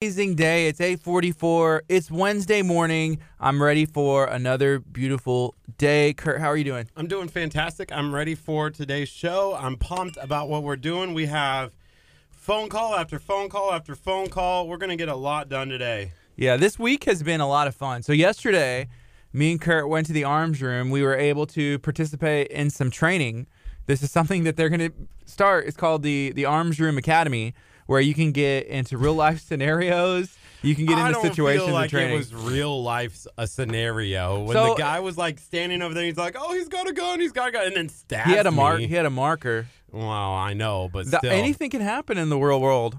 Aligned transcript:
amazing 0.00 0.36
day. 0.36 0.68
It's 0.68 0.78
8:44. 0.78 1.80
It's 1.88 2.08
Wednesday 2.08 2.62
morning. 2.62 3.18
I'm 3.40 3.60
ready 3.60 3.84
for 3.84 4.26
another 4.26 4.78
beautiful 4.78 5.56
day. 5.76 6.12
Kurt, 6.12 6.40
how 6.40 6.46
are 6.46 6.56
you 6.56 6.62
doing? 6.62 6.88
I'm 6.96 7.08
doing 7.08 7.26
fantastic. 7.26 7.90
I'm 7.90 8.14
ready 8.14 8.36
for 8.36 8.70
today's 8.70 9.08
show. 9.08 9.58
I'm 9.58 9.76
pumped 9.76 10.16
about 10.20 10.48
what 10.48 10.62
we're 10.62 10.76
doing. 10.76 11.14
We 11.14 11.26
have 11.26 11.74
phone 12.30 12.68
call 12.68 12.94
after 12.94 13.18
phone 13.18 13.48
call 13.48 13.72
after 13.72 13.96
phone 13.96 14.28
call. 14.28 14.68
We're 14.68 14.76
going 14.76 14.90
to 14.90 14.96
get 14.96 15.08
a 15.08 15.16
lot 15.16 15.48
done 15.48 15.68
today. 15.68 16.12
Yeah, 16.36 16.56
this 16.56 16.78
week 16.78 17.02
has 17.06 17.24
been 17.24 17.40
a 17.40 17.48
lot 17.48 17.66
of 17.66 17.74
fun. 17.74 18.04
So 18.04 18.12
yesterday, 18.12 18.86
me 19.32 19.50
and 19.50 19.60
Kurt 19.60 19.88
went 19.88 20.06
to 20.06 20.12
the 20.12 20.22
arms 20.22 20.62
room. 20.62 20.90
We 20.90 21.02
were 21.02 21.16
able 21.16 21.44
to 21.46 21.80
participate 21.80 22.52
in 22.52 22.70
some 22.70 22.92
training. 22.92 23.48
This 23.86 24.04
is 24.04 24.12
something 24.12 24.44
that 24.44 24.54
they're 24.54 24.68
going 24.68 24.92
to 24.92 24.92
start. 25.24 25.66
It's 25.66 25.76
called 25.76 26.04
the 26.04 26.30
the 26.36 26.44
Arms 26.44 26.78
Room 26.78 26.98
Academy 26.98 27.52
where 27.88 28.00
you 28.00 28.14
can 28.14 28.30
get 28.32 28.66
into 28.66 28.96
real 28.96 29.14
life 29.14 29.40
scenarios. 29.48 30.36
You 30.62 30.74
can 30.74 30.86
get 30.86 30.98
I 30.98 31.08
into 31.08 31.20
situations 31.20 31.70
like 31.70 31.86
of 31.86 31.90
training. 31.92 32.14
it 32.14 32.18
was 32.18 32.34
real 32.34 32.82
life 32.82 33.26
a 33.36 33.46
scenario 33.46 34.40
when 34.44 34.54
So- 34.56 34.68
the 34.70 34.74
guy 34.74 35.00
was 35.00 35.16
like 35.16 35.38
standing 35.38 35.82
over 35.82 35.94
there. 35.94 36.04
He's 36.04 36.16
like, 36.16 36.36
"Oh, 36.38 36.52
he's 36.52 36.68
got 36.68 36.88
a 36.88 36.92
gun. 36.92 37.18
He's 37.20 37.32
got 37.32 37.48
a 37.48 37.52
gun," 37.52 37.66
and 37.66 37.76
then 37.76 37.88
stabs 37.88 38.28
he 38.30 38.36
had 38.36 38.46
a 38.46 38.50
mark. 38.50 38.80
He 38.80 38.88
had 38.88 39.06
a 39.06 39.10
marker. 39.10 39.66
Well, 39.90 40.06
I 40.08 40.54
know, 40.54 40.88
but 40.92 41.10
The- 41.10 41.18
still, 41.18 41.32
anything 41.32 41.70
can 41.70 41.80
happen 41.80 42.18
in 42.18 42.28
the 42.28 42.36
real 42.38 42.60
world. 42.60 42.98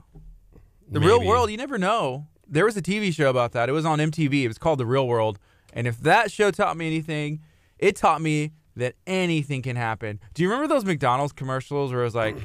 The 0.90 1.00
real 1.00 1.24
world, 1.24 1.52
you 1.52 1.58
never 1.58 1.78
know. 1.78 2.26
There 2.48 2.66
was 2.66 2.76
a 2.76 2.82
TV 2.82 3.14
show 3.14 3.30
about 3.30 3.52
that. 3.52 3.70
It 3.70 3.74
was 3.74 3.86
on 3.86 4.00
MTV. 4.00 4.44
It 4.44 4.48
was 4.48 4.58
called 4.58 4.80
The 4.80 4.86
Real 4.88 5.08
World. 5.08 5.38
And 5.72 5.86
if 5.86 6.00
that 6.00 6.32
show 6.32 6.50
taught 6.50 6.76
me 6.78 6.88
anything, 6.88 7.42
it 7.78 7.96
taught 7.96 8.22
me 8.24 8.54
that 8.76 8.96
anything 9.06 9.62
can 9.62 9.76
happen. 9.76 10.20
Do 10.34 10.42
you 10.42 10.50
remember 10.50 10.68
those 10.74 10.84
McDonald's 10.84 11.32
commercials 11.34 11.92
where 11.92 12.02
it 12.02 12.06
was 12.06 12.16
like, 12.16 12.38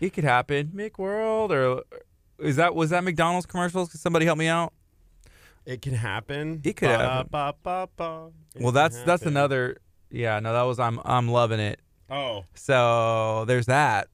"It 0.00 0.12
could 0.12 0.24
happen, 0.24 0.68
McWorld," 0.74 1.50
or 1.50 1.82
is 2.38 2.56
that 2.56 2.74
was 2.74 2.90
that 2.90 3.04
McDonald's 3.04 3.46
commercials? 3.46 3.90
Could 3.90 4.00
somebody 4.00 4.24
help 4.26 4.38
me 4.38 4.46
out? 4.48 4.72
It 5.66 5.82
can 5.82 5.94
happen. 5.94 6.60
It 6.64 6.76
could 6.76 6.88
happen. 6.88 7.28
Ba-da-ba-ba-ba. 7.30 8.30
It 8.54 8.62
Well, 8.62 8.72
that's 8.72 8.96
that's 9.02 9.22
happen. 9.22 9.28
another. 9.36 9.78
Yeah, 10.10 10.40
no, 10.40 10.52
that 10.52 10.62
was 10.62 10.78
I'm 10.78 11.00
I'm 11.04 11.28
loving 11.28 11.60
it. 11.60 11.80
Oh, 12.10 12.44
So 12.54 13.44
there's 13.46 13.66
that. 13.66 14.08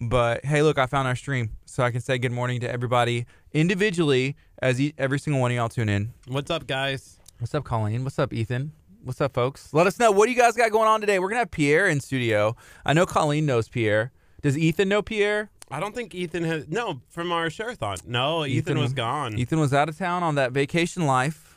But 0.00 0.44
hey, 0.46 0.62
look, 0.62 0.78
I 0.78 0.86
found 0.86 1.06
our 1.06 1.16
stream, 1.16 1.50
so 1.66 1.82
I 1.82 1.90
can 1.90 2.00
say 2.00 2.16
good 2.16 2.32
morning 2.32 2.60
to 2.60 2.70
everybody 2.70 3.26
individually 3.52 4.34
as 4.62 4.80
e- 4.80 4.94
every 4.96 5.18
single 5.18 5.42
one 5.42 5.50
of 5.50 5.56
y'all 5.56 5.68
tune 5.68 5.90
in. 5.90 6.14
what's 6.26 6.50
up, 6.50 6.66
guys? 6.66 7.18
What's 7.38 7.54
up, 7.54 7.64
Colleen? 7.64 8.04
What's 8.04 8.18
up, 8.18 8.32
Ethan? 8.32 8.72
What's 9.02 9.20
up, 9.20 9.34
folks? 9.34 9.72
Let 9.74 9.86
us 9.86 9.98
know 9.98 10.10
what 10.10 10.26
do 10.26 10.32
you 10.32 10.38
guys 10.38 10.54
got 10.54 10.70
going 10.70 10.88
on 10.88 11.00
today. 11.02 11.18
We're 11.18 11.28
gonna 11.28 11.40
have 11.40 11.50
Pierre 11.50 11.86
in 11.88 12.00
studio. 12.00 12.56
I 12.86 12.94
know 12.94 13.04
Colleen 13.04 13.44
knows 13.44 13.68
Pierre. 13.68 14.10
Does 14.42 14.56
Ethan 14.56 14.88
know 14.88 15.02
Pierre? 15.02 15.50
I 15.70 15.78
don't 15.78 15.94
think 15.94 16.14
Ethan 16.14 16.44
has. 16.44 16.68
No, 16.68 17.00
from 17.08 17.30
our 17.30 17.46
shareathon. 17.46 18.06
No, 18.06 18.44
Ethan, 18.44 18.78
was 18.78 18.92
gone. 18.92 19.38
Ethan 19.38 19.60
was 19.60 19.72
out 19.72 19.88
of 19.88 19.96
town 19.96 20.22
on 20.22 20.34
that 20.34 20.52
vacation 20.52 21.06
life. 21.06 21.56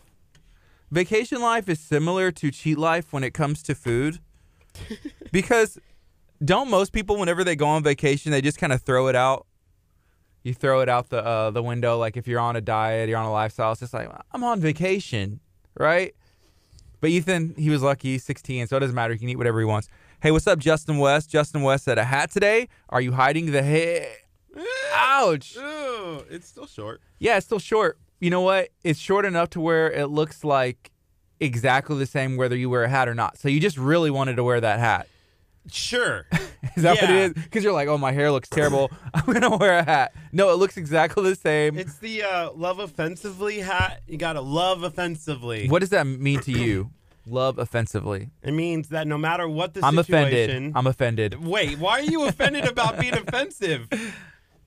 Vacation 0.92 1.42
life 1.42 1.68
is 1.68 1.80
similar 1.80 2.32
to 2.32 2.52
cheat 2.52 2.78
life 2.78 3.12
when 3.12 3.24
it 3.24 3.34
comes 3.34 3.64
to 3.64 3.74
food. 3.74 4.20
because 5.32 5.80
don't 6.44 6.70
most 6.70 6.94
people 6.94 7.18
whenever 7.18 7.44
they 7.44 7.56
go 7.56 7.68
on 7.68 7.84
vacation 7.84 8.32
they 8.32 8.42
just 8.42 8.58
kind 8.58 8.74
of 8.74 8.82
throw 8.82 9.08
it 9.08 9.16
out 9.16 9.46
you 10.44 10.54
throw 10.54 10.82
it 10.82 10.90
out 10.90 11.10
the 11.10 11.24
uh, 11.24 11.52
the 11.52 11.62
window 11.62 11.98
like 11.98 12.18
if 12.18 12.28
you're 12.28 12.40
on 12.40 12.56
a 12.56 12.62
diet 12.62 13.08
you're 13.08 13.18
on 13.18 13.26
a 13.26 13.32
lifestyle 13.32 13.72
it's 13.72 13.82
just 13.82 13.94
like 13.94 14.10
i'm 14.32 14.44
on 14.44 14.60
vacation 14.60 15.40
right 15.78 16.16
but 17.02 17.10
ethan 17.10 17.54
he 17.58 17.70
was 17.70 17.82
lucky 17.82 18.14
he's 18.14 18.24
16 18.24 18.68
so 18.68 18.78
it 18.78 18.80
doesn't 18.80 18.96
matter 18.96 19.14
he 19.14 19.20
can 19.20 19.30
eat 19.30 19.38
whatever 19.38 19.60
he 19.60 19.66
wants 19.66 19.88
hey 20.24 20.32
what's 20.32 20.48
up 20.48 20.58
justin 20.58 20.98
west 21.00 21.30
justin 21.30 21.62
west 21.64 21.84
said 21.84 21.98
a 21.98 22.04
hat 22.06 22.32
today 22.32 22.70
are 22.88 23.02
you 23.02 23.12
hiding 23.12 23.52
the 23.52 23.62
hair 23.62 24.08
ouch 24.96 25.58
Ooh, 25.58 26.24
it's 26.30 26.48
still 26.48 26.66
short. 26.66 27.02
yeah, 27.20 27.38
it's 27.38 27.46
still 27.46 27.60
short. 27.60 27.98
You 28.20 28.30
know 28.30 28.42
what? 28.42 28.70
It's 28.84 29.00
short 29.00 29.26
enough 29.26 29.50
to 29.52 29.60
where 29.62 29.92
it 29.92 30.08
looks 30.08 30.44
like 30.44 30.92
exactly 31.40 31.98
the 31.98 32.06
same 32.06 32.38
whether 32.38 32.56
you 32.56 32.70
wear 32.70 32.84
a 32.84 32.90
hat 32.90 33.10
or 33.10 33.16
not. 33.16 33.38
So 33.38 33.50
you 33.50 33.60
just 33.60 33.78
really 33.78 34.12
wanted 34.12 34.36
to 34.38 34.44
wear 34.44 34.62
that 34.62 34.80
hat. 34.80 35.08
Sure. 35.72 36.26
Is 36.76 36.84
that 36.84 37.02
what 37.02 37.10
it 37.10 37.10
is? 37.10 37.34
Because 37.34 37.64
you're 37.64 37.74
like, 37.74 37.88
oh, 37.88 37.98
my 37.98 38.12
hair 38.12 38.32
looks 38.32 38.50
terrible. 38.50 38.92
I'm 39.14 39.26
gonna 39.26 39.56
wear 39.58 39.80
a 39.80 39.84
hat. 39.84 40.14
No, 40.32 40.52
it 40.52 40.56
looks 40.56 40.78
exactly 40.78 41.24
the 41.30 41.36
same. 41.36 41.78
it's 41.78 41.98
the 41.98 42.24
uh, 42.24 42.52
love 42.52 42.80
offensively 42.80 43.60
hat. 43.60 44.02
You 44.08 44.18
gotta 44.18 44.42
love 44.42 44.84
offensively. 44.84 45.68
what 45.68 45.80
does 45.80 45.90
that 45.90 46.06
mean 46.06 46.40
to 46.42 46.52
you? 46.52 46.92
Love 47.26 47.58
offensively. 47.58 48.30
It 48.42 48.52
means 48.52 48.90
that 48.90 49.08
no 49.08 49.18
matter 49.18 49.48
what 49.48 49.74
the 49.74 49.86
I'm 49.86 49.96
situation. 49.96 50.50
offended. 50.50 50.72
I'm 50.76 50.88
offended. 50.88 51.46
Wait, 51.46 51.80
why 51.80 52.00
are 52.00 52.04
you 52.04 52.24
offended 52.28 52.66
about 52.66 53.00
being 53.00 53.14
offensive? 53.14 53.88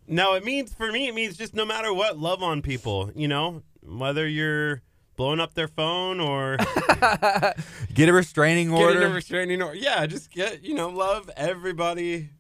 No, 0.08 0.34
it 0.34 0.44
means 0.44 0.72
for 0.72 0.90
me, 0.90 1.08
it 1.08 1.14
means 1.14 1.36
just 1.36 1.54
no 1.54 1.66
matter 1.66 1.92
what, 1.92 2.18
love 2.18 2.42
on 2.42 2.62
people. 2.62 3.10
You 3.14 3.28
know, 3.28 3.62
whether 3.82 4.26
you're 4.26 4.82
blowing 5.16 5.40
up 5.40 5.54
their 5.54 5.68
phone 5.68 6.20
or 6.20 6.56
Get 7.94 8.08
a 8.08 8.12
restraining 8.12 8.72
order. 8.72 9.06
a 9.06 9.10
restraining 9.10 9.62
order. 9.62 9.76
Yeah, 9.76 10.06
just 10.06 10.30
get 10.30 10.62
you 10.62 10.74
know, 10.74 10.88
love 10.88 11.30
everybody 11.36 12.30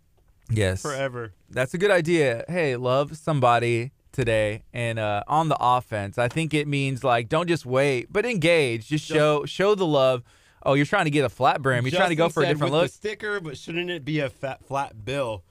yes. 0.50 0.80
forever. 0.82 1.32
That's 1.50 1.74
a 1.74 1.78
good 1.78 1.90
idea. 1.90 2.44
Hey, 2.48 2.76
love 2.76 3.16
somebody 3.16 3.92
today 4.16 4.64
and 4.72 4.98
uh, 4.98 5.22
on 5.28 5.48
the 5.48 5.56
offense. 5.60 6.18
I 6.18 6.28
think 6.28 6.54
it 6.54 6.66
means 6.66 7.04
like 7.04 7.28
don't 7.28 7.46
just 7.46 7.64
wait, 7.64 8.12
but 8.12 8.26
engage. 8.26 8.88
Just 8.88 9.04
show 9.04 9.44
show 9.44 9.76
the 9.76 9.86
love. 9.86 10.24
Oh, 10.64 10.74
you're 10.74 10.86
trying 10.86 11.04
to 11.04 11.10
get 11.10 11.24
a 11.24 11.28
flat 11.28 11.62
brim. 11.62 11.86
You're 11.86 11.96
trying 11.96 12.08
to 12.08 12.16
go 12.16 12.26
Justin 12.26 12.34
for 12.34 12.42
a 12.42 12.46
said 12.46 12.52
different 12.54 12.72
with 12.72 12.82
look. 12.82 12.90
The 12.90 12.96
sticker, 12.96 13.40
but 13.40 13.56
shouldn't 13.56 13.90
it 13.90 14.04
be 14.04 14.18
a 14.18 14.28
fat 14.28 14.66
flat 14.66 15.04
bill? 15.04 15.44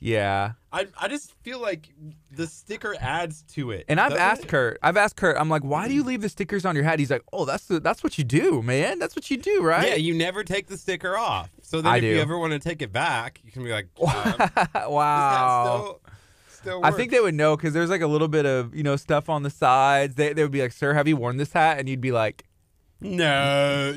Yeah. 0.00 0.52
I 0.72 0.86
I 1.00 1.08
just 1.08 1.32
feel 1.42 1.60
like 1.60 1.88
the 2.30 2.46
sticker 2.46 2.94
adds 3.00 3.42
to 3.54 3.70
it. 3.70 3.84
And 3.88 4.00
I've 4.00 4.10
doesn't 4.10 4.22
asked 4.22 4.44
it? 4.44 4.48
Kurt. 4.48 4.78
I've 4.82 4.96
asked 4.96 5.16
Kurt. 5.16 5.36
I'm 5.38 5.48
like, 5.48 5.62
why 5.62 5.88
do 5.88 5.94
you 5.94 6.02
leave 6.02 6.20
the 6.20 6.28
stickers 6.28 6.64
on 6.64 6.74
your 6.74 6.84
hat? 6.84 6.98
He's 6.98 7.10
like, 7.10 7.22
oh, 7.32 7.44
that's 7.44 7.66
the, 7.66 7.80
that's 7.80 8.02
what 8.02 8.18
you 8.18 8.24
do, 8.24 8.60
man. 8.60 8.98
That's 8.98 9.16
what 9.16 9.30
you 9.30 9.36
do, 9.36 9.62
right? 9.62 9.88
Yeah, 9.88 9.94
you 9.94 10.14
never 10.14 10.44
take 10.44 10.66
the 10.66 10.76
sticker 10.76 11.16
off. 11.16 11.50
So 11.62 11.80
then 11.80 11.92
I 11.92 11.96
if 11.96 12.02
do. 12.02 12.08
you 12.08 12.20
ever 12.20 12.38
want 12.38 12.52
to 12.52 12.58
take 12.58 12.82
it 12.82 12.92
back, 12.92 13.40
you 13.44 13.52
can 13.52 13.62
be 13.62 13.70
like, 13.70 13.88
wow. 13.98 16.00
Still, 16.64 16.80
still 16.80 16.84
I 16.84 16.90
think 16.96 17.10
they 17.10 17.20
would 17.20 17.34
know 17.34 17.56
because 17.56 17.72
there's 17.74 17.90
like 17.90 18.00
a 18.02 18.06
little 18.06 18.28
bit 18.28 18.46
of 18.46 18.74
you 18.74 18.82
know 18.82 18.96
stuff 18.96 19.28
on 19.28 19.42
the 19.42 19.50
sides. 19.50 20.14
They, 20.16 20.32
they 20.32 20.42
would 20.42 20.52
be 20.52 20.62
like, 20.62 20.72
"Sir, 20.72 20.94
have 20.94 21.06
you 21.06 21.16
worn 21.16 21.36
this 21.36 21.52
hat?" 21.52 21.78
And 21.78 21.88
you'd 21.88 22.00
be 22.00 22.12
like, 22.12 22.44
No, 23.00 23.96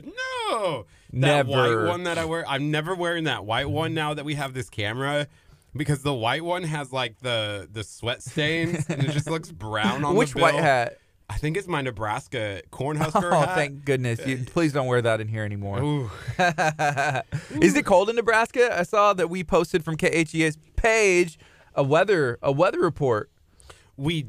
no. 0.49 0.85
That 1.13 1.47
Never. 1.47 1.49
white 1.83 1.89
one 1.89 2.03
that 2.03 2.17
I 2.17 2.25
wear, 2.25 2.47
I'm 2.47 2.69
never 2.69 2.93
wearing 2.93 3.23
that 3.23 3.45
white 3.45 3.69
one 3.69 3.93
now 3.93 4.13
that 4.13 4.25
we 4.25 4.35
have 4.35 4.53
this 4.53 4.69
camera. 4.69 5.27
Because 5.75 6.01
the 6.03 6.13
white 6.13 6.43
one 6.43 6.63
has 6.63 6.91
like 6.91 7.19
the 7.19 7.67
the 7.71 7.83
sweat 7.83 8.23
stains 8.23 8.85
and 8.89 9.03
it 9.03 9.11
just 9.11 9.29
looks 9.29 9.51
brown 9.51 10.03
on 10.03 10.15
"Which 10.15 10.33
the 10.33 10.41
white 10.41 10.55
hat?" 10.55 10.97
I 11.29 11.37
think 11.37 11.57
it's 11.57 11.67
my 11.67 11.81
Nebraska 11.81 12.61
Cornhusker 12.71 13.31
Oh, 13.33 13.39
hat. 13.41 13.55
thank 13.55 13.85
goodness! 13.85 14.25
You, 14.25 14.43
please 14.45 14.73
don't 14.73 14.87
wear 14.87 15.01
that 15.01 15.19
in 15.21 15.27
here 15.27 15.43
anymore. 15.43 16.09
Is 17.61 17.75
it 17.75 17.85
cold 17.85 18.09
in 18.09 18.15
Nebraska? 18.15 18.77
I 18.79 18.83
saw 18.83 19.13
that 19.13 19.29
we 19.29 19.43
posted 19.43 19.83
from 19.83 19.97
KHES 19.97 20.57
page 20.77 21.37
a 21.77 21.83
weather 21.83 22.37
a 22.41 22.51
weather 22.51 22.79
report. 22.81 23.29
we 23.95 24.25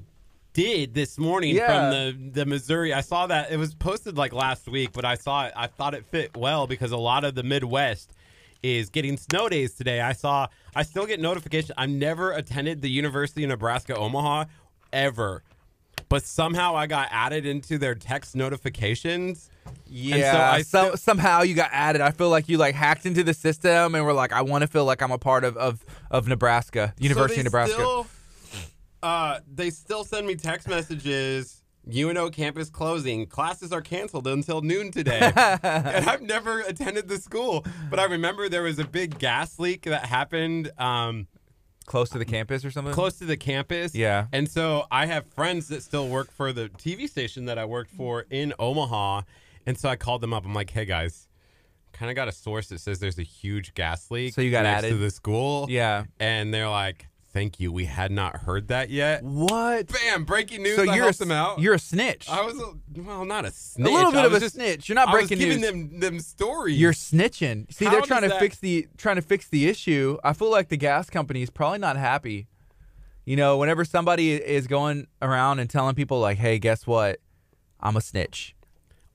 did 0.55 0.95
this 0.95 1.19
morning 1.19 1.55
Yeah. 1.55 1.67
from 1.67 1.91
the 1.91 2.31
the 2.41 2.47
Missouri. 2.47 2.93
I 2.93 3.01
saw 3.01 3.27
that 3.27 3.51
it 3.51 3.57
was 3.59 3.75
posted 3.75 4.17
like 4.17 4.33
last 4.33 4.67
week, 4.69 4.91
but 4.93 5.05
I 5.05 5.15
saw 5.15 5.47
it. 5.47 5.53
I 5.57 5.67
thought 5.67 5.95
it 5.95 6.05
fit 6.07 6.37
well 6.37 6.67
because 6.67 6.91
a 6.93 6.97
lot 6.97 7.25
of 7.25 7.35
the 7.35 7.43
Midwest 7.43 8.13
is 8.63 8.91
getting 8.91 9.17
snow 9.17 9.49
days 9.49 9.75
today. 9.75 10.01
I 10.01 10.13
saw. 10.13 10.49
I 10.75 10.83
still 10.83 11.07
get 11.07 11.21
notification. 11.21 11.75
I've 11.79 11.91
never 11.91 12.33
attended 12.33 12.83
the 12.83 12.91
University 12.91 13.45
of 13.45 13.51
Nebraska 13.51 13.95
Omaha 13.97 14.45
ever, 14.93 15.43
but 16.09 16.25
somehow 16.25 16.75
I 16.77 16.87
got 16.89 17.09
added 17.13 17.47
into 17.47 17.79
their 17.79 17.95
text 17.95 18.35
notifications. 18.35 19.51
Yeah, 19.89 20.51
I 20.53 20.63
so, 20.63 20.95
somehow 20.95 21.43
you 21.43 21.55
got 21.55 21.71
added. 21.73 22.01
I 22.01 22.11
feel 22.11 22.31
like 22.31 22.49
you 22.49 22.59
like 22.59 22.75
hacked 22.75 23.07
into 23.07 23.23
the 23.23 23.35
system 23.35 23.95
and 23.95 24.05
were 24.05 24.13
like, 24.13 24.33
I 24.33 24.43
want 24.43 24.63
to 24.63 24.69
feel 24.69 24.85
like 24.85 25.03
I'm 25.03 25.13
a 25.13 25.19
part 25.19 25.45
of 25.45 25.57
of, 25.57 25.85
of 26.11 26.29
Nebraska, 26.29 26.95
University 26.99 27.37
so 27.37 27.41
of 27.41 27.45
Nebraska. 27.45 27.75
Still, 27.75 28.07
uh, 29.03 29.41
they 29.53 29.71
still 29.71 30.05
send 30.05 30.27
me 30.27 30.35
text 30.35 30.69
messages. 30.69 31.63
UNO 31.91 32.29
campus 32.29 32.69
closing. 32.69 33.25
Classes 33.27 33.73
are 33.73 33.81
canceled 33.81 34.27
until 34.27 34.61
noon 34.61 34.91
today. 34.91 35.21
and 35.35 36.07
I've 36.07 36.21
never 36.21 36.61
attended 36.61 37.09
the 37.09 37.17
school, 37.17 37.65
but 37.89 37.99
I 37.99 38.05
remember 38.05 38.51
there 38.51 38.65
was 38.65 38.79
a 38.79 38.85
big 38.85 39.19
gas 39.19 39.59
leak 39.59 39.85
that 39.85 40.05
happened 40.05 40.71
um, 40.77 41.29
Close 41.89 42.11
to 42.11 42.19
the 42.19 42.27
campus 42.27 42.67
or 42.67 42.71
something. 42.71 42.93
close 42.93 43.15
to 43.15 43.25
the 43.25 43.39
campus. 43.39 43.95
Yeah. 43.95 44.27
And 44.31 44.47
so 44.47 44.85
I 44.91 45.07
have 45.07 45.27
friends 45.29 45.69
that 45.69 45.83
still 45.83 46.07
work 46.07 46.31
for 46.31 46.53
the 46.53 46.69
TV 46.69 47.09
station 47.09 47.47
that 47.47 47.57
I 47.57 47.65
worked 47.65 47.91
for 47.91 48.27
in 48.29 48.53
Omaha. 48.59 49.23
And 49.69 49.79
so 49.79 49.89
I 49.89 49.97
called 49.97 50.23
them 50.23 50.33
up. 50.33 50.47
I'm 50.47 50.55
like, 50.55 50.71
hey 50.71 50.87
guys, 50.87 51.29
kind 51.93 52.11
of 52.11 52.17
got 52.17 52.27
a 52.27 52.33
source 52.33 52.69
that 52.69 52.81
says 52.81 53.01
there's 53.01 53.19
a 53.19 53.23
huge 53.23 53.75
gas 53.75 54.11
leak. 54.11 54.33
So 54.35 54.41
you 54.41 54.51
got 54.51 54.63
next 54.63 54.79
added? 54.79 54.91
to 54.91 54.97
the 54.97 55.11
school. 55.11 55.67
Yeah. 55.69 56.05
And 56.19 56.55
they're 56.55 56.71
like, 56.71 57.07
thank 57.35 57.61
you. 57.61 57.71
We 57.71 57.85
had 57.85 58.11
not 58.11 58.37
heard 58.37 58.69
that 58.69 58.89
yet. 58.89 59.23
What? 59.23 59.89
Bam! 59.89 60.25
Breaking 60.25 60.63
news. 60.63 60.77
So 60.77 60.91
I 60.91 60.97
you're 60.97 61.09
a, 61.09 61.13
them 61.13 61.31
out. 61.31 61.59
you're 61.59 61.75
a 61.75 61.79
snitch. 61.79 62.31
I 62.31 62.41
was 62.47 62.59
a, 62.59 62.73
well, 63.03 63.27
not 63.27 63.45
a 63.45 63.51
snitch. 63.51 63.91
a 63.91 63.93
little 63.93 64.11
bit 64.11 64.25
of 64.25 64.33
a 64.33 64.41
just, 64.41 64.55
snitch. 64.55 64.89
You're 64.89 64.97
not 64.97 65.11
breaking 65.11 65.39
I 65.39 65.47
was 65.47 65.57
giving 65.57 65.61
news. 65.61 65.91
them 65.91 66.01
them 66.01 66.21
stories. 66.21 66.81
You're 66.81 66.93
snitching. 66.95 67.71
See, 67.71 67.85
How 67.85 67.91
they're 67.91 68.01
trying 68.01 68.23
to 68.23 68.29
that- 68.29 68.41
fix 68.41 68.59
the 68.59 68.89
trying 68.97 69.17
to 69.17 69.23
fix 69.23 69.49
the 69.49 69.69
issue. 69.69 70.17
I 70.25 70.33
feel 70.33 70.51
like 70.51 70.69
the 70.69 70.79
gas 70.79 71.11
company 71.11 71.43
is 71.43 71.51
probably 71.51 71.79
not 71.79 71.97
happy. 71.97 72.49
You 73.27 73.37
know, 73.37 73.59
whenever 73.59 73.85
somebody 73.85 74.33
is 74.33 74.67
going 74.67 75.09
around 75.21 75.59
and 75.59 75.69
telling 75.69 75.95
people 75.95 76.19
like, 76.21 76.39
"Hey, 76.39 76.59
guess 76.59 76.87
what? 76.87 77.21
I'm 77.81 77.97
a 77.97 78.01
snitch." 78.01 78.55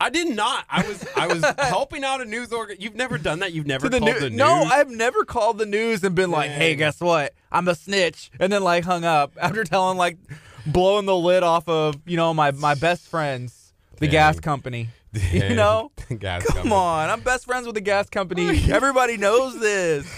I 0.03 0.09
did 0.09 0.35
not. 0.35 0.65
I 0.69 0.85
was 0.87 1.05
I 1.15 1.27
was 1.27 1.43
helping 1.59 2.03
out 2.03 2.19
a 2.21 2.25
news 2.25 2.51
organ. 2.51 2.77
You've 2.79 2.95
never 2.95 3.17
done 3.17 3.39
that. 3.39 3.53
You've 3.53 3.65
never 3.67 3.87
the 3.87 3.99
called 3.99 4.11
new- 4.13 4.19
the 4.19 4.29
news. 4.29 4.37
No, 4.37 4.63
I've 4.63 4.89
never 4.89 5.23
called 5.23 5.57
the 5.57 5.65
news 5.65 6.03
and 6.03 6.13
been 6.13 6.29
like, 6.31 6.51
"Hey, 6.51 6.75
guess 6.75 6.99
what? 6.99 7.33
I'm 7.51 7.67
a 7.69 7.75
snitch," 7.75 8.29
and 8.39 8.51
then 8.51 8.63
like 8.63 8.83
hung 8.83 9.05
up 9.05 9.33
after 9.41 9.63
telling 9.63 9.97
like 9.97 10.17
blowing 10.65 11.05
the 11.05 11.15
lid 11.15 11.43
off 11.43 11.67
of 11.69 11.95
you 12.05 12.17
know 12.17 12.33
my 12.33 12.51
my 12.51 12.75
best 12.75 13.07
friends, 13.07 13.73
the 13.99 14.07
Dang. 14.07 14.11
gas 14.11 14.39
company. 14.39 14.89
You 15.31 15.53
know, 15.53 15.91
Gas 16.17 16.43
come 16.43 16.55
company. 16.55 16.73
on, 16.73 17.09
I'm 17.11 17.19
best 17.21 17.45
friends 17.45 17.67
with 17.67 17.75
the 17.75 17.81
gas 17.81 18.09
company. 18.09 18.63
Everybody 18.71 19.15
knows 19.15 19.59
this. 19.59 20.11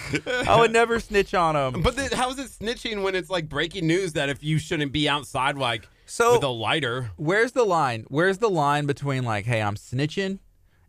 I 0.48 0.58
would 0.58 0.72
never 0.72 1.02
snitch 1.02 1.34
on 1.34 1.56
them. 1.56 1.82
But 1.82 1.98
then 1.98 2.12
how 2.14 2.30
is 2.32 2.40
it 2.40 2.48
snitching 2.48 3.04
when 3.04 3.14
it's 3.14 3.30
like 3.30 3.50
breaking 3.50 3.88
news 3.88 4.14
that 4.14 4.30
if 4.30 4.42
you 4.42 4.58
shouldn't 4.58 4.94
be 4.94 5.10
outside 5.10 5.58
like 5.58 5.86
So 6.06 6.34
with 6.34 6.44
a 6.44 6.48
lighter? 6.48 7.12
where's 7.18 7.54
the 7.54 7.64
line? 7.64 8.06
Where's 8.10 8.38
the 8.38 8.50
line 8.50 8.86
between 8.86 9.24
like, 9.24 9.46
hey, 9.46 9.62
I'm 9.62 9.76
snitching 9.76 10.40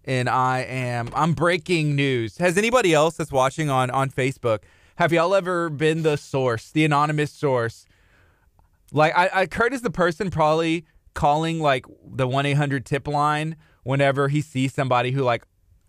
and 0.04 0.28
I 0.28 0.60
am 0.60 1.10
I'm 1.14 1.32
breaking 1.32 1.96
news? 1.96 2.38
Has 2.38 2.56
anybody 2.56 2.94
else 2.94 3.16
that's 3.16 3.32
watching 3.32 3.70
on 3.70 3.90
on 3.90 4.10
Facebook, 4.10 4.60
have 4.96 5.12
y'all 5.12 5.34
ever 5.34 5.68
been 5.68 6.02
the 6.02 6.16
source, 6.16 6.70
the 6.70 6.84
anonymous 6.84 7.32
source? 7.32 7.86
Like 8.92 9.16
I, 9.16 9.30
I 9.32 9.46
Kurt 9.46 9.72
is 9.72 9.82
the 9.82 9.90
person 9.90 10.30
probably 10.30 10.84
calling 11.14 11.60
like 11.60 11.86
the 12.06 12.28
one 12.28 12.46
eight 12.46 12.56
hundred 12.56 12.86
tip 12.86 13.08
line 13.08 13.56
whenever 13.82 14.28
he 14.28 14.40
sees 14.40 14.74
somebody 14.74 15.10
who 15.10 15.22
like 15.22 15.44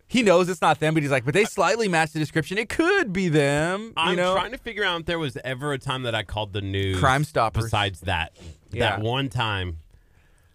he 0.10 0.24
knows 0.24 0.48
it's 0.48 0.62
not 0.62 0.80
them, 0.80 0.94
but 0.94 1.04
he's 1.04 1.12
like, 1.12 1.26
but 1.26 1.34
they 1.34 1.44
slightly 1.44 1.90
match 1.90 2.14
the 2.14 2.20
description. 2.20 2.58
It 2.58 2.70
could 2.70 3.12
be 3.12 3.28
them. 3.28 3.92
I'm 3.98 4.16
know, 4.16 4.34
trying 4.36 4.52
to 4.52 4.58
figure 4.58 4.86
out 4.86 5.02
if 5.02 5.06
there 5.06 5.20
was 5.20 5.38
ever 5.44 5.74
a 5.74 5.78
time 5.78 6.04
that 6.04 6.16
I 6.16 6.24
called 6.24 6.54
the 6.54 6.62
news 6.62 6.98
Crime 6.98 7.26
Stoppers. 7.26 7.66
Besides 7.66 8.02
that, 8.02 8.32
Yeah. 8.72 8.98
that 8.98 9.02
one 9.02 9.30
time, 9.30 9.78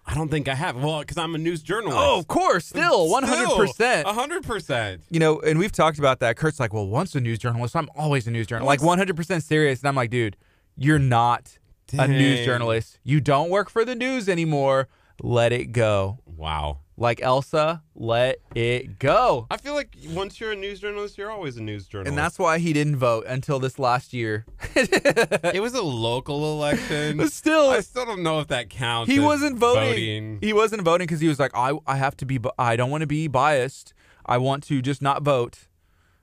I 0.07 0.15
don't 0.15 0.29
think 0.31 0.49
I 0.49 0.55
have. 0.55 0.77
Well, 0.77 1.01
because 1.01 1.17
I'm 1.17 1.35
a 1.35 1.39
news 1.39 1.63
journalist. 1.63 1.99
oh, 2.01 2.19
of 2.19 2.27
course, 2.27 2.67
still 2.67 3.09
one 3.09 3.23
hundred 3.23 3.55
percent. 3.57 4.07
hundred 4.07 4.43
percent. 4.43 5.03
you 5.11 5.21
know, 5.21 5.41
and 5.41 5.59
we've 5.59 5.73
talked 5.73 5.99
about 5.99 6.21
that. 6.21 6.37
Kurt's 6.37 6.59
like, 6.59 6.73
well, 6.73 6.87
once 6.87 7.15
a 7.15 7.21
news 7.21 7.39
journalist, 7.39 7.77
I'm 7.77 7.89
always 7.97 8.27
a 8.27 8.31
news 8.31 8.47
journalist. 8.47 8.83
Like 8.83 8.99
100% 8.99 9.43
serious. 9.43 9.81
And 9.81 9.89
I'm 9.89 9.95
like, 9.95 10.11
dude, 10.11 10.37
you're 10.77 10.99
not 10.99 11.59
a 11.97 12.09
news 12.09 12.45
journalist. 12.45 12.99
You 13.05 13.21
don't 13.21 13.51
work 13.51 13.71
for 13.71 13.85
the 13.85 13.95
news 13.95 14.29
anymore. 14.29 14.89
Let 15.23 15.53
it 15.53 15.67
go. 15.67 16.19
Wow. 16.27 16.79
Like 17.03 17.21
Elsa, 17.21 17.83
let 17.97 18.39
it 18.55 19.01
go. 19.01 19.49
I 19.51 19.57
feel 19.57 19.75
like 19.75 19.97
once 20.11 20.39
you're 20.39 20.53
a 20.53 20.57
news 20.57 20.79
journalist, 20.79 21.19
you're 21.19 21.33
always 21.33 21.57
a 21.57 21.61
news 21.61 21.89
journalist. 21.89 22.11
And 22.11 22.17
that's 22.17 22.39
why 22.39 22.61
he 22.61 22.73
didn't 22.73 22.95
vote 22.95 23.25
until 23.27 23.59
this 23.59 23.77
last 23.81 24.13
year. 24.13 24.47
it 24.77 25.61
was 25.61 25.75
a 25.75 25.83
local 25.83 26.53
election. 26.53 27.17
But 27.23 27.33
still, 27.33 27.71
I 27.71 27.81
still 27.81 28.07
don't 28.07 28.23
know 28.23 28.39
if 28.39 28.47
that 28.49 28.71
counts. 28.71 29.11
he 29.11 29.19
wasn't 29.19 29.59
voting. 29.59 29.89
voting. 29.89 30.39
He 30.41 30.53
wasn't 30.53 30.83
voting 30.83 31.09
because 31.09 31.21
he 31.21 31.27
was 31.27 31.41
like, 31.41 31.51
I, 31.57 31.73
I 31.89 31.97
have 31.97 32.17
to 32.19 32.25
be, 32.25 32.39
I 32.57 32.77
don't 32.77 32.91
want 32.91 33.01
to 33.01 33.09
be 33.09 33.27
biased. 33.27 33.95
I 34.25 34.39
want 34.39 34.63
to 34.69 34.81
just 34.81 35.03
not 35.03 35.25
vote 35.25 35.67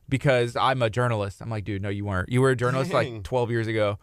because 0.07 0.55
I'm 0.55 0.81
a 0.81 0.89
journalist. 0.89 1.41
I'm 1.41 1.49
like, 1.49 1.65
dude, 1.65 1.81
no, 1.81 1.89
you 1.89 2.05
weren't. 2.05 2.29
You 2.29 2.39
were 2.39 2.51
a 2.51 2.55
journalist 2.55 2.91
Dang. 2.91 3.15
like 3.15 3.23
12 3.25 3.51
years 3.51 3.67
ago. 3.67 3.99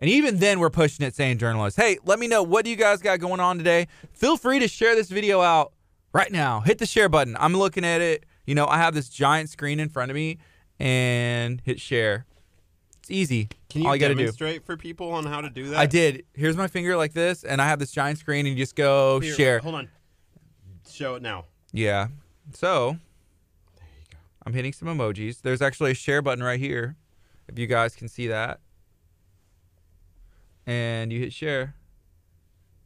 And 0.00 0.08
even 0.08 0.38
then, 0.38 0.60
we're 0.60 0.70
pushing 0.70 1.04
it 1.06 1.14
saying 1.14 1.38
journalists, 1.38 1.78
Hey, 1.80 1.98
let 2.04 2.18
me 2.18 2.26
know 2.26 2.42
what 2.42 2.64
do 2.64 2.70
you 2.70 2.76
guys 2.76 3.00
got 3.02 3.20
going 3.20 3.40
on 3.40 3.58
today. 3.58 3.86
Feel 4.12 4.36
free 4.36 4.58
to 4.58 4.66
share 4.68 4.94
this 4.94 5.10
video 5.10 5.40
out 5.42 5.72
right 6.12 6.32
now. 6.32 6.60
Hit 6.60 6.78
the 6.78 6.86
share 6.86 7.08
button. 7.08 7.36
I'm 7.38 7.54
looking 7.54 7.84
at 7.84 8.00
it. 8.00 8.24
You 8.46 8.54
know, 8.54 8.66
I 8.66 8.78
have 8.78 8.94
this 8.94 9.08
giant 9.08 9.50
screen 9.50 9.78
in 9.78 9.88
front 9.88 10.10
of 10.10 10.14
me 10.14 10.38
and 10.78 11.60
hit 11.64 11.80
share. 11.80 12.24
It's 13.00 13.10
easy. 13.10 13.48
Can 13.68 13.82
you 13.82 13.88
All 13.88 13.94
you 13.94 14.00
to 14.00 14.08
do. 14.08 14.14
demonstrate 14.14 14.64
for 14.64 14.76
people 14.76 15.12
on 15.12 15.26
how 15.26 15.40
to 15.40 15.50
do 15.50 15.68
that? 15.68 15.78
I 15.78 15.86
did. 15.86 16.24
Here's 16.34 16.56
my 16.56 16.66
finger 16.66 16.96
like 16.96 17.12
this, 17.12 17.44
and 17.44 17.60
I 17.60 17.66
have 17.68 17.78
this 17.78 17.92
giant 17.92 18.18
screen, 18.18 18.46
and 18.46 18.56
you 18.56 18.64
just 18.64 18.74
go 18.74 19.20
Here, 19.20 19.34
share. 19.34 19.58
Hold 19.60 19.74
on. 19.74 19.88
Show 20.90 21.14
it 21.14 21.22
now. 21.22 21.44
Yeah. 21.72 22.08
So 22.52 22.96
I'm 24.44 24.52
hitting 24.52 24.72
some 24.72 24.88
emojis. 24.88 25.42
There's 25.42 25.62
actually 25.62 25.92
a 25.92 25.94
share 25.94 26.22
button 26.22 26.42
right 26.42 26.58
here, 26.58 26.96
if 27.46 27.58
you 27.58 27.66
guys 27.66 27.94
can 27.94 28.08
see 28.08 28.26
that. 28.28 28.60
And 30.70 31.12
you 31.12 31.18
hit 31.18 31.32
share. 31.32 31.74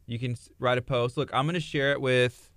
You 0.07 0.17
can 0.17 0.35
write 0.57 0.79
a 0.79 0.81
post. 0.81 1.17
Look, 1.17 1.29
I'm 1.31 1.45
gonna 1.45 1.59
share 1.59 1.91
it 1.91 2.01
with 2.01 2.49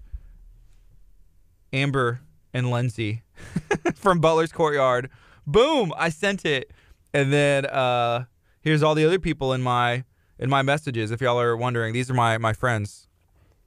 Amber 1.71 2.21
and 2.55 2.71
Lindsay 2.71 3.25
from 3.95 4.21
Butler's 4.21 4.53
Courtyard. 4.53 5.11
Boom! 5.47 5.93
I 5.99 6.09
sent 6.09 6.47
it, 6.47 6.71
and 7.13 7.31
then 7.31 7.67
uh, 7.67 8.25
here's 8.63 8.83
all 8.83 8.95
the 8.95 9.05
other 9.05 9.19
people 9.19 9.53
in 9.53 9.61
my 9.61 10.05
in 10.39 10.49
my 10.49 10.63
messages. 10.63 11.11
If 11.11 11.21
y'all 11.21 11.39
are 11.39 11.59
wondering, 11.59 11.93
these 11.93 12.11
are 12.11 12.15
my 12.15 12.39
my 12.39 12.55
friends. 12.55 13.07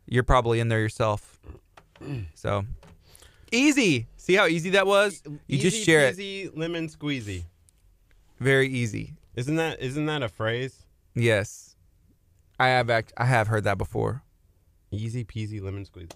You're 0.08 0.24
probably 0.24 0.60
in 0.62 0.70
there 0.70 0.80
yourself. 0.80 1.40
So 2.34 2.66
easy. 3.52 4.08
See 4.18 4.34
how 4.34 4.48
easy 4.48 4.72
that 4.72 4.88
was? 4.88 5.22
You 5.46 5.60
just 5.60 5.78
Easy 5.78 5.86
share 5.86 6.08
it. 6.08 6.20
Easy 6.20 6.50
lemon 6.56 6.88
squeezy. 6.88 7.44
Very 8.40 8.68
easy. 8.68 9.14
Isn't 9.36 9.58
that 9.58 9.80
isn't 9.80 10.08
that 10.08 10.24
a 10.24 10.30
phrase? 10.30 10.81
Yes. 11.16 11.76
I 12.60 12.68
have 12.70 12.90
act- 12.90 13.14
I 13.18 13.26
have 13.26 13.48
heard 13.48 13.64
that 13.64 13.78
before. 13.78 14.24
Easy 14.92 15.24
peasy, 15.24 15.62
lemon 15.62 15.86
squeezy. 15.86 16.12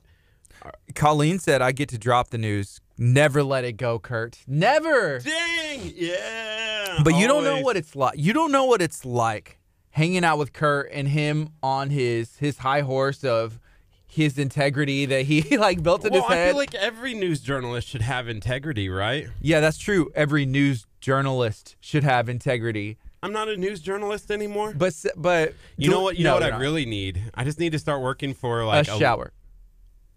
Uh, 0.64 0.72
Colleen 0.94 1.40
said 1.40 1.62
I 1.62 1.72
get 1.72 1.90
to 1.90 1.98
drop 1.98 2.30
the 2.30 2.38
news. 2.38 2.80
Never 2.98 3.44
let 3.44 3.66
it 3.66 3.74
go, 3.74 4.00
Kurt. 4.00 4.40
Never. 4.48 5.20
Dang! 5.20 5.92
Yeah. 5.96 7.00
But 7.04 7.16
you 7.16 7.28
don't 7.28 7.44
know 7.44 7.52
always. 7.52 7.66
what 7.66 7.78
it's 7.78 7.96
like. 7.96 8.18
You 8.18 8.32
don't 8.34 8.52
know 8.52 8.66
what 8.66 8.82
it's 8.82 9.04
like 9.06 9.60
hanging 9.92 10.24
out 10.24 10.38
with 10.38 10.54
Kurt 10.54 10.90
and 10.94 11.08
him 11.08 11.50
on 11.64 11.90
his 11.90 12.38
his 12.38 12.60
high 12.60 12.82
horse 12.82 13.24
of 13.24 13.60
his 14.08 14.38
integrity 14.38 15.06
that 15.08 15.24
he 15.24 15.58
like 15.58 15.84
built 15.84 16.06
in 16.06 16.14
Well, 16.14 16.22
his 16.24 16.32
I 16.32 16.36
head. 16.36 16.48
feel 16.50 16.58
like 16.58 16.76
every 16.76 17.14
news 17.16 17.42
journalist 17.42 17.88
should 17.88 18.02
have 18.04 18.30
integrity, 18.30 18.88
right? 18.88 19.28
yeah, 19.42 19.60
that's 19.60 19.78
true. 19.78 20.10
Every 20.16 20.46
news 20.46 20.86
journalist 21.02 21.76
should 21.82 22.04
have 22.04 22.30
integrity. 22.30 22.98
I'm 23.26 23.34
not 23.34 23.50
a 23.50 23.58
news 23.58 23.82
journalist 23.82 24.30
anymore. 24.32 24.74
But 24.76 24.94
but 25.18 25.54
you 25.78 25.90
know 25.90 26.02
what? 26.02 26.18
You 26.18 26.24
no, 26.24 26.30
know 26.32 26.36
what 26.36 26.44
I 26.44 26.50
not. 26.52 26.60
really 26.60 26.86
need? 26.86 27.22
I 27.34 27.44
just 27.44 27.60
need 27.60 27.72
to 27.72 27.80
start 27.80 28.02
working 28.02 28.34
for 28.34 28.64
like 28.64 28.88
a 28.88 28.98
shower. 29.00 29.34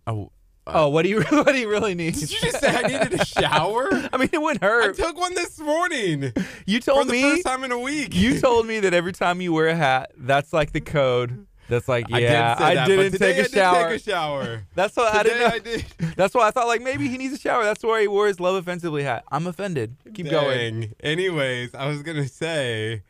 Oh, 0.07 0.31
Oh, 0.71 0.91
what 0.91 1.03
do 1.03 1.09
you 1.09 1.23
what 1.31 1.47
do 1.47 1.57
you 1.57 1.69
really 1.71 1.95
need? 1.95 2.15
did 2.15 2.31
you 2.31 2.39
just 2.41 2.61
say 2.61 2.69
I 2.69 2.83
needed 2.83 3.19
a 3.19 3.25
shower? 3.25 3.89
I 4.13 4.19
mean, 4.19 4.29
it 4.33 4.41
wouldn't 4.41 4.63
hurt. 4.63 4.99
I 5.01 5.03
took 5.03 5.19
one 5.19 5.35
this 5.35 5.59
morning 5.59 6.33
you 6.67 6.81
told 6.81 6.81
me? 6.81 6.83
for 6.83 6.85
told 6.85 7.09
the 7.09 7.13
me 7.13 7.23
first 7.23 7.47
time 7.47 7.65
in 7.65 7.73
a 7.73 7.79
week. 7.79 8.15
you 8.15 8.39
told 8.39 8.67
me 8.67 8.79
that 8.81 8.93
every 8.93 9.13
time 9.13 9.41
you 9.41 9.53
wear 9.53 9.69
a 9.69 9.75
hat, 9.75 10.13
that's 10.17 10.53
like 10.53 10.73
the 10.73 10.81
code. 10.83 11.47
That's 11.69 11.87
like 11.89 12.09
yeah, 12.09 12.17
I 12.17 12.21
did 12.21 12.29
say 12.69 12.75
that, 12.75 12.87
but 12.89 12.97
didn't 12.97 13.13
today 13.13 13.33
take 13.35 13.37
a 13.37 13.41
I 13.41 13.43
did 13.43 13.53
shower. 13.53 13.89
Take 13.91 14.01
a 14.01 14.11
shower. 14.11 14.63
That's 14.75 14.97
what 14.97 15.15
I 15.15 15.23
didn't. 15.23 15.53
I 15.53 15.59
did. 15.59 15.85
That's 16.17 16.35
why 16.35 16.49
I 16.49 16.51
thought 16.51 16.67
like 16.67 16.81
maybe 16.83 17.09
he 17.09 17.19
needs 17.19 17.35
a 17.35 17.39
shower. 17.39 17.63
That's 17.65 17.83
why 17.83 18.01
he 18.01 18.09
wore 18.09 18.27
his 18.27 18.41
love 18.41 18.55
offensively 18.55 19.03
hat. 19.03 19.25
I'm 19.31 19.47
offended. 19.47 19.97
Keep 20.15 20.31
going. 20.31 20.95
Anyways, 21.01 21.75
I 21.75 21.87
was 21.89 22.03
gonna 22.03 22.27
say, 22.27 23.03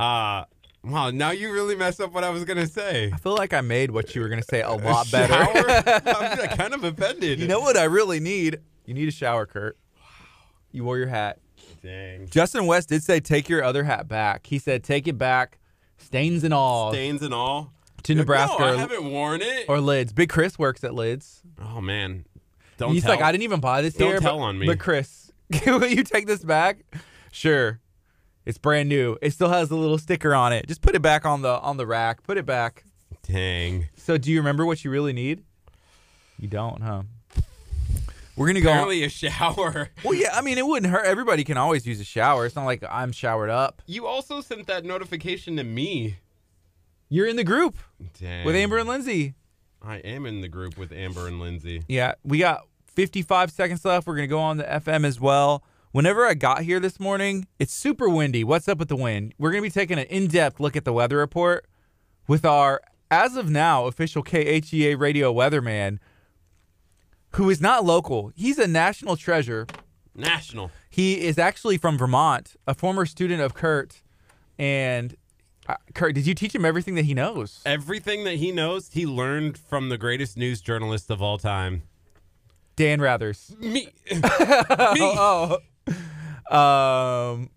uh, 0.00 0.44
wow, 0.82 1.10
now 1.10 1.30
you 1.30 1.52
really 1.52 1.76
messed 1.76 2.00
up 2.00 2.12
what 2.12 2.24
I 2.24 2.30
was 2.30 2.44
gonna 2.44 2.66
say. 2.66 3.10
I 3.12 3.16
feel 3.18 3.36
like 3.36 3.52
I 3.52 3.60
made 3.60 3.92
what 3.92 4.14
you 4.16 4.20
were 4.22 4.28
gonna 4.28 4.42
say 4.42 4.62
a 4.62 4.70
lot 4.72 5.06
Shower? 5.06 5.28
better. 5.28 6.08
I'm 6.10 6.56
kind 6.56 6.74
of 6.74 6.82
offended. 6.82 7.38
you 7.38 7.46
know 7.46 7.60
what 7.60 7.76
I 7.76 7.84
really 7.84 8.18
need? 8.18 8.58
You 8.84 8.94
need 8.94 9.06
a 9.08 9.12
shower, 9.12 9.46
Kurt. 9.46 9.78
Wow. 9.96 10.02
You 10.72 10.82
wore 10.84 10.98
your 10.98 11.06
hat. 11.06 11.38
Dang. 11.82 12.28
Justin 12.28 12.66
West 12.66 12.88
did 12.88 13.04
say 13.04 13.20
take 13.20 13.48
your 13.48 13.62
other 13.62 13.84
hat 13.84 14.08
back. 14.08 14.46
He 14.46 14.58
said 14.58 14.82
take 14.82 15.06
it 15.06 15.16
back, 15.16 15.58
stains 16.00 16.44
and 16.44 16.52
all, 16.54 16.92
Stains 16.92 17.22
and 17.22 17.32
all. 17.34 17.72
to 18.04 18.14
Nebraska 18.14 18.56
No, 18.58 18.64
I 18.66 18.72
or- 18.74 18.76
haven't 18.78 19.04
worn 19.10 19.40
it. 19.42 19.66
or 19.68 19.80
lids. 19.80 20.12
Big 20.12 20.28
Chris 20.28 20.58
works 20.58 20.82
at 20.84 20.94
lids. 20.94 21.42
oh 21.62 21.80
man, 21.80 22.24
don't 22.78 22.92
He's 22.92 23.02
tell. 23.02 23.12
like, 23.12 23.22
I 23.22 23.30
didn't 23.32 23.44
even 23.44 23.60
buy 23.60 23.82
this 23.82 23.94
Don't 23.94 24.08
here. 24.08 24.20
tell 24.20 24.38
but, 24.38 24.44
on 24.44 24.58
me. 24.58 24.66
But 24.66 24.78
Chris, 24.78 25.30
will 25.66 25.86
you 25.86 26.02
take 26.02 26.26
this 26.26 26.42
back? 26.44 26.78
Sure. 27.30 27.80
It's 28.46 28.58
brand 28.58 28.88
new. 28.88 29.16
It 29.20 29.32
still 29.32 29.50
has 29.50 29.68
the 29.68 29.76
little 29.76 29.98
sticker 29.98 30.34
on 30.34 30.52
it. 30.52 30.66
Just 30.66 30.80
put 30.80 30.94
it 30.94 31.02
back 31.02 31.24
on 31.26 31.42
the 31.42 31.60
on 31.60 31.76
the 31.76 31.86
rack. 31.86 32.22
Put 32.22 32.38
it 32.38 32.46
back. 32.46 32.84
Dang. 33.22 33.88
So, 33.96 34.16
do 34.16 34.30
you 34.32 34.38
remember 34.38 34.64
what 34.64 34.82
you 34.84 34.90
really 34.90 35.12
need? 35.12 35.44
You 36.38 36.48
don't, 36.48 36.80
huh? 36.82 37.02
We're 38.40 38.46
gonna 38.46 38.62
go. 38.62 38.70
Apparently 38.70 39.04
a 39.04 39.10
shower. 39.10 39.90
Well, 40.02 40.14
yeah. 40.14 40.30
I 40.32 40.40
mean, 40.40 40.56
it 40.56 40.66
wouldn't 40.66 40.90
hurt. 40.90 41.04
Everybody 41.04 41.44
can 41.44 41.58
always 41.58 41.86
use 41.86 42.00
a 42.00 42.04
shower. 42.04 42.46
It's 42.46 42.56
not 42.56 42.64
like 42.64 42.82
I'm 42.88 43.12
showered 43.12 43.50
up. 43.50 43.82
You 43.84 44.06
also 44.06 44.40
sent 44.40 44.66
that 44.66 44.82
notification 44.82 45.56
to 45.56 45.64
me. 45.64 46.16
You're 47.10 47.26
in 47.26 47.36
the 47.36 47.44
group 47.44 47.76
Dang. 48.18 48.46
with 48.46 48.56
Amber 48.56 48.78
and 48.78 48.88
Lindsay. 48.88 49.34
I 49.82 49.96
am 49.96 50.24
in 50.24 50.40
the 50.40 50.48
group 50.48 50.78
with 50.78 50.90
Amber 50.90 51.28
and 51.28 51.38
Lindsay. 51.38 51.82
Yeah, 51.86 52.14
we 52.24 52.38
got 52.38 52.62
55 52.86 53.50
seconds 53.50 53.84
left. 53.84 54.06
We're 54.06 54.14
gonna 54.16 54.26
go 54.26 54.38
on 54.40 54.56
the 54.56 54.64
FM 54.64 55.04
as 55.04 55.20
well. 55.20 55.62
Whenever 55.92 56.24
I 56.24 56.32
got 56.32 56.62
here 56.62 56.80
this 56.80 56.98
morning, 56.98 57.46
it's 57.58 57.74
super 57.74 58.08
windy. 58.08 58.42
What's 58.42 58.68
up 58.68 58.78
with 58.78 58.88
the 58.88 58.96
wind? 58.96 59.34
We're 59.36 59.50
gonna 59.50 59.60
be 59.60 59.68
taking 59.68 59.98
an 59.98 60.06
in-depth 60.06 60.60
look 60.60 60.76
at 60.76 60.86
the 60.86 60.94
weather 60.94 61.18
report 61.18 61.66
with 62.26 62.46
our, 62.46 62.80
as 63.10 63.36
of 63.36 63.50
now, 63.50 63.84
official 63.84 64.24
KHEA 64.24 64.98
radio 64.98 65.30
weatherman, 65.30 65.98
who 67.32 67.50
is 67.50 67.60
not 67.60 67.84
local. 67.84 68.32
He's 68.34 68.58
a 68.58 68.66
national 68.66 69.16
treasure. 69.16 69.66
National. 70.14 70.70
He 70.90 71.20
is 71.20 71.38
actually 71.38 71.78
from 71.78 71.96
Vermont, 71.96 72.56
a 72.66 72.74
former 72.74 73.06
student 73.06 73.40
of 73.40 73.54
Kurt, 73.54 74.02
and 74.58 75.16
Uh, 75.68 75.76
Kurt, 75.94 76.14
did 76.14 76.26
you 76.26 76.34
teach 76.34 76.52
him 76.54 76.64
everything 76.64 76.94
that 76.96 77.04
he 77.04 77.14
knows? 77.14 77.60
Everything 77.64 78.24
that 78.24 78.34
he 78.36 78.50
knows, 78.50 78.90
he 78.92 79.06
learned 79.06 79.56
from 79.56 79.88
the 79.88 79.96
greatest 79.98 80.36
news 80.36 80.60
journalist 80.60 81.10
of 81.10 81.22
all 81.22 81.38
time. 81.38 81.82
Dan 82.76 82.98
Rathers. 82.98 83.56
Me. 83.60 83.88
Me. 84.10 84.20
Oh. 84.20 85.58
Um. 86.50 87.50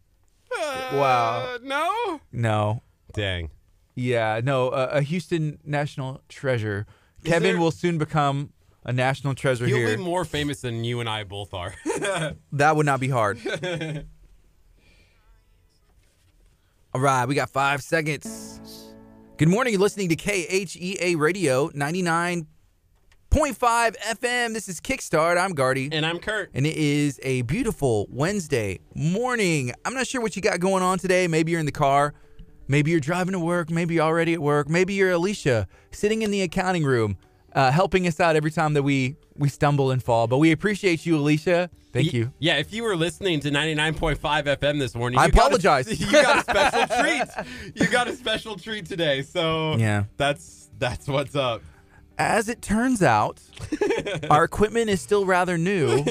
Wow. 0.52 1.56
Uh, 1.56 1.58
no. 1.64 2.20
No. 2.32 2.84
Dang. 3.14 3.50
Yeah. 3.96 4.42
No. 4.44 4.70
Uh, 4.70 4.90
a 4.92 5.02
Houston 5.02 5.58
national 5.66 6.22
treasure. 6.30 6.86
Kevin 7.24 7.54
there- 7.54 7.60
will 7.60 7.72
soon 7.72 7.98
become 7.98 8.52
a 8.86 8.94
national 8.94 9.36
treasure 9.36 9.66
He'll 9.66 9.78
here. 9.78 9.98
be 9.98 10.04
more 10.04 10.26
famous 10.26 10.62
than 10.62 10.84
you 10.84 11.00
and 11.00 11.08
I 11.10 11.24
both 11.24 11.54
are. 11.54 11.74
That 12.52 12.76
would 12.76 12.86
not 12.86 13.00
be 13.00 13.10
hard. 13.10 13.40
All 16.94 17.02
right, 17.02 17.26
we 17.28 17.34
got 17.36 17.50
five 17.50 17.82
seconds. 17.82 18.60
Good 19.38 19.48
morning. 19.50 19.74
You're 19.74 19.82
listening 19.82 20.10
to 20.10 20.16
KHEA 20.16 21.18
Radio 21.18 21.70
99.5 21.70 22.46
FM. 23.32 24.54
This 24.54 24.70
is 24.70 24.80
Kickstart. 24.80 25.38
I'm 25.40 25.54
Gardy. 25.54 25.90
and 25.92 26.06
I'm 26.06 26.20
Kurt. 26.20 26.52
And 26.54 26.68
it 26.68 26.78
is 26.78 27.20
a 27.24 27.42
beautiful 27.44 28.06
Wednesday 28.12 28.80
morning. 28.94 29.74
I'm 29.86 29.96
not 29.96 30.06
sure 30.06 30.22
what 30.22 30.36
you 30.36 30.42
got 30.44 30.60
going 30.60 30.84
on 30.84 31.00
today. 31.00 31.28
Maybe 31.28 31.52
you're 31.52 31.60
in 31.60 31.66
the 31.66 31.72
car. 31.72 32.14
Maybe 32.68 32.92
you're 32.92 33.00
driving 33.00 33.34
to 33.34 33.40
work. 33.40 33.72
Maybe 33.72 33.96
you're 33.96 34.04
already 34.04 34.34
at 34.34 34.40
work. 34.40 34.70
Maybe 34.70 34.94
you're 34.94 35.12
Alicia 35.12 35.68
sitting 35.92 36.22
in 36.22 36.30
the 36.30 36.44
accounting 36.44 36.84
room, 36.84 37.18
uh, 37.56 37.72
helping 37.72 38.08
us 38.08 38.20
out 38.20 38.36
every 38.36 38.52
time 38.52 38.74
that 38.74 38.84
we 38.84 39.16
we 39.36 39.50
stumble 39.50 39.92
and 39.92 40.02
fall. 40.04 40.28
But 40.28 40.38
we 40.38 40.52
appreciate 40.52 41.06
you, 41.06 41.18
Alicia. 41.18 41.70
Thank 41.92 42.12
Y- 42.14 42.20
you. 42.20 42.34
Yeah, 42.40 42.58
if 42.58 42.74
you 42.74 42.84
were 42.84 42.96
listening 42.96 43.40
to 43.42 43.50
99.5 43.52 44.18
FM 44.20 44.80
this 44.80 44.96
morning, 44.96 45.20
I 45.20 45.26
you 45.26 45.32
got 45.32 45.42
a- 45.42 45.46
apologize. 45.46 46.00
you 46.02 46.12
got 46.12 46.38
a 46.38 46.42
special 46.42 46.88
treat. 47.02 47.74
You 47.76 47.88
got 47.88 48.08
a 48.08 48.16
special 48.16 48.56
treat 48.58 48.86
today. 48.88 49.22
So 49.22 49.76
Yeah. 49.78 50.06
that's 50.18 50.70
that's 50.80 51.08
what's 51.08 51.36
up. 51.36 51.62
As 52.18 52.48
it 52.48 52.62
turns 52.62 53.02
out, 53.02 53.42
our 54.30 54.44
equipment 54.44 54.90
is 54.90 55.02
still 55.02 55.26
rather 55.26 55.58
new, 55.58 56.04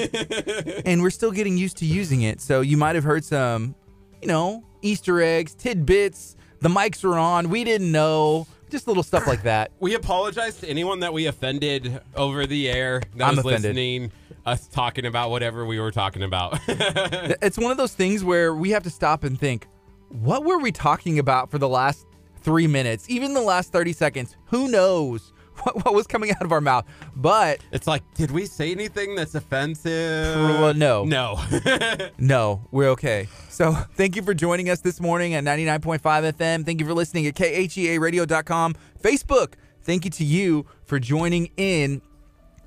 and 0.85 1.01
we're 1.01 1.09
still 1.09 1.31
getting 1.31 1.57
used 1.57 1.77
to 1.77 1.85
using 1.85 2.23
it. 2.23 2.41
So 2.41 2.59
you 2.59 2.75
might 2.75 2.95
have 2.95 3.05
heard 3.05 3.23
some, 3.23 3.73
you 4.21 4.27
know, 4.27 4.65
Easter 4.81 5.21
eggs, 5.21 5.53
tidbits. 5.55 6.35
The 6.59 6.67
mics 6.69 7.03
were 7.05 7.17
on. 7.17 7.49
We 7.49 7.63
didn't 7.63 7.91
know. 7.91 8.47
Just 8.73 8.87
little 8.87 9.03
stuff 9.03 9.27
like 9.27 9.43
that. 9.43 9.71
We 9.79 9.93
apologize 9.93 10.59
to 10.61 10.67
anyone 10.67 10.99
that 11.01 11.13
we 11.13 11.27
offended 11.27 12.01
over 12.15 12.47
the 12.47 12.67
air 12.71 13.03
that 13.17 13.23
I'm 13.27 13.35
was 13.35 13.45
offended. 13.45 13.75
listening, 13.75 14.11
us 14.47 14.67
talking 14.67 15.05
about 15.05 15.29
whatever 15.29 15.63
we 15.63 15.79
were 15.79 15.91
talking 15.91 16.23
about. 16.23 16.59
It's 16.67 17.59
one 17.59 17.69
of 17.69 17.77
those 17.77 17.93
things 17.93 18.23
where 18.23 18.55
we 18.55 18.71
have 18.71 18.81
to 18.83 18.89
stop 18.89 19.23
and 19.23 19.39
think, 19.39 19.67
what 20.09 20.43
were 20.43 20.57
we 20.57 20.71
talking 20.71 21.19
about 21.19 21.51
for 21.51 21.59
the 21.59 21.69
last 21.69 22.07
three 22.41 22.65
minutes? 22.65 23.07
Even 23.11 23.35
the 23.35 23.41
last 23.41 23.71
30 23.71 23.93
seconds? 23.93 24.35
Who 24.45 24.67
knows 24.67 25.32
what, 25.63 25.85
what 25.85 25.93
was 25.93 26.07
coming 26.07 26.31
out 26.31 26.41
of 26.41 26.51
our 26.51 26.61
mouth? 26.61 26.85
But 27.15 27.59
it's 27.71 27.87
like, 27.87 28.03
did 28.15 28.31
we 28.31 28.45
say 28.45 28.71
anything 28.71 29.15
that's 29.15 29.35
offensive? 29.35 30.35
Well, 30.35 30.73
no. 30.73 31.05
No. 31.05 31.39
no, 32.17 32.67
we're 32.71 32.89
okay. 32.89 33.27
So 33.49 33.71
thank 33.71 34.15
you 34.15 34.23
for 34.23 34.33
joining 34.33 34.69
us 34.69 34.81
this 34.81 34.99
morning 34.99 35.33
at 35.35 35.43
99.5 35.43 35.99
FM. 36.01 36.65
Thank 36.65 36.79
you 36.79 36.85
for 36.85 36.93
listening 36.93 37.27
at 37.27 37.35
khearadio.com. 37.35 38.75
Facebook, 39.01 39.53
thank 39.81 40.05
you 40.05 40.11
to 40.11 40.23
you 40.23 40.65
for 40.85 40.99
joining 40.99 41.49
in 41.57 42.01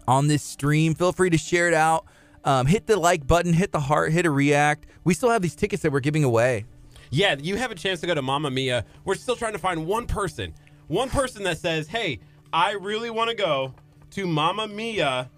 on 0.07 0.29
this 0.29 0.43
stream. 0.43 0.95
Feel 0.95 1.13
free 1.13 1.31
to 1.31 1.39
share 1.39 1.69
it 1.69 1.75
out. 1.75 2.07
Um, 2.45 2.67
hit 2.67 2.87
the 2.87 2.97
like 2.97 3.27
button, 3.27 3.53
hit 3.53 3.73
the 3.73 3.81
heart, 3.81 4.13
hit 4.13 4.25
a 4.25 4.31
react. 4.31 4.87
We 5.03 5.15
still 5.15 5.31
have 5.31 5.43
these 5.43 5.57
tickets 5.57 5.83
that 5.83 5.91
we're 5.91 6.01
giving 6.01 6.23
away. 6.23 6.65
Yeah, 7.11 7.37
you 7.41 7.57
have 7.57 7.71
a 7.71 7.75
chance 7.75 8.01
to 8.01 8.07
go 8.07 8.15
to 8.15 8.23
Mamma 8.23 8.51
Mia. 8.51 8.85
We're 9.05 9.15
still 9.15 9.37
trying 9.37 9.53
to 9.53 9.59
find 9.59 9.87
one 9.87 10.07
person. 10.07 10.55
One 10.89 11.09
person 11.09 11.43
that 11.45 11.59
says, 11.59 11.89
hey, 11.89 12.21
I 12.53 12.73
really 12.73 13.11
want 13.11 13.31
to 13.31 13.37
go 13.37 13.75
to 14.13 14.27
Mamma 14.27 14.69
Mia. 14.69 15.31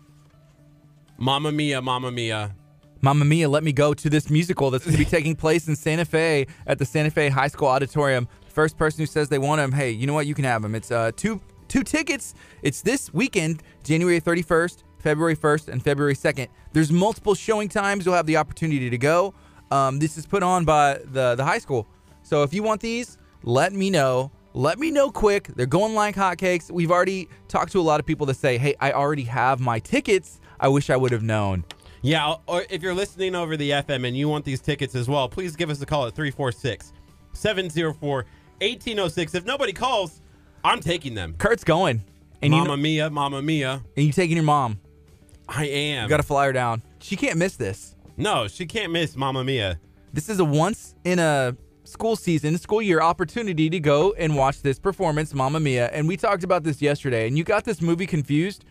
Mamma 1.16 1.50
Mia, 1.50 1.82
Mamma 1.82 2.10
Mia. 2.10 2.54
Mamma 3.00 3.24
Mia, 3.24 3.48
let 3.48 3.62
me 3.62 3.72
go 3.72 3.94
to 3.94 4.10
this 4.10 4.28
musical 4.28 4.70
that's 4.70 4.84
going 4.84 4.96
to 4.96 4.98
be 4.98 5.04
taking 5.10 5.36
place 5.36 5.68
in 5.68 5.76
Santa 5.76 6.04
Fe 6.04 6.46
at 6.66 6.78
the 6.78 6.84
Santa 6.84 7.10
Fe 7.10 7.28
High 7.28 7.48
School 7.48 7.68
Auditorium. 7.68 8.28
First 8.48 8.76
person 8.76 9.00
who 9.00 9.06
says 9.06 9.28
they 9.28 9.38
want 9.38 9.60
them, 9.60 9.72
hey, 9.72 9.90
you 9.90 10.06
know 10.06 10.14
what? 10.14 10.26
You 10.26 10.34
can 10.34 10.44
have 10.44 10.62
them. 10.62 10.74
It's 10.74 10.90
uh, 10.90 11.12
two 11.16 11.40
two 11.68 11.82
tickets. 11.82 12.34
It's 12.62 12.82
this 12.82 13.12
weekend, 13.12 13.62
January 13.84 14.20
31st, 14.20 14.82
February 14.98 15.36
1st, 15.36 15.68
and 15.68 15.82
February 15.82 16.14
2nd. 16.14 16.48
There's 16.72 16.90
multiple 16.90 17.34
showing 17.34 17.68
times. 17.68 18.04
You'll 18.04 18.14
have 18.14 18.26
the 18.26 18.36
opportunity 18.36 18.90
to 18.90 18.98
go. 18.98 19.34
Um, 19.70 19.98
this 19.98 20.16
is 20.18 20.26
put 20.26 20.42
on 20.42 20.64
by 20.64 21.00
the 21.04 21.34
the 21.34 21.44
high 21.44 21.58
school. 21.58 21.86
So 22.22 22.42
if 22.42 22.52
you 22.52 22.62
want 22.62 22.80
these, 22.80 23.18
let 23.42 23.72
me 23.72 23.90
know. 23.90 24.30
Let 24.54 24.78
me 24.78 24.90
know 24.90 25.10
quick. 25.10 25.48
They're 25.54 25.66
going 25.66 25.94
like 25.94 26.16
hotcakes. 26.16 26.70
We've 26.70 26.90
already 26.90 27.28
talked 27.48 27.72
to 27.72 27.80
a 27.80 27.82
lot 27.82 28.00
of 28.00 28.06
people 28.06 28.26
that 28.26 28.34
say, 28.36 28.58
hey, 28.58 28.74
I 28.80 28.92
already 28.92 29.24
have 29.24 29.60
my 29.60 29.78
tickets. 29.78 30.40
I 30.58 30.68
wish 30.68 30.90
I 30.90 30.96
would 30.96 31.12
have 31.12 31.22
known. 31.22 31.64
Yeah, 32.02 32.36
or 32.46 32.64
if 32.70 32.82
you're 32.82 32.94
listening 32.94 33.34
over 33.34 33.56
the 33.56 33.70
FM 33.70 34.06
and 34.06 34.16
you 34.16 34.28
want 34.28 34.44
these 34.44 34.60
tickets 34.60 34.94
as 34.94 35.08
well, 35.08 35.28
please 35.28 35.54
give 35.56 35.68
us 35.70 35.80
a 35.82 35.86
call 35.86 36.06
at 36.06 36.14
346 36.14 36.92
704 37.32 38.16
1806. 38.60 39.34
If 39.34 39.44
nobody 39.44 39.72
calls, 39.72 40.20
I'm 40.64 40.80
taking 40.80 41.14
them. 41.14 41.34
Kurt's 41.38 41.64
going. 41.64 42.02
And 42.40 42.54
you 42.54 42.60
Mamma 42.60 42.76
Mia, 42.76 43.10
Mamma 43.10 43.42
Mia. 43.42 43.82
and 43.96 44.06
you 44.06 44.12
taking 44.12 44.36
your 44.36 44.44
mom. 44.44 44.80
I 45.48 45.66
am. 45.66 46.04
You 46.04 46.08
got 46.08 46.18
to 46.18 46.22
fly 46.22 46.46
her 46.46 46.52
down. 46.52 46.82
She 47.00 47.16
can't 47.16 47.36
miss 47.38 47.56
this. 47.56 47.94
no, 48.16 48.48
she 48.48 48.66
can't 48.66 48.92
miss 48.92 49.16
Mamma 49.16 49.42
Mia. 49.44 49.80
This 50.12 50.28
is 50.28 50.38
a 50.40 50.44
once 50.44 50.94
in 51.04 51.18
a 51.18 51.56
school 51.88 52.16
season, 52.16 52.58
school 52.58 52.82
year 52.82 53.00
opportunity 53.00 53.70
to 53.70 53.80
go 53.80 54.12
and 54.12 54.36
watch 54.36 54.62
this 54.62 54.78
performance, 54.78 55.34
Mamma 55.34 55.60
Mia. 55.60 55.88
And 55.88 56.06
we 56.06 56.16
talked 56.16 56.44
about 56.44 56.64
this 56.64 56.82
yesterday, 56.82 57.26
and 57.26 57.36
you 57.36 57.44
got 57.44 57.64
this 57.64 57.80
movie 57.80 58.06
confused, 58.06 58.64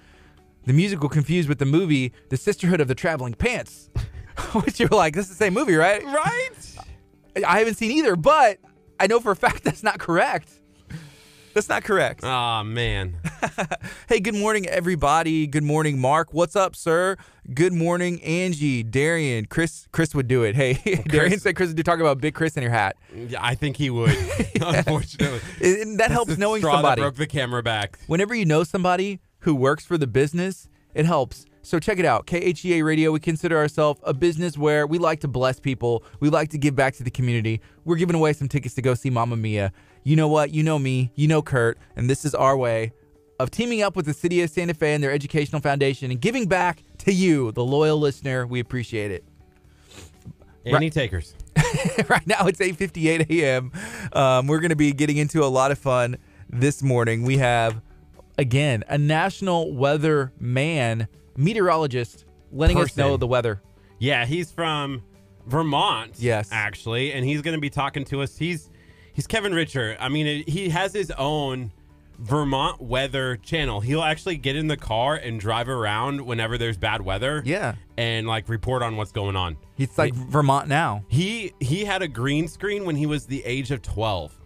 the 0.65 0.73
musical 0.73 1.09
confused 1.09 1.49
with 1.49 1.59
the 1.59 1.65
movie, 1.65 2.13
The 2.29 2.37
Sisterhood 2.37 2.81
of 2.81 2.87
the 2.87 2.95
Traveling 2.95 3.33
Pants. 3.33 3.89
Which 4.53 4.79
you're 4.79 4.89
like, 4.89 5.15
this 5.15 5.25
is 5.25 5.31
the 5.31 5.45
same 5.45 5.53
movie, 5.53 5.75
right? 5.75 6.03
Right? 6.03 6.49
I 7.45 7.59
haven't 7.59 7.75
seen 7.75 7.91
either, 7.91 8.15
but 8.15 8.59
I 8.99 9.07
know 9.07 9.19
for 9.19 9.31
a 9.31 9.35
fact 9.35 9.63
that's 9.63 9.83
not 9.83 9.99
correct. 9.99 10.51
That's 11.57 11.69
not 11.69 11.83
correct. 11.83 12.19
Oh, 12.23 12.63
man. 12.63 13.15
Hey, 14.07 14.19
good 14.19 14.35
morning, 14.35 14.67
everybody. 14.67 15.47
Good 15.47 15.63
morning, 15.63 15.99
Mark. 15.99 16.31
What's 16.31 16.55
up, 16.55 16.75
sir? 16.75 17.17
Good 17.53 17.73
morning, 17.73 18.21
Angie, 18.23 18.83
Darian, 18.83 19.45
Chris. 19.45 19.87
Chris 19.91 20.13
would 20.13 20.27
do 20.27 20.43
it. 20.43 20.55
Hey, 20.55 20.73
Darian 21.07 21.39
said 21.39 21.55
Chris 21.55 21.73
would 21.73 21.83
talk 21.85 21.99
about 21.99 22.21
Big 22.21 22.35
Chris 22.35 22.55
in 22.57 22.61
your 22.63 22.71
hat. 22.71 22.95
Yeah, 23.13 23.39
I 23.43 23.55
think 23.55 23.75
he 23.75 23.89
would, 23.89 24.15
unfortunately. 24.61 25.39
And 25.61 25.99
that 25.99 26.11
helps 26.11 26.35
The 26.35 26.37
knowing 26.37 26.61
somebody. 26.61 27.01
broke 27.01 27.15
the 27.15 27.25
camera 27.27 27.63
back. 27.63 27.97
Whenever 28.05 28.35
you 28.35 28.45
know 28.45 28.63
somebody 28.63 29.19
who 29.39 29.55
works 29.55 29.83
for 29.83 29.97
the 29.97 30.07
business, 30.07 30.69
it 30.93 31.05
helps. 31.07 31.45
So 31.63 31.79
check 31.79 31.99
it 31.99 32.05
out. 32.05 32.27
KHEA 32.27 32.83
Radio, 32.85 33.11
we 33.11 33.19
consider 33.19 33.57
ourselves 33.57 33.99
a 34.03 34.13
business 34.13 34.57
where 34.57 34.87
we 34.87 34.99
like 34.99 35.19
to 35.21 35.27
bless 35.27 35.59
people. 35.59 36.03
We 36.21 36.29
like 36.29 36.49
to 36.51 36.57
give 36.57 36.75
back 36.75 36.93
to 36.95 37.03
the 37.03 37.11
community. 37.11 37.59
We're 37.83 37.97
giving 37.97 38.15
away 38.15 38.31
some 38.33 38.47
tickets 38.47 38.73
to 38.75 38.81
go 38.81 38.93
see 38.93 39.09
Mamma 39.09 39.35
Mia. 39.35 39.73
You 40.07 40.15
know 40.15 40.29
what? 40.29 40.53
You 40.53 40.63
know 40.63 40.79
me. 40.79 41.11
You 41.15 41.27
know 41.27 41.41
Kurt. 41.41 41.77
And 41.97 42.09
this 42.09 42.23
is 42.23 42.33
our 42.33 42.55
way 42.55 42.93
of 43.41 43.51
teaming 43.51 43.81
up 43.81 43.97
with 43.97 44.05
the 44.05 44.13
city 44.13 44.41
of 44.41 44.49
Santa 44.49 44.73
Fe 44.73 44.93
and 44.93 45.03
their 45.03 45.11
educational 45.11 45.59
foundation 45.59 46.11
and 46.11 46.21
giving 46.21 46.47
back 46.47 46.81
to 46.99 47.11
you, 47.11 47.51
the 47.51 47.65
loyal 47.65 47.99
listener. 47.99 48.47
We 48.47 48.61
appreciate 48.61 49.11
it. 49.11 49.25
Any 50.65 50.89
takers? 50.89 51.35
right 52.07 52.25
now 52.25 52.47
it's 52.47 52.61
8:58 52.61 53.29
a.m. 53.29 53.73
Um, 54.13 54.47
we're 54.47 54.61
going 54.61 54.69
to 54.69 54.77
be 54.77 54.93
getting 54.93 55.17
into 55.17 55.43
a 55.43 55.47
lot 55.47 55.71
of 55.71 55.77
fun 55.77 56.15
this 56.49 56.81
morning. 56.81 57.23
We 57.23 57.39
have 57.39 57.81
again 58.37 58.85
a 58.87 58.97
national 58.97 59.73
weather 59.73 60.31
man, 60.39 61.09
meteorologist, 61.35 62.23
letting 62.53 62.77
us 62.77 62.95
know 62.95 63.17
the 63.17 63.27
weather. 63.27 63.61
Yeah, 63.99 64.25
he's 64.25 64.53
from 64.53 65.03
Vermont. 65.47 66.13
Yes. 66.17 66.47
actually, 66.53 67.11
and 67.11 67.25
he's 67.25 67.41
going 67.41 67.55
to 67.55 67.61
be 67.61 67.69
talking 67.69 68.05
to 68.05 68.21
us. 68.21 68.37
He's 68.37 68.69
he's 69.17 69.25
Kevin 69.27 69.53
Richer. 69.53 69.97
I 69.99 70.09
mean, 70.09 70.27
it, 70.27 70.47
he 70.47 70.69
has 70.69 70.93
his 70.93 71.09
own 71.11 71.71
Vermont 72.19 72.79
weather 72.79 73.37
channel. 73.37 73.81
He'll 73.81 74.03
actually 74.03 74.37
get 74.37 74.55
in 74.55 74.67
the 74.67 74.77
car 74.77 75.15
and 75.15 75.39
drive 75.39 75.67
around 75.69 76.21
whenever 76.21 76.57
there's 76.57 76.77
bad 76.77 77.01
weather. 77.01 77.41
Yeah. 77.43 77.75
and 77.97 78.27
like 78.27 78.47
report 78.47 78.83
on 78.83 78.95
what's 78.95 79.11
going 79.11 79.35
on. 79.35 79.57
He's 79.75 79.97
like 79.97 80.13
Vermont 80.13 80.67
now. 80.67 81.03
He 81.07 81.53
he 81.59 81.83
had 81.83 82.01
a 82.03 82.07
green 82.07 82.47
screen 82.47 82.85
when 82.85 82.95
he 82.95 83.07
was 83.07 83.25
the 83.25 83.43
age 83.43 83.71
of 83.71 83.81
twelve. 83.81 84.39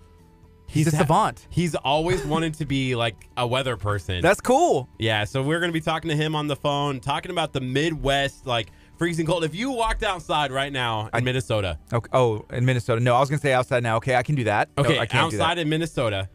He's, 0.67 0.87
a 0.87 0.95
ha- 0.95 0.99
savant. 0.99 1.47
He's 1.49 1.75
always 1.75 2.23
wanted 2.23 2.53
to 2.53 2.65
be 2.65 2.95
like 2.95 3.27
a 3.35 3.45
weather 3.45 3.75
person. 3.75 4.21
That's 4.21 4.39
cool. 4.39 4.87
Yeah, 4.97 5.25
so 5.25 5.43
we're 5.43 5.59
going 5.59 5.69
to 5.69 5.73
be 5.73 5.81
talking 5.81 6.07
to 6.07 6.15
him 6.15 6.33
on 6.33 6.47
the 6.47 6.55
phone, 6.55 7.01
talking 7.01 7.29
about 7.29 7.51
the 7.51 7.59
Midwest, 7.59 8.47
like 8.47 8.71
freezing 9.01 9.25
cold. 9.25 9.43
If 9.43 9.55
you 9.55 9.71
walked 9.71 10.03
outside 10.03 10.51
right 10.51 10.71
now 10.71 11.09
in 11.11 11.23
Minnesota, 11.23 11.79
Okay. 11.91 12.07
Oh, 12.13 12.45
in 12.51 12.63
Minnesota. 12.63 13.01
No, 13.01 13.15
I 13.15 13.19
was 13.19 13.29
going 13.31 13.39
to 13.39 13.41
say 13.41 13.51
outside 13.51 13.81
now. 13.81 13.97
Okay, 13.97 14.15
I 14.15 14.21
can 14.21 14.35
do 14.35 14.43
that. 14.43 14.69
No, 14.77 14.83
okay, 14.83 14.99
I 14.99 15.07
can't 15.07 15.33
outside 15.33 15.57
in 15.57 15.67
Minnesota, 15.67 16.29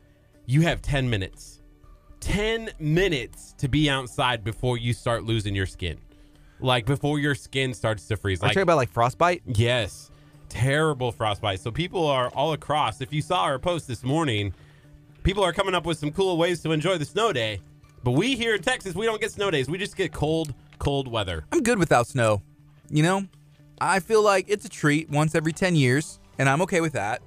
you 0.47 0.63
have 0.63 0.83
10 0.83 1.09
minutes. 1.09 1.63
10 2.19 2.71
minutes 2.81 3.55
to 3.59 3.69
be 3.69 3.89
outside 3.89 4.43
before 4.43 4.79
you 4.79 4.93
start 4.93 5.23
losing 5.23 5.55
your 5.55 5.67
skin. 5.67 5.97
Like 6.59 6.87
before 6.87 7.21
your 7.21 7.37
skin 7.37 7.73
starts 7.73 8.09
to 8.09 8.17
freeze. 8.17 8.43
Are 8.43 8.47
you 8.47 8.49
talking 8.49 8.63
about 8.63 8.79
like 8.79 8.91
frostbite? 8.91 9.43
yes. 9.47 10.11
terrible 10.49 11.13
frostbite. 11.13 11.61
So 11.61 11.71
people 11.71 12.05
are 12.05 12.31
all 12.31 12.53
across. 12.53 13.01
If 13.01 13.13
you 13.13 13.23
saw 13.23 13.43
our 13.43 13.61
post 13.61 13.87
this 13.87 14.03
morning, 14.03 14.53
people 15.23 15.45
are 15.45 15.53
coming 15.53 15.77
up 15.77 15.87
with 15.87 15.99
some 15.99 16.11
cool 16.11 16.37
ways 16.37 16.63
to 16.63 16.73
enjoy 16.73 16.99
the 16.99 17.05
snow 17.05 17.33
day. 17.33 17.61
But 18.03 18.13
we 18.13 18.35
here 18.35 18.57
in 18.57 18.63
Texas, 18.63 18.97
we 18.97 19.07
don't 19.07 19.21
get 19.21 19.31
snow 19.31 19.53
days. 19.53 19.71
We 19.71 19.79
just 19.79 19.97
get 19.97 20.13
cold, 20.13 20.53
cold 20.81 21.07
weather. 21.07 21.45
I'm 21.53 21.63
good 21.63 21.79
without 21.79 22.09
snow. 22.09 22.43
You 22.91 23.03
know, 23.03 23.27
I 23.81 24.01
feel 24.01 24.23
like 24.23 24.47
it's 24.49 24.65
a 24.65 24.69
treat 24.69 25.11
once 25.11 25.35
every 25.35 25.53
10 25.53 25.75
years, 25.77 26.21
and 26.39 26.49
I'm 26.49 26.63
okay 26.63 26.81
with 26.81 26.93
that. 26.95 27.23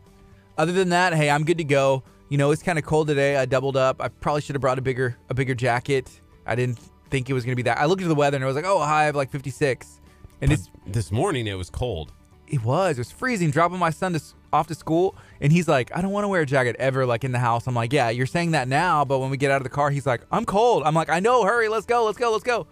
Other 0.58 0.72
than 0.72 0.90
that, 0.90 1.14
hey, 1.14 1.30
I'm 1.30 1.44
good 1.46 1.58
to 1.58 1.64
go. 1.64 2.04
You 2.30 2.38
know, 2.38 2.52
it's 2.52 2.62
kind 2.64 2.78
of 2.78 2.86
cold 2.86 3.08
today. 3.08 3.38
I 3.38 3.46
doubled 3.46 3.78
up. 3.78 4.02
I 4.02 4.08
probably 4.10 4.42
should 4.42 4.56
have 4.56 4.62
brought 4.62 4.78
a 4.78 4.82
bigger 4.82 5.18
a 5.30 5.34
bigger 5.34 5.56
jacket. 5.56 6.10
I 6.46 6.56
didn't 6.56 6.80
think 7.10 7.30
it 7.30 7.34
was 7.34 7.44
going 7.44 7.54
to 7.54 7.56
be 7.56 7.64
that. 7.64 7.80
I 7.80 7.86
looked 7.86 8.02
at 8.02 8.08
the 8.08 8.16
weather 8.16 8.36
and 8.36 8.44
I 8.44 8.48
was 8.48 8.56
like, 8.56 8.66
"Oh, 8.66 8.80
high 8.80 9.06
of 9.06 9.16
like 9.16 9.32
56." 9.32 10.00
And 10.42 10.52
it's 10.52 10.70
This 10.86 11.12
morning 11.12 11.48
it 11.48 11.56
was 11.56 11.70
cold. 11.70 12.14
it 12.48 12.64
was. 12.64 12.98
It 12.98 13.02
was 13.02 13.12
freezing. 13.12 13.52
Dropping 13.52 13.80
my 13.80 13.90
son 13.90 14.14
to, 14.14 14.22
off 14.54 14.68
to 14.68 14.76
school, 14.76 15.16
and 15.42 15.52
he's 15.52 15.68
like, 15.68 15.96
"I 15.96 16.02
don't 16.02 16.12
want 16.12 16.24
to 16.26 16.28
wear 16.28 16.42
a 16.42 16.46
jacket 16.46 16.76
ever, 16.80 17.06
like 17.06 17.24
in 17.24 17.32
the 17.32 17.40
house." 17.40 17.66
I'm 17.68 17.76
like, 17.76 17.92
"Yeah, 17.94 18.10
you're 18.10 18.26
saying 18.28 18.52
that 18.52 18.68
now, 18.68 19.04
but 19.06 19.20
when 19.20 19.30
we 19.32 19.38
get 19.38 19.50
out 19.52 19.58
of 19.58 19.64
the 19.64 19.70
car, 19.70 19.90
he's 19.90 20.06
like, 20.06 20.22
I'm 20.32 20.46
cold." 20.46 20.84
I'm 20.86 20.94
like, 20.96 21.10
"I 21.10 21.20
know. 21.20 21.44
Hurry, 21.46 21.68
let's 21.68 21.86
go, 21.88 22.06
let's 22.06 22.18
go, 22.18 22.32
let's 22.32 22.44
go." 22.44 22.68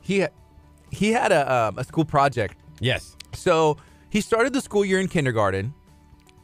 He 0.00 0.26
he 0.90 1.12
had 1.12 1.32
a 1.32 1.52
um, 1.52 1.78
a 1.78 1.84
school 1.84 2.04
project 2.04 2.56
Yes. 2.80 3.16
so 3.34 3.76
he 4.10 4.20
started 4.20 4.52
the 4.52 4.60
school 4.60 4.84
year 4.84 4.98
in 5.00 5.08
kindergarten. 5.08 5.72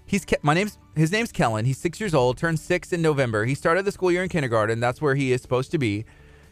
He's 0.07 0.25
Ke- 0.25 0.43
my 0.43 0.55
name's 0.55 0.79
his 0.95 1.11
name's 1.11 1.33
Kellen. 1.33 1.65
He's 1.65 1.79
six 1.79 1.99
years 1.99 2.15
old. 2.15 2.39
Turned 2.39 2.61
six 2.61 2.93
in 2.93 3.03
November. 3.03 3.45
He 3.45 3.55
started 3.57 3.85
the 3.85 3.93
school 3.93 4.11
year 4.13 4.23
in 4.23 4.29
kindergarten. 4.29 4.79
That's 4.81 5.03
where 5.03 5.15
he 5.17 5.33
is 5.33 5.43
supposed 5.43 5.71
to 5.73 5.79
be. 5.79 6.05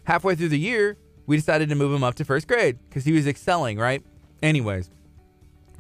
Halfway 0.04 0.34
through 0.34 0.48
the 0.48 0.58
year, 0.58 0.98
we 1.26 1.36
decided 1.36 1.68
to 1.68 1.74
move 1.74 1.92
him 1.94 2.02
up 2.02 2.14
to 2.16 2.24
first 2.24 2.48
grade 2.48 2.78
because 2.88 3.04
he 3.04 3.12
was 3.12 3.26
excelling. 3.28 3.78
Right. 3.78 4.02
Anyways, 4.42 4.90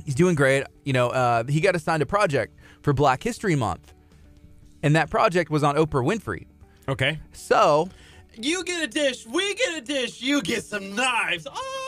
he's 0.04 0.14
doing 0.14 0.34
great. 0.36 0.64
You 0.84 0.92
know, 0.92 1.08
uh, 1.08 1.44
he 1.44 1.60
got 1.60 1.74
assigned 1.74 2.02
a 2.02 2.06
project 2.06 2.56
for 2.82 2.92
Black 2.92 3.22
History 3.24 3.56
Month, 3.56 3.92
and 4.82 4.94
that 4.94 5.10
project 5.10 5.50
was 5.50 5.62
on 5.64 5.74
Oprah 5.74 6.04
Winfrey. 6.06 6.46
Okay. 6.88 7.18
So 7.32 7.88
You 8.36 8.62
get 8.64 8.82
a 8.84 8.86
dish. 8.86 9.26
We 9.26 9.54
get 9.54 9.76
a 9.78 9.80
dish. 9.80 10.22
You 10.22 10.42
get 10.42 10.62
some 10.64 10.94
knives. 10.94 11.46
Oh. 11.50 11.83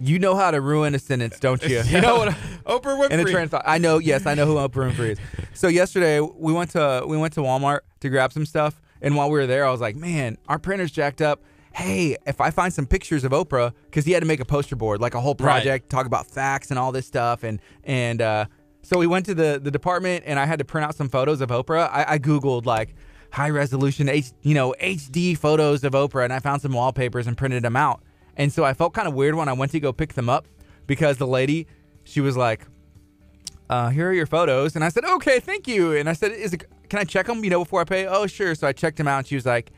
You 0.00 0.18
know 0.18 0.34
how 0.34 0.50
to 0.50 0.60
ruin 0.60 0.94
a 0.94 0.98
sentence, 0.98 1.38
don't 1.38 1.62
you? 1.62 1.82
You 1.86 2.00
know 2.00 2.16
what? 2.18 2.28
Oprah 2.64 2.98
Winfrey. 2.98 3.10
and 3.34 3.44
of 3.44 3.50
thought. 3.50 3.62
I 3.66 3.78
know, 3.78 3.98
yes, 3.98 4.26
I 4.26 4.34
know 4.34 4.46
who 4.46 4.54
Oprah 4.54 4.90
Winfrey 4.90 5.10
is. 5.10 5.18
So 5.54 5.68
yesterday 5.68 6.20
we 6.20 6.52
went 6.52 6.70
to 6.72 7.04
we 7.06 7.16
went 7.16 7.34
to 7.34 7.40
Walmart 7.40 7.80
to 8.00 8.08
grab 8.08 8.32
some 8.32 8.46
stuff, 8.46 8.80
and 9.02 9.16
while 9.16 9.30
we 9.30 9.38
were 9.38 9.46
there, 9.46 9.66
I 9.66 9.70
was 9.70 9.80
like, 9.80 9.96
man, 9.96 10.38
our 10.48 10.58
printer's 10.58 10.90
jacked 10.90 11.20
up. 11.20 11.42
Hey, 11.72 12.16
if 12.26 12.40
I 12.40 12.50
find 12.50 12.72
some 12.72 12.86
pictures 12.86 13.22
of 13.22 13.30
Oprah, 13.32 13.72
because 13.84 14.04
he 14.04 14.12
had 14.12 14.20
to 14.22 14.26
make 14.26 14.40
a 14.40 14.44
poster 14.44 14.74
board, 14.74 15.00
like 15.00 15.14
a 15.14 15.20
whole 15.20 15.34
Right. 15.38 15.52
project, 15.62 15.88
talk 15.90 16.06
about 16.06 16.26
facts 16.26 16.70
and 16.70 16.78
all 16.78 16.90
this 16.92 17.06
stuff, 17.06 17.42
and 17.44 17.60
and 17.84 18.20
uh, 18.22 18.46
so 18.82 18.98
we 18.98 19.06
went 19.06 19.26
to 19.26 19.34
the 19.34 19.60
the 19.62 19.70
department, 19.70 20.24
and 20.26 20.38
I 20.38 20.46
had 20.46 20.58
to 20.58 20.64
print 20.64 20.86
out 20.86 20.94
some 20.96 21.08
photos 21.08 21.40
of 21.40 21.50
Oprah. 21.50 21.88
I, 21.92 22.14
I 22.14 22.18
googled 22.18 22.64
like 22.66 22.94
high 23.32 23.50
resolution 23.50 24.08
H, 24.08 24.32
you 24.42 24.54
know, 24.54 24.74
HD 24.80 25.38
photos 25.38 25.84
of 25.84 25.92
Oprah, 25.92 26.24
and 26.24 26.32
I 26.32 26.40
found 26.40 26.62
some 26.62 26.72
wallpapers 26.72 27.26
and 27.28 27.36
printed 27.36 27.62
them 27.62 27.76
out. 27.76 28.02
And 28.40 28.50
so 28.50 28.64
I 28.64 28.72
felt 28.72 28.94
kind 28.94 29.06
of 29.06 29.12
weird 29.12 29.34
when 29.34 29.50
I 29.50 29.52
went 29.52 29.70
to 29.72 29.80
go 29.80 29.92
pick 29.92 30.14
them 30.14 30.30
up 30.30 30.48
because 30.86 31.18
the 31.18 31.26
lady, 31.26 31.66
she 32.04 32.22
was 32.22 32.38
like, 32.38 32.66
uh, 33.68 33.90
here 33.90 34.08
are 34.08 34.14
your 34.14 34.24
photos. 34.24 34.74
And 34.76 34.82
I 34.82 34.88
said, 34.88 35.04
okay, 35.04 35.40
thank 35.40 35.68
you. 35.68 35.92
And 35.92 36.08
I 36.08 36.14
said, 36.14 36.32
is 36.32 36.54
it, 36.54 36.64
can 36.88 37.00
I 37.00 37.04
check 37.04 37.26
them, 37.26 37.44
you 37.44 37.50
know, 37.50 37.58
before 37.58 37.82
I 37.82 37.84
pay? 37.84 38.06
Oh, 38.06 38.26
sure. 38.26 38.54
So 38.54 38.66
I 38.66 38.72
checked 38.72 38.96
them 38.96 39.06
out 39.06 39.18
and 39.18 39.26
she 39.26 39.34
was 39.34 39.44
like, 39.44 39.72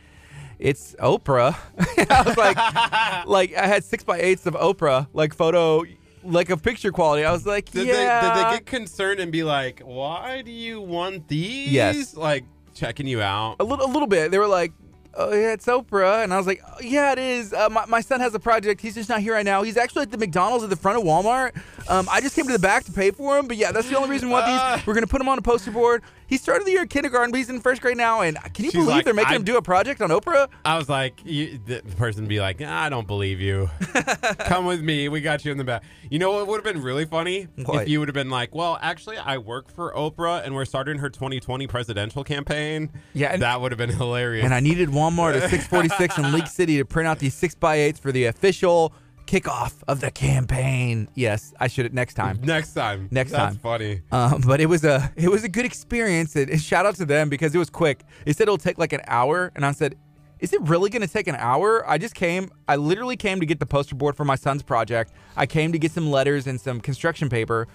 it's 0.60 0.94
Oprah. 1.00 1.56
I 2.08 2.22
was 2.24 2.36
like, 2.36 2.56
like 3.26 3.52
I 3.56 3.66
had 3.66 3.82
six 3.82 4.04
by 4.04 4.20
eights 4.20 4.46
of 4.46 4.54
Oprah, 4.54 5.08
like 5.12 5.34
photo, 5.34 5.82
like 6.22 6.48
of 6.50 6.62
picture 6.62 6.92
quality. 6.92 7.24
I 7.24 7.32
was 7.32 7.44
like, 7.44 7.68
Did 7.72 7.88
yeah. 7.88 8.20
they 8.20 8.28
did 8.28 8.36
they 8.36 8.56
get 8.58 8.66
concerned 8.66 9.18
and 9.18 9.32
be 9.32 9.42
like, 9.42 9.80
"Why 9.80 10.42
do 10.42 10.52
you 10.52 10.80
want 10.80 11.26
these?" 11.26 11.72
Yes. 11.72 12.14
Like 12.14 12.44
checking 12.74 13.08
you 13.08 13.20
out. 13.20 13.56
a 13.58 13.64
little, 13.64 13.84
a 13.84 13.90
little 13.90 14.06
bit. 14.06 14.30
They 14.30 14.38
were 14.38 14.46
like, 14.46 14.72
"Oh 15.14 15.32
yeah, 15.32 15.52
it's 15.52 15.66
Oprah," 15.66 16.22
and 16.24 16.32
I 16.32 16.38
was 16.38 16.46
like, 16.46 16.62
oh, 16.66 16.80
"Yeah, 16.80 17.12
it 17.12 17.18
is." 17.18 17.52
Uh, 17.52 17.68
my, 17.70 17.84
my 17.86 18.00
son 18.00 18.20
has 18.20 18.34
a 18.34 18.40
project. 18.40 18.80
He's 18.80 18.94
just 18.94 19.08
not 19.08 19.20
here 19.20 19.34
right 19.34 19.44
now. 19.44 19.62
He's 19.62 19.76
actually 19.76 20.02
at 20.02 20.10
the 20.10 20.18
McDonald's 20.18 20.64
at 20.64 20.70
the 20.70 20.76
front 20.76 20.98
of 20.98 21.04
Walmart. 21.04 21.56
Um, 21.88 22.08
I 22.10 22.20
just 22.20 22.34
came 22.36 22.46
to 22.46 22.52
the 22.52 22.58
back 22.58 22.84
to 22.84 22.92
pay 22.92 23.10
for 23.10 23.38
him, 23.38 23.46
but 23.48 23.56
yeah, 23.56 23.72
that's 23.72 23.88
the 23.88 23.96
only 23.96 24.10
reason 24.10 24.30
why 24.30 24.40
Uh. 24.42 24.76
these. 24.76 24.86
We're 24.86 24.94
gonna 24.94 25.06
put 25.06 25.20
him 25.20 25.28
on 25.28 25.38
a 25.38 25.42
poster 25.42 25.70
board. 25.70 26.02
He 26.26 26.38
started 26.38 26.66
the 26.66 26.70
year 26.70 26.86
kindergarten, 26.86 27.30
but 27.30 27.36
he's 27.36 27.50
in 27.50 27.60
first 27.60 27.82
grade 27.82 27.98
now. 27.98 28.22
And 28.22 28.38
can 28.54 28.64
you 28.64 28.72
believe 28.72 28.88
like, 28.88 29.04
they're 29.04 29.12
making 29.12 29.32
I- 29.32 29.36
him 29.36 29.44
do 29.44 29.58
a 29.58 29.62
project 29.62 30.00
on 30.00 30.08
Oprah? 30.08 30.48
I 30.64 30.78
was 30.78 30.88
like, 30.88 31.20
you, 31.24 31.60
the 31.66 31.82
person 31.98 32.26
be 32.26 32.40
like, 32.40 32.62
"I 32.62 32.88
don't 32.88 33.06
believe 33.06 33.40
you. 33.40 33.68
Come 34.46 34.64
with 34.66 34.80
me. 34.80 35.08
We 35.08 35.20
got 35.20 35.44
you 35.44 35.52
in 35.52 35.58
the 35.58 35.64
back." 35.64 35.82
You 36.10 36.18
know 36.18 36.32
what 36.32 36.46
would 36.46 36.64
have 36.64 36.74
been 36.74 36.82
really 36.82 37.04
funny 37.04 37.48
What? 37.64 37.82
if 37.82 37.88
you 37.88 37.98
would 38.00 38.08
have 38.08 38.14
been 38.14 38.30
like, 38.30 38.54
"Well, 38.54 38.78
actually, 38.80 39.18
I 39.18 39.38
work 39.38 39.70
for 39.70 39.92
Oprah, 39.94 40.44
and 40.44 40.54
we're 40.54 40.64
starting 40.64 40.98
her 40.98 41.10
2020 41.10 41.66
presidential 41.66 42.24
campaign." 42.24 42.90
Yeah, 43.14 43.28
and- 43.32 43.42
that 43.42 43.60
would 43.60 43.72
have 43.72 43.78
been 43.78 43.90
hilarious. 43.90 44.44
And 44.44 44.54
I 44.54 44.60
needed 44.60 44.88
Walmart 45.02 45.34
at 45.34 45.50
646 45.50 46.18
in 46.18 46.32
League 46.32 46.46
City 46.46 46.78
to 46.78 46.84
print 46.84 47.08
out 47.08 47.18
these 47.18 47.34
six 47.34 47.54
by 47.54 47.76
eights 47.76 47.98
for 47.98 48.12
the 48.12 48.26
official 48.26 48.94
kickoff 49.26 49.74
of 49.88 50.00
the 50.00 50.10
campaign. 50.10 51.08
Yes, 51.14 51.52
I 51.58 51.68
should 51.68 51.86
it 51.86 51.92
next 51.92 52.14
time. 52.14 52.40
Next 52.42 52.74
time. 52.74 53.08
Next 53.10 53.32
That's 53.32 53.42
time. 53.42 53.52
That's 53.54 53.62
funny. 53.62 54.00
Um, 54.12 54.42
but 54.46 54.60
it 54.60 54.66
was 54.66 54.84
a 54.84 55.12
it 55.16 55.28
was 55.28 55.42
a 55.44 55.48
good 55.48 55.64
experience. 55.64 56.36
And, 56.36 56.50
and 56.50 56.60
shout 56.60 56.86
out 56.86 56.94
to 56.96 57.04
them 57.04 57.28
because 57.28 57.54
it 57.54 57.58
was 57.58 57.70
quick. 57.70 58.04
They 58.24 58.32
said 58.32 58.44
it'll 58.44 58.58
take 58.58 58.78
like 58.78 58.92
an 58.92 59.00
hour, 59.06 59.50
and 59.56 59.66
I 59.66 59.72
said, 59.72 59.96
"Is 60.38 60.52
it 60.52 60.60
really 60.62 60.90
going 60.90 61.02
to 61.02 61.12
take 61.12 61.26
an 61.26 61.36
hour?" 61.36 61.88
I 61.88 61.98
just 61.98 62.14
came. 62.14 62.50
I 62.68 62.76
literally 62.76 63.16
came 63.16 63.40
to 63.40 63.46
get 63.46 63.58
the 63.58 63.66
poster 63.66 63.96
board 63.96 64.16
for 64.16 64.24
my 64.24 64.36
son's 64.36 64.62
project. 64.62 65.12
I 65.36 65.46
came 65.46 65.72
to 65.72 65.78
get 65.78 65.92
some 65.92 66.10
letters 66.10 66.46
and 66.46 66.60
some 66.60 66.80
construction 66.80 67.28
paper, 67.28 67.66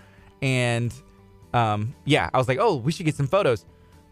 and 0.42 0.94
um, 1.54 1.94
yeah, 2.06 2.30
I 2.34 2.38
was 2.38 2.48
like, 2.48 2.60
"Oh, 2.60 2.78
we 2.78 2.92
should 2.92 3.06
get 3.06 3.16
some 3.16 3.28
photos." 3.28 3.66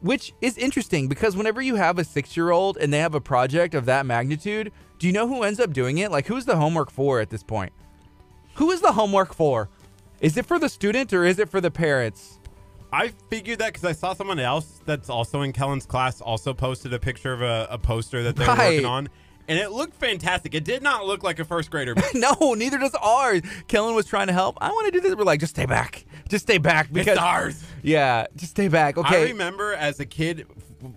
Which 0.06 0.34
is 0.40 0.56
interesting 0.60 1.08
because 1.08 1.36
whenever 1.36 1.64
you 1.64 1.78
have 1.78 1.98
a 1.98 2.04
six 2.04 2.38
year 2.38 2.52
old 2.52 2.78
and 2.78 2.94
they 2.94 3.00
have 3.00 3.16
a 3.16 3.20
project 3.20 3.74
of 3.74 3.86
that 3.86 4.06
magnitude, 4.06 4.72
do 5.00 5.08
you 5.08 5.14
know 5.14 5.28
who 5.28 5.42
ends 5.42 5.60
up 5.60 5.74
doing 5.74 5.98
it? 5.98 6.12
Like, 6.12 6.28
who's 6.28 6.46
the 6.46 6.56
homework 6.58 6.92
for 6.92 7.20
at 7.22 7.32
this 7.32 7.42
point? 7.42 7.74
Who 8.54 8.70
is 8.70 8.82
the 8.82 8.92
homework 8.92 9.34
for? 9.34 9.68
Is 10.22 10.38
it 10.38 10.46
for 10.46 10.60
the 10.60 10.70
student 10.70 11.12
or 11.12 11.26
is 11.26 11.40
it 11.40 11.50
for 11.50 11.60
the 11.60 11.72
parents? 11.72 12.38
I 12.94 13.14
figured 13.32 13.58
that 13.58 13.74
because 13.74 13.84
I 13.84 13.94
saw 13.94 14.14
someone 14.14 14.38
else 14.38 14.80
that's 14.86 15.10
also 15.10 15.42
in 15.42 15.52
Kellen's 15.54 15.88
class 15.88 16.22
also 16.22 16.54
posted 16.54 16.94
a 16.94 17.00
picture 17.00 17.34
of 17.34 17.42
a, 17.42 17.68
a 17.72 17.80
poster 17.80 18.22
that 18.22 18.36
they 18.36 18.46
were 18.48 18.54
Right. 18.54 18.74
working 18.74 18.86
on, 18.86 19.10
and 19.48 19.60
it 19.60 19.72
looked 19.72 19.96
fantastic. 19.96 20.54
It 20.56 20.64
did 20.64 20.82
not 20.84 21.06
look 21.06 21.24
like 21.24 21.40
a 21.40 21.46
first 21.46 21.72
grader. 21.72 21.96
No, 22.14 22.54
neither 22.54 22.78
does 22.78 22.96
ours. 22.96 23.42
Kellen 23.68 23.94
was 23.96 24.06
trying 24.06 24.28
to 24.28 24.34
help. 24.34 24.58
I 24.62 24.70
want 24.70 24.86
to 24.86 24.92
do 24.92 25.02
this. 25.02 25.16
We're 25.16 25.24
like, 25.26 25.40
just 25.40 25.56
stay 25.56 25.66
back. 25.66 26.06
Just 26.30 26.46
stay 26.46 26.58
back 26.58 26.92
because 26.92 27.08
it's 27.14 27.20
ours. 27.20 27.64
Yeah, 27.84 28.28
just 28.36 28.52
stay 28.52 28.68
back. 28.68 28.98
Okay. 28.98 29.24
I 29.24 29.24
remember 29.26 29.74
as 29.74 30.00
a 30.00 30.06
kid 30.06 30.48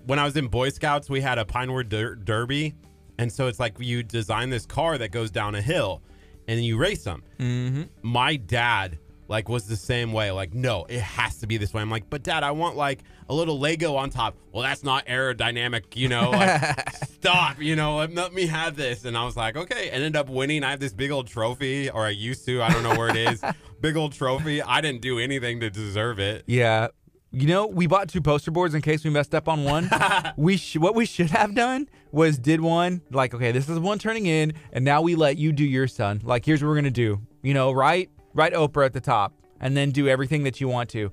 when 0.06 0.18
I 0.18 0.24
was 0.24 0.36
in 0.36 0.46
Boy 0.48 0.68
Scouts, 0.70 1.10
we 1.10 1.20
had 1.20 1.38
a 1.38 1.44
Pinewood 1.44 1.88
der- 1.88 2.14
Derby, 2.14 2.74
and 3.18 3.32
so 3.32 3.46
it's 3.46 3.58
like 3.58 3.74
you 3.78 4.02
design 4.02 4.50
this 4.50 4.64
car 4.64 4.96
that 4.98 5.10
goes 5.10 5.30
down 5.30 5.54
a 5.54 5.62
hill, 5.62 6.02
and 6.46 6.56
then 6.56 6.64
you 6.64 6.76
race 6.78 7.04
them. 7.04 7.22
Mm-hmm. 7.38 7.82
My 8.02 8.36
dad 8.36 8.98
like 9.28 9.48
was 9.48 9.66
the 9.66 9.76
same 9.76 10.12
way. 10.12 10.30
Like, 10.30 10.54
no, 10.54 10.86
it 10.88 11.00
has 11.00 11.36
to 11.38 11.46
be 11.46 11.58
this 11.58 11.72
way. 11.72 11.82
I'm 11.82 11.90
like, 11.90 12.08
but 12.08 12.22
dad, 12.22 12.42
I 12.42 12.50
want 12.50 12.76
like 12.76 13.00
a 13.28 13.34
little 13.34 13.58
Lego 13.58 13.94
on 13.94 14.08
top. 14.08 14.36
Well, 14.52 14.62
that's 14.62 14.82
not 14.82 15.06
aerodynamic, 15.06 15.94
you 15.96 16.08
know. 16.08 16.30
Like, 16.30 16.96
stop, 17.04 17.60
you 17.60 17.76
know. 17.76 17.96
Let, 17.96 18.32
me 18.32 18.46
have 18.46 18.74
this. 18.74 19.04
And 19.04 19.16
I 19.16 19.24
was 19.24 19.36
like, 19.36 19.56
okay. 19.56 19.90
Ended 19.90 20.16
up 20.16 20.28
winning. 20.30 20.64
I 20.64 20.70
have 20.70 20.80
this 20.80 20.94
big 20.94 21.10
old 21.10 21.26
trophy, 21.28 21.90
or 21.90 22.06
I 22.06 22.10
used 22.10 22.46
to. 22.46 22.62
I 22.62 22.72
don't 22.72 22.82
know 22.82 22.96
where 22.96 23.10
it 23.10 23.16
is. 23.16 23.44
big 23.80 23.96
old 23.96 24.14
trophy. 24.14 24.62
I 24.62 24.80
didn't 24.80 25.02
do 25.02 25.18
anything 25.18 25.60
to 25.60 25.70
deserve 25.70 26.18
it. 26.18 26.44
yeah. 26.46 26.88
You 27.30 27.46
know, 27.46 27.66
we 27.66 27.86
bought 27.86 28.08
two 28.08 28.22
poster 28.22 28.50
boards 28.50 28.74
in 28.74 28.80
case 28.80 29.04
we 29.04 29.10
messed 29.10 29.34
up 29.34 29.48
on 29.48 29.62
one. 29.62 29.90
we 30.38 30.56
sh- 30.56 30.78
what 30.78 30.94
we 30.94 31.04
should 31.04 31.28
have 31.28 31.54
done 31.54 31.86
was 32.10 32.38
did 32.38 32.62
one 32.62 33.02
like, 33.10 33.34
okay, 33.34 33.52
this 33.52 33.68
is 33.68 33.78
one 33.78 33.98
turning 33.98 34.24
in, 34.24 34.54
and 34.72 34.82
now 34.82 35.02
we 35.02 35.14
let 35.14 35.36
you 35.36 35.52
do 35.52 35.62
your 35.62 35.88
son. 35.88 36.22
Like, 36.24 36.46
here's 36.46 36.62
what 36.62 36.68
we're 36.70 36.76
gonna 36.76 36.90
do. 36.90 37.20
You 37.42 37.52
know, 37.52 37.70
write 37.70 38.08
write 38.34 38.52
Oprah 38.52 38.86
at 38.86 38.92
the 38.92 39.00
top, 39.00 39.32
and 39.60 39.76
then 39.76 39.90
do 39.90 40.08
everything 40.08 40.44
that 40.44 40.60
you 40.60 40.68
want 40.68 40.90
to. 40.90 41.12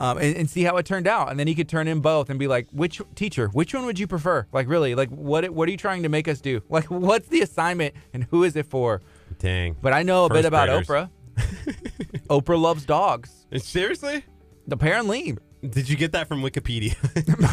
Um, 0.00 0.18
and, 0.18 0.36
and 0.36 0.50
see 0.50 0.64
how 0.64 0.78
it 0.78 0.86
turned 0.86 1.06
out, 1.06 1.30
and 1.30 1.38
then 1.38 1.46
he 1.46 1.54
could 1.54 1.68
turn 1.68 1.86
in 1.86 2.00
both 2.00 2.28
and 2.28 2.36
be 2.36 2.48
like, 2.48 2.66
"Which 2.72 3.00
teacher? 3.14 3.48
Which 3.48 3.72
one 3.72 3.86
would 3.86 4.00
you 4.00 4.08
prefer? 4.08 4.48
Like, 4.50 4.68
really? 4.68 4.96
Like, 4.96 5.10
what? 5.10 5.48
What 5.50 5.68
are 5.68 5.70
you 5.70 5.76
trying 5.76 6.02
to 6.02 6.08
make 6.08 6.26
us 6.26 6.40
do? 6.40 6.60
Like, 6.68 6.84
what's 6.90 7.28
the 7.28 7.40
assignment, 7.40 7.94
and 8.12 8.24
who 8.24 8.42
is 8.42 8.56
it 8.56 8.66
for?" 8.66 9.00
Dang. 9.38 9.76
But 9.80 9.92
I 9.92 10.02
know 10.02 10.24
a 10.24 10.28
bit 10.28 10.44
about 10.44 10.68
graders. 10.68 10.88
Oprah. 10.88 11.10
Oprah 12.28 12.60
loves 12.60 12.84
dogs. 12.84 13.46
Seriously? 13.58 14.24
Apparently, 14.70 15.36
Did 15.68 15.88
you 15.88 15.96
get 15.96 16.12
that 16.12 16.26
from 16.26 16.42
Wikipedia? 16.42 16.94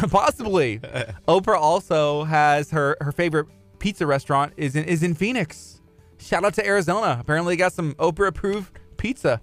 possibly. 0.12 0.80
Oprah 1.28 1.60
also 1.60 2.24
has 2.24 2.72
her 2.72 2.98
her 3.02 3.12
favorite 3.12 3.48
pizza 3.80 4.06
restaurant 4.06 4.54
is 4.58 4.76
in 4.76 4.86
is 4.86 5.04
in 5.04 5.14
Phoenix. 5.14 5.82
Shout 6.18 6.44
out 6.44 6.54
to 6.56 6.66
Arizona. 6.66 7.18
Apparently, 7.20 7.56
got 7.56 7.74
some 7.74 7.94
Oprah 7.96 8.28
approved 8.28 8.78
pizza. 9.00 9.42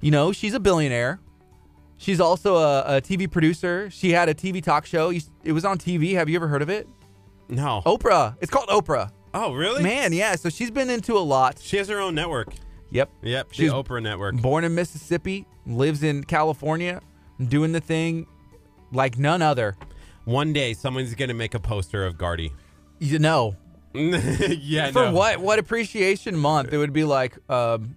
You 0.00 0.12
know, 0.12 0.32
she's 0.32 0.54
a 0.54 0.60
billionaire. 0.60 1.18
She's 1.96 2.20
also 2.20 2.56
a, 2.56 2.96
a 2.96 3.00
TV 3.00 3.30
producer. 3.30 3.88
She 3.90 4.10
had 4.10 4.28
a 4.28 4.34
TV 4.34 4.62
talk 4.62 4.86
show. 4.86 5.10
It 5.44 5.52
was 5.52 5.64
on 5.64 5.78
TV. 5.78 6.14
Have 6.14 6.28
you 6.28 6.36
ever 6.36 6.48
heard 6.48 6.62
of 6.62 6.68
it? 6.68 6.88
no. 7.48 7.82
Oprah. 7.84 8.36
It's 8.40 8.50
called 8.50 8.68
Oprah. 8.68 9.10
Oh, 9.34 9.52
really? 9.54 9.82
Man, 9.82 10.12
yeah. 10.12 10.36
So 10.36 10.48
she's 10.48 10.70
been 10.70 10.90
into 10.90 11.16
a 11.16 11.20
lot. 11.20 11.58
She 11.60 11.76
has 11.76 11.88
her 11.88 11.98
own 12.00 12.14
network. 12.14 12.48
Yep. 12.90 13.10
Yep, 13.22 13.48
the 13.48 13.54
She's 13.54 13.72
Oprah 13.72 14.02
Network. 14.02 14.36
Born 14.36 14.64
in 14.64 14.74
Mississippi, 14.74 15.46
lives 15.66 16.02
in 16.02 16.24
California, 16.24 17.00
doing 17.48 17.72
the 17.72 17.80
thing 17.80 18.26
like 18.92 19.18
none 19.18 19.40
other. 19.40 19.76
One 20.24 20.52
day, 20.52 20.74
someone's 20.74 21.14
gonna 21.14 21.34
make 21.34 21.54
a 21.54 21.58
poster 21.58 22.04
of 22.04 22.18
Gardy. 22.18 22.52
You 22.98 23.18
know, 23.18 23.56
yeah, 23.94 24.90
for 24.90 25.06
no. 25.06 25.12
what? 25.12 25.40
What 25.40 25.58
appreciation 25.58 26.36
month? 26.36 26.72
It 26.72 26.76
would 26.76 26.92
be 26.92 27.04
like, 27.04 27.38
um, 27.50 27.96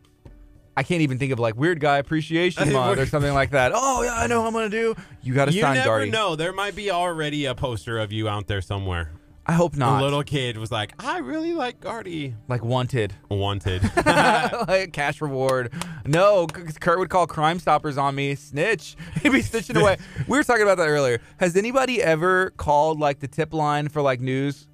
I 0.78 0.84
can't 0.84 1.02
even 1.02 1.18
think 1.18 1.32
of 1.32 1.40
like 1.40 1.56
weird 1.56 1.80
guy 1.80 1.98
appreciation 2.00 2.72
month 2.74 3.00
or 3.00 3.06
something 3.06 3.34
like 3.34 3.52
that. 3.52 3.72
Oh 3.74 4.04
yeah, 4.04 4.14
I 4.16 4.28
know 4.28 4.42
what 4.42 4.48
I'm 4.48 4.54
gonna 4.54 4.70
do. 4.70 4.96
You 5.22 5.34
got 5.34 5.46
to 5.46 5.54
You 5.54 5.62
sign 5.62 5.76
never 5.76 5.88
Gardy. 5.88 6.12
know. 6.12 6.36
There 6.36 6.52
might 6.54 6.76
be 6.76 6.92
already 6.92 7.46
a 7.46 7.56
poster 7.56 7.98
of 7.98 8.12
you 8.12 8.28
out 8.28 8.48
there 8.48 8.62
somewhere. 8.62 9.12
I 9.48 9.54
hope 9.54 9.76
not. 9.78 10.02
A 10.02 10.04
little 10.04 10.24
kid 10.24 10.58
was 10.58 10.72
like, 10.72 10.94
"I 10.98 11.20
really 11.20 11.54
like 11.54 11.80
Gardy." 11.80 12.34
like 12.48 12.64
wanted. 12.66 13.14
Wanted. 13.30 13.84
like 14.68 14.92
cash 14.92 15.22
reward. 15.22 15.72
No, 16.04 16.48
C- 16.54 16.64
Kurt 16.80 16.98
would 16.98 17.10
call 17.10 17.28
Crime 17.28 17.60
Stoppers 17.60 17.96
on 17.98 18.16
me. 18.16 18.34
Snitch. 18.34 18.96
He'd 19.22 19.32
be 19.32 19.44
snitching 19.44 19.80
away. 19.80 19.98
We 20.28 20.38
were 20.38 20.44
talking 20.44 20.64
about 20.64 20.78
that 20.80 20.88
earlier. 20.88 21.22
Has 21.38 21.56
anybody 21.56 22.02
ever 22.02 22.50
called 22.58 23.00
like 23.00 23.20
the 23.20 23.28
tip 23.28 23.54
line 23.54 23.88
for 23.88 24.02
like 24.02 24.20
news? 24.20 24.68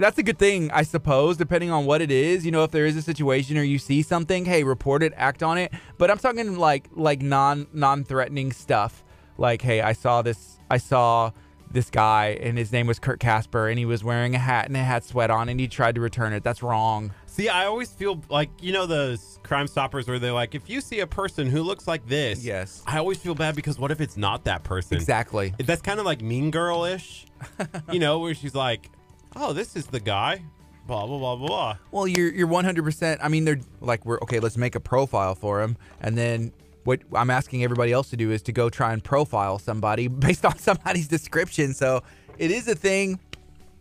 That's 0.00 0.18
a 0.18 0.22
good 0.22 0.38
thing, 0.38 0.70
I 0.70 0.82
suppose, 0.82 1.36
depending 1.36 1.70
on 1.70 1.84
what 1.84 2.00
it 2.00 2.10
is. 2.10 2.44
You 2.44 2.52
know, 2.52 2.64
if 2.64 2.70
there 2.70 2.86
is 2.86 2.96
a 2.96 3.02
situation 3.02 3.56
or 3.58 3.62
you 3.62 3.78
see 3.78 4.02
something, 4.02 4.44
hey, 4.44 4.64
report 4.64 5.02
it, 5.02 5.12
act 5.16 5.42
on 5.42 5.58
it. 5.58 5.72
But 5.98 6.10
I'm 6.10 6.18
talking 6.18 6.56
like 6.56 6.88
like 6.92 7.22
non 7.22 7.66
non 7.72 8.04
threatening 8.04 8.52
stuff. 8.52 9.04
Like, 9.38 9.62
hey, 9.62 9.80
I 9.80 9.92
saw 9.92 10.22
this. 10.22 10.58
I 10.70 10.78
saw 10.78 11.32
this 11.72 11.88
guy, 11.90 12.38
and 12.40 12.58
his 12.58 12.72
name 12.72 12.86
was 12.86 12.98
Kurt 12.98 13.20
Casper, 13.20 13.68
and 13.68 13.78
he 13.78 13.84
was 13.84 14.02
wearing 14.02 14.34
a 14.34 14.38
hat 14.38 14.66
and 14.66 14.76
it 14.76 14.80
had 14.80 15.04
sweat 15.04 15.30
on, 15.30 15.48
and 15.48 15.60
he 15.60 15.68
tried 15.68 15.94
to 15.94 16.00
return 16.00 16.32
it. 16.32 16.42
That's 16.42 16.62
wrong. 16.62 17.12
See, 17.26 17.48
I 17.48 17.66
always 17.66 17.90
feel 17.92 18.20
like 18.28 18.50
you 18.60 18.72
know 18.72 18.86
those 18.86 19.38
Crime 19.42 19.66
Stoppers 19.66 20.08
where 20.08 20.18
they're 20.18 20.32
like, 20.32 20.54
if 20.54 20.68
you 20.68 20.80
see 20.80 21.00
a 21.00 21.06
person 21.06 21.46
who 21.48 21.62
looks 21.62 21.86
like 21.86 22.06
this, 22.06 22.44
Yes. 22.44 22.82
I 22.86 22.98
always 22.98 23.18
feel 23.18 23.34
bad 23.34 23.54
because 23.54 23.78
what 23.78 23.90
if 23.90 24.00
it's 24.00 24.16
not 24.16 24.44
that 24.44 24.64
person? 24.64 24.96
Exactly. 24.96 25.54
That's 25.58 25.82
kind 25.82 26.00
of 26.00 26.06
like 26.06 26.22
Mean 26.22 26.50
Girl 26.50 26.84
ish, 26.84 27.26
you 27.92 28.00
know, 28.00 28.18
where 28.18 28.34
she's 28.34 28.54
like, 28.54 28.90
"Oh, 29.36 29.52
this 29.52 29.76
is 29.76 29.86
the 29.86 30.00
guy." 30.00 30.42
Blah 30.86 31.06
blah 31.06 31.18
blah 31.18 31.36
blah. 31.36 31.76
Well, 31.92 32.08
you're 32.08 32.32
you're 32.32 32.48
100%. 32.48 33.18
I 33.22 33.28
mean, 33.28 33.44
they're 33.44 33.60
like 33.80 34.04
we're 34.04 34.18
okay. 34.22 34.40
Let's 34.40 34.56
make 34.56 34.74
a 34.74 34.80
profile 34.80 35.34
for 35.34 35.62
him, 35.62 35.76
and 36.00 36.18
then 36.18 36.52
what 36.84 37.00
I'm 37.14 37.30
asking 37.30 37.62
everybody 37.62 37.92
else 37.92 38.10
to 38.10 38.16
do 38.16 38.30
is 38.30 38.42
to 38.42 38.52
go 38.52 38.70
try 38.70 38.92
and 38.92 39.02
profile 39.02 39.58
somebody 39.58 40.08
based 40.26 40.44
on 40.44 40.58
somebody's 40.58 41.08
description. 41.08 41.74
So 41.74 42.02
it 42.38 42.50
is 42.50 42.66
a 42.68 42.74
thing. 42.74 43.20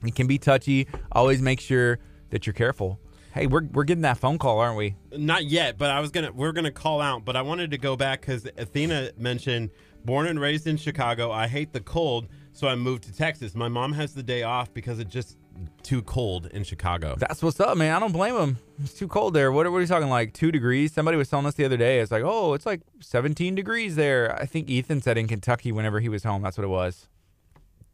It 0.06 0.16
can 0.16 0.28
be 0.28 0.38
touchy. 0.38 0.88
Always 1.12 1.42
make 1.42 1.60
sure 1.60 2.00
that 2.30 2.46
you're 2.46 2.54
careful. 2.54 3.00
Hey, 3.34 3.48
we're 3.48 3.64
we're 3.72 3.84
getting 3.84 4.02
that 4.02 4.18
phone 4.18 4.38
call, 4.38 4.60
aren't 4.60 4.78
we? 4.78 4.96
Not 5.12 5.46
yet, 5.46 5.78
but 5.78 5.92
I 5.92 6.00
was 6.00 6.12
gonna 6.12 6.32
we're 6.32 6.52
gonna 6.52 6.72
call 6.72 7.02
out, 7.02 7.26
but 7.26 7.36
I 7.36 7.42
wanted 7.42 7.72
to 7.72 7.78
go 7.78 7.96
back 7.96 8.22
because 8.22 8.48
Athena 8.58 9.12
mentioned 9.18 9.70
born 10.04 10.28
and 10.28 10.40
raised 10.40 10.68
in 10.68 10.78
Chicago. 10.78 11.32
I 11.32 11.48
hate 11.48 11.74
the 11.74 11.80
cold, 11.80 12.28
so 12.60 12.68
I 12.68 12.76
moved 12.76 13.04
to 13.06 13.14
Texas. 13.14 13.56
My 13.56 13.70
mom 13.70 13.94
has 13.94 14.14
the 14.14 14.22
day 14.22 14.44
off 14.44 14.74
because 14.74 15.00
it's 15.00 15.12
just 15.14 15.38
too 15.82 16.02
cold 16.02 16.48
in 16.48 16.66
Chicago. 16.66 17.16
That's 17.18 17.42
what's 17.42 17.58
up, 17.62 17.78
man. 17.78 17.96
I 17.96 18.00
don't 18.00 18.12
blame 18.12 18.36
him. 18.36 18.58
It's 18.84 18.94
too 18.94 19.08
cold 19.08 19.34
there. 19.34 19.50
What, 19.54 19.66
what 19.72 19.78
are 19.78 19.82
you 19.82 19.88
talking 19.88 20.10
like? 20.10 20.34
Two 20.34 20.52
degrees? 20.52 20.92
Somebody 20.92 21.16
was 21.16 21.30
telling 21.30 21.46
us 21.46 21.54
the 21.54 21.64
other 21.64 21.78
day. 21.78 22.02
It's 22.02 22.12
like, 22.12 22.24
oh, 22.26 22.54
it's 22.56 22.66
like 22.66 22.82
17 23.00 23.56
degrees 23.56 23.96
there. 23.96 24.36
I 24.38 24.46
think 24.46 24.70
Ethan 24.70 25.02
said 25.02 25.18
in 25.18 25.26
Kentucky 25.30 25.72
whenever 25.72 26.02
he 26.02 26.10
was 26.10 26.26
home. 26.26 26.42
That's 26.42 26.58
what 26.58 26.66
it 26.66 26.70
was. 26.70 27.08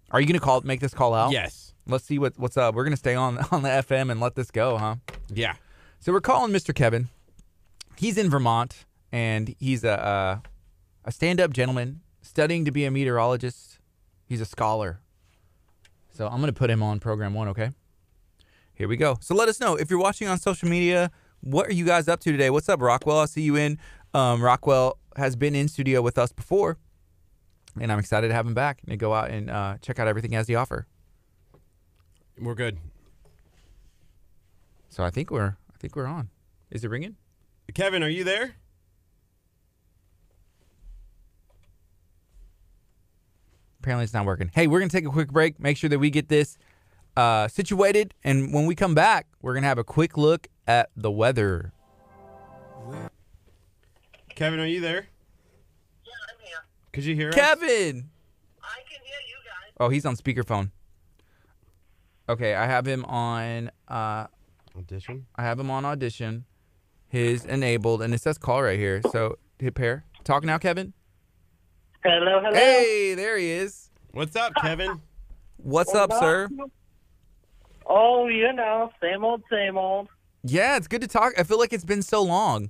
Are 0.09 0.19
you 0.19 0.25
gonna 0.25 0.39
call 0.39 0.61
make 0.61 0.79
this 0.79 0.95
call 0.95 1.13
out? 1.13 1.31
yes. 1.31 1.73
Let's 1.87 2.05
see 2.05 2.17
what 2.17 2.33
what's 2.37 2.57
up. 2.57 2.73
We're 2.73 2.85
gonna 2.85 2.97
stay 2.97 3.13
on 3.13 3.37
on 3.51 3.61
the 3.61 3.69
FM 3.69 4.09
and 4.09 4.19
let 4.19 4.33
this 4.33 4.49
go, 4.49 4.77
huh? 4.79 4.95
Yeah. 5.29 5.53
So 5.99 6.11
we're 6.11 6.21
calling 6.21 6.51
Mr. 6.51 6.73
Kevin. 6.73 7.09
He's 7.97 8.17
in 8.17 8.31
Vermont 8.31 8.85
and 9.11 9.53
he's 9.59 9.83
a 9.83 10.41
a, 11.05 11.07
a 11.07 11.11
stand-up 11.11 11.53
gentleman 11.53 12.01
studying 12.23 12.65
to 12.65 12.71
be 12.71 12.85
a 12.85 12.89
meteorologist. 12.91 13.74
He's 14.25 14.41
a 14.41 14.45
scholar. 14.45 14.99
So 16.11 16.27
I'm 16.27 16.39
gonna 16.39 16.53
put 16.53 16.69
him 16.69 16.81
on 16.81 16.99
program 16.99 17.33
one, 17.33 17.47
okay? 17.49 17.71
Here 18.73 18.87
we 18.87 18.97
go. 18.97 19.17
So 19.21 19.35
let 19.35 19.47
us 19.47 19.59
know 19.59 19.75
if 19.75 19.89
you're 19.89 19.99
watching 19.99 20.27
on 20.27 20.37
social 20.37 20.67
media. 20.67 21.11
What 21.41 21.67
are 21.67 21.73
you 21.73 21.85
guys 21.85 22.07
up 22.07 22.19
to 22.21 22.31
today? 22.31 22.49
What's 22.49 22.67
up, 22.69 22.81
Rockwell? 22.81 23.19
I'll 23.19 23.27
see 23.27 23.41
you 23.41 23.55
in. 23.55 23.77
Um, 24.13 24.41
Rockwell 24.41 24.97
has 25.15 25.35
been 25.35 25.55
in 25.55 25.67
studio 25.67 26.01
with 26.01 26.17
us 26.17 26.31
before, 26.31 26.77
and 27.79 27.91
I'm 27.91 27.99
excited 27.99 28.29
to 28.29 28.33
have 28.33 28.45
him 28.47 28.53
back 28.53 28.81
and 28.87 28.99
go 28.99 29.13
out 29.13 29.29
and 29.29 29.49
uh, 29.49 29.77
check 29.81 29.99
out 29.99 30.07
everything 30.07 30.31
he 30.31 30.35
has 30.35 30.47
to 30.47 30.55
offer. 30.55 30.87
We're 32.39 32.55
good. 32.55 32.77
So 34.89 35.03
I 35.03 35.09
think 35.09 35.31
we're 35.31 35.55
I 35.73 35.77
think 35.79 35.95
we're 35.95 36.05
on. 36.05 36.29
Is 36.71 36.83
it 36.83 36.89
ringing? 36.89 37.15
Kevin, 37.73 38.03
are 38.03 38.09
you 38.09 38.23
there? 38.23 38.55
Apparently 43.85 44.03
it's 44.05 44.15
not 44.15 44.25
working. 44.25 44.49
Hey, 44.51 44.65
we're 44.65 44.79
gonna 44.79 44.89
take 44.89 45.05
a 45.05 45.11
quick 45.11 45.31
break. 45.31 45.59
Make 45.59 45.77
sure 45.77 45.91
that 45.91 45.99
we 45.99 46.09
get 46.09 46.27
this 46.27 46.57
uh, 47.15 47.47
situated, 47.47 48.15
and 48.23 48.51
when 48.51 48.65
we 48.65 48.73
come 48.73 48.95
back, 48.95 49.27
we're 49.43 49.53
gonna 49.53 49.67
have 49.67 49.77
a 49.77 49.83
quick 49.83 50.17
look 50.17 50.47
at 50.65 50.89
the 50.95 51.11
weather. 51.11 51.71
Kevin, 54.33 54.59
are 54.59 54.65
you 54.65 54.81
there? 54.81 55.05
Yeah, 56.03 56.13
I'm 56.27 56.43
here. 56.43 56.57
Could 56.93 57.05
you 57.05 57.13
hear 57.13 57.29
us? 57.29 57.35
Kevin. 57.35 58.09
I 58.63 58.79
can 58.89 59.03
hear 59.03 59.19
you 59.29 59.37
guys. 59.45 59.73
Oh, 59.79 59.89
he's 59.89 60.03
on 60.03 60.15
speakerphone. 60.15 60.71
Okay, 62.27 62.55
I 62.55 62.65
have 62.65 62.87
him 62.87 63.05
on. 63.05 63.69
Uh, 63.87 64.25
Audition. 64.75 65.27
I 65.35 65.43
have 65.43 65.59
him 65.59 65.69
on 65.69 65.85
audition. 65.85 66.45
His 67.07 67.45
enabled, 67.45 68.01
and 68.01 68.15
it 68.15 68.21
says 68.21 68.39
call 68.39 68.63
right 68.63 68.79
here. 68.79 69.03
So 69.11 69.37
hit 69.59 69.75
pair. 69.75 70.05
Talk 70.23 70.43
now, 70.43 70.57
Kevin. 70.57 70.93
Hello, 72.05 72.39
hello. 72.39 72.53
Hey, 72.53 73.15
there 73.15 73.35
he 73.35 73.49
is. 73.49 73.89
What's 74.11 74.35
up, 74.35 74.53
Kevin? 74.61 75.01
What's 75.57 75.95
up, 75.95 76.13
sir? 76.13 76.47
Oh, 77.87 78.27
you 78.27 78.53
know, 78.53 78.91
same 79.01 79.25
old, 79.25 79.41
same 79.49 79.75
old. 79.75 80.09
Yeah, 80.43 80.77
it's 80.77 80.87
good 80.87 81.01
to 81.01 81.07
talk. 81.07 81.33
I 81.35 81.41
feel 81.41 81.57
like 81.57 81.73
it's 81.73 81.83
been 81.83 82.03
so 82.03 82.21
long. 82.21 82.69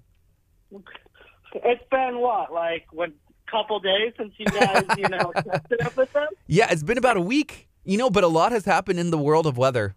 It's 1.54 1.84
been 1.92 2.20
what, 2.20 2.54
like 2.54 2.86
what 2.94 3.12
couple 3.52 3.82
days 3.82 4.14
since 4.18 4.34
you 4.38 4.46
guys, 4.46 4.86
you 4.98 5.10
know, 5.10 5.34
tested 5.36 5.82
up 5.82 5.98
with 5.98 6.14
them? 6.14 6.28
Yeah, 6.48 6.72
it's 6.72 6.84
been 6.84 6.98
about 6.98 7.18
a 7.18 7.22
week. 7.22 7.68
You 7.84 7.98
know, 7.98 8.10
but 8.10 8.24
a 8.24 8.30
lot 8.30 8.54
has 8.54 8.64
happened 8.64 9.00
in 9.00 9.12
the 9.12 9.18
world 9.18 9.46
of 9.46 9.58
weather. 9.58 9.96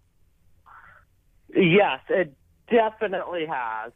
Yes, 1.54 2.00
it 2.08 2.34
definitely 2.68 3.46
has. 3.46 3.92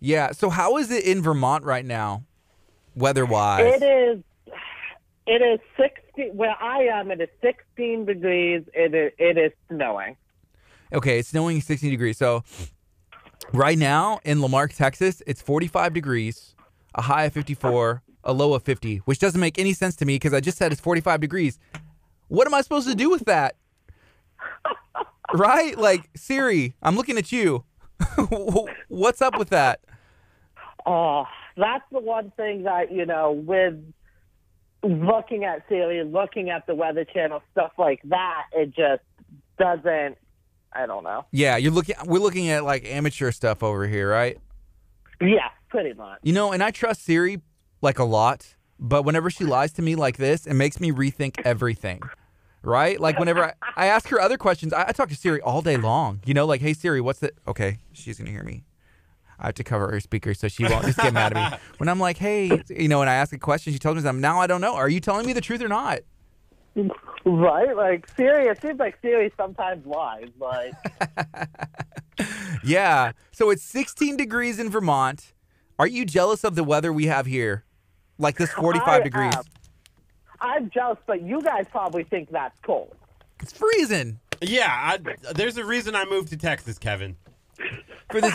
Yeah. 0.00 0.32
So 0.32 0.50
how 0.50 0.76
is 0.76 0.90
it 0.90 1.04
in 1.04 1.22
Vermont 1.22 1.64
right 1.64 1.84
now, 1.84 2.24
weather-wise? 2.94 3.80
It 3.80 3.82
is. 3.82 4.22
It 5.32 5.40
is 5.40 5.60
sixteen. 5.78 6.36
Where 6.36 6.54
I 6.60 6.82
am, 6.98 7.10
it 7.10 7.20
is 7.22 7.30
sixteen 7.40 8.04
degrees. 8.04 8.64
It 8.74 8.94
is. 8.94 9.12
It 9.18 9.38
is 9.38 9.52
snowing. 9.68 10.16
Okay, 10.92 11.20
it's 11.20 11.30
snowing 11.30 11.62
16 11.62 11.90
degrees. 11.90 12.18
So 12.18 12.44
right 13.54 13.78
now 13.78 14.20
in 14.24 14.42
La 14.42 14.48
Marque, 14.48 14.74
Texas, 14.74 15.22
it's 15.26 15.40
45 15.40 15.94
degrees, 15.94 16.54
a 16.94 17.00
high 17.00 17.24
of 17.24 17.32
54, 17.32 18.02
a 18.24 18.32
low 18.34 18.52
of 18.52 18.62
50, 18.62 18.98
which 18.98 19.18
doesn't 19.18 19.40
make 19.40 19.58
any 19.58 19.72
sense 19.72 19.96
to 19.96 20.04
me 20.04 20.16
because 20.16 20.34
I 20.34 20.40
just 20.40 20.58
said 20.58 20.70
it's 20.70 20.82
45 20.82 21.18
degrees. 21.18 21.58
What 22.28 22.46
am 22.46 22.52
I 22.52 22.60
supposed 22.60 22.86
to 22.88 22.94
do 22.94 23.08
with 23.08 23.24
that? 23.24 23.56
right? 25.34 25.78
Like 25.78 26.10
Siri, 26.14 26.74
I'm 26.82 26.94
looking 26.94 27.16
at 27.16 27.32
you. 27.32 27.64
What's 28.88 29.22
up 29.22 29.38
with 29.38 29.48
that? 29.48 29.80
Oh, 30.84 31.24
that's 31.56 31.84
the 31.90 32.00
one 32.00 32.32
thing 32.36 32.64
that 32.64 32.92
you 32.92 33.06
know 33.06 33.32
with 33.32 33.80
looking 34.82 35.44
at 35.44 35.64
Siri, 35.68 36.04
looking 36.04 36.50
at 36.50 36.66
the 36.66 36.74
Weather 36.74 37.04
Channel, 37.04 37.42
stuff 37.52 37.72
like 37.78 38.00
that. 38.04 38.44
It 38.52 38.74
just 38.74 39.02
doesn't. 39.58 40.18
I 40.72 40.86
don't 40.86 41.04
know. 41.04 41.26
Yeah, 41.30 41.56
you're 41.56 41.72
looking 41.72 41.96
we're 42.06 42.20
looking 42.20 42.48
at 42.48 42.64
like 42.64 42.84
amateur 42.84 43.30
stuff 43.30 43.62
over 43.62 43.86
here, 43.86 44.10
right? 44.10 44.38
Yeah, 45.20 45.48
pretty 45.68 45.92
much. 45.92 46.18
You 46.22 46.32
know, 46.32 46.52
and 46.52 46.62
I 46.62 46.70
trust 46.70 47.04
Siri 47.04 47.40
like 47.80 47.98
a 47.98 48.04
lot, 48.04 48.54
but 48.78 49.04
whenever 49.04 49.30
she 49.30 49.44
lies 49.44 49.72
to 49.74 49.82
me 49.82 49.94
like 49.94 50.16
this, 50.16 50.46
it 50.46 50.54
makes 50.54 50.80
me 50.80 50.90
rethink 50.90 51.40
everything. 51.44 52.00
Right? 52.64 52.98
Like 52.98 53.18
whenever 53.18 53.44
I, 53.44 53.54
I 53.76 53.86
ask 53.86 54.08
her 54.08 54.20
other 54.20 54.38
questions, 54.38 54.72
I, 54.72 54.86
I 54.88 54.92
talk 54.92 55.08
to 55.08 55.16
Siri 55.16 55.40
all 55.40 55.62
day 55.62 55.76
long. 55.76 56.20
You 56.24 56.32
know, 56.32 56.46
like, 56.46 56.60
hey 56.60 56.72
Siri, 56.74 57.00
what's 57.00 57.18
the 57.18 57.32
okay, 57.46 57.78
she's 57.92 58.18
gonna 58.18 58.30
hear 58.30 58.44
me. 58.44 58.64
I 59.42 59.46
have 59.46 59.54
to 59.56 59.64
cover 59.64 59.90
her 59.90 59.98
speaker 60.00 60.32
so 60.34 60.46
she 60.48 60.64
won't 60.64 60.84
just 60.86 60.98
get 60.98 61.12
mad 61.12 61.36
at 61.36 61.52
me. 61.52 61.58
When 61.78 61.88
I'm 61.88 61.98
like, 61.98 62.16
hey, 62.16 62.62
you 62.70 62.86
know, 62.88 63.00
and 63.00 63.10
I 63.10 63.14
ask 63.14 63.32
a 63.32 63.38
question, 63.38 63.72
she 63.72 63.78
tells 63.80 63.96
me 63.96 64.02
something. 64.02 64.20
Now 64.20 64.38
I 64.40 64.46
don't 64.46 64.60
know. 64.60 64.74
Are 64.76 64.88
you 64.88 65.00
telling 65.00 65.26
me 65.26 65.32
the 65.32 65.40
truth 65.40 65.60
or 65.60 65.68
not? 65.68 65.98
Right? 67.24 67.76
Like 67.76 68.08
Siri, 68.16 68.46
it 68.46 68.62
seems 68.62 68.78
like 68.78 68.96
Siri 69.02 69.32
sometimes 69.36 69.84
lies. 69.84 70.28
Like, 70.38 70.72
Yeah. 72.64 73.12
So 73.32 73.50
it's 73.50 73.62
16 73.64 74.16
degrees 74.16 74.58
in 74.58 74.70
Vermont. 74.70 75.32
Are 75.78 75.86
you 75.86 76.04
jealous 76.04 76.44
of 76.44 76.54
the 76.54 76.64
weather 76.64 76.92
we 76.92 77.06
have 77.06 77.26
here? 77.26 77.64
Like 78.18 78.36
this 78.36 78.52
45 78.52 78.88
I 78.88 79.00
degrees. 79.02 79.34
am. 79.34 79.42
I'm 80.40 80.70
jealous, 80.70 80.98
but 81.06 81.22
you 81.22 81.40
guys 81.42 81.66
probably 81.70 82.04
think 82.04 82.30
that's 82.30 82.58
cold. 82.60 82.94
It's 83.40 83.52
freezing. 83.52 84.20
Yeah, 84.40 84.68
I, 84.68 84.98
there's 85.34 85.56
a 85.56 85.64
reason 85.64 85.94
I 85.94 86.04
moved 86.04 86.28
to 86.28 86.36
Texas, 86.36 86.78
Kevin. 86.78 87.16
For 88.10 88.20
this 88.20 88.34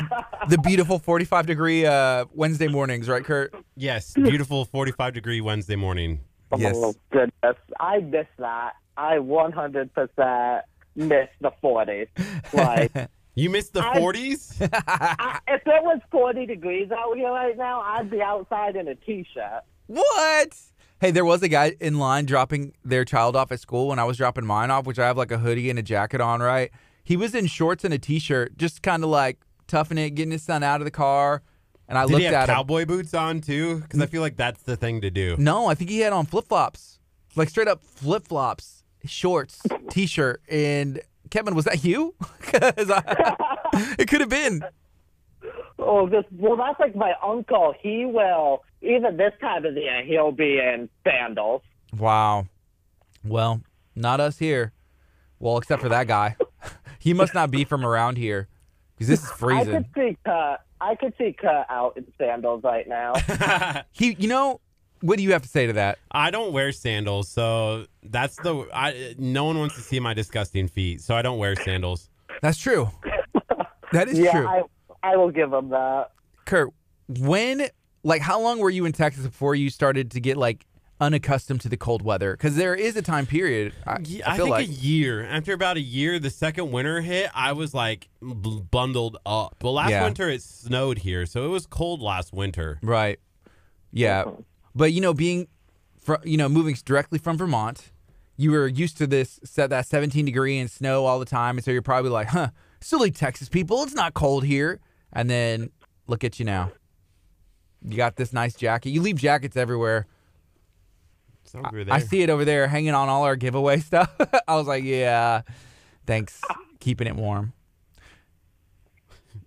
the 0.50 0.58
beautiful 0.60 1.00
45 1.00 1.46
degree 1.46 1.86
uh, 1.86 2.26
Wednesday 2.34 2.68
mornings, 2.68 3.08
right, 3.10 3.24
Kurt? 3.24 3.54
Yes, 3.76 4.14
beautiful 4.14 4.66
45 4.66 5.14
degree 5.14 5.42
Wednesday 5.42 5.76
morning. 5.76 6.22
Yes. 6.58 6.76
Oh 6.78 6.94
goodness, 7.12 7.58
I 7.80 8.00
miss 8.00 8.28
that. 8.40 8.74
I 8.96 9.18
100% 9.18 10.62
miss 10.96 11.28
the 11.42 11.52
40s. 11.64 12.08
Like, 12.54 12.92
You 13.36 13.52
missed 13.52 13.74
the 13.74 13.86
I- 13.86 14.00
40s? 14.00 14.68
I, 14.88 15.40
if 15.48 15.62
it 15.68 15.84
was 15.84 16.00
40 16.12 16.48
degrees 16.48 16.90
out 16.92 17.16
here 17.16 17.30
right 17.30 17.56
now, 17.56 17.82
I'd 17.82 18.10
be 18.10 18.20
outside 18.22 18.76
in 18.76 18.88
a 18.88 18.96
t-shirt. 18.96 19.62
What? 19.86 20.58
Hey, 21.00 21.12
there 21.12 21.24
was 21.26 21.44
a 21.44 21.48
guy 21.48 21.76
in 21.80 22.00
line 22.00 22.26
dropping 22.26 22.74
their 22.84 23.06
child 23.06 23.36
off 23.36 23.52
at 23.52 23.60
school 23.60 23.90
when 23.90 24.00
I 24.00 24.06
was 24.06 24.18
dropping 24.18 24.48
mine 24.48 24.72
off, 24.72 24.88
which 24.88 24.98
I 24.98 25.06
have 25.06 25.18
like 25.18 25.30
a 25.32 25.38
hoodie 25.38 25.70
and 25.70 25.78
a 25.78 25.84
jacket 25.84 26.20
on, 26.20 26.42
right? 26.42 26.72
He 27.08 27.16
was 27.16 27.34
in 27.34 27.46
shorts 27.48 27.86
and 27.86 27.94
a 27.94 27.98
t-shirt, 27.98 28.58
just 28.58 28.82
kind 28.84 29.02
of 29.02 29.10
like 29.10 29.38
toughing 29.66 29.98
it, 29.98 30.10
getting 30.10 30.32
his 30.32 30.44
son 30.44 30.62
out 30.62 30.82
of 30.82 30.86
the 30.86 30.92
car. 30.92 31.42
And 31.88 31.98
I 31.98 32.04
Did 32.06 32.12
looked 32.12 32.20
he 32.20 32.26
have 32.26 32.34
at 32.34 32.50
him. 32.50 32.56
cowboy 32.56 32.86
boots 32.86 33.14
on 33.14 33.40
too? 33.40 33.80
Because 33.80 34.02
I 34.02 34.08
feel 34.08 34.20
like 34.20 34.36
that's 34.36 34.62
the 34.64 34.76
thing 34.76 35.00
to 35.00 35.10
do. 35.10 35.38
No, 35.40 35.68
I 35.68 35.74
think 35.74 35.90
he 35.90 36.00
had 36.02 36.12
on 36.12 36.26
flip 36.26 36.48
flops, 36.50 37.00
like 37.38 37.48
straight 37.48 37.70
up 37.70 37.82
flip 37.82 38.28
flops, 38.28 38.84
shorts, 39.06 39.62
t 39.90 40.06
shirt. 40.06 40.42
And 40.50 41.00
Kevin, 41.30 41.56
was 41.56 41.64
that 41.64 41.86
you? 41.86 42.14
'Cause 42.42 42.92
I- 42.92 43.36
it 43.98 44.10
could 44.10 44.20
have 44.20 44.30
been. 44.30 44.66
Oh, 45.80 46.10
this, 46.10 46.26
well, 46.34 46.58
that's 46.58 46.78
like 46.82 46.94
my 46.94 47.14
uncle. 47.24 47.74
He 47.80 48.06
will, 48.06 48.66
even 48.82 49.16
this 49.16 49.32
time 49.40 49.64
of 49.64 49.76
the 49.76 49.80
year, 49.82 50.04
he'll 50.04 50.34
be 50.34 50.60
in 50.60 50.90
sandals. 51.06 51.62
Wow. 51.98 52.48
Well, 53.24 53.62
not 53.96 54.20
us 54.20 54.40
here. 54.40 54.74
Well, 55.40 55.58
except 55.58 55.82
for 55.82 55.88
that 55.90 56.08
guy. 56.08 56.36
He 57.00 57.14
must 57.14 57.34
not 57.34 57.52
be 57.52 57.64
from 57.64 57.86
around 57.86 58.18
here 58.18 58.48
because 58.96 59.08
this 59.08 59.24
is 59.24 59.32
freezing. 59.32 59.76
I 59.76 59.78
could 59.78 59.86
freezing. 59.94 60.14
see 60.14 60.18
Kurt. 60.26 60.60
I 60.80 60.96
could 60.96 61.14
see 61.18 61.34
Kurt 61.34 61.66
out 61.70 61.98
in 61.98 62.06
sandals 62.18 62.64
right 62.64 62.88
now. 62.88 63.14
He, 63.92 64.16
you 64.20 64.28
know, 64.28 64.62
what 65.02 65.18
do 65.18 65.24
you 65.24 65.34
have 65.34 65.42
to 65.42 65.48
say 65.48 65.68
to 65.68 65.74
that? 65.74 66.00
I 66.12 66.32
don't 66.32 66.54
wear 66.54 66.72
sandals, 66.72 67.30
so 67.30 67.86
that's 68.04 68.36
the. 68.38 68.68
I 68.74 69.16
no 69.18 69.46
one 69.46 69.58
wants 69.58 69.76
to 69.76 69.82
see 69.82 70.00
my 70.00 70.14
disgusting 70.14 70.68
feet, 70.68 71.02
so 71.02 71.16
I 71.16 71.22
don't 71.22 71.38
wear 71.38 71.56
sandals. 71.56 72.10
That's 72.42 72.58
true. 72.58 72.90
That 73.92 74.08
is 74.08 74.20
yeah, 74.20 74.32
true. 74.32 74.48
I, 74.48 74.64
I 75.04 75.16
will 75.16 75.32
give 75.32 75.54
him 75.54 75.70
that. 75.70 76.12
Kurt, 76.46 76.74
when, 77.08 77.68
like, 78.04 78.22
how 78.22 78.42
long 78.42 78.60
were 78.60 78.70
you 78.70 78.86
in 78.86 78.92
Texas 78.92 79.26
before 79.26 79.56
you 79.56 79.70
started 79.70 80.12
to 80.12 80.20
get 80.20 80.38
like 80.38 80.66
unaccustomed 81.00 81.62
to 81.62 81.70
the 81.70 81.78
cold 81.78 82.02
weather? 82.02 82.32
Because 82.34 82.56
there 82.56 82.76
is 82.76 82.96
a 82.96 83.02
time 83.02 83.26
period. 83.26 83.74
I, 83.86 83.98
Yeah, 84.04 84.32
I 84.32 84.38
think 84.38 84.50
like 84.50 84.68
a 84.68 84.72
year. 84.72 85.24
After 85.26 85.54
about 85.54 85.78
a 85.78 85.82
year, 85.82 86.20
the 86.20 86.30
second 86.30 86.72
winter 86.72 87.02
hit, 87.02 87.30
I 87.36 87.52
was 87.54 87.74
like 87.74 88.10
bundled 88.22 89.18
up. 89.26 89.56
But 89.60 89.72
last 89.72 89.92
Yeah. 89.92 90.04
winter 90.04 90.30
it 90.30 90.42
snowed 90.42 91.00
here, 91.00 91.26
so 91.26 91.46
it 91.46 91.50
was 91.50 91.66
cold 91.66 92.02
last 92.02 92.34
winter. 92.34 92.80
Right. 92.82 93.20
Yeah. 93.92 94.26
But 94.76 94.94
you 94.94 95.02
know, 95.02 95.14
being, 95.14 95.48
fr- 96.00 96.16
you 96.24 96.38
know, 96.38 96.50
moving 96.50 96.76
directly 96.86 97.20
from 97.20 97.38
Vermont, 97.38 97.92
you 98.36 98.52
were 98.52 98.68
used 98.68 98.98
to 98.98 99.08
this 99.08 99.40
set 99.44 99.70
that 99.72 99.86
17 99.88 100.26
degree 100.26 100.58
and 100.60 100.70
snow 100.70 101.06
all 101.06 101.20
the 101.20 101.26
time, 101.26 101.58
and 101.58 101.66
so 101.66 101.72
you're 101.72 101.82
probably 101.82 102.12
like, 102.12 102.28
huh, 102.28 102.50
silly 102.82 103.10
Texas 103.12 103.50
people, 103.50 103.82
it's 103.84 103.96
not 103.96 104.14
cold 104.14 104.44
here. 104.44 104.80
And 105.14 105.30
then 105.30 105.72
look 106.08 106.24
at 106.24 106.38
you 106.38 106.46
now. 106.46 106.72
You 107.82 107.96
got 107.98 108.16
this 108.16 108.34
nice 108.34 108.54
jacket. 108.56 108.90
You 108.90 109.02
leave 109.02 109.16
jackets 109.16 109.56
everywhere. 109.56 110.06
It's 111.48 111.56
over 111.56 111.86
there. 111.86 111.94
I 111.94 112.00
see 112.00 112.22
it 112.22 112.30
over 112.30 112.44
there 112.44 112.68
hanging 112.68 112.94
on 112.94 113.08
all 113.08 113.24
our 113.24 113.38
giveaway 113.38 113.80
stuff. 113.80 114.14
I 114.48 114.56
was 114.56 114.68
like, 114.68 114.84
yeah, 114.84 115.44
thanks, 116.06 116.42
keeping 116.82 117.08
it 117.08 117.16
warm. 117.16 117.54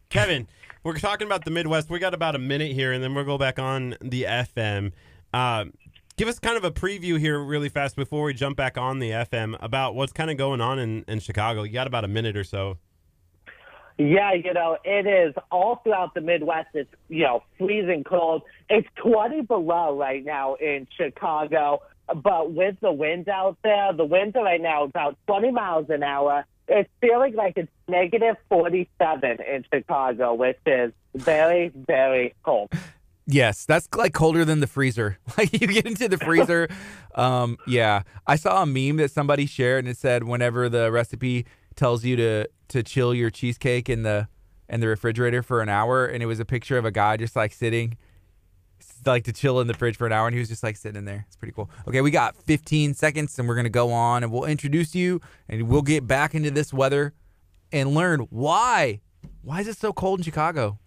Kevin, 0.09 0.49
we're 0.83 0.99
talking 0.99 1.27
about 1.27 1.45
the 1.45 1.51
Midwest. 1.51 1.91
We 1.91 1.99
got 1.99 2.15
about 2.15 2.35
a 2.35 2.39
minute 2.39 2.73
here, 2.73 2.93
and 2.93 3.05
then 3.05 3.15
we'll 3.15 3.25
go 3.25 3.37
back 3.37 3.59
on 3.59 3.97
the 4.01 4.23
FM. 4.23 4.93
Um, 5.35 5.75
give 6.17 6.27
us 6.27 6.39
kind 6.39 6.57
of 6.57 6.65
a 6.65 6.71
preview 6.71 7.19
here, 7.19 7.39
really 7.39 7.69
fast, 7.69 7.97
before 7.97 8.25
we 8.25 8.33
jump 8.33 8.57
back 8.57 8.79
on 8.79 8.99
the 8.99 9.11
FM 9.11 9.57
about 9.61 9.95
what's 9.95 10.15
kind 10.15 10.31
of 10.31 10.39
going 10.39 10.63
on 10.63 10.79
in, 10.79 11.05
in 11.07 11.21
Chicago. 11.21 11.65
You 11.65 11.73
got 11.73 11.87
about 11.87 12.05
a 12.05 12.09
minute 12.09 12.35
or 12.35 12.45
so. 12.45 12.79
Yeah, 13.99 14.33
you 14.33 14.55
know, 14.55 14.79
it 14.83 15.07
is 15.07 15.35
all 15.53 15.83
throughout 15.85 16.15
the 16.15 16.23
Midwest. 16.23 16.69
It's, 16.73 16.91
you 17.11 17.25
know, 17.25 17.43
freezing 17.59 18.03
cold. 18.03 18.43
It's 18.71 18.89
20 18.97 19.43
below 19.43 19.99
right 19.99 20.25
now 20.25 20.55
in 20.55 20.87
Chicago. 20.97 21.83
But 22.15 22.53
with 22.53 22.77
the 22.81 22.93
winds 22.93 23.29
out 23.29 23.57
there, 23.63 23.93
the 23.93 24.05
winds 24.05 24.37
are 24.37 24.45
right 24.45 24.61
now 24.61 24.85
about 24.85 25.17
20 25.27 25.51
miles 25.51 25.87
an 25.91 26.03
hour. 26.03 26.45
It's 26.69 26.89
feeling 27.01 27.35
like 27.35 27.55
it's 27.57 27.71
negative 27.89 28.37
47 28.49 29.39
in 29.41 29.65
Chicago, 29.73 30.35
which 30.35 30.59
is 30.67 30.93
very, 31.15 31.73
very 31.75 32.35
cold. 32.45 32.71
Yes, 33.27 33.65
that's 33.65 33.89
like 33.97 34.13
colder 34.13 34.45
than 34.45 34.61
the 34.61 34.67
freezer. 34.67 35.19
Like 35.39 35.53
you 35.53 35.69
get 35.69 35.87
into 35.87 36.09
the 36.09 36.19
freezer. 36.19 36.69
um, 37.15 37.57
yeah, 37.67 38.03
I 38.27 38.37
saw 38.37 38.63
a 38.63 38.67
meme 38.67 38.97
that 38.97 39.11
somebody 39.11 39.47
shared, 39.47 39.85
and 39.85 39.89
it 39.89 39.97
said 39.97 40.25
whenever 40.25 40.69
the 40.69 40.91
recipe 40.91 41.47
tells 41.77 42.05
you 42.05 42.17
to 42.17 42.49
to 42.69 42.83
chill 42.83 43.15
your 43.15 43.31
cheesecake 43.31 43.89
in 43.89 44.03
the 44.03 44.29
in 44.69 44.81
the 44.81 44.89
refrigerator 44.89 45.43
for 45.43 45.63
an 45.63 45.69
hour, 45.69 46.07
and 46.07 46.23
it 46.23 46.27
was 46.27 46.41
a 46.41 46.45
picture 46.45 46.77
of 46.79 46.85
a 46.85 46.91
guy 46.91 47.17
just 47.17 47.37
like 47.37 47.53
sitting, 47.53 47.97
like 49.07 49.25
to 49.25 49.33
chill 49.33 49.61
in 49.61 49.67
the 49.67 49.75
fridge 49.75 49.97
for 49.97 50.07
an 50.07 50.13
hour, 50.13 50.27
and 50.27 50.35
he 50.35 50.41
was 50.41 50.49
just 50.49 50.63
like 50.63 50.77
sitting 50.77 50.99
in 50.99 51.05
there. 51.05 51.25
It's 51.27 51.37
pretty 51.37 51.53
cool. 51.53 51.71
Okay, 51.89 52.01
we 52.01 52.11
got 52.11 52.37
15 52.37 52.95
seconds, 52.95 53.39
and 53.39 53.49
we're 53.49 53.57
gonna 53.57 53.69
go 53.69 53.93
on, 53.93 54.23
and 54.23 54.33
we'll 54.33 54.45
introduce 54.45 54.95
you, 54.95 55.21
and 55.49 55.69
we'll 55.69 55.83
get 55.83 56.07
back 56.07 56.35
into 56.35 56.51
this 56.51 56.73
weather, 56.73 57.15
and 57.73 57.95
learn 57.95 58.21
why. 58.31 59.01
Why 59.43 59.61
is 59.61 59.69
it 59.69 59.77
so 59.77 59.93
cold 59.93 60.21
in 60.21 60.25
Chicago? 60.25 60.79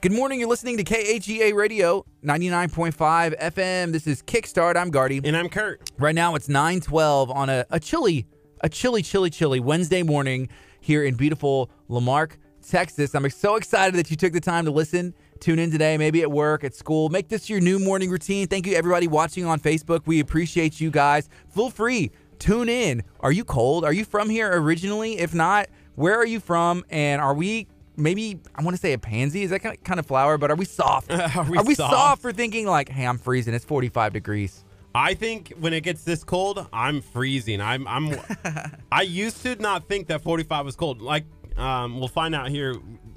Good 0.00 0.12
morning. 0.12 0.38
You're 0.38 0.48
listening 0.48 0.76
to 0.76 0.84
KHEA 0.84 1.54
Radio 1.54 2.06
99.5 2.24 3.36
FM. 3.40 3.90
This 3.90 4.06
is 4.06 4.22
Kickstart. 4.22 4.76
I'm 4.76 4.90
Gardy. 4.90 5.20
And 5.24 5.36
I'm 5.36 5.48
Kurt. 5.48 5.90
Right 5.98 6.14
now 6.14 6.36
it's 6.36 6.46
9:12 6.46 7.34
on 7.34 7.48
a, 7.50 7.66
a 7.70 7.80
chilly, 7.80 8.24
a 8.60 8.68
chilly, 8.68 9.02
chilly, 9.02 9.28
chilly 9.28 9.58
Wednesday 9.58 10.04
morning 10.04 10.50
here 10.80 11.02
in 11.02 11.16
beautiful 11.16 11.68
La 11.88 11.98
Marque, 11.98 12.38
Texas. 12.70 13.14
I'm 13.14 13.28
so 13.30 13.56
excited 13.56 13.94
that 13.96 14.10
you 14.10 14.16
took 14.16 14.32
the 14.32 14.40
time 14.40 14.64
to 14.66 14.70
listen, 14.70 15.14
tune 15.40 15.58
in 15.58 15.70
today, 15.70 15.96
maybe 15.98 16.22
at 16.22 16.30
work, 16.30 16.64
at 16.64 16.74
school. 16.74 17.08
Make 17.08 17.28
this 17.28 17.48
your 17.48 17.60
new 17.60 17.78
morning 17.78 18.10
routine. 18.10 18.46
Thank 18.46 18.66
you 18.66 18.74
everybody 18.74 19.08
watching 19.08 19.44
on 19.44 19.60
Facebook. 19.60 20.02
We 20.06 20.20
appreciate 20.20 20.80
you 20.80 20.90
guys. 20.90 21.28
Feel 21.54 21.70
free, 21.70 22.10
tune 22.38 22.68
in. 22.68 23.02
Are 23.20 23.32
you 23.32 23.44
cold? 23.44 23.84
Are 23.84 23.92
you 23.92 24.04
from 24.04 24.30
here 24.30 24.50
originally? 24.52 25.18
If 25.18 25.34
not, 25.34 25.68
where 25.94 26.16
are 26.16 26.26
you 26.26 26.40
from? 26.40 26.84
And 26.90 27.20
are 27.20 27.34
we 27.34 27.66
maybe 27.96 28.38
I 28.54 28.62
want 28.62 28.76
to 28.76 28.80
say 28.80 28.92
a 28.92 28.98
pansy? 28.98 29.42
Is 29.42 29.50
that 29.50 29.60
kind 29.60 29.76
of, 29.76 29.82
kind 29.84 29.98
of 29.98 30.06
flower? 30.06 30.38
But 30.38 30.50
are 30.50 30.56
we 30.56 30.64
soft? 30.64 31.10
Are 31.12 31.44
we 31.64 31.74
soft? 31.74 31.92
soft? 31.92 32.22
for 32.22 32.32
thinking 32.32 32.66
like, 32.66 32.88
hey, 32.88 33.06
I'm 33.06 33.18
freezing. 33.18 33.54
It's 33.54 33.64
45 33.64 34.12
degrees. 34.12 34.64
I 34.94 35.14
think 35.14 35.52
when 35.60 35.72
it 35.72 35.82
gets 35.82 36.02
this 36.02 36.24
cold, 36.24 36.66
I'm 36.72 37.02
freezing. 37.02 37.60
I'm 37.60 37.86
I'm 37.86 38.16
I 38.92 39.02
used 39.02 39.42
to 39.42 39.56
not 39.56 39.86
think 39.88 40.08
that 40.08 40.22
45 40.22 40.64
was 40.64 40.76
cold. 40.76 41.02
Like 41.02 41.24
um 41.58 41.98
we'll 41.98 42.08
find 42.08 42.34
out 42.34 42.48
here 42.50 42.74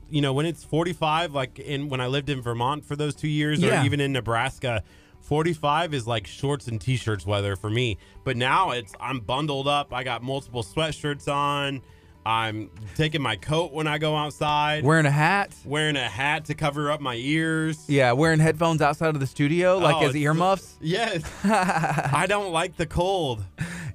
you 0.10 0.21
know 0.21 0.34
when 0.34 0.45
it's 0.45 0.63
45 0.63 1.34
like 1.34 1.60
in 1.60 1.88
when 1.89 2.01
I 2.01 2.08
lived 2.08 2.30
in 2.30 2.41
Vermont 2.41 2.86
for 2.86 2.95
those 2.95 3.15
2 3.15 3.27
years 3.27 3.60
Yeah. 3.62 3.82
or 3.82 3.86
even 3.86 3.99
in 3.99 4.12
Nebraska 4.12 4.84
45 5.21 5.93
is 5.93 6.08
like 6.08 6.25
shorts 6.27 6.67
and 6.67 6.82
t-shirts 6.82 7.25
weather 7.25 7.56
for 7.56 7.69
me. 7.69 7.97
But 8.25 8.36
now 8.38 8.71
it's 8.71 8.91
I'm 8.99 9.19
bundled 9.19 9.67
up. 9.67 9.93
I 9.93 10.04
got 10.04 10.23
multiple 10.23 10.63
sweatshirts 10.63 11.32
on. 11.32 11.82
I'm 12.25 12.69
taking 12.95 13.21
my 13.21 13.36
coat 13.36 13.71
when 13.71 13.88
I 13.88 13.97
go 13.97 14.15
outside. 14.15 14.84
Wearing 14.84 15.06
a 15.06 15.12
hat. 15.12 15.54
wearing 15.63 15.95
a 15.95 16.10
hat 16.10 16.45
to 16.45 16.54
cover 16.56 16.91
up 16.91 17.01
my 17.01 17.15
ears. 17.15 17.86
Yeah, 17.88 18.12
wearing 18.12 18.39
headphones 18.39 18.82
outside 18.82 19.13
of 19.13 19.19
the 19.21 19.27
studio, 19.27 19.77
like 19.77 19.95
Oh, 19.95 20.08
as 20.08 20.15
earmuffs. 20.15 20.75
Yes. 20.82 21.23
I 21.45 22.25
don't 22.27 22.51
like 22.51 22.75
the 22.77 22.86
cold. 22.88 23.43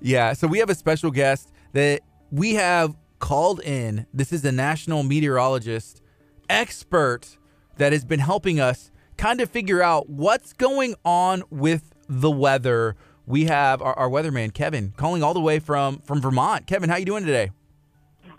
Yeah, 0.00 0.32
so 0.32 0.46
we 0.46 0.58
have 0.60 0.70
a 0.70 0.74
special 0.74 1.10
guest 1.10 1.52
that 1.72 2.00
we 2.30 2.54
have 2.54 2.94
called 3.18 3.60
in. 3.60 4.06
This 4.12 4.32
is 4.32 4.44
a 4.44 4.52
national 4.52 5.02
meteorologist 5.02 6.02
expert 6.48 7.36
that 7.76 7.92
has 7.92 8.04
been 8.04 8.20
helping 8.20 8.60
us 8.60 8.90
kind 9.16 9.40
of 9.40 9.50
figure 9.50 9.82
out 9.82 10.08
what's 10.08 10.52
going 10.52 10.94
on 11.04 11.42
with 11.50 11.92
the 12.08 12.30
weather. 12.30 12.96
We 13.26 13.46
have 13.46 13.82
our, 13.82 13.94
our 13.98 14.08
weatherman 14.08 14.52
Kevin 14.54 14.92
calling 14.96 15.22
all 15.22 15.34
the 15.34 15.40
way 15.40 15.58
from 15.58 15.98
from 16.00 16.20
Vermont. 16.20 16.66
Kevin, 16.66 16.88
how 16.88 16.96
are 16.96 16.98
you 16.98 17.04
doing 17.04 17.24
today? 17.24 17.50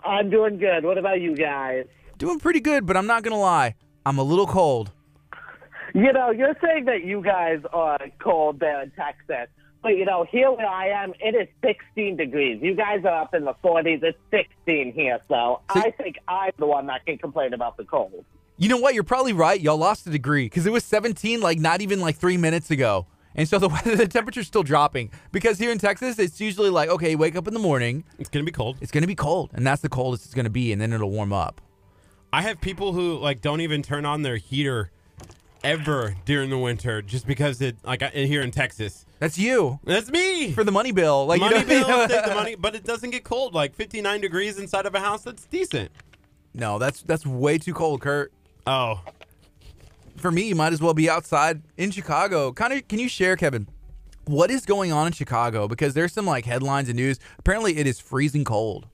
I'm 0.04 0.30
doing 0.30 0.58
good. 0.58 0.84
What 0.84 0.96
about 0.98 1.20
you 1.20 1.36
guys? 1.36 1.84
Doing 2.16 2.38
pretty 2.38 2.60
good, 2.60 2.86
but 2.86 2.96
I'm 2.96 3.06
not 3.06 3.22
gonna 3.22 3.38
lie, 3.38 3.74
I'm 4.06 4.18
a 4.18 4.22
little 4.22 4.46
cold. 4.46 4.92
You 5.94 6.12
know, 6.12 6.30
you're 6.30 6.56
saying 6.62 6.84
that 6.84 7.04
you 7.04 7.22
guys 7.22 7.60
are 7.72 7.98
cold 8.18 8.60
there 8.60 8.82
in 8.82 8.90
Texas, 8.92 9.48
but 9.82 9.90
you 9.96 10.04
know, 10.04 10.24
here 10.30 10.50
where 10.50 10.66
I 10.68 10.88
am, 10.88 11.12
it 11.20 11.34
is 11.34 11.48
16 11.64 12.16
degrees. 12.16 12.60
You 12.62 12.74
guys 12.74 13.04
are 13.04 13.22
up 13.22 13.34
in 13.34 13.44
the 13.44 13.54
40s. 13.64 14.02
It's 14.02 14.18
16 14.30 14.92
here, 14.92 15.18
so 15.28 15.60
See- 15.74 15.80
I 15.80 15.90
think 15.92 16.16
I'm 16.26 16.52
the 16.58 16.66
one 16.66 16.86
that 16.86 17.04
can 17.06 17.18
complain 17.18 17.52
about 17.54 17.76
the 17.76 17.84
cold. 17.84 18.24
You 18.56 18.68
know 18.68 18.78
what? 18.78 18.94
You're 18.94 19.04
probably 19.04 19.32
right. 19.32 19.60
Y'all 19.60 19.76
lost 19.76 20.06
a 20.06 20.10
degree 20.10 20.46
because 20.46 20.66
it 20.66 20.72
was 20.72 20.82
17 20.84 21.40
like 21.40 21.58
not 21.60 21.80
even 21.80 22.00
like 22.00 22.16
three 22.16 22.36
minutes 22.36 22.70
ago. 22.72 23.06
And 23.36 23.48
so 23.48 23.60
the 23.60 23.68
weather, 23.74 23.94
the 23.94 24.08
temperature's 24.08 24.48
still 24.48 24.64
dropping 24.64 25.10
because 25.30 25.58
here 25.58 25.70
in 25.70 25.78
Texas, 25.78 26.18
it's 26.18 26.40
usually 26.40 26.70
like, 26.70 26.88
okay, 26.88 27.14
wake 27.14 27.36
up 27.36 27.46
in 27.46 27.54
the 27.54 27.60
morning, 27.60 28.02
It's 28.18 28.28
gonna 28.28 28.44
be 28.44 28.50
cold. 28.50 28.78
it's 28.80 28.90
going 28.90 29.02
to 29.02 29.06
be 29.06 29.14
cold, 29.14 29.50
and 29.54 29.64
that's 29.64 29.80
the 29.80 29.88
coldest 29.88 30.24
it's 30.24 30.34
going 30.34 30.44
to 30.46 30.50
be, 30.50 30.72
and 30.72 30.80
then 30.82 30.92
it'll 30.92 31.10
warm 31.10 31.32
up. 31.32 31.60
I 32.32 32.42
have 32.42 32.60
people 32.60 32.92
who 32.94 33.16
like 33.18 33.40
don't 33.40 33.60
even 33.60 33.80
turn 33.82 34.04
on 34.04 34.22
their 34.22 34.36
heater 34.38 34.90
ever 35.64 36.16
during 36.24 36.50
the 36.50 36.58
winter 36.58 37.02
just 37.02 37.26
because 37.26 37.60
it 37.60 37.76
like 37.84 38.02
I- 38.02 38.08
here 38.10 38.42
in 38.42 38.50
Texas. 38.50 39.04
That's 39.18 39.36
you 39.38 39.80
That's 39.84 40.10
me. 40.10 40.52
for 40.52 40.62
the 40.64 40.70
money 40.72 40.92
bill. 40.92 41.26
Like 41.26 41.40
money 41.40 41.58
you 41.58 41.64
bill, 41.64 42.06
take 42.08 42.24
the 42.24 42.34
money, 42.34 42.54
but 42.58 42.74
it 42.74 42.84
doesn't 42.84 43.10
get 43.10 43.24
cold. 43.24 43.54
Like 43.54 43.74
59 43.74 44.20
degrees 44.20 44.58
inside 44.58 44.86
of 44.86 44.94
a 44.94 45.00
house, 45.00 45.22
that's 45.24 45.44
decent. 45.46 45.90
No, 46.54 46.78
that's 46.78 47.02
that's 47.02 47.26
way 47.26 47.58
too 47.58 47.74
cold, 47.74 48.00
Kurt. 48.00 48.32
Oh, 48.66 49.00
For 50.16 50.30
me, 50.30 50.42
you 50.48 50.54
might 50.54 50.72
as 50.72 50.80
well 50.80 50.94
be 50.94 51.08
outside 51.08 51.62
in 51.76 51.90
Chicago. 51.90 52.52
Kind 52.52 52.72
of, 52.72 52.86
can 52.88 52.98
you 52.98 53.08
share, 53.08 53.36
Kevin? 53.36 53.66
What 54.26 54.50
is 54.50 54.66
going 54.66 54.92
on 54.92 55.06
in 55.06 55.12
Chicago? 55.12 55.68
Because 55.68 55.94
there's 55.94 56.12
some 56.12 56.26
like 56.26 56.44
headlines 56.44 56.88
and 56.88 56.96
news. 56.96 57.18
Apparently, 57.38 57.78
it 57.78 57.86
is 57.86 57.98
freezing 57.98 58.44
cold. 58.44 58.86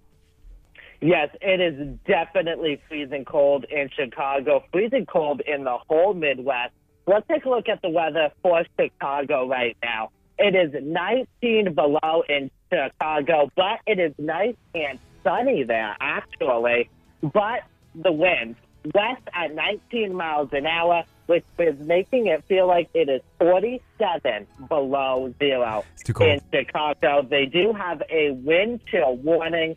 Yes, 1.05 1.29
it 1.43 1.61
is 1.61 1.99
definitely 2.07 2.81
freezing 2.89 3.27
cold 3.27 3.67
in 3.71 3.91
Chicago, 3.95 4.65
freezing 4.73 5.05
cold 5.05 5.43
in 5.47 5.63
the 5.65 5.77
whole 5.87 6.15
Midwest. 6.15 6.73
Let's 7.07 7.29
take 7.29 7.45
a 7.45 7.51
look 7.51 7.69
at 7.69 7.83
the 7.83 7.91
weather 7.91 8.31
for 8.43 8.65
Chicago 8.81 9.47
right 9.47 9.77
now. 9.83 10.13
It 10.39 10.55
is 10.55 10.83
19 10.83 11.75
below 11.75 12.23
in 12.27 12.51
Chicago, 12.73 13.51
but 13.55 13.81
it 13.87 13.99
is 13.99 14.15
nice 14.17 14.57
and 14.75 14.99
sunny 15.23 15.63
there, 15.65 15.95
actually. 16.01 16.89
But 17.23 17.65
the 17.95 18.11
wind, 18.11 18.57
west 18.95 19.23
at 19.35 19.55
19 19.55 20.15
miles 20.15 20.49
an 20.53 20.65
hour, 20.65 21.05
which 21.27 21.45
is 21.59 21.79
making 21.81 22.29
it 22.29 22.45
feel 22.49 22.67
like 22.67 22.89
it 22.95 23.11
is 23.11 23.21
47 23.41 24.47
below 24.71 25.35
zero 25.39 25.85
It's 25.93 26.03
too 26.03 26.15
cold. 26.15 26.31
in 26.31 26.41
Chicago. 26.51 27.27
They 27.29 27.45
do 27.45 27.75
have 27.75 28.03
a 28.11 28.31
wind 28.31 28.81
chill 28.91 29.17
warning 29.17 29.77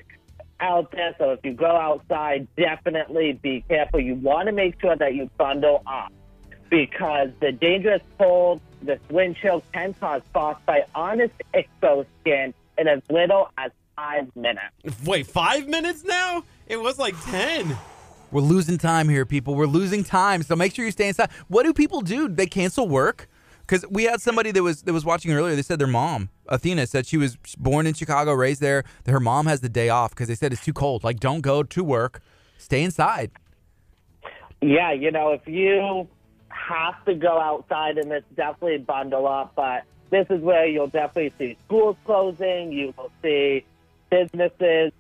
out 0.60 0.92
there, 0.92 1.16
so 1.18 1.32
if 1.32 1.40
you 1.44 1.54
go 1.54 1.76
outside, 1.76 2.48
definitely 2.56 3.34
be 3.34 3.64
careful. 3.68 4.00
You 4.00 4.16
want 4.16 4.48
to 4.48 4.52
make 4.52 4.80
sure 4.82 4.96
that 4.96 5.14
you 5.14 5.30
bundle 5.38 5.84
up 5.86 6.12
because 6.70 7.30
the 7.40 7.52
dangerous 7.52 8.02
cold, 8.18 8.62
this 8.82 9.00
wind 9.10 9.38
chill 9.42 9.64
can 9.74 9.94
cause 9.94 10.22
frostbite, 10.34 10.86
honest 10.94 11.34
exposed 11.54 12.10
skin 12.22 12.54
in 12.78 12.88
as 12.88 13.02
little 13.10 13.50
as 13.58 13.72
five 13.96 14.34
minutes. 14.36 14.74
wait, 15.06 15.28
five 15.28 15.68
minutes 15.68 16.04
now? 16.04 16.44
It 16.68 16.78
was 16.78 17.00
like 17.00 17.16
10. 17.26 17.78
We're 18.32 18.42
losing 18.42 18.78
time 18.78 19.08
here, 19.08 19.26
people. 19.26 19.56
We're 19.56 19.68
losing 19.68 20.04
time. 20.04 20.44
So 20.44 20.56
make 20.56 20.76
sure 20.76 20.86
you 20.86 20.92
stay 20.92 21.08
inside. 21.08 21.32
What 21.48 21.64
do 21.64 21.74
people 21.74 22.02
do? 22.02 22.28
They 22.28 22.46
cancel 22.46 22.88
work? 22.88 23.30
Because 23.68 23.86
we 23.90 24.06
had 24.06 24.22
somebody 24.22 24.52
that 24.52 24.64
was 24.64 24.84
that 24.84 24.94
was 24.94 25.04
watching 25.04 25.32
earlier. 25.32 25.56
They 25.56 25.62
said 25.62 25.78
their 25.78 25.88
mom, 25.88 26.30
Athena, 26.48 26.88
said 26.88 27.06
she 27.06 27.18
was 27.18 27.38
born 27.58 27.86
in 27.86 27.94
Chicago, 27.94 28.32
raised 28.34 28.62
there. 28.62 28.86
That 29.04 29.12
her 29.12 29.20
mom 29.20 29.46
has 29.48 29.60
the 29.60 29.70
day 29.70 29.90
off 29.90 30.12
because 30.12 30.30
they 30.30 30.36
said 30.36 30.54
it's 30.54 30.64
too 30.64 30.74
cold. 30.74 31.04
Like, 31.04 31.20
don't 31.20 31.42
go 31.42 31.64
to 31.64 31.84
work. 31.84 32.22
Stay 32.58 32.84
inside. 32.84 33.32
Yeah, 34.62 34.94
you 34.94 35.12
know, 35.12 35.34
if 35.34 35.48
you 35.48 36.08
have 36.50 37.04
to 37.06 37.14
go 37.14 37.40
outside 37.40 37.98
and 37.98 38.12
it's 38.12 38.26
definitely 38.36 38.80
bundle 38.80 39.28
up. 39.28 39.54
But 39.56 39.84
this 40.10 40.28
is 40.30 40.42
where 40.42 40.66
you'll 40.66 40.88
definitely 40.88 41.34
see 41.38 41.58
schools 41.66 41.98
closing. 42.06 42.72
You 42.72 42.94
will 42.98 43.12
see 43.22 43.66
businesses 44.10 44.94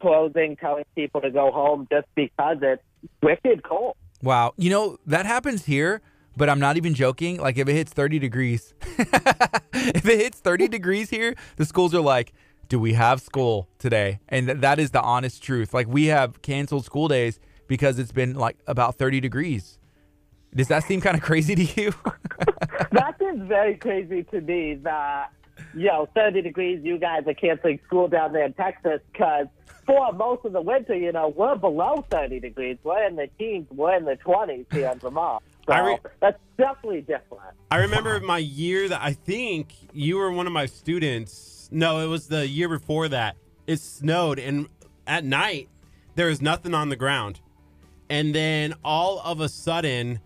closing, 0.00 0.56
telling 0.56 0.84
people 0.94 1.20
to 1.20 1.30
go 1.30 1.50
home 1.50 1.88
just 1.90 2.06
because 2.14 2.58
it's 2.62 2.82
wicked 3.22 3.62
cold. 3.62 3.96
Wow. 4.22 4.54
You 4.56 4.70
know, 4.70 4.98
that 5.06 5.26
happens 5.26 5.66
here, 5.66 6.00
but 6.36 6.48
I'm 6.48 6.60
not 6.60 6.76
even 6.76 6.94
joking. 6.94 7.38
Like 7.38 7.58
if 7.58 7.68
it 7.68 7.74
hits 7.74 7.92
30 7.92 8.18
degrees, 8.18 8.74
if 8.82 10.06
it 10.06 10.18
hits 10.18 10.40
30 10.40 10.68
degrees 10.68 11.10
here, 11.10 11.34
the 11.56 11.64
schools 11.64 11.94
are 11.94 12.00
like, 12.00 12.32
do 12.68 12.78
we 12.78 12.94
have 12.94 13.20
school 13.20 13.68
today? 13.78 14.20
And 14.28 14.46
th- 14.46 14.58
that 14.60 14.78
is 14.78 14.90
the 14.90 15.02
honest 15.02 15.42
truth. 15.42 15.74
Like 15.74 15.86
we 15.86 16.06
have 16.06 16.42
canceled 16.42 16.84
school 16.84 17.08
days 17.08 17.38
because 17.68 17.98
it's 17.98 18.12
been 18.12 18.34
like 18.34 18.58
about 18.66 18.96
30 18.96 19.20
degrees. 19.20 19.78
Does 20.54 20.68
that 20.68 20.84
seem 20.84 21.00
kind 21.00 21.16
of 21.16 21.22
crazy 21.22 21.54
to 21.54 21.80
you? 21.80 21.92
that 22.92 23.16
is 23.20 23.40
very 23.48 23.76
crazy 23.76 24.22
to 24.24 24.40
me 24.40 24.74
that, 24.82 25.30
you 25.74 25.86
know, 25.86 26.08
30 26.14 26.42
degrees, 26.42 26.80
you 26.84 26.98
guys 26.98 27.24
are 27.26 27.34
canceling 27.34 27.80
school 27.86 28.08
down 28.08 28.32
there 28.32 28.44
in 28.44 28.52
Texas 28.52 29.00
because 29.12 29.46
for 29.84 30.12
most 30.12 30.44
of 30.44 30.52
the 30.52 30.62
winter, 30.62 30.94
you 30.94 31.12
know, 31.12 31.28
we're 31.28 31.56
below 31.56 32.04
30 32.10 32.40
degrees. 32.40 32.78
We're 32.84 33.04
in 33.06 33.16
the 33.16 33.28
teens, 33.38 33.66
we're 33.70 33.96
in 33.96 34.04
the 34.04 34.16
20s 34.16 34.72
here 34.72 34.90
in 34.90 34.98
Vermont. 34.98 35.42
So 35.66 35.72
I 35.72 35.80
re- 35.80 35.98
that's 36.20 36.38
definitely 36.58 37.00
different. 37.00 37.42
I 37.70 37.78
remember 37.78 38.20
my 38.20 38.38
year 38.38 38.88
that 38.88 39.00
I 39.02 39.12
think 39.12 39.74
you 39.92 40.16
were 40.16 40.30
one 40.30 40.46
of 40.46 40.52
my 40.52 40.66
students. 40.66 41.68
No, 41.72 42.00
it 42.00 42.06
was 42.06 42.28
the 42.28 42.46
year 42.46 42.68
before 42.68 43.08
that. 43.08 43.36
It 43.66 43.80
snowed, 43.80 44.38
and 44.38 44.68
at 45.06 45.24
night 45.24 45.68
there 46.14 46.26
was 46.26 46.42
nothing 46.42 46.74
on 46.74 46.88
the 46.90 46.96
ground. 46.96 47.40
And 48.10 48.34
then 48.34 48.74
all 48.84 49.20
of 49.20 49.40
a 49.40 49.48
sudden, 49.48 50.20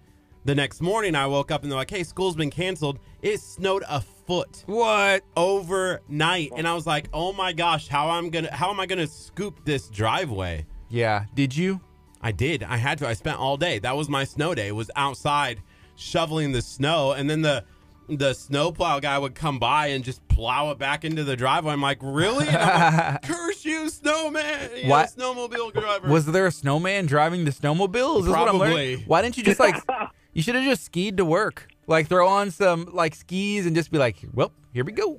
the 0.45 0.55
next 0.55 0.81
morning, 0.81 1.15
I 1.15 1.27
woke 1.27 1.51
up 1.51 1.63
and 1.63 1.71
they're 1.71 1.79
like, 1.79 1.91
"Hey, 1.91 2.03
school's 2.03 2.35
been 2.35 2.51
canceled." 2.51 2.99
It 3.23 3.41
snowed 3.41 3.85
a 3.89 4.01
foot 4.01 4.65
what? 4.67 5.23
overnight, 5.37 6.51
and 6.57 6.67
I 6.67 6.75
was 6.75 6.87
like, 6.87 7.09
"Oh 7.13 7.33
my 7.33 7.53
gosh, 7.53 7.87
how 7.89 8.11
I'm 8.11 8.31
gonna, 8.31 8.53
how 8.53 8.71
am 8.71 8.81
I 8.81 8.87
gonna 8.87 9.07
scoop 9.07 9.65
this 9.65 9.89
driveway?" 9.89 10.67
Yeah. 10.91 11.27
Did 11.35 11.57
you? 11.57 11.81
I 12.21 12.33
did. 12.33 12.63
I 12.63 12.77
had 12.77 12.99
to. 12.99 13.09
I 13.09 13.13
spent 13.15 13.39
all 13.39 13.57
day. 13.57 13.79
That 13.79 13.97
was 13.97 14.09
my 14.09 14.25
snow 14.25 14.55
day. 14.55 14.73
Was 14.73 14.91
outside 14.97 15.61
shoveling 15.97 16.53
the 16.53 16.63
snow, 16.63 17.13
and 17.13 17.29
then 17.29 17.43
the 17.43 17.65
the 18.09 18.33
snowplow 18.33 19.01
guy 19.01 19.19
would 19.19 19.35
come 19.35 19.59
by 19.59 19.89
and 19.89 20.03
just 20.03 20.27
plow 20.29 20.71
it 20.71 20.79
back 20.79 21.05
into 21.05 21.25
the 21.25 21.37
driveway. 21.37 21.73
I'm 21.73 21.83
like, 21.83 21.99
really? 22.01 22.49
And 22.49 22.57
I'm 22.57 22.97
like, 22.97 23.23
Curse 23.23 23.65
you, 23.65 23.91
snowman! 23.91 24.71
You 24.77 24.89
know, 24.89 24.95
snowmobile 24.95 25.73
driver. 25.75 26.09
Was 26.09 26.27
there 26.27 26.47
a 26.47 26.51
snowman 26.53 27.07
driving 27.07 27.45
the 27.45 27.51
snowmobile? 27.51 28.21
Is 28.21 28.25
this 28.25 28.35
what 28.35 28.49
I'm 28.49 28.59
learning? 28.59 28.77
Probably. 28.77 28.97
Why 29.07 29.23
didn't 29.23 29.37
you 29.37 29.45
just 29.45 29.61
like? 29.61 29.77
you 30.33 30.43
should 30.43 30.55
have 30.55 30.65
just 30.65 30.85
skied 30.85 31.17
to 31.19 31.25
work. 31.25 31.69
Like 31.87 32.09
throw 32.09 32.29
on 32.29 32.51
some 32.51 32.87
like 32.93 33.15
skis 33.15 33.67
and 33.67 33.75
just 33.75 33.91
be 33.91 33.99
like, 33.99 34.17
well, 34.35 34.53
here 34.75 34.85
we 34.85 34.93
go, 34.93 35.19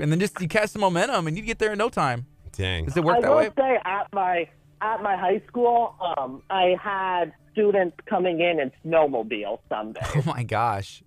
and 0.00 0.12
then 0.12 0.20
just 0.20 0.38
you 0.40 0.48
catch 0.48 0.70
some 0.70 0.80
momentum 0.80 1.26
and 1.26 1.36
you 1.36 1.42
get 1.42 1.58
there 1.58 1.72
in 1.72 1.78
no 1.78 1.88
time. 1.88 2.26
Dang. 2.52 2.84
Does 2.84 2.96
it 2.96 3.04
work 3.04 3.18
I 3.18 3.20
that 3.22 3.30
will 3.30 3.36
way? 3.38 3.50
say 3.56 3.78
at 3.84 4.06
my 4.12 4.48
at 4.80 5.02
my 5.02 5.16
high 5.16 5.42
school, 5.46 5.94
um, 6.00 6.42
I 6.50 6.76
had 6.80 7.32
students 7.52 7.96
coming 8.06 8.40
in 8.40 8.60
in 8.60 8.72
snowmobiles 8.84 9.60
some 9.68 9.92
days. 9.92 10.04
Oh 10.16 10.22
my 10.26 10.42
gosh. 10.42 11.02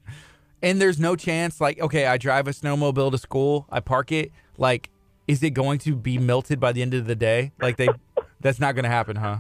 And 0.62 0.80
there's 0.80 1.00
no 1.00 1.16
chance, 1.16 1.60
like, 1.60 1.80
okay, 1.80 2.06
I 2.06 2.18
drive 2.18 2.48
a 2.48 2.52
snowmobile 2.52 3.12
to 3.12 3.18
school, 3.18 3.66
I 3.70 3.80
park 3.82 4.12
it. 4.12 4.32
Like, 4.58 4.90
is 5.28 5.44
it 5.44 5.52
going 5.52 5.80
to 5.80 5.96
be 5.96 6.18
melted 6.18 6.60
by 6.60 6.72
the 6.72 6.82
end 6.82 6.94
of 6.94 7.06
the 7.06 7.16
day? 7.16 7.52
Like, 7.62 7.78
they, 7.78 7.90
that's 8.40 8.60
not 8.60 8.74
going 8.76 8.84
to 8.84 8.90
happen, 8.90 9.18
huh? 9.18 9.40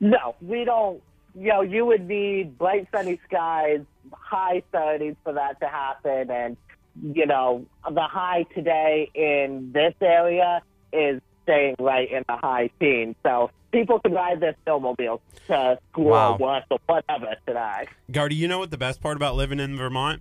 No, 0.00 0.36
we 0.40 0.64
don't. 0.64 1.02
You 1.34 1.48
know, 1.48 1.60
you 1.60 1.86
would 1.86 2.08
need 2.08 2.58
bright 2.58 2.88
sunny 2.92 3.20
skies, 3.28 3.80
high 4.12 4.62
30s 4.72 5.16
for 5.22 5.32
that 5.34 5.60
to 5.60 5.68
happen, 5.68 6.30
and 6.30 6.56
you 7.02 7.26
know, 7.26 7.64
the 7.88 8.02
high 8.02 8.44
today 8.54 9.10
in 9.14 9.70
this 9.72 9.94
area 10.00 10.62
is 10.92 11.20
staying 11.48 11.76
right 11.78 12.10
in 12.10 12.24
the 12.28 12.36
high 12.36 12.70
teens. 12.78 13.16
So 13.24 13.50
people 13.72 13.98
can 14.00 14.12
ride 14.12 14.40
their 14.40 14.54
snowmobiles 14.66 15.20
to 15.46 15.78
school 15.90 16.04
Wow. 16.06 16.34
or 16.34 16.38
work 16.38 16.64
or 16.70 16.78
whatever 16.86 17.34
today. 17.46 17.86
Gardy, 18.10 18.34
you 18.36 18.48
know 18.48 18.58
what 18.58 18.70
the 18.70 18.78
best 18.78 19.00
part 19.00 19.16
about 19.16 19.34
living 19.34 19.60
in 19.60 19.76
Vermont 19.76 20.20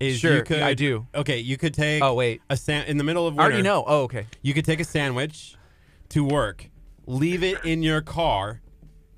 is? 0.00 0.18
Sure, 0.20 0.36
you 0.36 0.42
could, 0.44 0.62
I 0.62 0.74
do. 0.74 1.06
Okay, 1.14 1.38
you 1.38 1.56
could 1.56 1.74
take. 1.74 2.02
Oh, 2.02 2.14
wait. 2.14 2.40
a 2.48 2.56
san- 2.56 2.86
in 2.86 2.96
the 2.96 3.04
middle 3.04 3.26
of 3.26 3.34
I 3.34 3.42
winter. 3.42 3.42
already 3.54 3.62
know. 3.62 3.84
Oh, 3.86 4.02
okay. 4.02 4.26
You 4.42 4.54
could 4.54 4.64
take 4.64 4.80
a 4.80 4.84
sandwich 4.84 5.56
to 6.10 6.24
work, 6.24 6.70
leave 7.06 7.42
it 7.42 7.64
in 7.64 7.82
your 7.82 8.00
car, 8.00 8.62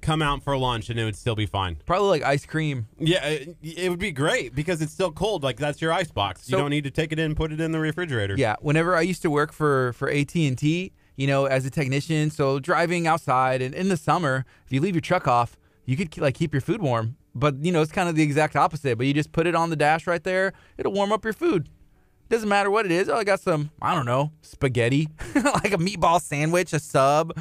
come 0.01 0.23
out 0.23 0.43
for 0.43 0.57
lunch, 0.57 0.89
and 0.89 0.99
it 0.99 1.05
would 1.05 1.15
still 1.17 1.37
be 1.37 1.45
fine. 1.47 1.77
Probably 1.85 2.09
like 2.09 2.23
ice 2.23 2.47
cream. 2.47 2.87
Yeah, 2.99 3.25
it, 3.27 3.57
it 3.63 3.91
would 3.91 3.99
be 3.99 4.13
great 4.13 4.55
because 4.55 4.81
it's 4.81 4.93
still 4.93 5.13
cold. 5.13 5.43
Like 5.43 5.59
that's 5.59 5.81
your 5.83 5.93
ice 5.93 6.11
box. 6.11 6.49
you 6.51 6.57
don't 6.57 6.71
need 6.71 6.85
to 6.85 6.91
take 6.91 7.13
it 7.13 7.19
in, 7.19 7.35
put 7.35 7.53
it 7.53 7.61
in 7.61 7.73
the 7.73 7.79
refrigerator. 7.79 8.35
Yeah, 8.37 8.57
whenever 8.61 8.97
I 8.97 9.03
used 9.03 9.21
to 9.23 9.31
work 9.31 9.53
for 9.53 9.93
for 9.93 10.09
AT 10.11 10.35
and 10.35 10.57
T, 10.57 10.93
you 11.21 11.27
know, 11.27 11.45
as 11.45 11.67
a 11.67 11.71
technician, 11.71 12.31
so 12.31 12.59
driving 12.59 13.07
outside 13.07 13.61
and 13.61 13.75
in 13.75 13.91
the 13.91 13.97
summer, 13.99 14.47
if 14.65 14.73
you 14.73 14.81
leave 14.81 14.95
your 14.95 15.03
truck 15.03 15.29
off, 15.29 15.59
you 15.85 15.95
could 15.95 16.17
like 16.17 16.35
keep 16.35 16.55
your 16.55 16.63
food 16.63 16.81
warm. 16.81 17.17
But 17.35 17.63
you 17.63 17.73
know, 17.73 17.83
it's 17.83 17.93
kind 17.93 18.09
of 18.09 18.17
the 18.17 18.23
exact 18.23 18.57
opposite. 18.57 18.97
But 18.97 19.07
you 19.07 19.13
just 19.13 19.31
put 19.31 19.47
it 19.47 19.55
on 19.55 19.69
the 19.69 19.77
dash 19.77 20.07
right 20.07 20.25
there; 20.25 20.55
it'll 20.79 20.93
warm 20.93 21.13
up 21.13 21.23
your 21.23 21.35
food. 21.35 21.69
Doesn't 22.31 22.49
matter 22.49 22.71
what 22.71 22.87
it 22.87 22.93
is. 22.93 23.11
Oh, 23.11 23.17
I 23.17 23.25
got 23.25 23.41
some, 23.41 23.71
I 23.83 23.95
don't 23.95 24.07
know, 24.07 24.33
spaghetti, 24.41 25.09
like 25.35 25.73
a 25.73 25.79
meatball 25.79 26.23
sandwich, 26.23 26.73
a 26.73 26.79
sub, 26.79 27.37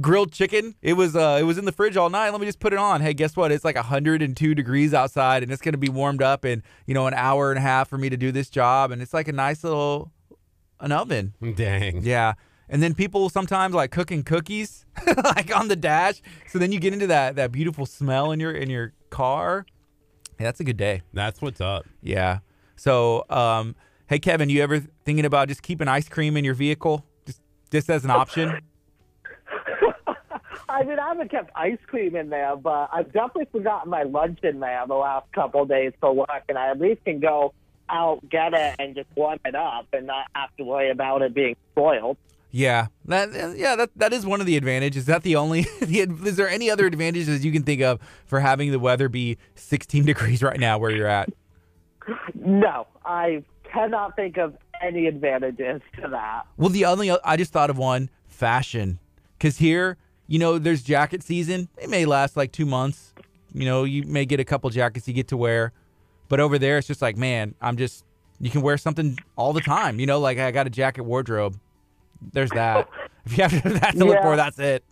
grilled 0.00 0.32
chicken. 0.32 0.74
It 0.82 0.94
was 0.94 1.14
uh 1.14 1.38
it 1.40 1.44
was 1.44 1.56
in 1.56 1.66
the 1.66 1.72
fridge 1.72 1.96
all 1.96 2.10
night. 2.10 2.30
Let 2.30 2.40
me 2.40 2.48
just 2.48 2.58
put 2.58 2.72
it 2.72 2.80
on. 2.80 3.00
Hey, 3.00 3.14
guess 3.14 3.36
what? 3.36 3.52
It's 3.52 3.64
like 3.64 3.76
102 3.76 4.54
degrees 4.56 4.92
outside 4.92 5.44
and 5.44 5.52
it's 5.52 5.62
going 5.62 5.74
to 5.74 5.78
be 5.78 5.88
warmed 5.88 6.22
up 6.22 6.44
in, 6.44 6.64
you 6.86 6.94
know, 6.94 7.06
an 7.06 7.14
hour 7.14 7.50
and 7.52 7.58
a 7.58 7.62
half 7.62 7.88
for 7.88 7.96
me 7.96 8.08
to 8.10 8.16
do 8.16 8.32
this 8.32 8.50
job 8.50 8.90
and 8.90 9.00
it's 9.00 9.14
like 9.14 9.28
a 9.28 9.32
nice 9.32 9.62
little 9.62 10.10
an 10.80 10.90
oven. 10.90 11.34
Dang. 11.54 12.02
Yeah. 12.02 12.34
And 12.70 12.82
then 12.82 12.94
people 12.94 13.28
sometimes 13.28 13.74
like 13.74 13.90
cooking 13.90 14.22
cookies 14.22 14.86
like 15.24 15.54
on 15.54 15.68
the 15.68 15.76
dash. 15.76 16.22
So 16.46 16.58
then 16.58 16.72
you 16.72 16.80
get 16.80 16.94
into 16.94 17.08
that 17.08 17.36
that 17.36 17.52
beautiful 17.52 17.84
smell 17.84 18.32
in 18.32 18.40
your 18.40 18.52
in 18.52 18.70
your 18.70 18.94
car. 19.10 19.66
Yeah, 20.38 20.46
that's 20.46 20.60
a 20.60 20.64
good 20.64 20.78
day. 20.78 21.02
That's 21.12 21.42
what's 21.42 21.60
up. 21.60 21.84
Yeah. 22.00 22.38
So, 22.76 23.26
um, 23.28 23.74
Hey, 24.10 24.18
Kevin, 24.18 24.48
you 24.48 24.60
ever 24.60 24.80
thinking 25.04 25.24
about 25.24 25.46
just 25.46 25.62
keeping 25.62 25.86
ice 25.86 26.08
cream 26.08 26.36
in 26.36 26.44
your 26.44 26.54
vehicle, 26.54 27.06
just 27.26 27.40
just 27.70 27.88
as 27.88 28.04
an 28.04 28.10
option? 28.10 28.48
I 30.68 30.82
mean, 30.82 30.98
I 30.98 31.06
haven't 31.10 31.30
kept 31.30 31.52
ice 31.54 31.78
cream 31.86 32.16
in 32.16 32.28
there, 32.28 32.56
but 32.56 32.90
I've 32.92 33.12
definitely 33.12 33.46
forgotten 33.52 33.88
my 33.88 34.02
lunch 34.02 34.40
in 34.42 34.58
there 34.58 34.84
the 34.88 34.96
last 34.96 35.30
couple 35.30 35.62
of 35.62 35.68
days 35.68 35.92
for 36.00 36.12
work, 36.12 36.42
and 36.48 36.58
I 36.58 36.70
at 36.70 36.80
least 36.80 37.04
can 37.04 37.20
go 37.20 37.54
out, 37.88 38.28
get 38.28 38.52
it, 38.52 38.74
and 38.80 38.96
just 38.96 39.06
warm 39.14 39.38
it 39.44 39.54
up 39.54 39.86
and 39.92 40.08
not 40.08 40.26
have 40.34 40.50
to 40.56 40.64
worry 40.64 40.90
about 40.90 41.22
it 41.22 41.32
being 41.32 41.54
spoiled. 41.70 42.16
Yeah, 42.52 42.88
that 43.04 43.56
yeah 43.56 43.76
that 43.76 43.90
that 43.96 44.12
is 44.12 44.26
one 44.26 44.40
of 44.40 44.46
the 44.46 44.56
advantages. 44.56 45.02
Is 45.02 45.06
that 45.06 45.22
the 45.22 45.36
only? 45.36 45.60
is 45.80 46.36
there 46.36 46.48
any 46.48 46.70
other 46.70 46.86
advantages 46.86 47.44
you 47.44 47.52
can 47.52 47.62
think 47.62 47.80
of 47.80 48.00
for 48.26 48.40
having 48.40 48.72
the 48.72 48.78
weather 48.78 49.08
be 49.08 49.38
16 49.54 50.04
degrees 50.04 50.42
right 50.42 50.58
now 50.58 50.78
where 50.78 50.90
you're 50.90 51.06
at? 51.06 51.30
No, 52.34 52.88
I 53.04 53.44
cannot 53.72 54.16
think 54.16 54.36
of 54.36 54.56
any 54.82 55.06
advantages 55.06 55.80
to 56.00 56.08
that. 56.08 56.46
Well, 56.56 56.70
the 56.70 56.86
only 56.86 57.10
I 57.10 57.36
just 57.36 57.52
thought 57.52 57.70
of 57.70 57.78
one 57.78 58.10
fashion, 58.26 58.98
because 59.38 59.58
here 59.58 59.96
you 60.26 60.38
know 60.38 60.58
there's 60.58 60.82
jacket 60.82 61.22
season. 61.22 61.68
It 61.78 61.88
may 61.88 62.04
last 62.04 62.36
like 62.36 62.50
two 62.50 62.66
months. 62.66 63.14
You 63.52 63.64
know, 63.64 63.84
you 63.84 64.04
may 64.04 64.24
get 64.24 64.40
a 64.40 64.44
couple 64.44 64.70
jackets 64.70 65.06
you 65.06 65.14
get 65.14 65.28
to 65.28 65.36
wear, 65.36 65.72
but 66.28 66.40
over 66.40 66.58
there 66.58 66.78
it's 66.78 66.86
just 66.86 67.02
like, 67.02 67.16
man, 67.16 67.54
I'm 67.60 67.76
just 67.76 68.04
you 68.40 68.50
can 68.50 68.62
wear 68.62 68.78
something 68.78 69.18
all 69.36 69.52
the 69.52 69.60
time. 69.60 70.00
You 70.00 70.06
know, 70.06 70.18
like 70.18 70.38
I 70.38 70.50
got 70.50 70.66
a 70.66 70.70
jacket 70.70 71.02
wardrobe. 71.02 71.58
There's 72.32 72.50
that. 72.50 72.88
if 73.26 73.36
you 73.36 73.42
have 73.44 73.62
that 73.80 73.92
to 73.92 74.04
look 74.04 74.14
Yeah. 74.16 74.22
for, 74.22 74.36
that's 74.36 74.58
it. 74.58 74.84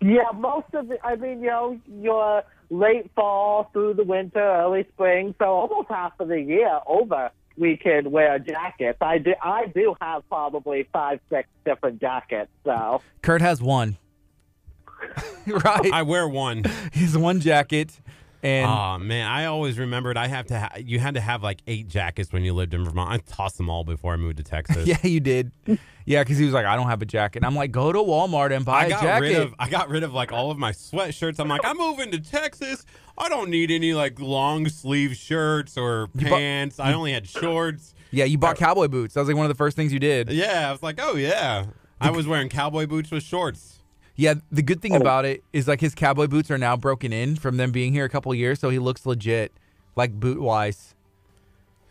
Yeah, 0.00 0.30
most 0.34 0.66
of 0.74 0.90
it. 0.90 1.00
I 1.02 1.16
mean, 1.16 1.40
you 1.40 1.46
know, 1.46 1.80
your 2.00 2.42
late 2.70 3.10
fall 3.14 3.70
through 3.72 3.94
the 3.94 4.04
winter, 4.04 4.40
early 4.40 4.86
spring, 4.92 5.34
so 5.38 5.44
almost 5.46 5.88
half 5.88 6.12
of 6.20 6.28
the 6.28 6.40
year 6.40 6.80
over. 6.86 7.30
We 7.56 7.76
can 7.76 8.10
wear 8.10 8.38
jackets. 8.40 8.98
I 9.00 9.18
do. 9.18 9.32
I 9.40 9.66
do 9.66 9.94
have 10.00 10.28
probably 10.28 10.88
five, 10.92 11.20
six 11.30 11.48
different 11.64 12.00
jackets. 12.00 12.50
So 12.64 13.00
Kurt 13.22 13.40
has 13.42 13.62
one. 13.62 13.96
right. 15.46 15.90
I 15.92 16.02
wear 16.02 16.26
one. 16.28 16.64
His 16.92 17.16
one 17.16 17.38
jacket, 17.40 18.00
and 18.44 18.70
Oh 18.70 18.98
man, 18.98 19.26
I 19.26 19.46
always 19.46 19.78
remembered 19.78 20.16
I 20.16 20.28
have 20.28 20.46
to. 20.46 20.58
Ha- 20.60 20.72
you 20.78 20.98
had 21.00 21.14
to 21.14 21.20
have 21.20 21.42
like 21.42 21.60
eight 21.66 21.88
jackets 21.88 22.32
when 22.32 22.44
you 22.44 22.52
lived 22.54 22.74
in 22.74 22.84
Vermont. 22.84 23.10
I 23.10 23.16
tossed 23.16 23.56
them 23.56 23.68
all 23.70 23.82
before 23.82 24.12
I 24.12 24.16
moved 24.16 24.36
to 24.36 24.42
Texas. 24.44 24.86
yeah, 24.86 24.98
you 25.02 25.18
did. 25.20 25.50
Yeah, 26.04 26.22
because 26.22 26.36
he 26.38 26.44
was 26.44 26.52
like, 26.52 26.66
I 26.66 26.76
don't 26.76 26.88
have 26.88 27.00
a 27.00 27.06
jacket. 27.06 27.38
And 27.38 27.46
I'm 27.46 27.54
like, 27.56 27.72
go 27.72 27.90
to 27.90 27.98
Walmart 27.98 28.54
and 28.54 28.64
buy 28.64 28.82
I 28.82 28.84
a 28.84 28.88
got 28.90 29.02
jacket. 29.02 29.20
rid 29.22 29.36
of 29.36 29.54
I 29.58 29.68
got 29.70 29.88
rid 29.88 30.02
of 30.02 30.12
like 30.12 30.30
all 30.32 30.50
of 30.50 30.58
my 30.58 30.72
sweatshirts. 30.72 31.40
I'm 31.40 31.48
like, 31.48 31.64
I'm 31.64 31.78
moving 31.78 32.10
to 32.12 32.20
Texas. 32.20 32.84
I 33.16 33.28
don't 33.28 33.48
need 33.48 33.70
any 33.70 33.94
like 33.94 34.20
long 34.20 34.68
sleeve 34.68 35.16
shirts 35.16 35.78
or 35.78 36.08
pants. 36.08 36.78
I 36.78 36.92
only 36.92 37.12
had 37.12 37.26
shorts. 37.26 37.94
yeah, 38.10 38.24
you 38.26 38.36
bought 38.38 38.56
cowboy 38.58 38.88
boots. 38.88 39.14
That 39.14 39.20
was 39.20 39.28
like 39.28 39.36
one 39.36 39.46
of 39.46 39.50
the 39.50 39.56
first 39.56 39.76
things 39.76 39.92
you 39.92 39.98
did. 40.00 40.30
Yeah, 40.30 40.68
I 40.68 40.72
was 40.72 40.82
like, 40.82 41.00
oh 41.00 41.16
yeah. 41.16 41.66
I 42.00 42.10
was 42.10 42.26
wearing 42.26 42.50
cowboy 42.50 42.86
boots 42.86 43.10
with 43.10 43.22
shorts. 43.22 43.73
Yeah, 44.16 44.34
the 44.52 44.62
good 44.62 44.80
thing 44.80 44.94
about 44.94 45.24
it 45.24 45.42
is 45.52 45.66
like 45.66 45.80
his 45.80 45.94
cowboy 45.94 46.28
boots 46.28 46.50
are 46.50 46.58
now 46.58 46.76
broken 46.76 47.12
in 47.12 47.34
from 47.36 47.56
them 47.56 47.72
being 47.72 47.92
here 47.92 48.04
a 48.04 48.08
couple 48.08 48.32
years, 48.34 48.60
so 48.60 48.70
he 48.70 48.78
looks 48.78 49.04
legit, 49.06 49.52
like 49.96 50.12
boot 50.20 50.40
wise. 50.40 50.94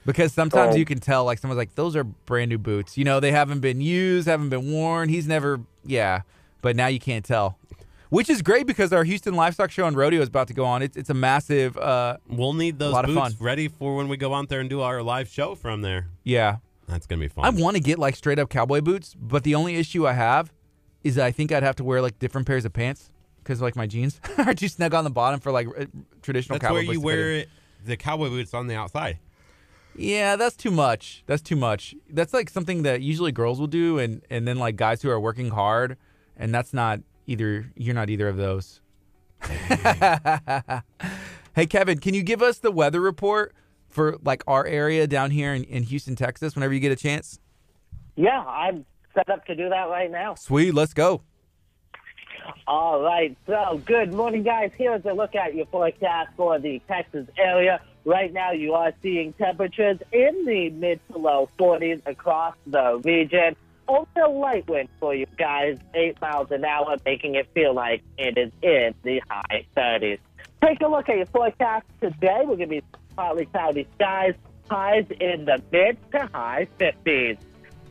Because 0.06 0.34
sometimes 0.34 0.76
Oh. 0.76 0.78
you 0.78 0.86
can 0.86 1.00
tell, 1.00 1.24
like 1.26 1.40
someone's 1.40 1.58
like, 1.58 1.76
those 1.76 1.96
are 1.96 2.04
brand 2.04 2.50
new 2.50 2.58
boots. 2.58 2.98
You 2.98 3.06
know, 3.06 3.20
they 3.20 3.32
haven't 3.32 3.60
been 3.62 3.80
used, 3.82 4.28
haven't 4.28 4.50
been 4.50 4.72
worn. 4.72 5.10
He's 5.10 5.28
never, 5.28 5.62
yeah. 5.86 6.22
But 6.62 6.76
now 6.76 6.88
you 6.88 7.00
can't 7.00 7.24
tell, 7.26 7.58
which 8.10 8.30
is 8.30 8.42
great 8.42 8.68
because 8.68 8.92
our 8.94 9.04
Houston 9.04 9.34
Livestock 9.34 9.70
Show 9.72 9.86
and 9.86 9.96
Rodeo 9.98 10.22
is 10.22 10.28
about 10.30 10.48
to 10.50 10.54
go 10.54 10.64
on. 10.66 10.82
It's 10.82 10.96
it's 10.98 11.10
a 11.10 11.14
massive, 11.14 11.78
uh, 11.78 12.18
We'll 12.30 12.54
need 12.54 12.80
those 12.80 12.94
lot 12.94 13.04
of 13.06 13.14
boots 13.14 13.36
fun. 13.36 13.46
ready 13.46 13.68
for 13.68 13.96
when 13.96 14.08
we 14.08 14.16
go 14.18 14.34
out 14.34 14.48
there 14.50 14.60
and 14.62 14.70
do 14.70 14.80
our 14.82 15.02
live 15.04 15.28
show 15.30 15.56
from 15.56 15.82
there. 15.82 16.08
yeah. 16.24 16.58
That's 16.88 17.08
gonna 17.08 17.22
be 17.22 17.30
fun. 17.30 17.46
I 17.46 17.50
want 17.50 17.78
to 17.78 17.82
get 17.82 17.98
like 17.98 18.16
straight 18.16 18.40
up 18.40 18.50
cowboy 18.50 18.82
boots, 18.82 19.16
but 19.20 19.44
the 19.44 19.56
only 19.56 19.76
issue 19.78 20.06
I 20.06 20.14
have 20.14 20.52
is 21.04 21.18
I 21.18 21.32
think 21.32 21.51
I'd 21.51 21.64
have 21.64 21.76
to 21.78 21.84
wear 21.84 22.01
like 22.01 22.20
different 22.20 22.47
pairs 22.47 22.66
of 22.66 22.74
pants 22.74 23.10
because 23.39 23.62
like 23.62 23.76
my 23.76 23.88
jeans 23.88 24.20
are 24.38 24.54
too 24.54 24.68
snug 24.68 24.93
on 24.93 25.04
the 25.04 25.10
bottom 25.10 25.39
for 25.39 25.51
like 25.51 25.68
traditional 26.22 26.58
That's 26.60 26.68
cowboy 26.70 26.86
where 26.86 26.86
boots. 26.86 26.93
you 26.93 26.93
to 26.93 26.93
fit 26.93 26.97
in. 26.99 27.04
wear 27.04 27.32
it, 27.34 27.49
the 27.86 27.97
cowboy 27.97 28.30
boots 28.30 28.54
on 28.54 28.68
the 28.68 28.76
outside. 28.76 29.20
Yeah, 29.95 30.38
that's 30.38 30.56
too 30.56 30.72
much. 30.72 31.24
That's 31.28 31.41
too 31.41 31.56
much. 31.56 31.93
That's 32.10 32.34
like 32.34 32.49
something 32.49 32.82
that 32.84 33.01
usually 33.01 33.32
girls 33.32 33.60
will 33.60 33.68
do, 33.68 33.99
and 33.99 34.22
and 34.30 34.47
then 34.47 34.58
like 34.58 34.76
guys 34.76 35.01
who 35.04 35.10
are 35.10 35.20
working 35.20 35.49
hard, 35.51 35.97
and 36.36 36.54
that's 36.54 36.74
not 36.74 37.01
either. 37.28 37.72
You're 37.76 37.93
not 37.93 38.10
either 38.10 38.28
of 38.28 38.38
those. 38.38 38.82
hey 41.56 41.66
Kevin, 41.70 41.99
can 41.99 42.14
you 42.14 42.24
give 42.24 42.41
us 42.41 42.58
the 42.60 42.72
weather 42.72 43.01
report 43.01 43.54
for 43.89 44.18
like 44.24 44.43
our 44.47 44.66
area 44.66 45.06
down 45.06 45.32
here 45.32 45.54
in, 45.54 45.64
in 45.66 45.84
Houston, 45.84 46.16
Texas? 46.16 46.56
Whenever 46.56 46.74
you 46.74 46.80
get 46.80 46.91
a 46.91 46.95
chance. 46.95 47.39
yeah, 48.16 48.39
I'm 48.39 48.86
set 49.14 49.30
up 49.30 49.45
to 49.45 49.55
do 49.55 49.70
that 49.70 49.89
right 49.89 50.11
now. 50.11 50.36
Sweet, 50.36 50.74
let's 50.74 50.93
go. 50.93 51.22
All 52.68 53.01
right. 53.01 53.36
So, 53.47 53.82
good 53.86 54.14
morning, 54.14 54.43
guys. 54.43 54.72
Here's 54.78 55.05
a 55.05 55.14
look 55.14 55.36
at 55.36 55.55
your 55.55 55.66
forecast 55.68 56.32
for 56.36 56.59
the 56.59 56.82
Texas 56.88 57.28
area. 57.38 57.82
Right 58.05 58.34
now, 58.34 58.51
you 58.51 58.74
are 58.74 58.91
seeing 59.01 59.34
temperatures 59.34 59.99
in 60.11 60.45
the 60.45 60.70
mid 60.70 60.99
to 61.11 61.18
low 61.18 61.49
40s 61.57 62.01
across 62.05 62.55
the 62.68 63.01
region. 63.03 63.55
Only 63.88 64.07
a 64.22 64.28
light 64.28 64.68
wind 64.70 64.89
for 64.99 65.14
you 65.14 65.26
guys, 65.38 65.78
8 65.93 66.20
miles 66.22 66.51
an 66.51 66.64
hour, 66.64 66.95
making 67.05 67.36
it 67.36 67.49
feel 67.53 67.74
like 67.74 68.01
it 68.18 68.38
is 68.38 68.51
in 68.61 68.93
the 69.03 69.22
high 69.30 69.66
30s. 69.76 70.20
Take 70.64 70.82
a 70.82 70.88
look 70.88 71.09
at 71.09 71.18
your 71.18 71.26
forecast 71.28 71.86
today. 72.01 72.39
We're 72.39 72.55
going 72.55 72.59
to 72.59 72.68
be 72.68 72.84
partly 73.16 73.45
cloudy 73.47 73.88
skies, 73.95 74.36
highs 74.70 75.05
in 75.20 75.45
the 75.45 75.61
mid 75.72 75.97
to 76.11 76.30
high 76.34 76.68
50s. 76.80 77.38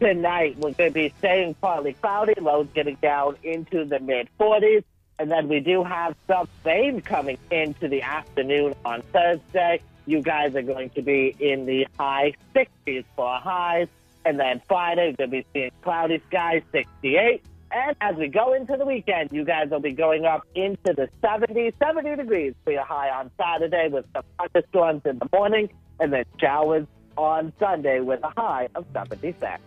Tonight, 0.02 0.56
we're 0.56 0.72
going 0.72 0.90
to 0.90 0.94
be 0.94 1.14
staying 1.18 1.54
partly 1.54 1.92
cloudy, 1.92 2.34
lows 2.40 2.66
getting 2.74 2.96
down 2.96 3.36
into 3.44 3.84
the 3.84 4.00
mid 4.00 4.28
40s. 4.40 4.82
And 5.20 5.30
then 5.30 5.46
we 5.46 5.60
do 5.60 5.84
have 5.84 6.16
some 6.26 6.48
rain 6.64 7.02
coming 7.02 7.38
into 7.52 7.86
the 7.86 8.02
afternoon 8.02 8.74
on 8.84 9.02
Thursday. 9.12 9.80
You 10.06 10.20
guys 10.20 10.56
are 10.56 10.62
going 10.62 10.90
to 10.90 11.02
be 11.02 11.36
in 11.38 11.66
the 11.66 11.86
high 12.00 12.34
60s 12.52 13.04
for 13.14 13.38
highs. 13.38 13.86
And 14.24 14.40
then 14.40 14.60
Friday, 14.66 15.10
we're 15.10 15.28
going 15.28 15.30
to 15.30 15.36
be 15.36 15.46
seeing 15.52 15.70
cloudy 15.82 16.20
skies, 16.26 16.64
68. 16.72 17.44
And 17.70 17.94
as 18.00 18.16
we 18.16 18.26
go 18.26 18.54
into 18.54 18.76
the 18.76 18.84
weekend, 18.84 19.30
you 19.30 19.44
guys 19.44 19.70
will 19.70 19.78
be 19.78 19.92
going 19.92 20.24
up 20.24 20.44
into 20.56 20.94
the 20.94 21.08
70s, 21.22 21.74
70 21.78 22.16
degrees 22.16 22.54
for 22.64 22.72
your 22.72 22.84
high 22.84 23.10
on 23.10 23.30
Saturday 23.38 23.86
with 23.88 24.06
some 24.12 24.24
thunderstorms 24.36 25.02
in 25.04 25.20
the 25.20 25.28
morning 25.32 25.70
and 26.00 26.12
then 26.12 26.24
showers 26.40 26.88
on 27.16 27.52
Sunday 27.60 28.00
with 28.00 28.18
a 28.24 28.32
high 28.36 28.66
of 28.74 28.84
76. 28.92 29.60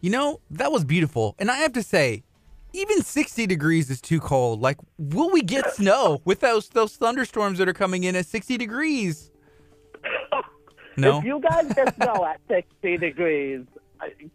You 0.00 0.10
know, 0.10 0.40
that 0.50 0.72
was 0.72 0.84
beautiful. 0.84 1.34
And 1.38 1.50
I 1.50 1.56
have 1.56 1.72
to 1.74 1.82
say, 1.82 2.24
even 2.72 3.02
60 3.02 3.46
degrees 3.46 3.90
is 3.90 4.00
too 4.00 4.20
cold. 4.20 4.60
Like, 4.60 4.78
will 4.98 5.30
we 5.30 5.42
get 5.42 5.70
snow 5.74 6.22
with 6.24 6.40
those 6.40 6.68
those 6.68 6.96
thunderstorms 6.96 7.58
that 7.58 7.68
are 7.68 7.74
coming 7.74 8.04
in 8.04 8.16
at 8.16 8.26
60 8.26 8.56
degrees? 8.56 9.30
No. 10.96 11.18
If 11.18 11.24
you 11.24 11.40
guys 11.40 11.72
get 11.72 11.94
snow 11.96 12.24
at 12.26 12.40
60 12.48 12.96
degrees, 12.98 13.64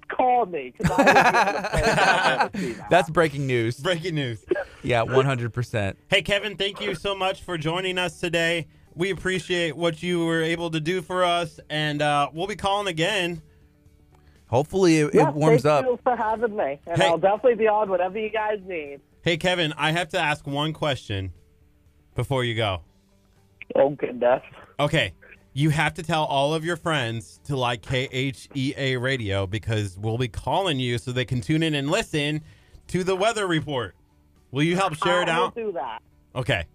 call 0.08 0.46
me 0.46 0.74
because 0.78 0.92
I 0.92 0.98
will 0.98 1.04
be 1.04 1.20
able 1.20 1.62
to 1.62 1.70
play 1.70 1.82
that 1.82 2.54
to 2.54 2.60
see 2.60 2.72
that. 2.74 2.90
That's 2.90 3.10
breaking 3.10 3.48
news. 3.48 3.80
Breaking 3.80 4.16
news. 4.16 4.46
Yeah, 4.84 5.04
100%. 5.04 5.96
Hey, 6.10 6.22
Kevin, 6.22 6.56
thank 6.58 6.80
you 6.82 6.96
so 6.96 7.16
much 7.16 7.44
for 7.44 7.58
joining 7.58 7.98
us 7.98 8.20
today. 8.20 8.68
We 8.94 9.10
appreciate 9.12 9.76
what 9.76 10.02
you 10.02 10.26
were 10.26 10.42
able 10.42 10.72
to 10.72 10.80
do 10.80 11.02
for 11.02 11.24
us, 11.24 11.60
and 11.70 12.02
uh, 12.02 12.30
we'll 12.34 12.48
be 12.48 12.56
calling 12.56 12.88
again. 12.88 13.42
Hopefully 14.48 15.00
it, 15.00 15.14
Yeah, 15.14 15.30
it 15.30 15.36
warms 15.36 15.64
thank 15.64 15.86
up. 15.86 15.86
you 15.86 16.00
for 16.04 16.16
having 16.16 16.56
me, 16.56 16.80
and 16.88 17.02
Hey. 17.02 17.08
I'll 17.08 17.18
definitely 17.18 17.56
be 17.56 17.68
on 17.68 17.90
whatever 17.90 18.20
you 18.20 18.30
guys 18.30 18.60
need. 18.66 19.00
Hey, 19.24 19.38
Kevin, 19.38 19.74
I 19.78 19.92
have 19.92 20.10
to 20.10 20.20
ask 20.20 20.46
one 20.46 20.72
question 20.74 21.32
before 22.14 22.44
you 22.44 22.56
go. 22.56 22.82
Oh 23.76 23.90
goodness. 23.90 24.42
Okay. 24.80 25.14
You 25.54 25.70
have 25.70 25.94
to 25.96 26.04
tell 26.04 26.26
all 26.26 26.54
of 26.54 26.64
your 26.66 26.76
friends 26.76 27.40
to 27.46 27.56
like 27.56 27.82
KHEA 27.82 29.02
radio 29.02 29.48
because 29.48 29.98
we'll 29.98 30.18
be 30.18 30.28
calling 30.28 30.80
you 30.80 30.98
so 30.98 31.12
they 31.12 31.26
can 31.26 31.40
tune 31.42 31.64
in 31.64 31.74
and 31.74 31.90
listen 31.90 32.42
to 32.90 33.04
the 33.04 33.16
weather 33.16 33.48
report. 33.48 33.96
Will 34.52 34.64
you 34.64 34.76
help 34.76 34.96
share 34.96 35.22
it 35.22 35.30
out? 35.30 35.36
I 35.36 35.40
will 35.40 35.46
out? 35.48 35.56
do 35.56 35.72
that. 35.74 36.02
Okay. 36.36 36.66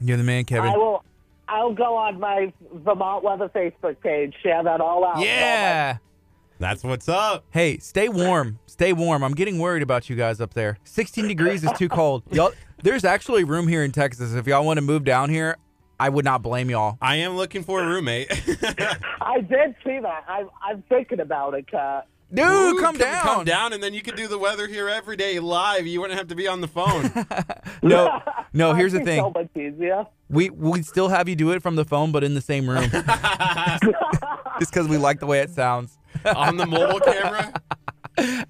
You're 0.00 0.16
the 0.16 0.24
man, 0.24 0.44
Kevin. 0.46 0.70
I 0.72 0.76
will. 0.76 1.04
I'll 1.46 1.74
go 1.74 1.96
on 1.96 2.18
my 2.18 2.52
Vermont 2.72 3.22
Weather 3.22 3.50
Facebook 3.54 4.00
page, 4.00 4.34
share 4.42 4.62
that 4.64 4.80
all 4.80 5.04
out. 5.04 5.20
Yeah. 5.20 5.98
That's 6.58 6.84
what's 6.84 7.08
up. 7.08 7.44
Hey, 7.50 7.78
stay 7.78 8.08
warm. 8.08 8.58
Stay 8.66 8.92
warm. 8.92 9.24
I'm 9.24 9.34
getting 9.34 9.58
worried 9.58 9.82
about 9.82 10.08
you 10.08 10.16
guys 10.16 10.40
up 10.40 10.54
there. 10.54 10.78
16 10.84 11.26
degrees 11.28 11.64
is 11.64 11.72
too 11.72 11.88
cold. 11.88 12.22
Y'all, 12.30 12.52
there's 12.82 13.04
actually 13.04 13.44
room 13.44 13.68
here 13.68 13.82
in 13.82 13.92
Texas. 13.92 14.34
If 14.34 14.46
y'all 14.46 14.64
want 14.64 14.78
to 14.78 14.82
move 14.82 15.04
down 15.04 15.30
here, 15.30 15.56
I 15.98 16.08
would 16.08 16.24
not 16.24 16.42
blame 16.42 16.70
y'all. 16.70 16.98
I 17.00 17.16
am 17.16 17.36
looking 17.36 17.64
for 17.64 17.82
a 17.82 17.86
roommate. 17.86 18.30
I 19.20 19.40
did 19.40 19.74
see 19.84 19.98
that. 20.00 20.24
I'm, 20.28 20.48
I'm 20.62 20.82
thinking 20.88 21.20
about 21.20 21.54
it, 21.54 21.66
Kat. 21.68 22.06
Dude, 22.32 22.46
Ooh, 22.46 22.80
come 22.80 22.96
down. 22.96 23.22
Come 23.22 23.44
down, 23.44 23.72
and 23.72 23.82
then 23.82 23.94
you 23.94 24.02
could 24.02 24.16
do 24.16 24.26
the 24.26 24.38
weather 24.38 24.66
here 24.66 24.88
every 24.88 25.16
day 25.16 25.38
live. 25.38 25.86
You 25.86 26.00
wouldn't 26.00 26.18
have 26.18 26.28
to 26.28 26.34
be 26.34 26.48
on 26.48 26.60
the 26.60 26.68
phone. 26.68 27.10
No, 27.82 28.18
no. 28.54 28.72
Here's 28.74 28.94
the 28.94 29.00
thing. 29.00 29.20
So 29.20 29.30
much 29.30 29.50
easier. 29.54 30.06
We 30.30 30.48
we 30.48 30.80
still 30.80 31.08
have 31.08 31.28
you 31.28 31.36
do 31.36 31.50
it 31.50 31.62
from 31.62 31.76
the 31.76 31.84
phone, 31.84 32.12
but 32.12 32.24
in 32.24 32.32
the 32.32 32.40
same 32.40 32.68
room, 32.68 32.88
just 34.58 34.72
because 34.72 34.88
we 34.88 34.96
like 34.96 35.20
the 35.20 35.26
way 35.26 35.40
it 35.40 35.50
sounds. 35.50 35.98
on 36.36 36.56
the 36.56 36.66
mobile 36.66 37.00
camera. 37.00 37.52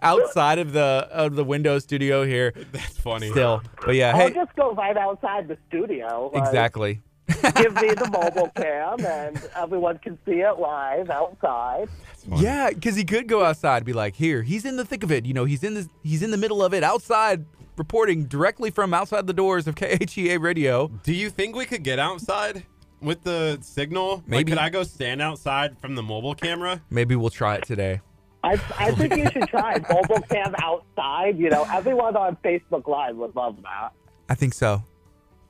outside 0.02 0.58
of 0.58 0.72
the 0.72 1.08
of 1.10 1.36
the 1.36 1.44
window 1.44 1.78
studio 1.78 2.24
here. 2.24 2.52
That's 2.72 2.98
funny. 2.98 3.30
Still, 3.30 3.62
but 3.84 3.94
yeah, 3.94 4.12
I'll 4.14 4.28
hey, 4.28 4.34
just 4.34 4.54
go 4.56 4.74
right 4.74 4.96
outside 4.96 5.48
the 5.48 5.56
studio. 5.68 6.30
like, 6.32 6.42
exactly. 6.42 7.02
give 7.56 7.74
me 7.76 7.88
the 7.88 8.10
mobile 8.12 8.50
cam, 8.54 9.04
and 9.04 9.42
everyone 9.56 9.98
can 9.98 10.18
see 10.26 10.40
it 10.40 10.58
live 10.58 11.08
outside. 11.08 11.88
Yeah, 12.36 12.70
because 12.70 12.96
he 12.96 13.04
could 13.04 13.28
go 13.28 13.42
outside, 13.44 13.78
and 13.78 13.86
be 13.86 13.94
like, 13.94 14.14
"Here, 14.14 14.42
he's 14.42 14.64
in 14.64 14.76
the 14.76 14.84
thick 14.84 15.02
of 15.02 15.10
it. 15.10 15.24
You 15.24 15.32
know, 15.32 15.44
he's 15.44 15.64
in 15.64 15.74
the 15.74 15.88
he's 16.02 16.22
in 16.22 16.30
the 16.30 16.36
middle 16.36 16.62
of 16.62 16.74
it, 16.74 16.82
outside, 16.82 17.46
reporting 17.76 18.26
directly 18.26 18.70
from 18.70 18.92
outside 18.92 19.26
the 19.26 19.32
doors 19.32 19.66
of 19.66 19.74
KHEA 19.74 20.38
Radio." 20.40 20.88
Do 21.02 21.14
you 21.14 21.30
think 21.30 21.56
we 21.56 21.64
could 21.64 21.82
get 21.82 21.98
outside 21.98 22.66
with 23.04 23.22
the 23.22 23.58
signal? 23.62 24.16
Like, 24.16 24.28
Maybe. 24.28 24.52
could 24.52 24.58
I 24.58 24.70
go 24.70 24.82
stand 24.82 25.22
outside 25.22 25.78
from 25.78 25.94
the 25.94 26.02
mobile 26.02 26.34
camera? 26.34 26.82
Maybe 26.90 27.14
we'll 27.16 27.30
try 27.30 27.56
it 27.56 27.64
today. 27.64 28.00
I, 28.42 28.60
I 28.78 28.90
think 28.92 29.16
you 29.16 29.30
should 29.30 29.48
try 29.48 29.80
mobile 29.90 30.20
cam 30.30 30.54
outside. 30.60 31.38
You 31.38 31.48
know, 31.50 31.66
everyone 31.72 32.16
on 32.16 32.36
Facebook 32.44 32.86
Live 32.86 33.16
would 33.16 33.34
love 33.34 33.56
that. 33.62 33.90
I 34.28 34.34
think 34.34 34.52
so. 34.54 34.82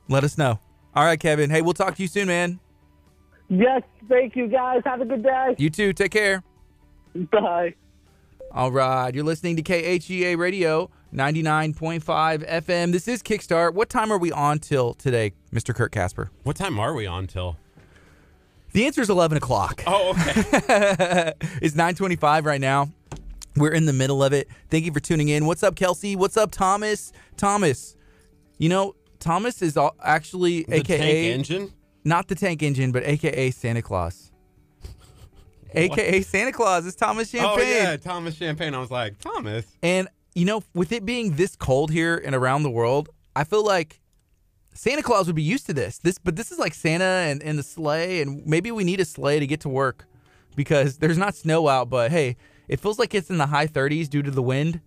Let 0.07 0.23
us 0.23 0.37
know. 0.37 0.59
All 0.95 1.03
right, 1.03 1.19
Kevin. 1.19 1.49
Hey, 1.49 1.61
we'll 1.61 1.73
talk 1.73 1.95
to 1.95 2.01
you 2.01 2.07
soon, 2.07 2.27
man. 2.27 2.59
Yes, 3.49 3.81
thank 4.07 4.35
you 4.35 4.47
guys. 4.47 4.81
Have 4.85 5.01
a 5.01 5.05
good 5.05 5.23
day. 5.23 5.55
You 5.57 5.69
too. 5.69 5.93
Take 5.93 6.11
care. 6.11 6.43
Bye. 7.31 7.75
All 8.51 8.71
right, 8.71 9.13
you're 9.13 9.25
listening 9.25 9.57
to 9.57 9.63
KHEA 9.63 10.37
Radio 10.37 10.89
99.5 11.15 12.45
FM. 12.45 12.91
This 12.91 13.07
is 13.07 13.23
Kickstart. 13.23 13.73
What 13.73 13.87
time 13.89 14.11
are 14.11 14.17
we 14.17 14.33
on 14.33 14.59
till 14.59 14.93
today, 14.95 15.31
Mr. 15.53 15.73
Kurt 15.73 15.93
Casper? 15.93 16.29
What 16.43 16.57
time 16.57 16.77
are 16.77 16.93
we 16.93 17.07
on 17.07 17.27
till? 17.27 17.55
The 18.73 18.85
answer 18.85 18.99
is 18.99 19.09
11 19.09 19.37
o'clock. 19.37 19.81
Oh, 19.87 20.09
okay. 20.09 20.33
it's 21.61 21.75
9:25 21.75 22.43
right 22.43 22.59
now. 22.59 22.89
We're 23.55 23.71
in 23.71 23.85
the 23.85 23.93
middle 23.93 24.21
of 24.21 24.33
it. 24.33 24.49
Thank 24.69 24.83
you 24.83 24.91
for 24.91 24.99
tuning 24.99 25.29
in. 25.29 25.45
What's 25.45 25.63
up, 25.63 25.77
Kelsey? 25.77 26.17
What's 26.17 26.35
up, 26.35 26.51
Thomas? 26.51 27.13
Thomas, 27.37 27.95
you 28.57 28.67
know 28.67 28.95
Thomas 29.19 29.61
is 29.61 29.77
all, 29.77 29.95
actually 30.03 30.63
the 30.63 30.75
AKA 30.75 30.97
tank 30.97 31.39
engine. 31.39 31.73
not 32.03 32.27
the 32.27 32.35
tank 32.35 32.61
engine, 32.61 32.91
but 32.91 33.03
AKA 33.05 33.51
Santa 33.51 33.81
Claus. 33.81 34.31
AKA 35.73 36.21
Santa 36.23 36.51
Claus 36.51 36.85
is 36.85 36.95
Thomas 36.95 37.29
Champagne. 37.29 37.57
Oh 37.57 37.61
yeah, 37.61 37.95
Thomas 37.95 38.35
Champagne. 38.35 38.73
I 38.73 38.79
was 38.79 38.91
like 38.91 39.17
Thomas. 39.19 39.65
And 39.81 40.09
you 40.35 40.45
know, 40.45 40.61
with 40.73 40.91
it 40.91 41.05
being 41.05 41.35
this 41.35 41.55
cold 41.55 41.91
here 41.91 42.21
and 42.23 42.35
around 42.35 42.63
the 42.63 42.69
world, 42.69 43.09
I 43.35 43.43
feel 43.45 43.63
like 43.65 44.01
Santa 44.73 45.01
Claus 45.01 45.27
would 45.27 45.35
be 45.35 45.41
used 45.43 45.65
to 45.67 45.73
this. 45.73 45.97
This, 45.99 46.17
but 46.17 46.35
this 46.35 46.51
is 46.51 46.59
like 46.59 46.73
Santa 46.73 47.03
and, 47.05 47.41
and 47.41 47.57
the 47.57 47.63
sleigh, 47.63 48.21
and 48.21 48.45
maybe 48.45 48.71
we 48.71 48.83
need 48.83 48.99
a 48.99 49.05
sleigh 49.05 49.39
to 49.39 49.47
get 49.47 49.61
to 49.61 49.69
work 49.69 50.05
because 50.55 50.97
there's 50.97 51.17
not 51.17 51.33
snow 51.35 51.67
out. 51.69 51.89
But 51.89 52.11
hey, 52.11 52.35
it 52.67 52.79
feels 52.81 52.99
like 52.99 53.15
it's 53.15 53.29
in 53.29 53.37
the 53.37 53.47
high 53.47 53.67
30s 53.67 54.09
due 54.09 54.21
to 54.21 54.31
the 54.31 54.43
wind. 54.43 54.81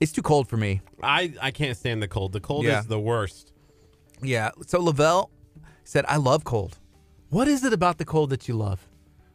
It's 0.00 0.10
too 0.10 0.22
cold 0.22 0.48
for 0.48 0.56
me. 0.56 0.80
I 1.02 1.32
I 1.40 1.50
can't 1.52 1.76
stand 1.76 2.02
the 2.02 2.08
cold. 2.08 2.32
The 2.32 2.40
cold 2.40 2.64
Yeah. 2.64 2.80
is 2.80 2.86
the 2.88 2.98
worst. 2.98 3.52
Yeah. 4.20 4.50
So 4.66 4.80
Lavelle 4.80 5.30
said, 5.84 6.04
"I 6.08 6.16
love 6.16 6.42
cold. 6.42 6.78
What 7.30 7.46
is 7.46 7.64
it 7.64 7.72
about 7.72 7.98
the 7.98 8.04
cold 8.04 8.30
that 8.30 8.48
you 8.48 8.54
love? 8.54 8.88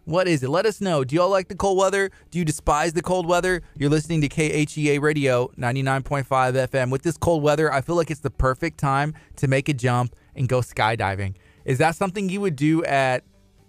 What 0.08 0.30
is 0.30 0.42
it? 0.42 0.48
Let 0.48 0.66
us 0.66 0.80
know. 0.80 1.04
Do 1.04 1.18
y'all 1.18 1.30
like 1.30 1.50
the 1.50 1.56
cold 1.56 1.78
weather? 1.78 2.10
Do 2.32 2.40
you 2.40 2.46
despise 2.46 2.94
the 2.94 3.02
cold 3.02 3.28
weather? 3.28 3.62
You're 3.76 3.90
listening 3.90 4.22
to 4.22 4.30
KHEA 4.30 5.02
Radio 5.02 5.52
99.5 5.58 6.24
FM. 6.26 6.92
With 6.92 7.04
this 7.04 7.18
cold 7.18 7.44
weather, 7.44 7.74
I 7.74 7.82
feel 7.82 7.98
like 7.98 8.10
it's 8.10 8.22
the 8.22 8.30
perfect 8.30 8.78
time 8.78 9.14
to 9.36 9.50
make 9.50 9.68
a 9.68 9.74
jump 9.74 10.16
and 10.34 10.48
go 10.48 10.62
skydiving. 10.62 11.36
Is 11.66 11.80
that 11.80 11.98
something 11.98 12.30
you 12.30 12.40
would 12.40 12.56
do 12.56 12.86
at 12.86 13.26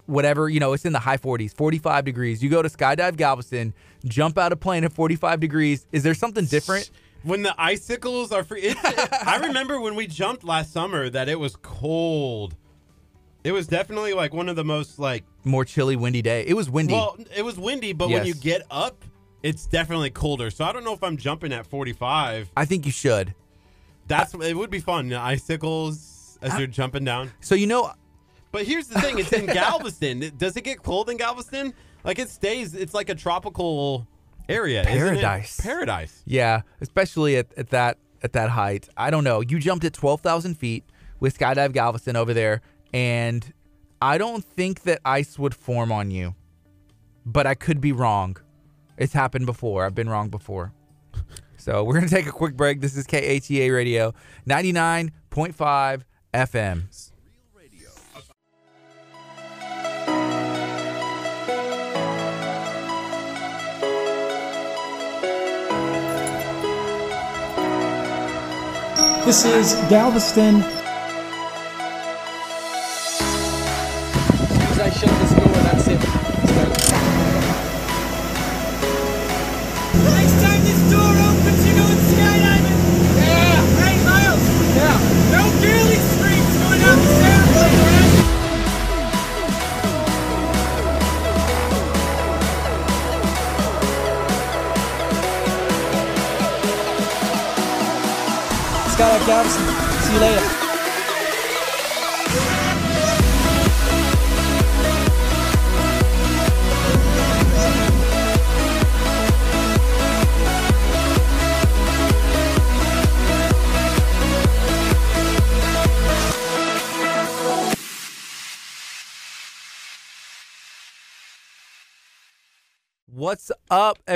whatever, 0.06 0.48
you 0.48 0.60
know, 0.60 0.74
it's 0.74 0.84
in 0.84 0.92
the 0.92 1.00
high 1.00 1.16
40s, 1.16 1.52
45 1.56 2.04
degrees. 2.04 2.40
You 2.40 2.50
go 2.50 2.62
to 2.62 2.68
Skydive 2.68 3.16
Galveston, 3.16 3.74
jump 4.04 4.38
out 4.38 4.52
a 4.52 4.56
plane 4.56 4.84
at 4.84 4.92
45 4.92 5.40
degrees. 5.40 5.88
Is 5.90 6.04
there 6.04 6.14
something 6.14 6.44
different? 6.44 6.88
When 7.24 7.42
the 7.42 7.52
icicles 7.60 8.30
are 8.30 8.44
free, 8.44 8.76
I 8.84 9.40
remember 9.42 9.80
when 9.80 9.96
we 9.96 10.06
jumped 10.06 10.44
last 10.44 10.72
summer 10.72 11.10
that 11.10 11.28
it 11.28 11.40
was 11.40 11.56
cold. 11.56 12.54
It 13.48 13.52
was 13.52 13.66
definitely 13.66 14.12
like 14.12 14.34
one 14.34 14.50
of 14.50 14.56
the 14.56 14.64
most 14.64 14.98
like. 14.98 15.24
More 15.42 15.64
chilly, 15.64 15.96
windy 15.96 16.20
day. 16.20 16.44
It 16.46 16.52
was 16.52 16.68
windy. 16.68 16.92
Well, 16.92 17.16
it 17.34 17.42
was 17.42 17.58
windy, 17.58 17.94
but 17.94 18.10
when 18.10 18.26
you 18.26 18.34
get 18.34 18.60
up, 18.70 19.06
it's 19.42 19.64
definitely 19.64 20.10
colder. 20.10 20.50
So 20.50 20.66
I 20.66 20.72
don't 20.72 20.84
know 20.84 20.92
if 20.92 21.02
I'm 21.02 21.16
jumping 21.16 21.54
at 21.54 21.66
45. 21.66 22.50
I 22.54 22.64
think 22.66 22.84
you 22.84 22.92
should. 22.92 23.34
That's 24.06 24.34
it 24.34 24.54
would 24.54 24.68
be 24.68 24.80
fun. 24.80 25.10
Icicles 25.14 26.38
as 26.42 26.58
you're 26.58 26.66
jumping 26.66 27.04
down. 27.04 27.32
So 27.40 27.54
you 27.54 27.66
know, 27.66 27.90
But 28.52 28.66
here's 28.66 28.88
the 28.88 29.00
thing: 29.00 29.18
it's 29.18 29.32
in 29.32 29.46
Galveston. 29.62 30.30
Does 30.36 30.54
it 30.58 30.64
get 30.64 30.82
cold 30.82 31.08
in 31.08 31.16
Galveston? 31.16 31.72
Like 32.04 32.18
it 32.18 32.28
stays. 32.28 32.74
It's 32.74 32.92
like 32.92 33.08
a 33.08 33.14
tropical 33.14 34.06
area. 34.46 34.82
isn't 34.82 34.92
it? 34.92 34.98
Paradise. 34.98 35.58
Paradise. 35.58 36.22
Yeah, 36.26 36.62
especially 36.82 37.38
at, 37.38 37.46
at 37.56 37.70
that 37.70 37.96
at 38.22 38.34
that 38.34 38.50
height. 38.50 38.90
I 38.94 39.10
don't 39.10 39.24
know. 39.24 39.40
You 39.40 39.58
jumped 39.58 39.86
at 39.86 39.94
twelve 39.94 40.20
thousand 40.20 40.56
feet 40.58 40.84
with 41.20 41.38
Skydive 41.38 41.72
Galveston 41.72 42.14
over 42.14 42.32
there, 42.34 42.60
and 42.92 43.52
I 44.00 44.18
don't 44.18 44.44
think 44.44 44.82
that 44.82 45.00
ice 45.04 45.38
would 45.38 45.54
form 45.54 45.92
on 45.92 46.10
you. 46.10 46.34
But 47.26 47.46
I 47.46 47.54
could 47.54 47.80
be 47.80 47.92
wrong. 47.92 48.36
It's 48.96 49.12
happened 49.12 49.46
before. 49.46 49.84
I've 49.84 49.94
been 49.94 50.08
wrong 50.08 50.28
before. 50.28 50.72
So 51.60 51.82
we're 51.82 51.94
gonna 51.94 52.08
take 52.08 52.26
a 52.26 52.32
quick 52.32 52.56
break. 52.56 52.80
This 52.80 52.96
is 52.96 53.04
KHEA 53.04 53.74
Radio, 53.74 54.14
ninety 54.46 54.70
nine 54.70 55.10
point 55.28 55.56
five 55.56 56.06
FM. 56.32 56.84
This 69.26 69.44
is 69.44 69.74
Galveston. 69.90 70.62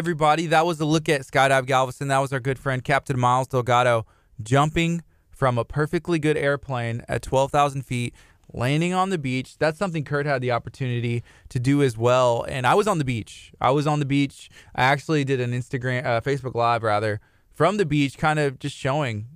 Everybody? 0.02 0.46
That 0.46 0.66
was 0.66 0.80
a 0.80 0.84
look 0.84 1.08
at 1.08 1.20
Skydive 1.20 1.64
Galveston. 1.64 2.08
That 2.08 2.18
was 2.18 2.32
our 2.32 2.40
good 2.40 2.58
friend 2.58 2.82
Captain 2.82 3.16
Miles 3.16 3.46
Delgado 3.46 4.04
jumping 4.42 5.04
from 5.30 5.56
a 5.56 5.64
perfectly 5.64 6.18
good 6.18 6.36
airplane 6.36 7.04
at 7.08 7.22
12,000 7.22 7.82
feet, 7.82 8.12
landing 8.52 8.92
on 8.92 9.10
the 9.10 9.16
beach. 9.18 9.58
That's 9.58 9.78
something 9.78 10.02
Kurt 10.02 10.26
had 10.26 10.42
the 10.42 10.50
opportunity 10.50 11.22
to 11.50 11.60
do 11.60 11.84
as 11.84 11.96
well. 11.96 12.44
And 12.48 12.66
I 12.66 12.74
was 12.74 12.88
on 12.88 12.98
the 12.98 13.04
beach. 13.04 13.52
I 13.60 13.70
was 13.70 13.86
on 13.86 14.00
the 14.00 14.04
beach. 14.04 14.50
I 14.74 14.82
actually 14.82 15.22
did 15.22 15.40
an 15.40 15.52
Instagram, 15.52 16.04
uh, 16.04 16.20
Facebook 16.20 16.56
Live 16.56 16.82
rather, 16.82 17.20
from 17.52 17.76
the 17.76 17.86
beach, 17.86 18.18
kind 18.18 18.40
of 18.40 18.58
just 18.58 18.74
showing 18.76 19.26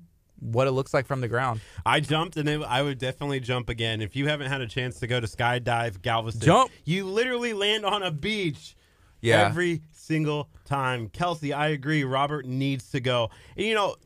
what 0.40 0.66
it 0.66 0.72
looks 0.72 0.92
like 0.92 1.06
from 1.06 1.20
the 1.20 1.28
ground. 1.28 1.60
I 1.86 2.00
jumped, 2.00 2.36
and 2.36 2.50
I 2.64 2.82
would 2.82 2.98
definitely 2.98 3.38
jump 3.38 3.68
again. 3.68 4.02
If 4.02 4.16
you 4.16 4.26
haven't 4.26 4.48
had 4.48 4.62
a 4.62 4.66
chance 4.66 4.98
to 4.98 5.06
go 5.06 5.20
to 5.20 5.28
skydive 5.28 6.02
Galveston, 6.02 6.44
Jump. 6.44 6.72
You 6.84 7.06
literally 7.06 7.52
land 7.52 7.86
on 7.86 8.02
a 8.02 8.10
beach. 8.10 8.74
Yeah. 9.20 9.46
Every 9.46 9.82
single 10.06 10.48
time. 10.64 11.08
Kelsey, 11.08 11.52
I 11.52 11.68
agree. 11.68 12.04
Robert 12.04 12.46
needs 12.46 12.90
to 12.90 13.00
go. 13.00 13.30
And 13.56 13.66
you 13.66 13.74
know, 13.74 13.96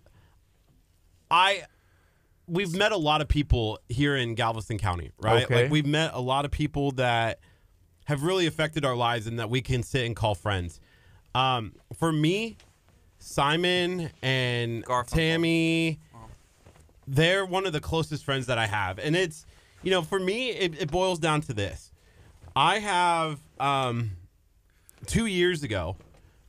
I 1.30 1.64
we've 2.46 2.74
met 2.74 2.92
a 2.92 2.96
lot 2.96 3.20
of 3.20 3.28
people 3.28 3.78
here 3.88 4.16
in 4.16 4.34
Galveston 4.34 4.78
County, 4.78 5.12
right? 5.20 5.44
Okay. 5.44 5.62
Like 5.62 5.70
we've 5.70 5.86
met 5.86 6.12
a 6.14 6.20
lot 6.20 6.44
of 6.44 6.50
people 6.50 6.90
that 6.92 7.38
have 8.04 8.24
really 8.24 8.46
affected 8.46 8.84
our 8.84 8.96
lives 8.96 9.26
and 9.26 9.38
that 9.38 9.48
we 9.48 9.62
can 9.62 9.82
sit 9.82 10.04
and 10.04 10.16
call 10.16 10.34
friends. 10.34 10.80
Um, 11.34 11.74
for 11.96 12.10
me, 12.10 12.56
Simon 13.18 14.10
and 14.20 14.84
Garfunkel. 14.84 15.06
Tammy, 15.06 16.00
they're 17.06 17.46
one 17.46 17.66
of 17.66 17.72
the 17.72 17.80
closest 17.80 18.24
friends 18.24 18.46
that 18.46 18.58
I 18.58 18.66
have. 18.66 18.98
And 18.98 19.14
it's, 19.14 19.46
you 19.82 19.92
know, 19.92 20.02
for 20.02 20.18
me, 20.18 20.50
it, 20.50 20.82
it 20.82 20.90
boils 20.90 21.20
down 21.20 21.40
to 21.42 21.52
this. 21.52 21.92
I 22.56 22.80
have 22.80 23.38
um, 23.60 24.10
two 25.06 25.26
years 25.26 25.62
ago, 25.62 25.96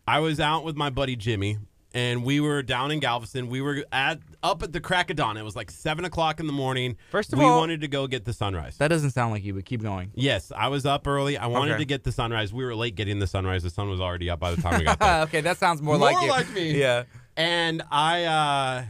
I 0.08 0.20
was 0.20 0.40
out 0.40 0.64
with 0.64 0.76
my 0.76 0.90
buddy 0.90 1.16
Jimmy, 1.16 1.58
and 1.94 2.24
we 2.24 2.40
were 2.40 2.64
down 2.64 2.92
in 2.92 3.00
Galveston. 3.00 3.50
We 3.50 3.62
were 3.62 3.84
at 3.92 4.20
up 4.44 4.64
at 4.64 4.72
the 4.74 4.80
crack 4.80 5.10
of 5.10 5.16
dawn. 5.18 5.38
It 5.38 5.44
was 5.44 5.56
like 5.56 5.70
seven 5.70 6.06
o'clock 6.06 6.40
in 6.40 6.48
the 6.48 6.54
morning. 6.54 6.98
First 7.12 7.32
of 7.34 7.40
all. 7.40 7.46
we 7.46 7.52
all- 7.52 7.60
wanted 7.60 7.82
to 7.82 7.88
go 7.88 8.08
get 8.08 8.26
the 8.26 8.34
sunrise. 8.34 8.78
That 8.78 8.88
doesn't 8.88 9.12
sound 9.12 9.32
like 9.32 9.44
you, 9.44 9.54
but 9.54 9.66
keep 9.66 9.82
going. 9.82 10.12
yes, 10.16 10.52
I 10.56 10.70
was 10.70 10.86
up 10.86 11.06
early. 11.08 11.38
I 11.38 11.48
wanted 11.48 11.74
Okay. 11.74 11.80
to 11.80 11.86
get 11.86 12.04
the 12.04 12.12
sunrise. 12.12 12.54
We 12.54 12.64
were 12.66 12.76
late 12.76 12.96
getting 12.96 13.20
the 13.20 13.28
sunrise. 13.28 13.64
The 13.64 13.70
sun 13.70 13.90
was 13.90 14.00
already 14.02 14.30
up 14.30 14.40
by 14.40 14.56
the 14.56 14.62
time 14.62 14.80
we 14.80 14.86
got 14.86 15.00
there. 15.00 15.22
okay, 15.24 15.42
that 15.42 15.58
sounds 15.58 15.82
more, 15.82 15.98
More 15.98 16.12
like 16.12 16.22
you. 16.24 16.30
like 16.30 16.50
me. 16.54 16.72
Yeah. 16.80 17.04
And 17.38 17.82
I, 17.92 18.24
uh, 18.26 18.84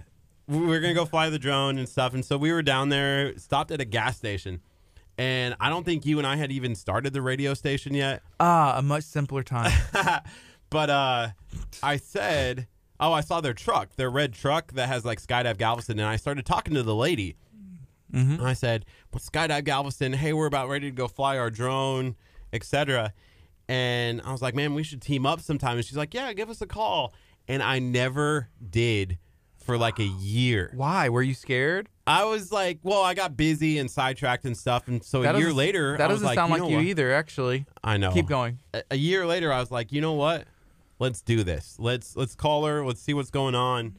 we 0.47 0.59
were 0.59 0.79
gonna 0.79 0.93
go 0.95 1.05
fly 1.05 1.29
the 1.29 1.39
drone 1.39 1.77
and 1.77 1.87
stuff, 1.87 2.13
and 2.13 2.25
so 2.25 2.37
we 2.37 2.51
were 2.51 2.61
down 2.63 2.89
there, 2.89 3.37
stopped 3.37 3.71
at 3.71 3.79
a 3.81 3.85
gas 3.85 4.17
station, 4.17 4.59
and 5.21 5.55
I 5.59 5.69
don't 5.69 5.83
think 5.83 6.03
you 6.03 6.17
and 6.17 6.25
I 6.25 6.35
had 6.35 6.51
even 6.51 6.73
started 6.73 7.13
the 7.13 7.21
radio 7.21 7.53
station 7.53 7.93
yet. 7.93 8.23
Ah, 8.39 8.79
a 8.79 8.81
much 8.81 9.03
simpler 9.03 9.43
time. 9.43 9.71
but 10.71 10.89
uh, 10.89 11.27
I 11.83 11.97
said, 11.97 12.67
"Oh, 12.99 13.13
I 13.13 13.21
saw 13.21 13.39
their 13.39 13.53
truck, 13.53 13.95
their 13.97 14.09
red 14.09 14.33
truck 14.33 14.71
that 14.73 14.87
has 14.87 15.05
like 15.05 15.21
Skydive 15.21 15.57
Galveston," 15.57 15.99
and 15.99 16.07
I 16.07 16.15
started 16.15 16.43
talking 16.43 16.73
to 16.73 16.81
the 16.81 16.95
lady. 16.95 17.35
And 18.13 18.41
I 18.41 18.53
said, 18.53 18.85
"Well, 19.13 19.19
Skydive 19.21 19.63
Galveston, 19.63 20.13
hey, 20.13 20.33
we're 20.33 20.47
about 20.47 20.69
ready 20.69 20.89
to 20.89 20.95
go 20.95 21.07
fly 21.07 21.37
our 21.37 21.51
drone, 21.51 22.15
etc." 22.51 23.13
And 23.69 24.21
I 24.25 24.31
was 24.31 24.41
like, 24.41 24.55
"Man, 24.55 24.73
we 24.73 24.81
should 24.81 25.03
team 25.03 25.27
up 25.27 25.39
sometime." 25.39 25.77
And 25.77 25.85
she's 25.85 25.97
like, 25.97 26.15
"Yeah, 26.15 26.33
give 26.33 26.49
us 26.49 26.61
a 26.61 26.67
call." 26.67 27.13
And 27.47 27.61
I 27.61 27.77
never 27.77 28.49
did 28.71 29.19
for 29.63 29.77
like 29.77 29.99
a 29.99 30.03
year. 30.05 30.71
Why? 30.75 31.09
Were 31.09 31.21
you 31.21 31.33
scared? 31.33 31.89
I 32.07 32.25
was 32.25 32.51
like, 32.51 32.79
"Well, 32.83 33.01
I 33.01 33.13
got 33.13 33.37
busy 33.37 33.77
and 33.77 33.89
sidetracked 33.89 34.45
and 34.45 34.57
stuff." 34.57 34.87
And 34.87 35.03
so 35.03 35.21
That 35.21 35.35
a 35.35 35.39
year 35.39 35.53
later, 35.53 35.97
that 35.97 36.09
I 36.09 36.13
was 36.13 36.21
doesn't 36.21 36.27
like, 36.27 36.35
sound 36.35 36.53
you 36.53 36.61
like 36.61 36.69
you 36.71 36.77
what? 36.77 36.85
either. 36.85 37.13
Actually, 37.13 37.65
I 37.83 37.97
know. 37.97 38.11
keep 38.11 38.27
going. 38.27 38.59
a, 38.73 38.83
a 38.91 38.95
year 38.97 39.25
later, 39.25 39.51
I 39.53 39.59
was 39.59 39.71
like, 39.71 39.91
you 39.91 40.01
know 40.01 40.13
what? 40.13 40.45
Let's 40.99 41.21
do 41.21 41.43
this. 41.43 41.77
Let's 41.79 42.15
let's 42.15 42.35
call 42.35 42.65
her. 42.65 42.85
Let's 42.85 43.01
see 43.01 43.13
what's 43.13 43.31
going 43.31 43.55
on. 43.55 43.95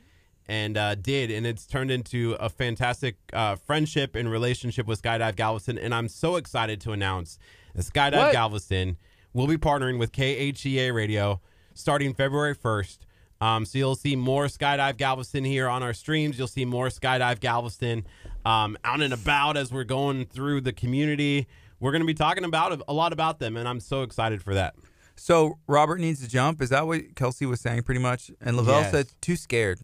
And 0.49 0.77
uh, 0.77 0.97
did, 0.97 1.31
and 1.31 1.47
it's 1.47 1.67
turned 1.67 1.91
into 1.91 2.37
a 2.41 2.49
fantastic 2.51 3.17
uh, 3.33 3.55
friendship 3.57 4.17
and 4.17 4.31
relationship 4.31 4.87
with 4.87 5.01
Skydive 5.01 5.37
Galveston. 5.37 5.79
And 5.79 5.95
I'm 5.95 6.09
so 6.09 6.37
excited 6.37 6.81
to 6.83 6.93
announce 6.93 7.39
that 7.75 7.85
Skydive 7.87 8.17
What? 8.17 8.33
Galveston 8.33 8.97
will 9.33 9.47
be 9.47 9.57
partnering 9.57 9.99
with 9.99 10.13
KHEA 10.13 10.93
Radio 10.93 11.41
starting 11.75 12.13
February 12.13 12.55
1st. 12.57 12.99
Um, 13.43 13.65
so 13.65 13.77
you'll 13.77 13.97
see 13.97 14.15
more 14.15 14.47
Skydive 14.47 14.97
Galveston 14.99 15.43
here 15.45 15.69
on 15.69 15.83
our 15.83 15.93
streams. 15.93 16.39
You'll 16.39 16.47
see 16.47 16.65
more 16.65 16.87
Skydive 16.89 17.41
Galveston 17.41 18.07
um, 18.45 18.79
out 18.85 19.01
and 19.03 19.13
about 19.13 19.57
as 19.57 19.73
we're 19.73 19.83
going 19.83 20.27
through 20.27 20.61
the 20.61 20.73
community. 20.73 21.49
We're 21.81 21.91
going 21.91 22.03
to 22.03 22.07
be 22.07 22.15
talking 22.15 22.45
about 22.45 22.81
a 22.87 22.93
lot 22.93 23.13
about 23.13 23.41
them, 23.41 23.57
and 23.57 23.67
I'm 23.67 23.81
so 23.81 24.03
excited 24.03 24.43
for 24.43 24.55
that. 24.55 24.77
So 25.17 25.59
Robert 25.67 25.99
needs 25.99 26.21
to 26.21 26.29
jump. 26.29 26.63
Is 26.63 26.69
that 26.71 26.87
what 26.87 27.17
Kelsey 27.17 27.45
was 27.45 27.61
saying 27.61 27.83
pretty 27.83 28.01
much? 28.01 28.31
And 28.41 28.57
Lavelle 28.57 28.83
Yes. 28.83 28.93
said 28.93 29.07
too 29.21 29.35
scared, 29.35 29.81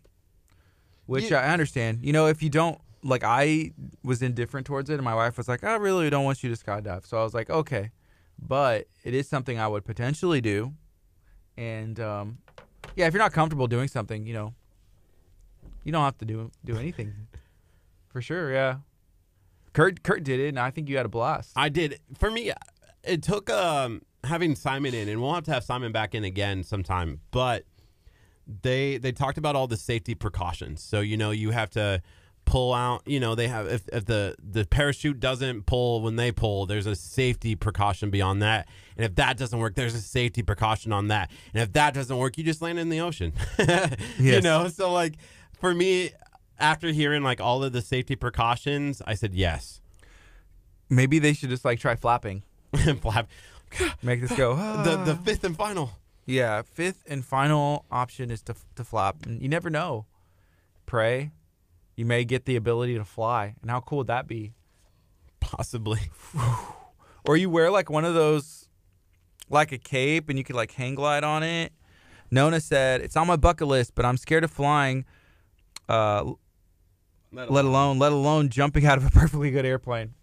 which 1.06 1.30
Yeah. 1.32 1.40
I 1.40 1.52
understand. 1.52 2.04
You 2.04 2.12
know, 2.12 2.26
if 2.28 2.44
you 2.44 2.50
don't 2.50 2.80
like, 3.02 3.24
I 3.24 3.72
was 4.04 4.22
indifferent 4.22 4.68
towards 4.68 4.88
it, 4.88 4.94
and 4.94 5.02
my 5.02 5.14
wife 5.16 5.36
was 5.36 5.48
like, 5.48 5.64
"I 5.64 5.74
really 5.74 6.10
don't 6.10 6.24
want 6.24 6.44
you 6.44 6.54
to 6.54 6.64
skydive." 6.64 7.06
So 7.06 7.18
I 7.18 7.24
was 7.24 7.34
like, 7.34 7.50
"Okay," 7.50 7.90
but 8.38 8.86
it 9.02 9.14
is 9.14 9.28
something 9.28 9.58
I 9.58 9.66
would 9.66 9.84
potentially 9.84 10.40
do, 10.40 10.74
and 11.56 11.98
um, 11.98 12.38
yeah, 12.96 13.06
if 13.06 13.12
you're 13.12 13.22
not 13.22 13.32
comfortable 13.32 13.66
doing 13.66 13.88
something, 13.88 14.26
you 14.26 14.34
know, 14.34 14.54
you 15.84 15.92
don't 15.92 16.04
have 16.04 16.18
to 16.18 16.24
do 16.24 16.50
do 16.64 16.76
anything. 16.76 17.12
For 18.08 18.22
sure, 18.22 18.52
yeah. 18.52 18.76
Kurt 19.72 20.02
Kurt 20.02 20.24
did 20.24 20.40
it, 20.40 20.48
and 20.48 20.58
I 20.58 20.70
think 20.70 20.88
you 20.88 20.96
had 20.96 21.06
a 21.06 21.10
blast. 21.10 21.52
I 21.56 21.68
did. 21.68 22.00
For 22.18 22.30
me, 22.30 22.52
it 23.04 23.22
took 23.22 23.50
um, 23.50 24.02
having 24.24 24.54
Simon 24.54 24.94
in, 24.94 25.08
and 25.08 25.20
we'll 25.20 25.34
have 25.34 25.44
to 25.44 25.52
have 25.52 25.64
Simon 25.64 25.92
back 25.92 26.14
in 26.14 26.24
again 26.24 26.64
sometime. 26.64 27.20
But 27.30 27.64
they 28.62 28.98
they 28.98 29.12
talked 29.12 29.38
about 29.38 29.56
all 29.56 29.66
the 29.66 29.76
safety 29.76 30.14
precautions. 30.14 30.82
So 30.82 31.00
you 31.00 31.16
know 31.16 31.30
you 31.30 31.50
have 31.50 31.70
to 31.70 32.02
pull 32.48 32.72
out. 32.74 33.02
You 33.06 33.20
know 33.20 33.34
they 33.34 33.46
have 33.48 33.66
if, 33.68 33.88
if 33.92 34.04
the 34.06 34.34
the 34.38 34.66
parachute 34.66 35.20
doesn't 35.20 35.66
pull 35.66 36.00
when 36.02 36.16
they 36.16 36.32
pull, 36.32 36.66
there's 36.66 36.86
a 36.86 36.96
safety 36.96 37.54
precaution 37.54 38.10
beyond 38.10 38.42
that. 38.42 38.66
And 38.96 39.04
if 39.04 39.14
that 39.16 39.36
doesn't 39.36 39.58
work, 39.58 39.74
there's 39.74 39.94
a 39.94 40.00
safety 40.00 40.42
precaution 40.42 40.92
on 40.92 41.08
that. 41.08 41.30
And 41.54 41.62
if 41.62 41.72
that 41.74 41.94
doesn't 41.94 42.16
work, 42.16 42.36
you 42.38 42.44
just 42.44 42.60
land 42.62 42.78
in 42.78 42.88
the 42.88 43.00
ocean. 43.00 43.32
You 44.18 44.40
know. 44.40 44.68
So 44.68 44.92
like 44.92 45.14
for 45.60 45.74
me. 45.74 46.10
After 46.60 46.88
hearing 46.88 47.22
like 47.22 47.40
all 47.40 47.62
of 47.62 47.72
the 47.72 47.80
safety 47.80 48.16
precautions, 48.16 49.00
I 49.06 49.14
said 49.14 49.32
yes. 49.32 49.80
Maybe 50.90 51.20
they 51.20 51.32
should 51.32 51.50
just 51.50 51.64
like 51.64 51.78
try 51.78 51.94
flapping, 51.94 52.42
Flap. 53.00 53.28
make 54.02 54.20
this 54.20 54.32
go. 54.32 54.56
the 54.82 54.96
the 54.96 55.14
fifth 55.24 55.44
and 55.44 55.56
final. 55.56 55.92
Yeah, 56.26 56.62
fifth 56.62 57.04
and 57.06 57.24
final 57.24 57.84
option 57.92 58.32
is 58.32 58.42
to 58.42 58.56
to 58.74 58.82
flap. 58.82 59.24
And 59.24 59.40
you 59.40 59.48
never 59.48 59.70
know. 59.70 60.06
Pray, 60.84 61.30
you 61.98 62.06
may 62.06 62.24
get 62.24 62.44
the 62.44 62.54
ability 62.54 62.94
to 62.94 63.04
fly. 63.04 63.56
And 63.60 63.72
how 63.72 63.80
cool 63.80 63.98
would 63.98 64.06
that 64.06 64.28
be? 64.28 64.52
Possibly. 65.40 66.00
Or 67.24 67.36
you 67.36 67.50
wear 67.50 67.70
like 67.70 67.90
one 67.90 68.06
of 68.06 68.14
those, 68.14 68.70
like 69.50 69.70
a 69.70 69.76
cape, 69.76 70.30
and 70.30 70.38
you 70.38 70.44
could 70.44 70.56
like 70.56 70.72
hang 70.72 70.94
glide 70.94 71.24
on 71.24 71.42
it. 71.42 71.72
Nona 72.30 72.58
said 72.58 73.02
it's 73.02 73.16
on 73.18 73.26
my 73.26 73.36
bucket 73.36 73.68
list, 73.68 73.94
but 73.94 74.06
I'm 74.06 74.16
scared 74.16 74.44
of 74.44 74.50
flying. 74.50 75.04
Uh, 75.90 76.32
let 77.30 77.66
alone 77.66 77.98
let 77.98 78.12
alone 78.12 78.48
jumping 78.48 78.86
out 78.86 78.96
of 78.96 79.04
a 79.04 79.10
perfectly 79.20 79.50
good 79.50 79.66
airplane. 79.66 80.14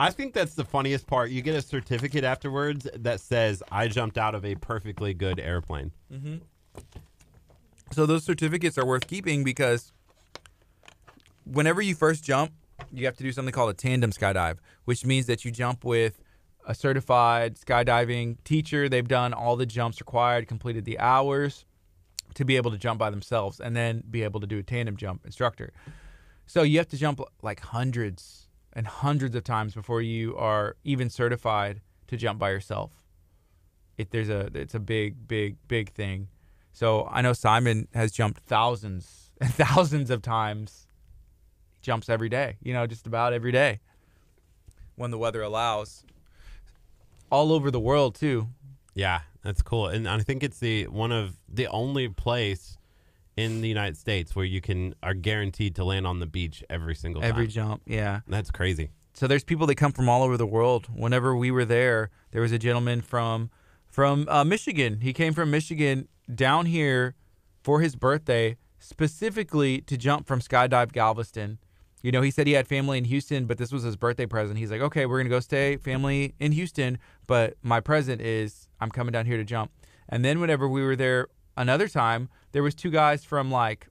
I 0.00 0.10
think 0.10 0.32
that's 0.32 0.54
the 0.54 0.64
funniest 0.64 1.06
part. 1.06 1.30
You 1.30 1.42
get 1.42 1.54
a 1.54 1.60
certificate 1.60 2.24
afterwards 2.24 2.88
that 2.94 3.20
says 3.20 3.62
I 3.70 3.88
jumped 3.88 4.16
out 4.16 4.34
of 4.34 4.46
a 4.46 4.54
perfectly 4.54 5.12
good 5.12 5.38
airplane. 5.38 5.92
So 7.92 8.06
those 8.06 8.24
certificates 8.24 8.78
are 8.78 8.86
worth 8.86 9.06
keeping 9.06 9.44
because 9.44 9.92
whenever 11.44 11.82
you 11.82 11.94
first 11.94 12.24
jump, 12.24 12.52
you 12.92 13.04
have 13.06 13.16
to 13.16 13.22
do 13.22 13.32
something 13.32 13.52
called 13.52 13.70
a 13.70 13.74
tandem 13.74 14.10
skydive, 14.10 14.58
which 14.84 15.04
means 15.04 15.26
that 15.26 15.44
you 15.44 15.50
jump 15.50 15.84
with 15.84 16.22
a 16.66 16.74
certified 16.74 17.56
skydiving 17.56 18.36
teacher. 18.44 18.88
They've 18.88 19.06
done 19.06 19.32
all 19.32 19.56
the 19.56 19.66
jumps 19.66 20.00
required, 20.00 20.48
completed 20.48 20.84
the 20.84 20.98
hours 20.98 21.64
to 22.34 22.44
be 22.44 22.56
able 22.56 22.70
to 22.70 22.78
jump 22.78 22.98
by 22.98 23.10
themselves, 23.10 23.60
and 23.60 23.76
then 23.76 24.02
be 24.10 24.22
able 24.22 24.40
to 24.40 24.46
do 24.46 24.58
a 24.58 24.62
tandem 24.62 24.96
jump 24.96 25.24
instructor. 25.24 25.72
So 26.46 26.62
you 26.62 26.78
have 26.78 26.88
to 26.88 26.96
jump 26.96 27.20
like 27.42 27.60
hundreds 27.60 28.48
and 28.72 28.86
hundreds 28.86 29.34
of 29.36 29.44
times 29.44 29.74
before 29.74 30.02
you 30.02 30.36
are 30.36 30.76
even 30.84 31.08
certified 31.08 31.80
to 32.08 32.16
jump 32.16 32.38
by 32.38 32.50
yourself. 32.50 32.92
It 33.96 34.10
there's 34.10 34.28
a 34.28 34.50
it's 34.54 34.74
a 34.74 34.80
big 34.80 35.28
big 35.28 35.56
big 35.68 35.92
thing. 35.92 36.28
So 36.72 37.08
I 37.10 37.22
know 37.22 37.32
Simon 37.32 37.86
has 37.94 38.10
jumped 38.10 38.40
thousands 38.40 39.30
and 39.40 39.52
thousands 39.54 40.10
of 40.10 40.22
times. 40.22 40.88
Jumps 41.84 42.08
every 42.08 42.28
day, 42.28 42.56
you 42.62 42.72
know, 42.72 42.86
just 42.86 43.06
about 43.06 43.32
every 43.32 43.52
day 43.52 43.78
when 44.96 45.10
the 45.10 45.18
weather 45.18 45.42
allows. 45.42 46.02
All 47.30 47.52
over 47.52 47.70
the 47.70 47.80
world 47.80 48.14
too. 48.14 48.48
Yeah, 48.94 49.20
that's 49.42 49.60
cool. 49.60 49.88
And 49.88 50.08
I 50.08 50.18
think 50.20 50.42
it's 50.42 50.58
the 50.58 50.84
one 50.88 51.12
of 51.12 51.36
the 51.48 51.66
only 51.68 52.08
place 52.08 52.78
in 53.36 53.60
the 53.60 53.68
United 53.68 53.96
States 53.96 54.34
where 54.34 54.44
you 54.44 54.60
can 54.60 54.94
are 55.02 55.14
guaranteed 55.14 55.74
to 55.76 55.84
land 55.84 56.06
on 56.06 56.20
the 56.20 56.26
beach 56.26 56.64
every 56.70 56.94
single 56.94 57.20
time. 57.20 57.30
Every 57.30 57.46
jump, 57.46 57.82
yeah. 57.86 58.20
That's 58.26 58.50
crazy. 58.50 58.90
So 59.12 59.26
there's 59.26 59.44
people 59.44 59.66
that 59.66 59.76
come 59.76 59.92
from 59.92 60.08
all 60.08 60.22
over 60.22 60.36
the 60.36 60.46
world. 60.46 60.88
Whenever 60.92 61.36
we 61.36 61.50
were 61.50 61.64
there, 61.64 62.10
there 62.30 62.42
was 62.42 62.52
a 62.52 62.58
gentleman 62.58 63.00
from 63.02 63.50
from 63.88 64.26
uh, 64.28 64.42
Michigan. 64.42 65.00
He 65.00 65.12
came 65.12 65.34
from 65.34 65.50
Michigan 65.50 66.08
down 66.32 66.66
here 66.66 67.14
for 67.62 67.80
his 67.80 67.94
birthday, 67.94 68.56
specifically 68.78 69.80
to 69.82 69.96
jump 69.96 70.26
from 70.26 70.40
Skydive 70.40 70.92
Galveston. 70.92 71.58
You 72.04 72.12
know, 72.12 72.20
he 72.20 72.30
said 72.30 72.46
he 72.46 72.52
had 72.52 72.68
family 72.68 72.98
in 72.98 73.04
Houston, 73.04 73.46
but 73.46 73.56
this 73.56 73.72
was 73.72 73.82
his 73.82 73.96
birthday 73.96 74.26
present. 74.26 74.58
He's 74.58 74.70
like, 74.70 74.82
okay, 74.82 75.06
we're 75.06 75.18
gonna 75.20 75.30
go 75.30 75.40
stay 75.40 75.78
family 75.78 76.34
in 76.38 76.52
Houston, 76.52 76.98
but 77.26 77.54
my 77.62 77.80
present 77.80 78.20
is 78.20 78.68
I'm 78.78 78.90
coming 78.90 79.10
down 79.10 79.24
here 79.24 79.38
to 79.38 79.44
jump. 79.44 79.70
And 80.10 80.22
then 80.22 80.38
whenever 80.38 80.68
we 80.68 80.82
were 80.84 80.96
there 80.96 81.28
another 81.56 81.88
time, 81.88 82.28
there 82.52 82.62
was 82.62 82.74
two 82.74 82.90
guys 82.90 83.24
from 83.24 83.50
like 83.50 83.88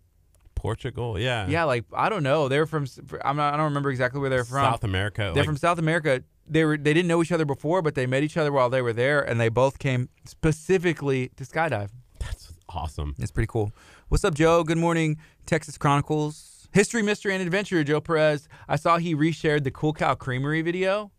Portugal, 0.54 1.18
yeah. 1.18 1.48
yeah, 1.48 1.64
like 1.64 1.86
I 1.92 2.08
don't 2.08 2.22
know, 2.22 2.48
they're 2.50 2.68
from 2.68 2.86
I'm 3.26 3.36
not 3.36 3.56
I 3.56 3.58
don't 3.58 3.66
remember 3.66 3.90
exactly 3.90 4.22
where 4.22 4.30
they're 4.30 4.46
from. 4.46 4.64
South 4.64 4.84
America. 4.84 5.32
They're 5.34 5.42
like, 5.42 5.46
from 5.46 5.58
South 5.58 5.80
America. 5.80 6.24
They 6.48 6.66
were 6.66 6.78
they 6.78 6.94
didn't 6.94 7.08
know 7.08 7.24
each 7.24 7.32
other 7.32 7.46
before, 7.46 7.82
but 7.82 7.96
they 7.96 8.06
met 8.06 8.22
each 8.22 8.38
other 8.38 8.52
while 8.52 8.70
they 8.70 8.84
were 8.84 8.94
there, 8.94 9.28
and 9.28 9.42
they 9.42 9.50
both 9.50 9.80
came 9.80 10.10
specifically 10.26 11.32
to 11.38 11.46
skydive. 11.46 11.90
That's 12.20 12.54
awesome. 12.70 13.16
It's 13.18 13.32
pretty 13.32 13.48
cool. 13.48 13.72
What's 14.10 14.24
up, 14.24 14.36
Joe? 14.36 14.64
Good 14.64 14.78
morning, 14.78 15.18
Texas 15.48 15.80
Chronicles. 15.80 16.53
History, 16.74 17.04
mystery, 17.04 17.34
and 17.34 17.42
adventure. 17.42 17.84
Joe 17.84 18.02
Perez. 18.02 18.48
I 18.68 18.76
saw 18.78 18.98
he 18.98 19.16
reshared 19.16 19.64
the 19.64 19.72
Cool 19.72 19.94
Cow 19.94 20.16
Creamery 20.16 20.64
video 20.64 21.12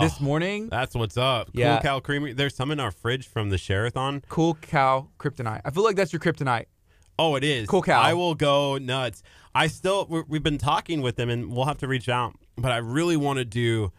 this 0.00 0.14
Oh, 0.18 0.24
morning. 0.24 0.70
That's 0.70 0.94
what's 0.94 1.18
up. 1.18 1.50
Yeah. 1.52 1.74
Cool 1.74 1.82
Cow 1.82 2.00
Creamery. 2.00 2.32
There's 2.32 2.54
some 2.54 2.70
in 2.70 2.80
our 2.80 2.90
fridge 2.90 3.28
from 3.28 3.50
the 3.50 3.56
Sherathon. 3.56 4.22
Cool 4.28 4.54
Cow 4.54 5.08
Kryptonite. 5.18 5.60
I 5.64 5.70
feel 5.70 5.84
like 5.84 5.96
that's 5.96 6.12
your 6.12 6.20
kryptonite. 6.20 6.66
Oh, 7.18 7.36
it 7.36 7.44
is. 7.44 7.68
Cool 7.68 7.82
cow. 7.82 8.00
I 8.00 8.14
will 8.14 8.34
go 8.34 8.76
nuts. 8.78 9.22
I 9.54 9.68
still 9.68 10.06
we're, 10.08 10.24
we've 10.26 10.42
been 10.42 10.58
talking 10.58 11.00
with 11.00 11.14
them, 11.14 11.28
and 11.28 11.52
we'll 11.52 11.66
have 11.66 11.78
to 11.78 11.86
reach 11.86 12.08
out. 12.08 12.34
But 12.56 12.72
I 12.72 12.78
really 12.78 13.16
want 13.16 13.38
to 13.38 13.44
do 13.44 13.92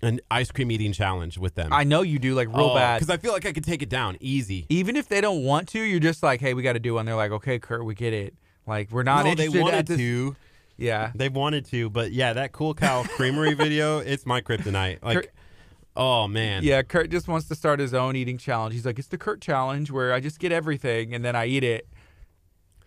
an 0.00 0.20
ice 0.30 0.50
cream 0.50 0.70
eating 0.70 0.92
challenge 0.92 1.36
with 1.36 1.54
them. 1.54 1.72
I 1.72 1.84
know 1.84 2.00
you 2.02 2.18
do 2.18 2.34
like 2.34 2.48
real 2.48 2.70
oh, 2.70 2.74
bad. 2.74 2.98
because 2.98 3.10
I 3.10 3.18
feel 3.18 3.32
like 3.32 3.44
I 3.44 3.52
could 3.52 3.64
take 3.64 3.82
it 3.82 3.88
down 3.88 4.16
easy. 4.20 4.66
Even 4.68 4.96
if 4.96 5.08
they 5.08 5.20
don't 5.20 5.44
want 5.44 5.68
to, 5.68 5.80
you're 5.80 6.00
just 6.00 6.22
like, 6.22 6.40
hey, 6.40 6.54
we 6.54 6.62
got 6.62 6.72
to 6.72 6.80
do 6.80 6.94
one. 6.94 7.04
They're 7.04 7.14
like, 7.14 7.30
okay, 7.32 7.58
Kurt, 7.58 7.84
we 7.84 7.94
get 7.94 8.12
it. 8.12 8.34
Like 8.66 8.90
we're 8.90 9.02
not 9.02 9.24
no, 9.24 9.34
they 9.34 9.44
interested 9.46 9.60
wanted 9.62 9.76
at 9.78 9.86
this. 9.86 9.96
to. 9.98 10.36
Yeah. 10.76 11.12
They 11.14 11.28
wanted 11.28 11.64
to, 11.66 11.90
but 11.90 12.12
yeah, 12.12 12.32
that 12.32 12.52
cool 12.52 12.74
cow 12.74 13.04
creamery 13.04 13.54
video, 13.64 13.98
it's 13.98 14.26
my 14.26 14.40
kryptonite. 14.40 15.02
Like, 15.02 15.32
oh 15.96 16.26
man, 16.28 16.62
Yeah, 16.64 16.82
Kurt 16.82 17.10
just 17.10 17.28
wants 17.28 17.46
to 17.48 17.54
start 17.54 17.78
his 17.78 17.94
own 17.94 18.16
eating 18.16 18.38
challenge. 18.38 18.74
He's 18.74 18.86
like, 18.86 18.98
it's 18.98 19.08
the 19.08 19.18
Kurt 19.18 19.40
challenge 19.40 19.90
where 19.90 20.12
I 20.12 20.20
just 20.20 20.38
get 20.40 20.50
everything 20.50 21.14
and 21.14 21.24
then 21.24 21.36
I 21.36 21.46
eat 21.46 21.62
it. 21.64 21.86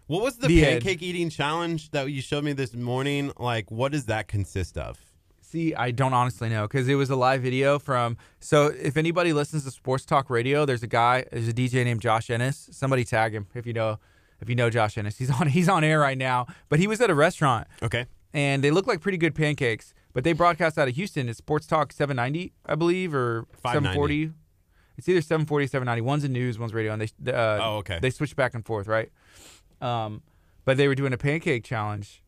What 0.07 0.21
was 0.21 0.38
the, 0.38 0.47
The 0.47 0.65
end. 0.65 0.84
pancake 0.84 1.01
eating 1.01 1.30
challenge 1.30 1.91
that 1.91 2.11
you 2.11 2.21
showed 2.21 2.43
me 2.43 2.53
this 2.53 2.73
morning? 2.76 3.32
Like, 3.38 3.71
what 3.71 3.91
does 3.91 4.05
that 4.05 4.28
consist 4.28 4.78
of? 4.78 4.99
See, 5.41 5.73
I 5.73 5.91
don't 5.91 6.13
honestly 6.13 6.49
know 6.49 6.63
because 6.67 6.88
it 6.88 6.95
was 6.95 7.09
a 7.09 7.15
live 7.15 7.41
video 7.41 7.80
from. 7.80 8.17
So 8.39 8.67
if 8.67 8.97
anybody 8.97 9.32
listens 9.32 9.63
to 9.63 9.71
Sports 9.71 10.05
Talk 10.05 10.30
Radio, 10.30 10.65
there's 10.65 10.84
a 10.84 10.88
guy, 10.88 11.26
there's 11.32 11.47
a 11.47 11.53
DJ 11.53 11.84
named 11.86 12.01
Josh 12.01 12.30
Ennis. 12.30 12.67
Somebody 12.71 13.03
tag 13.05 13.34
him 13.34 13.47
if 13.55 13.65
you 13.65 13.73
know, 13.73 13.99
if 14.41 14.49
you 14.49 14.55
know 14.55 14.69
Josh 14.69 14.97
Ennis. 14.97 15.17
He's 15.17 15.31
on, 15.39 15.47
he's 15.47 15.69
on 15.69 15.83
air 15.83 15.99
right 15.99 16.17
now. 16.17 16.47
But 16.69 16.79
he 16.79 16.88
was 16.88 17.01
at 17.01 17.09
a 17.09 17.15
restaurant 17.15 17.67
Okay. 17.83 18.05
and 18.33 18.63
they 18.63 18.71
look 18.71 18.88
like 18.88 19.01
pretty 19.01 19.17
good 19.17 19.36
pancakes. 19.36 19.93
But 20.13 20.23
they 20.23 20.31
broadcast 20.33 20.77
out 20.77 20.88
of 20.88 20.95
Houston. 20.95 21.27
It's 21.27 21.38
Sports 21.39 21.67
Talk 21.67 21.91
790, 21.91 22.53
I 22.65 22.75
believe, 22.75 23.13
or 23.13 23.45
740. 23.63 24.31
It's 24.97 25.09
either 25.09 25.19
740 25.21 25.67
790. 25.67 26.01
One's 26.01 26.23
in 26.23 26.31
news, 26.31 26.57
one's 26.57 26.73
radio, 26.73 26.93
and 26.93 27.01
they 27.01 27.33
uh, 27.33 27.59
Oh, 27.61 27.75
okay. 27.79 27.99
they 28.01 28.09
switch 28.09 28.33
back 28.36 28.53
and 28.53 28.65
forth, 28.65 28.88
right? 28.88 29.11
Um, 29.81 30.21
but 30.63 30.77
they 30.77 30.88
were 30.88 30.95
doing 30.95 31.11
a 31.11 31.17
pancake 31.17 31.65
challenge, 31.65 32.23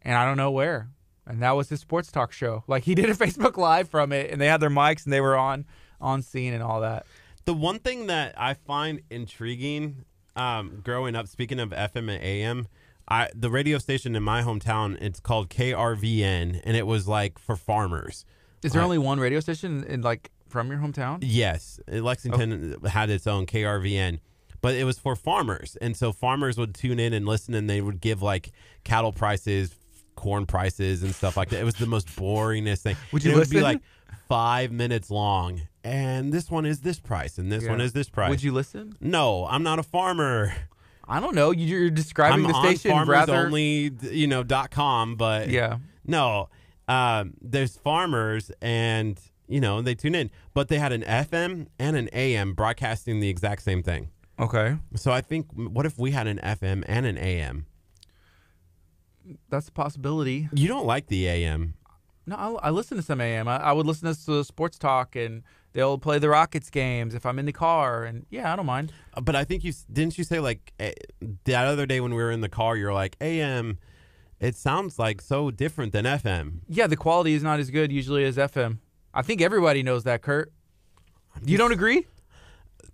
and 0.00 0.16
I 0.16 0.24
don't 0.24 0.38
know 0.38 0.50
where. 0.50 0.88
And 1.26 1.42
that 1.42 1.52
was 1.52 1.68
his 1.68 1.80
sports 1.80 2.10
talk 2.10 2.32
show. 2.32 2.64
Like 2.66 2.84
he 2.84 2.94
did 2.94 3.10
a 3.10 3.14
Facebook 3.24 3.58
live 3.58 3.90
from 3.90 4.12
it, 4.12 4.30
and 4.30 4.40
they 4.40 4.46
had 4.46 4.60
their 4.60 4.70
mics 4.70 5.04
and 5.04 5.12
they 5.12 5.20
were 5.20 5.36
on 5.36 5.66
on 6.00 6.22
scene 6.22 6.54
and 6.54 6.62
all 6.62 6.80
that. 6.80 7.04
The 7.44 7.52
one 7.54 7.78
thing 7.80 8.06
that 8.06 8.34
I 8.38 8.54
find 8.54 9.02
intriguing, 9.10 10.04
um, 10.36 10.80
growing 10.82 11.14
up, 11.14 11.28
speaking 11.28 11.60
of 11.60 11.70
FM 11.70 12.10
and 12.12 12.22
AM, 12.22 12.68
I 13.08 13.28
the 13.34 13.50
radio 13.50 13.78
station 13.78 14.16
in 14.16 14.22
my 14.22 14.42
hometown, 14.42 15.00
it's 15.00 15.20
called 15.20 15.50
KRVN, 15.50 16.60
and 16.64 16.76
it 16.76 16.86
was 16.86 17.06
like 17.06 17.38
for 17.38 17.56
farmers. 17.56 18.24
Is 18.62 18.72
there 18.72 18.80
Right. 18.80 18.84
only 18.84 18.98
one 18.98 19.20
radio 19.20 19.40
station 19.40 19.84
in 19.84 20.02
like 20.02 20.30
from 20.48 20.70
your 20.70 20.78
hometown? 20.78 21.18
Yes, 21.20 21.78
uh, 21.92 21.96
Lexington 21.96 22.76
oh. 22.82 22.86
uh, 22.86 22.88
had 22.88 23.10
its 23.10 23.26
own 23.26 23.44
KRVN, 23.46 24.20
but 24.62 24.74
it 24.74 24.84
was 24.84 24.98
for 24.98 25.14
farmers, 25.16 25.76
and 25.82 25.96
so 25.96 26.12
farmers 26.12 26.56
would 26.56 26.74
tune 26.74 26.98
in 26.98 27.12
and 27.12 27.26
listen, 27.26 27.54
and 27.54 27.68
they 27.68 27.80
would 27.82 28.00
give 28.00 28.22
like 28.22 28.52
cattle 28.84 29.12
prices, 29.12 29.74
corn 30.16 30.46
prices, 30.46 31.02
and 31.02 31.14
stuff 31.14 31.36
like 31.36 31.50
that. 31.50 31.60
It 31.60 31.64
was 31.64 31.74
the 31.74 31.86
most 31.86 32.08
boringest 32.16 32.78
thing. 32.82 32.96
Would 33.12 33.22
you 33.22 33.32
And 33.32 33.36
it 33.36 33.40
would 33.40 33.50
be 33.50 33.60
like 33.60 33.82
five 34.28 34.72
minutes 34.72 35.10
long, 35.10 35.60
and 35.84 36.32
this 36.32 36.50
one 36.50 36.64
is 36.66 36.80
this 36.80 36.98
price, 36.98 37.38
and 37.38 37.52
this 37.52 37.62
Yeah. 37.64 37.70
one 37.70 37.80
is 37.80 37.92
this 37.92 38.08
price. 38.08 38.30
Would 38.30 38.42
you 38.42 38.52
listen? 38.52 38.94
No, 39.00 39.46
I'm 39.46 39.62
not 39.62 39.78
a 39.78 39.82
farmer. 39.82 40.54
I 41.06 41.20
don't 41.20 41.34
know. 41.34 41.50
You- 41.50 41.66
You're 41.66 41.90
describing 41.90 42.46
I'm 42.46 42.50
the 42.50 42.56
on 42.56 42.64
station 42.64 42.90
farmers 42.90 43.12
rather. 43.12 43.34
only, 43.34 43.92
you 44.10 44.26
know, 44.26 44.42
dot 44.42 44.70
com, 44.70 45.16
but 45.16 45.50
Yeah. 45.50 45.78
no, 46.06 46.48
um, 46.88 47.34
there's 47.42 47.76
farmers 47.76 48.50
and 48.62 49.20
you 49.46 49.60
know 49.60 49.82
they 49.82 49.94
tune 49.94 50.14
in, 50.14 50.30
but 50.54 50.68
they 50.68 50.78
had 50.78 50.92
an 50.92 51.02
FM 51.04 51.66
and 51.78 51.96
an 51.96 52.08
AM 52.14 52.54
broadcasting 52.54 53.20
the 53.20 53.28
exact 53.28 53.62
same 53.62 53.82
thing. 53.82 54.08
Okay, 54.40 54.78
So 54.96 55.12
I 55.12 55.20
think, 55.20 55.46
what 55.52 55.84
if 55.86 55.98
we 55.98 56.10
had 56.12 56.26
an 56.26 56.40
FM 56.42 56.82
and 56.88 57.04
an 57.06 57.16
AM? 57.18 57.66
that's 59.48 59.68
a 59.68 59.72
possibility. 59.72 60.48
You 60.52 60.68
don't 60.68 60.86
like 60.86 61.06
the 61.06 61.26
AM. 61.28 61.74
No, 62.26 62.36
I, 62.36 62.68
I 62.68 62.70
listen 62.70 62.96
to 62.96 63.02
some 63.02 63.20
AM. 63.20 63.46
I, 63.48 63.56
I 63.58 63.72
would 63.72 63.86
listen 63.86 64.12
to 64.14 64.44
sports 64.44 64.78
talk, 64.78 65.14
and 65.16 65.42
they'll 65.74 65.98
play 65.98 66.18
the 66.18 66.30
Rockets 66.30 66.70
games 66.70 67.14
if 67.14 67.26
I'm 67.26 67.38
in 67.38 67.44
the 67.44 67.52
car, 67.52 68.04
and 68.04 68.24
yeah, 68.30 68.50
I 68.52 68.56
don't 68.56 68.64
mind. 68.66 68.92
Uh, 69.12 69.20
But 69.20 69.36
I 69.36 69.44
think 69.44 69.62
you 69.64 69.72
didn't 69.92 70.16
you 70.16 70.24
say 70.24 70.40
like 70.40 70.72
eh, 70.80 70.92
that 71.44 71.66
other 71.66 71.84
day 71.84 72.00
when 72.00 72.14
we 72.14 72.22
were 72.22 72.30
in 72.32 72.40
the 72.40 72.48
car, 72.48 72.76
you're 72.76 72.94
like 72.94 73.16
AM. 73.20 73.78
It 74.40 74.56
sounds 74.56 74.98
like 74.98 75.20
so 75.20 75.50
different 75.50 75.92
than 75.92 76.04
FM. 76.06 76.60
Yeah, 76.68 76.86
the 76.86 76.96
quality 76.96 77.34
is 77.34 77.42
not 77.42 77.60
as 77.60 77.70
good 77.70 77.92
usually 77.92 78.24
as 78.24 78.36
FM. 78.36 78.78
I 79.12 79.22
think 79.22 79.40
everybody 79.42 79.82
knows 79.82 80.04
that, 80.04 80.22
Kurt. 80.22 80.52
You 81.44 81.56
don't 81.58 81.72
agree? 81.72 82.06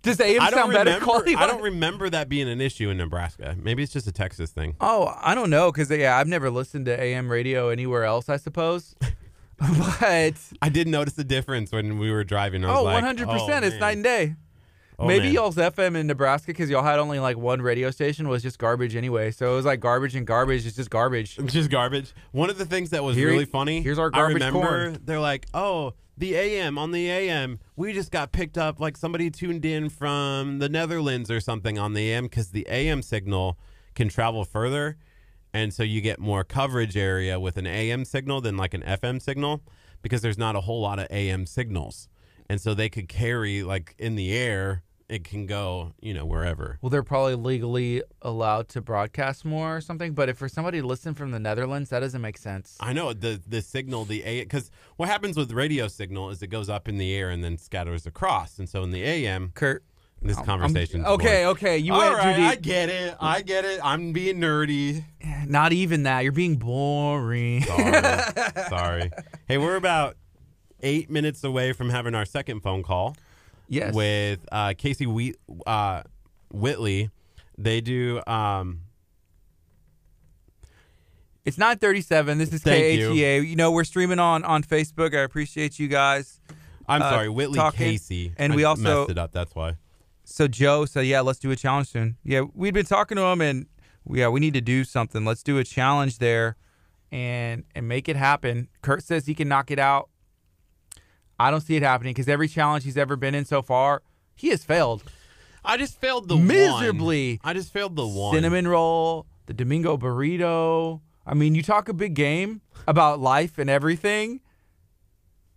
Does 0.03 0.17
the 0.17 0.25
AM 0.25 0.51
sound 0.51 0.71
better 0.73 0.99
quality? 0.99 1.35
I 1.35 1.45
don't 1.45 1.61
remember 1.61 2.09
that 2.09 2.27
being 2.29 2.47
an 2.49 2.59
issue 2.61 2.89
in 2.89 2.97
Nebraska. 2.97 3.55
Maybe 3.61 3.83
it's 3.83 3.93
just 3.93 4.07
a 4.07 4.11
Texas 4.11 4.49
thing. 4.51 4.75
oh, 4.81 5.13
I 5.21 5.35
don't 5.35 5.49
know 5.49 5.71
because 5.71 5.91
yeah, 5.91 6.17
I've 6.17 6.27
never 6.27 6.49
listened 6.49 6.85
to 6.87 6.99
AM 6.99 7.29
radio 7.29 7.69
anywhere 7.69 8.03
else. 8.03 8.27
I 8.29 8.37
suppose, 8.37 8.95
but 9.99 10.35
I 10.61 10.69
did 10.69 10.87
notice 10.87 11.13
the 11.13 11.23
difference 11.23 11.71
when 11.71 11.99
we 11.99 12.11
were 12.11 12.23
driving. 12.23 12.65
I 12.65 12.69
was 12.69 12.79
oh, 12.79 12.83
like, 12.83 12.95
100 12.95 13.27
oh, 13.27 13.31
percent, 13.33 13.65
it's 13.65 13.73
man. 13.73 13.79
night 13.79 13.95
and 13.95 14.03
day. 14.03 14.35
Oh, 14.97 15.07
Maybe 15.07 15.25
man. 15.25 15.33
y'all's 15.33 15.55
FM 15.55 15.95
in 15.95 16.07
Nebraska 16.07 16.47
because 16.47 16.69
y'all 16.69 16.83
had 16.83 16.99
only 16.99 17.19
like 17.19 17.37
one 17.37 17.61
radio 17.61 17.89
station 17.89 18.27
was 18.27 18.43
just 18.43 18.59
garbage 18.59 18.95
anyway. 18.95 19.31
So 19.31 19.51
it 19.51 19.55
was 19.55 19.65
like 19.65 19.79
garbage 19.79 20.15
and 20.15 20.27
garbage. 20.27 20.65
It's 20.65 20.75
just 20.75 20.89
garbage. 20.89 21.39
It's 21.39 21.53
just 21.53 21.69
garbage. 21.71 22.13
One 22.31 22.49
of 22.49 22.57
the 22.57 22.65
things 22.65 22.91
that 22.91 23.03
was 23.03 23.15
Here- 23.15 23.29
really 23.29 23.45
funny. 23.45 23.81
here's 23.81 23.99
our 23.99 24.09
garbage 24.09 24.41
I 24.41 24.47
remember 24.47 24.91
corn. 24.91 24.97
they're 25.03 25.19
like, 25.19 25.47
"Oh, 25.53 25.93
the 26.17 26.35
AM 26.35 26.77
on 26.77 26.91
the 26.91 27.09
AM, 27.09 27.59
we 27.75 27.93
just 27.93 28.11
got 28.11 28.31
picked 28.31 28.57
up. 28.57 28.79
Like 28.79 28.95
somebody 28.95 29.31
tuned 29.31 29.65
in 29.65 29.89
from 29.89 30.59
the 30.59 30.69
Netherlands 30.69 31.31
or 31.31 31.39
something 31.39 31.79
on 31.79 31.93
the 31.93 32.11
AM 32.11 32.25
because 32.25 32.49
the 32.51 32.67
AM 32.69 33.01
signal 33.01 33.57
can 33.95 34.07
travel 34.07 34.45
further, 34.45 34.97
and 35.53 35.73
so 35.73 35.83
you 35.83 36.01
get 36.01 36.19
more 36.19 36.43
coverage 36.43 36.95
area 36.97 37.39
with 37.39 37.57
an 37.57 37.67
AM 37.67 38.05
signal 38.05 38.41
than 38.41 38.57
like 38.57 38.73
an 38.73 38.81
FM 38.81 39.21
signal 39.21 39.61
because 40.01 40.21
there's 40.21 40.37
not 40.37 40.55
a 40.55 40.61
whole 40.61 40.81
lot 40.81 40.99
of 40.99 41.07
AM 41.11 41.45
signals, 41.45 42.07
and 42.49 42.59
so 42.59 42.73
they 42.73 42.89
could 42.89 43.07
carry 43.07 43.63
like 43.63 43.95
in 43.97 44.15
the 44.15 44.31
air. 44.31 44.83
It 45.09 45.25
can 45.25 45.45
go, 45.45 45.91
you 45.99 46.13
know, 46.13 46.23
wherever. 46.23 46.77
Well, 46.81 46.89
they're 46.89 47.03
probably 47.03 47.35
legally 47.35 48.01
allowed 48.21 48.69
to 48.69 48.81
broadcast 48.81 49.43
more 49.43 49.75
or 49.75 49.81
something. 49.81 50.13
But 50.13 50.29
if 50.29 50.37
for 50.37 50.47
somebody 50.47 50.79
to 50.79 50.87
listen 50.87 51.13
from 51.13 51.31
the 51.31 51.39
Netherlands, 51.39 51.89
that 51.89 51.99
doesn't 51.99 52.21
make 52.21 52.37
sense. 52.37 52.77
I 52.79 52.93
know 52.93 53.11
the 53.11 53.41
the 53.45 53.61
signal 53.61 54.05
the 54.05 54.23
a 54.23 54.43
because 54.43 54.71
what 54.95 55.09
happens 55.09 55.35
with 55.35 55.51
radio 55.51 55.89
signal 55.89 56.29
is 56.29 56.41
it 56.41 56.47
goes 56.47 56.69
up 56.69 56.87
in 56.87 56.97
the 56.97 57.13
air 57.13 57.29
and 57.29 57.43
then 57.43 57.57
scatters 57.57 58.05
across, 58.05 58.57
and 58.57 58.69
so 58.69 58.83
in 58.83 58.91
the 58.91 59.03
AM, 59.03 59.51
Kurt, 59.53 59.83
this 60.21 60.37
conversation. 60.37 61.05
okay, 61.05 61.45
okay, 61.47 61.77
you 61.77 61.93
All 61.93 61.99
went 61.99 62.15
right, 62.17 62.35
too 62.35 62.41
I 62.43 62.51
deep. 62.55 62.61
get 62.63 62.89
it. 62.89 63.15
I 63.19 63.41
get 63.41 63.65
it. 63.65 63.79
I'm 63.83 64.13
being 64.13 64.37
nerdy. 64.39 65.03
Not 65.47 65.73
even 65.73 66.03
that. 66.03 66.21
You're 66.23 66.31
being 66.31 66.57
boring. 66.57 67.63
Sorry. 67.63 67.91
Sorry. 68.69 69.11
Hey, 69.47 69.57
we're 69.57 69.75
about 69.75 70.15
eight 70.81 71.09
minutes 71.09 71.43
away 71.43 71.73
from 71.73 71.89
having 71.89 72.13
our 72.15 72.25
second 72.25 72.61
phone 72.61 72.83
call 72.83 73.15
yes. 73.67 73.93
with 73.95 74.39
uh, 74.51 74.73
Casey 74.77 75.05
Wheat, 75.07 75.37
uh, 75.65 76.03
Whitley. 76.51 77.09
They 77.57 77.81
do. 77.81 78.21
Um, 78.27 78.81
It's 81.45 81.57
937. 81.57 82.37
This 82.37 82.53
is 82.53 82.61
Thank 82.61 82.99
you. 82.99 83.09
KHEA. 83.11 83.47
You. 83.49 83.55
know, 83.55 83.71
we're 83.71 83.83
streaming 83.83 84.19
on 84.19 84.43
on 84.43 84.63
Facebook. 84.63 85.15
I 85.17 85.21
appreciate 85.21 85.79
you 85.79 85.87
guys. 85.87 86.39
I'm 86.87 87.01
Uh, 87.01 87.09
sorry, 87.09 87.29
Whitley 87.29 87.57
talking, 87.57 87.77
Casey. 87.79 88.33
and 88.37 88.53
I 88.53 88.55
we 88.55 88.63
also- 88.63 89.01
messed 89.01 89.11
it 89.11 89.17
up. 89.17 89.31
That's 89.31 89.55
why. 89.55 89.75
So 90.31 90.47
Joe 90.47 90.85
said, 90.85 91.05
"Yeah, 91.05 91.21
let's 91.21 91.39
do 91.39 91.51
a 91.51 91.55
challenge 91.55 91.89
soon." 91.89 92.17
Yeah, 92.23 92.41
we'd 92.53 92.73
been 92.73 92.85
talking 92.85 93.17
to 93.17 93.23
him, 93.23 93.41
and 93.41 93.67
yeah, 94.09 94.29
we 94.29 94.39
need 94.39 94.53
to 94.53 94.61
do 94.61 94.83
something. 94.83 95.25
Let's 95.25 95.43
do 95.43 95.57
a 95.57 95.63
challenge 95.63 96.17
there, 96.19 96.57
and 97.11 97.63
and 97.75 97.87
make 97.87 98.07
it 98.09 98.15
happen. 98.15 98.69
Kurt 98.81 99.03
says 99.03 99.25
he 99.25 99.35
can 99.35 99.47
knock 99.47 99.71
it 99.71 99.79
out. 99.79 100.09
I 101.39 101.51
don't 101.51 101.61
see 101.61 101.75
it 101.75 101.83
happening 101.83 102.13
because 102.13 102.29
every 102.29 102.47
challenge 102.47 102.83
he's 102.83 102.97
ever 102.97 103.15
been 103.15 103.33
in 103.33 103.45
so 103.45 103.61
far, 103.61 104.03
he 104.35 104.49
has 104.49 104.63
failed 104.63 105.03
I 105.63 105.77
just 105.77 105.99
failed 105.99 106.27
the 106.27 106.35
one. 106.35 106.47
miserably. 106.47 107.39
I 107.43 107.53
just 107.53 107.71
failed 107.71 107.95
the 107.95 108.07
one. 108.07 108.35
Cinnamon 108.35 108.67
roll, 108.67 109.27
the 109.45 109.53
Domingo 109.53 109.97
burrito. 109.97 111.01
I 111.25 111.33
mean, 111.33 111.55
you 111.55 111.61
talk 111.61 111.87
a 111.87 111.93
big 111.93 112.15
game 112.15 112.61
about 112.87 113.19
life 113.19 113.57
and 113.57 113.69
everything. 113.69 114.41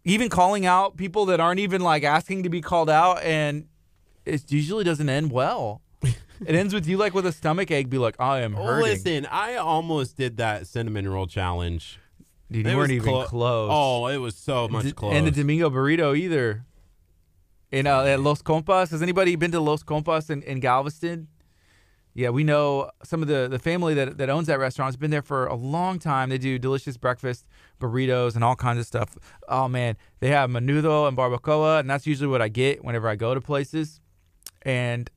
Even 0.05 0.29
calling 0.29 0.67
out 0.67 0.99
people 0.99 1.27
that 1.27 1.41
aren't 1.41 1.61
even 1.61 1.81
like 1.81 2.05
asking 2.05 2.43
to 2.43 2.51
be 2.51 2.61
called 2.61 2.91
out, 2.91 3.23
and 3.23 3.67
it 4.25 4.51
usually 4.51 4.85
doesn't 4.85 5.09
end 5.09 5.31
well. 5.33 5.81
it 6.03 6.15
ends 6.55 6.75
with 6.75 6.87
you 6.87 6.97
like 6.97 7.15
with 7.15 7.27
a 7.27 7.33
stomach 7.33 7.71
ache, 7.71 7.89
be 7.89 7.99
like, 7.99 8.17
I 8.21 8.41
am 8.41 8.55
Oh, 8.57 8.65
hurting. 8.65 8.83
listen, 8.85 9.27
I 9.27 9.57
almost 9.57 10.17
did 10.17 10.37
that 10.39 10.67
cinnamon 10.67 11.09
roll 11.09 11.27
challenge. 11.27 11.99
Dude, 12.51 12.67
you 12.67 12.77
weren't 12.77 12.91
even 12.93 13.09
clo- 13.09 13.25
close. 13.25 13.71
Oh, 13.73 14.07
it 14.09 14.19
was 14.19 14.37
so 14.37 14.69
much 14.69 14.85
D- 14.85 14.93
close. 14.93 15.15
And 15.15 15.27
the 15.27 15.31
Domingo 15.31 15.71
burrito 15.71 16.17
either. 16.17 16.65
In 17.73 17.87
uh, 17.89 18.03
at 18.03 18.21
Los 18.21 18.41
Compas, 18.43 18.91
has 18.91 19.03
anybody 19.03 19.35
been 19.35 19.51
to 19.51 19.59
Los 19.61 19.83
Compas 19.83 20.31
in, 20.31 20.43
in 20.43 20.61
Galveston? 20.61 21.27
Yeah, 22.17 22.29
we 22.31 22.45
know 22.45 22.91
some 23.03 23.23
of 23.23 23.27
the, 23.27 23.49
the 23.51 23.59
family 23.59 23.95
that, 23.95 24.19
that 24.19 24.31
owns 24.31 24.47
that 24.47 24.61
restaurant 24.61 24.91
has 24.91 24.97
been 24.97 25.11
there 25.11 25.23
for 25.23 25.47
a 25.47 25.57
long 25.57 25.99
time. 25.99 26.29
They 26.29 26.39
do 26.39 26.61
delicious 26.61 26.97
breakfast, 26.97 27.45
burritos, 27.81 28.37
and 28.37 28.45
all 28.45 28.55
kinds 28.55 28.79
of 28.79 28.87
stuff. 28.87 29.17
Oh 29.49 29.67
man, 29.67 29.97
they 30.21 30.29
have 30.29 30.49
menudo 30.51 31.09
and 31.09 31.17
barbacoa, 31.17 31.81
and 31.81 31.91
that's 31.91 32.07
usually 32.07 32.29
what 32.29 32.41
I 32.41 32.47
get 32.47 32.85
whenever 32.85 33.09
I 33.09 33.17
go 33.17 33.35
to 33.35 33.41
places, 33.41 34.01
and 34.65 35.11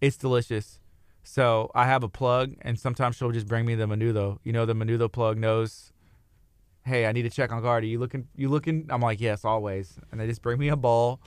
it's 0.00 0.16
delicious. 0.16 0.80
So 1.22 1.70
I 1.74 1.86
have 1.86 2.02
a 2.02 2.08
plug, 2.08 2.54
and 2.60 2.78
sometimes 2.78 3.16
she'll 3.16 3.32
just 3.32 3.48
bring 3.48 3.64
me 3.64 3.74
the 3.74 3.86
menudo. 3.86 4.38
You 4.44 4.52
know, 4.52 4.66
the 4.66 4.74
menudo 4.74 5.10
plug 5.10 5.38
knows 5.38 5.92
hey, 6.84 7.06
I 7.06 7.12
need 7.12 7.22
to 7.22 7.30
check 7.30 7.50
on 7.50 7.62
guard. 7.62 7.82
Are 7.82 7.86
you 7.86 7.98
looking? 7.98 8.28
You 8.36 8.48
looking? 8.48 8.86
I'm 8.90 9.00
like, 9.00 9.20
yes, 9.20 9.44
always. 9.44 9.98
And 10.10 10.20
they 10.20 10.26
just 10.26 10.42
bring 10.42 10.58
me 10.58 10.68
a 10.68 10.76
bowl, 10.76 11.20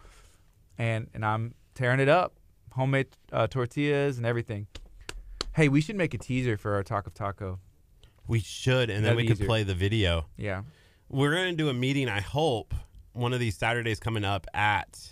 and 0.77 1.07
and 1.13 1.25
I'm 1.25 1.53
tearing 1.73 1.99
it 1.99 2.09
up, 2.09 2.35
homemade 2.71 3.07
uh, 3.31 3.47
tortillas 3.47 4.17
and 4.17 4.25
everything. 4.25 4.67
Hey, 5.53 5.67
we 5.67 5.81
should 5.81 5.95
make 5.95 6.13
a 6.13 6.17
teaser 6.17 6.57
for 6.57 6.75
our 6.75 6.83
talk 6.83 7.07
of 7.07 7.13
taco. 7.13 7.59
We 8.27 8.39
should, 8.39 8.89
and 8.89 8.97
then 8.97 9.15
That'd 9.15 9.17
we 9.17 9.23
could 9.25 9.37
easier. 9.37 9.47
play 9.47 9.63
the 9.63 9.73
video. 9.73 10.27
Yeah. 10.37 10.63
We're 11.09 11.33
gonna 11.33 11.53
do 11.53 11.69
a 11.69 11.73
meeting. 11.73 12.09
I 12.09 12.19
hope 12.21 12.73
one 13.13 13.33
of 13.33 13.39
these 13.39 13.57
Saturdays 13.57 13.99
coming 13.99 14.25
up 14.25 14.45
at 14.53 15.09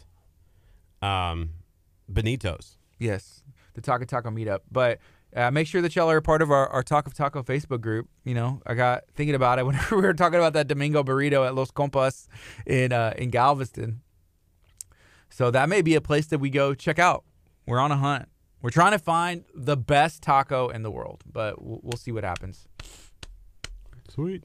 um, 1.02 1.52
Benito's. 2.10 2.78
Yes, 3.00 3.44
the 3.74 3.82
Taco 3.82 4.06
Taco 4.06 4.30
meetup. 4.30 4.60
But 4.72 5.00
uh, 5.36 5.52
make 5.52 5.68
sure 5.68 5.82
that 5.82 5.96
y'all 5.96 6.10
are 6.10 6.18
a 6.18 6.22
part 6.22 6.42
of 6.42 6.50
our, 6.50 6.68
our 6.70 6.84
Talk 6.84 7.08
of 7.08 7.14
Taco 7.14 7.44
Facebook 7.44 7.82
group. 7.82 8.08
You 8.24 8.34
know, 8.34 8.62
I 8.66 8.74
got 8.74 9.04
thinking 9.16 9.36
about 9.36 9.60
it 9.60 9.66
whenever 9.66 9.96
we 9.98 10.04
were 10.04 10.14
talking 10.14 10.40
about 10.40 10.54
that 10.54 10.68
Domingo 10.68 11.04
burrito 11.04 11.46
at 11.46 11.56
Los 11.56 11.72
Compas 11.72 12.28
in 12.66 12.92
uh, 12.92 13.14
in 13.18 13.30
Galveston. 13.30 14.02
So 15.30 15.52
that 15.52 15.68
may 15.68 15.82
be 15.82 15.96
a 15.96 16.02
place 16.02 16.28
that 16.28 16.40
we 16.40 16.50
go 16.50 16.74
check 16.74 17.00
out. 17.00 17.26
We're 17.66 17.80
on 17.80 17.92
a 17.92 17.98
hunt. 17.98 18.30
We're 18.62 18.70
trying 18.70 18.94
to 18.94 19.00
find 19.00 19.44
the 19.54 19.76
best 19.76 20.24
taco 20.24 20.70
in 20.70 20.82
the 20.82 20.90
world, 20.90 21.24
but 21.32 21.62
we'll, 21.62 21.82
we'll 21.84 21.98
see 21.98 22.12
what 22.12 22.24
happens. 22.24 22.68
Sweet. 24.10 24.44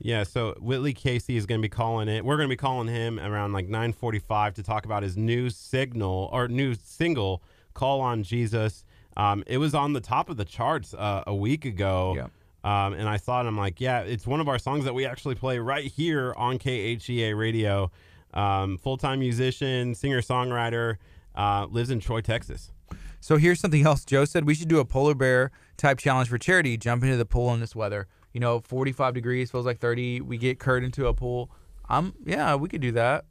Yeah, 0.00 0.22
so 0.22 0.54
Whitley 0.60 0.92
Casey 0.92 1.36
is 1.36 1.44
going 1.44 1.60
to 1.60 1.62
be 1.62 1.68
calling 1.68 2.08
it. 2.08 2.24
We're 2.24 2.36
going 2.36 2.48
to 2.48 2.52
be 2.52 2.56
calling 2.56 2.88
him 2.88 3.18
around 3.18 3.52
like 3.52 3.68
9:45 3.68 4.54
to 4.54 4.62
talk 4.62 4.84
about 4.84 5.02
his 5.02 5.16
new 5.16 5.50
signal 5.50 6.28
or 6.32 6.46
new 6.48 6.74
single, 6.74 7.42
"Call 7.74 8.00
on 8.00 8.22
Jesus." 8.22 8.84
Um, 9.16 9.42
it 9.48 9.58
was 9.58 9.74
on 9.74 9.92
the 9.94 10.00
top 10.00 10.30
of 10.30 10.36
the 10.36 10.44
charts 10.44 10.94
uh, 10.94 11.24
a 11.26 11.34
week 11.34 11.64
ago. 11.64 12.14
Yeah. 12.16 12.26
Um, 12.64 12.92
and 12.92 13.08
I 13.08 13.18
thought, 13.18 13.46
I'm 13.46 13.56
like, 13.56 13.80
yeah, 13.80 14.00
it's 14.00 14.26
one 14.26 14.40
of 14.40 14.48
our 14.48 14.58
songs 14.58 14.84
that 14.84 14.94
we 14.94 15.06
actually 15.06 15.34
play 15.34 15.58
right 15.58 15.84
here 15.84 16.34
on 16.36 16.58
KHEA 16.58 17.36
radio. 17.36 17.90
Um, 18.34 18.78
Full 18.78 18.96
time 18.96 19.20
musician, 19.20 19.94
singer 19.94 20.20
songwriter, 20.20 20.96
uh, 21.34 21.66
lives 21.70 21.90
in 21.90 21.98
Troy, 21.98 22.20
Texas. 22.20 22.72
So 23.20 23.36
here's 23.36 23.60
something 23.60 23.84
else. 23.84 24.04
Joe 24.04 24.24
said 24.24 24.44
we 24.44 24.54
should 24.54 24.68
do 24.68 24.78
a 24.78 24.84
polar 24.84 25.14
bear 25.14 25.50
type 25.76 25.98
challenge 25.98 26.28
for 26.28 26.38
charity. 26.38 26.76
Jump 26.76 27.02
into 27.02 27.16
the 27.16 27.26
pool 27.26 27.52
in 27.52 27.60
this 27.60 27.74
weather. 27.74 28.06
You 28.38 28.40
know, 28.40 28.60
45 28.60 29.14
degrees 29.14 29.50
feels 29.50 29.66
like 29.66 29.80
30. 29.80 30.20
We 30.20 30.38
get 30.38 30.60
Kurt 30.60 30.84
into 30.84 31.08
a 31.08 31.12
pool. 31.12 31.50
I'm 31.88 32.14
yeah, 32.24 32.54
we 32.54 32.68
could 32.68 32.80
do 32.80 32.92
that. 32.92 33.24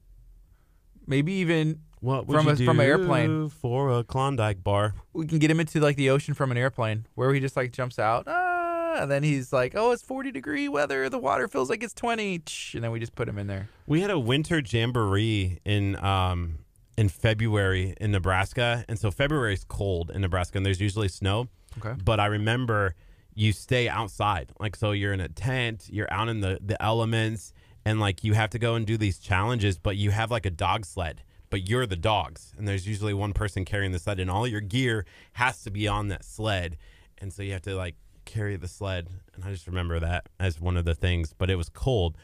Maybe 1.08 1.32
even 1.36 1.80
What 2.02 2.26
From 2.28 2.50
a- 2.50 2.58
from 2.58 2.82
an 2.82 2.86
airplane. 2.86 3.48
for 3.48 3.90
a 4.00 4.04
Klondike 4.04 4.66
bar? 4.66 4.96
we 5.14 5.26
can 5.26 5.40
get 5.40 5.50
him 5.50 5.62
into 5.62 5.80
like 5.80 5.96
the 5.96 6.10
ocean 6.10 6.34
from 6.34 6.52
an 6.52 6.58
airplane 6.58 7.08
where 7.16 7.34
he 7.34 7.40
just 7.40 7.56
like 7.56 7.72
jumps 7.72 7.98
out. 7.98 8.26
Ah, 8.28 8.98
and 9.02 9.10
then 9.10 9.24
he's 9.24 9.54
like, 9.54 9.76
"Oh, 9.78 9.94
it's 9.94 10.04
40 10.04 10.30
degree 10.34 10.68
weather. 10.68 11.08
The 11.08 11.18
water 11.20 11.48
feels 11.48 11.70
like 11.70 11.82
it's 11.84 11.94
20." 11.94 12.44
And 12.74 12.84
then 12.84 12.92
we 12.92 13.00
just 13.00 13.16
put 13.16 13.30
him 13.30 13.38
in 13.38 13.48
there. 13.48 13.70
We 13.88 14.02
had 14.02 14.12
a 14.12 14.20
winter 14.20 14.60
jamboree 14.60 15.60
in 15.64 15.96
um 16.04 16.58
in 16.98 17.08
February 17.08 17.94
in 18.02 18.12
Nebraska, 18.12 18.84
and 18.90 19.00
so 19.00 19.10
February 19.10 19.54
is 19.54 19.64
cold 19.64 20.12
in 20.12 20.20
Nebraska, 20.22 20.58
and 20.58 20.66
there's 20.66 20.82
usually 20.82 21.08
snow. 21.08 21.48
Okay. 21.78 21.94
But 22.04 22.20
I 22.20 22.26
remember 22.26 22.94
you 23.38 23.54
stay 23.54 23.88
outside, 23.88 24.52
like 24.60 24.76
so 24.76 24.92
you're 24.94 25.14
in 25.14 25.22
a 25.22 25.30
tent, 25.30 25.88
you're 25.92 26.12
out 26.12 26.28
in 26.28 26.42
the 26.42 26.60
the 26.62 26.82
elements, 26.82 27.54
and 27.86 28.00
like 28.00 28.24
you 28.24 28.34
have 28.34 28.50
to 28.50 28.60
go 28.60 28.74
and 28.76 28.86
do 28.88 28.98
these 28.98 29.20
challenges, 29.20 29.78
but 29.78 29.96
you 29.96 30.10
have 30.12 30.32
like 30.32 30.46
a 30.48 30.50
dog 30.52 30.86
sled. 30.86 31.22
But 31.50 31.70
you're 31.70 31.86
the 31.86 31.96
dogs, 31.96 32.54
and 32.58 32.68
there's 32.68 32.86
usually 32.88 33.14
one 33.14 33.32
person 33.34 33.64
carrying 33.64 33.92
the 33.94 34.00
sled, 34.00 34.20
and 34.20 34.30
all 34.30 34.46
your 34.48 34.60
gear 34.60 35.06
has 35.34 35.62
to 35.64 35.72
be 35.72 35.88
on 35.88 36.08
that 36.10 36.26
sled, 36.26 36.78
and 37.20 37.32
so 37.32 37.42
you 37.44 37.54
have 37.54 37.62
to 37.62 37.76
like 37.76 37.96
carry 38.26 38.58
the 38.58 38.68
sled. 38.68 39.08
And 39.36 39.46
I 39.46 39.52
just 39.52 39.68
remember 39.68 40.00
that 40.00 40.28
as 40.40 40.60
one 40.60 40.76
of 40.76 40.84
the 40.86 40.96
things. 40.96 41.34
But 41.38 41.50
it 41.52 41.56
was 41.56 41.70
cold, 41.70 42.18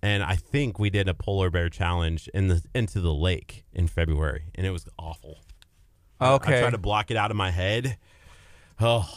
and 0.00 0.22
I 0.22 0.36
think 0.36 0.78
we 0.78 0.88
did 0.90 1.08
a 1.08 1.12
polar 1.14 1.50
bear 1.50 1.68
challenge 1.70 2.28
in 2.32 2.46
the 2.46 2.62
into 2.72 3.00
the 3.00 3.12
lake 3.12 3.64
in 3.74 3.88
February, 3.88 4.44
and 4.54 4.64
it 4.66 4.70
was 4.70 4.86
awful. 4.96 5.40
I- 6.20 6.28
I 6.28 6.32
Okay. 6.34 6.60
tried 6.60 6.70
to 6.70 6.78
block 6.78 7.10
it 7.10 7.16
out 7.16 7.30
of 7.32 7.36
my 7.36 7.50
head. 7.50 7.98
Oh, 8.80 9.10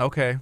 Okay. 0.00 0.38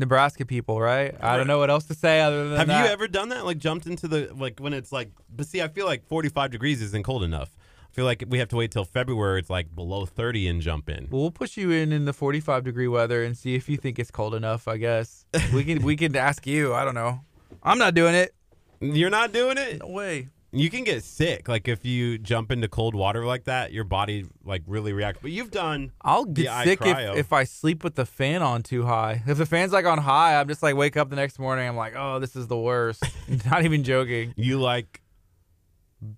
Nebraska 0.00 0.46
people, 0.46 0.80
right? 0.80 1.14
I 1.20 1.36
don't 1.36 1.46
know 1.46 1.58
what 1.58 1.70
else 1.70 1.84
to 1.84 1.94
say 1.94 2.20
other 2.22 2.48
than 2.48 2.58
have 2.58 2.66
that. 2.68 2.86
you 2.86 2.90
ever 2.90 3.06
done 3.06 3.28
that? 3.28 3.44
Like 3.44 3.58
jumped 3.58 3.86
into 3.86 4.08
the 4.08 4.32
like 4.34 4.58
when 4.58 4.72
it's 4.72 4.90
like, 4.90 5.10
but 5.34 5.46
see, 5.46 5.60
I 5.60 5.68
feel 5.68 5.86
like 5.86 6.06
45 6.08 6.50
degrees 6.50 6.80
isn't 6.80 7.04
cold 7.04 7.22
enough. 7.22 7.54
I 7.90 7.92
feel 7.92 8.04
like 8.06 8.24
we 8.26 8.38
have 8.38 8.48
to 8.48 8.56
wait 8.56 8.70
till 8.70 8.84
February. 8.84 9.40
It's 9.40 9.50
like 9.50 9.74
below 9.74 10.06
30 10.06 10.48
and 10.48 10.62
jump 10.62 10.88
in. 10.88 11.08
Well, 11.10 11.20
we'll 11.22 11.30
push 11.30 11.56
you 11.56 11.70
in 11.70 11.92
in 11.92 12.06
the 12.06 12.12
45 12.12 12.64
degree 12.64 12.88
weather 12.88 13.22
and 13.24 13.36
see 13.36 13.54
if 13.56 13.68
you 13.68 13.76
think 13.76 13.98
it's 13.98 14.10
cold 14.10 14.34
enough. 14.34 14.68
I 14.68 14.78
guess 14.78 15.26
we 15.52 15.64
can 15.64 15.82
we 15.82 15.96
can 15.96 16.16
ask 16.16 16.46
you. 16.46 16.72
I 16.72 16.84
don't 16.84 16.94
know. 16.94 17.20
I'm 17.62 17.78
not 17.78 17.94
doing 17.94 18.14
it. 18.14 18.34
You're 18.80 19.10
not 19.10 19.32
doing 19.32 19.58
it. 19.58 19.80
No 19.80 19.88
way. 19.88 20.28
You 20.52 20.68
can 20.68 20.82
get 20.84 21.04
sick. 21.04 21.48
Like 21.48 21.68
if 21.68 21.84
you 21.84 22.18
jump 22.18 22.50
into 22.50 22.66
cold 22.68 22.94
water 22.94 23.24
like 23.24 23.44
that, 23.44 23.72
your 23.72 23.84
body 23.84 24.26
like 24.44 24.62
really 24.66 24.92
reacts. 24.92 25.20
But 25.22 25.30
you've 25.30 25.50
done. 25.52 25.92
I'll 26.02 26.24
get 26.24 26.64
sick 26.64 26.80
if, 26.82 27.16
if 27.16 27.32
I 27.32 27.44
sleep 27.44 27.84
with 27.84 27.94
the 27.94 28.04
fan 28.06 28.42
on 28.42 28.62
too 28.62 28.84
high. 28.84 29.22
If 29.26 29.38
the 29.38 29.46
fan's 29.46 29.72
like 29.72 29.84
on 29.86 29.98
high, 29.98 30.40
I'm 30.40 30.48
just 30.48 30.62
like 30.62 30.74
wake 30.74 30.96
up 30.96 31.08
the 31.10 31.16
next 31.16 31.38
morning. 31.38 31.68
I'm 31.68 31.76
like, 31.76 31.94
oh, 31.96 32.18
this 32.18 32.34
is 32.34 32.48
the 32.48 32.58
worst. 32.58 33.04
not 33.46 33.64
even 33.64 33.84
joking. 33.84 34.34
You 34.36 34.60
like 34.60 35.00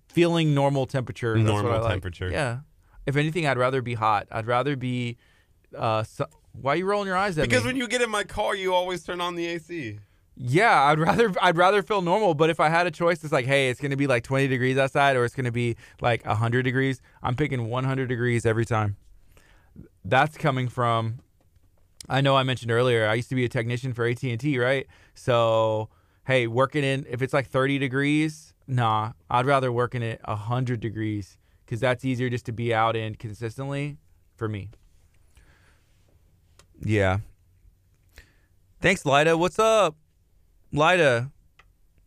Feeling 0.09 0.53
normal 0.53 0.85
temperature. 0.85 1.33
that's 1.37 1.45
what 1.45 1.61
Normal 1.61 1.71
I 1.73 1.79
like. 1.79 1.91
temperature. 1.91 2.29
Yeah. 2.29 2.59
If 3.05 3.17
anything, 3.17 3.45
I'd 3.45 3.57
rather 3.57 3.81
be 3.81 3.95
hot. 3.95 4.27
I'd 4.31 4.47
rather 4.47 4.75
be. 4.77 5.17
Uh, 5.77 6.03
su- 6.03 6.25
why 6.53 6.73
are 6.73 6.75
you 6.77 6.85
rolling 6.85 7.07
your 7.07 7.17
eyes 7.17 7.37
at 7.37 7.41
because 7.41 7.47
me? 7.47 7.47
Because 7.47 7.65
when 7.65 7.75
you 7.75 7.87
get 7.89 8.01
in 8.01 8.09
my 8.09 8.23
car, 8.23 8.55
you 8.55 8.73
always 8.73 9.03
turn 9.03 9.19
on 9.19 9.35
the 9.35 9.45
AC. 9.45 9.99
Yeah, 10.35 10.83
I'd 10.83 10.99
rather 10.99 11.31
I'd 11.41 11.57
rather 11.57 11.83
feel 11.83 12.01
normal. 12.01 12.33
But 12.33 12.49
if 12.49 12.59
I 12.59 12.69
had 12.69 12.87
a 12.87 12.91
choice, 12.91 13.23
it's 13.23 13.33
like, 13.33 13.45
hey, 13.45 13.69
it's 13.69 13.79
gonna 13.79 13.97
be 13.97 14.07
like 14.07 14.23
20 14.23 14.47
degrees 14.47 14.77
outside, 14.77 15.15
or 15.15 15.25
it's 15.25 15.35
gonna 15.35 15.51
be 15.51 15.75
like 16.01 16.25
100 16.25 16.63
degrees. 16.63 17.01
I'm 17.21 17.35
picking 17.35 17.67
100 17.67 18.07
degrees 18.07 18.45
every 18.45 18.65
time. 18.65 18.97
That's 20.03 20.37
coming 20.37 20.67
from. 20.67 21.19
I 22.09 22.19
know 22.21 22.35
I 22.35 22.43
mentioned 22.43 22.71
earlier. 22.71 23.07
I 23.07 23.13
used 23.13 23.29
to 23.29 23.35
be 23.35 23.45
a 23.45 23.49
technician 23.49 23.93
for 23.93 24.05
AT 24.05 24.21
and 24.23 24.39
T, 24.39 24.59
right? 24.59 24.87
So, 25.13 25.87
hey, 26.25 26.47
working 26.47 26.83
in 26.83 27.05
if 27.09 27.21
it's 27.21 27.33
like 27.33 27.47
30 27.47 27.79
degrees, 27.79 28.53
nah, 28.67 29.13
I'd 29.29 29.45
rather 29.45 29.71
work 29.71 29.95
in 29.95 30.03
it 30.03 30.19
100 30.25 30.79
degrees 30.81 31.37
because 31.65 31.79
that's 31.79 32.03
easier 32.03 32.29
just 32.29 32.45
to 32.47 32.51
be 32.51 32.73
out 32.73 32.95
in 32.95 33.15
consistently 33.15 33.97
for 34.35 34.49
me. 34.49 34.69
Yeah. 36.83 37.19
Thanks, 38.81 39.05
Lida. 39.05 39.37
What's 39.37 39.59
up? 39.59 39.95
Lida, 40.75 41.29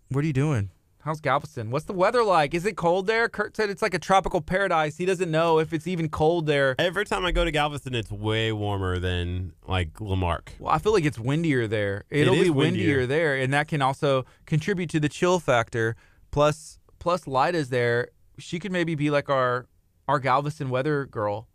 what 0.08 0.24
are 0.24 0.26
you 0.26 0.32
doing? 0.32 0.70
How's 1.02 1.20
Galveston? 1.20 1.70
What's 1.70 1.84
the 1.84 1.92
weather 1.92 2.24
like? 2.24 2.52
Is 2.52 2.66
it 2.66 2.76
cold 2.76 3.06
there? 3.06 3.28
Kurt 3.28 3.56
said 3.56 3.70
it's 3.70 3.80
like 3.80 3.94
a 3.94 3.98
tropical 4.00 4.40
paradise. 4.40 4.96
He 4.96 5.06
doesn't 5.06 5.30
know 5.30 5.60
if 5.60 5.72
it's 5.72 5.86
even 5.86 6.08
cold 6.08 6.46
there. 6.46 6.74
Every 6.76 7.04
time 7.04 7.24
I 7.24 7.30
go 7.30 7.44
to 7.44 7.52
Galveston, 7.52 7.94
it's 7.94 8.10
way 8.10 8.50
warmer 8.50 8.98
than 8.98 9.52
like 9.68 10.00
La 10.00 10.16
Marque. 10.16 10.52
Well, 10.58 10.74
I 10.74 10.78
feel 10.78 10.92
like 10.92 11.04
it's 11.04 11.16
windier 11.16 11.68
there. 11.68 12.06
It'll 12.10 12.34
is 12.34 12.42
be 12.42 12.50
windier. 12.50 12.96
windier 12.96 13.06
there, 13.06 13.36
and 13.36 13.54
that 13.54 13.68
can 13.68 13.82
also 13.82 14.26
contribute 14.46 14.90
to 14.90 14.98
the 14.98 15.08
chill 15.08 15.38
factor. 15.38 15.94
Plus, 16.32 16.80
plus 16.98 17.28
Lida's 17.28 17.68
there. 17.68 18.08
She 18.36 18.58
could 18.58 18.72
maybe 18.72 18.96
be 18.96 19.10
like 19.10 19.30
our 19.30 19.68
our 20.08 20.18
Galveston 20.18 20.70
weather 20.70 21.06
girl, 21.06 21.46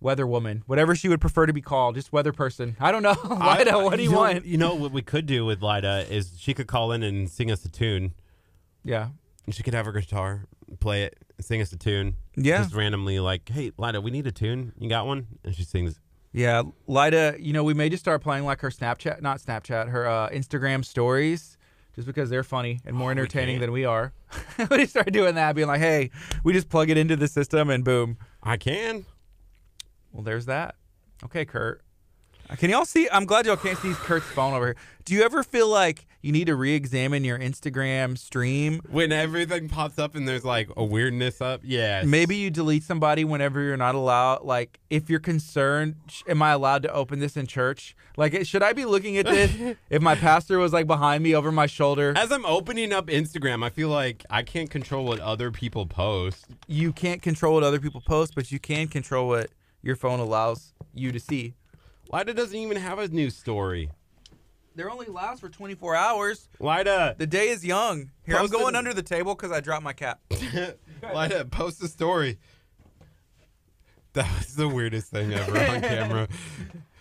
weather 0.00 0.26
woman, 0.26 0.62
whatever 0.66 0.94
she 0.94 1.08
would 1.08 1.20
prefer 1.20 1.46
to 1.46 1.52
be 1.52 1.60
called, 1.60 1.94
just 1.96 2.12
weather 2.12 2.32
person. 2.32 2.76
I 2.80 2.92
don't 2.92 3.02
know. 3.02 3.16
Lida, 3.24 3.72
I- 3.74 3.82
what 3.82 3.96
do 3.96 4.02
you 4.02 4.10
know- 4.10 4.16
want? 4.18 4.44
You 4.46 4.58
know 4.58 4.74
what 4.74 4.92
we 4.92 5.02
could 5.02 5.26
do 5.26 5.44
with 5.44 5.62
Lida 5.62 6.06
is 6.10 6.32
she 6.38 6.54
could 6.54 6.66
call 6.68 6.92
in 6.92 7.02
and 7.02 7.28
sing 7.28 7.50
us 7.50 7.64
a 7.64 7.68
tune. 7.70 8.14
Yeah. 8.84 9.08
She 9.50 9.62
could 9.62 9.74
have 9.74 9.86
her 9.86 9.92
guitar, 9.92 10.44
play 10.78 11.04
it, 11.04 11.16
sing 11.40 11.60
us 11.62 11.72
a 11.72 11.76
tune. 11.78 12.14
Yeah. 12.36 12.62
Just 12.62 12.74
randomly, 12.74 13.18
like, 13.18 13.48
hey, 13.48 13.72
Lida, 13.78 14.00
we 14.00 14.10
need 14.10 14.26
a 14.26 14.32
tune. 14.32 14.72
You 14.78 14.88
got 14.88 15.06
one? 15.06 15.26
And 15.44 15.54
she 15.54 15.64
sings. 15.64 15.98
Yeah, 16.32 16.62
Lida, 16.86 17.36
you 17.40 17.54
know, 17.54 17.64
we 17.64 17.72
may 17.72 17.88
just 17.88 18.02
start 18.04 18.22
playing 18.22 18.44
like 18.44 18.60
her 18.60 18.68
Snapchat, 18.68 19.22
not 19.22 19.40
Snapchat, 19.40 19.88
her 19.88 20.06
uh, 20.06 20.28
Instagram 20.28 20.84
stories, 20.84 21.56
just 21.94 22.06
because 22.06 22.28
they're 22.28 22.44
funny 22.44 22.80
and 22.84 22.94
more 22.94 23.08
Oh, 23.08 23.12
entertaining 23.12 23.54
can't. 23.54 23.60
than 23.62 23.72
we 23.72 23.86
are. 23.86 24.12
we 24.70 24.76
just 24.76 24.90
start 24.90 25.10
doing 25.10 25.34
that, 25.36 25.54
being 25.56 25.66
like, 25.68 25.80
hey, 25.80 26.10
we 26.44 26.52
just 26.52 26.68
plug 26.68 26.90
it 26.90 26.98
into 26.98 27.16
the 27.16 27.26
system 27.28 27.70
and 27.70 27.82
boom. 27.82 28.18
I 28.42 28.58
can. 28.58 29.06
Well, 30.18 30.24
there's 30.24 30.46
that. 30.46 30.74
Okay, 31.22 31.44
Kurt. 31.44 31.80
Uh, 32.50 32.56
Can 32.56 32.70
y'all 32.70 32.84
see? 32.84 33.08
I'm 33.12 33.24
glad 33.24 33.46
y'all 33.46 33.56
can't 33.56 33.78
see 33.78 33.92
Kurt's 33.92 34.26
phone 34.26 34.52
over 34.52 34.66
here. 34.66 34.76
Do 35.04 35.14
you 35.14 35.22
ever 35.22 35.44
feel 35.44 35.68
like 35.68 36.06
you 36.22 36.32
need 36.32 36.48
to 36.48 36.56
re-examine 36.56 37.22
your 37.22 37.38
Instagram 37.38 38.18
stream? 38.18 38.80
When 38.90 39.12
everything 39.12 39.68
pops 39.68 39.96
up 39.96 40.16
and 40.16 40.26
there's 40.26 40.44
like 40.44 40.70
a 40.76 40.84
weirdness 40.84 41.40
up, 41.40 41.60
yeah. 41.62 42.02
Maybe 42.04 42.34
you 42.34 42.50
delete 42.50 42.82
somebody 42.82 43.24
whenever 43.24 43.62
you're 43.62 43.76
not 43.76 43.94
allowed. 43.94 44.42
Like, 44.42 44.80
if 44.90 45.08
you're 45.08 45.20
concerned, 45.20 45.94
am 46.26 46.42
I 46.42 46.50
allowed 46.50 46.82
to 46.82 46.92
open 46.92 47.20
this 47.20 47.36
in 47.36 47.46
church? 47.46 47.94
Like, 48.16 48.44
should 48.44 48.64
I 48.64 48.72
be 48.72 48.86
looking 48.86 49.18
at 49.18 49.26
this 49.26 49.76
if 49.90 50.02
my 50.02 50.16
pastor 50.16 50.58
was 50.58 50.72
like 50.72 50.88
behind 50.88 51.22
me 51.22 51.36
over 51.36 51.52
my 51.52 51.66
shoulder? 51.66 52.12
As 52.16 52.32
I'm 52.32 52.44
opening 52.44 52.92
up 52.92 53.06
Instagram, 53.06 53.64
I 53.64 53.70
feel 53.70 53.88
like 53.88 54.24
I 54.30 54.42
can't 54.42 54.68
control 54.68 55.04
what 55.04 55.20
other 55.20 55.52
people 55.52 55.86
post. 55.86 56.46
You 56.66 56.92
can't 56.92 57.22
control 57.22 57.54
what 57.54 57.62
other 57.62 57.78
people 57.78 58.00
post, 58.00 58.34
but 58.34 58.50
you 58.50 58.58
can 58.58 58.88
control 58.88 59.28
what 59.28 59.50
your 59.82 59.96
phone 59.96 60.20
allows 60.20 60.74
you 60.94 61.12
to 61.12 61.20
see. 61.20 61.54
Lida 62.12 62.34
doesn't 62.34 62.56
even 62.56 62.76
have 62.78 62.98
a 62.98 63.08
news 63.08 63.36
story. 63.36 63.90
They're 64.74 64.90
only 64.90 65.06
last 65.06 65.40
for 65.40 65.48
24 65.48 65.96
hours. 65.96 66.48
Lida, 66.60 67.16
The 67.18 67.26
day 67.26 67.48
is 67.48 67.64
young. 67.64 68.10
Here, 68.24 68.36
I'm 68.36 68.42
Posted- 68.42 68.60
going 68.60 68.76
under 68.76 68.94
the 68.94 69.02
table 69.02 69.34
because 69.34 69.50
I 69.50 69.60
dropped 69.60 69.82
my 69.82 69.92
cap. 69.92 70.20
Lida, 71.14 71.44
post 71.50 71.82
a 71.82 71.88
story. 71.88 72.38
That 74.14 74.26
was 74.38 74.54
the 74.56 74.68
weirdest 74.68 75.10
thing 75.10 75.32
ever 75.32 75.58
on 75.58 75.80
camera. 75.82 76.28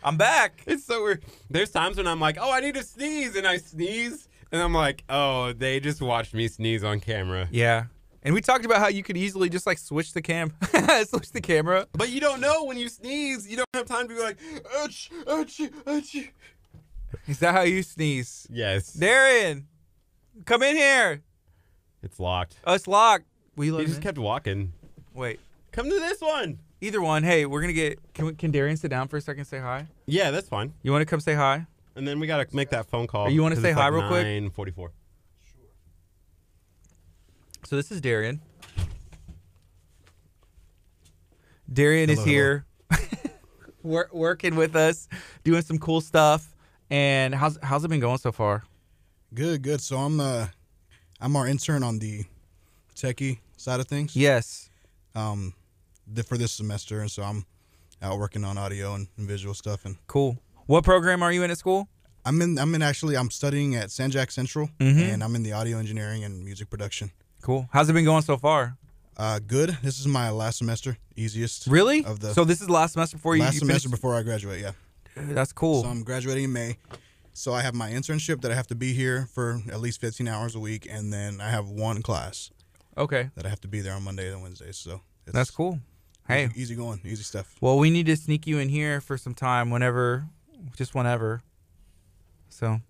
I'm 0.04 0.18
back. 0.18 0.62
It's 0.68 0.86
so 0.86 1.04
weird. 1.04 1.24
There's 1.50 1.72
times 1.72 1.98
when 1.98 2.08
I'm 2.08 2.20
like, 2.20 2.38
oh, 2.40 2.52
I 2.52 2.60
need 2.60 2.76
to 2.76 2.84
sneeze, 2.84 3.36
and 3.36 3.48
I 3.48 3.58
sneeze, 3.58 4.28
and 4.52 4.62
I'm 4.62 4.74
like, 4.74 5.04
oh, 5.10 5.54
they 5.54 5.80
just 5.80 6.02
watched 6.02 6.34
me 6.34 6.48
sneeze 6.48 6.84
on 6.84 7.00
camera. 7.00 7.48
Yeah. 7.52 7.86
And 8.28 8.34
we 8.34 8.42
talked 8.42 8.66
about 8.66 8.80
how 8.80 8.90
you 8.90 9.04
could 9.04 9.16
easily 9.16 9.48
just 9.48 9.66
like 9.66 9.78
switch 9.78 10.12
the 10.12 10.22
cam, 10.22 10.52
switch 11.06 11.32
the 11.32 11.40
camera. 11.40 11.88
But 11.94 12.10
you 12.10 12.20
don't 12.20 12.42
know 12.42 12.66
when 12.66 12.76
you 12.78 12.90
sneeze. 12.90 13.48
You 13.48 13.56
don't 13.56 13.70
have 13.74 13.86
time 13.86 14.10
to 14.10 14.14
be 14.14 14.20
like, 14.20 14.38
ouch, 14.80 15.10
ouch, 15.30 15.62
ouch. 15.88 16.18
Is 17.26 17.40
that 17.40 17.54
how 17.54 17.62
you 17.62 17.82
sneeze? 17.84 18.46
Yes. 18.52 18.92
Darian, 18.92 19.66
come 20.44 20.62
in 20.62 20.76
here. 20.76 21.22
It's 22.04 22.20
locked. 22.20 22.58
Oh, 22.66 22.74
it's 22.74 22.86
locked. 22.86 23.24
We 23.56 23.72
He 23.72 23.86
just 23.86 23.96
in? 23.96 24.02
kept 24.02 24.18
walking. 24.18 24.74
Wait. 25.14 25.40
Come 25.72 25.90
to 25.90 25.98
this 25.98 26.20
one. 26.20 26.60
Either 26.82 27.02
one. 27.02 27.24
Hey, 27.24 27.46
we're 27.46 27.62
gonna 27.62 27.72
get. 27.72 27.98
Can, 28.14 28.26
we, 28.26 28.34
can 28.36 28.52
Darian 28.52 28.76
sit 28.76 28.90
down 28.90 29.08
for 29.08 29.16
a 29.16 29.22
second? 29.22 29.40
and 29.40 29.48
Say 29.48 29.60
hi. 29.60 29.88
Yeah, 30.06 30.32
that's 30.32 30.50
fine. 30.50 30.74
You 30.84 30.92
want 30.92 31.02
to 31.02 31.06
come 31.06 31.22
say 31.22 31.34
hi? 31.34 31.66
And 31.96 32.06
then 32.06 32.20
we 32.20 32.28
gotta 32.28 32.46
make 32.54 32.72
that 32.72 32.88
phone 32.88 33.08
call. 33.08 33.30
You 33.30 33.42
want 33.42 33.56
to 33.56 33.62
say 33.62 33.72
hi 33.72 33.88
like 33.88 33.94
real 33.94 34.10
quick? 34.10 34.26
9:44. 34.26 34.90
So 37.68 37.76
this 37.76 37.92
is 37.92 38.00
Darian. 38.00 38.40
Darian 41.72 42.10
is 42.10 42.24
here, 42.24 42.66
Wor- 43.84 44.08
working 44.14 44.56
with 44.56 44.74
us, 44.78 45.10
doing 45.44 45.62
some 45.64 45.78
cool 45.78 46.00
stuff. 46.00 46.56
And 46.90 47.36
how's 47.36 47.60
how's 47.62 47.84
it 47.84 47.90
been 47.90 48.00
going 48.00 48.20
so 48.20 48.32
far? 48.32 48.64
Good, 49.34 49.64
good. 49.64 49.82
So 49.82 49.98
I'm 49.98 50.22
uh 50.22 50.48
I'm 51.20 51.36
our 51.36 51.46
intern 51.46 51.84
on 51.84 52.00
the 52.00 52.24
techie 52.96 53.40
side 53.58 53.82
of 53.82 53.88
things. 53.90 54.16
Yes. 54.16 54.70
Um 55.14 55.54
the, 56.08 56.24
for 56.24 56.38
this 56.38 56.54
semester 56.54 57.02
and 57.02 57.12
so 57.12 57.22
I'm 57.22 57.46
out 58.02 58.18
working 58.18 58.46
on 58.46 58.58
audio 58.58 58.94
and, 58.96 59.10
and 59.18 59.28
visual 59.28 59.54
stuff 59.54 59.84
and 59.84 59.98
Cool. 60.08 60.38
What 60.68 60.86
program 60.86 61.22
are 61.22 61.34
you 61.34 61.44
in 61.44 61.52
at 61.52 61.58
school? 61.58 61.90
I'm 62.24 62.42
in 62.42 62.58
I'm 62.58 62.74
in 62.76 62.82
actually 62.82 63.18
I'm 63.18 63.30
studying 63.30 63.76
at 63.76 63.92
San 63.92 64.10
Jac 64.10 64.32
Central 64.32 64.70
Mhm. 64.80 65.14
and 65.16 65.22
I'm 65.22 65.36
in 65.36 65.44
the 65.44 65.52
audio 65.52 65.80
engineering 65.80 66.24
and 66.24 66.46
music 66.46 66.70
production. 66.70 67.12
Cool. 67.48 67.70
How's 67.72 67.90
it 67.90 67.94
been 67.94 68.04
going 68.04 68.24
so 68.24 68.36
far? 68.36 68.76
Uh 69.16 69.40
good. 69.40 69.70
This 69.82 70.02
is 70.02 70.06
my 70.06 70.32
last 70.32 70.58
semester, 70.58 70.98
easiest. 71.16 71.66
Really? 71.68 72.04
Of 72.04 72.20
the 72.20 72.34
so 72.34 72.44
this 72.44 72.60
is 72.60 72.68
the 72.68 72.74
last 72.74 72.92
semester 72.92 73.16
before 73.16 73.38
you. 73.38 73.42
last 73.44 73.54
you 73.54 73.60
semester 73.60 73.88
finish- 73.88 73.98
before 74.02 74.16
I 74.16 74.22
graduate, 74.24 74.60
yeah. 74.60 74.72
Dude, 75.16 75.34
that's 75.34 75.54
cool. 75.54 75.84
So 75.84 75.88
I'm 75.90 76.04
graduating 76.04 76.44
in 76.44 76.52
May. 76.52 76.76
So 77.32 77.54
I 77.54 77.62
have 77.62 77.74
my 77.74 77.90
internship 77.90 78.42
that 78.42 78.52
I 78.52 78.56
have 78.56 78.68
to 78.68 78.76
be 78.76 78.92
here 78.92 79.30
for 79.34 79.62
at 79.72 79.80
least 79.80 80.02
15 80.02 80.28
hours 80.28 80.56
a 80.56 80.60
week 80.60 80.90
and 80.92 81.14
then 81.14 81.40
I 81.40 81.50
have 81.50 81.70
one 81.70 82.02
class 82.02 82.52
okay, 82.98 83.30
that 83.36 83.46
I 83.46 83.50
have 83.50 83.62
to 83.62 83.70
be 83.70 83.80
there 83.80 83.94
on 83.94 84.04
Monday 84.04 84.30
and 84.30 84.42
Wednesdays. 84.42 84.76
So 84.76 85.00
it's 85.26 85.34
that's 85.34 85.50
cool. 85.50 85.80
Hey, 86.28 86.48
Easy, 86.48 86.62
easy 86.62 86.76
going, 86.76 87.00
easy 87.06 87.24
stuff. 87.24 87.56
well, 87.62 87.78
we 87.80 87.90
need 87.90 88.08
to 88.08 88.18
sneak 88.18 88.46
you 88.46 88.60
in 88.60 88.68
here 88.68 89.00
for 89.00 89.18
some 89.18 89.34
time 89.34 89.70
whenever, 89.70 90.26
just 90.76 90.94
whenever. 90.94 91.44
So, 92.50 92.82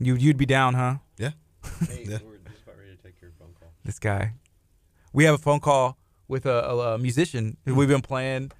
you 0.00 0.16
you'd 0.16 0.36
be 0.38 0.46
down, 0.46 0.74
huh? 0.74 0.96
Yeah. 1.16 1.30
Hey, 1.88 2.06
Yeah. 2.08 2.18
we're 2.26 2.38
just 2.50 2.64
about 2.64 2.76
ready 2.78 2.96
to 2.96 3.00
take 3.00 3.14
your 3.22 3.30
phone 3.38 3.54
call. 3.60 3.70
This 3.90 3.98
guy. 3.98 4.34
We 5.12 5.24
have 5.24 5.34
a 5.34 5.38
phone 5.38 5.58
call 5.58 5.98
with 6.28 6.46
a, 6.46 6.64
a, 6.64 6.94
a 6.94 6.98
musician 6.98 7.56
who 7.66 7.74
we've 7.74 7.88
been 7.88 8.00
playing 8.02 8.52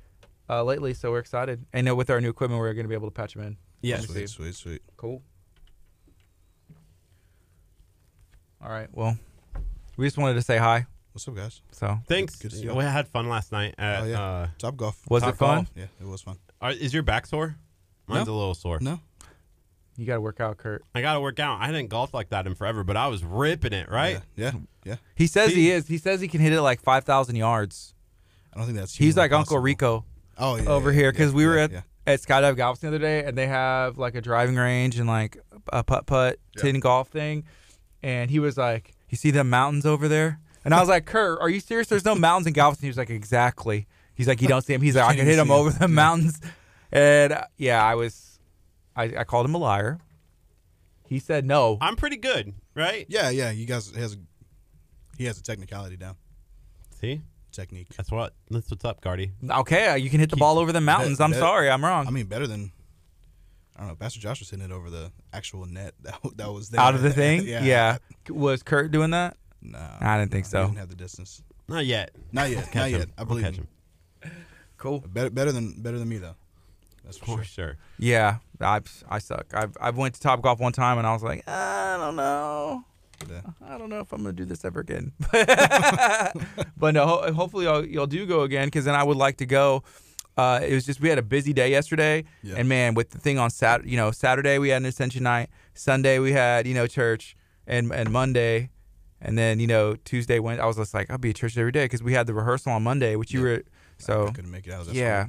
uh, 0.48 0.64
lately, 0.64 0.92
so 0.92 1.12
we're 1.12 1.20
excited. 1.20 1.64
And 1.72 1.88
uh, 1.88 1.94
with 1.94 2.10
our 2.10 2.20
new 2.20 2.30
equipment, 2.30 2.58
we're 2.58 2.74
going 2.74 2.82
to 2.84 2.88
be 2.88 2.96
able 2.96 3.06
to 3.06 3.12
patch 3.14 3.36
him 3.36 3.42
in. 3.42 3.56
Yes. 3.80 4.00
Let 4.00 4.08
me 4.08 4.14
see. 4.22 4.26
Sweet, 4.26 4.26
sweet, 4.26 4.54
sweet. 4.56 4.82
Cool. 4.96 5.22
All 8.60 8.70
right. 8.72 8.88
Well, 8.90 9.16
we 9.96 10.04
just 10.04 10.18
wanted 10.18 10.34
to 10.34 10.42
say 10.42 10.56
hi. 10.58 10.86
What's 11.12 11.28
up, 11.28 11.36
guys? 11.36 11.62
So, 11.70 12.00
Thanks. 12.08 12.34
Good 12.34 12.50
to 12.50 12.56
see 12.56 12.62
we 12.66 12.72
y'all. 12.72 12.80
had 12.80 13.06
fun 13.06 13.28
last 13.28 13.52
night. 13.52 13.76
At, 13.78 14.02
Oh, 14.02 14.06
yeah. 14.06 14.20
uh, 14.20 14.48
Top 14.58 14.76
golf. 14.76 15.00
was 15.08 15.22
Top 15.22 15.34
it 15.34 15.36
fun? 15.36 15.56
golf. 15.58 15.70
Yeah, 15.76 15.84
it 16.00 16.06
was 16.08 16.22
fun. 16.22 16.38
are, 16.60 16.72
is 16.72 16.92
your 16.92 17.04
back 17.04 17.26
sore? 17.26 17.54
Mine's 18.08 18.26
No. 18.26 18.32
a 18.32 18.34
little 18.34 18.54
sore. 18.54 18.78
No, 18.80 18.98
You 20.00 20.06
got 20.06 20.14
to 20.14 20.20
work 20.22 20.40
out, 20.40 20.56
Kurt. 20.56 20.82
I 20.94 21.02
got 21.02 21.12
to 21.14 21.20
work 21.20 21.38
out. 21.38 21.60
I 21.60 21.66
hadn't 21.66 21.88
golfed 21.88 22.14
like 22.14 22.30
that 22.30 22.46
in 22.46 22.54
forever, 22.54 22.82
but 22.84 22.96
I 22.96 23.08
was 23.08 23.22
ripping 23.22 23.74
it, 23.74 23.90
right? 23.90 24.20
Yeah, 24.34 24.52
yeah, 24.54 24.60
yeah. 24.84 24.96
He 25.14 25.26
says 25.26 25.50
he 25.50 25.64
He- 25.64 25.70
is. 25.72 25.88
He 25.88 25.98
says 25.98 26.22
he 26.22 26.28
can 26.28 26.40
hit 26.40 26.54
it 26.54 26.62
like 26.62 26.80
5,000 26.80 27.36
yards. 27.36 27.92
I 28.54 28.56
don't 28.56 28.64
think 28.66 28.78
that's. 28.78 28.94
He's 28.94 29.14
humanly 29.14 29.28
like 29.28 29.38
Uncle. 29.38 29.58
Rico 29.58 30.06
Oh 30.38 30.56
yeah, 30.56 30.70
over 30.70 30.90
yeah, 30.90 30.94
here 30.96 31.04
yeah, 31.04 31.10
because 31.10 31.34
we 31.34 31.46
were 31.46 31.58
at, 31.58 31.70
yeah. 31.70 31.82
at 32.06 32.20
Skydive 32.20 32.56
Galveston 32.56 32.90
the 32.90 32.96
other 32.96 33.04
day 33.04 33.24
and 33.24 33.36
they 33.36 33.46
have 33.46 33.98
like 33.98 34.14
a 34.14 34.22
driving 34.22 34.56
range 34.56 34.98
and 34.98 35.06
like 35.06 35.36
a 35.70 35.84
putt 35.84 36.06
putt 36.06 36.38
Yeah. 36.56 36.62
tin 36.62 36.80
golf 36.80 37.08
thing. 37.08 37.44
And 38.02 38.30
he 38.30 38.38
was 38.38 38.56
like, 38.56 38.94
You 39.10 39.18
see 39.18 39.30
the 39.30 39.44
mountains 39.44 39.84
over 39.84 40.08
there? 40.08 40.40
And 40.64 40.72
I 40.72 40.80
was 40.80 40.88
like, 40.88 41.04
Kurt, 41.04 41.40
are 41.42 41.50
you 41.50 41.60
serious? 41.60 41.88
There's 41.88 42.06
no 42.06 42.14
mountains 42.14 42.46
in 42.46 42.54
Galveston. 42.54 42.86
He 42.86 42.88
was 42.90 42.96
like, 42.96 43.10
Exactly. 43.10 43.86
He's 44.14 44.26
like, 44.28 44.40
You 44.40 44.48
don't 44.48 44.62
see 44.64 44.72
him." 44.72 44.80
He's 44.80 44.96
like, 44.96 45.04
I 45.04 45.08
Can't 45.08 45.18
can 45.18 45.26
even 45.28 45.38
hit 45.38 45.42
him 45.42 45.50
over 45.50 45.68
the 45.70 45.88
mountains. 45.88 46.40
And 46.90 47.34
uh, 47.34 47.44
yeah, 47.58 47.84
I 47.84 47.94
was, 47.94 48.29
I, 49.00 49.20
I 49.20 49.24
called 49.24 49.46
him 49.46 49.54
a 49.54 49.58
liar. 49.58 49.98
He 51.06 51.18
said 51.18 51.44
no. 51.44 51.78
I'm 51.80 51.96
pretty 51.96 52.16
good, 52.16 52.54
right? 52.74 53.06
Yeah, 53.08 53.30
yeah. 53.30 53.50
You 53.50 53.66
guys 53.66 53.90
has. 53.96 54.14
A, 54.14 54.16
he 55.18 55.24
has 55.24 55.38
a 55.38 55.42
technicality 55.42 55.96
down. 55.96 56.16
See, 57.00 57.22
Technique. 57.50 57.88
that's 57.96 58.10
what. 58.10 58.34
That's 58.50 58.70
what's 58.70 58.84
up, 58.84 59.00
Guardy. 59.00 59.32
Okay, 59.48 59.88
uh, 59.88 59.94
you 59.96 60.08
can 60.10 60.20
hit 60.20 60.30
the 60.30 60.36
ball 60.36 60.58
over 60.58 60.70
the 60.72 60.80
mountains. 60.80 61.20
I'm 61.20 61.30
bet- 61.30 61.40
sorry, 61.40 61.68
I'm 61.70 61.84
wrong. 61.84 62.06
I 62.06 62.10
mean, 62.10 62.26
better 62.26 62.46
than. 62.46 62.72
I 63.74 63.80
don't 63.80 63.88
know. 63.88 63.96
Pastor 63.96 64.20
Josh 64.20 64.40
was 64.40 64.50
hitting 64.50 64.64
it 64.64 64.72
over 64.72 64.90
the 64.90 65.10
actual 65.32 65.64
net. 65.66 65.94
That 66.02 66.20
that 66.36 66.52
was 66.52 66.68
there. 66.70 66.80
Out 66.80 66.94
of 66.94 67.02
the 67.02 67.10
thing? 67.12 67.42
yeah. 67.46 67.98
Was 68.28 68.62
Kurt 68.62 68.92
doing 68.92 69.10
that? 69.10 69.36
No, 69.62 69.78
I 70.00 70.18
didn't 70.18 70.30
think 70.32 70.46
so. 70.46 70.60
He 70.62 70.66
didn't 70.68 70.78
have 70.78 70.88
the 70.90 70.96
distance. 70.96 71.42
Not 71.68 71.86
yet. 71.86 72.10
Not 72.32 72.50
yet. 72.50 72.74
Not 72.74 72.88
him. 72.88 73.00
yet. 73.00 73.08
I 73.16 73.22
We'll 73.22 73.28
believe 73.28 73.44
catch 73.44 73.56
him. 73.56 73.68
him 74.22 74.32
Cool. 74.76 75.00
Better, 75.06 75.30
better 75.30 75.52
than 75.52 75.80
better 75.82 75.98
than 75.98 76.08
me 76.08 76.18
though. 76.18 76.34
That's 77.10 77.18
for 77.18 77.38
for 77.38 77.44
sure. 77.44 77.66
sure. 77.66 77.76
Yeah, 77.98 78.36
I 78.60 78.80
I 79.08 79.18
suck. 79.18 79.46
I've 79.54 79.76
I've 79.80 79.96
went 79.96 80.14
to 80.14 80.20
Top 80.20 80.40
Golf 80.42 80.60
one 80.60 80.72
time 80.72 80.98
and 80.98 81.06
I 81.06 81.12
was 81.12 81.22
like, 81.22 81.46
I 81.48 81.96
don't 81.98 82.16
know. 82.16 82.84
Yeah. 83.30 83.40
I 83.68 83.76
don't 83.76 83.90
know 83.90 84.00
if 84.00 84.12
I'm 84.12 84.22
gonna 84.22 84.32
do 84.32 84.44
this 84.46 84.64
ever 84.64 84.80
again. 84.80 85.12
but 85.32 86.92
no, 86.94 87.06
ho- 87.06 87.32
hopefully 87.32 87.64
y'all, 87.66 87.84
y'all 87.84 88.06
do 88.06 88.26
go 88.26 88.42
again 88.42 88.66
because 88.68 88.84
then 88.84 88.94
I 88.94 89.02
would 89.04 89.16
like 89.16 89.36
to 89.38 89.46
go. 89.46 89.82
Uh, 90.36 90.60
it 90.62 90.72
was 90.72 90.86
just 90.86 91.00
we 91.00 91.08
had 91.08 91.18
a 91.18 91.22
busy 91.22 91.52
day 91.52 91.70
yesterday, 91.70 92.24
Yeah. 92.42 92.54
and 92.56 92.68
man, 92.68 92.94
with 92.94 93.10
the 93.10 93.18
thing 93.18 93.38
on 93.38 93.50
Sat, 93.50 93.84
you 93.84 93.96
know, 93.96 94.10
Saturday 94.10 94.58
we 94.58 94.70
had 94.70 94.80
an 94.80 94.86
Ascension 94.86 95.22
night. 95.24 95.50
Sunday 95.74 96.18
we 96.18 96.32
had 96.32 96.66
you 96.66 96.72
know 96.74 96.86
church, 96.86 97.36
and 97.66 97.92
and 97.92 98.10
Monday, 98.10 98.70
and 99.20 99.36
then 99.36 99.60
you 99.60 99.66
know 99.66 99.96
Tuesday 99.96 100.38
went. 100.38 100.60
I 100.60 100.66
was 100.66 100.76
just 100.76 100.94
like 100.94 101.10
I'll 101.10 101.18
be 101.18 101.30
at 101.30 101.36
church 101.36 101.58
every 101.58 101.72
day 101.72 101.84
because 101.84 102.02
we 102.02 102.14
had 102.14 102.26
the 102.26 102.32
rehearsal 102.34 102.72
on 102.72 102.82
Monday, 102.82 103.16
which 103.16 103.32
you 103.34 103.40
Yeah. 103.40 103.56
were. 103.56 103.62
So 103.98 104.28
I 104.28 104.30
couldn't 104.30 104.50
make 104.50 104.66
it 104.66 104.72
out. 104.72 104.86
Yeah. 104.94 105.26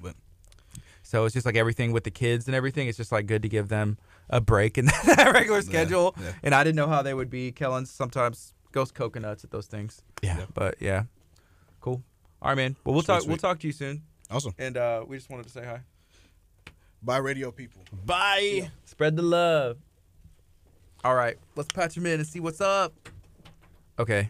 So 1.12 1.26
it's 1.26 1.34
just 1.34 1.46
like 1.46 1.58
everything 1.58 1.92
with 1.92 2.06
the 2.06 2.10
kids 2.12 2.48
and 2.48 2.56
everything. 2.56 2.88
It's 2.88 2.98
just 2.98 3.12
like 3.12 3.26
good 3.26 3.42
to 3.42 3.50
give 3.50 3.68
them 3.68 3.98
a 4.30 4.40
break 4.40 4.78
in 4.78 4.86
that 5.06 5.32
regular 5.34 5.62
schedule. 5.62 6.16
yeah. 6.22 6.32
And 6.42 6.56
I 6.56 6.64
didn't 6.64 6.78
know 6.78 6.88
how 6.88 7.02
they 7.02 7.14
would 7.14 7.30
be. 7.30 7.52
Kellen 7.52 7.86
sometimes 7.86 8.54
goes 8.72 8.92
coconuts 8.94 9.44
at 9.44 9.52
those 9.52 9.66
things. 9.68 10.04
Yeah. 10.24 10.38
Yeah. 10.38 10.46
But 10.54 10.76
yeah, 10.80 11.04
cool. 11.82 12.02
All 12.42 12.48
right, 12.48 12.56
man. 12.56 12.78
Well, 12.86 12.94
we'll 12.94 13.04
Sweet, 13.04 13.14
talk. 13.20 13.28
We'll 13.28 13.36
talk 13.38 13.60
to 13.60 13.68
you 13.68 13.74
soon. 13.74 14.04
awesome. 14.32 14.54
And 14.58 14.78
uh, 14.78 15.04
we 15.06 15.18
just 15.18 15.30
wanted 15.30 15.44
to 15.44 15.50
say 15.50 15.66
hi. 15.66 15.82
Bye, 17.04 17.18
radio 17.18 17.52
people. 17.52 17.82
Bye. 18.06 18.72
Spread 18.86 19.18
the 19.18 19.22
love. 19.24 19.78
All 21.04 21.16
right, 21.16 21.36
let's 21.58 21.68
patch 21.74 21.98
him 21.98 22.06
in 22.06 22.20
and 22.22 22.28
see 22.28 22.40
what's 22.40 22.62
up. 22.62 22.94
Okay. 24.00 24.30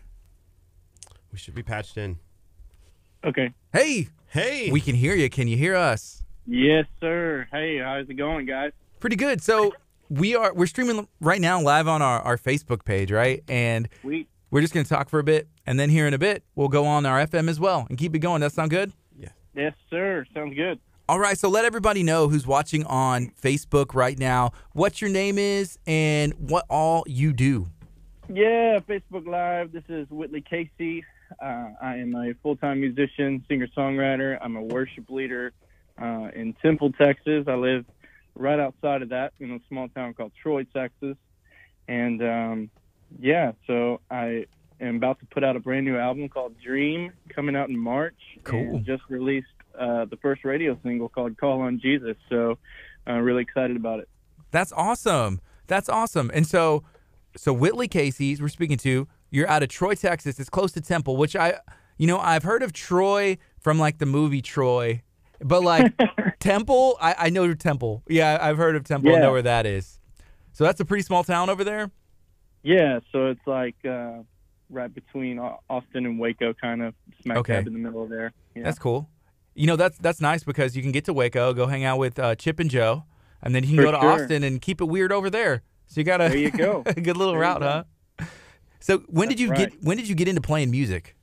We 1.31 1.37
should 1.37 1.53
be 1.53 1.63
patched 1.63 1.97
in. 1.97 2.17
Okay. 3.23 3.53
Hey, 3.71 4.07
Hey. 4.27 4.71
we 4.71 4.81
can 4.81 4.95
hear 4.95 5.13
you. 5.13 5.29
Can 5.29 5.47
you 5.47 5.57
hear 5.57 5.75
us? 5.75 6.23
Yes, 6.45 6.85
sir. 6.99 7.47
Hey, 7.51 7.79
how's 7.79 8.09
it 8.09 8.15
going, 8.15 8.45
guys? 8.45 8.71
Pretty 8.99 9.15
good. 9.15 9.41
So 9.41 9.73
we 10.09 10.35
are 10.35 10.53
we're 10.53 10.65
streaming 10.65 11.07
right 11.19 11.39
now 11.39 11.61
live 11.61 11.87
on 11.87 12.01
our, 12.01 12.19
our 12.21 12.37
Facebook 12.37 12.83
page, 12.83 13.11
right? 13.11 13.43
And 13.47 13.87
We 14.03 14.27
We're 14.49 14.61
just 14.61 14.73
going 14.73 14.85
to 14.85 14.89
talk 14.89 15.09
for 15.09 15.19
a 15.19 15.23
bit, 15.23 15.47
and 15.65 15.79
then 15.79 15.89
here 15.89 16.07
in 16.07 16.13
a 16.13 16.17
bit, 16.17 16.43
we'll 16.55 16.67
go 16.67 16.85
on 16.85 17.05
our 17.05 17.25
FM 17.25 17.49
as 17.49 17.59
well 17.59 17.85
and 17.89 17.97
keep 17.97 18.15
it 18.15 18.19
going. 18.19 18.41
That 18.41 18.51
sound 18.51 18.71
good? 18.71 18.91
yes, 19.17 19.31
Yes, 19.55 19.73
sir. 19.89 20.25
Sounds 20.33 20.55
good. 20.55 20.79
All 21.07 21.19
right, 21.19 21.37
so 21.37 21.49
let 21.49 21.65
everybody 21.65 22.03
know 22.03 22.29
who's 22.29 22.47
watching 22.47 22.85
on 22.85 23.31
Facebook 23.41 23.93
right 23.93 24.17
now 24.17 24.51
what 24.71 25.01
your 25.01 25.09
name 25.09 25.37
is 25.37 25.77
and 25.85 26.33
what 26.37 26.65
all 26.69 27.03
you 27.05 27.33
do. 27.33 27.67
Yeah, 28.29 28.79
Facebook 28.79 29.27
Live. 29.27 29.73
This 29.73 29.83
is 29.89 30.07
Whitley 30.09 30.41
Casey. 30.41 31.03
Uh, 31.41 31.69
I 31.81 31.97
am 31.97 32.15
a 32.15 32.33
full-time 32.41 32.79
musician, 32.79 33.43
singer-songwriter. 33.49 34.37
I'm 34.41 34.55
a 34.55 34.61
worship 34.61 35.09
leader 35.09 35.51
uh, 36.01 36.29
in 36.33 36.53
Temple, 36.61 36.91
Texas. 36.93 37.45
I 37.47 37.55
live 37.55 37.85
right 38.35 38.59
outside 38.59 39.01
of 39.01 39.09
that 39.09 39.33
in 39.39 39.51
a 39.51 39.59
small 39.67 39.87
town 39.89 40.13
called 40.13 40.31
Troy, 40.41 40.65
Texas. 40.73 41.17
And 41.87 42.21
um, 42.21 42.69
yeah, 43.19 43.51
so 43.67 44.01
I 44.09 44.45
am 44.79 44.95
about 44.95 45.19
to 45.19 45.25
put 45.27 45.43
out 45.43 45.55
a 45.55 45.59
brand 45.59 45.85
new 45.85 45.97
album 45.97 46.29
called 46.29 46.55
Dream, 46.63 47.11
coming 47.29 47.55
out 47.55 47.69
in 47.69 47.77
March. 47.77 48.17
Cool. 48.43 48.79
Just 48.79 49.03
released 49.09 49.47
uh, 49.79 50.05
the 50.05 50.17
first 50.17 50.43
radio 50.43 50.77
single 50.83 51.09
called 51.09 51.37
Call 51.37 51.61
on 51.61 51.79
Jesus. 51.79 52.15
So 52.29 52.57
uh, 53.07 53.13
really 53.13 53.43
excited 53.43 53.75
about 53.77 53.99
it. 53.99 54.09
That's 54.51 54.71
awesome. 54.73 55.41
That's 55.67 55.89
awesome. 55.89 56.31
And 56.33 56.45
so, 56.45 56.83
so 57.35 57.53
Whitley 57.53 57.87
Casey's 57.87 58.41
we're 58.41 58.49
speaking 58.49 58.77
to. 58.79 59.07
You're 59.29 59.47
out 59.47 59.63
of 59.63 59.69
Troy, 59.69 59.95
Texas. 59.95 60.39
It's 60.39 60.49
close 60.49 60.73
to 60.73 60.81
Temple, 60.81 61.15
which 61.15 61.35
I, 61.35 61.59
you 61.97 62.05
know, 62.05 62.19
I've 62.19 62.43
heard 62.43 62.63
of 62.63 62.73
Troy 62.73 63.37
from 63.59 63.79
like 63.79 63.99
the 63.99 64.05
movie 64.05 64.41
Troy, 64.41 65.03
but 65.43 65.63
like 65.63 65.93
Temple, 66.39 66.97
I, 67.01 67.15
I 67.17 67.29
know 67.29 67.53
Temple. 67.53 68.03
Yeah, 68.07 68.37
I've 68.41 68.57
heard 68.57 68.75
of 68.75 68.83
Temple. 68.83 69.15
I 69.15 69.19
know 69.19 69.31
where 69.31 69.41
that 69.41 69.65
is. 69.65 69.99
So 70.53 70.63
that's 70.63 70.79
a 70.79 70.85
pretty 70.85 71.03
small 71.03 71.23
town 71.23 71.49
over 71.49 71.63
there. 71.63 71.91
Yeah, 72.63 72.99
so 73.11 73.27
it's 73.27 73.41
like 73.47 73.75
uh, 73.85 74.19
right 74.69 74.93
between 74.93 75.39
Austin 75.39 76.05
and 76.05 76.19
Waco, 76.19 76.53
kind 76.53 76.81
of 76.81 76.93
smack 77.23 77.37
Okay. 77.37 77.53
dab 77.53 77.67
in 77.67 77.73
the 77.73 77.79
middle 77.79 78.03
of 78.03 78.09
there. 78.09 78.33
Yeah. 78.55 78.63
That's 78.63 78.77
cool. 78.79 79.09
You 79.55 79.67
know, 79.67 79.75
that's 79.75 79.97
that's 79.97 80.21
nice 80.21 80.43
because 80.43 80.75
you 80.75 80.81
can 80.81 80.91
get 80.91 81.05
to 81.05 81.13
Waco, 81.13 81.53
go 81.53 81.67
hang 81.67 81.83
out 81.83 81.97
with 81.97 82.19
uh, 82.19 82.35
Chip 82.35 82.59
and 82.59 82.69
Jo, 82.69 83.03
and 83.41 83.53
then 83.55 83.63
you 83.63 83.69
can 83.69 83.77
For 83.77 83.83
go 83.83 83.91
to 83.91 83.99
sure. 83.99 84.11
Austin 84.11 84.43
and 84.43 84.61
keep 84.61 84.79
it 84.81 84.85
weird 84.85 85.11
over 85.11 85.29
there. 85.29 85.63
So 85.87 85.99
you 85.99 86.05
got 86.05 86.21
a 86.21 86.29
There 86.29 86.37
you 86.37 86.51
go. 86.51 86.83
a 86.85 86.93
good 87.01 87.17
little 87.17 87.33
There 87.33 87.41
route, 87.41 87.61
huh? 87.61 87.83
So 88.79 88.99
when 89.07 89.27
did 89.27 89.39
you 89.39 89.49
right. 89.49 89.69
get 89.71 89.83
when 89.83 89.97
did 89.97 90.07
you 90.07 90.15
get 90.15 90.27
into 90.27 90.41
playing 90.41 90.71
music? 90.71 91.15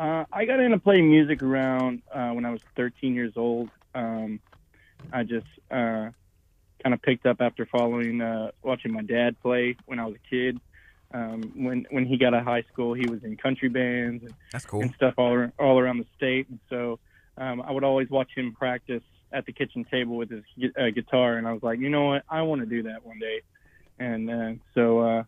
Uh, 0.00 0.24
I 0.32 0.46
got 0.46 0.60
into 0.60 0.78
playing 0.78 1.10
music 1.10 1.42
around 1.42 2.00
uh, 2.10 2.30
when 2.30 2.46
I 2.46 2.50
was 2.50 2.62
13 2.74 3.14
years 3.14 3.34
old. 3.36 3.68
Um, 3.94 4.40
I 5.12 5.24
just 5.24 5.46
uh, 5.70 6.08
kind 6.82 6.94
of 6.94 7.02
picked 7.02 7.26
up 7.26 7.42
after 7.42 7.66
following, 7.66 8.22
uh, 8.22 8.52
watching 8.62 8.94
my 8.94 9.02
dad 9.02 9.38
play 9.42 9.76
when 9.84 9.98
I 9.98 10.06
was 10.06 10.14
a 10.14 10.30
kid. 10.30 10.58
Um, 11.12 11.42
when 11.54 11.86
when 11.90 12.06
he 12.06 12.16
got 12.16 12.32
out 12.32 12.40
of 12.40 12.46
high 12.46 12.62
school, 12.72 12.94
he 12.94 13.04
was 13.10 13.24
in 13.24 13.36
country 13.36 13.68
bands 13.68 14.22
and, 14.22 14.32
That's 14.52 14.64
cool. 14.64 14.80
and 14.80 14.94
stuff 14.94 15.14
all 15.18 15.32
ar- 15.32 15.52
all 15.58 15.78
around 15.78 15.98
the 15.98 16.06
state. 16.16 16.48
And 16.48 16.60
so 16.70 16.98
um, 17.36 17.60
I 17.60 17.70
would 17.70 17.84
always 17.84 18.08
watch 18.08 18.30
him 18.34 18.54
practice 18.54 19.02
at 19.32 19.44
the 19.44 19.52
kitchen 19.52 19.84
table 19.84 20.16
with 20.16 20.30
his 20.30 20.44
uh, 20.78 20.90
guitar, 20.94 21.36
and 21.36 21.46
I 21.46 21.52
was 21.52 21.62
like, 21.62 21.78
you 21.78 21.90
know 21.90 22.06
what, 22.06 22.22
I 22.30 22.40
want 22.42 22.62
to 22.62 22.66
do 22.66 22.84
that 22.84 23.04
one 23.04 23.18
day. 23.18 23.42
And 23.98 24.30
uh, 24.30 24.52
so 24.72 25.00
uh, 25.00 25.24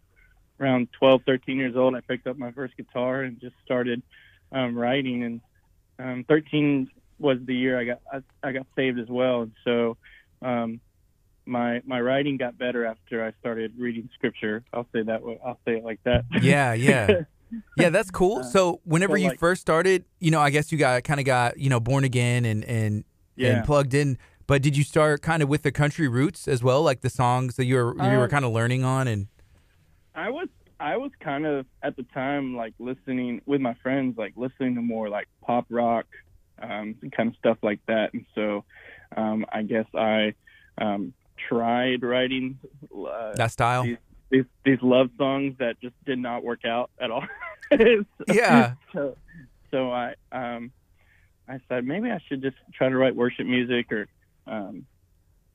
around 0.60 0.88
12, 0.98 1.22
13 1.26 1.58
years 1.58 1.76
old, 1.76 1.94
I 1.94 2.00
picked 2.00 2.26
up 2.26 2.38
my 2.38 2.52
first 2.52 2.74
guitar 2.76 3.22
and 3.22 3.38
just 3.38 3.56
started 3.64 4.02
um, 4.52 4.76
writing. 4.78 5.24
And 5.24 5.40
um, 5.98 6.24
13 6.28 6.88
was 7.18 7.38
the 7.44 7.54
year 7.54 7.78
I 7.78 7.84
got 7.84 8.00
I, 8.12 8.48
I 8.48 8.52
got 8.52 8.66
saved 8.76 8.98
as 8.98 9.08
well. 9.08 9.42
And 9.42 9.52
so 9.64 9.96
um, 10.42 10.80
my 11.46 11.80
my 11.84 12.00
writing 12.00 12.36
got 12.36 12.56
better 12.58 12.84
after 12.86 13.24
I 13.24 13.32
started 13.40 13.72
reading 13.78 14.08
scripture. 14.14 14.62
I'll 14.72 14.86
say 14.92 15.02
that 15.02 15.22
way. 15.22 15.38
I'll 15.44 15.58
say 15.64 15.76
it 15.78 15.84
like 15.84 16.00
that. 16.04 16.24
Yeah, 16.40 16.72
yeah. 16.74 17.22
Yeah, 17.76 17.90
that's 17.90 18.10
cool. 18.10 18.44
So 18.44 18.80
whenever 18.84 19.12
Uh, 19.12 19.16
so, 19.16 19.22
you 19.24 19.28
like- 19.28 19.38
first 19.38 19.60
started, 19.60 20.06
you 20.20 20.30
know, 20.30 20.40
I 20.40 20.48
guess 20.48 20.72
you 20.72 20.78
got 20.78 21.04
kind 21.04 21.20
of 21.20 21.26
got, 21.26 21.58
you 21.58 21.68
know, 21.68 21.80
born 21.80 22.02
again 22.02 22.46
and 22.46 22.64
and 22.64 23.04
Yeah. 23.36 23.56
and 23.58 23.66
plugged 23.66 23.92
in. 23.92 24.16
But 24.46 24.62
did 24.62 24.74
you 24.74 24.82
start 24.84 25.20
kind 25.20 25.42
of 25.42 25.50
with 25.50 25.60
the 25.60 25.70
country 25.70 26.08
roots 26.08 26.48
as 26.48 26.62
well, 26.62 26.82
like 26.82 27.02
the 27.02 27.10
songs 27.10 27.56
that 27.56 27.66
you 27.66 27.74
were 27.74 27.92
you 27.94 28.16
were 28.16 28.24
Um, 28.24 28.30
kind 28.30 28.44
of 28.46 28.52
learning 28.52 28.84
on 28.84 29.06
and 29.06 29.26
I 30.14 30.30
was 30.30 30.48
I 30.82 30.96
was 30.96 31.12
kind 31.20 31.46
of 31.46 31.64
at 31.82 31.96
the 31.96 32.02
time 32.02 32.56
like 32.56 32.74
listening 32.78 33.40
with 33.46 33.60
my 33.60 33.74
friends, 33.82 34.18
like 34.18 34.32
listening 34.36 34.74
to 34.74 34.82
more 34.82 35.08
like 35.08 35.28
pop 35.46 35.66
rock, 35.70 36.06
um, 36.60 36.96
kind 37.16 37.28
of 37.30 37.36
stuff 37.36 37.58
like 37.62 37.78
that. 37.86 38.12
And 38.14 38.26
so 38.34 38.64
um, 39.16 39.46
I 39.52 39.62
guess 39.62 39.86
I 39.94 40.34
um, 40.78 41.12
tried 41.48 42.02
writing 42.02 42.58
uh, 42.94 43.34
that 43.36 43.52
style? 43.52 43.84
these, 43.84 43.98
these 44.30 44.44
these 44.64 44.78
love 44.82 45.10
songs 45.16 45.54
that 45.58 45.80
just 45.80 45.94
did 46.04 46.18
not 46.18 46.42
work 46.42 46.64
out 46.64 46.90
at 47.00 47.10
all. 47.10 47.24
So- 47.72 48.04
Yeah. 48.28 48.74
So, 48.92 49.16
so 49.70 49.90
I 49.92 50.14
um, 50.30 50.72
I 51.48 51.58
said 51.68 51.86
maybe 51.86 52.10
I 52.10 52.18
should 52.28 52.42
just 52.42 52.56
try 52.74 52.88
to 52.90 52.96
write 52.96 53.16
worship 53.16 53.46
music 53.46 53.90
or 53.92 54.08
um, 54.46 54.84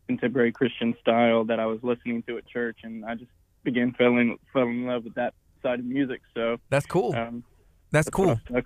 contemporary 0.08 0.52
Christian 0.52 0.96
style 1.00 1.44
that 1.46 1.60
I 1.60 1.66
was 1.68 1.80
listening 1.84 2.24
to 2.24 2.38
at 2.40 2.48
church, 2.48 2.80
and 2.84 3.06
I 3.06 3.14
just 3.16 3.30
began 3.64 3.94
falling 3.98 4.38
fell 4.54 4.64
in 4.64 4.86
love 4.86 5.04
with 5.04 5.16
that 5.16 5.34
side 5.64 5.80
of 5.80 5.86
music. 5.86 6.22
So 6.34 6.58
That's 6.70 6.86
cool. 6.86 7.16
um, 7.16 7.44
That's 7.92 8.08
what 8.08 8.14
cool. 8.14 8.40
I. 8.56 8.62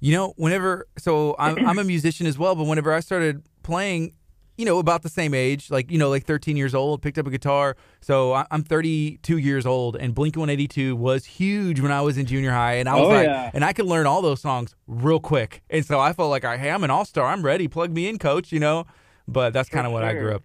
You 0.00 0.12
know, 0.12 0.34
whenever 0.36 0.86
so 0.98 1.34
I'm 1.38 1.58
I'm 1.66 1.78
a 1.78 1.84
musician 1.84 2.26
as 2.26 2.38
well, 2.38 2.54
but 2.54 2.64
whenever 2.64 2.92
I 2.92 3.00
started 3.00 3.42
playing, 3.62 4.12
you 4.58 4.64
know, 4.66 4.78
about 4.78 5.02
the 5.02 5.08
same 5.08 5.32
age, 5.34 5.70
like 5.70 5.90
you 5.90 5.96
know, 5.98 6.10
like 6.10 6.24
13 6.26 6.56
years 6.56 6.74
old, 6.74 7.00
picked 7.02 7.16
up 7.18 7.26
a 7.26 7.30
guitar. 7.30 7.76
So 8.00 8.32
I- 8.34 8.46
I'm 8.50 8.62
32 8.62 9.38
years 9.38 9.64
old, 9.66 9.96
and 9.96 10.14
Blink 10.14 10.36
182 10.36 10.94
was 10.96 11.24
huge 11.24 11.80
when 11.80 11.92
I 11.92 12.02
was 12.02 12.18
in 12.18 12.26
junior 12.26 12.52
high, 12.52 12.74
and 12.74 12.88
I 12.88 12.94
was 12.94 13.06
Oh, 13.06 13.10
like, 13.10 13.26
yeah. 13.26 13.50
and 13.54 13.64
I 13.64 13.72
could 13.72 13.86
learn 13.86 14.06
all 14.06 14.20
those 14.22 14.40
songs 14.40 14.74
real 14.86 15.20
quick, 15.20 15.62
and 15.70 15.84
so 15.84 15.98
I 15.98 16.12
felt 16.12 16.30
like, 16.30 16.44
hey, 16.44 16.70
I'm 16.70 16.84
an 16.84 16.90
all 16.90 17.04
star, 17.06 17.26
I'm 17.26 17.42
ready, 17.42 17.66
plug 17.68 17.90
me 17.90 18.06
in, 18.08 18.18
coach, 18.18 18.52
you 18.52 18.60
know. 18.60 18.86
But 19.28 19.52
that's 19.54 19.68
kind 19.68 19.86
of 19.86 19.92
what 19.92 20.04
I 20.04 20.12
grew 20.12 20.34
up. 20.34 20.42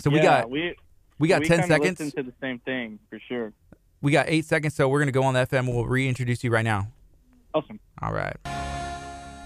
So 0.00 0.10
we 0.10 0.20
got 0.20 0.50
we 0.50 0.74
we 1.18 1.28
got 1.28 1.40
we 1.40 1.48
10 1.48 1.60
kinda 1.60 1.74
seconds. 1.74 2.00
Listen 2.00 2.24
to 2.24 2.30
the 2.30 2.36
same 2.40 2.58
thing 2.60 2.98
for 3.10 3.18
sure. 3.28 3.52
We 4.00 4.12
got 4.12 4.26
eight 4.28 4.44
seconds, 4.44 4.74
so 4.74 4.88
we're 4.88 5.00
gonna 5.00 5.12
go 5.12 5.22
on 5.24 5.34
the 5.34 5.40
FM. 5.40 5.66
We'll 5.66 5.86
reintroduce 5.86 6.44
you 6.44 6.50
right 6.50 6.64
now. 6.64 6.88
Awesome. 7.54 7.80
All 8.00 8.12
right. 8.12 8.36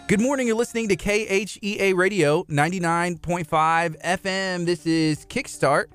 Good 0.08 0.20
morning. 0.20 0.46
You're 0.46 0.56
listening 0.56 0.88
to 0.88 0.96
KHEA 0.96 1.94
Radio 1.96 2.42
99.5 2.44 3.96
FM. 4.04 4.66
This 4.66 4.84
is 4.86 5.24
Kickstart. 5.26 5.86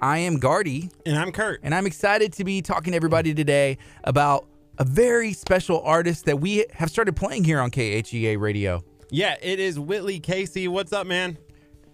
I 0.00 0.18
am 0.18 0.38
Gardy, 0.38 0.90
And 1.04 1.16
I'm 1.16 1.30
Kurt. 1.30 1.60
and 1.62 1.74
I'm 1.74 1.86
excited 1.86 2.32
to 2.34 2.44
be 2.44 2.62
talking 2.62 2.92
to 2.92 2.96
everybody 2.96 3.34
today 3.34 3.76
about 4.02 4.46
a 4.78 4.84
very 4.84 5.34
special 5.34 5.82
artist 5.82 6.24
that 6.24 6.40
we 6.40 6.64
have 6.72 6.88
started 6.90 7.14
playing 7.14 7.44
here 7.44 7.60
on 7.60 7.70
KHEA 7.70 8.40
Radio. 8.40 8.82
Yeah, 9.10 9.36
it 9.42 9.60
is 9.60 9.78
Whitley 9.78 10.18
Casey. 10.18 10.68
What's 10.68 10.92
up, 10.92 11.06
man? 11.06 11.36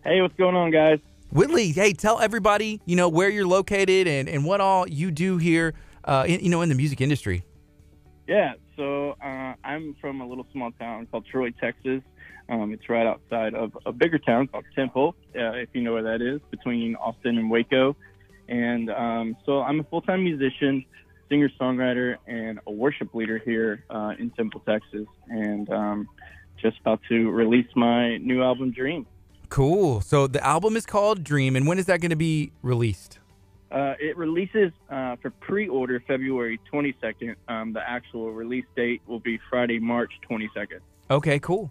Hey, 0.04 0.22
what's 0.22 0.36
going 0.36 0.54
on, 0.54 0.70
guys? 0.70 1.00
Whitley, 1.30 1.72
hey, 1.72 1.92
tell 1.92 2.20
everybody, 2.20 2.80
you 2.86 2.96
know, 2.96 3.08
where 3.08 3.28
you're 3.28 3.46
located 3.46 4.06
and, 4.06 4.28
and 4.28 4.44
what 4.44 4.60
all 4.60 4.88
you 4.88 5.10
do 5.10 5.36
here, 5.38 5.74
uh, 6.04 6.24
in, 6.26 6.40
you 6.40 6.50
know, 6.50 6.62
in 6.62 6.68
the 6.68 6.74
music 6.74 7.00
industry. 7.00 7.44
Yeah, 8.26 8.54
so 8.76 9.16
uh, 9.22 9.54
I'm 9.64 9.94
from 10.00 10.20
a 10.20 10.26
little 10.26 10.46
small 10.52 10.72
town 10.72 11.06
called 11.06 11.26
Troy, 11.26 11.50
Texas. 11.50 12.02
Um, 12.48 12.72
it's 12.72 12.88
right 12.88 13.06
outside 13.06 13.54
of 13.54 13.76
a 13.86 13.92
bigger 13.92 14.18
town 14.18 14.46
called 14.46 14.64
Temple, 14.74 15.16
uh, 15.34 15.52
if 15.52 15.68
you 15.72 15.82
know 15.82 15.92
where 15.92 16.04
that 16.04 16.22
is, 16.22 16.40
between 16.50 16.94
Austin 16.96 17.38
and 17.38 17.50
Waco. 17.50 17.96
And 18.48 18.90
um, 18.90 19.36
so 19.44 19.62
I'm 19.62 19.80
a 19.80 19.84
full 19.84 20.02
time 20.02 20.22
musician, 20.22 20.84
singer 21.28 21.50
songwriter, 21.60 22.16
and 22.26 22.60
a 22.66 22.70
worship 22.70 23.14
leader 23.14 23.38
here 23.38 23.84
uh, 23.90 24.12
in 24.18 24.30
Temple, 24.30 24.62
Texas. 24.66 25.06
And 25.28 25.68
um, 25.70 26.08
just 26.60 26.78
about 26.80 27.00
to 27.08 27.30
release 27.30 27.66
my 27.74 28.16
new 28.18 28.42
album, 28.42 28.70
Dream. 28.70 29.06
Cool. 29.48 30.00
So 30.00 30.26
the 30.26 30.44
album 30.44 30.76
is 30.76 30.86
called 30.86 31.22
Dream, 31.22 31.56
and 31.56 31.66
when 31.66 31.78
is 31.78 31.86
that 31.86 32.00
going 32.00 32.10
to 32.10 32.16
be 32.16 32.52
released? 32.62 33.18
Uh, 33.70 33.94
it 33.98 34.16
releases 34.16 34.72
uh, 34.90 35.16
for 35.20 35.30
pre-order 35.30 36.02
February 36.06 36.60
22nd. 36.72 37.34
Um, 37.48 37.72
the 37.72 37.82
actual 37.88 38.32
release 38.32 38.64
date 38.76 39.02
will 39.06 39.20
be 39.20 39.38
Friday, 39.50 39.78
March 39.78 40.12
22nd. 40.30 40.80
Okay, 41.10 41.38
cool. 41.38 41.70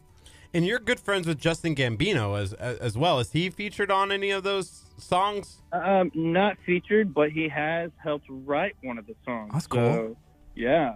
And 0.54 0.66
you're 0.66 0.80
good 0.80 1.00
friends 1.00 1.28
with 1.28 1.38
Justin 1.38 1.76
Gambino 1.76 2.40
as 2.40 2.54
as 2.54 2.98
well. 2.98 3.20
Is 3.20 3.32
he 3.34 3.50
featured 3.50 3.92
on 3.92 4.10
any 4.10 4.32
of 4.32 4.44
those 4.44 4.86
songs? 4.98 5.62
Um, 5.74 6.12
not 6.14 6.56
featured, 6.66 7.14
but 7.14 7.32
he 7.32 7.50
has 7.50 7.92
helped 7.98 8.26
write 8.30 8.76
one 8.82 8.98
of 8.98 9.06
the 9.06 9.16
songs. 9.26 9.52
That's 9.52 9.68
cool. 9.68 9.94
So, 9.94 10.18
yeah. 10.56 10.96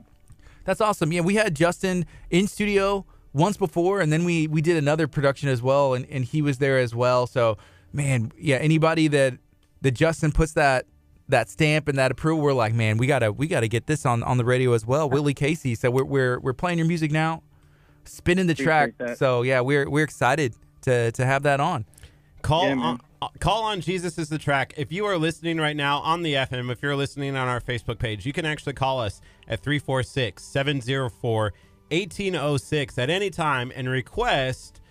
That's 0.64 0.80
awesome. 0.80 1.12
Yeah, 1.12 1.22
we 1.22 1.36
had 1.36 1.56
Justin 1.56 2.06
in 2.30 2.48
studio 2.48 3.06
once 3.34 3.58
before, 3.58 4.02
and 4.02 4.12
then 4.12 4.24
we 4.24 4.48
we 4.48 4.62
did 4.62 4.78
another 4.78 5.08
production 5.08 5.50
as 5.50 5.62
well, 5.62 5.94
and, 5.94 6.06
and 6.10 6.26
he 6.26 6.42
was 6.42 6.58
there 6.58 6.78
as 6.78 6.96
well. 6.96 7.28
So, 7.28 7.58
man, 7.94 8.32
yeah, 8.38 8.58
anybody 8.58 9.08
that 9.10 9.38
that 9.82 9.92
Justin 9.92 10.32
puts 10.32 10.54
that 10.54 10.86
that 11.28 11.50
stamp 11.50 11.88
and 11.88 11.98
that 11.98 12.12
approval, 12.12 12.44
we're 12.44 12.54
like, 12.54 12.74
man, 12.74 12.98
we 12.98 13.08
gotta 13.08 13.32
we 13.32 13.48
gotta 13.48 13.68
get 13.68 13.88
this 13.88 14.06
on 14.06 14.24
on 14.24 14.38
the 14.38 14.46
radio 14.46 14.74
as 14.74 14.86
well. 14.86 15.10
Willie 15.10 15.34
Casey. 15.34 15.76
So 15.76 15.92
we're 15.92 16.04
we're 16.04 16.40
we're 16.40 16.54
playing 16.54 16.78
your 16.80 16.88
music 16.88 17.12
now, 17.12 17.44
spinning 18.04 18.48
the 18.48 18.56
track. 18.56 18.94
That. 18.98 19.18
So 19.18 19.44
yeah, 19.44 19.62
we're 19.62 19.90
we're 19.90 20.04
excited 20.04 20.56
to 20.82 21.12
to 21.12 21.26
have 21.26 21.44
that 21.44 21.60
on. 21.60 21.86
Call 22.42 22.68
Yeah, 22.68 22.78
on 22.78 23.02
uh, 23.22 23.28
Call 23.40 23.64
on 23.64 23.82
Jesus 23.82 24.18
is 24.18 24.30
the 24.30 24.38
track. 24.38 24.74
If 24.78 24.92
you 24.92 25.06
are 25.06 25.18
listening 25.18 25.58
right 25.58 25.76
now 25.76 26.00
on 26.00 26.24
the 26.24 26.36
FM, 26.36 26.72
if 26.72 26.82
you're 26.82 26.96
listening 26.96 27.36
on 27.36 27.48
our 27.50 27.60
Facebook 27.60 28.00
page, 28.00 28.26
you 28.26 28.32
can 28.32 28.46
actually 28.46 28.74
call 28.74 29.02
us 29.02 29.22
at 29.48 29.60
346 29.60 30.42
704 30.42 31.54
1806 31.92 32.98
at 32.98 33.10
any 33.10 33.30
time 33.30 33.72
and 33.76 33.90
request 33.90 34.82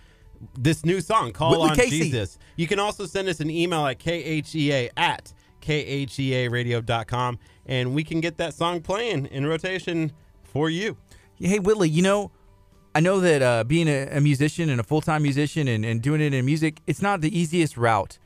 this 0.56 0.84
new 0.84 1.00
song, 1.00 1.32
Call 1.32 1.50
Whitley 1.50 1.70
on 1.70 1.76
Casey. 1.76 1.98
Jesus. 1.98 2.38
You 2.56 2.66
can 2.66 2.78
also 2.78 3.06
send 3.06 3.28
us 3.28 3.40
an 3.40 3.50
email 3.50 3.86
at 3.86 3.98
khea 3.98 4.90
at 4.96 5.32
khearadio.com 5.60 7.38
and 7.66 7.94
we 7.94 8.04
can 8.04 8.20
get 8.20 8.38
that 8.38 8.54
song 8.54 8.80
playing 8.80 9.26
in 9.26 9.46
rotation 9.46 10.12
for 10.44 10.70
you. 10.70 10.96
Hey, 11.36 11.58
Whitley, 11.58 11.88
you 11.88 12.02
know, 12.02 12.30
I 12.94 13.00
know 13.00 13.20
that 13.20 13.42
uh, 13.42 13.64
being 13.64 13.88
a, 13.88 14.08
a 14.16 14.20
musician 14.20 14.70
and 14.70 14.80
a 14.80 14.82
full 14.82 15.00
time 15.00 15.22
musician 15.22 15.68
and, 15.68 15.84
and 15.84 16.02
doing 16.02 16.20
it 16.20 16.34
in 16.34 16.44
music, 16.44 16.80
it's 16.86 17.02
not 17.02 17.20
the 17.20 17.36
easiest 17.38 17.76
route. 17.76 18.18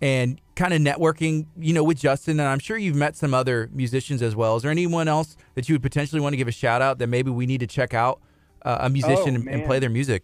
And 0.00 0.40
kind 0.56 0.72
of 0.74 0.80
networking, 0.80 1.46
you 1.58 1.72
know, 1.72 1.82
with 1.84 1.98
Justin, 1.98 2.38
and 2.40 2.48
I'm 2.48 2.58
sure 2.58 2.76
you've 2.76 2.96
met 2.96 3.16
some 3.16 3.34
other 3.34 3.68
musicians 3.72 4.22
as 4.22 4.36
well. 4.36 4.56
Is 4.56 4.62
there 4.62 4.70
anyone 4.70 5.08
else 5.08 5.36
that 5.54 5.68
you 5.68 5.74
would 5.74 5.82
potentially 5.82 6.20
want 6.20 6.32
to 6.32 6.36
give 6.36 6.48
a 6.48 6.52
shout 6.52 6.80
out 6.82 6.98
that 6.98 7.08
maybe 7.08 7.30
we 7.30 7.46
need 7.46 7.60
to 7.60 7.66
check 7.66 7.94
out 7.94 8.20
uh, 8.62 8.78
a 8.80 8.90
musician 8.90 9.46
Oh, 9.48 9.52
and, 9.52 9.64
play 9.64 9.78
their 9.78 9.90
music? 9.90 10.22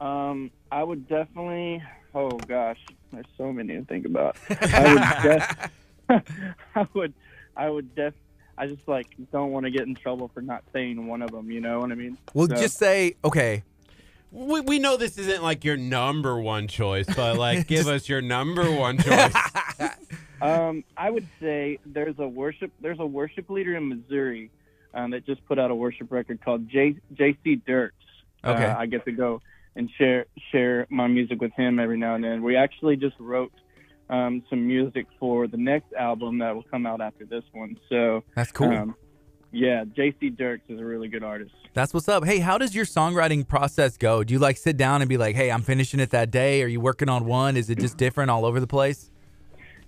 Um, 0.00 0.50
I 0.70 0.82
would 0.82 1.08
definitely. 1.08 1.82
Oh 2.14 2.30
gosh, 2.30 2.78
there's 3.12 3.26
so 3.36 3.52
many 3.52 3.74
to 3.76 3.84
think 3.84 4.06
about. 4.06 4.36
I 4.50 4.94
would 4.94 5.22
def- 5.22 5.70
I 6.74 6.86
would, 6.94 7.14
I 7.56 7.68
would 7.70 7.94
def. 7.94 8.14
I 8.58 8.66
just 8.66 8.86
like 8.88 9.06
don't 9.32 9.52
want 9.52 9.64
to 9.66 9.70
get 9.70 9.82
in 9.82 9.94
trouble 9.94 10.30
for 10.32 10.40
not 10.40 10.64
saying 10.72 11.06
one 11.06 11.20
of 11.22 11.30
them. 11.30 11.50
You 11.50 11.60
know 11.60 11.80
what 11.80 11.92
I 11.92 11.94
mean? 11.94 12.16
Well, 12.34 12.48
So- 12.48 12.56
just 12.56 12.78
say 12.78 13.14
okay. 13.24 13.62
We, 14.36 14.60
we 14.60 14.78
know 14.78 14.98
this 14.98 15.16
isn't 15.16 15.42
like 15.42 15.64
your 15.64 15.78
number 15.78 16.38
one 16.38 16.68
choice, 16.68 17.06
but 17.06 17.36
like 17.38 17.66
give 17.66 17.88
us 17.88 18.06
your 18.06 18.20
number 18.20 18.70
one 18.70 18.98
choice. 18.98 19.34
Um, 20.38 20.84
I 20.98 21.08
would 21.08 21.26
say 21.40 21.78
there's 21.86 22.18
a 22.18 22.28
worship 22.28 22.70
there's 22.82 23.00
a 23.00 23.06
worship 23.06 23.48
leader 23.48 23.74
in 23.74 23.88
Missouri 23.88 24.50
um, 24.92 25.12
that 25.12 25.24
just 25.24 25.42
put 25.46 25.58
out 25.58 25.70
a 25.70 25.74
worship 25.74 26.12
record 26.12 26.44
called 26.44 26.68
J 26.68 26.96
J.C. 27.14 27.62
Dirks. 27.66 27.94
Okay. 28.44 28.66
Uh, 28.66 28.76
I 28.76 28.84
get 28.84 29.06
to 29.06 29.12
go 29.12 29.40
and 29.76 29.90
share 29.96 30.26
share 30.52 30.86
my 30.90 31.06
music 31.06 31.40
with 31.40 31.52
him 31.52 31.78
every 31.78 31.96
now 31.96 32.16
and 32.16 32.22
then. 32.22 32.42
We 32.42 32.54
actually 32.54 32.96
just 32.96 33.16
wrote 33.18 33.50
um, 34.10 34.42
some 34.50 34.66
music 34.66 35.06
for 35.18 35.46
the 35.46 35.56
next 35.56 35.92
album 35.94 36.38
that 36.40 36.54
will 36.54 36.64
come 36.64 36.84
out 36.84 37.00
after 37.00 37.24
this 37.24 37.44
one. 37.52 37.78
So 37.88 38.22
That's 38.34 38.52
cool. 38.52 38.70
um, 38.70 38.94
yeah, 39.56 39.84
J.C. 39.94 40.30
Dirks 40.30 40.64
is 40.68 40.78
a 40.78 40.84
really 40.84 41.08
good 41.08 41.24
artist. 41.24 41.52
That's 41.72 41.94
what's 41.94 42.08
up. 42.08 42.24
Hey, 42.24 42.38
how 42.38 42.58
does 42.58 42.74
your 42.74 42.84
songwriting 42.84 43.46
process 43.46 43.96
go? 43.96 44.22
Do 44.22 44.34
you 44.34 44.38
like 44.38 44.56
sit 44.56 44.76
down 44.76 45.02
and 45.02 45.08
be 45.08 45.16
like, 45.16 45.34
"Hey, 45.34 45.50
I'm 45.50 45.62
finishing 45.62 46.00
it 46.00 46.10
that 46.10 46.30
day"? 46.30 46.62
Are 46.62 46.66
you 46.66 46.80
working 46.80 47.08
on 47.08 47.24
one? 47.24 47.56
Is 47.56 47.70
it 47.70 47.78
just 47.78 47.96
different 47.96 48.30
all 48.30 48.44
over 48.44 48.60
the 48.60 48.66
place? 48.66 49.10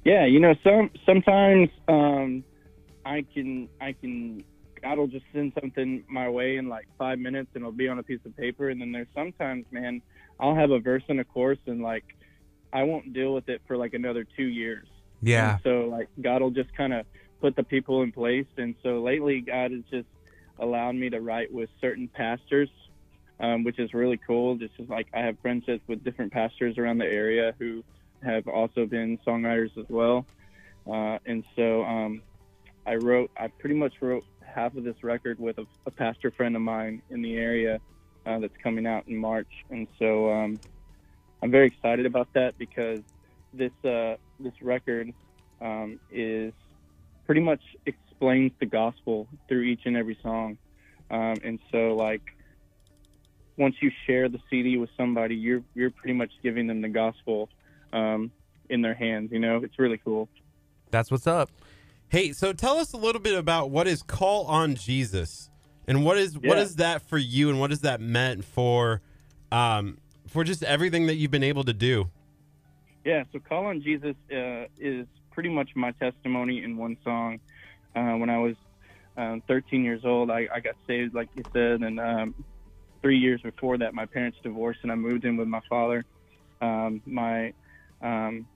Yeah, 0.05 0.25
you 0.25 0.41
know, 0.41 0.55
some 0.65 0.91
sometimes 1.05 1.69
um, 1.87 2.45
I 3.05 3.25
can 3.35 3.69
I 3.81 3.93
can 3.93 4.43
God 4.83 4.99
will 4.99 5.07
just 5.07 5.25
send 5.33 5.53
something 5.61 6.05
my 6.09 6.29
way 6.29 6.57
in 6.57 6.69
like 6.69 6.87
five 6.99 7.19
minutes 7.19 7.51
and 7.55 7.63
it'll 7.63 7.73
be 7.73 7.89
on 7.89 7.99
a 7.99 8.03
piece 8.03 8.21
of 8.25 8.37
paper. 8.37 8.71
And 8.71 8.81
then 8.81 8.93
there's 8.93 9.09
sometimes, 9.15 9.67
man, 9.71 10.01
I'll 10.41 10.55
have 10.55 10.71
a 10.71 10.79
verse 10.79 11.03
and 11.09 11.21
a 11.21 11.25
chorus 11.25 11.59
and 11.67 11.83
like 11.83 12.05
I 12.73 12.85
won't 12.85 13.13
deal 13.13 13.35
with 13.35 13.49
it 13.49 13.61
for 13.67 13.77
like 13.77 13.95
another 13.95 14.25
two 14.37 14.45
years. 14.45 14.87
Yeah. 15.21 15.55
And 15.55 15.61
so 15.63 15.89
like 15.91 16.09
God 16.21 16.43
will 16.43 16.51
just 16.51 16.75
kind 16.77 16.93
of 16.93 17.07
put 17.41 17.57
the 17.57 17.63
people 17.63 18.03
in 18.03 18.13
place. 18.13 18.47
And 18.57 18.75
so 18.83 19.01
lately, 19.03 19.41
God 19.41 19.71
has 19.73 19.83
just 19.91 20.09
allowed 20.59 20.95
me 20.95 21.11
to 21.11 21.21
write 21.21 21.53
with 21.53 21.71
certain 21.81 22.09
pastors, 22.09 22.69
um, 23.41 23.65
which 23.65 23.79
is 23.79 23.95
really 23.95 24.19
cool. 24.27 24.57
Just 24.57 24.75
is 24.79 24.89
like 24.89 25.09
I 25.15 25.21
have 25.21 25.39
friendships 25.41 25.83
with 25.87 26.05
different 26.05 26.33
pastors 26.33 26.79
around 26.79 26.99
the 26.99 27.07
area 27.07 27.55
who 27.59 27.85
have 28.23 28.49
also 28.49 28.87
been 28.87 29.19
songwriters 29.27 29.77
as 29.79 29.87
well. 29.89 30.27
Uh, 30.87 31.19
and 31.27 31.45
so 31.55 31.85
um, 31.85 32.23
I 32.87 32.97
wrote, 32.97 33.31
I 33.37 33.49
pretty 33.49 33.75
much 33.75 33.95
wrote 34.01 34.25
half 34.43 34.75
of 34.77 34.85
this 34.85 35.05
record 35.05 35.39
with 35.39 35.59
a, 35.59 35.67
a 35.87 35.91
pastor 35.91 36.31
friend 36.31 36.57
of 36.57 36.63
mine 36.63 37.03
in 37.11 37.23
the 37.23 37.37
area 37.37 37.81
uh, 38.27 38.39
that's 38.39 38.57
coming 38.63 38.87
out 38.87 39.07
in 39.07 39.17
March. 39.17 39.65
And 39.71 39.87
so 39.99 40.33
um, 40.33 40.59
I'm 41.43 41.51
very 41.51 41.67
excited 41.67 42.07
about 42.07 42.33
that 42.33 42.59
because 42.59 43.01
this 43.53 43.73
uh, 43.85 44.17
this 44.41 44.55
record 44.61 45.13
um, 45.61 46.01
is 46.11 46.53
pretty 47.29 47.43
much 47.43 47.61
explains 47.85 48.51
the 48.59 48.65
gospel 48.65 49.29
through 49.49 49.61
each 49.61 49.83
and 49.85 49.99
every 49.99 50.19
song. 50.23 50.57
Um, 51.11 51.35
and 51.45 51.59
so 51.71 51.95
like 51.95 52.23
once 53.59 53.75
you 53.83 53.91
share 54.07 54.31
the 54.31 54.41
CD 54.49 54.79
with 54.79 54.89
somebody, 54.97 55.37
you're 55.37 55.63
you're 55.75 55.91
pretty 55.91 56.15
much 56.15 56.31
giving 56.43 56.67
them 56.67 56.81
the 56.81 56.89
gospel 56.89 57.51
um, 57.93 58.33
in 58.71 58.81
their 58.81 58.95
hands. 58.95 59.31
You 59.31 59.41
know, 59.41 59.59
it's 59.63 59.79
really 59.79 59.99
cool. 59.99 60.31
That's 60.91 61.11
what's 61.11 61.27
up. 61.27 61.51
Hey, 62.09 62.33
so 62.33 62.55
tell 62.55 62.79
us 62.79 62.95
a 62.95 62.97
little 62.97 63.21
bit 63.21 63.35
about 63.39 63.69
what 63.71 63.87
is 63.87 64.03
Call 64.03 64.47
on 64.47 64.75
Jesus, 64.75 65.51
and 65.87 66.07
what 66.07 66.17
is 66.17 66.39
what 66.39 66.57
Yeah. 66.57 66.63
is 66.63 66.77
that 66.77 67.03
for 67.03 67.19
you, 67.19 67.51
and 67.51 67.61
what 67.61 67.73
is 67.73 67.81
that 67.81 68.01
meant 68.01 68.43
for, 68.47 69.03
um, 69.53 69.99
for 70.27 70.45
just 70.45 70.63
everything 70.63 71.09
that 71.09 71.17
you've 71.17 71.31
been 71.31 71.43
able 71.43 71.65
to 71.65 71.75
do. 71.75 72.09
Yeah, 73.05 73.25
so 73.33 73.39
Call 73.39 73.67
on 73.67 73.83
Jesus 73.83 74.17
uh, 74.33 74.65
is 74.79 75.07
pretty 75.39 75.55
much 75.55 75.71
my 75.77 75.93
testimony 76.03 76.65
in 76.65 76.77
one 76.77 76.97
song. 77.05 77.39
Uh, 77.95 78.15
when 78.15 78.29
I 78.29 78.39
was 78.39 78.57
um, 79.17 79.41
13 79.47 79.85
years 79.85 80.01
old, 80.05 80.33
I, 80.33 80.49
I 80.53 80.59
got 80.59 80.75
saved, 80.85 81.15
like 81.15 81.29
you 81.33 81.45
said, 81.53 81.81
and 81.83 82.01
um, 82.01 82.35
three 83.03 83.19
years 83.19 83.41
before 83.45 83.79
that, 83.79 83.95
my 83.95 84.05
parents 84.05 84.37
divorced, 84.43 84.81
and 84.83 84.91
I 84.91 84.97
moved 84.97 85.25
in 85.25 85.37
with 85.37 85.47
my 85.47 85.61
father. 85.69 86.05
Um, 86.61 87.01
my 87.07 87.53
um, 88.03 88.49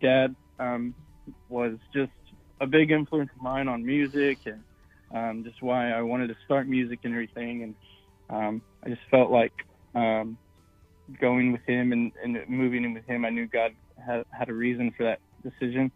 dad 0.00 0.36
um, 0.60 0.94
was 1.48 1.72
just 1.92 2.12
a 2.60 2.68
big 2.68 2.92
influence 2.92 3.30
of 3.34 3.42
mine 3.42 3.66
on 3.66 3.84
music, 3.84 4.38
and 4.46 4.62
um, 5.12 5.42
just 5.42 5.60
why 5.60 5.90
I 5.90 6.02
wanted 6.02 6.28
to 6.28 6.36
start 6.44 6.68
music 6.68 7.00
and 7.02 7.14
everything. 7.14 7.64
And 7.64 7.74
um, 8.30 8.62
I 8.84 8.90
just 8.90 9.02
felt 9.10 9.32
like 9.32 9.54
um, 9.96 10.38
going 11.20 11.50
with 11.50 11.62
him 11.66 11.90
and, 11.90 12.12
and 12.22 12.38
moving 12.48 12.84
in 12.84 12.94
with 12.94 13.06
him, 13.08 13.24
I 13.24 13.30
knew 13.30 13.48
God 13.48 13.72
had, 14.06 14.22
had 14.30 14.48
a 14.48 14.54
reason 14.54 14.92
for 14.96 15.02
that 15.02 15.18
decision. 15.50 15.92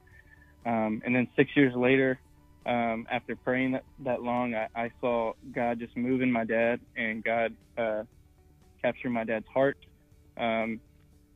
Um, 0.67 1.03
and 1.05 1.15
then 1.15 1.27
six 1.37 1.51
years 1.57 1.75
later, 1.75 2.21
um, 2.67 3.07
after 3.11 3.37
praying 3.37 3.73
that, 3.73 3.85
that 4.05 4.23
long, 4.23 4.55
I, 4.55 4.67
I 4.75 4.91
saw 5.01 5.33
God 5.53 5.79
just 5.79 5.97
move 5.97 6.21
in 6.23 6.31
my 6.31 6.45
dad 6.45 6.81
and 6.97 7.25
God 7.25 7.57
uh, 7.79 8.03
capture 8.83 9.11
my 9.11 9.25
dad's 9.25 9.47
heart. 9.53 9.79
Um, 10.39 10.81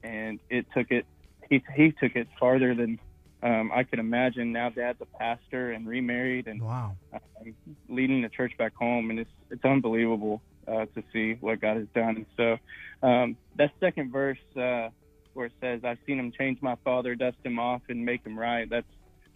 and 0.02 0.38
it 0.50 0.66
took 0.76 0.88
it, 0.90 1.06
he, 1.48 1.62
he 1.74 1.92
took 2.00 2.14
it 2.14 2.28
farther 2.38 2.74
than 2.74 2.98
um, 3.42 3.70
I 3.74 3.84
could 3.84 3.98
imagine. 3.98 4.52
Now 4.52 4.68
dad's 4.70 5.00
a 5.00 5.18
pastor 5.18 5.72
and 5.72 5.86
remarried 5.86 6.46
and 6.46 6.60
Wow. 6.62 6.96
um, 7.12 7.54
leading 7.88 8.22
the 8.22 8.30
church 8.30 8.52
back 8.58 8.72
home, 8.76 9.10
and 9.10 9.18
it's 9.18 9.30
it's 9.50 9.64
unbelievable 9.64 10.42
uh, 10.66 10.86
to 10.94 11.02
see 11.12 11.36
what 11.40 11.60
God 11.60 11.76
has 11.76 11.86
done. 11.94 12.16
And 12.16 12.26
so 12.36 13.06
um, 13.06 13.36
that 13.56 13.72
second 13.80 14.12
verse 14.12 14.38
uh, 14.56 14.88
where 15.34 15.46
it 15.46 15.52
says, 15.60 15.80
"I've 15.84 15.98
seen 16.06 16.18
Him 16.18 16.32
change 16.32 16.62
my 16.62 16.76
father, 16.84 17.14
dust 17.14 17.36
him 17.44 17.58
off, 17.58 17.82
and 17.88 18.04
make 18.04 18.24
him 18.24 18.38
right." 18.38 18.68
That's 18.68 18.86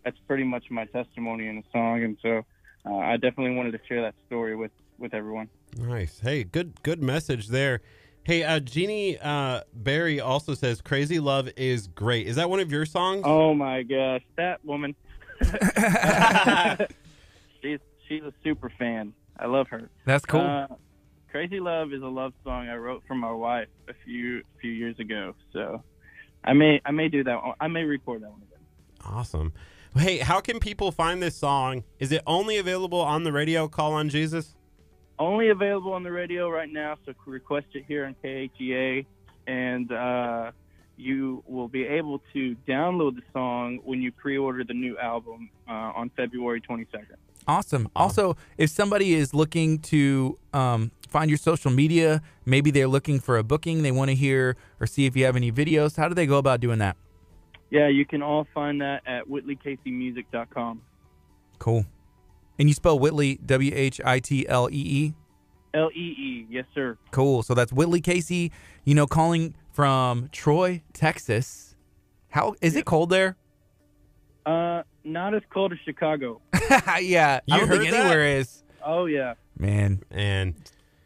that's 0.04 0.18
pretty 0.26 0.44
much 0.44 0.70
my 0.70 0.86
testimony 0.86 1.48
in 1.48 1.56
the 1.56 1.64
song, 1.72 2.02
and 2.02 2.16
so 2.22 2.42
uh, 2.86 2.96
I 2.96 3.16
definitely 3.16 3.54
wanted 3.54 3.72
to 3.72 3.80
share 3.86 4.02
that 4.02 4.14
story 4.26 4.56
with 4.56 4.70
with 4.98 5.14
everyone. 5.14 5.48
Nice. 5.76 6.20
Hey, 6.20 6.44
good 6.44 6.82
good 6.82 7.02
message 7.02 7.48
there. 7.48 7.80
Hey, 8.24 8.42
uh, 8.42 8.60
Jeannie 8.60 9.18
uh, 9.18 9.62
Barry 9.72 10.20
also 10.20 10.54
says 10.54 10.80
"Crazy 10.80 11.20
Love" 11.20 11.48
is 11.56 11.86
great. 11.88 12.26
Is 12.26 12.36
that 12.36 12.50
one 12.50 12.60
of 12.60 12.70
your 12.70 12.86
songs? 12.86 13.22
Oh 13.24 13.54
my 13.54 13.82
gosh, 13.82 14.22
that 14.36 14.64
woman! 14.64 14.94
she's 17.62 17.78
she's 18.06 18.22
a 18.22 18.32
super 18.42 18.70
fan. 18.70 19.12
I 19.38 19.46
love 19.46 19.68
her. 19.68 19.88
That's 20.04 20.24
cool. 20.24 20.40
Crazy 21.30 21.60
Love 21.60 21.92
is 21.92 22.02
a 22.02 22.06
love 22.06 22.32
song 22.42 22.68
I 22.68 22.76
wrote 22.76 23.02
for 23.06 23.14
my 23.14 23.30
wife 23.30 23.68
a 23.88 23.92
few 24.04 24.42
few 24.60 24.70
years 24.70 24.98
ago. 24.98 25.34
So 25.52 25.82
I 26.44 26.54
may 26.54 26.80
I 26.84 26.90
may 26.90 27.08
do 27.08 27.22
that. 27.24 27.42
One. 27.42 27.54
I 27.60 27.68
may 27.68 27.84
record 27.84 28.22
that 28.22 28.30
one 28.30 28.42
again. 28.42 28.58
Awesome. 29.04 29.52
Hey, 29.96 30.18
how 30.18 30.40
can 30.40 30.60
people 30.60 30.90
find 30.92 31.22
this 31.22 31.36
song? 31.36 31.84
Is 31.98 32.12
it 32.12 32.22
only 32.26 32.56
available 32.56 33.00
on 33.00 33.24
the 33.24 33.32
radio? 33.32 33.68
Call 33.68 33.92
on 33.92 34.08
Jesus. 34.08 34.54
Only 35.18 35.48
available 35.48 35.92
on 35.92 36.02
the 36.02 36.12
radio 36.12 36.48
right 36.48 36.70
now, 36.70 36.96
so 37.04 37.12
request 37.26 37.66
it 37.74 37.84
here 37.88 38.04
on 38.04 38.14
KHEA, 38.22 39.04
and 39.48 39.90
uh, 39.90 40.52
you 40.96 41.42
will 41.46 41.66
be 41.66 41.84
able 41.84 42.22
to 42.32 42.54
download 42.68 43.16
the 43.16 43.22
song 43.32 43.80
when 43.82 44.00
you 44.00 44.12
pre-order 44.12 44.62
the 44.62 44.74
new 44.74 44.96
album 44.98 45.50
uh, 45.68 45.72
on 45.72 46.10
February 46.16 46.60
22nd. 46.60 47.16
Awesome. 47.48 47.88
Also, 47.96 48.36
if 48.58 48.68
somebody 48.68 49.14
is 49.14 49.32
looking 49.32 49.78
to 49.78 50.38
um, 50.52 50.92
find 51.08 51.30
your 51.30 51.38
social 51.38 51.70
media, 51.70 52.20
maybe 52.44 52.70
they're 52.70 52.86
looking 52.86 53.20
for 53.20 53.38
a 53.38 53.42
booking, 53.42 53.82
they 53.82 53.90
want 53.90 54.10
to 54.10 54.14
hear 54.14 54.54
or 54.78 54.86
see 54.86 55.06
if 55.06 55.16
you 55.16 55.24
have 55.24 55.34
any 55.34 55.50
videos, 55.50 55.96
how 55.96 56.08
do 56.08 56.14
they 56.14 56.26
go 56.26 56.36
about 56.36 56.60
doing 56.60 56.78
that? 56.78 56.98
Yeah, 57.70 57.88
you 57.88 58.04
can 58.04 58.22
all 58.22 58.46
find 58.52 58.82
that 58.82 59.00
at 59.06 59.26
whitleykcmusic.com. 59.26 60.82
Cool. 61.58 61.86
And 62.58 62.68
you 62.68 62.74
spell 62.74 62.98
Whitley 62.98 63.36
W 63.46 63.72
H 63.74 64.00
I 64.04 64.20
T 64.20 64.46
L 64.46 64.68
E 64.70 64.74
E. 64.74 65.14
L 65.72 65.90
E 65.94 65.98
E, 65.98 66.46
yes 66.50 66.66
sir. 66.74 66.98
Cool. 67.12 67.42
So 67.42 67.54
that's 67.54 67.72
Whitley 67.72 68.00
Casey, 68.02 68.52
you 68.84 68.94
know, 68.94 69.06
calling 69.06 69.54
from 69.72 70.28
Troy, 70.32 70.82
Texas. 70.92 71.76
How 72.28 72.56
is 72.60 72.76
it 72.76 72.84
cold 72.84 73.08
there? 73.08 73.36
Uh, 74.48 74.82
not 75.04 75.34
as 75.34 75.42
cold 75.50 75.72
as 75.72 75.78
Chicago. 75.84 76.40
yeah. 77.00 77.40
You 77.46 77.54
I 77.54 77.58
don't 77.58 77.68
think 77.68 77.82
heard 77.84 77.92
that? 77.92 78.00
anywhere 78.00 78.26
is. 78.38 78.62
Oh 78.84 79.04
yeah, 79.06 79.34
Man. 79.58 80.02
And 80.10 80.54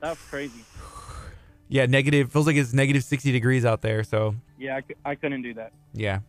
that's 0.01 0.21
crazy. 0.29 0.65
Yeah, 1.69 1.87
negative 1.87 2.31
feels 2.31 2.47
like 2.47 2.57
it's 2.57 2.73
negative 2.73 3.03
60 3.03 3.33
degrees 3.33 3.65
out 3.65 3.81
there, 3.83 4.05
so 4.05 4.35
Yeah, 4.59 4.77
I, 4.77 4.81
c- 4.83 4.95
I 5.05 5.15
couldn't 5.15 5.43
do 5.43 5.55
that. 5.55 5.73
yeah. 5.95 6.21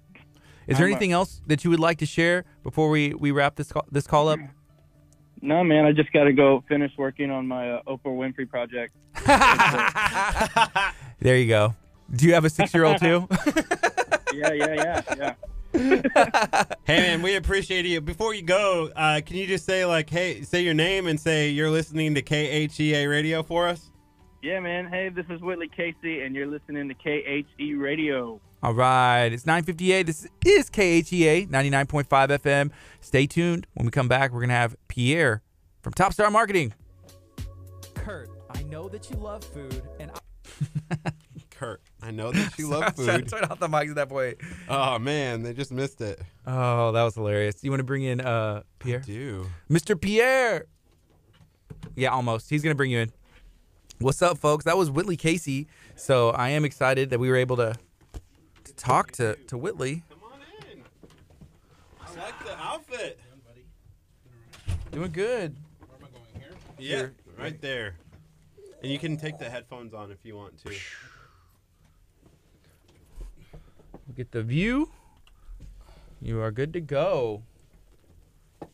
Is 0.67 0.77
there 0.77 0.87
I'm 0.87 0.93
a- 0.93 0.95
anything 0.95 1.11
else 1.11 1.41
that 1.47 1.63
you 1.65 1.69
would 1.69 1.81
like 1.81 1.97
to 1.97 2.05
share 2.05 2.45
before 2.63 2.89
we, 2.89 3.13
we 3.13 3.31
wrap 3.31 3.55
this 3.57 3.71
call, 3.71 3.85
this 3.91 4.07
call 4.07 4.29
up? 4.29 4.39
No, 5.45 5.61
man, 5.61 5.83
I 5.83 5.91
just 5.91 6.09
got 6.13 6.23
to 6.23 6.31
go 6.31 6.63
finish 6.69 6.93
working 6.97 7.29
on 7.29 7.45
my 7.49 7.69
uh, 7.73 7.81
Oprah 7.85 8.05
Winfrey 8.05 8.49
project. 8.49 8.93
There 11.19 11.37
you 11.37 11.47
go. 11.49 11.75
Do 12.15 12.25
you 12.27 12.33
have 12.33 12.45
a 12.45 12.49
six 12.49 12.73
year 12.73 12.85
old 12.85 12.99
too? 12.99 13.27
Yeah, 14.33 14.51
yeah, 14.53 14.73
yeah, 14.73 15.01
yeah. 15.17 15.33
hey, 16.85 16.97
man, 16.99 17.21
we 17.21 17.35
appreciate 17.35 17.85
you. 17.85 17.99
Before 17.99 18.33
you 18.33 18.43
go, 18.43 18.89
uh, 18.95 19.21
can 19.25 19.37
you 19.37 19.47
just 19.47 19.65
say 19.65 19.85
like, 19.85 20.09
hey, 20.09 20.41
say 20.43 20.61
your 20.61 20.73
name 20.75 21.07
and 21.07 21.19
say 21.19 21.49
you're 21.49 21.71
listening 21.71 22.13
to 22.15 22.21
KHEA 22.21 23.09
radio 23.09 23.41
for 23.43 23.67
us? 23.67 23.89
Yeah, 24.43 24.59
man. 24.59 24.87
Hey, 24.87 25.09
this 25.09 25.25
is 25.29 25.41
Whitley 25.41 25.69
Casey, 25.69 26.21
and 26.21 26.35
you're 26.35 26.47
listening 26.47 26.89
to 26.89 26.93
KHE 26.95 27.73
Radio. 27.75 28.39
All 28.61 28.73
right, 28.73 29.25
it's 29.27 29.45
9:58. 29.45 30.05
This 30.05 30.27
is 30.45 30.69
KHEA 30.69 31.49
99.5 31.49 32.07
FM. 32.07 32.71
Stay 33.01 33.25
tuned. 33.25 33.65
When 33.73 33.85
we 33.85 33.91
come 33.91 34.07
back, 34.07 34.31
we're 34.31 34.41
gonna 34.41 34.53
have 34.53 34.75
Pierre 34.87 35.41
from 35.81 35.93
Top 35.93 36.13
Star 36.13 36.29
Marketing. 36.29 36.73
Kurt, 37.95 38.29
I 38.49 38.63
know 38.63 38.87
that 38.89 39.09
you 39.09 39.17
love 39.17 39.43
food, 39.43 39.81
and 39.99 40.11
I- 40.11 41.11
Kurt, 41.49 41.81
I 42.03 42.11
know 42.11 42.31
that 42.31 42.53
you 42.59 42.67
love 42.69 42.95
Turn- 42.95 43.21
food. 43.21 43.29
Turn 43.29 43.43
off 43.45 43.59
the 43.59 43.67
mics 43.67 43.89
at 43.89 43.95
that 43.95 44.09
point. 44.09 44.37
Oh 44.69 44.99
man, 44.99 45.41
they 45.43 45.53
just 45.53 45.71
missed 45.71 46.01
it. 46.01 46.21
Oh, 46.45 46.91
that 46.91 47.03
was 47.03 47.15
hilarious. 47.15 47.63
You 47.63 47.71
want 47.71 47.79
to 47.79 47.85
bring 47.85 48.03
in 48.03 48.19
uh 48.21 48.63
Pierre? 48.79 48.99
Do 48.99 49.49
Mr. 49.69 49.99
Pierre. 49.99 50.65
Yeah, 51.95 52.09
almost. 52.09 52.49
He's 52.49 52.61
gonna 52.63 52.75
bring 52.75 52.91
you 52.91 52.99
in. 52.99 53.11
What's 53.99 54.21
up, 54.21 54.37
folks? 54.37 54.65
That 54.65 54.77
was 54.77 54.89
Whitley 54.91 55.15
Casey. 55.15 55.67
So 55.95 56.31
I 56.31 56.49
am 56.49 56.65
excited 56.65 57.09
that 57.11 57.19
we 57.19 57.29
were 57.29 57.35
able 57.37 57.55
to, 57.57 57.75
to 58.65 58.73
talk 58.75 59.11
to 59.13 59.35
to 59.47 59.57
Whitley. 59.57 60.03
come 60.09 60.19
on 60.31 60.39
in. 60.71 60.81
I 62.01 62.21
like 62.25 62.45
the 62.45 62.57
outfit. 62.59 63.19
Doing 64.91 65.11
good. 65.11 65.55
Yeah, 66.77 66.97
Here. 66.97 67.13
right 67.39 67.59
there. 67.61 67.95
And 68.81 68.91
you 68.91 68.99
can 68.99 69.15
take 69.17 69.37
the 69.37 69.49
headphones 69.49 69.93
on 69.93 70.11
if 70.11 70.17
you 70.23 70.35
want 70.35 70.57
to. 70.65 70.73
We'll 74.07 74.15
get 74.15 74.31
the 74.31 74.43
view. 74.43 74.89
You 76.21 76.41
are 76.41 76.51
good 76.51 76.73
to 76.73 76.81
go. 76.81 77.43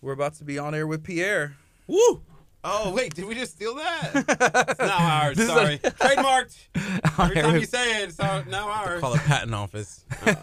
We're 0.02 0.14
about 0.14 0.36
to 0.36 0.44
be 0.44 0.60
on 0.60 0.76
air 0.76 0.86
with 0.88 1.04
Pierre. 1.04 1.56
Woo! 1.88 2.22
Oh 2.64 2.94
wait, 2.94 3.14
did 3.16 3.26
we 3.26 3.36
just 3.36 3.54
steal 3.54 3.76
that? 3.76 4.12
it's 4.70 4.80
now 4.80 4.98
ours. 4.98 5.38
This 5.38 5.48
Sorry, 5.48 5.76
a- 5.76 5.92
trademarked. 5.92 6.58
On 7.18 7.26
Every 7.32 7.38
air 7.38 7.44
time 7.44 7.56
you 7.60 7.66
say 7.66 8.02
it, 8.04 8.10
it's 8.10 8.20
now 8.20 8.44
now 8.50 8.68
ours. 8.70 9.00
Call 9.02 9.14
it 9.14 9.22
patent 9.22 9.54
office. 9.56 10.04
Oh. 10.26 10.36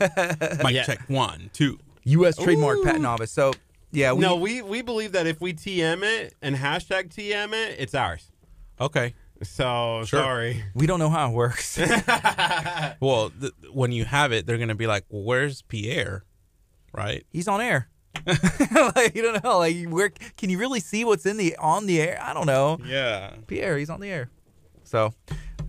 Mic 0.65 0.73
Yeah. 0.75 0.85
check 0.85 1.01
one, 1.09 1.51
two. 1.53 1.79
U.S. 2.05 2.37
Trademark 2.37 2.79
Ooh. 2.79 2.85
Patent 2.85 3.05
Office. 3.05 3.31
So 3.33 3.53
yeah, 3.93 4.13
we, 4.13 4.21
no, 4.21 4.37
we 4.37 4.63
we 4.63 4.81
believe 4.81 5.13
that 5.13 5.27
if 5.27 5.41
we 5.41 5.53
TM 5.53 6.03
it 6.03 6.35
and 6.41 6.57
hashtag 6.57 7.13
TM 7.15 7.53
it, 7.53 7.77
it's 7.79 7.95
ours. 7.95 8.31
Okay. 8.81 9.15
So 9.43 10.03
Sure. 10.07 10.21
sorry. 10.21 10.65
we 10.75 10.87
don't 10.87 10.99
know 10.99 11.11
how 11.11 11.29
it 11.31 11.35
works. 11.35 11.79
Well, 13.01 13.31
th- 13.39 13.53
when 13.73 13.93
you 13.93 14.05
have 14.05 14.33
it, 14.33 14.47
they're 14.47 14.57
gonna 14.59 14.75
be 14.75 14.87
like, 14.87 15.05
well, 15.11 15.23
"Where's 15.23 15.61
Pierre?" 15.63 16.25
Right? 16.93 17.27
He's 17.31 17.47
on 17.49 17.61
air. 17.61 17.89
like 18.27 19.15
you 19.15 19.21
don't 19.23 19.45
know. 19.45 19.59
Like 19.59 19.77
where 19.89 20.11
can 20.39 20.49
you 20.49 20.59
really 20.59 20.81
see 20.81 21.05
what's 21.05 21.27
in 21.27 21.37
the 21.37 21.55
on 21.57 21.85
the 21.87 22.01
air? 22.01 22.19
I 22.23 22.33
don't 22.33 22.47
know. 22.47 22.79
Yeah. 22.87 23.35
Pierre, 23.47 23.77
he's 23.77 23.91
on 23.91 24.01
the 24.01 24.09
air. 24.09 24.31
So, 24.85 25.13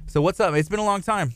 so 0.06 0.22
what's 0.22 0.40
up? 0.40 0.54
It's 0.56 0.70
been 0.70 0.80
a 0.80 0.86
long 0.86 1.02
time. 1.02 1.34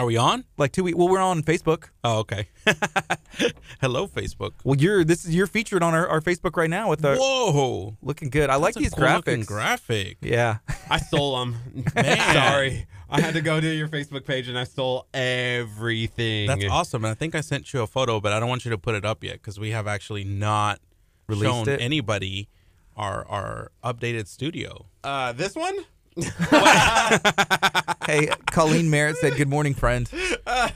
Are 0.00 0.06
we 0.06 0.16
on? 0.16 0.44
Like 0.56 0.72
two 0.72 0.82
weeks. 0.84 0.96
Well, 0.96 1.10
we're 1.10 1.18
on 1.20 1.42
Facebook. 1.42 1.90
Oh, 2.02 2.20
okay. 2.20 2.48
Hello, 3.82 4.06
Facebook. 4.06 4.52
Well, 4.64 4.78
you're 4.78 5.04
this 5.04 5.26
is 5.26 5.34
you're 5.36 5.46
featured 5.46 5.82
on 5.82 5.92
our, 5.92 6.08
our 6.08 6.22
Facebook 6.22 6.56
right 6.56 6.70
now 6.70 6.88
with 6.88 7.04
our 7.04 7.16
Whoa. 7.16 7.98
looking 8.00 8.30
good. 8.30 8.48
I 8.48 8.54
like 8.54 8.72
That's 8.72 8.76
a 8.76 8.80
these 8.88 8.94
cool-looking 8.94 9.42
graphics. 9.42 9.46
graphic. 9.46 10.16
yeah. 10.22 10.58
I 10.88 10.96
stole 11.00 11.38
them. 11.40 11.56
Man. 11.94 12.16
sorry. 12.34 12.86
I 13.10 13.20
had 13.20 13.34
to 13.34 13.42
go 13.42 13.60
to 13.60 13.66
your 13.76 13.88
Facebook 13.88 14.24
page 14.24 14.48
and 14.48 14.58
I 14.58 14.64
stole 14.64 15.06
everything. 15.12 16.46
That's 16.46 16.64
awesome. 16.70 17.04
And 17.04 17.10
I 17.10 17.14
think 17.14 17.34
I 17.34 17.42
sent 17.42 17.70
you 17.74 17.82
a 17.82 17.86
photo, 17.86 18.20
but 18.20 18.32
I 18.32 18.40
don't 18.40 18.48
want 18.48 18.64
you 18.64 18.70
to 18.70 18.78
put 18.78 18.94
it 18.94 19.04
up 19.04 19.22
yet 19.22 19.34
because 19.34 19.60
we 19.60 19.72
have 19.72 19.86
actually 19.86 20.24
not 20.24 20.80
Released 21.26 21.44
shown 21.44 21.68
it? 21.68 21.78
anybody 21.78 22.48
our 22.96 23.26
our 23.28 23.70
updated 23.84 24.28
studio. 24.28 24.86
Uh, 25.04 25.32
this 25.32 25.54
one? 25.54 25.76
Hey, 28.06 28.28
Colleen 28.50 28.90
Merritt 28.90 29.18
said, 29.18 29.36
"Good 29.36 29.48
morning, 29.48 29.74
friend." 29.74 30.10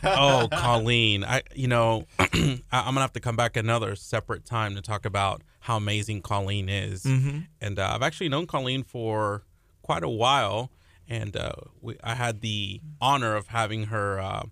oh, 0.05 0.47
Colleen. 0.53 1.25
I 1.25 1.43
you 1.55 1.67
know, 1.67 2.07
I, 2.19 2.61
I'm 2.71 2.85
gonna 2.85 3.01
have 3.01 3.15
to 3.15 3.21
come 3.21 3.35
back 3.35 3.57
another 3.57 3.97
separate 3.97 4.45
time 4.45 4.77
to 4.77 4.83
talk 4.83 5.05
about 5.05 5.43
how 5.61 5.77
amazing 5.77 6.23
Colleen 6.23 6.69
is. 6.69 7.03
Mm-hmm. 7.03 7.39
And 7.61 7.79
uh, 7.79 7.91
I've 7.93 8.03
actually 8.03 8.29
known 8.29 8.47
Colleen 8.47 8.85
for 8.85 9.43
quite 9.83 10.05
a 10.05 10.09
while, 10.09 10.71
and 11.09 11.37
uh, 11.37 11.55
we, 11.81 11.97
I 12.05 12.15
had 12.15 12.41
the 12.41 12.81
honor 13.01 13.35
of 13.35 13.49
having 13.49 13.85
her 13.85 14.21
uh, 14.21 14.43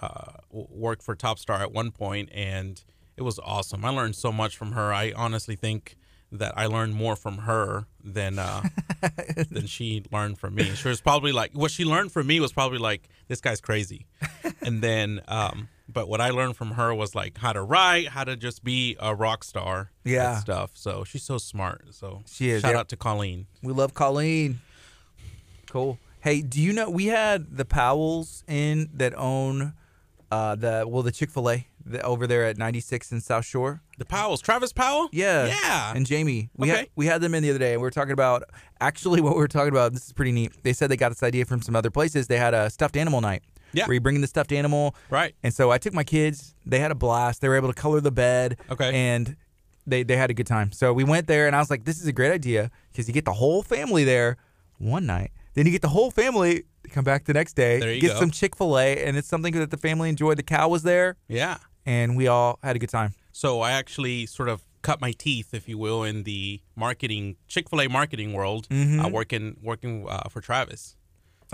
uh, 0.00 0.32
work 0.50 1.02
for 1.02 1.14
Top 1.14 1.38
Star 1.38 1.60
at 1.60 1.72
one 1.72 1.90
point, 1.90 2.30
and 2.32 2.82
it 3.16 3.22
was 3.22 3.38
awesome. 3.40 3.84
I 3.84 3.90
learned 3.90 4.16
so 4.16 4.32
much 4.32 4.56
from 4.56 4.72
her. 4.72 4.92
I 4.92 5.12
honestly 5.14 5.56
think 5.56 5.96
that 6.32 6.56
I 6.56 6.66
learned 6.66 6.94
more 6.94 7.14
from 7.14 7.38
her 7.38 7.86
than 8.02 8.38
uh, 8.38 8.62
than 9.50 9.66
she 9.66 10.02
learned 10.10 10.38
from 10.38 10.54
me. 10.54 10.64
She 10.74 10.88
was 10.88 11.00
probably 11.00 11.30
like 11.32 11.52
what 11.52 11.70
she 11.70 11.84
learned 11.84 12.10
from 12.12 12.26
me 12.26 12.40
was 12.40 12.52
probably 12.52 12.78
like 12.78 13.08
this 13.28 13.40
guy's 13.40 13.60
crazy, 13.60 14.06
and 14.62 14.82
then 14.82 15.20
um, 15.28 15.68
but 15.88 16.08
what 16.08 16.20
I 16.20 16.30
learned 16.30 16.56
from 16.56 16.72
her 16.72 16.94
was 16.94 17.14
like 17.14 17.36
how 17.38 17.52
to 17.52 17.62
write, 17.62 18.08
how 18.08 18.24
to 18.24 18.34
just 18.36 18.64
be 18.64 18.96
a 18.98 19.14
rock 19.14 19.44
star, 19.44 19.90
and 20.04 20.12
Yeah. 20.14 20.38
stuff. 20.38 20.70
So 20.74 21.04
she's 21.04 21.22
so 21.22 21.36
smart. 21.38 21.94
So 21.94 22.22
She 22.30 22.48
is, 22.50 22.62
Shout 22.62 22.72
yeah. 22.72 22.80
out 22.80 22.88
to 22.88 22.96
Colleen. 22.96 23.46
We 23.62 23.72
love 23.72 23.92
Colleen. 23.94 24.60
Cool. 25.68 25.98
Hey, 26.20 26.40
do 26.40 26.60
you 26.60 26.72
know 26.72 26.88
we 26.88 27.06
had 27.06 27.56
the 27.56 27.64
Powells 27.64 28.44
in 28.48 28.88
that 28.94 29.12
own 29.16 29.74
uh 30.30 30.54
the 30.54 30.84
well 30.88 31.02
the 31.02 31.12
Chick 31.12 31.30
Fil 31.30 31.50
A 31.50 31.66
over 32.02 32.26
there 32.26 32.44
at 32.44 32.58
96 32.58 33.12
in 33.12 33.20
South 33.20 33.44
Shore? 33.44 33.82
The 33.98 34.04
Powells, 34.04 34.40
Travis 34.40 34.72
Powell. 34.72 35.08
Yeah. 35.12 35.46
yeah. 35.46 35.92
And 35.94 36.06
Jamie, 36.06 36.50
we 36.56 36.68
had 36.68 36.88
we 36.96 37.06
had 37.06 37.20
them 37.20 37.34
in 37.34 37.42
the 37.42 37.50
other 37.50 37.58
day, 37.58 37.72
and 37.72 37.80
we 37.80 37.86
were 37.86 37.90
talking 37.90 38.12
about 38.12 38.44
actually 38.80 39.20
what 39.22 39.34
we 39.34 39.40
were 39.40 39.48
talking 39.48 39.72
about. 39.72 39.92
This 39.92 40.06
is 40.06 40.12
pretty 40.12 40.32
neat. 40.32 40.52
They 40.62 40.72
said 40.72 40.90
they 40.90 40.96
got 40.96 41.10
this 41.10 41.22
idea 41.22 41.44
from 41.44 41.62
some 41.62 41.76
other 41.76 41.90
places. 41.90 42.26
They 42.26 42.38
had 42.38 42.54
a 42.54 42.70
stuffed 42.70 42.96
animal 42.96 43.20
night. 43.20 43.42
Yeah. 43.74 43.86
Where 43.86 43.94
you 43.94 44.00
bring 44.00 44.16
in 44.16 44.20
the 44.20 44.26
stuffed 44.26 44.52
animal. 44.52 44.94
Right. 45.08 45.34
And 45.42 45.54
so 45.54 45.70
I 45.70 45.78
took 45.78 45.94
my 45.94 46.04
kids. 46.04 46.54
They 46.66 46.78
had 46.78 46.90
a 46.90 46.94
blast. 46.94 47.40
They 47.40 47.48
were 47.48 47.56
able 47.56 47.72
to 47.72 47.80
color 47.80 48.02
the 48.02 48.10
bed. 48.10 48.58
Okay. 48.70 48.90
And 48.94 49.34
they 49.86 50.02
they 50.02 50.16
had 50.16 50.30
a 50.30 50.34
good 50.34 50.46
time. 50.46 50.72
So 50.72 50.92
we 50.92 51.04
went 51.04 51.26
there, 51.26 51.46
and 51.46 51.56
I 51.56 51.58
was 51.58 51.70
like, 51.70 51.84
this 51.84 52.00
is 52.00 52.06
a 52.06 52.12
great 52.12 52.32
idea 52.32 52.70
because 52.90 53.08
you 53.08 53.14
get 53.14 53.24
the 53.24 53.32
whole 53.32 53.62
family 53.62 54.04
there 54.04 54.36
one 54.78 55.06
night. 55.06 55.32
Then 55.54 55.66
you 55.66 55.72
get 55.72 55.82
the 55.82 55.88
whole 55.88 56.10
family 56.10 56.64
to 56.84 56.90
come 56.90 57.04
back 57.04 57.24
the 57.24 57.34
next 57.34 57.54
day. 57.54 57.78
There 57.78 57.92
you 57.92 58.00
get 58.00 58.14
go. 58.14 58.20
some 58.20 58.30
Chick 58.30 58.56
Fil 58.56 58.78
A, 58.78 59.04
and 59.04 59.16
it's 59.16 59.28
something 59.28 59.54
that 59.54 59.70
the 59.70 59.76
family 59.76 60.08
enjoyed. 60.08 60.38
The 60.38 60.42
cow 60.42 60.68
was 60.68 60.82
there, 60.82 61.16
yeah. 61.28 61.58
And 61.84 62.16
we 62.16 62.28
all 62.28 62.58
had 62.62 62.76
a 62.76 62.78
good 62.78 62.90
time. 62.90 63.14
So 63.32 63.60
I 63.60 63.72
actually 63.72 64.26
sort 64.26 64.48
of 64.48 64.62
cut 64.82 65.00
my 65.00 65.12
teeth, 65.12 65.54
if 65.54 65.68
you 65.68 65.78
will, 65.78 66.02
in 66.04 66.24
the 66.24 66.60
marketing 66.76 67.36
Chick 67.48 67.68
Fil 67.68 67.80
A 67.82 67.88
marketing 67.88 68.32
world, 68.32 68.66
uh, 68.70 69.08
working 69.10 69.56
working 69.62 70.06
uh, 70.08 70.28
for 70.28 70.40
Travis. 70.40 70.96
Mm-hmm. 70.96 71.02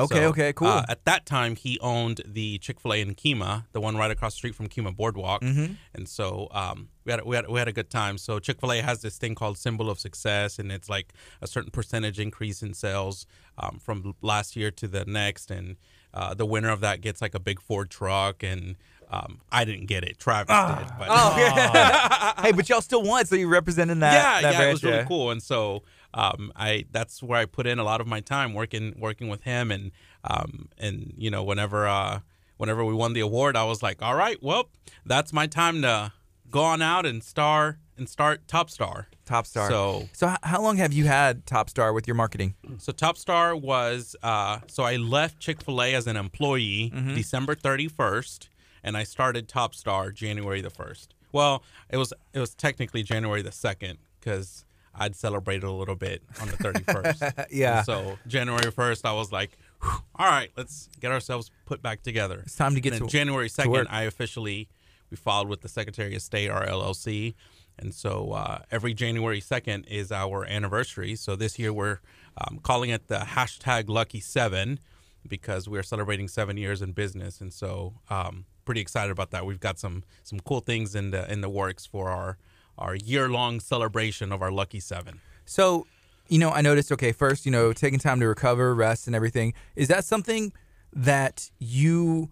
Okay, 0.04 0.26
okay, 0.26 0.52
cool. 0.52 0.68
uh, 0.68 0.84
at 0.88 1.04
that 1.06 1.26
time, 1.26 1.56
he 1.56 1.76
owned 1.80 2.20
the 2.24 2.58
Chick 2.58 2.78
Fil 2.78 2.92
A 2.92 3.00
in 3.00 3.16
Kemah, 3.16 3.64
the 3.72 3.80
one 3.80 3.96
right 3.96 4.12
across 4.12 4.34
the 4.34 4.36
street 4.36 4.54
from 4.54 4.68
Kemah 4.68 4.94
Boardwalk, 4.96 5.42
Mm-hmm. 5.42 5.72
and 5.92 6.08
so 6.08 6.46
um, 6.52 6.88
we 7.04 7.10
had 7.12 7.24
we 7.24 7.34
had 7.34 7.48
we 7.48 7.58
had 7.58 7.66
a 7.68 7.72
good 7.72 7.90
time. 7.90 8.16
So 8.16 8.38
Chick 8.38 8.60
Fil 8.60 8.72
A 8.72 8.80
has 8.80 9.02
this 9.02 9.18
thing 9.18 9.34
called 9.34 9.58
Symbol 9.58 9.90
of 9.90 9.98
Success, 9.98 10.58
and 10.60 10.70
it's 10.70 10.88
like 10.88 11.12
a 11.42 11.46
certain 11.48 11.70
percentage 11.72 12.20
increase 12.20 12.62
in 12.62 12.74
sales 12.74 13.26
um, 13.58 13.78
from 13.82 14.14
last 14.22 14.54
year 14.56 14.70
to 14.70 14.86
the 14.86 15.04
next, 15.04 15.50
and 15.50 15.76
uh, 16.14 16.32
the 16.32 16.46
winner 16.46 16.70
of 16.70 16.80
that 16.80 17.00
gets 17.00 17.20
like 17.20 17.34
a 17.34 17.40
big 17.40 17.60
Ford 17.60 17.90
truck, 17.90 18.44
and 18.44 18.76
um, 19.10 19.40
I 19.50 19.64
didn't 19.64 19.86
get 19.86 20.04
it, 20.04 20.18
Travis 20.18 20.50
Ah. 20.50 20.78
did, 20.78 22.36
but 22.36 22.38
hey, 22.44 22.52
but 22.52 22.68
y'all 22.68 22.80
still 22.80 23.02
won, 23.02 23.24
so 23.26 23.34
you're 23.36 23.48
representing 23.48 24.00
that. 24.00 24.12
yeah, 24.12 24.40
that 24.42 24.42
yeah, 24.42 24.58
it 24.58 24.62
branch, 24.62 24.72
was 24.74 24.84
really 24.84 24.96
yeah. 24.98 25.04
cool. 25.04 25.30
And 25.30 25.42
so 25.42 25.82
um, 26.14 26.52
I 26.56 26.84
that's 26.90 27.22
where 27.22 27.38
I 27.38 27.46
put 27.46 27.66
in 27.66 27.78
a 27.78 27.84
lot 27.84 28.00
of 28.00 28.06
my 28.06 28.20
time 28.20 28.54
working 28.54 28.94
working 28.98 29.28
with 29.28 29.42
him, 29.42 29.70
and 29.70 29.90
um, 30.24 30.68
and 30.78 31.12
you 31.16 31.30
know 31.30 31.42
whenever 31.42 31.86
uh, 31.86 32.20
whenever 32.56 32.84
we 32.84 32.94
won 32.94 33.12
the 33.12 33.20
award, 33.20 33.56
I 33.56 33.64
was 33.64 33.82
like, 33.82 34.02
all 34.02 34.14
right, 34.14 34.42
well, 34.42 34.68
that's 35.06 35.32
my 35.32 35.46
time 35.46 35.82
to 35.82 36.12
go 36.50 36.62
on 36.62 36.80
out 36.82 37.04
and 37.06 37.22
star 37.22 37.78
and 37.96 38.08
start 38.08 38.46
Top 38.48 38.70
Star. 38.70 39.08
Top 39.26 39.44
Star. 39.46 39.68
So 39.68 40.08
So 40.12 40.34
how 40.42 40.62
long 40.62 40.76
have 40.78 40.92
you 40.92 41.04
had 41.04 41.44
Top 41.46 41.68
Star 41.68 41.92
with 41.92 42.06
your 42.06 42.14
marketing? 42.14 42.54
so 42.78 42.92
Top 42.92 43.16
Star 43.18 43.54
was 43.56 44.16
uh, 44.22 44.60
so 44.66 44.82
I 44.84 44.96
left 44.96 45.40
Chick 45.40 45.62
Fil 45.62 45.82
A 45.82 45.94
as 45.94 46.06
an 46.06 46.16
employee 46.16 46.90
Mm-hmm. 46.94 47.14
December 47.14 47.54
thirty 47.54 47.88
first, 47.88 48.48
and 48.88 48.96
I 48.96 49.04
started 49.04 49.48
Top 49.48 49.74
Star 49.74 50.10
January 50.10 50.62
the 50.62 50.70
first. 50.70 51.14
Well, 51.30 51.62
it 51.90 51.98
was 51.98 52.14
it 52.32 52.40
was 52.40 52.54
technically 52.54 53.02
January 53.02 53.42
the 53.42 53.52
second 53.52 53.98
because 54.18 54.64
I'd 54.94 55.14
celebrated 55.14 55.64
a 55.64 55.70
little 55.70 55.94
bit 55.94 56.22
on 56.40 56.48
the 56.48 56.56
thirty 56.56 56.84
first. 56.84 57.22
Yeah. 57.50 57.82
So 57.82 58.18
January 58.26 58.70
first, 58.70 59.04
I 59.04 59.12
was 59.12 59.30
like, 59.30 59.58
all 59.82 60.26
right, 60.26 60.50
let's 60.56 60.88
get 61.00 61.12
ourselves 61.12 61.50
put 61.66 61.82
back 61.82 62.02
together. 62.02 62.40
It's 62.46 62.56
time 62.56 62.74
to 62.74 62.80
get 62.80 62.94
And 62.94 63.02
to 63.02 63.06
January 63.08 63.50
second, 63.50 63.88
I 63.90 64.04
officially 64.04 64.68
we 65.10 65.18
filed 65.18 65.48
with 65.48 65.60
the 65.60 65.68
Secretary 65.68 66.14
of 66.16 66.22
State, 66.22 66.48
our 66.48 66.66
LLC, 66.66 67.34
and 67.78 67.94
so 67.94 68.32
uh, 68.32 68.60
every 68.70 68.94
January 68.94 69.40
second 69.40 69.84
is 69.84 70.10
our 70.10 70.46
anniversary. 70.46 71.14
So 71.14 71.36
this 71.36 71.58
year 71.58 71.74
we're 71.74 72.00
um, 72.38 72.58
calling 72.62 72.88
it 72.88 73.08
the 73.08 73.18
hashtag 73.18 73.90
Lucky 73.90 74.20
Seven 74.20 74.80
because 75.28 75.68
we're 75.68 75.82
celebrating 75.82 76.26
seven 76.26 76.56
years 76.56 76.80
in 76.80 76.92
business, 76.92 77.42
and 77.42 77.52
so 77.52 77.94
um, 78.08 78.46
pretty 78.68 78.82
excited 78.82 79.10
about 79.10 79.30
that. 79.30 79.46
We've 79.46 79.58
got 79.58 79.78
some 79.78 80.04
some 80.22 80.40
cool 80.40 80.60
things 80.60 80.94
in 80.94 81.10
the 81.10 81.32
in 81.32 81.40
the 81.40 81.48
works 81.48 81.86
for 81.86 82.10
our 82.10 82.36
our 82.76 82.94
year 82.94 83.26
long 83.30 83.60
celebration 83.60 84.30
of 84.30 84.42
our 84.42 84.52
Lucky 84.52 84.78
Seven. 84.78 85.20
So 85.46 85.86
you 86.28 86.38
know, 86.38 86.50
I 86.50 86.60
noticed. 86.60 86.92
Okay, 86.92 87.12
first, 87.12 87.46
you 87.46 87.50
know, 87.50 87.72
taking 87.72 87.98
time 87.98 88.20
to 88.20 88.28
recover, 88.28 88.74
rest, 88.74 89.06
and 89.06 89.16
everything. 89.16 89.54
Is 89.74 89.88
that 89.88 90.04
something 90.04 90.52
that 90.92 91.50
you 91.58 92.28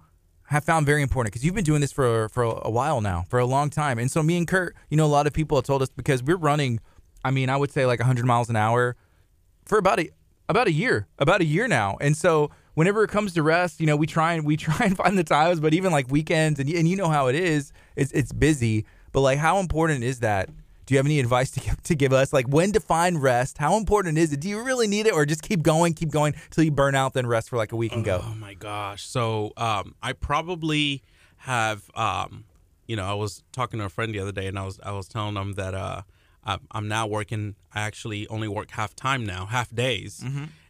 have 0.49 0.63
found 0.63 0.85
very 0.85 1.01
important? 1.01 1.33
Because 1.33 1.43
you've 1.43 1.55
been 1.55 1.65
doing 1.65 1.81
this 1.81 1.93
for 1.93 2.29
for 2.29 2.45
a 2.45 2.71
while 2.71 3.01
now, 3.01 3.25
for 3.31 3.39
a 3.39 3.47
long 3.47 3.71
time. 3.71 3.99
And 3.99 4.11
so, 4.11 4.23
me 4.23 4.37
and 4.37 4.47
Kurt, 4.47 4.77
you 4.91 4.99
know, 4.99 5.07
a 5.07 5.15
lot 5.19 5.27
of 5.27 5.33
people 5.33 5.57
have 5.57 5.65
told 5.65 5.81
us 5.81 5.89
because 5.89 6.23
we're 6.23 6.37
running. 6.37 6.81
I 7.25 7.31
mean, 7.31 7.49
I 7.49 7.57
would 7.57 7.73
say 7.73 7.87
like 7.87 7.99
100 7.99 8.27
miles 8.27 8.51
an 8.51 8.57
hour 8.57 8.95
for 9.65 9.79
about 9.79 10.01
a 10.01 10.11
about 10.51 10.67
a 10.67 10.73
year, 10.73 11.07
about 11.19 11.41
a 11.41 11.47
year 11.47 11.67
now. 11.67 11.97
And 12.03 12.15
so, 12.15 12.51
whenever 12.77 13.03
it 13.03 13.11
comes 13.11 13.33
to 13.35 13.43
rest, 13.43 13.81
you 13.81 13.87
know, 13.87 13.97
we 13.97 14.07
try 14.07 14.35
and 14.35 14.47
we 14.47 14.57
try 14.69 14.87
and 14.87 14.97
find 14.97 15.19
the 15.19 15.25
times. 15.25 15.59
But 15.59 15.75
even 15.75 15.91
like 15.91 16.09
weekends, 16.09 16.61
and 16.61 16.71
and 16.71 16.89
you 16.89 16.95
know 16.95 17.09
how 17.09 17.27
it 17.27 17.35
is, 17.35 17.73
it's 17.97 18.13
it's 18.13 18.33
busy. 18.33 18.87
But 19.11 19.23
like, 19.23 19.39
how 19.39 19.59
important 19.59 20.05
is 20.05 20.21
that? 20.21 20.49
Do 20.85 20.95
you 20.95 20.99
have 20.99 21.07
any 21.07 21.19
advice 21.19 21.51
to 21.53 21.61
give, 21.61 21.83
to 21.83 21.95
give 21.97 22.13
us? 22.13 22.33
Like, 22.33 22.47
when 22.47 22.71
to 22.71 22.79
find 22.79 23.21
rest? 23.21 23.59
How 23.59 23.77
important 23.77 24.19
is 24.19 24.33
it? 24.33 24.39
Do 24.39 24.49
you 24.49 24.63
really 24.63 24.87
need 24.87 25.07
it, 25.07 25.15
or 25.15 25.27
just 25.27 25.43
keep 25.43 25.63
going, 25.65 25.95
keep 25.95 26.11
going 26.13 26.35
till 26.51 26.63
you 26.63 26.71
burn 26.71 26.95
out, 26.95 27.13
then 27.13 27.27
rest 27.27 27.49
for 27.51 27.57
like 27.57 27.73
a 27.73 27.77
week 27.77 27.93
and 27.93 28.05
go? 28.05 28.23
Oh 28.25 28.35
my 28.37 28.55
gosh. 28.55 29.05
So 29.05 29.53
um, 29.57 29.97
I 30.01 30.13
probably 30.13 31.03
have. 31.39 31.91
Um, 31.95 32.45
you 32.87 32.95
know, 32.95 33.05
I 33.05 33.15
was 33.15 33.43
talking 33.51 33.81
to 33.81 33.87
a 33.87 33.89
friend 33.89 34.15
the 34.15 34.21
other 34.21 34.31
day, 34.31 34.47
and 34.47 34.57
I 34.57 34.65
was 34.65 34.79
I 34.81 34.93
was 34.93 35.09
telling 35.09 35.35
them 35.35 35.55
that 35.55 35.75
uh, 35.75 36.03
I'm, 36.45 36.61
I'm 36.71 36.87
now 36.89 37.09
working. 37.09 37.57
I 37.75 37.81
actually 37.81 38.29
only 38.29 38.47
work 38.47 38.71
half 38.71 38.95
time 38.95 39.27
now, 39.27 39.47
half 39.47 39.75
days, 39.75 40.25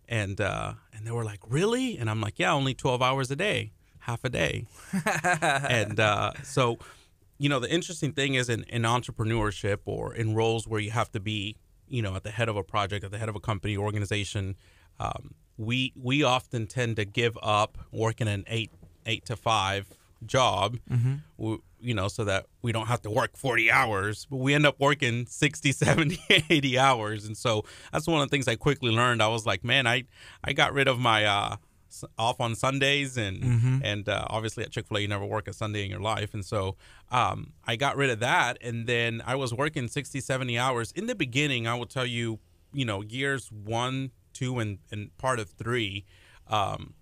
and 0.09 0.41
uh, 0.41 0.75
and 0.93 1.07
they 1.07 1.11
were 1.11 1.25
like, 1.25 1.41
"Really?" 1.49 1.99
And 1.99 2.09
I'm 2.11 2.21
like, 2.21 2.39
"Yeah, 2.39 2.53
only 2.53 2.75
12 2.75 3.03
hours 3.03 3.31
a 3.31 3.37
day, 3.37 3.73
half 4.01 4.25
a 4.25 4.29
day." 4.29 4.67
and 5.35 5.99
uh, 6.01 6.33
so, 6.43 6.79
you 7.39 7.49
know, 7.49 7.59
the 7.61 7.71
interesting 7.73 8.13
thing 8.13 8.35
is 8.35 8.49
in, 8.49 8.65
in 8.65 8.83
entrepreneurship 8.83 9.79
or 9.85 10.15
in 10.15 10.35
roles 10.35 10.67
where 10.67 10.81
you 10.81 10.91
have 10.91 11.11
to 11.13 11.21
be, 11.21 11.57
you 11.89 12.03
know, 12.03 12.15
at 12.17 12.23
the 12.23 12.31
head 12.31 12.49
of 12.49 12.57
a 12.57 12.63
project, 12.63 13.05
at 13.05 13.11
the 13.11 13.19
head 13.19 13.29
of 13.29 13.37
a 13.37 13.41
company, 13.41 13.77
organization, 13.77 14.57
um, 15.01 15.35
we 15.57 15.93
we 16.01 16.23
often 16.23 16.67
tend 16.67 16.97
to 16.97 17.05
give 17.05 17.37
up 17.43 17.79
working 17.91 18.29
an 18.29 18.45
eight 18.47 18.71
eight 19.07 19.25
to 19.27 19.37
five 19.37 19.87
job, 20.25 20.79
w- 21.39 21.61
you 21.81 21.95
know, 21.95 22.09
so 22.09 22.25
that 22.25 22.47
we 22.63 22.73
don't 22.73 22.87
have 22.87 23.03
to 23.03 23.11
work 23.11 23.37
40 23.37 23.71
hours, 23.71 24.27
but 24.31 24.39
we 24.39 24.55
end 24.55 24.67
up 24.67 24.81
working 24.81 25.27
60, 25.27 25.73
70, 25.73 26.19
80 26.51 26.79
hours. 26.79 27.27
And 27.27 27.37
so 27.37 27.65
that's 27.93 28.07
one 28.07 28.21
of 28.21 28.29
the 28.29 28.31
things 28.31 28.49
I 28.49 28.57
quickly 28.57 28.91
learned. 28.91 29.23
I 29.23 29.29
was 29.29 29.47
like, 29.47 29.65
man, 29.65 29.87
I, 29.87 30.05
I 30.43 30.53
got 30.53 30.73
rid 30.73 30.89
of 30.89 30.99
my, 30.99 31.25
uh, 31.25 31.57
off 32.19 32.41
on 32.41 32.55
Sundays 32.55 33.17
and 33.17 33.43
and 33.83 34.09
uh, 34.09 34.27
obviously 34.29 34.63
at 34.63 34.71
Chick 34.71 34.87
Fil 34.87 34.99
A 34.99 35.01
you 35.01 35.09
never 35.09 35.25
work 35.25 35.49
a 35.49 35.53
Sunday 35.55 35.83
in 35.83 35.91
your 35.91 36.01
life 36.01 36.35
and 36.35 36.45
so 36.45 36.77
um, 37.11 37.53
I 37.67 37.77
got 37.77 37.97
rid 37.97 38.11
of 38.11 38.21
that 38.21 38.59
and 38.61 38.87
then 38.87 39.23
I 39.25 39.35
was 39.37 39.55
working 39.55 39.89
60 39.89 40.21
70 40.21 40.59
hours 40.59 40.93
in 40.93 41.07
the 41.07 41.15
beginning 41.15 41.67
I 41.67 41.75
will 41.75 41.87
tell 41.87 42.05
you 42.05 42.39
you 42.75 42.85
know 42.85 43.03
years 43.03 43.51
one 43.51 44.11
two 44.35 44.59
and 44.59 44.79
and 44.91 45.17
part 45.17 45.41
of 45.41 45.51
three 45.51 46.05
um, 46.49 46.95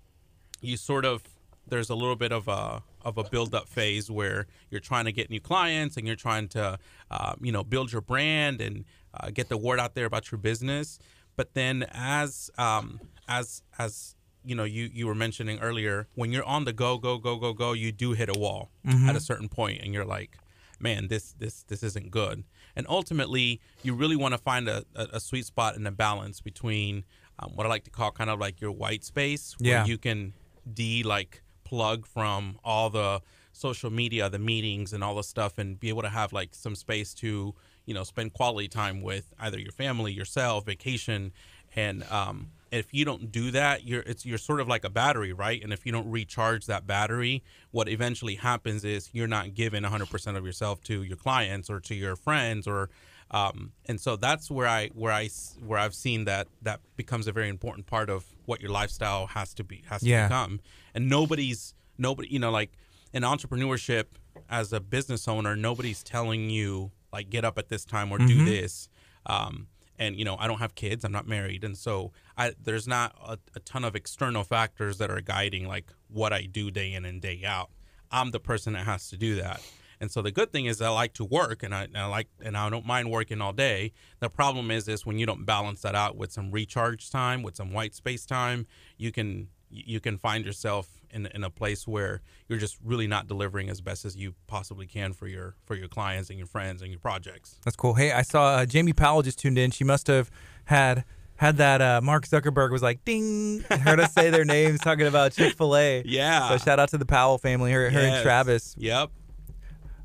you 0.61 0.77
sort 0.77 1.05
of 1.05 1.23
there's 1.69 1.91
a 1.91 1.95
little 1.95 2.17
bit 2.17 2.33
of 2.33 2.49
a 2.49 2.83
of 3.03 3.19
a 3.19 3.25
build 3.25 3.55
up 3.55 3.69
phase 3.69 4.11
where 4.11 4.47
you're 4.71 4.81
trying 4.81 5.05
to 5.05 5.13
get 5.13 5.29
new 5.31 5.41
clients 5.41 5.97
and 5.97 6.07
you're 6.07 6.17
trying 6.17 6.49
to 6.49 6.79
uh, 7.11 7.35
you 7.41 7.53
know 7.53 7.63
build 7.65 7.93
your 7.93 8.01
brand 8.03 8.61
and 8.61 8.85
uh, 9.15 9.31
get 9.31 9.49
the 9.49 9.57
word 9.57 9.79
out 9.81 9.95
there 9.95 10.07
about 10.07 10.31
your 10.31 10.39
business. 10.39 10.99
But 11.37 11.55
then 11.55 11.85
as 11.93 12.51
um, 12.59 13.01
as 13.29 13.63
as 13.79 14.15
you 14.45 14.55
know 14.55 14.65
you 14.65 14.91
you 14.93 15.07
were 15.07 15.15
mentioning 15.15 15.59
earlier 15.61 16.07
when 16.15 16.31
you're 16.33 16.45
on 16.45 16.65
the 16.65 16.73
go 16.73 16.99
go 16.99 17.19
go 17.19 17.37
go 17.37 17.53
go 17.55 17.73
you 17.73 17.93
do 17.93 18.13
hit 18.13 18.29
a 18.29 18.39
wall 18.39 18.71
at 19.09 19.17
a 19.17 19.21
certain 19.21 19.49
point 19.49 19.81
and 19.83 19.95
you're 19.95 20.05
like 20.05 20.37
man 20.81 21.09
this 21.09 21.33
this 21.39 21.63
this 21.65 21.83
isn't 21.83 22.11
good. 22.11 22.45
And 22.77 22.87
ultimately 22.89 23.61
you 23.83 23.95
really 23.95 24.17
want 24.17 24.33
to 24.35 24.39
find 24.39 24.69
a, 24.69 24.85
a, 24.95 25.07
a 25.15 25.21
sweet 25.21 25.47
spot 25.47 25.77
and 25.77 25.87
a 25.87 25.93
balance 25.93 26.41
between 26.41 27.05
um, 27.39 27.53
what 27.55 27.65
i 27.67 27.69
like 27.69 27.85
to 27.85 27.91
call 27.91 28.11
kind 28.11 28.29
of 28.31 28.39
like 28.39 28.61
your 28.61 28.73
white 28.73 29.03
space 29.05 29.55
where 29.61 29.71
Yeah. 29.71 29.85
you 29.87 29.97
can 29.99 30.35
de 30.73 31.03
like 31.05 31.43
plug 31.65 32.07
from 32.07 32.59
all 32.65 32.91
the 32.91 33.21
social 33.53 33.91
media 33.91 34.29
the 34.29 34.39
meetings 34.39 34.93
and 34.93 35.05
all 35.05 35.15
the 35.15 35.23
stuff 35.23 35.59
and 35.59 35.79
be 35.79 35.89
able 35.89 36.03
to 36.03 36.09
have 36.09 36.33
like 36.33 36.55
some 36.55 36.75
space 36.75 37.15
to 37.15 37.55
you 37.87 37.95
know 37.95 38.03
spend 38.03 38.33
quality 38.33 38.69
time 38.69 39.01
with 39.01 39.33
either 39.41 39.59
your 39.59 39.73
family 39.73 40.13
yourself 40.13 40.67
vacation. 40.67 41.33
And 41.77 42.05
um 42.11 42.51
if 42.71 42.93
you 42.93 43.05
don't 43.05 43.31
do 43.31 43.53
that 43.53 43.85
you're 43.85 44.03
it's 44.03 44.27
you're 44.27 44.39
sort 44.39 44.61
of 44.61 44.69
like 44.69 44.85
a 44.85 44.91
battery 44.91 45.33
right? 45.33 45.63
And 45.63 45.73
if 45.73 45.87
you 45.87 45.93
don't 45.93 46.11
recharge 46.11 46.67
that 46.67 46.87
battery 46.87 47.43
what 47.71 47.89
eventually 47.89 48.35
happens 48.35 48.85
is 48.85 49.11
you're 49.13 49.29
not 49.29 49.55
giving 49.55 49.83
100% 49.83 50.37
of 50.37 50.45
yourself 50.45 50.83
to 50.85 51.03
your 51.03 51.17
clients 51.17 51.71
or 51.71 51.81
to 51.81 51.95
your 51.95 52.17
friends 52.17 52.67
or 52.67 52.91
um, 53.31 53.73
and 53.87 54.01
so 54.01 54.17
that's 54.17 54.51
where 54.51 54.67
I 54.67 54.89
where 54.89 55.13
I 55.13 55.29
where 55.67 55.79
I've 55.79 55.95
seen 55.95 56.25
that 56.25 56.49
that 56.63 56.81
becomes 56.97 57.27
a 57.27 57.33
very 57.33 57.49
important 57.49 57.87
part 57.87 58.11
of 58.11 58.25
what 58.47 58.61
your 58.61 58.71
lifestyle 58.71 59.27
has 59.29 59.55
to 59.55 59.65
be 59.65 59.83
has 59.89 60.01
to 60.03 60.09
Yeah. 60.09 60.29
become. 60.29 60.61
And 60.95 61.09
nobody's 61.09 61.75
nobody 61.99 62.29
you 62.33 62.39
know 62.39 62.51
like 62.51 62.73
in 63.13 63.23
entrepreneurship 63.23 64.05
as 64.51 64.73
a 64.73 64.81
business 64.81 65.29
owner 65.29 65.55
nobody's 65.57 66.03
telling 66.03 66.51
you 66.51 66.91
like 67.13 67.31
get 67.31 67.45
up 67.45 67.57
at 67.59 67.69
this 67.69 67.85
time 67.85 68.11
or 68.13 68.19
do 68.19 68.45
this. 68.45 68.89
Um, 69.27 69.69
and 69.97 70.17
you 70.17 70.25
know 70.25 70.37
i 70.41 70.49
don't 70.49 70.59
have 70.59 70.75
kids 70.75 71.05
i'm 71.05 71.13
not 71.13 71.27
married. 71.29 71.63
And 71.65 71.77
so 71.79 72.13
i 72.37 72.53
there's 72.63 72.89
not 72.89 73.15
a, 73.25 73.39
a 73.55 73.61
ton 73.61 73.85
of 73.85 73.95
external 73.95 74.43
factors 74.43 74.99
that 74.99 75.11
are 75.11 75.21
guiding 75.21 75.69
like 75.69 75.93
what 76.09 76.33
i 76.33 76.43
do 76.43 76.71
day 76.71 76.93
in 76.95 77.05
and 77.05 77.21
day 77.23 77.43
out. 77.47 77.71
I'm 78.11 78.31
the 78.33 78.41
person 78.41 78.73
that 78.75 78.85
has 78.87 79.09
to 79.11 79.17
do 79.17 79.37
that 79.37 79.61
and 80.05 80.11
so 80.13 80.21
the 80.21 80.31
good 80.31 80.53
thing 80.53 80.67
is 80.67 80.81
i 80.83 80.89
like 80.89 81.15
to 81.15 81.25
work 81.25 81.63
and 81.63 81.75
i, 81.75 81.85
and 81.85 81.97
I 81.97 82.05
like 82.07 82.29
and 82.43 82.57
i 82.57 82.69
don't 82.69 82.87
mind 82.87 83.11
working 83.11 83.41
all 83.41 83.53
day 83.55 83.93
the 84.21 84.29
problem 84.29 84.71
is 84.71 84.87
is 84.87 85.07
when 85.07 85.19
you 85.19 85.25
don't 85.25 85.45
balance 85.45 85.81
that 85.81 85.95
out 85.95 86.17
with 86.17 86.31
some 86.31 86.51
recharge 86.51 87.11
time 87.11 87.43
with 87.43 87.57
some 87.57 87.73
white 87.73 87.95
space 87.95 88.27
time 88.27 88.67
you 88.99 89.11
can 89.11 89.49
you 89.71 89.99
can 89.99 90.19
find 90.19 90.45
yourself 90.45 90.89
in, 91.11 91.27
in 91.35 91.43
a 91.43 91.51
place 91.51 91.89
where 91.89 92.21
you're 92.49 92.59
just 92.59 92.77
really 92.85 93.07
not 93.07 93.27
delivering 93.27 93.71
as 93.71 93.81
best 93.81 94.05
as 94.05 94.17
you 94.17 94.35
possibly 94.47 94.87
can 94.87 95.13
for 95.13 95.27
your 95.27 95.55
for 95.65 95.75
your 95.75 95.89
clients 95.89 96.29
and 96.29 96.39
your 96.39 96.47
friends 96.47 96.83
and 96.83 96.91
your 96.91 97.01
projects 97.01 97.59
That's 97.65 97.77
cool. 97.77 97.95
Hey, 97.95 98.13
I 98.13 98.23
saw 98.23 98.57
uh, 98.57 98.67
Jamie 98.67 98.93
Powell 98.93 99.23
just 99.23 99.39
tuned 99.39 99.59
in. 99.59 99.71
She 99.71 99.85
must 99.85 100.07
have 100.09 100.31
had 100.67 101.05
had 101.37 101.57
that 101.57 101.81
uh, 101.83 102.01
Mark 102.03 102.27
Zuckerberg 102.27 102.71
was 102.71 102.83
like 102.83 103.05
ding 103.05 103.65
heard 103.71 104.01
us 104.01 104.13
say 104.13 104.31
their 104.31 104.45
names 104.45 104.81
talking 104.81 105.07
about 105.07 105.33
Chick 105.33 105.57
Fil 105.57 105.77
A. 105.77 106.03
Yeah. 106.07 106.51
So 106.51 106.59
shout 106.59 106.79
out 106.79 106.91
to 106.91 106.99
the 106.99 107.07
Powell 107.07 107.39
family, 107.39 107.73
her, 107.73 107.91
her 107.91 107.99
and 107.99 108.23
Travis. 108.23 108.75
Yep. 108.79 109.11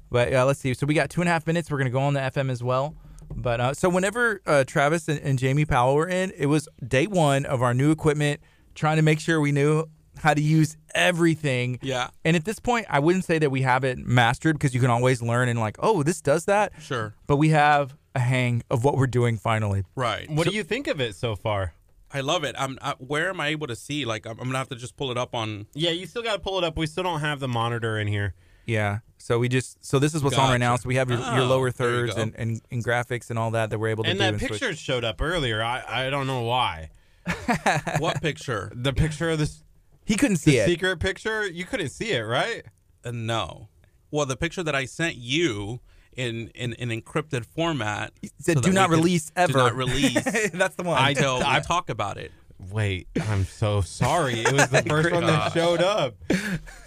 But 0.10 0.34
uh, 0.34 0.46
let's 0.46 0.60
see. 0.60 0.74
So 0.74 0.86
we 0.86 0.94
got 0.94 1.10
two 1.10 1.22
and 1.22 1.30
a 1.30 1.34
half 1.34 1.46
minutes. 1.48 1.70
We're 1.70 1.78
gonna 1.78 1.90
go 1.90 2.02
on 2.02 2.14
the 2.14 2.22
FM 2.22 2.50
as 2.50 2.64
well. 2.64 2.96
But 3.36 3.62
uh, 3.62 3.74
so 3.74 3.90
whenever 3.90 4.42
uh, 4.46 4.64
Travis 4.66 5.08
and, 5.08 5.20
and 5.20 5.38
Jamie 5.38 5.66
Powell 5.66 5.96
were 5.96 6.08
in, 6.08 6.32
it 6.36 6.48
was 6.48 6.68
day 6.86 7.08
one 7.08 7.46
of 7.46 7.62
our 7.62 7.74
new 7.74 7.92
equipment, 7.92 8.42
trying 8.76 8.98
to 8.98 9.04
make 9.04 9.20
sure 9.20 9.40
we 9.40 9.52
knew 9.52 9.86
how 10.18 10.34
to 10.34 10.42
use 10.42 10.78
everything. 10.96 11.80
Yeah. 11.82 12.10
And 12.26 12.36
at 12.36 12.46
this 12.46 12.60
point, 12.60 12.88
I 12.90 13.00
wouldn't 13.00 13.26
say 13.26 13.40
that 13.40 13.50
we 13.50 13.62
have 13.62 13.84
it 13.84 13.98
mastered 14.00 14.58
because 14.58 14.74
you 14.74 14.82
can 14.82 14.90
always 14.90 15.22
learn 15.22 15.48
and 15.48 15.60
like, 15.60 15.78
oh, 15.80 16.04
this 16.04 16.22
does 16.22 16.46
that. 16.46 16.74
Sure. 16.82 17.14
But 17.28 17.38
we 17.38 17.50
have 17.50 17.96
a 18.16 18.20
hang 18.20 18.64
of 18.70 18.84
what 18.84 18.98
we're 18.98 19.08
doing 19.08 19.38
finally. 19.38 19.84
Right. 19.96 20.30
What 20.30 20.48
do 20.48 20.54
you 20.54 20.64
think 20.64 20.88
of 20.88 21.00
it 21.00 21.16
so 21.16 21.36
far? 21.36 21.74
I 22.12 22.22
love 22.22 22.44
it. 22.44 22.56
I'm. 22.58 22.80
I, 22.82 22.96
where 22.98 23.30
am 23.30 23.40
I 23.40 23.50
able 23.50 23.68
to 23.68 23.76
see? 23.76 24.04
Like, 24.04 24.26
I'm, 24.26 24.32
I'm 24.40 24.48
gonna 24.48 24.58
have 24.58 24.70
to 24.70 24.76
just 24.76 24.98
pull 24.98 25.12
it 25.12 25.18
up 25.18 25.36
on. 25.36 25.68
Yeah, 25.76 25.92
you 25.92 26.08
still 26.08 26.24
got 26.24 26.34
to 26.34 26.40
pull 26.40 26.58
it 26.58 26.64
up. 26.64 26.76
We 26.76 26.88
still 26.88 27.04
don't 27.04 27.20
have 27.20 27.40
the 27.40 27.48
monitor 27.48 28.00
in 28.00 28.08
here. 28.08 28.34
Yeah. 28.66 29.00
So 29.22 29.38
we 29.38 29.50
just 29.50 29.86
so 29.86 30.00
this 30.00 30.16
is 30.16 30.24
what's 30.24 30.38
on 30.38 30.50
right 30.50 30.58
now. 30.58 30.76
So 30.78 30.88
we 30.88 30.96
have 30.96 31.10
your, 31.10 31.20
your 31.20 31.42
Oh, 31.42 31.46
lower 31.46 31.72
there 31.72 31.90
you 32.06 32.08
thirds 32.08 32.16
and, 32.18 32.34
and, 32.38 32.62
and 32.72 32.84
graphics 32.84 33.30
and 33.30 33.38
all 33.38 33.52
that 33.52 33.70
that 33.70 33.78
we're 33.78 33.90
able 33.90 34.04
to 34.06 34.10
And 34.10 34.18
do. 34.18 34.24
that 34.24 34.30
and 34.34 34.40
switch. 34.40 34.52
picture 34.54 34.74
showed 34.76 35.04
up 35.04 35.22
earlier. 35.22 35.62
I, 35.62 35.84
I 35.88 36.10
don't 36.10 36.26
know 36.26 36.42
why. 36.42 36.90
What 38.00 38.22
picture? 38.22 38.72
The 38.74 38.94
picture 38.94 39.30
of 39.30 39.40
this 39.40 39.64
He 40.06 40.16
couldn't 40.16 40.38
see 40.38 40.52
the 40.52 40.58
it. 40.60 40.66
secret 40.68 41.00
picture, 41.00 41.46
you 41.48 41.66
couldn't 41.66 41.90
see 41.90 42.12
it, 42.12 42.22
right? 42.22 42.64
Uh, 43.04 43.12
no. 43.12 43.68
Well, 44.12 44.26
the 44.26 44.38
picture 44.38 44.64
that 44.64 44.74
I 44.76 44.86
sent 44.86 45.16
you 45.18 45.80
in 46.16 46.48
in 46.56 46.74
an 46.74 46.90
encrypted 46.90 47.46
format 47.46 48.12
said, 48.40 48.58
so 48.58 48.62
"Do 48.62 48.72
not 48.72 48.90
we 48.90 48.96
could- 48.96 49.04
release 49.04 49.32
ever." 49.36 49.54
Do 49.54 49.58
not 49.60 49.76
release 49.76 50.50
That's 50.54 50.76
the 50.76 50.84
one. 50.84 50.98
I- 50.98 51.10
until 51.10 51.38
we 51.40 51.44
I- 51.46 51.60
talk 51.60 51.90
about 51.90 52.18
it. 52.18 52.32
Wait, 52.72 53.08
I'm 53.30 53.46
so 53.46 53.82
sorry. 53.82 54.42
It 54.42 54.52
was 54.52 54.68
the 54.68 54.82
first 54.88 55.12
one 55.12 55.26
that 55.26 55.54
showed 55.54 55.82
up. 55.82 56.16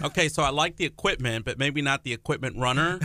Okay, 0.02 0.28
so 0.28 0.42
I 0.42 0.50
like 0.50 0.76
the 0.76 0.84
equipment, 0.84 1.44
but 1.44 1.58
maybe 1.58 1.80
not 1.82 2.04
the 2.04 2.12
equipment 2.12 2.56
runner. 2.58 3.00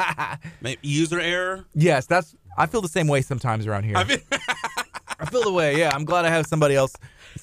maybe 0.60 0.78
user 0.82 1.18
error. 1.20 1.64
yes, 1.74 2.06
that's. 2.06 2.34
I 2.56 2.66
feel 2.66 2.80
the 2.82 2.88
same 2.88 3.08
way 3.08 3.20
sometimes 3.20 3.66
around 3.66 3.82
here. 3.82 3.96
I, 3.96 4.04
mean- 4.04 4.20
feel 5.34 5.42
the 5.42 5.52
way. 5.52 5.76
Yeah, 5.76 5.90
I'm 5.92 6.04
glad 6.04 6.24
I 6.24 6.28
have 6.28 6.46
somebody 6.46 6.76
else 6.76 6.94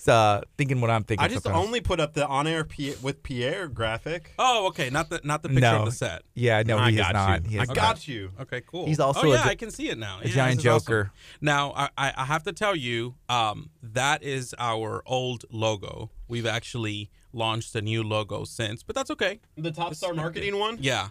uh, 0.08 0.42
thinking 0.58 0.80
what 0.82 0.90
I'm 0.90 1.04
thinking. 1.04 1.24
I 1.24 1.28
just 1.28 1.44
sometimes. 1.44 1.66
only 1.66 1.82
put 1.82 2.00
up 2.00 2.14
the 2.14 2.26
on-air 2.28 2.64
P- 2.64 2.96
with 3.02 3.24
Pierre 3.24 3.68
graphic. 3.68 4.34
Oh, 4.40 4.68
okay. 4.68 4.90
Not 4.90 5.10
the 5.10 5.22
not 5.24 5.44
the 5.44 5.50
picture 5.50 5.62
No. 5.62 5.80
of 5.80 5.86
the 5.86 5.92
set. 5.92 6.24
Yeah, 6.34 6.64
no, 6.66 6.78
I 6.78 6.92
he 6.92 6.98
got 6.98 7.10
is 7.10 7.14
not. 7.14 7.44
you. 7.46 7.50
He 7.52 7.60
I 7.60 7.64
not. 7.66 7.76
got 7.76 8.08
you. 8.08 8.32
Okay, 8.42 8.62
cool. 8.66 8.86
He's 8.86 9.00
also 9.00 9.22
Oh 9.28 9.32
yeah, 9.32 9.44
gi- 9.44 9.50
I 9.50 9.56
can 9.56 9.72
see 9.72 9.90
it 9.90 9.98
now. 9.98 10.20
a 10.22 10.28
Yeah, 10.28 10.34
giant 10.34 10.58
this 10.58 10.66
is 10.66 10.72
awesome. 10.72 10.86
joker. 10.86 11.12
Now 11.42 11.74
I, 11.76 11.90
I 11.98 12.14
I 12.18 12.26
have 12.26 12.44
to 12.44 12.54
tell 12.54 12.76
you, 12.76 13.16
um, 13.30 13.70
that 13.84 14.24
is 14.24 14.56
our 14.58 15.04
old 15.06 15.46
logo. 15.52 16.10
We've 16.28 16.46
actually 16.46 17.10
launched 17.34 17.76
a 17.76 17.82
new 17.82 18.04
logo 18.04 18.44
since, 18.46 18.84
but 18.84 18.96
that's 18.96 19.12
okay. 19.12 19.40
The 19.58 19.72
Top 19.72 19.96
Star 19.96 20.14
Marketing 20.14 20.58
one? 20.60 20.78
Yeah. 20.80 21.10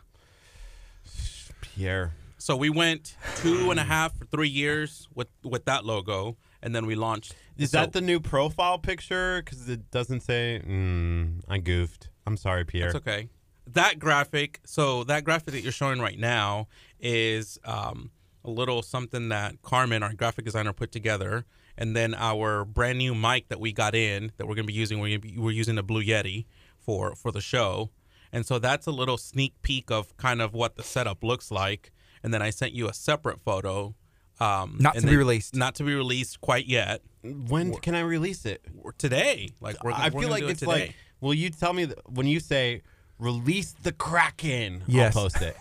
Pierre. 1.61 2.13
So 2.39 2.57
we 2.57 2.71
went 2.71 3.17
two 3.37 3.71
and 3.71 3.79
a 3.79 3.85
half 3.85 4.21
or 4.21 4.25
three 4.27 4.49
years 4.49 5.09
with 5.15 5.29
with 5.45 5.67
that 5.67 5.85
logo, 5.85 6.37
and 6.63 6.75
then 6.75 6.87
we 6.87 6.95
launched. 6.95 7.35
Is 7.57 7.71
so- 7.71 7.79
that 7.79 7.93
the 7.93 8.01
new 8.01 8.21
profile 8.21 8.79
picture? 8.79 9.43
Because 9.43 9.69
it 9.69 9.91
doesn't 9.91 10.21
say. 10.21 10.63
Mm, 10.67 11.41
I 11.49 11.59
goofed. 11.59 12.09
I'm 12.27 12.37
sorry, 12.37 12.65
Pierre. 12.65 12.93
That's 12.93 13.07
okay. 13.07 13.29
That 13.67 13.99
graphic, 13.99 14.61
so 14.65 15.05
that 15.05 15.25
graphic 15.25 15.55
that 15.55 15.61
you're 15.63 15.73
showing 15.73 16.01
right 16.01 16.19
now 16.19 16.67
is 16.99 17.59
um, 17.65 18.11
a 18.45 18.51
little 18.51 18.83
something 18.83 19.29
that 19.29 19.63
Carmen, 19.63 20.03
our 20.03 20.13
graphic 20.13 20.45
designer, 20.45 20.73
put 20.73 20.91
together, 20.93 21.45
and 21.79 21.95
then 21.95 22.15
our 22.15 22.65
brand 22.65 22.99
new 22.99 23.15
mic 23.15 23.49
that 23.49 23.61
we 23.61 23.73
got 23.73 23.95
in 23.95 24.33
that 24.37 24.47
we're 24.47 24.55
gonna 24.55 24.67
be 24.67 24.73
using. 24.73 24.99
We're 24.99 25.09
gonna 25.09 25.19
be, 25.21 25.39
we're 25.39 25.51
using 25.53 25.77
the 25.77 25.83
Blue 25.83 26.03
Yeti 26.03 26.47
for 26.79 27.15
for 27.15 27.31
the 27.31 27.41
show, 27.41 27.91
and 28.33 28.45
so 28.45 28.59
that's 28.59 28.87
a 28.87 28.91
little 28.93 29.17
sneak 29.19 29.55
peek 29.63 29.91
of 29.91 30.17
kind 30.17 30.41
of 30.43 30.53
what 30.53 30.77
the 30.77 30.83
setup 30.83 31.23
looks 31.23 31.51
like. 31.51 31.93
And 32.23 32.35
then 32.35 32.43
I 32.43 32.51
sent 32.51 32.73
you 32.73 32.89
a 32.89 32.93
separate 32.93 33.41
photo. 33.41 33.95
Um, 34.41 34.77
Not 34.81 34.95
and 34.97 35.05
to 35.05 35.11
be 35.11 35.17
released. 35.17 35.55
Not 35.55 35.75
to 35.77 35.85
be 35.85 35.95
released 35.95 36.41
quite 36.41 36.67
yet. 36.67 37.03
When 37.23 37.75
can 37.77 37.95
I 37.95 38.01
release 38.01 38.47
it? 38.47 38.63
Today, 38.99 39.51
like 39.61 39.83
we're, 39.85 39.93
I 39.93 40.09
we're 40.09 40.23
feel 40.23 40.31
like 40.31 40.41
do 40.43 40.49
it 40.49 40.51
it's 40.53 40.61
today. 40.61 40.73
like. 40.73 40.95
Will 41.21 41.35
you 41.35 41.51
tell 41.51 41.75
me 41.75 41.85
that 41.85 41.99
when 42.11 42.27
you 42.27 42.41
say 42.41 42.81
release 43.19 43.73
the 43.83 43.93
Kraken? 43.93 44.83
Yes. 44.87 45.15
I'll 45.15 45.23
post 45.25 45.43
it. 45.43 45.57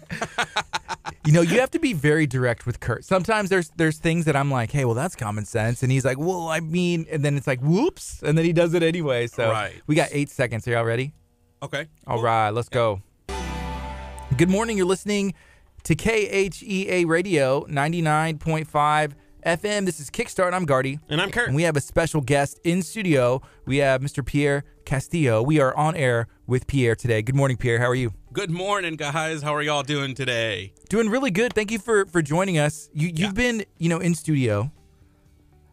You 1.26 1.32
know, 1.32 1.40
you 1.40 1.58
have 1.60 1.70
to 1.70 1.78
be 1.78 1.94
very 1.94 2.26
direct 2.26 2.66
with 2.66 2.80
Kurt. 2.80 3.02
Sometimes 3.02 3.48
there's 3.48 3.70
there's 3.76 3.96
things 3.98 4.26
that 4.26 4.36
I'm 4.36 4.50
like, 4.50 4.70
hey, 4.70 4.84
well, 4.84 4.94
that's 4.94 5.16
common 5.16 5.46
sense, 5.46 5.82
and 5.82 5.90
he's 5.90 6.04
like, 6.04 6.18
well, 6.18 6.48
I 6.48 6.60
mean, 6.60 7.06
and 7.10 7.24
then 7.24 7.38
it's 7.38 7.46
like, 7.46 7.60
whoops, 7.60 8.22
and 8.22 8.36
then 8.36 8.44
he 8.44 8.52
does 8.52 8.74
it 8.74 8.82
anyway. 8.82 9.26
So 9.26 9.50
Right. 9.50 9.72
we 9.86 9.94
got 9.94 10.10
eight 10.12 10.28
seconds. 10.28 10.68
Are 10.68 10.72
y'all 10.72 10.84
ready? 10.84 11.14
okay. 11.62 11.86
All 12.06 12.20
right, 12.20 12.50
let's 12.50 12.68
go. 12.68 13.00
Good 14.36 14.50
morning. 14.50 14.76
You're 14.76 14.84
listening 14.86 15.32
to 15.84 15.94
KHEA 15.94 17.06
Radio 17.06 17.66
99.5 17.66 19.12
FM. 19.44 19.84
This 19.84 20.00
is 20.00 20.08
Kickstart. 20.08 20.54
I'm 20.54 20.64
Gardy. 20.64 20.98
And 21.10 21.20
I'm 21.20 21.30
Kurt. 21.30 21.48
And 21.48 21.54
we 21.54 21.64
have 21.64 21.76
a 21.76 21.80
special 21.82 22.22
guest 22.22 22.58
in 22.64 22.80
studio. 22.80 23.42
We 23.66 23.76
have 23.78 24.00
Mr. 24.00 24.24
Pierre 24.24 24.64
Castillo. 24.86 25.42
We 25.42 25.60
are 25.60 25.76
on 25.76 25.94
air 25.94 26.28
with 26.46 26.66
Pierre 26.66 26.96
today. 26.96 27.20
Good 27.20 27.34
morning, 27.34 27.58
Pierre. 27.58 27.78
How 27.80 27.90
are 27.90 27.94
you? 27.94 28.14
Good 28.32 28.50
morning, 28.50 28.96
guys. 28.96 29.42
How 29.42 29.54
are 29.54 29.60
y'all 29.60 29.82
doing 29.82 30.14
today? 30.14 30.72
Doing 30.88 31.10
really 31.10 31.30
good. 31.30 31.52
Thank 31.52 31.70
you 31.70 31.78
for 31.78 32.06
for 32.06 32.22
joining 32.22 32.56
us. 32.56 32.88
You 32.94 33.10
you've 33.14 33.34
been, 33.34 33.66
you 33.76 33.90
know, 33.90 33.98
in 33.98 34.14
studio. 34.14 34.72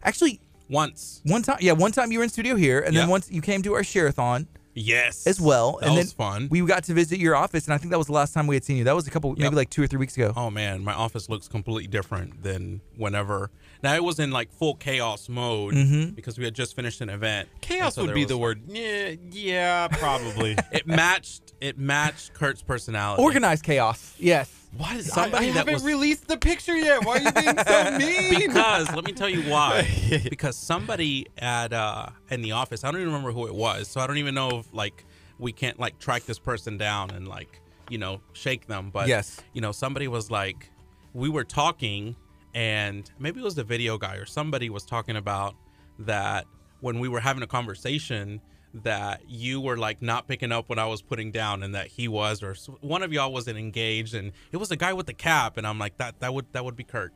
Actually, 0.03 0.41
Once. 0.69 1.21
one 1.23 1.41
time, 1.41 1.57
yeah, 1.61 1.71
one 1.71 1.93
time 1.93 2.11
you 2.11 2.17
were 2.19 2.23
in 2.25 2.29
studio 2.29 2.55
here, 2.55 2.81
and 2.81 2.93
then 2.93 3.07
once 3.07 3.31
you 3.31 3.41
came 3.41 3.61
to 3.61 3.75
our 3.75 3.83
share-a-thon 3.83 4.47
Yes. 4.73 5.27
as 5.27 5.39
well. 5.41 5.77
That 5.81 5.87
and 5.87 5.95
was 5.97 6.13
then 6.13 6.15
fun. 6.15 6.47
We 6.49 6.61
got 6.65 6.83
to 6.85 6.93
visit 6.93 7.19
your 7.19 7.35
office, 7.35 7.65
and 7.65 7.73
I 7.73 7.77
think 7.77 7.91
that 7.91 7.97
was 7.97 8.07
the 8.07 8.13
last 8.13 8.33
time 8.33 8.47
we 8.47 8.55
had 8.55 8.63
seen 8.63 8.77
you. 8.77 8.83
That 8.83 8.95
was 8.95 9.07
a 9.07 9.11
couple, 9.11 9.35
maybe 9.37 9.55
like 9.55 9.69
two 9.69 9.83
or 9.83 9.87
three 9.87 9.99
weeks 9.99 10.15
ago. 10.15 10.33
Oh 10.35 10.49
man, 10.49 10.83
my 10.83 10.93
office 10.93 11.29
looks 11.29 11.47
completely 11.47 11.87
different 11.87 12.43
than 12.43 12.81
whenever. 12.95 13.51
Now 13.83 13.95
it 13.95 14.03
was 14.03 14.19
in 14.19 14.31
like 14.31 14.51
full 14.53 14.75
chaos 14.75 15.27
mode 15.27 15.73
Mhm. 15.73 16.15
because 16.15 16.37
we 16.37 16.45
had 16.45 16.53
just 16.53 16.75
finished 16.75 17.01
an 17.01 17.09
event. 17.09 17.49
Chaos 17.61 17.95
so 17.95 18.05
would 18.05 18.13
be 18.13 18.21
was- 18.21 18.29
the 18.29 18.37
word. 18.37 18.61
Yeah, 18.67 19.15
yeah, 19.31 19.87
probably. 19.87 20.55
It 20.71 20.87
matched. 20.87 21.53
It 21.59 21.77
matched 21.77 22.33
Kurt's 22.33 22.61
personality. 22.61 23.21
Organized 23.23 23.63
chaos. 23.63 24.13
Yes. 24.19 24.49
What 24.77 24.95
is 24.95 25.11
Somebody 25.11 25.47
I, 25.47 25.49
I 25.49 25.51
that 25.53 25.57
haven't 25.59 25.73
was- 25.75 25.83
released 25.83 26.27
the 26.27 26.37
picture 26.37 26.75
yet. 26.77 27.03
Why 27.05 27.17
are 27.17 27.21
you 27.21 27.31
being 27.31 27.57
so 27.57 27.97
mean? 27.97 28.47
because 28.47 28.93
let 28.95 29.03
me 29.03 29.11
tell 29.11 29.27
you 29.29 29.41
why. 29.51 29.87
because 30.29 30.55
somebody 30.55 31.27
at 31.37 31.73
uh 31.73 32.07
in 32.29 32.41
the 32.41 32.53
office, 32.53 32.83
I 32.83 32.91
don't 32.91 33.01
even 33.01 33.11
remember 33.13 33.31
who 33.33 33.47
it 33.47 33.55
was, 33.55 33.87
so 33.89 33.99
I 33.99 34.07
don't 34.07 34.17
even 34.17 34.33
know 34.33 34.59
if 34.59 34.73
like 34.73 35.05
we 35.39 35.51
can't 35.51 35.77
like 35.79 35.99
track 35.99 36.23
this 36.25 36.39
person 36.39 36.77
down 36.77 37.09
and 37.11 37.27
like 37.27 37.59
you 37.89 37.97
know 37.97 38.21
shake 38.33 38.67
them. 38.67 38.91
But 38.91 39.07
Yes. 39.07 39.41
you 39.53 39.59
know 39.61 39.71
somebody 39.73 40.07
was 40.07 40.31
like, 40.31 40.69
we 41.13 41.27
were 41.27 41.43
talking, 41.43 42.15
and 42.53 43.09
maybe 43.19 43.41
it 43.41 43.43
was 43.43 43.55
the 43.55 43.63
video 43.65 43.97
guy 43.97 44.15
or 44.15 44.25
somebody 44.25 44.69
was 44.69 44.85
talking 44.85 45.17
about 45.17 45.55
that 45.99 46.45
when 46.79 46.99
we 46.99 47.09
were 47.09 47.19
having 47.19 47.43
a 47.43 47.47
conversation 47.47 48.39
that 48.73 49.21
you 49.27 49.59
were 49.59 49.77
like 49.77 50.01
not 50.01 50.27
picking 50.27 50.51
up 50.51 50.69
what 50.69 50.79
I 50.79 50.85
was 50.85 51.01
putting 51.01 51.31
down 51.31 51.61
and 51.63 51.75
that 51.75 51.87
he 51.87 52.07
was 52.07 52.41
or 52.41 52.55
one 52.79 53.03
of 53.03 53.11
y'all 53.11 53.31
wasn't 53.33 53.57
engaged 53.57 54.13
and 54.15 54.31
it 54.51 54.57
was 54.57 54.71
a 54.71 54.75
guy 54.77 54.93
with 54.93 55.07
the 55.07 55.13
cap 55.13 55.57
and 55.57 55.67
I'm 55.67 55.77
like 55.77 55.97
that 55.97 56.19
that 56.21 56.33
would 56.33 56.45
that 56.53 56.63
would 56.63 56.75
be 56.77 56.83
Kurt. 56.85 57.13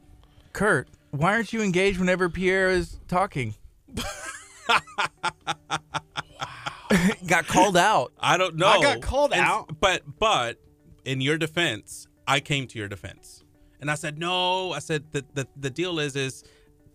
Kurt, 0.54 0.90
why 1.12 1.34
aren't 1.34 1.54
you 1.54 1.62
engaged 1.62 2.00
whenever 2.00 2.30
Pierre 2.30 2.70
is 2.70 3.00
talking? 3.08 3.56
got 7.28 7.48
called 7.48 7.78
out. 7.78 8.14
I 8.20 8.38
don't 8.38 8.56
know. 8.56 8.68
I 8.68 8.82
got 8.82 9.02
called 9.02 9.32
And- 9.34 9.42
out. 9.42 9.80
But 9.80 10.04
but 10.20 10.60
in 11.04 11.22
your 11.22 11.38
defense, 11.38 12.08
I 12.28 12.40
came 12.40 12.68
to 12.68 12.78
your 12.80 12.88
defense. 12.88 13.44
And 13.82 13.92
I 13.92 13.96
said, 13.96 14.18
"No." 14.18 14.72
I 14.72 14.80
said 14.80 15.06
the 15.12 15.26
the, 15.34 15.48
the 15.56 15.70
deal 15.70 16.00
is 16.00 16.16
is 16.16 16.44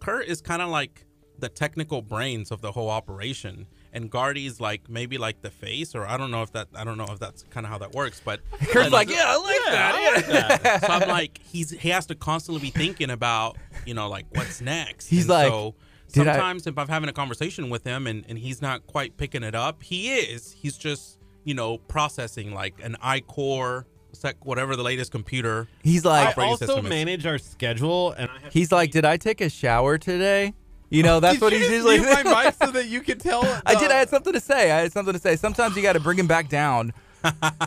Kurt 0.00 0.26
is 0.26 0.40
kind 0.40 0.62
of 0.62 0.68
like 0.70 1.04
the 1.38 1.48
technical 1.48 2.02
brains 2.02 2.50
of 2.50 2.60
the 2.60 2.72
whole 2.72 2.90
operation 2.90 3.66
and 3.92 4.10
Guardy's 4.10 4.60
like 4.60 4.88
maybe 4.88 5.18
like 5.18 5.42
the 5.42 5.50
face 5.50 5.94
or 5.94 6.06
I 6.06 6.16
don't 6.16 6.30
know 6.30 6.42
if 6.42 6.52
that 6.52 6.68
I 6.74 6.84
don't 6.84 6.98
know 6.98 7.06
if 7.10 7.18
that's 7.18 7.42
kind 7.44 7.66
of 7.66 7.72
how 7.72 7.78
that 7.78 7.92
works, 7.92 8.20
but 8.24 8.40
Kurt's 8.68 8.90
like, 8.90 9.10
yeah, 9.10 9.24
I 9.26 9.36
like 9.36 9.72
that. 9.72 10.24
Yeah. 10.28 10.78
so 10.86 10.86
I'm 10.86 11.08
like 11.08 11.40
he's 11.42 11.70
he 11.70 11.88
has 11.90 12.06
to 12.06 12.14
constantly 12.14 12.60
be 12.60 12.70
thinking 12.70 13.10
about, 13.10 13.56
you 13.86 13.94
know, 13.94 14.08
like 14.08 14.26
what's 14.30 14.60
next. 14.60 15.06
He's 15.08 15.22
And 15.22 15.30
like, 15.30 15.48
so 15.48 15.74
"Did 16.12 16.28
I-" 16.28 16.32
sometimes 16.32 16.66
if 16.66 16.78
I'm 16.78 16.88
having 16.88 17.08
a 17.08 17.12
conversation 17.12 17.70
with 17.70 17.84
him 17.84 18.06
and, 18.06 18.24
and 18.28 18.38
he's 18.38 18.62
not 18.62 18.86
quite 18.86 19.16
picking 19.16 19.42
it 19.42 19.54
up, 19.54 19.82
he 19.82 20.12
is. 20.12 20.52
He's 20.52 20.76
just, 20.76 21.18
you 21.44 21.54
know, 21.54 21.78
processing 21.78 22.54
like 22.54 22.74
an 22.82 22.96
iCore, 23.02 23.84
sec, 24.12 24.44
whatever 24.44 24.76
the 24.76 24.82
latest 24.82 25.12
computer. 25.12 25.68
He's 25.82 26.04
like, 26.04 26.28
operating 26.28 26.68
also 26.68 26.82
manage 26.82 27.26
our 27.26 27.38
schedule, 27.38 28.12
and 28.12 28.30
I 28.30 28.40
have 28.40 28.52
he's 28.52 28.72
like, 28.72 28.90
did 28.90 29.04
I 29.04 29.16
take 29.16 29.40
a 29.40 29.48
shower 29.48 29.98
today? 29.98 30.54
You 30.90 31.02
know, 31.04 31.20
that's 31.20 31.34
Did 31.38 31.42
what 31.42 31.52
he's 31.52 31.70
usually. 31.70 32.00
mute 32.00 32.24
my 32.24 32.44
mic 32.44 32.54
so 32.60 32.70
that 32.72 32.88
you 32.88 33.00
could 33.00 33.20
tell. 33.20 33.42
I 33.66 33.74
did. 33.76 33.90
I 33.92 33.94
had 33.98 34.08
something 34.10 34.32
to 34.32 34.40
say. 34.40 34.72
I 34.72 34.80
had 34.80 34.92
something 34.92 35.14
to 35.14 35.20
say. 35.20 35.36
Sometimes 35.36 35.76
you 35.76 35.82
got 35.82 35.92
to 35.92 36.00
bring 36.00 36.18
him 36.18 36.26
back 36.26 36.48
down. 36.48 36.92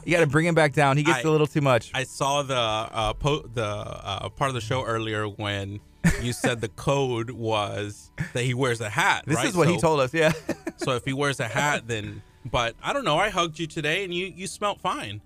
You 0.04 0.12
got 0.16 0.20
to 0.22 0.28
bring 0.28 0.46
him 0.46 0.56
back 0.56 0.74
down. 0.74 0.98
He 0.98 1.04
gets 1.04 1.20
I- 1.26 1.30
a 1.30 1.32
little 1.32 1.48
too 1.48 1.62
much. 1.62 1.92
I 1.94 2.04
saw 2.04 2.42
the 2.44 2.56
uh, 2.58 3.14
po- 3.14 3.50
the 3.54 3.66
uh, 3.66 4.30
part 4.30 4.50
of 4.50 4.56
the 4.56 4.62
show 4.62 4.84
earlier 4.84 5.26
when 5.28 5.80
you 6.22 6.34
said 6.34 6.60
the 6.60 6.68
code 6.70 7.30
was 7.32 8.12
that 8.34 8.44
he 8.44 8.54
wears 8.54 8.82
a 8.82 8.90
hat. 8.90 9.24
this 9.26 9.38
right? 9.38 9.48
is 9.48 9.56
what 9.56 9.70
he 9.70 9.78
told 9.80 10.00
us. 10.00 10.14
Yeah. 10.14 10.32
So 10.78 10.92
if 10.96 11.06
he 11.06 11.14
wears 11.14 11.40
a 11.40 11.48
hat, 11.48 11.88
then. 11.88 12.24
But 12.44 12.76
I 12.84 12.92
don't 12.92 13.06
know. 13.06 13.18
I 13.18 13.30
hugged 13.30 13.58
you 13.58 13.68
today, 13.68 14.04
and 14.04 14.14
you 14.14 14.26
you 14.26 14.48
smelled 14.48 14.82
fine. 14.82 15.22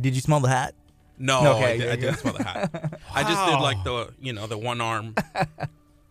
Did 0.00 0.14
you 0.14 0.20
smell 0.20 0.40
the 0.40 0.48
hat? 0.50 0.74
No, 1.18 1.54
Okay, 1.54 1.74
I, 1.74 1.76
did, 1.78 1.88
I 1.88 1.96
didn't 1.96 2.18
smell 2.18 2.34
the 2.34 2.42
hat. 2.44 3.00
I 3.14 3.22
just 3.22 3.46
did 3.46 3.58
like 3.60 3.82
the 3.84 4.12
you 4.20 4.34
know 4.34 4.46
the 4.46 4.58
one 4.58 4.82
arm 4.82 5.14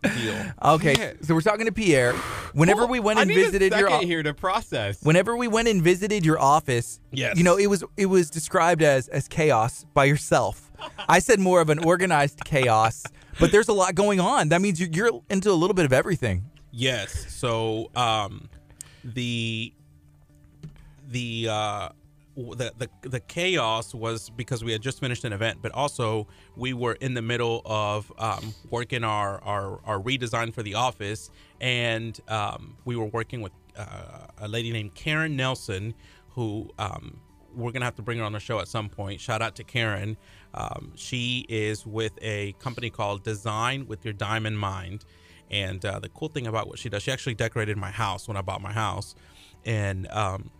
deal. 0.02 0.34
Okay, 0.62 1.14
so 1.22 1.34
we're 1.34 1.40
talking 1.40 1.66
to 1.66 1.72
Pierre. 1.72 2.12
Whenever 2.54 2.86
we 2.86 3.00
went 3.00 3.18
and 3.18 3.30
visited 3.30 3.72
your 3.72 3.88
second 3.90 4.04
o- 4.04 4.06
here 4.06 4.22
to 4.22 4.32
process. 4.34 5.02
whenever 5.02 5.36
we 5.36 5.48
went 5.48 5.68
and 5.68 5.82
visited 5.82 6.24
your 6.24 6.40
office, 6.40 7.00
Yes. 7.10 7.36
you 7.36 7.44
know, 7.44 7.56
it 7.56 7.66
was 7.66 7.82
it 7.96 8.06
was 8.06 8.30
described 8.30 8.82
as 8.82 9.08
as 9.08 9.28
chaos 9.28 9.84
by 9.94 10.04
yourself. 10.04 10.70
I 11.08 11.18
said 11.20 11.38
more 11.40 11.60
of 11.60 11.68
an 11.70 11.78
organized 11.84 12.40
chaos, 12.44 13.04
but 13.38 13.52
there's 13.52 13.68
a 13.68 13.72
lot 13.72 13.94
going 13.94 14.18
on. 14.20 14.48
That 14.50 14.60
means 14.60 14.80
you're, 14.80 14.90
you're 14.92 15.22
into 15.30 15.50
a 15.50 15.54
little 15.54 15.74
bit 15.74 15.84
of 15.84 15.92
everything. 15.92 16.44
Yes. 16.72 17.32
So 17.34 17.90
um, 17.94 18.48
the 19.04 19.72
the 21.08 21.48
uh, 21.50 21.88
the 22.36 22.72
the 22.76 23.08
the 23.08 23.20
chaos 23.20 23.94
was 23.94 24.30
because 24.30 24.64
we 24.64 24.72
had 24.72 24.80
just 24.80 25.00
finished 25.00 25.24
an 25.24 25.32
event, 25.32 25.58
but 25.60 25.72
also 25.72 26.26
we 26.56 26.72
were 26.72 26.94
in 26.94 27.14
the 27.14 27.22
middle 27.22 27.62
of 27.64 28.12
um, 28.18 28.54
working 28.70 29.04
our, 29.04 29.42
our 29.42 29.80
our 29.84 29.98
redesign 29.98 30.52
for 30.52 30.62
the 30.62 30.74
office, 30.74 31.30
and 31.60 32.18
um, 32.28 32.76
we 32.84 32.96
were 32.96 33.06
working 33.06 33.40
with 33.42 33.52
uh, 33.76 34.26
a 34.38 34.48
lady 34.48 34.72
named 34.72 34.94
Karen 34.94 35.36
Nelson, 35.36 35.94
who 36.30 36.70
um, 36.78 37.20
we're 37.54 37.72
gonna 37.72 37.84
have 37.84 37.96
to 37.96 38.02
bring 38.02 38.18
her 38.18 38.24
on 38.24 38.32
the 38.32 38.40
show 38.40 38.58
at 38.60 38.68
some 38.68 38.88
point. 38.88 39.20
Shout 39.20 39.42
out 39.42 39.54
to 39.56 39.64
Karen. 39.64 40.16
Um, 40.54 40.92
she 40.96 41.44
is 41.48 41.86
with 41.86 42.12
a 42.22 42.52
company 42.58 42.90
called 42.90 43.24
Design 43.24 43.86
with 43.86 44.04
Your 44.04 44.14
Diamond 44.14 44.58
Mind. 44.58 45.04
And 45.50 45.84
uh, 45.84 45.98
the 45.98 46.08
cool 46.08 46.28
thing 46.28 46.46
about 46.46 46.66
what 46.66 46.78
she 46.78 46.88
does, 46.88 47.02
she 47.02 47.12
actually 47.12 47.34
decorated 47.34 47.76
my 47.76 47.90
house 47.90 48.26
when 48.26 48.38
I 48.38 48.40
bought 48.42 48.62
my 48.62 48.72
house, 48.72 49.14
and 49.66 50.10
um, 50.10 50.50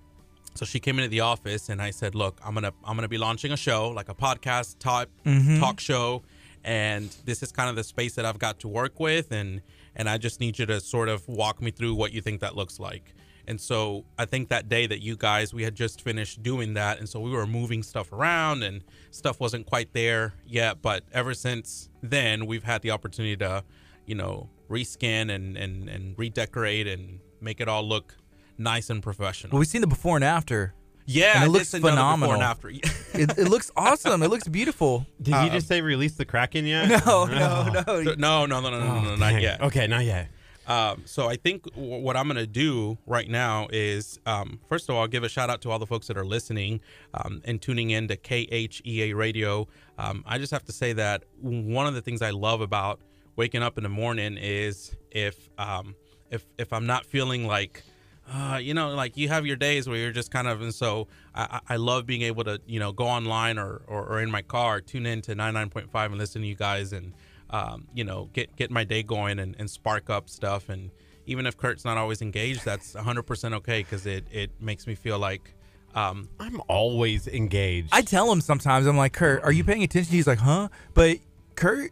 so 0.54 0.64
she 0.64 0.80
came 0.80 0.98
into 0.98 1.08
the 1.08 1.20
office, 1.20 1.68
and 1.68 1.80
I 1.80 1.90
said, 1.90 2.14
"Look, 2.14 2.40
I'm 2.44 2.54
gonna 2.54 2.72
I'm 2.84 2.96
gonna 2.96 3.08
be 3.08 3.18
launching 3.18 3.52
a 3.52 3.56
show, 3.56 3.90
like 3.90 4.08
a 4.08 4.14
podcast 4.14 4.78
type 4.78 5.10
mm-hmm. 5.24 5.60
talk 5.60 5.80
show, 5.80 6.22
and 6.64 7.14
this 7.24 7.42
is 7.42 7.52
kind 7.52 7.70
of 7.70 7.76
the 7.76 7.84
space 7.84 8.14
that 8.14 8.24
I've 8.24 8.38
got 8.38 8.60
to 8.60 8.68
work 8.68 9.00
with, 9.00 9.32
and 9.32 9.62
and 9.96 10.08
I 10.08 10.18
just 10.18 10.40
need 10.40 10.58
you 10.58 10.66
to 10.66 10.80
sort 10.80 11.08
of 11.08 11.26
walk 11.28 11.60
me 11.60 11.70
through 11.70 11.94
what 11.94 12.12
you 12.12 12.20
think 12.20 12.40
that 12.40 12.54
looks 12.54 12.78
like." 12.78 13.14
And 13.46 13.60
so 13.60 14.04
I 14.18 14.24
think 14.24 14.50
that 14.50 14.68
day 14.68 14.86
that 14.86 15.02
you 15.02 15.16
guys 15.16 15.52
we 15.52 15.64
had 15.64 15.74
just 15.74 16.00
finished 16.00 16.42
doing 16.42 16.74
that, 16.74 16.98
and 16.98 17.08
so 17.08 17.18
we 17.20 17.30
were 17.30 17.46
moving 17.46 17.82
stuff 17.82 18.12
around, 18.12 18.62
and 18.62 18.84
stuff 19.10 19.40
wasn't 19.40 19.66
quite 19.66 19.92
there 19.92 20.34
yet. 20.46 20.82
But 20.82 21.04
ever 21.12 21.34
since 21.34 21.88
then, 22.02 22.46
we've 22.46 22.64
had 22.64 22.82
the 22.82 22.90
opportunity 22.90 23.36
to, 23.38 23.64
you 24.06 24.14
know, 24.14 24.50
reskin 24.70 25.30
and 25.34 25.56
and 25.56 25.88
and 25.88 26.18
redecorate 26.18 26.86
and 26.86 27.20
make 27.40 27.60
it 27.60 27.68
all 27.68 27.86
look 27.86 28.16
nice 28.62 28.90
and 28.90 29.02
professional. 29.02 29.52
Well, 29.52 29.60
we've 29.60 29.68
seen 29.68 29.80
the 29.80 29.86
before 29.86 30.16
and 30.16 30.24
after. 30.24 30.74
Yeah, 31.04 31.32
and 31.36 31.44
it 31.44 31.48
looks 31.50 31.68
send 31.70 31.82
y'all 31.82 31.90
the 31.90 31.96
before 31.96 32.34
phenomenal. 32.34 32.34
and 32.34 32.42
after. 32.42 32.68
it, 33.18 33.38
it 33.38 33.48
looks 33.48 33.70
awesome. 33.76 34.22
It 34.22 34.28
looks 34.28 34.46
beautiful. 34.48 35.04
Did 35.22 35.34
you 35.44 35.50
just 35.50 35.66
say 35.66 35.80
release 35.80 36.14
the 36.14 36.24
Kraken 36.24 36.64
yet? 36.64 36.88
No, 37.06 37.24
no, 37.26 37.68
no. 37.68 37.82
no, 37.82 38.14
no, 38.14 38.46
no, 38.46 38.60
no, 38.60 38.60
no, 38.60 38.70
no, 38.70 39.00
no, 39.00 39.16
not 39.16 39.40
yet. 39.42 39.60
Okay, 39.62 39.86
not 39.86 40.04
yet. 40.04 40.28
Um, 40.68 41.02
so 41.06 41.28
I 41.28 41.34
think 41.34 41.64
w- 41.74 42.00
what 42.00 42.16
I'm 42.16 42.28
gonna 42.28 42.46
do 42.46 42.96
right 43.04 43.28
now 43.28 43.66
is, 43.72 44.20
um, 44.26 44.60
first 44.68 44.88
of 44.88 44.94
all, 44.94 45.08
give 45.08 45.24
a 45.24 45.28
shout 45.28 45.50
out 45.50 45.60
to 45.62 45.70
all 45.72 45.80
the 45.80 45.86
folks 45.86 46.06
that 46.06 46.16
are 46.16 46.24
listening 46.24 46.80
um, 47.14 47.42
and 47.44 47.60
tuning 47.60 47.90
in 47.90 48.06
to 48.06 48.16
KHEA 48.16 49.12
Radio. 49.16 49.66
Um, 49.98 50.22
I 50.24 50.38
just 50.38 50.52
have 50.52 50.64
to 50.66 50.72
say 50.72 50.92
that 50.92 51.24
one 51.40 51.88
of 51.88 51.94
the 51.94 52.00
things 52.00 52.22
I 52.22 52.30
love 52.30 52.60
about 52.60 53.00
waking 53.34 53.62
up 53.64 53.76
in 53.76 53.82
the 53.82 53.88
morning 53.90 54.36
is 54.40 54.94
if 55.10 55.50
um, 55.58 55.96
if 56.30 56.46
if 56.58 56.72
I'm 56.72 56.86
not 56.86 57.06
feeling 57.06 57.44
like 57.48 57.82
uh, 58.30 58.58
you 58.60 58.74
know, 58.74 58.94
like 58.94 59.16
you 59.16 59.28
have 59.28 59.46
your 59.46 59.56
days 59.56 59.88
where 59.88 59.98
you're 59.98 60.12
just 60.12 60.30
kind 60.30 60.48
of, 60.48 60.62
and 60.62 60.74
so 60.74 61.08
I, 61.34 61.60
I 61.68 61.74
I 61.74 61.76
love 61.76 62.06
being 62.06 62.22
able 62.22 62.44
to, 62.44 62.60
you 62.66 62.78
know, 62.80 62.92
go 62.92 63.04
online 63.04 63.58
or, 63.58 63.82
or, 63.86 64.04
or 64.06 64.20
in 64.20 64.30
my 64.30 64.42
car, 64.42 64.80
tune 64.80 65.06
in 65.06 65.22
to 65.22 65.34
99.5 65.34 65.88
and 66.06 66.18
listen 66.18 66.42
to 66.42 66.48
you 66.48 66.54
guys 66.54 66.92
and, 66.92 67.12
um, 67.50 67.88
you 67.94 68.04
know, 68.04 68.28
get, 68.32 68.54
get 68.56 68.70
my 68.70 68.84
day 68.84 69.02
going 69.02 69.38
and, 69.38 69.56
and 69.58 69.68
spark 69.70 70.08
up 70.08 70.28
stuff. 70.28 70.68
And 70.68 70.90
even 71.26 71.46
if 71.46 71.56
Kurt's 71.56 71.84
not 71.84 71.98
always 71.98 72.22
engaged, 72.22 72.64
that's 72.64 72.94
100% 72.94 73.54
okay 73.54 73.80
because 73.82 74.06
it, 74.06 74.24
it 74.30 74.50
makes 74.60 74.86
me 74.86 74.94
feel 74.94 75.18
like, 75.18 75.54
um, 75.94 76.28
I'm 76.40 76.60
always 76.68 77.28
engaged. 77.28 77.90
I 77.92 78.00
tell 78.02 78.32
him 78.32 78.40
sometimes, 78.40 78.86
I'm 78.86 78.96
like, 78.96 79.12
Kurt, 79.12 79.42
are 79.42 79.52
you 79.52 79.62
paying 79.64 79.82
attention? 79.82 80.14
He's 80.14 80.26
like, 80.26 80.38
huh? 80.38 80.68
But 80.94 81.18
Kurt, 81.54 81.90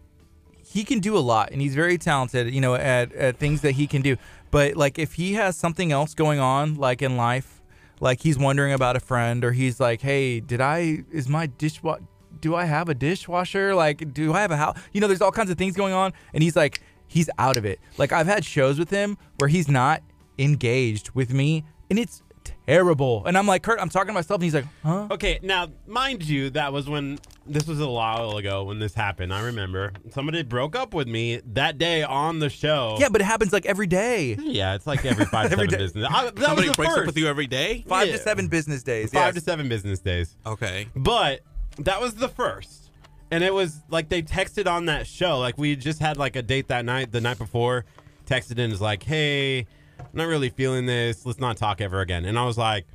he 0.64 0.84
can 0.84 1.00
do 1.00 1.16
a 1.16 1.20
lot 1.20 1.50
and 1.50 1.60
he's 1.60 1.74
very 1.74 1.98
talented, 1.98 2.54
you 2.54 2.60
know, 2.60 2.74
at, 2.74 3.12
at 3.12 3.36
things 3.38 3.60
that 3.62 3.72
he 3.72 3.86
can 3.86 4.02
do. 4.02 4.16
But 4.50 4.76
like 4.76 4.98
if 4.98 5.14
he 5.14 5.34
has 5.34 5.56
something 5.56 5.92
else 5.92 6.14
going 6.14 6.40
on, 6.40 6.74
like 6.74 7.02
in 7.02 7.16
life, 7.16 7.62
like 8.00 8.20
he's 8.22 8.38
wondering 8.38 8.72
about 8.72 8.96
a 8.96 9.00
friend 9.00 9.44
or 9.44 9.52
he's 9.52 9.78
like, 9.78 10.00
hey, 10.00 10.40
did 10.40 10.60
I, 10.60 11.04
is 11.12 11.28
my 11.28 11.46
dishwasher, 11.46 12.02
do 12.40 12.54
I 12.54 12.64
have 12.64 12.88
a 12.88 12.94
dishwasher? 12.94 13.74
Like, 13.74 14.14
do 14.14 14.32
I 14.32 14.40
have 14.40 14.50
a 14.50 14.56
house? 14.56 14.78
You 14.92 15.00
know, 15.00 15.06
there's 15.06 15.20
all 15.20 15.32
kinds 15.32 15.50
of 15.50 15.58
things 15.58 15.76
going 15.76 15.92
on. 15.92 16.12
And 16.32 16.42
he's 16.42 16.56
like, 16.56 16.82
he's 17.06 17.28
out 17.38 17.56
of 17.56 17.64
it. 17.64 17.80
Like 17.98 18.12
I've 18.12 18.26
had 18.26 18.44
shows 18.44 18.78
with 18.78 18.90
him 18.90 19.18
where 19.38 19.48
he's 19.48 19.68
not 19.68 20.02
engaged 20.38 21.10
with 21.10 21.32
me 21.32 21.64
and 21.90 21.98
it's 21.98 22.22
terrible. 22.66 23.24
And 23.26 23.36
I'm 23.36 23.46
like, 23.46 23.62
Kurt, 23.62 23.80
I'm 23.80 23.88
talking 23.88 24.08
to 24.08 24.12
myself 24.12 24.38
and 24.38 24.44
he's 24.44 24.54
like, 24.54 24.66
huh? 24.82 25.08
Okay, 25.10 25.38
now 25.42 25.68
mind 25.86 26.22
you, 26.24 26.50
that 26.50 26.72
was 26.72 26.88
when 26.88 27.18
this 27.46 27.66
was 27.66 27.80
a 27.80 27.88
while 27.88 28.36
ago 28.36 28.64
when 28.64 28.78
this 28.78 28.94
happened. 28.94 29.32
I 29.34 29.42
remember 29.42 29.92
somebody 30.10 30.42
broke 30.42 30.76
up 30.76 30.94
with 30.94 31.08
me 31.08 31.40
that 31.54 31.78
day 31.78 32.02
on 32.02 32.38
the 32.38 32.48
show. 32.50 32.96
Yeah, 33.00 33.08
but 33.10 33.20
it 33.20 33.24
happens 33.24 33.52
like 33.52 33.66
every 33.66 33.86
day. 33.86 34.36
Yeah, 34.40 34.74
it's 34.74 34.86
like 34.86 35.04
every 35.04 35.24
five 35.26 35.46
to 35.50 35.52
Every 35.52 35.66
seven 35.66 35.78
day. 35.78 35.84
business. 35.84 36.08
I, 36.10 36.24
that 36.30 36.38
somebody 36.38 36.68
was 36.68 36.76
breaks 36.76 36.90
first. 36.92 37.00
up 37.00 37.06
with 37.06 37.16
you 37.18 37.26
every 37.26 37.46
day. 37.46 37.84
Five 37.88 38.08
Yeah. 38.08 38.16
to 38.16 38.18
seven 38.22 38.48
business 38.48 38.82
days. 38.82 39.10
five 39.12 39.34
yes. 39.34 39.34
to 39.34 39.40
seven 39.40 39.68
business 39.68 39.98
days. 40.00 40.36
Okay. 40.46 40.88
But 40.94 41.40
that 41.78 42.00
was 42.00 42.14
the 42.14 42.28
first. 42.28 42.90
And 43.32 43.44
it 43.44 43.54
was 43.54 43.80
like 43.90 44.08
they 44.08 44.22
texted 44.22 44.66
on 44.70 44.86
that 44.86 45.06
show. 45.06 45.38
Like 45.38 45.56
we 45.56 45.76
just 45.76 46.00
had 46.00 46.16
like 46.16 46.34
a 46.36 46.42
date 46.42 46.68
that 46.68 46.84
night, 46.84 47.12
the 47.12 47.20
night 47.20 47.38
before. 47.38 47.84
Texted 48.26 48.58
in 48.58 48.70
is 48.70 48.80
like, 48.80 49.02
hey, 49.02 49.66
I'm 50.00 50.16
not 50.18 50.24
really 50.28 50.50
feeling 50.50 50.86
this. 50.86 51.24
Let's 51.24 51.38
not 51.38 51.56
talk 51.56 51.80
ever 51.80 52.00
again. 52.00 52.24
And 52.24 52.38
I 52.38 52.44
was 52.44 52.58
like, 52.58 52.86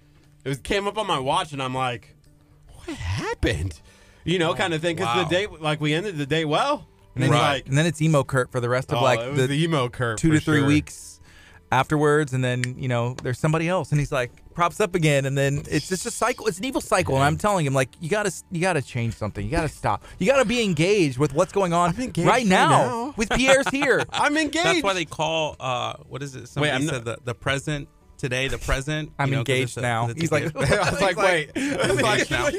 it 0.43 0.49
was 0.49 0.59
came 0.59 0.87
up 0.87 0.97
on 0.97 1.07
my 1.07 1.19
watch, 1.19 1.53
and 1.53 1.61
I'm 1.61 1.73
like, 1.73 2.15
what 2.67 2.97
happened? 2.97 3.79
You 4.23 4.39
know, 4.39 4.53
kind 4.53 4.73
of 4.73 4.81
thing. 4.81 4.95
Because 4.95 5.15
wow. 5.15 5.23
the 5.23 5.29
date, 5.29 5.61
like 5.61 5.81
we 5.81 5.93
ended 5.93 6.17
the 6.17 6.25
day 6.25 6.45
well. 6.45 6.87
And 7.15 7.23
then 7.23 7.31
Right. 7.31 7.53
like, 7.53 7.67
and 7.67 7.77
then 7.77 7.85
it's 7.85 8.01
emo 8.01 8.23
Kurt 8.23 8.51
for 8.51 8.59
the 8.59 8.69
rest 8.69 8.91
of 8.91 8.99
oh, 8.99 9.03
like 9.03 9.19
the, 9.35 9.47
the, 9.47 9.63
emo 9.63 9.87
Kurt 9.87 10.17
two 10.17 10.31
to 10.31 10.39
three 10.39 10.59
sure. 10.59 10.67
weeks 10.67 11.14
afterwards, 11.71 12.33
and 12.33 12.43
then 12.43 12.75
you 12.77 12.87
know 12.87 13.15
there's 13.23 13.39
somebody 13.39 13.67
else, 13.67 13.91
and 13.91 13.99
he's 13.99 14.11
like 14.11 14.31
props 14.53 14.79
up 14.79 14.95
again, 14.95 15.25
and 15.25 15.37
then 15.37 15.63
it's 15.69 15.89
just 15.89 16.05
a 16.05 16.11
cycle. 16.11 16.47
It's 16.47 16.59
an 16.59 16.65
evil 16.65 16.81
cycle, 16.81 17.15
and 17.15 17.23
I'm 17.23 17.37
telling 17.37 17.65
him 17.65 17.73
like 17.73 17.89
you 17.99 18.09
gotta 18.09 18.31
you 18.51 18.61
gotta 18.61 18.81
change 18.81 19.15
something. 19.15 19.43
You 19.43 19.51
gotta 19.51 19.69
stop. 19.69 20.03
You 20.19 20.27
gotta 20.27 20.45
be 20.45 20.63
engaged 20.63 21.17
with 21.17 21.33
what's 21.33 21.51
going 21.51 21.73
on 21.73 21.89
I'm 21.89 22.01
engaged 22.01 22.27
right 22.27 22.35
right 22.35 22.47
now, 22.47 22.69
now. 22.69 23.13
with 23.17 23.29
Pierre's 23.29 23.67
here. 23.69 24.03
I'm 24.13 24.37
engaged. 24.37 24.65
That's 24.65 24.83
why 24.83 24.93
they 24.93 25.05
call, 25.05 25.55
uh, 25.59 25.95
what 26.07 26.21
is 26.23 26.35
it? 26.35 26.47
Somebody 26.47 26.71
I'm 26.71 26.83
said 26.83 27.05
the, 27.05 27.17
the 27.23 27.33
present 27.35 27.87
today, 28.17 28.47
the 28.47 28.57
present. 28.57 29.11
I'm 29.19 29.29
you 29.29 29.33
know, 29.35 29.39
engaged 29.39 29.77
a- 29.77 29.81
now. 29.81 30.07
He's 30.07 30.31
like. 30.31 30.55
I 30.55 30.91
was 30.91 31.01
like, 31.01 31.17
wait. 31.17 31.51
I 31.55 31.91
was 31.91 32.01
like, 32.01 32.31
now. 32.31 32.49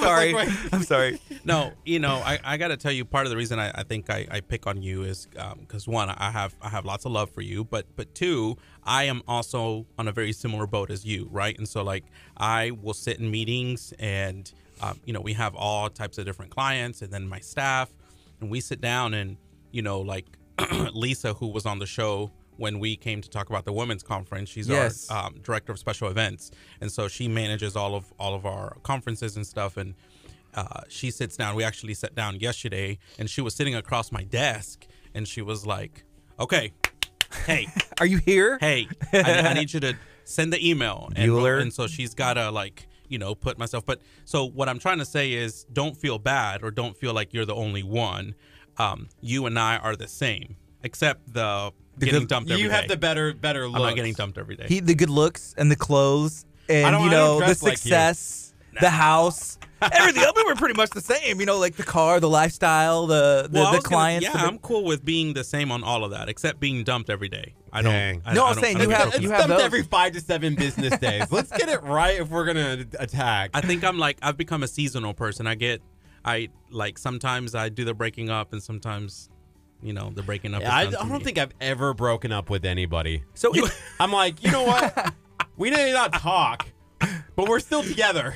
sorry. 0.00 0.34
I'm 0.72 0.82
sorry. 0.82 1.20
no, 1.44 1.72
you 1.84 1.98
know, 1.98 2.16
I, 2.16 2.38
I 2.44 2.56
got 2.56 2.68
to 2.68 2.76
tell 2.76 2.92
you, 2.92 3.04
part 3.04 3.26
of 3.26 3.30
the 3.30 3.36
reason 3.36 3.58
I, 3.58 3.70
I 3.74 3.82
think 3.82 4.10
I, 4.10 4.26
I 4.30 4.40
pick 4.40 4.66
on 4.66 4.82
you 4.82 5.02
is 5.02 5.28
because 5.60 5.86
one, 5.86 6.10
I 6.10 6.30
have 6.30 6.54
I 6.62 6.68
have 6.68 6.84
lots 6.84 7.04
of 7.04 7.12
love 7.12 7.30
for 7.30 7.40
you, 7.40 7.64
but 7.64 7.86
but 7.96 8.14
two, 8.14 8.56
I 8.84 9.04
am 9.04 9.22
also 9.26 9.86
on 9.98 10.08
a 10.08 10.12
very 10.12 10.32
similar 10.32 10.66
boat 10.66 10.90
as 10.90 11.04
you, 11.04 11.28
right? 11.30 11.56
And 11.56 11.68
so 11.68 11.82
like 11.82 12.04
I 12.36 12.70
will 12.70 12.94
sit 12.94 13.18
in 13.18 13.30
meetings, 13.30 13.92
and 13.98 14.50
um, 14.80 15.00
you 15.04 15.12
know, 15.12 15.20
we 15.20 15.32
have 15.34 15.54
all 15.54 15.88
types 15.88 16.18
of 16.18 16.26
different 16.26 16.50
clients, 16.50 17.02
and 17.02 17.12
then 17.12 17.28
my 17.28 17.40
staff, 17.40 17.90
and 18.40 18.50
we 18.50 18.60
sit 18.60 18.80
down, 18.80 19.14
and 19.14 19.36
you 19.72 19.82
know, 19.82 20.00
like 20.00 20.26
Lisa, 20.92 21.34
who 21.34 21.48
was 21.48 21.66
on 21.66 21.78
the 21.78 21.86
show 21.86 22.30
when 22.56 22.78
we 22.78 22.96
came 22.96 23.20
to 23.22 23.28
talk 23.30 23.48
about 23.50 23.64
the 23.64 23.72
women's 23.72 24.02
conference, 24.02 24.48
she's 24.50 24.68
Yes. 24.68 25.08
our 25.10 25.26
um, 25.26 25.40
director 25.42 25.72
of 25.72 25.78
special 25.78 26.08
events, 26.08 26.50
and 26.80 26.90
so 26.90 27.08
she 27.08 27.28
manages 27.28 27.76
all 27.76 27.94
of 27.94 28.12
all 28.18 28.34
of 28.34 28.46
our 28.46 28.76
conferences 28.82 29.36
and 29.36 29.46
stuff, 29.46 29.76
and 29.76 29.94
uh, 30.54 30.82
she 30.88 31.10
sits 31.10 31.36
down. 31.36 31.54
We 31.54 31.64
actually 31.64 31.94
sat 31.94 32.14
down 32.14 32.40
yesterday, 32.40 32.98
and 33.18 33.28
she 33.28 33.40
was 33.40 33.54
sitting 33.54 33.74
across 33.74 34.10
my 34.10 34.24
desk, 34.24 34.86
and 35.14 35.28
she 35.28 35.42
was 35.42 35.66
like, 35.66 36.04
"Okay, 36.40 36.72
hey, 37.46 37.66
Are 38.00 38.06
you 38.06 38.18
here? 38.18 38.58
hey, 38.60 38.88
I, 39.12 39.48
I 39.50 39.52
need 39.54 39.72
you 39.72 39.80
to 39.80 39.94
send 40.24 40.52
the 40.52 40.68
email." 40.70 41.10
And, 41.16 41.30
Bueller. 41.30 41.60
and 41.60 41.72
so 41.72 41.86
she's 41.86 42.14
gotta 42.14 42.50
like, 42.50 42.86
you 43.08 43.18
know, 43.18 43.34
put 43.34 43.58
myself. 43.58 43.84
But 43.84 44.00
so 44.24 44.46
what 44.46 44.68
I'm 44.68 44.78
trying 44.78 44.98
to 44.98 45.04
say 45.04 45.32
is, 45.32 45.64
don't 45.72 45.96
feel 45.96 46.18
bad 46.18 46.62
or 46.62 46.70
don't 46.70 46.96
feel 46.96 47.12
like 47.12 47.34
you're 47.34 47.44
the 47.44 47.54
only 47.54 47.82
one. 47.82 48.34
Um, 48.78 49.08
you 49.20 49.46
and 49.46 49.58
I 49.58 49.76
are 49.78 49.96
the 49.96 50.08
same, 50.08 50.56
except 50.82 51.32
the, 51.32 51.72
getting 51.98 52.20
good- 52.20 52.28
dumped 52.28 52.50
every 52.50 52.62
you 52.62 52.70
have 52.70 52.82
day. 52.82 52.88
the 52.88 52.96
better 52.96 53.32
better 53.34 53.64
I'm 53.64 53.72
not 53.72 53.94
getting 53.96 54.12
dumped 54.14 54.38
every 54.38 54.56
day. 54.56 54.66
He 54.68 54.80
the 54.80 54.94
good 54.94 55.10
looks 55.10 55.54
and 55.56 55.70
the 55.70 55.76
clothes 55.76 56.44
and 56.68 57.02
you 57.04 57.10
know 57.10 57.38
the 57.40 57.46
dress 57.46 57.62
like 57.62 57.72
you. 57.72 57.76
success, 57.78 58.54
the 58.80 58.90
house, 58.90 59.58
everything. 59.82 60.22
Oh, 60.26 60.32
I 60.34 60.38
mean, 60.38 60.46
we're 60.46 60.54
pretty 60.56 60.74
much 60.76 60.90
the 60.90 61.00
same. 61.00 61.38
You 61.40 61.46
know, 61.46 61.58
like 61.58 61.76
the 61.76 61.82
car, 61.84 62.18
the 62.20 62.28
lifestyle, 62.28 63.06
the 63.06 63.48
the, 63.50 63.58
well, 63.60 63.68
I 63.68 63.70
the 63.72 63.76
was 63.78 63.84
gonna- 63.84 63.96
clients. 63.96 64.24
yeah, 64.26 64.32
the- 64.32 64.38
I'm 64.40 64.58
cool 64.58 64.84
with 64.84 65.04
being 65.04 65.32
the 65.34 65.44
same 65.44 65.70
on 65.72 65.84
all 65.84 66.04
of 66.04 66.10
that, 66.10 66.28
except 66.28 66.58
being 66.60 66.82
dumped 66.84 67.08
every 67.08 67.28
day. 67.28 67.54
I 67.72 67.82
don't. 67.82 67.92
Dang. 67.92 68.22
I, 68.24 68.34
No, 68.34 68.44
I 68.44 68.48
I'm 68.48 68.54
don't- 68.54 68.64
saying 68.64 68.76
I 68.76 68.78
don't 68.80 68.88
you 68.88 68.88
get 68.90 68.98
have- 68.98 69.10
broken 69.10 69.22
you 69.22 69.28
up. 69.32 69.36
have 69.40 69.48
Dumped 69.48 69.58
those. 69.60 69.64
every 69.66 69.82
five 69.82 70.12
to 70.12 70.20
seven 70.20 70.54
business 70.54 70.98
days. 71.00 71.30
Let's 71.30 71.50
get 71.56 71.68
it 71.68 71.82
right 71.82 72.18
if 72.20 72.28
we're 72.30 72.44
gonna 72.46 72.84
attack. 72.98 73.50
I 73.54 73.60
think 73.60 73.84
I'm 73.84 73.98
like 73.98 74.18
I've 74.22 74.36
become 74.36 74.62
a 74.62 74.68
seasonal 74.68 75.14
person. 75.14 75.46
I 75.46 75.54
get, 75.54 75.82
I 76.24 76.48
like 76.70 76.98
sometimes 76.98 77.54
I 77.54 77.68
do 77.68 77.84
the 77.84 77.94
breaking 77.94 78.28
up, 78.30 78.52
and 78.52 78.62
sometimes, 78.62 79.28
you 79.86 79.92
know, 79.92 80.10
the 80.14 80.22
breaking 80.22 80.54
up. 80.54 80.62
Yeah, 80.62 80.74
I, 80.74 80.80
I 80.82 80.90
don't 80.90 81.10
me. 81.12 81.18
think 81.20 81.38
I've 81.38 81.52
ever 81.60 81.94
broken 81.94 82.32
up 82.32 82.50
with 82.50 82.64
anybody. 82.64 83.22
so 83.34 83.52
I'm 84.00 84.12
like, 84.12 84.42
you 84.42 84.50
know 84.50 84.64
what? 84.64 85.14
we 85.56 85.70
may 85.70 85.92
not 85.92 86.12
talk, 86.14 86.66
but 87.36 87.48
we're 87.48 87.60
still 87.60 87.82
together. 87.82 88.34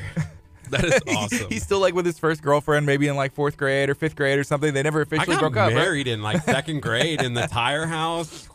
that 0.71 0.85
is 0.85 1.01
awesome. 1.09 1.49
he's 1.49 1.63
still 1.63 1.81
like 1.81 1.95
with 1.95 2.07
his 2.07 2.19
first 2.19 2.43
girlfriend, 2.43 2.87
maybe 2.87 3.09
in 3.09 3.17
like 3.17 3.35
fourth 3.35 3.57
grade 3.57 3.91
or 3.91 3.95
fifth 3.95 4.15
grade 4.17 4.39
or 4.39 4.45
something. 4.45 4.73
They 4.73 4.83
never 4.83 5.01
I 5.01 5.03
officially 5.03 5.37
got 5.37 5.41
broke 5.41 5.57
up. 5.57 5.67
right? 5.69 5.75
married 5.75 6.07
in 6.07 6.23
like 6.23 6.43
second 6.45 6.83
grade 6.83 7.21
in 7.21 7.35
the 7.35 7.47
tire 7.49 7.87
house. 7.87 8.49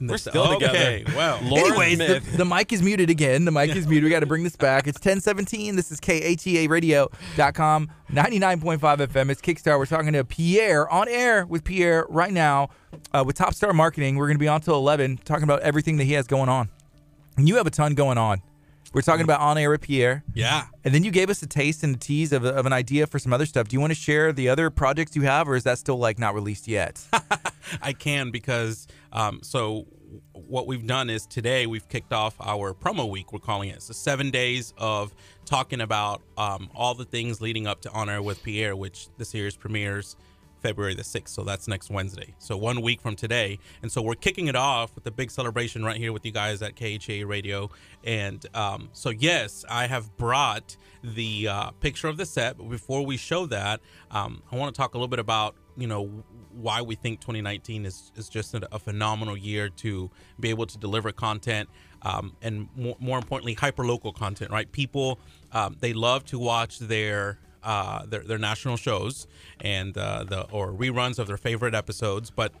We're 0.00 0.16
still 0.18 0.54
okay, 0.54 0.98
together. 1.02 1.16
well, 1.16 1.40
Lauren 1.42 1.66
Anyways, 1.72 1.98
the, 1.98 2.06
Smith. 2.20 2.36
the 2.36 2.44
mic 2.44 2.72
is 2.72 2.82
muted 2.82 3.10
again. 3.10 3.44
The 3.44 3.50
mic 3.52 3.74
is 3.74 3.86
muted. 3.86 4.04
We 4.04 4.10
got 4.10 4.20
to 4.20 4.26
bring 4.26 4.42
this 4.42 4.56
back. 4.56 4.86
It's 4.86 4.98
1017. 4.98 5.76
This 5.76 5.90
is 5.90 6.00
KHEA 6.00 6.68
Radio.com, 6.68 7.90
99.5 8.10 8.78
FM. 8.78 9.30
It's 9.30 9.40
Kickstarter. 9.40 9.78
We're 9.78 9.86
talking 9.86 10.12
to 10.12 10.24
Pierre 10.24 10.88
on 10.88 11.08
air 11.08 11.46
with 11.46 11.64
Pierre 11.64 12.06
right 12.08 12.32
now 12.32 12.70
uh, 13.12 13.24
with 13.26 13.36
Top 13.36 13.54
Star 13.54 13.72
Marketing. 13.72 14.16
We're 14.16 14.26
going 14.26 14.36
to 14.36 14.40
be 14.40 14.48
on 14.48 14.60
till 14.60 14.74
11 14.74 15.20
talking 15.24 15.44
about 15.44 15.60
everything 15.62 15.96
that 15.98 16.04
he 16.04 16.12
has 16.14 16.26
going 16.26 16.48
on. 16.48 16.68
And 17.36 17.48
you 17.48 17.56
have 17.56 17.66
a 17.66 17.70
ton 17.70 17.94
going 17.94 18.18
on. 18.18 18.42
We're 18.92 19.00
talking 19.02 19.24
about 19.24 19.40
on 19.40 19.58
air 19.58 19.70
with 19.70 19.80
Pierre. 19.80 20.22
yeah. 20.34 20.66
And 20.84 20.94
then 20.94 21.02
you 21.02 21.10
gave 21.10 21.28
us 21.28 21.42
a 21.42 21.48
taste 21.48 21.82
and 21.82 21.96
a 21.96 21.98
tease 21.98 22.32
of, 22.32 22.44
of 22.44 22.64
an 22.64 22.72
idea 22.72 23.08
for 23.08 23.18
some 23.18 23.32
other 23.32 23.44
stuff. 23.44 23.66
Do 23.66 23.74
you 23.74 23.80
want 23.80 23.90
to 23.90 23.98
share 23.98 24.32
the 24.32 24.48
other 24.48 24.70
projects 24.70 25.16
you 25.16 25.22
have, 25.22 25.48
or 25.48 25.56
is 25.56 25.64
that 25.64 25.78
still 25.78 25.96
like 25.96 26.16
not 26.18 26.32
released 26.32 26.68
yet? 26.68 27.04
I 27.82 27.92
can 27.92 28.30
because 28.30 28.86
um, 29.14 29.40
so 29.42 29.86
what 30.32 30.66
we've 30.66 30.86
done 30.86 31.10
is 31.10 31.26
today 31.26 31.66
we've 31.66 31.88
kicked 31.88 32.12
off 32.12 32.34
our 32.40 32.74
promo 32.74 33.08
week. 33.08 33.32
We're 33.32 33.38
calling 33.38 33.70
it. 33.70 33.82
So 33.82 33.92
seven 33.92 34.30
days 34.30 34.74
of 34.78 35.14
talking 35.44 35.80
about 35.80 36.22
um, 36.36 36.70
all 36.74 36.94
the 36.94 37.04
things 37.04 37.40
leading 37.40 37.66
up 37.66 37.80
to 37.82 37.90
On 37.92 38.08
Air 38.08 38.22
with 38.22 38.42
Pierre, 38.42 38.76
which 38.76 39.08
the 39.16 39.24
series 39.24 39.56
premieres 39.56 40.16
February 40.64 40.94
the 40.94 41.02
6th. 41.02 41.28
So 41.28 41.44
that's 41.44 41.68
next 41.68 41.90
Wednesday. 41.90 42.34
So 42.38 42.56
one 42.56 42.80
week 42.80 43.02
from 43.02 43.16
today. 43.16 43.58
And 43.82 43.92
so 43.92 44.00
we're 44.00 44.14
kicking 44.14 44.48
it 44.48 44.56
off 44.56 44.94
with 44.94 45.06
a 45.06 45.10
big 45.10 45.30
celebration 45.30 45.84
right 45.84 45.96
here 45.96 46.10
with 46.10 46.24
you 46.24 46.32
guys 46.32 46.62
at 46.62 46.74
KHEA 46.74 47.26
Radio. 47.28 47.70
And 48.02 48.44
um, 48.54 48.88
so, 48.92 49.10
yes, 49.10 49.66
I 49.68 49.86
have 49.86 50.16
brought 50.16 50.76
the 51.02 51.48
uh, 51.48 51.70
picture 51.72 52.08
of 52.08 52.16
the 52.16 52.24
set. 52.24 52.56
But 52.56 52.70
before 52.70 53.04
we 53.04 53.18
show 53.18 53.44
that, 53.46 53.80
um, 54.10 54.42
I 54.50 54.56
want 54.56 54.74
to 54.74 54.78
talk 54.80 54.94
a 54.94 54.96
little 54.96 55.08
bit 55.08 55.18
about, 55.18 55.54
you 55.76 55.86
know, 55.86 56.24
why 56.54 56.82
we 56.82 56.94
think 56.94 57.20
2019 57.20 57.86
is 57.86 58.12
is 58.16 58.28
just 58.28 58.54
a, 58.54 58.66
a 58.74 58.78
phenomenal 58.78 59.36
year 59.36 59.68
to 59.68 60.10
be 60.40 60.50
able 60.50 60.66
to 60.66 60.78
deliver 60.78 61.12
content 61.12 61.68
um, 62.02 62.36
and 62.42 62.68
more, 62.76 62.96
more 63.00 63.18
importantly 63.18 63.54
hyper 63.54 63.84
local 63.84 64.12
content 64.12 64.50
right? 64.50 64.70
People 64.72 65.18
um, 65.52 65.76
they 65.80 65.92
love 65.92 66.24
to 66.26 66.38
watch 66.38 66.78
their 66.78 67.38
uh, 67.62 68.04
their, 68.06 68.20
their 68.22 68.38
national 68.38 68.76
shows 68.76 69.26
and 69.60 69.96
uh, 69.96 70.24
the 70.24 70.42
or 70.50 70.72
reruns 70.72 71.18
of 71.18 71.26
their 71.26 71.36
favorite 71.36 71.74
episodes 71.74 72.30
but 72.30 72.52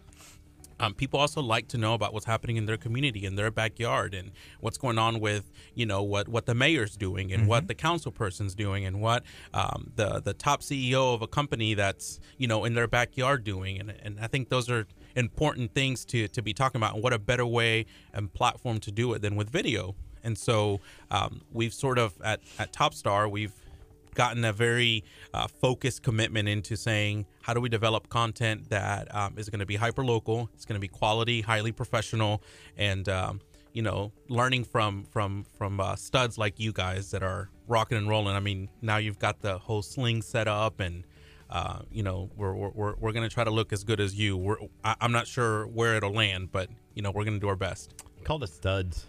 um, 0.84 0.94
people 0.94 1.18
also 1.18 1.40
like 1.40 1.68
to 1.68 1.78
know 1.78 1.94
about 1.94 2.12
what's 2.12 2.26
happening 2.26 2.56
in 2.56 2.66
their 2.66 2.76
community, 2.76 3.24
in 3.24 3.36
their 3.36 3.50
backyard, 3.50 4.14
and 4.14 4.30
what's 4.60 4.76
going 4.76 4.98
on 4.98 5.20
with 5.20 5.50
you 5.74 5.86
know 5.86 6.02
what 6.02 6.28
what 6.28 6.46
the 6.46 6.54
mayor's 6.54 6.96
doing, 6.96 7.32
and 7.32 7.48
what 7.48 7.68
the 7.68 7.74
council 7.74 8.12
person's 8.12 8.54
doing, 8.54 8.84
and 8.84 9.00
what 9.00 9.24
um, 9.52 9.90
the 9.96 10.20
the 10.20 10.34
top 10.34 10.60
CEO 10.60 11.14
of 11.14 11.22
a 11.22 11.26
company 11.26 11.74
that's 11.74 12.20
you 12.36 12.46
know 12.46 12.64
in 12.64 12.74
their 12.74 12.86
backyard 12.86 13.44
doing, 13.44 13.78
and 13.78 13.94
and 14.02 14.18
I 14.20 14.26
think 14.26 14.48
those 14.48 14.70
are 14.70 14.86
important 15.16 15.72
things 15.74 16.04
to 16.06 16.28
to 16.28 16.42
be 16.42 16.52
talking 16.52 16.78
about, 16.78 16.94
and 16.94 17.02
what 17.02 17.12
a 17.12 17.18
better 17.18 17.46
way 17.46 17.86
and 18.12 18.32
platform 18.32 18.78
to 18.80 18.92
do 18.92 19.12
it 19.14 19.22
than 19.22 19.36
with 19.36 19.50
video. 19.50 19.94
And 20.22 20.38
so 20.38 20.80
um, 21.10 21.42
we've 21.52 21.74
sort 21.74 21.98
of 21.98 22.20
at 22.22 22.40
at 22.58 22.72
Top 22.72 22.94
Star 22.94 23.28
we've 23.28 23.54
gotten 24.14 24.44
a 24.44 24.52
very 24.52 25.04
uh, 25.32 25.46
focused 25.46 26.02
commitment 26.02 26.48
into 26.48 26.76
saying 26.76 27.26
how 27.42 27.52
do 27.52 27.60
we 27.60 27.68
develop 27.68 28.08
content 28.08 28.70
that 28.70 29.12
um, 29.14 29.34
is 29.36 29.48
going 29.48 29.60
to 29.60 29.66
be 29.66 29.76
hyper 29.76 30.04
local 30.04 30.48
it's 30.54 30.64
going 30.64 30.74
to 30.74 30.80
be 30.80 30.88
quality 30.88 31.40
highly 31.40 31.72
professional 31.72 32.42
and 32.76 33.08
um, 33.08 33.40
you 33.74 33.82
know 33.82 34.12
learning 34.28 34.64
from 34.64 35.04
from 35.04 35.44
from 35.58 35.80
uh, 35.80 35.94
studs 35.96 36.38
like 36.38 36.58
you 36.58 36.72
guys 36.72 37.10
that 37.10 37.22
are 37.22 37.50
rocking 37.66 37.98
and 37.98 38.08
rolling. 38.08 38.34
I 38.34 38.40
mean 38.40 38.70
now 38.80 38.96
you've 38.96 39.18
got 39.18 39.40
the 39.42 39.58
whole 39.58 39.82
sling 39.82 40.22
set 40.22 40.48
up 40.48 40.80
and 40.80 41.04
uh, 41.50 41.80
you 41.90 42.02
know 42.02 42.30
we're 42.36 42.54
we're, 42.54 42.94
we're, 42.96 43.12
going 43.12 43.28
to 43.28 43.32
try 43.32 43.44
to 43.44 43.50
look 43.50 43.72
as 43.72 43.84
good 43.84 44.00
as 44.00 44.14
you. 44.14 44.36
We're, 44.36 44.56
I, 44.82 44.94
i'm 45.00 45.12
not 45.12 45.26
sure 45.26 45.66
where 45.66 45.96
it'll 45.96 46.14
land 46.14 46.50
but 46.50 46.70
you 46.94 47.02
know 47.02 47.10
we're 47.10 47.24
going 47.24 47.34
to 47.34 47.40
do 47.40 47.48
our 47.48 47.56
best. 47.56 47.92
Called 48.24 48.42
it 48.44 48.48
studs. 48.48 49.06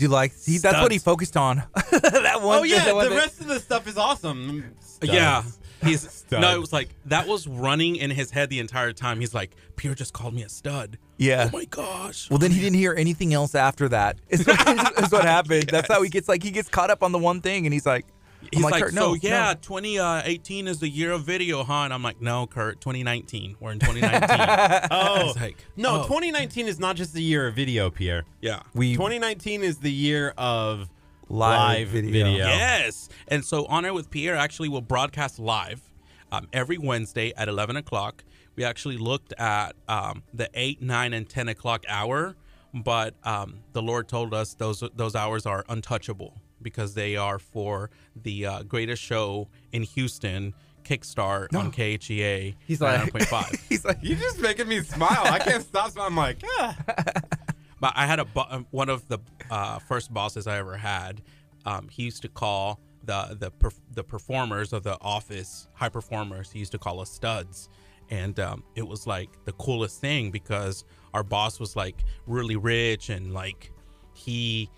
Do 0.00 0.06
you 0.06 0.10
like? 0.10 0.32
See, 0.32 0.56
that's 0.56 0.80
what 0.80 0.92
he 0.92 0.98
focused 0.98 1.36
on. 1.36 1.56
that 1.90 2.40
one. 2.40 2.60
Oh 2.60 2.62
yeah, 2.62 2.86
that 2.86 2.94
one 2.94 3.04
the 3.04 3.10
thing. 3.10 3.18
rest 3.18 3.38
of 3.42 3.48
the 3.48 3.60
stuff 3.60 3.86
is 3.86 3.98
awesome. 3.98 4.74
Studs. 4.80 5.12
Yeah. 5.12 5.42
He's 5.82 6.10
Stud. 6.10 6.40
no, 6.40 6.54
it 6.54 6.58
was 6.58 6.72
like 6.72 6.88
that 7.04 7.28
was 7.28 7.46
running 7.46 7.96
in 7.96 8.10
his 8.10 8.30
head 8.30 8.48
the 8.48 8.60
entire 8.60 8.94
time. 8.94 9.20
He's 9.20 9.34
like, 9.34 9.56
Pierre 9.76 9.94
just 9.94 10.14
called 10.14 10.32
me 10.32 10.42
a 10.42 10.48
stud. 10.48 10.96
Yeah. 11.18 11.50
Oh 11.52 11.58
my 11.58 11.66
gosh. 11.66 12.30
Well, 12.30 12.38
then 12.38 12.50
he 12.50 12.60
didn't 12.60 12.78
hear 12.78 12.94
anything 12.94 13.34
else 13.34 13.54
after 13.54 13.90
that. 13.90 14.16
that. 14.30 14.40
Is 14.40 14.46
what, 14.46 14.98
is 15.04 15.12
what 15.12 15.24
happened. 15.24 15.68
That's 15.68 15.88
how 15.88 16.00
he 16.00 16.08
gets 16.08 16.30
like 16.30 16.42
he 16.42 16.50
gets 16.50 16.70
caught 16.70 16.88
up 16.88 17.02
on 17.02 17.12
the 17.12 17.18
one 17.18 17.42
thing, 17.42 17.66
and 17.66 17.74
he's 17.74 17.84
like, 17.84 18.06
I'm 18.06 18.12
He's 18.52 18.62
like, 18.62 18.82
Kurt, 18.82 18.94
so 18.94 19.00
no, 19.00 19.14
yeah, 19.14 19.52
no." 19.52 19.60
2018 19.60 20.68
is 20.68 20.80
the 20.80 20.88
year 20.88 21.12
of 21.12 21.24
video, 21.24 21.62
huh? 21.62 21.82
And 21.84 21.92
I'm 21.94 22.02
like, 22.02 22.20
no, 22.20 22.46
Kurt, 22.46 22.80
2019. 22.80 23.56
We're 23.60 23.72
in 23.72 23.78
2019. 23.78 24.30
Oh 24.90 25.32
like, 25.36 25.64
no, 25.76 26.00
oh. 26.00 26.02
2019 26.04 26.66
is 26.66 26.78
not 26.78 26.96
just 26.96 27.12
the 27.14 27.22
year 27.22 27.46
of 27.46 27.54
video, 27.54 27.90
Pierre. 27.90 28.24
yeah. 28.40 28.62
we 28.74 28.94
2019 28.94 29.62
is 29.62 29.78
the 29.78 29.92
year 29.92 30.34
of 30.36 30.88
Live 31.28 31.58
live, 31.58 31.88
video. 31.88 32.24
video. 32.24 32.46
Yes. 32.46 33.08
And 33.28 33.44
so 33.44 33.64
On 33.66 33.84
Air 33.84 33.94
with 33.94 34.10
Pierre 34.10 34.34
actually 34.34 34.68
will 34.68 34.80
broadcast 34.80 35.38
live 35.38 35.80
um, 36.32 36.48
every 36.52 36.76
Wednesday 36.76 37.32
at 37.36 37.48
11 37.48 37.76
o'clock. 37.76 38.24
We 38.56 38.64
actually 38.64 38.96
looked 38.96 39.32
at 39.34 39.76
um, 39.88 40.24
the 40.34 40.50
8, 40.54 40.82
9, 40.82 41.12
and 41.12 41.28
10 41.28 41.48
o'clock 41.48 41.84
hour, 41.88 42.34
but 42.74 43.14
um, 43.22 43.60
the 43.72 43.80
Lord 43.80 44.08
told 44.08 44.34
us 44.34 44.54
those 44.54 44.82
those 44.96 45.14
hours 45.14 45.46
are 45.46 45.64
untouchable 45.68 46.36
because 46.62 46.94
they 46.94 47.16
are 47.16 47.38
for 47.38 47.90
the 48.14 48.46
uh, 48.46 48.62
greatest 48.62 49.02
show 49.02 49.48
in 49.72 49.82
Houston, 49.82 50.54
Kickstart 50.84 51.54
on 51.54 51.72
KHEA. 51.72 52.54
He's 52.66 52.80
like- 52.80 53.12
9.5. 53.12 53.60
he's 53.68 53.84
like, 53.84 53.98
You're 54.02 54.18
just 54.18 54.40
making 54.40 54.68
me 54.68 54.80
smile. 54.82 55.22
I 55.24 55.38
can't 55.38 55.62
stop 55.64 55.90
smiling. 55.90 56.12
I'm 56.12 56.16
like, 56.16 56.42
yeah. 56.58 56.74
But 57.80 57.94
I 57.96 58.06
had 58.06 58.20
a 58.20 58.26
um, 58.50 58.66
one 58.70 58.90
of 58.90 59.08
the 59.08 59.18
uh, 59.50 59.78
first 59.78 60.12
bosses 60.12 60.46
I 60.46 60.58
ever 60.58 60.76
had. 60.76 61.22
Um, 61.64 61.88
he 61.88 62.02
used 62.04 62.22
to 62.22 62.28
call 62.28 62.78
the 63.04 63.36
the 63.40 63.72
the 63.94 64.04
performers 64.04 64.72
of 64.74 64.82
the 64.82 64.98
office 65.00 65.66
high 65.72 65.88
performers. 65.88 66.50
He 66.50 66.58
used 66.58 66.72
to 66.72 66.78
call 66.78 67.00
us 67.00 67.10
studs, 67.10 67.70
and 68.10 68.38
um, 68.38 68.64
it 68.74 68.86
was 68.86 69.06
like 69.06 69.30
the 69.46 69.52
coolest 69.52 69.98
thing 69.98 70.30
because 70.30 70.84
our 71.14 71.22
boss 71.22 71.58
was 71.58 71.74
like 71.74 72.04
really 72.26 72.56
rich 72.56 73.08
and 73.08 73.32
like 73.32 73.72
he 74.12 74.68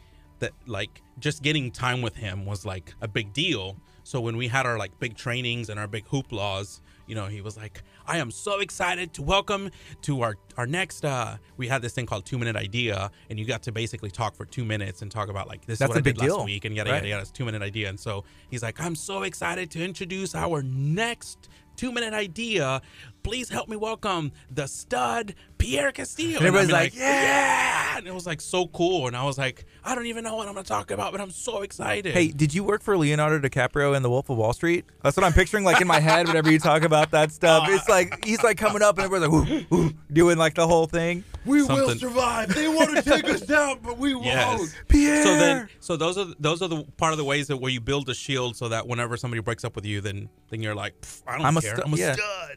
that 0.42 0.52
like 0.66 1.02
just 1.18 1.42
getting 1.42 1.70
time 1.70 2.02
with 2.02 2.14
him 2.16 2.44
was 2.44 2.64
like 2.66 2.94
a 3.00 3.08
big 3.08 3.32
deal. 3.32 3.76
So 4.04 4.20
when 4.20 4.36
we 4.36 4.48
had 4.48 4.66
our 4.66 4.76
like 4.78 4.98
big 4.98 5.16
trainings 5.16 5.68
and 5.70 5.78
our 5.80 5.86
big 5.86 6.04
hooplas, 6.06 6.80
you 7.06 7.14
know, 7.14 7.26
he 7.26 7.40
was 7.40 7.56
like, 7.56 7.82
"I 8.06 8.18
am 8.18 8.30
so 8.30 8.58
excited 8.60 9.12
to 9.14 9.22
welcome 9.22 9.70
to 10.02 10.22
our 10.22 10.36
our 10.56 10.66
next." 10.66 11.04
uh 11.04 11.36
We 11.56 11.68
had 11.68 11.80
this 11.82 11.92
thing 11.92 12.06
called 12.06 12.24
two 12.26 12.38
minute 12.38 12.56
idea, 12.56 13.10
and 13.30 13.38
you 13.38 13.44
got 13.44 13.62
to 13.64 13.72
basically 13.72 14.10
talk 14.10 14.34
for 14.34 14.44
two 14.44 14.64
minutes 14.64 15.02
and 15.02 15.10
talk 15.10 15.28
about 15.28 15.46
like 15.48 15.64
this 15.66 15.78
That's 15.78 15.90
is 15.90 15.96
what 15.96 15.98
a 15.98 16.00
I 16.00 16.02
big 16.10 16.14
did 16.16 16.28
last 16.28 16.36
deal, 16.36 16.44
week 16.44 16.64
and 16.64 16.74
yada 16.76 16.90
right? 16.90 16.96
yada 16.98 17.08
yada. 17.08 17.22
It's 17.22 17.30
two 17.30 17.44
minute 17.44 17.62
idea, 17.62 17.88
and 17.88 17.98
so 17.98 18.24
he's 18.50 18.62
like, 18.62 18.80
"I'm 18.80 18.96
so 18.96 19.22
excited 19.22 19.70
to 19.72 19.84
introduce 19.84 20.34
our 20.34 20.62
next." 20.62 21.48
Two 21.74 21.90
minute 21.90 22.12
idea. 22.12 22.82
Please 23.22 23.48
help 23.48 23.68
me 23.68 23.76
welcome 23.76 24.32
the 24.50 24.66
stud 24.66 25.34
Pierre 25.58 25.92
Castillo. 25.92 26.38
And 26.38 26.46
everybody's 26.46 26.70
I'd 26.70 26.72
like, 26.72 26.96
yeah! 26.96 27.96
And 27.98 28.06
it 28.08 28.12
was 28.12 28.26
like 28.26 28.40
so 28.40 28.66
cool. 28.66 29.06
And 29.06 29.16
I 29.16 29.22
was 29.22 29.38
like, 29.38 29.64
I 29.84 29.94
don't 29.94 30.06
even 30.06 30.24
know 30.24 30.34
what 30.34 30.48
I'm 30.48 30.54
gonna 30.54 30.64
talk 30.64 30.90
about, 30.90 31.12
but 31.12 31.20
I'm 31.20 31.30
so 31.30 31.62
excited. 31.62 32.12
Hey, 32.14 32.28
did 32.28 32.52
you 32.52 32.64
work 32.64 32.82
for 32.82 32.96
Leonardo 32.98 33.38
DiCaprio 33.48 33.94
in 33.96 34.02
The 34.02 34.10
Wolf 34.10 34.28
of 34.28 34.38
Wall 34.38 34.52
Street? 34.52 34.86
That's 35.04 35.16
what 35.16 35.22
I'm 35.24 35.32
picturing, 35.32 35.62
like 35.62 35.80
in 35.80 35.86
my 35.86 36.00
head. 36.00 36.26
Whenever 36.26 36.50
you 36.50 36.58
talk 36.58 36.82
about 36.82 37.12
that 37.12 37.30
stuff, 37.30 37.68
it's 37.68 37.88
like 37.88 38.24
he's 38.24 38.42
like 38.42 38.56
coming 38.58 38.82
up 38.82 38.98
and 38.98 39.04
everybody's 39.04 39.32
like, 39.48 39.70
woo, 39.70 39.82
woo, 39.84 39.92
doing 40.12 40.36
like 40.36 40.54
the 40.54 40.66
whole 40.66 40.86
thing. 40.86 41.22
we 41.46 41.62
will 41.62 41.94
survive. 41.94 42.52
They 42.52 42.66
want 42.66 42.96
to 42.96 43.02
take 43.02 43.24
us 43.30 43.40
down, 43.42 43.78
but 43.84 43.98
we 43.98 44.14
won't. 44.16 44.26
Yes. 44.26 44.74
Pierre. 44.88 45.22
So 45.24 45.36
then, 45.36 45.68
so 45.78 45.96
those 45.96 46.18
are 46.18 46.26
those 46.40 46.60
are 46.60 46.68
the 46.68 46.82
part 46.96 47.12
of 47.12 47.18
the 47.18 47.24
ways 47.24 47.46
that 47.48 47.58
where 47.58 47.70
you 47.70 47.80
build 47.80 48.08
a 48.08 48.14
shield, 48.14 48.56
so 48.56 48.68
that 48.70 48.88
whenever 48.88 49.16
somebody 49.16 49.40
breaks 49.42 49.64
up 49.64 49.76
with 49.76 49.86
you, 49.86 50.00
then 50.00 50.28
then 50.50 50.60
you're 50.60 50.74
like, 50.74 50.94
I 51.24 51.36
don't 51.36 51.46
I'm 51.46 51.56
a 51.56 51.60
care. 51.62 51.76
stu- 51.76 51.82
I'm 51.86 51.94
a 51.94 51.96
yeah. 51.96 52.14
stud. 52.14 52.56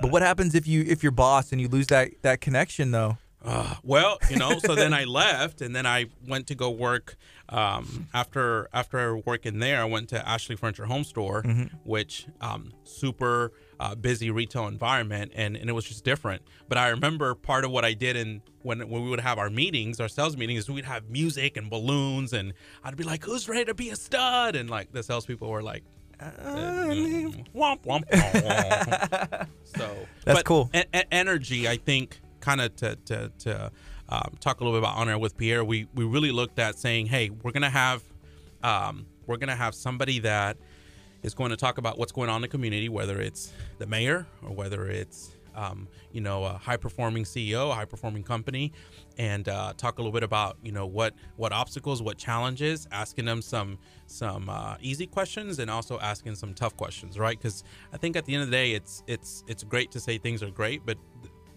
But 0.00 0.10
what 0.10 0.22
happens 0.22 0.54
if 0.54 0.66
you 0.66 0.84
if 0.86 1.02
you're 1.02 1.12
boss 1.12 1.52
and 1.52 1.60
you 1.60 1.68
lose 1.68 1.86
that 1.88 2.10
that 2.22 2.40
connection 2.40 2.90
though? 2.90 3.18
Uh, 3.44 3.74
well, 3.82 4.18
you 4.30 4.36
know, 4.36 4.58
so 4.60 4.74
then 4.76 4.94
I 4.94 5.02
left, 5.20 5.60
and 5.62 5.74
then 5.74 5.84
I 5.84 6.06
went 6.28 6.46
to 6.46 6.54
go 6.54 6.70
work. 6.70 7.16
Um, 7.48 8.08
after 8.14 8.68
after 8.72 9.16
working 9.16 9.58
there, 9.58 9.80
I 9.80 9.84
went 9.84 10.08
to 10.10 10.28
Ashley 10.28 10.54
Furniture 10.56 10.86
Home 10.86 11.04
Store, 11.04 11.42
which 11.84 12.26
um, 12.40 12.72
super 12.84 13.52
uh, 13.80 13.96
busy 13.96 14.30
retail 14.30 14.68
environment, 14.68 15.32
and, 15.34 15.56
and 15.56 15.68
it 15.68 15.72
was 15.72 15.84
just 15.84 16.04
different. 16.04 16.42
But 16.68 16.78
I 16.78 16.88
remember 16.88 17.34
part 17.34 17.64
of 17.64 17.72
what 17.72 17.84
I 17.84 17.94
did 17.94 18.16
in 18.16 18.42
when 18.62 18.78
when 18.88 19.02
we 19.02 19.10
would 19.10 19.20
have 19.20 19.38
our 19.38 19.50
meetings, 19.50 19.98
our 19.98 20.08
sales 20.08 20.36
meetings, 20.36 20.70
we'd 20.70 20.84
have 20.84 21.10
music 21.10 21.56
and 21.56 21.68
balloons, 21.68 22.32
and 22.32 22.52
I'd 22.84 22.96
be 22.96 23.04
like, 23.04 23.24
"Who's 23.24 23.48
ready 23.48 23.64
to 23.64 23.74
be 23.74 23.90
a 23.90 23.96
stud?" 23.96 24.54
And 24.54 24.70
like 24.70 24.92
the 24.92 25.02
salespeople 25.02 25.48
were 25.50 25.62
like. 25.62 25.82
Mm, 26.22 27.46
womp, 27.54 27.82
womp, 27.84 28.04
womp. 28.10 29.46
so 29.64 29.96
That's 30.24 30.38
but 30.38 30.44
cool. 30.44 30.70
e- 30.74 30.82
e- 30.94 31.02
energy, 31.10 31.68
I 31.68 31.76
think, 31.76 32.20
kind 32.40 32.60
of 32.60 32.74
to 32.76 32.96
to, 33.06 33.32
to 33.40 33.70
um, 34.08 34.34
talk 34.40 34.60
a 34.60 34.64
little 34.64 34.78
bit 34.78 34.86
about 34.86 34.96
On 34.98 35.08
Air 35.08 35.18
with 35.18 35.36
Pierre. 35.36 35.64
We 35.64 35.86
we 35.94 36.04
really 36.04 36.32
looked 36.32 36.58
at 36.58 36.78
saying, 36.78 37.06
hey, 37.06 37.30
we're 37.30 37.52
gonna 37.52 37.70
have 37.70 38.02
um, 38.62 39.06
we're 39.26 39.36
gonna 39.38 39.56
have 39.56 39.74
somebody 39.74 40.20
that 40.20 40.56
is 41.22 41.34
going 41.34 41.50
to 41.50 41.56
talk 41.56 41.78
about 41.78 41.98
what's 41.98 42.12
going 42.12 42.28
on 42.28 42.36
in 42.36 42.42
the 42.42 42.48
community, 42.48 42.88
whether 42.88 43.20
it's 43.20 43.52
the 43.78 43.86
mayor 43.86 44.26
or 44.42 44.54
whether 44.54 44.88
it's 44.88 45.30
um, 45.54 45.86
you 46.12 46.20
know 46.20 46.44
a 46.44 46.54
high 46.54 46.76
performing 46.76 47.24
CEO, 47.24 47.70
a 47.70 47.74
high 47.74 47.84
performing 47.84 48.22
company, 48.22 48.72
and 49.18 49.48
uh, 49.48 49.72
talk 49.76 49.98
a 49.98 50.02
little 50.02 50.12
bit 50.12 50.22
about 50.22 50.56
you 50.62 50.72
know 50.72 50.86
what 50.86 51.14
what 51.36 51.52
obstacles, 51.52 52.02
what 52.02 52.18
challenges, 52.18 52.86
asking 52.92 53.24
them 53.24 53.42
some 53.42 53.78
some 54.06 54.48
uh, 54.48 54.76
easy 54.80 55.06
questions 55.06 55.58
and 55.58 55.70
also 55.70 55.98
asking 56.00 56.34
some 56.34 56.54
tough 56.54 56.76
questions, 56.76 57.18
right? 57.18 57.38
Because 57.38 57.64
I 57.92 57.96
think 57.96 58.16
at 58.16 58.24
the 58.24 58.34
end 58.34 58.42
of 58.42 58.50
the 58.50 58.56
day, 58.56 58.72
it's 58.72 59.02
it's 59.06 59.44
it's 59.46 59.62
great 59.64 59.90
to 59.92 60.00
say 60.00 60.18
things 60.18 60.42
are 60.42 60.50
great, 60.50 60.84
but 60.84 60.98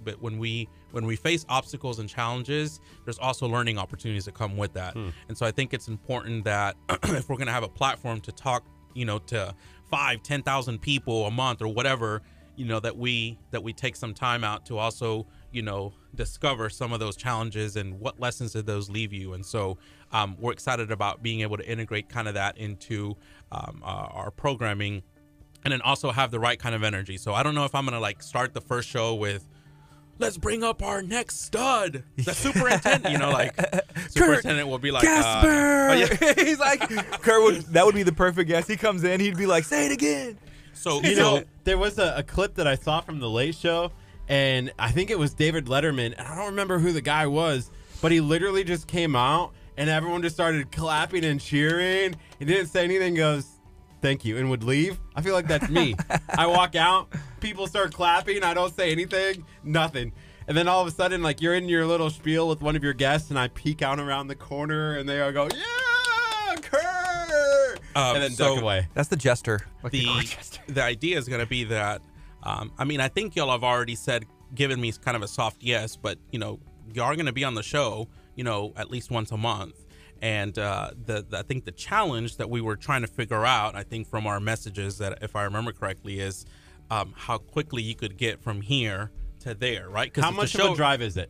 but 0.04 0.22
when 0.22 0.38
we 0.38 0.70
when 0.92 1.06
we 1.06 1.16
face 1.16 1.46
obstacles 1.50 2.00
and 2.00 2.08
challenges 2.08 2.80
there's 3.04 3.18
also 3.18 3.48
learning 3.48 3.78
opportunities 3.78 4.26
that 4.26 4.36
come 4.36 4.56
with 4.56 4.72
that 4.74 4.96
and 4.96 5.36
so 5.36 5.46
i 5.46 5.52
think 5.52 5.74
it's 5.74 5.88
important 5.88 6.46
that 6.46 6.76
if 7.06 7.28
we're 7.28 7.36
going 7.36 7.48
to 7.48 7.52
have 7.52 7.64
a 7.64 7.68
platform 7.68 8.22
to 8.22 8.32
talk 8.32 8.64
you 8.94 9.04
know 9.04 9.18
to 9.18 9.54
five 9.90 10.22
ten 10.22 10.44
thousand 10.44 10.80
people 10.80 11.26
a 11.26 11.32
month 11.32 11.62
or 11.62 11.68
whatever 11.68 12.22
you 12.56 12.66
know 12.66 12.80
that 12.80 12.96
we 12.96 13.38
that 13.52 13.62
we 13.62 13.74
take 13.74 13.96
some 13.96 14.14
time 14.14 14.44
out 14.44 14.66
to 14.66 14.78
also 14.78 15.26
you 15.56 15.62
know 15.62 15.94
discover 16.14 16.70
some 16.70 16.92
of 16.94 17.00
those 17.00 17.16
challenges 17.16 17.76
and 17.76 18.00
what 18.00 18.20
lessons 18.20 18.52
did 18.54 18.66
those 18.66 18.90
leave 18.90 19.14
you 19.14 19.34
and 19.34 19.46
so 19.46 19.78
um, 20.12 20.36
we're 20.40 20.52
excited 20.52 20.92
about 20.92 21.24
being 21.24 21.42
able 21.42 21.58
to 21.58 21.68
integrate 21.70 22.10
kind 22.10 22.28
of 22.28 22.34
that 22.34 22.58
into 22.58 23.16
um, 23.52 23.82
uh, 23.84 23.88
our 24.12 24.32
programming 24.32 25.02
and 25.64 25.72
then 25.72 25.82
also 25.82 26.12
have 26.12 26.30
the 26.32 26.40
right 26.40 26.60
kind 26.60 26.76
of 26.76 26.84
energy 26.84 27.18
so 27.18 27.34
i 27.34 27.42
don't 27.42 27.56
know 27.56 27.66
if 27.66 27.74
i'm 27.74 27.86
gonna 27.86 28.00
like 28.00 28.22
start 28.22 28.54
the 28.54 28.62
first 28.62 28.88
show 28.90 29.16
with 29.16 29.48
let's 30.20 30.38
bring 30.38 30.64
up 30.64 30.82
our 30.82 31.02
next 31.02 31.42
stud, 31.42 32.04
the 32.16 32.34
superintendent. 32.34 33.12
you 33.12 33.18
know, 33.18 33.32
like 33.32 33.54
superintendent 34.10 34.70
will 34.70 34.80
be 34.80 34.90
like, 34.90 35.04
uh, 35.04 35.08
Casper. 35.08 35.90
oh, 35.90 35.94
yeah. 35.94 36.34
He's 36.46 36.58
like 36.58 36.80
Kurt 37.22 37.44
would 37.44 37.62
that 37.74 37.86
would 37.86 37.96
be 37.96 38.04
the 38.04 38.14
perfect 38.14 38.48
guest. 38.48 38.70
He 38.70 38.78
comes 38.78 39.04
in, 39.04 39.20
he'd 39.20 39.36
be 39.36 39.46
like, 39.46 39.66
"Say 39.66 39.88
it 39.88 39.92
again." 39.92 40.38
So 40.72 41.02
You 41.02 41.16
so- 41.16 41.22
know, 41.40 41.44
there 41.66 41.78
was 41.78 41.98
a, 42.00 42.14
a 42.18 42.24
clip 42.24 42.56
that 42.56 42.66
I 42.66 42.76
saw 42.76 43.02
from 43.02 43.20
the 43.20 43.30
Late 43.30 43.56
Show, 43.56 43.92
and 44.28 44.72
I 44.80 44.92
think 44.92 45.10
it 45.10 45.20
was 45.20 45.34
David 45.34 45.66
Letterman, 45.66 46.14
and 46.18 46.28
I 46.28 46.36
don't 46.36 46.48
remember 46.48 46.80
who 46.80 46.92
the 46.92 47.02
guy 47.02 47.28
was, 47.28 47.70
but 48.02 48.12
he 48.12 48.22
literally 48.22 48.64
just 48.64 48.88
came 48.88 49.16
out, 49.16 49.52
and 49.78 49.90
everyone 49.90 50.22
just 50.22 50.36
started 50.36 50.72
clapping 50.72 51.24
and 51.26 51.40
cheering. 51.40 52.16
He 52.40 52.46
didn't 52.46 52.68
say 52.68 52.84
anything. 52.84 53.16
Goes, 53.16 53.48
"Thank 54.02 54.26
you," 54.26 54.38
and 54.38 54.50
would 54.50 54.64
leave. 54.64 55.00
I 55.16 55.22
feel 55.22 55.34
like 55.34 55.48
that's 55.48 55.70
me. 55.70 55.96
I 56.38 56.48
walk 56.48 56.76
out, 56.76 57.14
people 57.40 57.68
start 57.68 57.94
clapping. 57.94 58.44
I 58.44 58.54
don't 58.54 58.76
say 58.76 58.92
anything, 58.92 59.46
nothing. 59.64 60.12
And 60.48 60.56
then 60.56 60.68
all 60.68 60.82
of 60.82 60.88
a 60.88 60.92
sudden, 60.92 61.24
like 61.24 61.42
you're 61.42 61.56
in 61.56 61.68
your 61.70 61.86
little 61.86 62.10
spiel 62.10 62.48
with 62.48 62.62
one 62.62 62.76
of 62.76 62.84
your 62.84 62.94
guests, 62.94 63.30
and 63.30 63.40
I 63.40 63.48
peek 63.50 63.82
out 63.82 64.00
around 64.00 64.28
the 64.28 64.36
corner, 64.36 64.98
and 64.98 65.08
they 65.08 65.22
all 65.22 65.32
go, 65.32 65.48
"Yeah, 65.54 66.56
Kurt!" 66.62 67.80
Um, 67.96 68.16
and 68.16 68.24
then 68.24 68.32
so 68.32 68.56
duck 68.56 68.64
away. 68.64 68.88
That's 68.94 69.08
the 69.08 69.16
jester. 69.16 69.66
Like 69.82 69.94
the, 69.94 70.06
the 70.06 70.24
jester. 70.24 70.62
the 70.68 70.84
idea 70.84 71.18
is 71.18 71.28
going 71.28 71.40
to 71.40 71.48
be 71.48 71.64
that 71.66 72.02
um, 72.46 72.72
I 72.78 72.84
mean 72.86 73.02
I 73.02 73.08
think 73.08 73.36
y'all 73.36 73.52
have 73.52 73.64
already 73.64 73.96
said 73.96 74.26
given 74.54 74.80
me 74.80 74.92
kind 74.94 75.18
of 75.18 75.24
a 75.24 75.28
soft 75.28 75.64
yes, 75.64 75.96
but 75.96 76.18
you 76.32 76.40
know 76.40 76.60
y'all 76.94 77.06
are 77.06 77.16
going 77.16 77.26
to 77.26 77.34
be 77.34 77.44
on 77.44 77.56
the 77.56 77.64
show 77.64 78.08
you 78.36 78.44
know 78.44 78.74
at 78.78 78.90
least 78.90 79.12
once 79.12 79.32
a 79.32 79.38
month. 79.38 79.76
And 80.22 80.58
uh, 80.58 80.92
the, 81.06 81.26
the 81.30 81.40
I 81.40 81.42
think 81.42 81.66
the 81.66 81.72
challenge 81.74 82.38
that 82.38 82.50
we 82.50 82.62
were 82.62 82.78
trying 82.78 83.02
to 83.02 83.08
figure 83.08 83.46
out, 83.46 83.76
I 83.76 83.84
think 83.84 84.08
from 84.08 84.26
our 84.26 84.40
messages 84.40 84.98
that 85.00 85.20
if 85.22 85.36
I 85.36 85.44
remember 85.44 85.74
correctly, 85.74 86.20
is 86.22 86.46
um, 86.90 87.14
how 87.18 87.38
quickly 87.38 87.84
you 87.84 87.96
could 87.96 88.16
get 88.18 88.42
from 88.42 88.62
here 88.62 89.12
to 89.42 89.54
there, 89.54 89.90
right? 89.90 90.12
'Cause 90.14 90.24
How 90.24 90.32
the 90.32 90.38
much 90.38 90.50
show, 90.52 90.68
of 90.68 90.74
a 90.74 90.76
drive 90.78 91.02
is 91.02 91.18
it? 91.18 91.30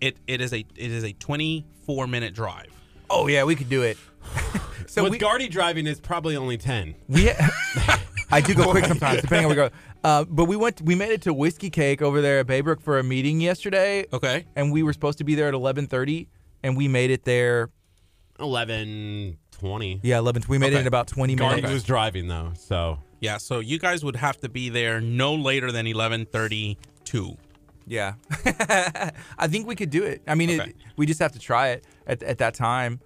It 0.00 0.16
it 0.26 0.40
is 0.40 0.52
a 0.52 0.58
it 0.76 0.90
is 0.90 1.04
a 1.04 1.12
24 1.12 2.06
minute 2.08 2.34
drive. 2.34 2.66
Oh 3.08 3.28
yeah, 3.28 3.44
we 3.44 3.54
could 3.54 3.68
do 3.68 3.82
it. 3.82 3.96
so 4.88 5.04
With 5.04 5.12
we, 5.12 5.18
Guardy 5.18 5.48
driving, 5.48 5.86
it's 5.86 6.00
probably 6.00 6.36
only 6.36 6.58
ten. 6.58 6.96
we 7.08 7.30
I 8.30 8.40
do 8.40 8.54
go 8.54 8.70
quick 8.70 8.84
sometimes, 8.92 9.20
depending 9.22 9.46
on 9.46 9.54
where 9.56 9.64
we 9.66 9.70
go. 9.70 9.76
Uh, 10.02 10.24
but 10.24 10.44
we 10.46 10.56
went. 10.56 10.80
We 10.82 10.94
made 10.94 11.10
it 11.12 11.22
to 11.22 11.34
Whiskey 11.34 11.70
Cake 11.70 12.02
over 12.02 12.20
there 12.20 12.38
at 12.40 12.46
Baybrook 12.46 12.80
for 12.82 12.98
a 12.98 13.02
meeting 13.04 13.40
yesterday, 13.40 14.06
Okay. 14.12 14.44
and 14.56 14.72
we 14.72 14.82
were 14.82 14.92
supposed 14.92 15.18
to 15.18 15.24
be 15.24 15.34
there 15.34 15.48
at 15.48 15.54
eleven 15.54 15.86
thirty, 15.86 16.28
and 16.62 16.76
we 16.76 16.88
made 16.88 17.10
it 17.10 17.24
there. 17.24 17.70
11, 18.40 19.38
20. 19.52 20.00
Yeah, 20.02 20.18
eleven. 20.18 20.42
We 20.48 20.58
made 20.58 20.68
it 20.68 20.76
Okay. 20.76 20.80
in 20.82 20.86
about 20.88 21.06
twenty 21.06 21.34
Guardy 21.36 21.56
minutes. 21.62 21.72
was 21.72 21.82
driving 21.84 22.26
though, 22.28 22.52
so 22.58 22.98
Yeah, 23.20 23.38
so 23.38 23.60
you 23.60 23.78
guys 23.78 24.04
would 24.04 24.16
have 24.16 24.38
to 24.40 24.48
be 24.48 24.68
there 24.68 25.00
no 25.00 25.34
later 25.34 25.70
than 25.72 25.86
11:32. 25.86 27.36
Yeah, 27.86 28.14
I 29.38 29.46
think 29.46 29.66
we 29.66 29.76
could 29.76 29.90
do 29.90 30.02
it. 30.04 30.22
I 30.26 30.34
mean, 30.34 30.58
Okay. 30.60 30.70
it, 30.70 30.76
we 30.96 31.06
just 31.06 31.20
have 31.20 31.32
to 31.32 31.38
try 31.38 31.68
it 31.68 31.84
at, 32.06 32.22
at 32.22 32.38
that 32.38 32.54
time, 32.54 32.98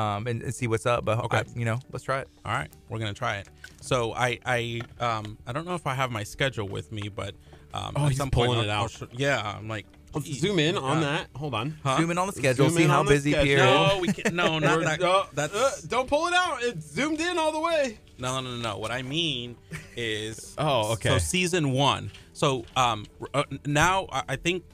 um, 0.00 0.26
and, 0.26 0.42
and 0.42 0.54
see 0.54 0.66
what's 0.66 0.86
up. 0.86 1.04
But 1.04 1.18
Okay. 1.26 1.38
I- 1.38 1.44
you 1.54 1.64
know, 1.64 1.78
let's 1.92 2.04
try 2.04 2.20
it. 2.20 2.28
All 2.44 2.52
right, 2.52 2.70
we're 2.88 2.98
gonna 2.98 3.14
try 3.14 3.36
it. 3.38 3.48
So 3.80 4.12
I 4.14 4.38
I 4.44 4.80
um 5.00 5.38
I 5.46 5.52
don't 5.52 5.66
know 5.66 5.74
if 5.74 5.86
I 5.86 5.94
have 5.94 6.10
my 6.10 6.24
schedule 6.24 6.68
with 6.68 6.92
me, 6.92 7.08
but 7.08 7.34
um 7.74 7.92
Oh, 7.96 8.04
at 8.04 8.08
he's 8.10 8.18
some 8.18 8.30
point 8.30 8.50
pulling 8.50 8.70
I'll- 8.70 8.76
it 8.76 8.78
I'll 8.78 8.84
out. 8.84 8.90
sh- 8.90 9.02
yeah, 9.12 9.56
I'm 9.58 9.68
like 9.68 9.86
let's 10.14 10.26
zoom 10.40 10.58
in 10.58 10.76
on 10.76 10.98
Uh, 10.98 11.00
that. 11.00 11.26
Hold 11.36 11.54
on. 11.54 11.78
Huh? 11.84 11.96
Zoom 11.98 12.10
in 12.10 12.18
on 12.18 12.26
the 12.26 12.32
schedule. 12.32 12.68
Zoom 12.68 12.76
see 12.78 12.84
how 12.88 13.04
busy 13.04 13.30
schedule. 13.32 13.46
Pierre. 13.46 13.64
No, 13.64 13.98
we 14.00 14.08
can 14.12 14.34
no, 14.34 14.58
not 14.58 14.80
that. 14.84 15.02
Uh, 15.02 15.24
That's 15.32 15.54
uh, 15.54 15.70
don't 15.88 16.08
pull 16.08 16.26
it 16.26 16.34
out. 16.34 16.58
It's 16.62 16.84
zoomed 16.92 17.20
in 17.20 17.38
all 17.38 17.52
the 17.52 17.60
way. 17.60 17.98
no, 18.18 18.40
no, 18.40 18.50
no, 18.56 18.60
no. 18.60 18.78
What 18.78 18.90
I 18.90 19.02
mean 19.02 19.56
is 19.96 20.54
Oh, 20.58 20.92
okay. 20.94 21.10
So 21.10 21.18
season 21.18 21.72
one. 21.72 22.10
So 22.32 22.64
um 22.76 23.06
uh, 23.34 23.44
now 23.66 24.08
I 24.12 24.22
I 24.30 24.36
think. 24.36 24.64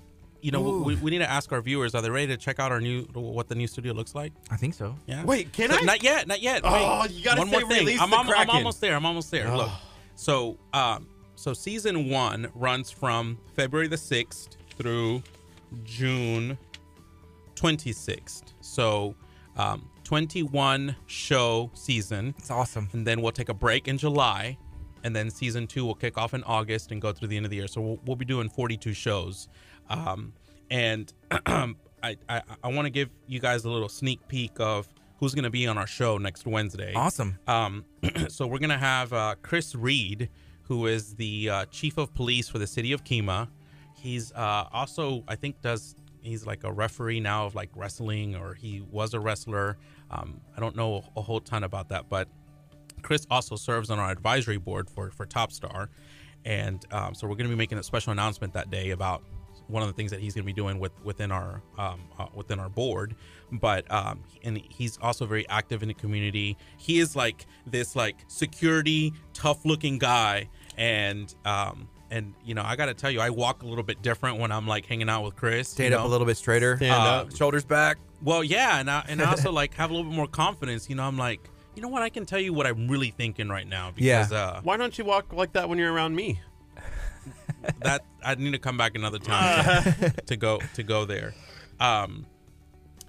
You 0.46 0.52
know, 0.52 0.60
we, 0.60 0.94
we 0.94 1.10
need 1.10 1.18
to 1.18 1.28
ask 1.28 1.50
our 1.50 1.60
viewers: 1.60 1.92
Are 1.96 2.02
they 2.02 2.08
ready 2.08 2.28
to 2.28 2.36
check 2.36 2.60
out 2.60 2.70
our 2.70 2.80
new 2.80 3.02
what 3.14 3.48
the 3.48 3.56
new 3.56 3.66
studio 3.66 3.92
looks 3.92 4.14
like? 4.14 4.32
I 4.48 4.56
think 4.56 4.74
so. 4.74 4.94
Yeah. 5.08 5.24
Wait, 5.24 5.52
can 5.52 5.70
So 5.70 5.78
I? 5.78 5.80
Not 5.80 6.04
yet, 6.04 6.28
not 6.28 6.40
yet. 6.40 6.60
Oh, 6.62 7.00
Wait. 7.02 7.10
you 7.10 7.24
gotta 7.24 7.40
one 7.40 7.48
say 7.50 7.58
more 7.58 7.68
thing. 7.68 7.80
release 7.80 8.00
I'm, 8.00 8.10
the 8.10 8.16
al- 8.16 8.22
I'm 8.22 8.28
Kraken. 8.28 8.54
almost 8.54 8.80
there. 8.80 8.94
I'm 8.94 9.04
almost 9.04 9.32
there. 9.32 9.50
Look. 9.56 9.66
Oh. 9.68 9.80
So, 10.14 10.56
um, 10.72 11.08
so 11.34 11.52
season 11.52 12.08
one 12.08 12.46
runs 12.54 12.92
from 12.92 13.38
February 13.56 13.88
the 13.88 13.96
sixth 13.98 14.56
through 14.78 15.24
June 15.82 16.56
twenty 17.56 17.92
sixth. 17.92 18.54
So, 18.60 19.16
um, 19.56 19.90
twenty 20.04 20.44
one 20.44 20.94
show 21.06 21.72
season, 21.74 22.34
It's 22.38 22.52
awesome. 22.52 22.88
and 22.92 23.04
then 23.04 23.20
we'll 23.20 23.32
take 23.32 23.48
a 23.48 23.54
break 23.54 23.88
in 23.88 23.98
July, 23.98 24.58
and 25.02 25.14
then 25.14 25.28
season 25.30 25.66
two 25.66 25.84
will 25.84 25.94
kick 25.96 26.16
off 26.16 26.34
in 26.34 26.44
August 26.44 26.92
and 26.92 27.02
go 27.02 27.12
through 27.12 27.28
the 27.28 27.36
end 27.36 27.46
of 27.46 27.50
the 27.50 27.56
year. 27.56 27.66
So 27.66 27.80
we'll, 27.80 27.98
we'll 28.06 28.16
be 28.16 28.24
doing 28.24 28.48
42 28.48 28.92
shows, 28.92 29.48
um, 29.88 30.32
and 30.70 31.12
I 31.46 31.74
I, 32.02 32.42
I 32.62 32.68
want 32.68 32.86
to 32.86 32.90
give 32.90 33.10
you 33.26 33.40
guys 33.40 33.64
a 33.64 33.70
little 33.70 33.88
sneak 33.88 34.26
peek 34.28 34.58
of 34.58 34.88
who's 35.18 35.34
going 35.34 35.44
to 35.44 35.50
be 35.50 35.66
on 35.66 35.78
our 35.78 35.86
show 35.86 36.18
next 36.18 36.46
Wednesday. 36.46 36.92
Awesome. 36.94 37.38
Um, 37.46 37.84
so 38.28 38.46
we're 38.46 38.58
gonna 38.58 38.78
have 38.78 39.12
uh, 39.12 39.34
Chris 39.42 39.74
Reed, 39.74 40.28
who 40.62 40.86
is 40.86 41.14
the 41.14 41.50
uh, 41.50 41.64
chief 41.66 41.98
of 41.98 42.14
police 42.14 42.48
for 42.48 42.58
the 42.58 42.66
city 42.66 42.92
of 42.92 43.04
Kemah. 43.04 43.48
He's 43.94 44.32
uh, 44.32 44.68
also, 44.72 45.24
I 45.26 45.36
think, 45.36 45.60
does 45.62 45.96
he's 46.20 46.46
like 46.46 46.64
a 46.64 46.72
referee 46.72 47.20
now 47.20 47.46
of 47.46 47.54
like 47.54 47.70
wrestling, 47.74 48.36
or 48.36 48.54
he 48.54 48.82
was 48.90 49.14
a 49.14 49.20
wrestler. 49.20 49.78
Um, 50.10 50.40
I 50.56 50.60
don't 50.60 50.76
know 50.76 51.04
a 51.16 51.22
whole 51.22 51.40
ton 51.40 51.64
about 51.64 51.88
that, 51.88 52.08
but 52.08 52.28
Chris 53.02 53.26
also 53.30 53.56
serves 53.56 53.90
on 53.90 53.98
our 53.98 54.10
advisory 54.10 54.58
board 54.58 54.90
for 54.90 55.10
for 55.10 55.26
Top 55.26 55.52
Star, 55.52 55.88
and 56.44 56.84
um, 56.92 57.14
so 57.14 57.26
we're 57.26 57.36
going 57.36 57.48
to 57.48 57.54
be 57.54 57.58
making 57.58 57.78
a 57.78 57.82
special 57.82 58.12
announcement 58.12 58.52
that 58.52 58.70
day 58.70 58.90
about 58.90 59.22
one 59.68 59.82
of 59.82 59.88
the 59.88 59.94
things 59.94 60.10
that 60.12 60.20
he's 60.20 60.34
going 60.34 60.44
to 60.44 60.46
be 60.46 60.52
doing 60.52 60.78
with 60.78 60.92
within 61.04 61.30
our 61.32 61.60
um, 61.78 62.00
uh, 62.18 62.26
within 62.34 62.58
our 62.60 62.68
board. 62.68 63.14
But 63.52 63.90
um, 63.92 64.20
and 64.44 64.58
he's 64.58 64.98
also 65.00 65.26
very 65.26 65.48
active 65.48 65.82
in 65.82 65.88
the 65.88 65.94
community. 65.94 66.56
He 66.76 66.98
is 66.98 67.14
like 67.16 67.46
this 67.66 67.94
like 67.96 68.16
security 68.28 69.12
tough 69.34 69.64
looking 69.64 69.98
guy, 69.98 70.48
and 70.76 71.32
um, 71.44 71.88
and 72.10 72.34
you 72.44 72.54
know 72.54 72.62
I 72.64 72.76
got 72.76 72.86
to 72.86 72.94
tell 72.94 73.10
you 73.10 73.20
I 73.20 73.30
walk 73.30 73.62
a 73.62 73.66
little 73.66 73.84
bit 73.84 74.02
different 74.02 74.38
when 74.38 74.50
I'm 74.52 74.66
like 74.66 74.86
hanging 74.86 75.08
out 75.08 75.24
with 75.24 75.36
Chris. 75.36 75.68
Stand 75.68 75.92
you 75.92 75.98
up 75.98 76.04
a 76.04 76.08
little 76.08 76.26
bit 76.26 76.36
straighter. 76.36 76.76
Stand 76.76 76.92
Uh, 76.92 77.06
up. 77.22 77.36
Shoulders 77.36 77.64
back. 77.64 77.98
Well, 78.22 78.42
yeah, 78.42 78.80
and 78.80 78.90
I, 78.90 79.04
and 79.08 79.20
I 79.20 79.30
also 79.30 79.52
like 79.62 79.74
have 79.74 79.90
a 79.90 79.94
little 79.94 80.10
bit 80.10 80.16
more 80.16 80.26
confidence. 80.26 80.88
You 80.88 80.96
know, 80.96 81.02
I'm 81.04 81.18
like, 81.18 81.40
you 81.74 81.82
know 81.82 81.88
what? 81.88 82.02
I 82.02 82.08
can 82.08 82.24
tell 82.24 82.40
you 82.40 82.52
what 82.52 82.66
I'm 82.66 82.88
really 82.88 83.10
thinking 83.10 83.48
right 83.48 83.66
now 83.68 83.92
because 83.94 84.32
uh, 84.32 84.60
Why 84.64 84.76
don't 84.76 84.96
you 84.96 85.04
walk 85.04 85.32
like 85.32 85.52
that 85.52 85.68
when 85.68 85.78
you're 85.78 85.92
around 85.92 86.16
me? 86.16 86.40
that 87.82 88.04
I 88.24 88.34
need 88.36 88.52
to 88.52 88.58
come 88.58 88.76
back 88.76 88.94
another 88.96 89.18
time 89.18 89.82
to, 89.84 90.10
to 90.26 90.36
go 90.36 90.60
to 90.74 90.82
go 90.82 91.04
there. 91.04 91.34
Um, 91.80 92.26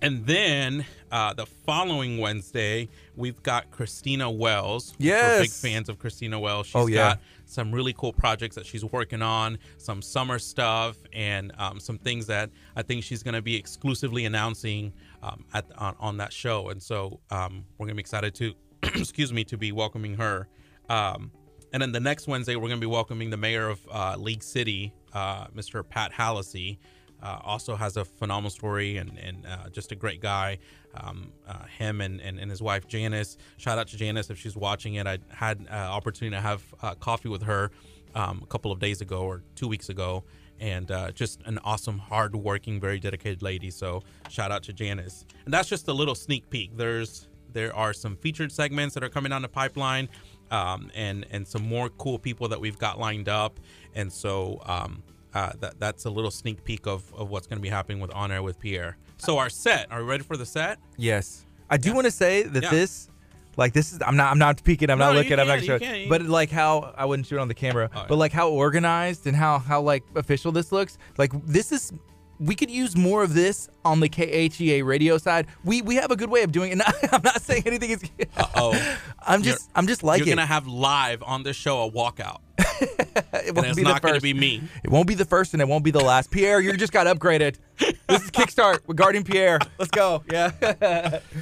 and 0.02 0.26
then 0.28 0.86
uh, 1.12 1.34
the 1.34 1.48
following 1.48 2.20
Wednesday, 2.20 2.88
we've 3.16 3.42
got 3.42 3.72
Christina 3.72 4.30
Wells. 4.30 4.94
We're 5.00 5.40
big 5.42 5.50
fans 5.50 5.90
of 5.90 5.98
Christina 5.98 6.40
Wells. 6.40 6.68
She's 6.68 6.76
Oh, 6.76 6.86
yeah. 6.86 6.96
got 7.14 7.20
some 7.46 7.72
really 7.72 7.94
cool 7.94 8.14
projects 8.14 8.56
that 8.58 8.66
she's 8.68 8.86
working 8.86 9.24
on, 9.24 9.58
some 9.78 10.04
summer 10.04 10.38
stuff, 10.38 10.98
and 11.14 11.52
um, 11.58 11.80
some 11.80 11.98
things 11.98 12.28
that 12.28 12.52
I 12.76 12.84
think 12.84 13.04
she's 13.04 13.24
going 13.24 13.34
to 13.34 13.42
be 13.42 13.56
exclusively 13.56 14.26
announcing 14.26 14.94
um, 15.24 15.46
at 15.54 15.66
on, 15.80 15.96
on 16.00 16.18
that 16.18 16.32
show. 16.32 16.70
And 16.70 16.84
so 16.84 17.20
um, 17.32 17.66
we're 17.80 17.86
going 17.88 17.96
to 17.96 17.96
be 17.96 18.02
excited 18.02 18.36
to, 18.36 18.54
excuse 19.00 19.34
me, 19.34 19.44
to 19.46 19.58
be 19.58 19.72
welcoming 19.72 20.14
her. 20.16 20.48
Um, 20.90 21.32
and 21.74 21.82
then 21.82 21.92
the 21.92 22.00
next 22.00 22.28
Wednesday, 22.28 22.56
we're 22.56 22.70
going 22.70 22.80
to 22.80 22.86
be 22.86 22.92
welcoming 22.92 23.30
the 23.30 23.38
mayor 23.38 23.70
of 23.70 23.80
uh, 23.92 24.16
League 24.18 24.44
City, 24.44 24.94
uh, 25.14 25.48
Mr. 25.48 25.88
Pat 25.88 26.12
Hallisey. 26.14 26.78
Uh, 27.22 27.40
also 27.44 27.76
has 27.76 27.98
a 27.98 28.06
phenomenal 28.06 28.52
story 28.52 28.98
and, 28.98 29.18
and 29.18 29.44
uh, 29.48 29.70
just 29.70 29.92
a 29.92 29.96
great 29.96 30.22
guy. 30.22 30.60
Um, 30.94 31.32
uh, 31.48 31.66
him 31.66 32.02
and, 32.02 32.22
and, 32.22 32.40
and 32.40 32.50
his 32.50 32.62
wife 32.62 32.88
Janice. 32.88 33.38
Shout 33.58 33.80
out 33.80 33.88
to 33.90 33.98
Janice 33.98 34.30
if 34.30 34.38
she's 34.38 34.56
watching 34.56 34.96
it. 34.96 35.08
I 35.08 35.18
had 35.30 35.68
uh, 35.70 35.76
opportunity 35.76 36.36
to 36.36 36.42
have 36.42 36.64
coffee 37.00 37.30
with 37.30 37.44
her 37.44 37.72
um, 38.16 38.42
a 38.44 38.46
couple 38.48 38.72
of 38.72 38.80
days 38.80 39.02
ago 39.02 39.22
or 39.24 39.44
two 39.56 39.68
weeks 39.68 39.90
ago, 39.90 40.24
and 40.60 40.92
just 41.14 41.42
an 41.46 41.60
awesome, 41.64 42.00
hard-working, 42.00 42.80
very 42.80 43.00
dedicated 43.00 43.42
lady. 43.42 43.70
So 43.70 44.04
shout 44.30 44.52
out 44.52 44.64
to 44.64 44.74
Janice. 44.74 45.26
And 45.46 45.54
that's 45.54 45.70
just 45.70 45.88
a 45.88 45.94
little 45.94 46.16
sneak 46.16 46.50
peek. 46.50 46.76
There's 46.78 47.28
there 47.54 47.76
are 47.76 47.94
some 47.94 48.16
featured 48.16 48.52
segments 48.52 48.94
that 48.94 49.04
are 49.04 49.10
coming 49.10 49.32
down 49.32 49.42
the 49.42 49.48
pipeline, 49.48 50.10
um, 50.52 50.90
and 50.96 51.26
and 51.32 51.48
some 51.48 51.64
more 51.68 51.90
cool 51.90 52.20
people 52.20 52.48
that 52.50 52.60
we've 52.60 52.78
got 52.80 53.00
lined 53.00 53.30
up. 53.30 53.60
And 53.96 54.12
so 54.12 54.62
um, 54.66 55.04
uh, 55.34 55.52
that 55.60 55.80
that's 55.80 56.06
a 56.06 56.10
little 56.10 56.32
sneak 56.32 56.64
peek 56.64 56.88
of, 56.88 57.14
of 57.14 57.30
what's 57.30 57.48
going 57.48 57.58
to 57.58 57.64
be 57.64 57.70
happening 57.70 58.00
with 58.00 58.12
On 58.14 58.32
Air 58.32 58.44
with 58.44 58.60
Pierre. 58.60 58.98
So 59.18 59.38
our 59.40 59.50
set, 59.50 59.92
are 59.92 60.02
we 60.04 60.08
ready 60.10 60.24
for 60.24 60.38
the 60.38 60.46
set? 60.46 60.78
Yes. 60.98 61.46
I 61.70 61.78
do 61.78 61.94
want 61.94 62.06
to 62.06 62.12
say 62.12 62.44
that 62.44 62.64
Yeah. 62.64 62.70
this, 62.70 63.10
like 63.58 63.74
this 63.74 63.92
is, 63.92 64.00
I'm 64.06 64.16
not, 64.16 64.32
I'm 64.32 64.38
not 64.38 64.64
peeking, 64.64 64.90
I'm 64.92 65.00
No, 65.00 65.08
not 65.08 65.16
looking, 65.16 65.40
I'm 65.40 65.48
not 65.48 65.64
sure, 65.64 65.80
can, 65.80 66.08
but 66.08 66.22
like 66.22 66.52
how 66.52 66.94
I 66.96 67.06
wouldn't 67.06 67.28
shoot 67.28 67.40
on 67.40 67.48
the 67.48 67.56
camera, 67.56 67.90
Oh, 67.94 68.00
yeah. 68.02 68.06
but 68.08 68.18
like 68.18 68.32
how 68.32 68.50
organized 68.50 69.26
and 69.28 69.36
how 69.36 69.58
how 69.60 69.82
like 69.82 70.04
official 70.16 70.52
this 70.52 70.72
looks. 70.72 70.98
Like 71.18 71.32
this 71.46 71.72
is, 71.72 71.92
we 72.40 72.56
could 72.56 72.70
use 72.70 72.96
more 72.96 73.24
of 73.24 73.34
this 73.34 73.70
on 73.84 74.00
the 74.00 74.10
KHEA 74.10 74.86
radio 74.86 75.18
side. 75.18 75.48
We 75.64 75.82
we 75.82 75.96
have 75.96 76.12
a 76.12 76.16
good 76.16 76.30
way 76.30 76.44
of 76.44 76.52
doing 76.52 76.72
it. 76.72 76.78
And 77.02 77.14
I'm 77.14 77.22
not 77.24 77.42
saying 77.42 77.64
anything 77.66 77.92
is. 77.92 78.04
Uh 78.36 78.46
oh, 78.56 78.98
I'm 79.28 79.42
just 79.44 79.70
I'm 79.76 79.88
just 79.88 80.04
like 80.04 80.20
you're 80.20 80.28
it. 80.28 80.32
gonna 80.32 80.46
have 80.46 80.68
live 80.68 81.24
on 81.24 81.44
this 81.44 81.56
show 81.56 81.84
a 81.86 81.92
walkout, 81.92 82.40
it 82.58 83.56
won't 83.56 83.68
it's 83.68 83.76
be 83.76 83.84
the 83.84 83.90
not 83.90 84.02
gonna 84.02 84.16
first. 84.16 84.24
be 84.24 84.34
me. 84.34 84.62
It 84.84 84.90
won't 84.90 85.08
be 85.08 85.16
the 85.16 85.26
first 85.26 85.54
and 85.54 85.62
it 85.62 85.68
won't 85.68 85.84
be 85.84 85.92
the 85.92 86.04
last. 86.04 86.32
Pierre, 86.32 86.60
you 86.60 86.76
just 86.78 86.94
got 86.94 87.08
upgraded. 87.08 87.58
This 87.78 88.24
is 88.24 88.32
Kickstart 88.32 88.88
with 88.88 88.98
Guardy 88.98 89.18
and 89.18 89.26
Pierre. 89.26 89.60
Let's 89.78 89.92
go. 89.92 90.24
Yeah. 90.32 90.52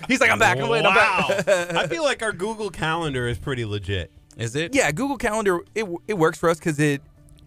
He's 0.08 0.20
like, 0.20 0.32
I'm 0.32 0.40
back. 0.40 0.58
I'm, 0.58 0.68
waiting, 0.70 0.88
I'm 0.88 0.96
back. 0.96 1.48
I 1.76 1.88
feel 1.88 2.04
like 2.04 2.22
our 2.24 2.32
Google 2.32 2.70
Calendar 2.70 3.28
is 3.28 3.38
pretty 3.38 3.66
legit. 3.66 4.12
Is 4.38 4.56
it? 4.56 4.76
Yeah, 4.76 4.92
Google 4.92 5.18
Calendar 5.18 5.62
it 5.74 5.86
it 6.08 6.18
works 6.18 6.38
for 6.38 6.50
us 6.50 6.58
because 6.60 6.80
it 6.80 7.02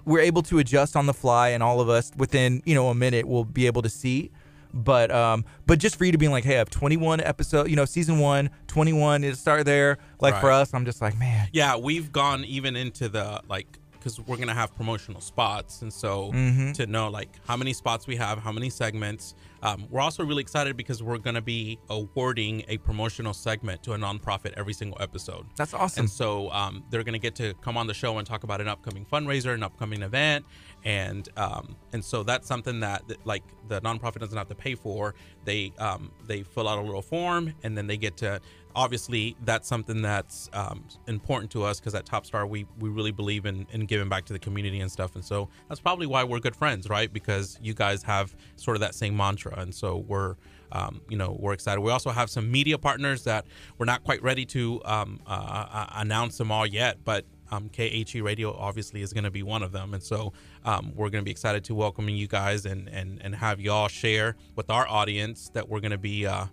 we're 0.08 0.20
able 0.20 0.42
to 0.42 0.58
adjust 0.58 0.96
on 0.96 1.06
the 1.06 1.14
fly, 1.14 1.50
and 1.50 1.62
all 1.62 1.80
of 1.80 1.88
us 1.88 2.10
within 2.16 2.62
you 2.64 2.74
know 2.74 2.88
a 2.88 2.94
minute 2.94 3.28
will 3.28 3.44
be 3.44 3.66
able 3.66 3.82
to 3.82 3.88
see. 3.90 4.30
But 4.74 5.10
um, 5.10 5.44
but 5.66 5.78
just 5.78 5.96
for 5.96 6.04
you 6.04 6.12
to 6.12 6.18
be 6.18 6.28
like, 6.28 6.44
hey, 6.44 6.56
I 6.56 6.58
have 6.58 6.68
21 6.70 7.20
episode, 7.20 7.68
you 7.70 7.76
know, 7.76 7.84
season 7.86 8.18
one, 8.18 8.50
21, 8.66 9.24
it 9.24 9.36
start 9.36 9.64
there. 9.64 9.96
Like 10.20 10.38
for 10.40 10.50
us, 10.50 10.74
I'm 10.74 10.84
just 10.84 11.00
like, 11.00 11.18
man, 11.18 11.48
Yeah, 11.52 11.76
we've 11.76 12.12
gone 12.12 12.44
even 12.44 12.76
into 12.76 13.08
the 13.08 13.40
like 13.48 13.66
because 13.92 14.20
we're 14.20 14.36
gonna 14.36 14.54
have 14.54 14.74
promotional 14.76 15.20
spots, 15.20 15.82
and 15.82 15.92
so 15.92 16.32
Mhm. 16.32 16.74
to 16.74 16.86
know 16.86 17.08
like 17.08 17.28
how 17.46 17.56
many 17.56 17.72
spots 17.72 18.06
we 18.06 18.16
have, 18.16 18.38
how 18.38 18.52
many 18.52 18.70
segments. 18.70 19.34
Um, 19.62 19.86
we're 19.90 20.00
also 20.00 20.24
really 20.24 20.42
excited 20.42 20.76
because 20.76 21.02
we're 21.02 21.18
gonna 21.18 21.42
be 21.42 21.78
awarding 21.90 22.64
a 22.68 22.78
promotional 22.78 23.34
segment 23.34 23.82
to 23.84 23.92
a 23.92 23.98
nonprofit 23.98 24.52
every 24.56 24.72
single 24.72 25.00
episode. 25.00 25.46
That's 25.56 25.74
awesome. 25.74 26.02
And 26.02 26.10
so 26.10 26.50
um, 26.50 26.84
they're 26.90 27.02
gonna 27.02 27.18
get 27.18 27.34
to 27.36 27.54
come 27.54 27.76
on 27.76 27.86
the 27.86 27.94
show 27.94 28.18
and 28.18 28.26
talk 28.26 28.44
about 28.44 28.60
an 28.60 28.68
upcoming 28.68 29.04
fundraiser, 29.04 29.54
an 29.54 29.62
upcoming 29.62 30.02
event, 30.02 30.44
and 30.84 31.28
um, 31.36 31.76
and 31.92 32.04
so 32.04 32.22
that's 32.22 32.46
something 32.46 32.80
that 32.80 33.06
that, 33.08 33.26
like 33.26 33.42
the 33.68 33.80
nonprofit 33.80 34.20
doesn't 34.20 34.38
have 34.38 34.48
to 34.48 34.54
pay 34.54 34.74
for. 34.74 35.14
They 35.44 35.72
um, 35.78 36.12
they 36.26 36.42
fill 36.42 36.68
out 36.68 36.78
a 36.78 36.82
little 36.82 37.02
form 37.02 37.54
and 37.62 37.76
then 37.76 37.86
they 37.86 37.96
get 37.96 38.16
to. 38.18 38.40
Obviously, 38.74 39.36
that's 39.44 39.66
something 39.66 40.02
that's 40.02 40.48
um, 40.52 40.84
important 41.06 41.50
to 41.52 41.64
us 41.64 41.80
because 41.80 41.94
at 41.94 42.06
Top 42.06 42.26
Star 42.26 42.46
we 42.46 42.66
we 42.78 42.88
really 42.88 43.10
believe 43.12 43.46
in 43.46 43.66
in 43.72 43.86
giving 43.86 44.08
back 44.08 44.24
to 44.26 44.32
the 44.32 44.38
community 44.38 44.80
and 44.80 44.90
stuff. 44.90 45.14
And 45.14 45.24
so 45.24 45.48
that's 45.68 45.80
probably 45.80 46.06
why 46.06 46.24
we're 46.24 46.40
good 46.40 46.56
friends, 46.56 46.88
right? 46.88 47.12
Because 47.12 47.58
you 47.62 47.74
guys 47.74 48.02
have 48.04 48.34
sort 48.56 48.76
of 48.76 48.80
that 48.80 48.94
same 48.94 49.16
mantra, 49.16 49.58
and 49.58 49.74
so 49.74 49.98
we're 49.98 50.36
um, 50.72 51.00
you 51.08 51.16
know 51.16 51.36
we're 51.40 51.52
excited. 51.52 51.80
We 51.80 51.90
also 51.90 52.10
have 52.10 52.30
some 52.30 52.50
media 52.50 52.78
partners 52.78 53.24
that 53.24 53.46
we're 53.78 53.86
not 53.86 54.04
quite 54.04 54.22
ready 54.22 54.44
to 54.46 54.80
um, 54.84 55.20
uh, 55.26 55.66
uh, 55.70 55.86
announce 55.96 56.38
them 56.38 56.52
all 56.52 56.66
yet, 56.66 56.98
but 57.04 57.24
um, 57.50 57.68
KHEA 57.70 58.22
Radio 58.22 58.52
obviously 58.54 59.02
is 59.02 59.12
going 59.12 59.24
to 59.24 59.30
be 59.30 59.42
one 59.42 59.62
of 59.62 59.72
them, 59.72 59.94
and 59.94 60.02
so 60.02 60.32
um, 60.64 60.92
we're 60.94 61.10
going 61.10 61.22
to 61.22 61.24
be 61.24 61.30
excited 61.30 61.64
to 61.64 61.74
welcoming 61.74 62.16
you 62.16 62.26
guys 62.28 62.66
and 62.66 62.88
and 62.88 63.20
and 63.22 63.34
have 63.34 63.60
y'all 63.60 63.88
share 63.88 64.36
with 64.56 64.70
our 64.70 64.86
audience 64.88 65.50
that 65.54 65.68
we're 65.68 65.80
going 65.80 65.92
to 65.92 65.98
be 65.98 66.26
uh, 66.26 66.46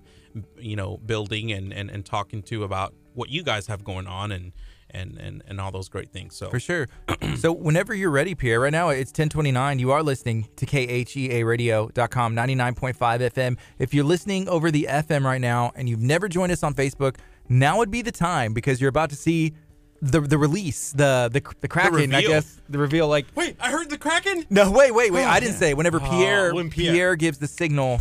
you 0.57 0.75
know 0.75 0.97
building 1.05 1.51
and, 1.51 1.71
and 1.73 1.89
and 1.89 2.05
talking 2.05 2.41
to 2.43 2.63
about 2.63 2.93
what 3.13 3.29
you 3.29 3.43
guys 3.43 3.67
have 3.67 3.83
going 3.83 4.07
on 4.07 4.31
and 4.31 4.51
and 4.91 5.17
and 5.17 5.41
and 5.47 5.59
all 5.61 5.71
those 5.71 5.89
great 5.89 6.11
things. 6.11 6.35
So 6.35 6.49
For 6.49 6.59
sure. 6.59 6.87
so 7.37 7.51
whenever 7.51 7.93
you're 7.93 8.11
ready, 8.11 8.35
Pierre, 8.35 8.59
right 8.59 8.71
now 8.71 8.89
it's 8.89 9.09
1029. 9.11 9.79
You 9.79 9.91
are 9.91 10.03
listening 10.03 10.47
to 10.57 10.65
KHEAradio.com, 10.65 12.35
99.5 12.35 12.95
FM. 13.31 13.57
If 13.79 13.93
you're 13.93 14.03
listening 14.05 14.47
over 14.47 14.71
the 14.71 14.87
FM 14.89 15.23
right 15.23 15.41
now 15.41 15.71
and 15.75 15.89
you've 15.89 16.01
never 16.01 16.27
joined 16.29 16.51
us 16.51 16.63
on 16.63 16.73
Facebook, 16.73 17.17
now 17.49 17.77
would 17.77 17.91
be 17.91 18.01
the 18.01 18.11
time 18.11 18.53
because 18.53 18.79
you're 18.79 18.89
about 18.89 19.09
to 19.09 19.15
see 19.15 19.53
the 20.01 20.19
the 20.21 20.37
release, 20.37 20.91
the 20.91 21.29
the, 21.31 21.41
the 21.61 21.67
Kraken, 21.67 22.13
I 22.13 22.21
guess, 22.21 22.61
the 22.69 22.77
reveal. 22.77 23.07
Like, 23.07 23.25
Wait, 23.35 23.55
I 23.59 23.71
heard 23.71 23.89
the 23.89 23.97
Kraken. 23.97 24.45
no, 24.49 24.69
wait, 24.71 24.93
wait, 24.93 25.11
wait. 25.11 25.23
Oh, 25.25 25.29
I 25.29 25.39
didn't 25.39 25.55
say. 25.55 25.73
Whenever 25.73 25.99
Oh, 26.01 26.53
when 26.53 26.69
Pierre 26.69 26.93
Pierre- 26.93 27.15
gives 27.15 27.37
the 27.37 27.47
signal, 27.47 27.99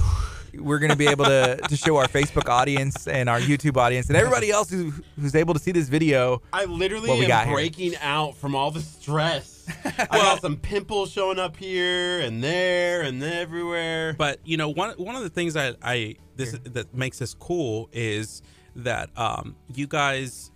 we're 0.58 0.78
going 0.78 0.90
to 0.90 0.96
be 0.96 1.06
able 1.06 1.24
to 1.24 1.56
to 1.68 1.76
show 1.76 1.96
our 1.96 2.06
Facebook 2.06 2.48
audience 2.48 3.06
and 3.06 3.28
our 3.28 3.40
YouTube 3.40 3.76
audience 3.76 4.08
and 4.08 4.16
everybody 4.16 4.50
else 4.50 4.70
who, 4.70 4.92
who's 5.20 5.34
able 5.34 5.54
to 5.54 5.60
see 5.60 5.72
this 5.72 5.88
video. 5.88 6.42
I 6.52 6.64
literally 6.64 7.08
what 7.08 7.18
we 7.18 7.26
got 7.26 7.42
am 7.42 7.48
here. 7.48 7.56
breaking 7.56 7.96
out 7.96 8.36
from 8.36 8.54
all 8.54 8.70
the 8.70 8.80
stress. 8.80 9.66
I 9.84 10.18
got 10.18 10.40
some 10.40 10.56
pimples 10.56 11.10
showing 11.10 11.38
up 11.38 11.56
here 11.56 12.20
and 12.20 12.42
there 12.42 13.02
and 13.02 13.22
everywhere. 13.22 14.14
But 14.14 14.40
you 14.44 14.56
know, 14.56 14.68
one 14.68 14.90
one 14.90 15.16
of 15.16 15.22
the 15.22 15.30
things 15.30 15.54
that 15.54 15.76
I 15.82 16.16
this 16.36 16.58
that 16.64 16.94
makes 16.94 17.18
this 17.18 17.34
cool 17.34 17.88
is 17.92 18.42
that 18.76 19.10
um, 19.16 19.56
you 19.74 19.86
guys 19.86 20.50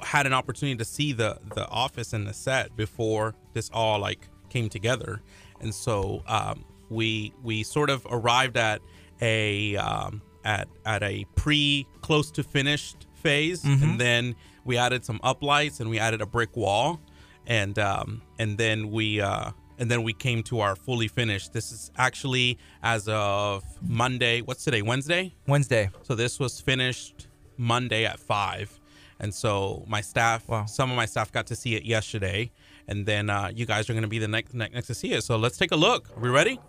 had 0.00 0.26
an 0.26 0.32
opportunity 0.32 0.76
to 0.76 0.84
see 0.84 1.12
the 1.12 1.38
the 1.54 1.68
office 1.68 2.12
and 2.12 2.26
the 2.26 2.32
set 2.32 2.76
before 2.76 3.34
this 3.52 3.70
all 3.72 3.98
like 3.98 4.28
came 4.48 4.68
together, 4.68 5.20
and 5.60 5.74
so 5.74 6.22
um, 6.26 6.64
we 6.88 7.32
we 7.42 7.62
sort 7.62 7.90
of 7.90 8.06
arrived 8.10 8.56
at 8.56 8.80
a 9.22 9.76
um, 9.76 10.22
at 10.44 10.68
at 10.86 11.02
a 11.02 11.24
pre 11.36 11.86
close 12.00 12.30
to 12.32 12.42
finished 12.42 13.06
phase, 13.14 13.62
Mhm. 13.62 13.82
and 13.82 14.00
then 14.00 14.34
we 14.64 14.76
added 14.78 15.04
some 15.04 15.18
uplights 15.20 15.80
and 15.80 15.90
we 15.90 15.98
added 15.98 16.20
a 16.22 16.26
brick 16.26 16.56
wall, 16.56 17.00
and 17.46 17.78
um, 17.78 18.22
and 18.38 18.56
then 18.58 18.90
we. 18.90 19.20
Uh, 19.20 19.50
and 19.78 19.90
then 19.90 20.02
we 20.02 20.12
came 20.12 20.42
to 20.42 20.60
our 20.60 20.76
fully 20.76 21.08
finished. 21.08 21.54
This 21.54 21.72
is 21.72 21.90
actually 21.96 22.58
as 22.82 23.08
of 23.08 23.64
Monday. 23.80 24.42
What's 24.42 24.62
today? 24.62 24.82
Wednesday. 24.82 25.32
Wednesday. 25.46 25.88
So 26.02 26.14
this 26.14 26.38
was 26.38 26.60
finished 26.60 27.28
Monday 27.56 28.04
at 28.04 28.20
five, 28.20 28.78
and 29.20 29.32
so 29.34 29.82
my 29.88 30.02
staff, 30.02 30.44
some 30.66 30.90
of 30.90 30.96
my 30.98 31.06
staff 31.06 31.32
got 31.32 31.46
to 31.46 31.56
see 31.56 31.76
it 31.76 31.84
yesterday, 31.84 32.50
and 32.88 33.06
then 33.06 33.30
uh, 33.30 33.50
you 33.54 33.64
guys 33.64 33.88
are 33.88 33.94
going 33.94 34.02
to 34.02 34.08
be 34.08 34.18
the 34.18 34.28
next, 34.28 34.52
next 34.52 34.74
next 34.74 34.86
to 34.88 34.94
see 34.94 35.12
it. 35.14 35.24
So 35.24 35.38
let's 35.38 35.56
take 35.56 35.72
a 35.72 35.76
look. 35.76 36.14
Are 36.14 36.20
we 36.20 36.28
ready? 36.28 36.60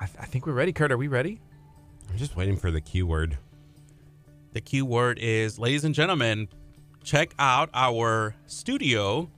I, 0.00 0.04
I 0.04 0.26
think 0.26 0.46
we're 0.46 0.52
ready. 0.52 0.72
Kurt, 0.72 0.92
are 0.92 0.96
we 0.96 1.08
ready? 1.08 1.40
I'm 2.12 2.18
just 2.18 2.36
waiting 2.36 2.58
for 2.58 2.70
the 2.70 2.82
keyword. 2.82 3.38
The 4.52 4.60
key 4.60 4.82
word 4.82 5.18
is, 5.18 5.58
ladies 5.58 5.84
and 5.84 5.94
gentlemen, 5.94 6.46
check 7.02 7.34
out 7.38 7.70
our 7.72 8.34
studio 8.46 9.30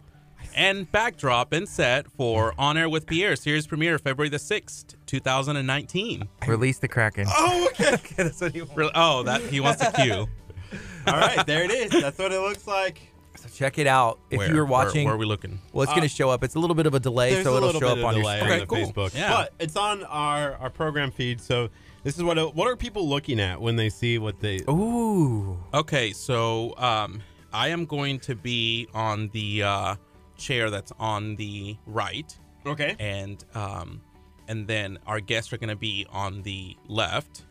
and 0.56 0.90
backdrop 0.90 1.52
and 1.52 1.68
set 1.68 2.10
for 2.10 2.52
On 2.59 2.76
Air 2.76 2.88
with 2.88 3.06
Pierre 3.06 3.36
series 3.36 3.68
premiere 3.68 3.96
February 4.01 4.28
the 4.28 4.40
sixth, 4.40 4.96
two 5.06 5.20
thousand 5.20 5.56
and 5.56 5.68
nineteen. 5.68 6.28
Release 6.48 6.78
the 6.78 6.88
Kraken. 6.88 7.26
Oh, 7.28 7.68
okay. 7.70 7.96
That's 8.16 8.40
what 8.40 8.52
he 8.52 8.62
wants. 8.62 8.92
Oh, 8.96 9.22
that 9.22 9.40
he 9.42 9.60
wants 9.60 9.78
the 9.80 9.92
cue. 9.92 10.26
All 11.06 11.16
right, 11.16 11.46
there 11.46 11.62
it 11.62 11.70
is. 11.70 11.92
That's 11.92 12.18
what 12.18 12.32
it 12.32 12.40
looks 12.40 12.66
like. 12.66 13.01
So 13.44 13.50
check 13.54 13.78
it 13.78 13.86
out. 13.86 14.18
If 14.30 14.38
Where? 14.38 14.48
you 14.48 14.54
were 14.54 14.64
Where- 14.64 14.84
watching, 14.86 15.04
where 15.04 15.14
are 15.14 15.18
we 15.18 15.26
looking? 15.26 15.60
Well, 15.72 15.82
it's 15.82 15.92
Uh, 15.92 15.96
going 15.96 16.08
to 16.08 16.14
show 16.14 16.30
up. 16.30 16.42
It's 16.42 16.54
a 16.54 16.58
little 16.58 16.74
bit 16.74 16.86
of 16.86 16.94
a 16.94 17.00
delay, 17.00 17.32
There's 17.34 17.44
so 17.44 17.52
a 17.54 17.56
it'll 17.58 17.66
little 17.68 17.80
show 17.80 17.94
bit 17.94 18.04
up 18.04 18.10
of 18.10 18.14
on 18.14 18.14
your 18.14 18.22
delay 18.22 18.38
screen. 18.40 18.52
on 18.52 18.58
the 18.68 18.92
Facebook. 18.92 19.14
Yeah. 19.14 19.30
But 19.32 19.52
it's 19.58 19.76
on 19.76 20.04
our, 20.04 20.54
our 20.54 20.70
program 20.70 21.10
feed. 21.10 21.40
So 21.40 21.68
this 22.04 22.16
is 22.16 22.22
what 22.22 22.54
what 22.54 22.68
are 22.68 22.76
people 22.76 23.06
looking 23.08 23.38
at 23.40 23.60
when 23.60 23.76
they 23.76 23.90
see 23.90 24.18
what 24.18 24.40
they 24.40 24.60
Ooh. 24.68 25.58
Okay, 25.74 26.12
so 26.12 26.74
um, 26.78 27.22
I 27.52 27.68
am 27.68 27.84
going 27.84 28.18
to 28.20 28.34
be 28.34 28.88
on 28.94 29.28
the 29.32 29.62
uh, 29.62 29.94
chair 30.38 30.70
that's 30.70 30.92
on 30.98 31.36
the 31.36 31.76
right. 31.86 32.36
Okay. 32.66 32.96
And 32.98 33.44
um, 33.54 34.00
and 34.48 34.66
then 34.66 34.98
our 35.06 35.20
guests 35.20 35.52
are 35.52 35.58
going 35.58 35.68
to 35.70 35.76
be 35.76 36.06
on 36.10 36.42
the 36.42 36.76
left, 36.88 37.44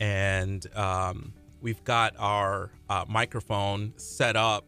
and 0.00 0.66
um, 0.76 1.32
we've 1.60 1.82
got 1.84 2.14
our 2.18 2.70
uh, 2.88 3.04
microphone 3.08 3.92
set 3.96 4.36
up. 4.36 4.64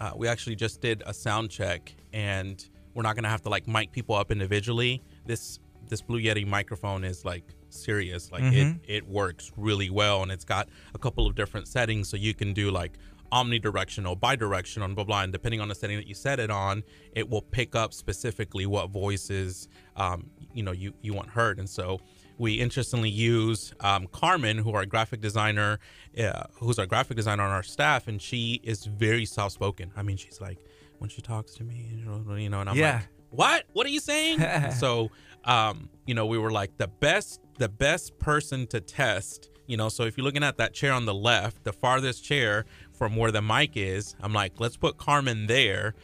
Uh, 0.00 0.12
we 0.16 0.28
actually 0.28 0.56
just 0.56 0.80
did 0.80 1.02
a 1.06 1.14
sound 1.14 1.50
check, 1.50 1.94
and 2.12 2.68
we're 2.94 3.02
not 3.02 3.14
going 3.14 3.24
to 3.24 3.28
have 3.30 3.42
to 3.42 3.48
like 3.48 3.66
mic 3.68 3.92
people 3.92 4.14
up 4.14 4.30
individually. 4.30 5.02
This 5.26 5.58
this 5.88 6.00
Blue 6.00 6.20
Yeti 6.20 6.46
microphone 6.46 7.04
is 7.04 7.24
like 7.24 7.44
serious. 7.68 8.32
Like 8.32 8.42
Mhm. 8.42 8.80
it 8.86 8.96
it 8.96 9.08
works 9.08 9.52
really 9.56 9.90
well, 9.90 10.22
and 10.22 10.32
it's 10.32 10.44
got 10.44 10.68
a 10.94 10.98
couple 10.98 11.26
of 11.26 11.34
different 11.34 11.68
settings, 11.68 12.08
so 12.08 12.16
you 12.16 12.34
can 12.34 12.52
do 12.52 12.70
like 12.70 12.92
omnidirectional, 13.32 14.18
bidirectional, 14.18 14.94
blah 14.94 15.04
blah. 15.04 15.22
And 15.22 15.32
depending 15.32 15.60
on 15.60 15.68
the 15.68 15.74
setting 15.74 15.96
that 15.96 16.06
you 16.06 16.14
set 16.14 16.38
it 16.40 16.50
on, 16.50 16.82
it 17.14 17.28
will 17.28 17.42
pick 17.42 17.74
up 17.74 17.92
specifically 17.92 18.64
what 18.66 18.90
voices 18.90 19.68
um, 19.96 20.30
you 20.52 20.62
know 20.62 20.72
you 20.72 20.92
you 21.02 21.12
want 21.14 21.28
heard. 21.30 21.58
And 21.58 21.68
so 21.68 22.00
we 22.38 22.54
interestingly 22.54 23.10
use 23.10 23.72
um, 23.80 24.06
Carmen, 24.08 24.58
who 24.58 24.72
our 24.74 24.86
graphic 24.86 25.20
designer, 25.20 25.78
uh, 26.18 26.44
who's 26.54 26.78
our 26.78 26.86
graphic 26.86 27.16
designer 27.16 27.42
on 27.44 27.50
our 27.50 27.62
staff, 27.62 28.08
and 28.08 28.20
she 28.20 28.60
is 28.64 28.84
very 28.86 29.24
soft 29.24 29.54
spoken. 29.54 29.92
I 29.96 30.02
mean, 30.02 30.16
she's 30.16 30.40
like 30.40 30.58
when 30.98 31.10
she 31.10 31.22
talks 31.22 31.54
to 31.54 31.64
me, 31.64 31.86
you 31.90 32.04
know, 32.04 32.34
you 32.36 32.48
know 32.48 32.60
and 32.60 32.70
I'm 32.70 32.76
Yeah. 32.76 32.94
like, 32.96 33.02
what? 33.30 33.64
What 33.72 33.86
are 33.86 33.90
you 33.90 34.00
saying? 34.00 34.40
so, 34.78 35.10
um, 35.44 35.88
you 36.06 36.14
know, 36.14 36.26
we 36.26 36.38
were 36.38 36.50
like 36.52 36.76
the 36.76 36.88
best, 36.88 37.40
the 37.58 37.68
best 37.68 38.18
person 38.18 38.66
to 38.68 38.80
test. 38.80 39.50
You 39.66 39.76
know, 39.76 39.88
so 39.88 40.04
if 40.04 40.16
you're 40.18 40.24
looking 40.24 40.44
at 40.44 40.58
that 40.58 40.74
chair 40.74 40.92
on 40.92 41.06
the 41.06 41.14
left, 41.14 41.64
the 41.64 41.72
farthest 41.72 42.22
chair 42.22 42.64
from 42.92 43.16
where 43.16 43.30
the 43.32 43.40
mic 43.42 43.76
is, 43.76 44.14
I'm 44.20 44.32
like, 44.32 44.60
let's 44.60 44.76
put 44.76 44.98
Carmen 44.98 45.46
there 45.46 45.94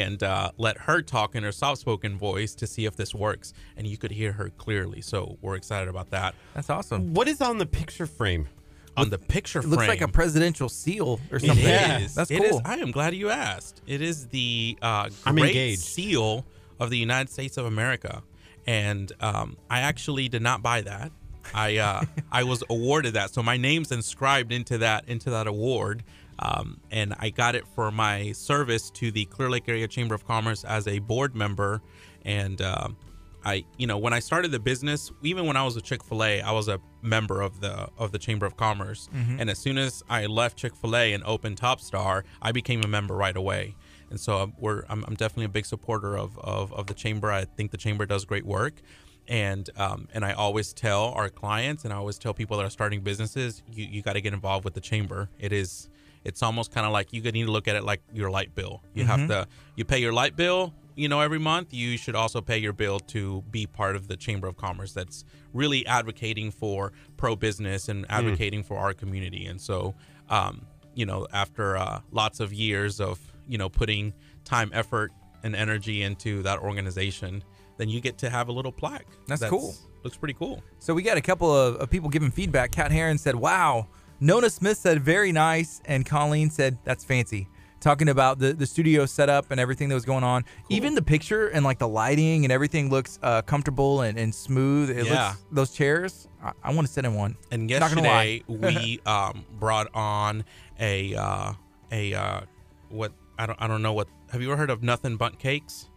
and 0.00 0.22
uh, 0.22 0.50
let 0.58 0.76
her 0.78 1.00
talk 1.02 1.34
in 1.34 1.42
her 1.42 1.52
soft-spoken 1.52 2.18
voice 2.18 2.54
to 2.56 2.66
see 2.66 2.84
if 2.86 2.96
this 2.96 3.14
works. 3.14 3.52
And 3.76 3.86
you 3.86 3.96
could 3.96 4.10
hear 4.10 4.32
her 4.32 4.50
clearly. 4.50 5.00
So 5.00 5.38
we're 5.40 5.56
excited 5.56 5.88
about 5.88 6.10
that. 6.10 6.34
That's 6.54 6.70
awesome. 6.70 7.14
What 7.14 7.28
is 7.28 7.40
on 7.40 7.58
the 7.58 7.66
picture 7.66 8.06
frame? 8.06 8.48
On 8.96 9.10
the 9.10 9.18
picture 9.18 9.58
It 9.58 9.62
frame, 9.62 9.70
looks 9.72 9.88
like 9.88 10.00
a 10.00 10.08
presidential 10.08 10.68
seal 10.68 11.20
or 11.30 11.36
It 11.36 11.42
something. 11.46 11.66
is. 11.66 12.14
That's 12.14 12.30
cool. 12.30 12.42
is- 12.42 12.60
I 12.64 12.76
am 12.76 12.90
glad 12.90 13.14
you 13.14 13.28
asked. 13.30 13.82
It 13.86 14.00
is 14.00 14.26
the 14.28 14.78
uh, 14.82 15.08
Great. 15.24 15.78
Seal 15.78 16.44
of 16.80 16.90
the 16.90 16.98
United 16.98 17.30
States 17.30 17.56
of 17.58 17.66
America, 17.66 18.22
and 18.66 19.12
um, 19.20 19.56
I 19.70 19.80
actually 19.80 20.28
did 20.28 20.42
not 20.42 20.62
buy 20.62 20.80
that. 20.82 21.12
I 21.54 21.76
uh, 21.76 22.02
I 22.32 22.42
was 22.44 22.62
awarded 22.70 23.14
that, 23.14 23.30
so 23.30 23.42
my 23.42 23.56
name's 23.56 23.92
inscribed 23.92 24.50
into 24.52 24.78
that 24.78 25.08
into 25.08 25.30
that 25.30 25.46
award, 25.46 26.02
um, 26.38 26.80
and 26.90 27.14
I 27.18 27.30
got 27.30 27.54
it 27.54 27.66
for 27.74 27.90
my 27.90 28.32
service 28.32 28.90
to 28.92 29.10
the 29.10 29.24
Clear 29.26 29.50
Lake 29.50 29.68
Area 29.68 29.88
Chamber 29.88 30.14
of 30.14 30.26
Commerce 30.26 30.64
as 30.64 30.86
a 30.86 30.98
board 31.00 31.34
member, 31.34 31.82
and. 32.24 32.60
um 32.62 32.96
I, 33.44 33.64
you 33.78 33.86
know, 33.86 33.96
when 33.96 34.12
I 34.12 34.18
started 34.18 34.50
the 34.50 34.58
business, 34.58 35.12
even 35.22 35.46
when 35.46 35.56
I 35.56 35.62
was 35.62 35.76
a 35.76 35.80
Chick 35.80 36.02
Fil 36.02 36.24
A, 36.24 36.40
I 36.40 36.50
was 36.50 36.66
a 36.66 36.80
member 37.00 37.42
of 37.42 37.60
the 37.60 37.88
of 37.96 38.10
the 38.10 38.18
Chamber 38.18 38.44
of 38.44 38.56
Commerce. 38.56 39.08
Mhm. 39.14 39.40
And 39.40 39.48
as 39.48 39.60
soon 39.60 39.78
as 39.78 40.02
I 40.10 40.26
left 40.26 40.56
Chick 40.58 40.74
Fil 40.74 40.96
A 40.96 41.12
and 41.12 41.22
opened 41.22 41.56
Top 41.56 41.80
Star, 41.80 42.24
I 42.42 42.50
became 42.50 42.82
a 42.82 42.88
member 42.88 43.14
right 43.14 43.36
away. 43.36 43.76
and 44.10 44.18
so 44.18 44.38
I'm, 44.38 44.52
we're 44.58 44.82
I'm, 44.88 45.04
I'm 45.06 45.14
definitely 45.14 45.44
a 45.44 45.48
big 45.50 45.64
supporter 45.64 46.18
of, 46.18 46.36
of 46.40 46.72
of 46.72 46.88
the 46.88 46.94
chamber. 46.94 47.30
I 47.30 47.44
think 47.44 47.70
the 47.70 47.76
chamber 47.76 48.04
does 48.04 48.24
great 48.24 48.44
work, 48.44 48.82
and 49.28 49.70
um, 49.76 50.08
and 50.12 50.24
I 50.24 50.32
always 50.32 50.72
tell 50.72 51.12
our 51.12 51.28
clients 51.28 51.84
and 51.84 51.92
I 51.94 51.98
always 51.98 52.18
tell 52.18 52.34
people 52.34 52.56
that 52.56 52.66
are 52.66 52.70
starting 52.70 53.00
businesses, 53.02 53.62
you 53.70 53.84
you 53.84 54.02
got 54.02 54.14
to 54.14 54.20
get 54.20 54.32
involved 54.34 54.64
with 54.64 54.74
the 54.74 54.80
chamber. 54.80 55.28
It 55.38 55.52
is 55.52 55.88
it's 56.26 56.42
almost 56.42 56.72
kind 56.72 56.86
of 56.86 56.92
like 56.92 57.12
you 57.12 57.20
need 57.22 57.44
to 57.46 57.50
look 57.52 57.68
at 57.68 57.76
it 57.76 57.84
like 57.84 58.02
your 58.12 58.30
light 58.30 58.54
bill. 58.54 58.82
You 58.94 59.04
have 59.04 59.20
Mhm. 59.20 59.28
to 59.28 59.48
you 59.76 59.84
pay 59.84 59.98
your 59.98 60.12
light 60.12 60.34
bill, 60.36 60.74
you 60.94 61.08
know, 61.08 61.20
every 61.20 61.38
month. 61.38 61.72
You 61.72 61.96
should 61.96 62.14
also 62.16 62.40
pay 62.40 62.58
your 62.58 62.72
bill 62.72 62.98
to 63.14 63.42
be 63.50 63.66
part 63.66 63.94
of 63.96 64.08
the 64.08 64.16
Chamber 64.16 64.46
of 64.48 64.56
Commerce 64.56 64.92
that's 64.92 65.24
really 65.52 65.86
advocating 65.86 66.50
for 66.50 66.92
pro 67.16 67.36
business 67.36 67.88
and 67.88 68.04
advocating 68.08 68.62
for 68.62 68.76
our 68.78 68.92
community. 68.92 69.46
And 69.46 69.60
so, 69.60 69.94
um, 70.28 70.66
you 70.94 71.06
know, 71.06 71.26
after 71.32 71.76
uh, 71.76 72.00
lots 72.10 72.40
of 72.40 72.52
years 72.52 73.00
of 73.00 73.18
you 73.48 73.58
know 73.58 73.68
putting 73.68 74.12
time, 74.44 74.70
effort, 74.74 75.12
and 75.44 75.54
energy 75.54 76.02
into 76.02 76.42
that 76.42 76.58
organization, 76.58 77.42
then 77.78 77.88
you 77.88 78.00
get 78.00 78.18
to 78.18 78.30
have 78.30 78.48
a 78.48 78.52
little 78.52 78.72
plaque. 78.72 79.06
That's 79.28 79.44
cool. 79.44 79.74
Looks 80.02 80.16
pretty 80.16 80.34
cool. 80.34 80.62
So 80.78 80.94
we 80.94 81.02
got 81.02 81.16
a 81.16 81.20
couple 81.20 81.54
of, 81.54 81.76
of 81.76 81.90
people 81.90 82.08
giving 82.08 82.30
feedback. 82.30 82.70
Cat 82.72 82.90
Heron 82.90 83.18
said, 83.18 83.34
"Wow." 83.36 83.88
Nona 84.20 84.50
Smith 84.50 84.78
said, 84.78 85.02
"Very 85.02 85.32
nice," 85.32 85.80
and 85.84 86.04
Colleen 86.06 86.50
said, 86.50 86.78
"That's 86.84 87.04
fancy." 87.04 87.48
Talking 87.80 88.08
about 88.08 88.38
the 88.38 88.52
the 88.54 88.66
studio 88.66 89.04
setup 89.06 89.50
and 89.50 89.60
everything 89.60 89.88
that 89.90 89.94
was 89.94 90.04
going 90.06 90.24
on. 90.24 90.44
Even 90.70 90.94
the 90.94 91.02
picture 91.02 91.48
and 91.48 91.64
like 91.64 91.78
the 91.78 91.86
lighting 91.86 92.44
and 92.44 92.50
everything 92.52 92.88
looks 92.90 93.18
uh, 93.22 93.42
comfortable 93.42 94.00
and, 94.00 94.18
and 94.18 94.34
smooth. 94.34 94.90
It 94.90 95.06
Yeah. 95.06 95.28
looks 95.28 95.44
those 95.52 95.70
chairs. 95.72 96.26
I, 96.42 96.52
I 96.64 96.74
want 96.74 96.86
to 96.86 96.92
sit 96.92 97.04
in 97.04 97.14
one. 97.14 97.36
And 97.52 97.66
Not 97.68 97.90
gonna 97.94 98.02
lie. 98.02 98.42
yesterday 98.48 98.78
we 98.98 99.00
um, 99.06 99.44
brought 99.60 99.88
on 99.94 100.44
a 100.80 101.14
uh, 101.14 101.52
a 101.92 102.14
uh, 102.14 102.40
what 102.88 103.12
I 103.38 103.46
don't 103.46 103.60
I 103.62 103.66
don't 103.68 103.82
know 103.82 103.92
what 103.92 104.08
have 104.32 104.40
you 104.40 104.48
ever 104.50 104.56
heard 104.56 104.70
of 104.70 104.82
Nothing 104.82 105.16
Bundt 105.16 105.38
Cakes? 105.38 105.88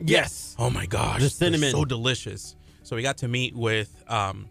Yes. 0.00 0.56
Oh 0.58 0.70
my 0.70 0.86
gosh, 0.86 1.16
The 1.16 1.20
they're 1.20 1.28
cinnamon. 1.52 1.70
so 1.70 1.84
delicious. 1.84 2.56
So 2.82 2.96
we 2.96 3.02
got 3.02 3.18
to 3.18 3.28
meet 3.28 3.54
with 3.54 4.02
um, 4.08 4.48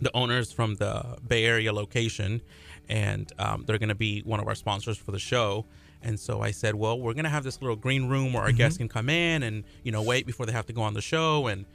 the 0.00 0.10
owners 0.16 0.52
from 0.52 0.76
the 0.76 1.18
Bay 1.26 1.44
Area 1.44 1.72
location, 1.72 2.40
and 2.88 3.32
um, 3.38 3.64
they're 3.66 3.78
going 3.78 3.88
to 3.88 3.94
be 3.94 4.20
one 4.20 4.40
of 4.40 4.46
our 4.48 4.54
sponsors 4.54 4.96
for 4.98 5.12
the 5.12 5.18
show. 5.18 5.66
And 6.02 6.18
so 6.18 6.40
I 6.40 6.52
said, 6.52 6.76
well, 6.76 6.98
we're 6.98 7.12
going 7.14 7.24
to 7.24 7.30
have 7.30 7.42
this 7.42 7.60
little 7.60 7.74
green 7.76 8.08
room 8.08 8.32
where 8.32 8.42
our 8.44 8.52
guests 8.52 8.78
can 8.78 8.88
come 8.88 9.08
in 9.08 9.42
and 9.42 9.64
you 9.82 9.90
know 9.90 10.02
wait 10.02 10.26
before 10.26 10.46
they 10.46 10.52
have 10.52 10.66
to 10.66 10.72
go 10.72 10.82
on 10.82 10.94
the 10.94 11.00
show. 11.02 11.48
And 11.48 11.66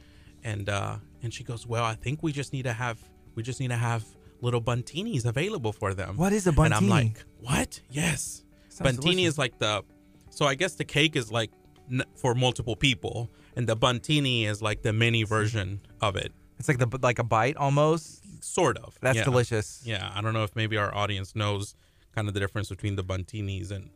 and 0.42 0.68
uh, 0.68 0.96
and 1.22 1.32
she 1.32 1.44
goes, 1.44 1.66
well, 1.66 1.84
I 1.84 1.94
think 1.94 2.22
we 2.22 2.32
just 2.32 2.52
need 2.52 2.62
to 2.62 2.72
have 2.72 2.98
we 3.34 3.42
just 3.42 3.60
need 3.60 3.68
to 3.68 3.76
have 3.76 4.04
little 4.40 4.62
bundtinis 4.62 5.24
available 5.26 5.72
for 5.72 5.92
them. 5.94 6.16
What 6.16 6.32
is 6.32 6.46
a 6.46 6.58
And 6.58 6.72
I'm 6.74 6.88
like, 6.88 7.24
what? 7.40 7.80
Yes, 7.90 8.44
Sounds 8.68 8.96
bundtini 8.96 9.00
delicious. 9.02 9.26
is 9.32 9.38
like 9.38 9.58
the 9.58 9.82
so 10.30 10.46
I 10.46 10.54
guess 10.54 10.74
the 10.74 10.84
cake 10.84 11.16
is 11.16 11.30
like 11.30 11.50
n- 11.90 12.04
for 12.16 12.34
multiple 12.34 12.76
people, 12.76 13.30
and 13.56 13.66
the 13.68 13.76
bundtini 13.76 14.46
is 14.46 14.62
like 14.62 14.82
the 14.82 14.92
mini 14.92 15.22
version 15.22 15.80
of 16.00 16.16
it. 16.16 16.32
It's 16.66 16.68
like 16.80 16.90
the 16.90 16.98
like 17.02 17.18
a 17.18 17.24
bite 17.24 17.58
almost. 17.58 18.22
Sort 18.42 18.78
of. 18.78 18.96
That's 19.02 19.18
yeah. 19.18 19.24
delicious. 19.24 19.82
Yeah, 19.84 20.10
I 20.14 20.22
don't 20.22 20.32
know 20.32 20.44
if 20.44 20.56
maybe 20.56 20.78
our 20.78 20.94
audience 20.94 21.36
knows 21.36 21.74
kind 22.14 22.26
of 22.26 22.32
the 22.32 22.40
difference 22.40 22.70
between 22.70 22.96
the 22.96 23.04
bundtinis 23.04 23.70
and 23.70 23.90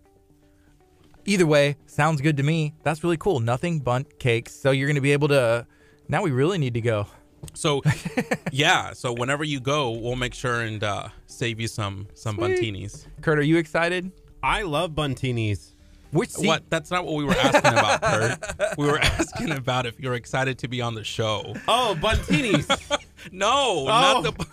Either 1.24 1.46
way, 1.46 1.76
sounds 1.86 2.20
good 2.20 2.36
to 2.36 2.42
me. 2.42 2.74
That's 2.82 3.02
really 3.02 3.16
cool. 3.16 3.40
Nothing 3.40 3.80
Bundt 3.80 4.18
Cakes. 4.18 4.54
So 4.54 4.70
you're 4.70 4.86
going 4.86 4.96
to 4.96 5.00
be 5.00 5.12
able 5.12 5.28
to. 5.28 5.66
Now 6.08 6.22
we 6.22 6.30
really 6.30 6.58
need 6.58 6.74
to 6.74 6.82
go. 6.82 7.06
so 7.54 7.82
yeah. 8.52 8.92
So 8.92 9.14
whenever 9.14 9.44
you 9.44 9.60
go, 9.60 9.90
we'll 9.90 10.16
make 10.16 10.34
sure 10.34 10.60
and 10.60 10.84
uh, 10.84 11.08
save 11.26 11.60
you 11.60 11.68
some 11.68 12.06
some 12.12 12.36
Sweet. 12.36 12.60
bundtinis. 12.60 13.06
Kurt, 13.22 13.38
are 13.38 13.42
you 13.42 13.56
excited? 13.56 14.12
I 14.42 14.60
love 14.62 14.90
bundtinis. 14.90 15.72
Which 16.10 16.30
What? 16.36 16.68
That's 16.70 16.90
not 16.90 17.04
what 17.04 17.14
we 17.16 17.24
were 17.24 17.32
asking 17.34 17.72
about, 17.72 18.02
Kurt. 18.02 18.78
We 18.78 18.86
were 18.86 18.98
asking 19.02 19.50
about 19.52 19.84
if 19.86 20.00
you're 20.00 20.14
excited 20.14 20.58
to 20.60 20.68
be 20.68 20.80
on 20.80 20.94
the 20.94 21.04
show. 21.04 21.54
Oh, 21.68 21.96
bundtinis. 22.00 22.66
No, 23.32 23.84
Oh. 23.88 24.22
not 24.22 24.22
the. 24.22 24.46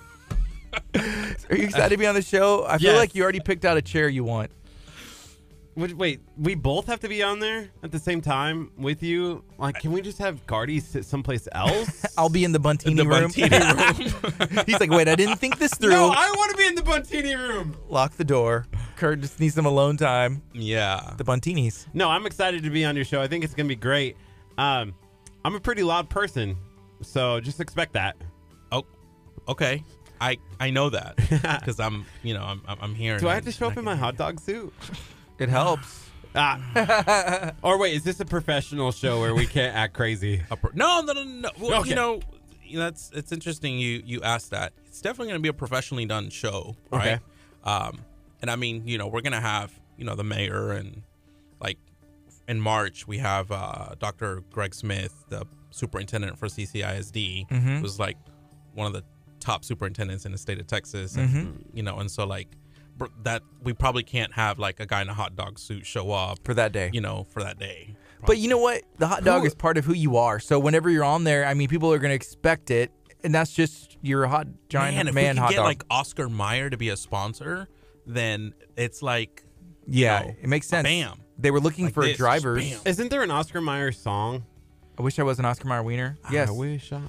Are 1.50 1.56
you 1.56 1.64
excited 1.66 1.90
to 1.90 1.98
be 1.98 2.08
on 2.08 2.16
the 2.16 2.22
show? 2.22 2.66
I 2.68 2.78
feel 2.78 2.92
Yes. 2.94 2.98
like 3.00 3.16
you 3.16 3.24
already 3.24 3.40
picked 3.40 3.64
out 3.64 3.78
a 3.78 3.82
chair 3.82 4.10
you 4.10 4.24
want. 4.24 4.52
Wait, 5.76 5.96
wait, 5.96 6.22
we 6.38 6.56
both 6.56 6.88
have 6.88 7.02
to 7.02 7.10
be 7.10 7.22
on 7.22 7.40
there 7.40 7.70
at 7.84 7.92
the 7.92 8.00
same 8.00 8.22
time 8.22 8.72
with 8.78 9.04
you? 9.04 9.44
Like, 9.58 9.76
can 9.82 9.92
we 9.92 10.02
just 10.02 10.18
have 10.20 10.46
Gardy 10.48 10.80
sit 10.80 11.04
someplace 11.06 11.48
else? 11.52 12.06
I'll 12.18 12.30
be 12.30 12.44
in 12.46 12.54
the 12.54 12.60
Bundtini 12.60 12.96
The 12.96 13.06
room. 13.06 13.30
bundtini 13.30 14.58
room. 14.58 14.64
He's 14.66 14.80
like, 14.80 14.90
wait, 14.90 15.10
I 15.10 15.16
didn't 15.16 15.36
think 15.38 15.60
this 15.60 15.74
through. 15.74 15.90
no, 15.92 16.12
I 16.16 16.32
want 16.38 16.52
to 16.52 16.58
be 16.58 16.66
in 16.66 16.76
the 16.76 16.82
Bundtini 16.82 17.38
room. 17.38 17.76
Lock 17.90 18.14
the 18.16 18.24
door. 18.24 18.66
Kurt 18.96 19.22
just 19.22 19.40
needs 19.40 19.56
some 19.56 19.66
alone 19.66 19.98
time. 19.98 20.42
Yeah. 20.54 21.14
The 21.18 21.24
Bundtinis. 21.24 21.86
No, 21.94 22.10
I'm 22.10 22.26
excited 22.26 22.64
to 22.64 22.70
be 22.70 22.86
on 22.86 22.96
your 22.96 23.06
show. 23.06 23.22
I 23.22 23.28
think 23.28 23.44
it's 23.44 23.54
gonna 23.54 23.70
be 23.70 23.76
great. 23.76 24.18
Um, 24.58 24.94
I'm 25.44 25.56
a 25.56 25.60
pretty 25.60 25.84
loud 25.84 26.10
person, 26.10 26.56
so 27.02 27.40
just 27.40 27.60
expect 27.60 27.94
that. 27.94 28.16
Oh, 28.72 28.86
okay. 29.48 29.84
I 30.22 30.38
I 30.60 30.70
know 30.70 30.90
that 30.90 31.18
because 31.60 31.80
I'm 31.80 32.06
you 32.24 32.34
know 32.34 32.44
I'm 32.44 32.62
I'm 32.68 32.78
I'm 32.82 32.96
here. 32.96 33.20
Do 33.20 33.28
I 33.28 33.36
have 33.36 33.46
to 33.46 33.52
show 33.52 33.68
up 33.68 33.78
in 33.78 33.84
my 33.84 33.96
hot 33.96 34.18
dog 34.18 34.40
suit? 34.40 34.74
It 35.40 35.50
helps. 35.50 36.04
Ah. 36.38 37.54
or 37.64 37.78
wait, 37.78 37.94
is 37.96 38.04
this 38.04 38.20
a 38.20 38.26
professional 38.26 38.92
show 38.92 39.20
where 39.20 39.34
we 39.36 39.46
can't 39.46 39.76
act 39.76 39.94
crazy? 39.94 40.42
Upper, 40.52 40.72
no, 40.74 41.02
no, 41.02 41.14
no, 41.14 41.24
no. 41.24 41.50
Well, 41.60 41.82
Okay. 41.82 41.90
you 41.90 41.96
know, 41.96 42.20
you 42.64 42.78
know, 42.78 42.86
that's 42.86 43.12
it's 43.14 43.32
interesting. 43.32 43.78
You 43.78 44.02
you 44.06 44.22
asked 44.22 44.52
that. 44.52 44.74
It's 44.86 45.02
definitely 45.02 45.28
going 45.28 45.40
to 45.40 45.44
be 45.44 45.50
a 45.50 45.54
professionally 45.54 46.06
done 46.06 46.30
show, 46.30 46.76
right? 46.92 47.02
Okay. 47.02 47.20
Um, 47.64 48.00
and 48.42 48.50
I 48.52 48.56
mean, 48.56 48.88
you 48.88 48.98
know, 48.98 49.08
we're 49.08 49.22
gonna 49.22 49.42
have 49.42 49.72
you 49.98 50.06
know 50.06 50.16
the 50.16 50.24
mayor 50.24 50.72
and 50.72 51.02
like 51.62 51.78
in 52.48 52.60
March 52.62 53.08
we 53.08 53.18
have 53.20 53.52
uh, 53.52 53.96
Dr. 54.00 54.44
Greg 54.52 54.74
Smith, 54.76 55.14
the 55.30 55.46
superintendent 55.72 56.38
for 56.38 56.48
CCISD, 56.48 57.48
Mhm. 57.50 57.80
who's 57.82 58.00
like 58.00 58.18
one 58.74 58.88
of 58.88 58.94
the 58.94 59.04
top 59.40 59.64
superintendents 59.66 60.26
in 60.26 60.32
the 60.32 60.38
state 60.38 60.60
of 60.60 60.68
Texas, 60.68 61.16
and 61.16 61.30
Mhm. 61.30 61.54
you 61.74 61.84
know, 61.84 61.98
and 62.00 62.10
so 62.12 62.26
like 62.26 62.48
that 63.24 63.42
we 63.62 63.74
probably 63.74 64.04
can't 64.04 64.32
have 64.34 64.58
like 64.58 64.80
a 64.80 64.86
guy 64.86 65.02
in 65.02 65.10
a 65.10 65.14
hot 65.14 65.36
dog 65.36 65.60
suit 65.60 65.86
show 65.86 66.12
up 66.12 66.40
For 66.46 66.54
that 66.54 66.72
day. 66.72 66.90
you 66.94 67.02
know, 67.02 67.26
for 67.30 67.44
that 67.44 67.60
day. 67.60 67.96
But 68.26 68.38
you 68.38 68.48
know 68.48 68.58
what? 68.58 68.84
The 68.98 69.08
hot 69.08 69.24
dog 69.26 69.42
Who- 69.42 69.48
is 69.48 69.54
part 69.54 69.78
of 69.78 69.84
who 69.86 69.94
you 69.94 70.16
are. 70.18 70.40
So 70.40 70.58
whenever 70.60 70.90
you're 70.90 71.04
on 71.04 71.26
there, 71.26 71.46
I 71.46 71.54
mean, 71.54 71.68
people 71.68 71.92
are 71.92 72.00
going 72.00 72.10
to 72.12 72.16
expect 72.16 72.72
it. 72.72 72.92
And 73.24 73.36
that's 73.36 73.52
just 73.54 73.98
your 74.02 74.26
hot, 74.28 74.48
giant 74.70 74.96
man, 74.96 75.08
if 75.10 75.14
man 75.14 75.24
we 75.26 75.30
could 75.34 75.40
hot 75.42 75.50
get 75.50 75.56
dog. 75.58 75.66
like 75.66 75.84
Oscar 75.90 76.30
Mayer 76.30 76.70
to 76.70 76.78
be 76.78 76.90
a 76.90 76.96
sponsor, 76.98 77.68
then 78.06 78.54
it's 78.76 79.02
like 79.02 79.44
yeah, 79.88 80.20
know, 80.20 80.36
it 80.42 80.48
makes 80.50 80.68
sense. 80.68 80.84
bam. 80.84 81.20
They 81.38 81.52
were 81.52 81.60
looking 81.60 81.86
Like 81.86 81.94
for 81.94 82.04
this, 82.06 82.18
drivers. 82.18 82.82
Isn't 82.86 83.10
there 83.10 83.22
an 83.22 83.32
Oscar 83.32 83.60
Mayer 83.62 83.92
song? 83.92 84.46
I 84.98 85.02
wish 85.02 85.20
I 85.20 85.24
was 85.24 85.38
an 85.40 85.46
Oscar 85.46 85.68
Mayer 85.68 85.84
wiener. 85.84 86.18
Yes. 86.32 86.48
I 86.50 86.52
wish 86.54 86.92
I. 86.94 87.02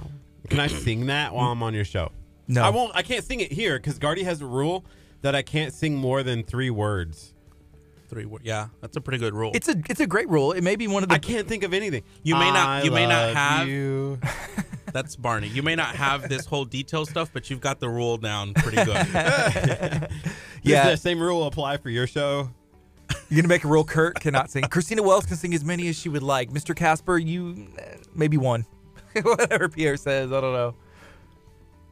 Can 0.50 0.60
I 0.60 0.66
sing 0.66 1.06
that 1.06 1.32
while 1.34 1.50
I'm 1.52 1.62
on 1.62 1.74
your 1.74 1.84
show? 1.84 2.10
No. 2.48 2.62
I 2.62 2.68
won't. 2.70 2.94
I 2.94 3.02
can't 3.02 3.24
sing 3.24 3.40
it 3.40 3.52
here 3.52 3.78
because 3.78 3.98
Guardy 3.98 4.24
has 4.24 4.40
a 4.40 4.46
rule 4.46 4.84
that 5.22 5.34
I 5.34 5.42
can't 5.42 5.72
sing 5.72 5.94
more 5.96 6.22
than 6.22 6.42
three 6.42 6.70
words. 6.70 7.34
three. 8.08 8.24
wor- 8.24 8.40
Yeah, 8.42 8.68
that's 8.80 8.96
a 8.96 9.00
pretty 9.00 9.18
good 9.18 9.34
rule. 9.34 9.50
It's 9.54 9.68
a 9.68 9.76
it's 9.88 10.00
a 10.00 10.06
great 10.06 10.28
rule. 10.28 10.52
It 10.52 10.62
may 10.62 10.76
be 10.76 10.86
one 10.88 11.02
of 11.02 11.08
the 11.08 11.14
I 11.14 11.18
can't 11.18 11.46
think 11.48 11.62
of 11.64 11.72
anything. 11.74 12.02
You 12.22 12.34
may 12.34 12.50
not- 12.50 12.84
you 12.84 12.90
may 12.90 13.06
not 13.06 13.34
have- 13.34 13.68
You. 13.68 14.18
that's 14.96 15.14
Barney. 15.16 15.48
You 15.48 15.62
may 15.62 15.74
not 15.76 15.94
have 15.94 16.28
this 16.28 16.46
whole 16.46 16.64
detail 16.64 17.04
stuff, 17.06 17.30
but 17.32 17.50
you've 17.50 17.60
got 17.60 17.78
the 17.80 17.88
rule 17.88 18.16
down 18.16 18.54
pretty 18.54 18.82
good. 18.84 18.96
Yeah. 20.62 20.84
Does 20.88 20.98
the 20.98 21.08
same 21.10 21.20
rule 21.20 21.44
apply 21.46 21.76
for 21.76 21.90
your 21.90 22.08
show? 22.08 22.50
You're 23.28 23.36
gonna 23.42 23.46
make 23.46 23.62
a 23.62 23.68
rule. 23.68 23.84
Kurt 23.84 24.18
cannot 24.18 24.50
sing. 24.50 24.64
Christina 24.64 25.00
Wells 25.00 25.24
can 25.24 25.36
sing 25.36 25.54
as 25.54 25.62
many 25.64 25.86
as 25.86 25.96
she 25.96 26.08
would 26.08 26.24
like. 26.24 26.50
Mr. 26.50 26.74
Casper, 26.74 27.18
you 27.18 27.68
eh, 27.78 27.98
maybe 28.16 28.36
one. 28.36 28.66
Whatever 29.22 29.68
Pierre 29.68 29.96
says, 29.96 30.32
I 30.32 30.40
don't 30.40 30.52
know. 30.52 30.74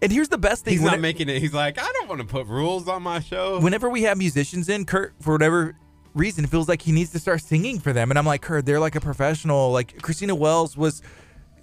And 0.02 0.10
here's 0.10 0.28
the 0.28 0.38
best 0.38 0.64
thing: 0.64 0.72
He's 0.72 0.80
when 0.80 0.90
not 0.90 0.98
it- 0.98 1.02
making 1.02 1.28
it. 1.28 1.40
He's 1.40 1.54
like, 1.54 1.78
I 1.78 1.88
don't 1.92 2.08
want 2.08 2.20
to 2.20 2.26
put 2.26 2.48
rules 2.48 2.88
on 2.88 3.04
my 3.04 3.20
show. 3.20 3.60
whenever 3.60 3.88
we 3.88 4.02
have 4.02 4.18
musicians 4.18 4.68
in, 4.68 4.84
Kurt, 4.86 5.14
for 5.20 5.32
whatever 5.34 5.76
reason, 6.14 6.44
feels 6.48 6.68
like 6.68 6.82
he 6.82 6.90
needs 6.90 7.12
to 7.12 7.20
start 7.20 7.42
singing 7.42 7.78
for 7.78 7.92
them. 7.92 8.10
And 8.10 8.18
I'm 8.18 8.26
like, 8.26 8.42
Kurt, 8.42 8.66
they're 8.66 8.80
like 8.80 8.96
a 8.96 9.00
professional. 9.00 9.70
Like 9.70 10.02
Christina 10.02 10.34
Wells 10.34 10.76
was 10.76 11.00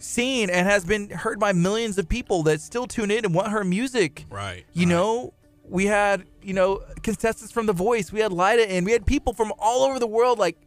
seen 0.03 0.49
and 0.49 0.67
has 0.67 0.85
been 0.85 1.09
heard 1.09 1.39
by 1.39 1.53
millions 1.53 1.97
of 1.97 2.07
people 2.09 2.43
that 2.43 2.61
still 2.61 2.87
tune 2.87 3.11
in 3.11 3.25
and 3.25 3.33
want 3.33 3.49
her 3.49 3.63
music. 3.63 4.25
right. 4.29 4.65
You 4.73 4.85
know, 4.85 5.33
we 5.63 5.85
had, 5.85 6.25
you 6.41 6.53
know, 6.53 6.81
contestants 7.01 7.51
from 7.51 7.65
The 7.65 7.73
Voice. 7.73 8.11
We 8.11 8.19
had 8.19 8.31
Lida 8.33 8.75
in. 8.75 8.83
We 8.83 8.91
had 8.91 9.05
people 9.05 9.33
from 9.33 9.53
all 9.57 9.83
over 9.83 9.99
the 9.99 10.07
world, 10.07 10.37
like 10.37 10.57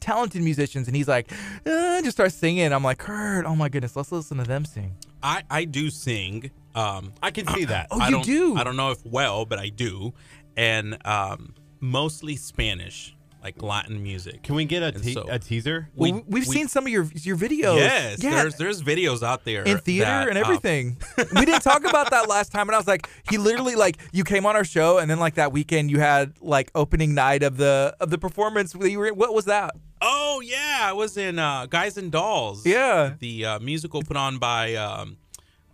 talented 0.00 0.42
musicians. 0.42 0.86
And 0.86 0.96
he's 0.96 1.08
like, 1.08 1.30
uh, 1.66 2.02
just 2.02 2.12
start 2.12 2.32
singing. 2.32 2.72
I'm 2.72 2.84
like, 2.84 2.98
Kurt, 2.98 3.46
oh 3.46 3.54
my 3.54 3.68
goodness, 3.68 3.96
let's 3.96 4.12
listen 4.12 4.38
to 4.38 4.44
them 4.44 4.64
sing. 4.64 4.96
I 5.22 5.42
I 5.50 5.64
do 5.64 5.90
sing. 5.90 6.50
Um, 6.74 7.12
I 7.22 7.30
can 7.30 7.46
see 7.48 7.64
that. 7.66 7.88
Oh, 7.90 8.00
I 8.00 8.06
you 8.06 8.12
don't, 8.12 8.24
do? 8.24 8.56
I 8.56 8.64
don't 8.64 8.76
know 8.76 8.90
if 8.90 9.04
well, 9.04 9.44
but 9.44 9.58
I 9.58 9.68
do, 9.68 10.14
and 10.56 10.96
um, 11.06 11.54
mostly 11.80 12.36
Spanish, 12.36 13.16
like 13.42 13.62
Latin 13.62 14.02
music. 14.02 14.42
Can 14.42 14.54
we 14.54 14.64
get 14.64 14.82
a, 14.82 14.92
te- 14.92 15.14
so- 15.14 15.26
a 15.28 15.38
teaser? 15.38 15.88
Well, 15.94 16.12
We- 16.12 16.22
we, 16.28 16.40
have 16.40 16.48
we- 16.48 16.54
seen 16.54 16.68
some 16.68 16.84
of 16.86 16.92
your 16.92 17.04
your 17.14 17.36
videos. 17.36 17.76
Yes, 17.76 18.22
yeah. 18.22 18.30
there's 18.42 18.56
there's 18.56 18.82
videos 18.82 19.22
out 19.22 19.44
there 19.44 19.62
in 19.62 19.78
theater 19.78 20.04
that, 20.04 20.28
and 20.28 20.36
uh, 20.36 20.40
everything. 20.42 20.98
we 21.34 21.44
didn't 21.46 21.62
talk 21.62 21.84
about 21.84 22.10
that 22.10 22.28
last 22.28 22.52
time, 22.52 22.68
and 22.68 22.74
I 22.74 22.78
was 22.78 22.86
like, 22.86 23.08
he 23.30 23.38
literally 23.38 23.76
like 23.76 23.96
you 24.12 24.24
came 24.24 24.44
on 24.46 24.56
our 24.56 24.64
show, 24.64 24.98
and 24.98 25.10
then 25.10 25.18
like 25.18 25.34
that 25.34 25.52
weekend 25.52 25.90
you 25.90 26.00
had 26.00 26.34
like 26.40 26.70
opening 26.74 27.14
night 27.14 27.42
of 27.42 27.56
the 27.56 27.96
of 28.00 28.10
the 28.10 28.18
performance. 28.18 28.74
where 28.76 28.88
You 28.88 28.98
were, 28.98 29.12
what 29.14 29.32
was 29.34 29.46
that? 29.46 29.74
Oh 30.02 30.40
yeah, 30.44 30.78
I 30.82 30.92
was 30.92 31.16
in 31.16 31.38
uh, 31.38 31.66
Guys 31.66 31.96
and 31.98 32.10
Dolls. 32.10 32.64
Yeah. 32.66 33.14
the 33.18 33.44
uh, 33.44 33.58
musical 33.60 34.02
put 34.02 34.16
on 34.16 34.38
by 34.38 34.74
um, 34.74 35.18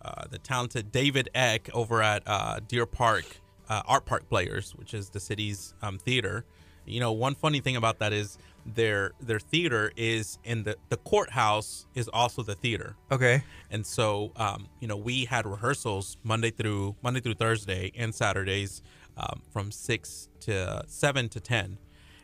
uh, 0.01 0.25
the 0.29 0.37
talented 0.37 0.91
David 0.91 1.29
Eck 1.33 1.69
over 1.73 2.01
at 2.01 2.23
uh, 2.25 2.59
Deer 2.67 2.85
Park 2.85 3.25
uh, 3.69 3.81
Art 3.87 4.05
Park 4.05 4.27
Players, 4.29 4.71
which 4.75 4.93
is 4.93 5.09
the 5.09 5.19
city's 5.19 5.73
um, 5.81 5.97
theater. 5.97 6.45
You 6.87 6.99
know, 6.99 7.11
one 7.11 7.35
funny 7.35 7.59
thing 7.59 7.75
about 7.75 7.99
that 7.99 8.13
is 8.13 8.37
their 8.65 9.11
their 9.21 9.39
theater 9.39 9.91
is 9.95 10.39
in 10.43 10.63
the 10.63 10.75
the 10.89 10.97
courthouse 10.97 11.85
is 11.95 12.07
also 12.09 12.43
the 12.43 12.55
theater. 12.55 12.95
Okay. 13.11 13.43
And 13.71 13.85
so, 13.85 14.31
um, 14.35 14.67
you 14.79 14.87
know, 14.87 14.97
we 14.97 15.25
had 15.25 15.45
rehearsals 15.45 16.17
Monday 16.23 16.51
through 16.51 16.95
Monday 17.01 17.19
through 17.21 17.35
Thursday 17.35 17.91
and 17.95 18.13
Saturdays 18.13 18.81
um, 19.17 19.41
from 19.51 19.71
six 19.71 20.29
to 20.41 20.83
seven 20.87 21.29
to 21.29 21.39
ten. 21.39 21.77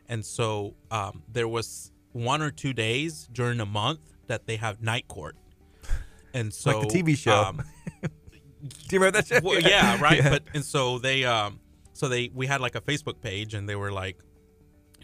And 0.10 0.26
so 0.26 0.76
um, 0.91 1.23
there 1.31 1.48
was 1.48 1.91
one 2.11 2.41
or 2.41 2.52
two 2.52 2.73
days 2.73 3.27
during 3.31 3.60
a 3.60 3.65
month 3.65 3.99
that 4.27 4.45
they 4.48 4.57
have 4.57 4.81
night 4.81 5.07
court. 5.07 5.35
And 6.35 6.52
so 6.52 6.80
Like 6.80 6.90
the 6.90 7.03
TV 7.03 7.15
show. 7.15 7.44
um, 7.44 7.61
Do 8.02 8.10
you 8.91 8.99
remember 8.99 9.22
that 9.22 9.27
show? 9.27 9.40
well, 9.44 9.60
yeah, 9.60 10.02
right. 10.02 10.18
Yeah. 10.23 10.30
But 10.30 10.44
and 10.56 10.65
so 10.65 10.98
they 10.98 11.26
um 11.26 11.60
so 11.94 12.10
they 12.10 12.31
we 12.34 12.48
had 12.48 12.60
like 12.60 12.76
a 12.76 12.81
Facebook 12.81 13.22
page 13.22 13.53
and 13.53 13.69
they 13.69 13.76
were 13.76 13.91
like 13.91 14.18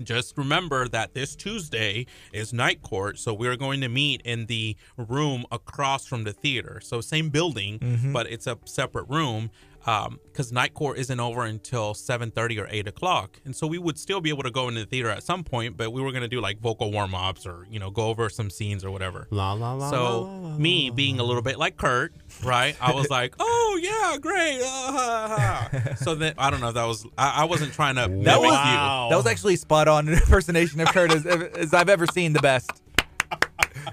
just 0.04 0.38
remember 0.38 0.88
that 0.88 1.14
this 1.14 1.36
Tuesday 1.36 2.06
is 2.34 2.54
night 2.54 2.82
court, 2.82 3.18
so 3.20 3.34
we're 3.34 3.56
going 3.58 3.82
to 3.82 3.90
meet 3.90 4.22
in 4.24 4.46
the 4.48 4.76
room 4.98 5.46
across 5.52 6.06
from 6.06 6.24
the 6.24 6.34
theater. 6.34 6.80
So 6.84 7.02
same 7.02 7.30
building, 7.30 7.80
Mhm. 7.80 8.14
but 8.14 8.28
it's 8.28 8.48
a 8.48 8.58
separate 8.66 9.08
room 9.10 9.50
because 9.86 10.52
night 10.52 10.74
court 10.74 10.98
isn't 11.00 11.20
over 11.20 11.44
until 11.46 11.94
7.30 11.94 12.62
or 12.62 12.68
8 12.70 12.88
o'clock 12.88 13.40
and 13.46 13.56
so 13.56 13.66
we 13.66 13.78
would 13.78 13.98
still 13.98 14.22
be 14.22 14.30
able 14.30 14.44
to 14.44 14.52
go 14.52 14.68
into 14.68 14.82
the 14.82 14.86
theater 14.86 15.10
at 15.10 15.24
some 15.24 15.44
point 15.44 15.78
but 15.78 15.92
we 15.92 16.02
were 16.02 16.12
going 16.12 16.22
to 16.22 16.28
do 16.28 16.42
like 16.42 16.60
vocal 16.60 16.92
warm-ups 16.92 17.46
or 17.46 17.66
you 17.70 17.80
know 17.80 17.90
go 17.90 18.08
over 18.08 18.30
some 18.30 18.50
scenes 18.50 18.84
or 18.86 18.92
whatever 18.92 19.28
La 19.32 19.54
la 19.54 19.74
la. 19.74 19.90
so 19.90 20.04
la, 20.04 20.10
la, 20.20 20.38
la, 20.50 20.58
me 20.58 20.90
being 20.90 21.20
a 21.20 21.24
little 21.24 21.42
bit 21.42 21.58
like 21.58 21.78
Kurt, 21.78 22.14
right? 22.44 22.76
I 22.82 22.94
was 22.94 23.10
like, 23.10 23.36
"Oh 23.40 23.80
yeah, 23.82 24.18
great." 24.18 24.62
uh, 24.62 24.66
ha, 24.66 25.70
ha." 25.72 25.94
so 25.96 26.14
then 26.16 26.34
I 26.38 26.50
don't 26.50 26.60
know. 26.62 26.70
if 26.70 26.74
That 26.76 26.86
was 26.86 27.06
I, 27.18 27.42
I 27.42 27.44
wasn't 27.46 27.74
trying 27.74 27.96
to 27.96 28.02
That 28.26 28.40
was 28.40 28.52
Wow. 28.52 29.08
that 29.10 29.16
was 29.16 29.26
actually 29.26 29.56
spot 29.56 29.88
on 29.88 30.08
impersonation 30.10 30.80
of 30.82 30.90
Kurt 30.90 31.12
as, 31.12 31.26
as 31.26 31.74
I've 31.74 31.90
ever 31.90 32.06
seen. 32.08 32.34
The 32.34 32.42
best. 32.42 32.70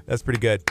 That's 0.07 0.23
pretty 0.23 0.41
good. 0.41 0.63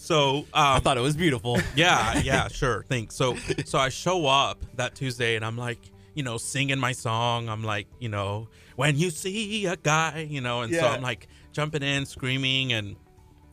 So 0.00 0.38
um, 0.38 0.46
I 0.54 0.78
thought 0.80 0.96
it 0.96 1.02
was 1.02 1.14
beautiful. 1.14 1.58
yeah, 1.76 2.18
yeah, 2.20 2.48
sure. 2.48 2.84
Thanks. 2.88 3.14
So 3.14 3.36
so 3.66 3.78
I 3.78 3.90
show 3.90 4.26
up 4.26 4.64
that 4.76 4.94
Tuesday 4.94 5.36
and 5.36 5.44
I'm 5.44 5.58
like, 5.58 5.78
you 6.14 6.22
know, 6.22 6.38
singing 6.38 6.78
my 6.78 6.92
song. 6.92 7.48
I'm 7.48 7.62
like, 7.62 7.86
you 7.98 8.08
know, 8.08 8.48
when 8.76 8.96
you 8.96 9.10
see 9.10 9.66
a 9.66 9.76
guy, 9.76 10.26
you 10.28 10.40
know, 10.40 10.62
and 10.62 10.74
so 10.74 10.86
I'm 10.86 11.02
like 11.02 11.28
jumping 11.52 11.82
in, 11.82 12.06
screaming, 12.06 12.72
and 12.72 12.96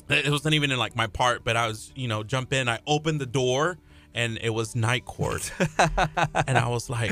it 0.09 0.29
wasn't 0.29 0.55
even 0.55 0.71
in 0.71 0.79
like 0.79 0.95
my 0.95 1.07
part, 1.07 1.43
but 1.43 1.57
I 1.57 1.67
was, 1.67 1.91
you 1.95 2.07
know, 2.07 2.23
jump 2.23 2.53
in. 2.53 2.69
I 2.69 2.79
opened 2.87 3.19
the 3.19 3.25
door 3.25 3.77
and 4.15 4.39
it 4.41 4.49
was 4.49 4.73
night 4.73 5.03
court, 5.03 5.51
and 6.47 6.57
I 6.57 6.69
was 6.69 6.89
like, 6.89 7.11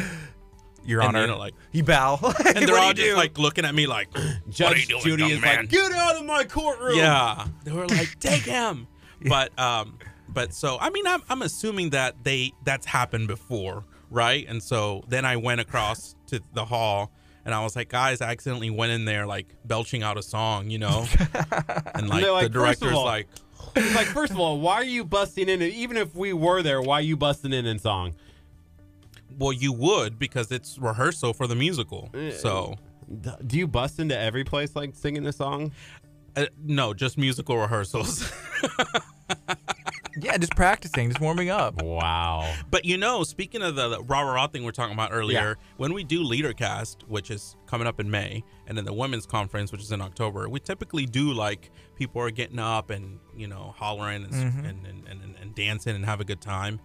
Your 0.86 1.02
and, 1.02 1.10
Honor. 1.10 1.22
you 1.22 1.28
know, 1.28 1.38
like, 1.38 1.56
you 1.74 1.84
bow. 1.84 2.18
and 2.56 2.68
they're 2.68 2.80
all 2.80 2.94
just 2.94 3.18
like 3.18 3.38
looking 3.38 3.66
at 3.66 3.76
me 3.76 3.86
like, 3.86 4.08
what 4.14 4.24
are 4.24 4.30
you 4.30 4.42
Judge 4.50 4.88
doing, 4.88 5.02
Judy 5.02 5.32
is 5.34 5.42
man? 5.42 5.58
like, 5.58 5.70
get 5.70 5.92
out 5.92 6.16
of 6.16 6.26
my 6.26 6.46
courtroom. 6.46 6.98
Yeah, 6.98 7.46
they 7.66 7.74
were 7.74 7.86
like, 7.88 8.18
take 8.20 8.44
him. 8.44 8.88
But 9.28 9.58
um, 9.60 9.98
but 10.30 10.54
so 10.54 10.78
I 10.80 10.90
mean, 10.90 11.08
I'm 11.08 11.22
I'm 11.30 11.42
assuming 11.42 11.92
that 11.92 12.24
they 12.24 12.52
that's 12.64 12.86
happened 12.86 13.28
before, 13.28 13.84
right? 14.10 14.46
And 14.48 14.62
so 14.62 15.04
then 15.08 15.26
I 15.26 15.38
went 15.38 15.62
across 15.62 16.16
to 16.28 16.42
the 16.54 16.66
hall. 16.66 17.12
And 17.46 17.54
I 17.54 17.62
was 17.64 17.76
like, 17.76 17.90
guys, 17.90 18.22
I 18.22 18.32
accidentally 18.32 18.72
went 18.72 18.92
in 18.92 19.06
there 19.06 19.28
like 19.28 19.46
belching 19.66 20.02
out 20.02 20.18
a 20.18 20.24
song, 20.24 20.72
you 20.72 20.80
know, 20.80 21.06
and 21.94 22.10
like, 22.10 22.26
like, 22.26 22.44
the 22.46 22.50
director's 22.50 22.94
all- 22.94 23.06
like, 23.06 23.28
It's 23.76 23.94
like, 23.94 24.08
first 24.08 24.32
of 24.32 24.40
all, 24.40 24.60
why 24.60 24.74
are 24.78 24.84
you 24.84 25.06
busting 25.06 25.48
in? 25.48 25.62
Even 25.62 25.96
if 25.96 26.16
we 26.16 26.34
were 26.34 26.64
there, 26.64 26.82
why 26.82 26.96
are 26.96 27.02
you 27.02 27.16
busting 27.16 27.54
in 27.54 27.68
in 27.68 27.78
song? 27.78 28.16
well, 29.38 29.54
you 29.54 29.74
would 29.74 30.18
because 30.18 30.52
it's 30.52 30.78
rehearsal 30.80 31.34
for 31.34 31.46
the 31.46 31.56
musical. 31.56 32.10
So 32.32 32.76
Do 33.46 33.58
you 33.58 33.68
bust 33.68 34.00
into 34.00 34.18
every 34.18 34.44
place 34.44 34.76
like 34.76 34.96
singing 34.96 35.22
the 35.24 35.34
song? 35.34 35.72
Uh, 36.36 36.46
no, 36.64 36.94
just 36.94 37.18
musical 37.18 37.58
rehearsals. 37.58 38.30
yeah, 40.22 40.38
just 40.38 40.56
practicing, 40.56 41.10
just 41.10 41.20
warming 41.22 41.50
up. 41.50 41.82
Wow. 41.82 42.54
But 42.72 42.86
you 42.86 42.98
know, 42.98 43.24
speaking 43.24 43.62
of 43.62 43.76
the, 43.76 43.90
the 43.90 44.02
rah 44.04 44.22
rah 44.22 44.48
thing 44.48 44.64
we 44.64 44.70
are 44.70 44.74
talking 44.74 44.94
about 44.94 45.10
earlier, 45.12 45.58
when 45.78 45.94
we 45.94 46.04
do 46.04 46.24
LeaderCast, 46.24 47.04
which 47.08 47.30
is 47.32 47.56
coming 47.68 47.88
up 47.88 48.00
in 48.00 48.10
May, 48.10 48.44
and 48.68 48.78
then 48.78 48.86
the 48.86 48.94
women's 48.94 49.26
conference, 49.26 49.72
which 49.72 49.82
is 49.82 49.92
in 49.92 50.02
October, 50.02 50.48
we 50.48 50.60
typically 50.60 51.06
do 51.06 51.34
like 51.34 51.72
people 51.96 52.22
are 52.22 52.32
getting 52.32 52.60
up 52.60 52.90
and 52.90 53.20
you 53.36 53.48
know 53.48 53.74
hollering 53.78 54.24
and 54.24 54.34
Mhm. 54.34 54.70
and, 54.70 54.86
and, 54.86 55.08
and, 55.08 55.36
and 55.42 55.56
dancing 55.56 55.96
and 55.96 56.06
have 56.06 56.22
a 56.22 56.26
good 56.26 56.42
time. 56.42 56.80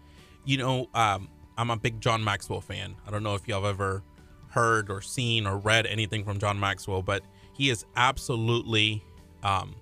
You 0.45 0.57
know, 0.59 0.89
um, 0.95 1.29
I'm 1.57 1.71
a 1.71 1.77
big 1.77 2.01
John 2.01 2.25
Maxwell 2.25 2.61
fan. 2.61 2.97
I 3.07 3.11
don't 3.11 3.23
know 3.23 3.35
if 3.35 3.47
y'all 3.47 3.63
have 3.63 3.75
ever 3.75 4.03
heard 4.49 4.91
or 4.91 5.01
seen 5.01 5.47
or 5.47 5.59
read 5.59 5.87
anything 5.87 6.25
from 6.25 6.39
John 6.41 6.59
Maxwell, 6.59 7.03
but 7.03 7.23
he 7.53 7.71
is 7.71 7.85
absolutely 7.95 9.05
um, 9.43 9.75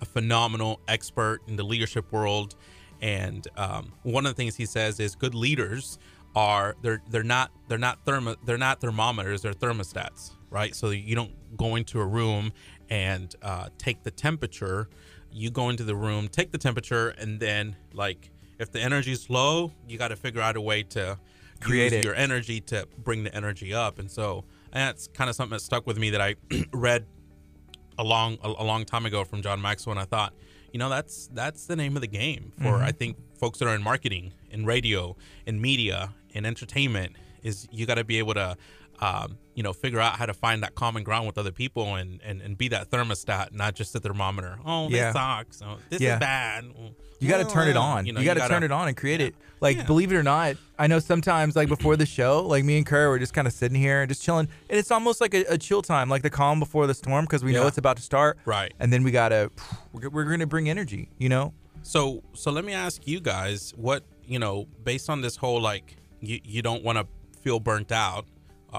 a 0.00 0.04
phenomenal 0.04 0.80
expert 0.88 1.40
in 1.46 1.56
the 1.56 1.62
leadership 1.62 2.10
world. 2.12 2.56
And 3.00 3.46
um, 3.56 3.92
one 4.02 4.26
of 4.26 4.30
the 4.30 4.36
things 4.36 4.56
he 4.56 4.66
says 4.66 5.00
is 5.00 5.14
good 5.14 5.34
leaders 5.34 5.98
are 6.36 6.74
they're 6.82 7.00
they're 7.10 7.22
not 7.22 7.52
they're 7.68 7.78
not 7.78 8.04
thermo 8.04 8.34
they're 8.44 8.58
not 8.58 8.80
thermometers 8.80 9.42
they're 9.42 9.52
thermostats 9.52 10.32
right? 10.50 10.74
So 10.74 10.90
you 10.90 11.14
don't 11.14 11.32
go 11.56 11.76
into 11.76 12.00
a 12.00 12.04
room 12.04 12.52
and 12.88 13.34
uh, 13.42 13.68
take 13.78 14.04
the 14.04 14.10
temperature. 14.10 14.88
You 15.32 15.50
go 15.50 15.68
into 15.68 15.84
the 15.84 15.94
room 15.94 16.28
take 16.28 16.50
the 16.50 16.58
temperature 16.58 17.10
and 17.10 17.38
then 17.38 17.76
like 17.92 18.30
if 18.58 18.72
the 18.72 18.80
energy's 18.80 19.30
low 19.30 19.72
you 19.88 19.96
got 19.96 20.08
to 20.08 20.16
figure 20.16 20.40
out 20.40 20.56
a 20.56 20.60
way 20.60 20.82
to 20.82 21.18
Create 21.60 22.04
your 22.04 22.14
energy 22.14 22.60
to 22.60 22.86
bring 22.98 23.24
the 23.24 23.34
energy 23.34 23.72
up. 23.72 23.98
And 23.98 24.10
so 24.10 24.44
that's 24.72 25.08
kind 25.08 25.30
of 25.30 25.36
something 25.36 25.56
that 25.56 25.62
stuck 25.62 25.86
with 25.86 25.98
me 25.98 26.10
that 26.10 26.20
I 26.20 26.34
read 26.72 27.06
a 27.98 28.04
long 28.04 28.38
a, 28.42 28.48
a 28.48 28.64
long 28.64 28.84
time 28.84 29.06
ago 29.06 29.24
from 29.24 29.42
John 29.42 29.60
Maxwell, 29.60 29.92
and 29.92 30.00
I 30.00 30.04
thought, 30.04 30.32
you 30.72 30.78
know, 30.78 30.88
that's 30.88 31.28
that's 31.32 31.66
the 31.66 31.76
name 31.76 31.96
of 31.96 32.02
the 32.02 32.08
game 32.08 32.52
for 32.58 32.78
Mhm. 32.78 32.82
I 32.82 32.92
think 32.92 33.16
folks 33.38 33.58
that 33.58 33.68
are 33.68 33.74
in 33.74 33.82
marketing, 33.82 34.32
in 34.50 34.64
radio, 34.66 35.16
in 35.46 35.60
media, 35.60 36.12
in 36.32 36.44
entertainment. 36.46 37.16
Is 37.42 37.68
you 37.70 37.84
got 37.84 37.96
to 37.96 38.04
be 38.04 38.18
able 38.18 38.32
to, 38.34 38.56
um, 39.00 39.38
you 39.54 39.62
know, 39.62 39.72
figure 39.72 40.00
out 40.00 40.16
how 40.16 40.26
to 40.26 40.34
find 40.34 40.62
that 40.62 40.74
common 40.74 41.02
ground 41.04 41.26
with 41.26 41.38
other 41.38 41.52
people 41.52 41.94
and 41.94 42.20
and, 42.22 42.40
and 42.42 42.56
be 42.58 42.68
that 42.68 42.90
thermostat, 42.90 43.52
not 43.52 43.74
just 43.74 43.92
the 43.92 44.00
thermometer. 44.00 44.58
Oh, 44.64 44.88
Yeah. 44.88 45.06
this 45.06 45.12
sucks. 45.14 45.62
Oh, 45.62 45.78
this 45.90 46.00
Yeah. 46.00 46.14
is 46.14 46.20
bad. 46.20 46.64
You 47.20 47.28
got 47.28 47.46
to 47.46 47.52
turn 47.54 47.68
it 47.68 47.76
on. 47.76 48.04
You 48.04 48.12
You, 48.12 48.18
know, 48.18 48.24
got 48.24 48.34
to 48.34 48.40
gotta- 48.40 48.52
turn 48.54 48.62
it 48.64 48.72
on 48.72 48.88
and 48.88 48.96
create 48.96 49.20
it. 49.20 49.34
Like, 49.60 49.86
believe 49.86 50.12
it 50.12 50.16
or 50.16 50.22
not, 50.22 50.56
I 50.78 50.88
know 50.88 50.98
sometimes, 50.98 51.56
like 51.56 51.68
before 51.68 51.96
the 51.96 52.04
show, 52.04 52.42
like 52.46 52.64
me 52.64 52.76
and 52.76 52.84
Kurt 52.84 53.08
were 53.08 53.18
just 53.18 53.32
kind 53.32 53.46
of 53.46 53.54
sitting 53.54 53.78
here 53.80 54.02
and 54.02 54.08
just 54.10 54.22
chilling, 54.22 54.48
and 54.68 54.78
it's 54.78 54.90
almost 54.90 55.22
like 55.22 55.32
a, 55.32 55.44
a 55.48 55.56
chill 55.56 55.80
time, 55.80 56.10
like 56.10 56.20
the 56.22 56.28
calm 56.28 56.58
before 56.58 56.86
the 56.86 56.92
storm, 56.92 57.24
because 57.24 57.42
we 57.42 57.52
know 57.52 57.66
it's 57.66 57.78
about 57.78 57.96
to 57.96 58.02
start. 58.02 58.36
Right. 58.44 58.74
And 58.78 58.92
then 58.92 59.02
we 59.04 59.10
gotta, 59.10 59.50
we're, 59.92 60.10
we're 60.10 60.24
gonna 60.24 60.46
bring 60.46 60.68
energy. 60.68 61.08
You 61.18 61.28
know. 61.30 61.54
So 61.82 62.22
so 62.34 62.50
let 62.50 62.64
me 62.64 62.72
ask 62.74 63.06
you 63.06 63.20
guys 63.20 63.72
what 63.76 64.04
you 64.26 64.38
know 64.38 64.66
based 64.84 65.08
on 65.08 65.20
this 65.22 65.36
whole 65.36 65.60
like 65.60 65.96
you 66.20 66.40
you 66.44 66.60
don't 66.62 66.82
want 66.82 66.98
to 66.98 67.06
feel 67.40 67.60
burnt 67.60 67.92
out. 67.92 68.26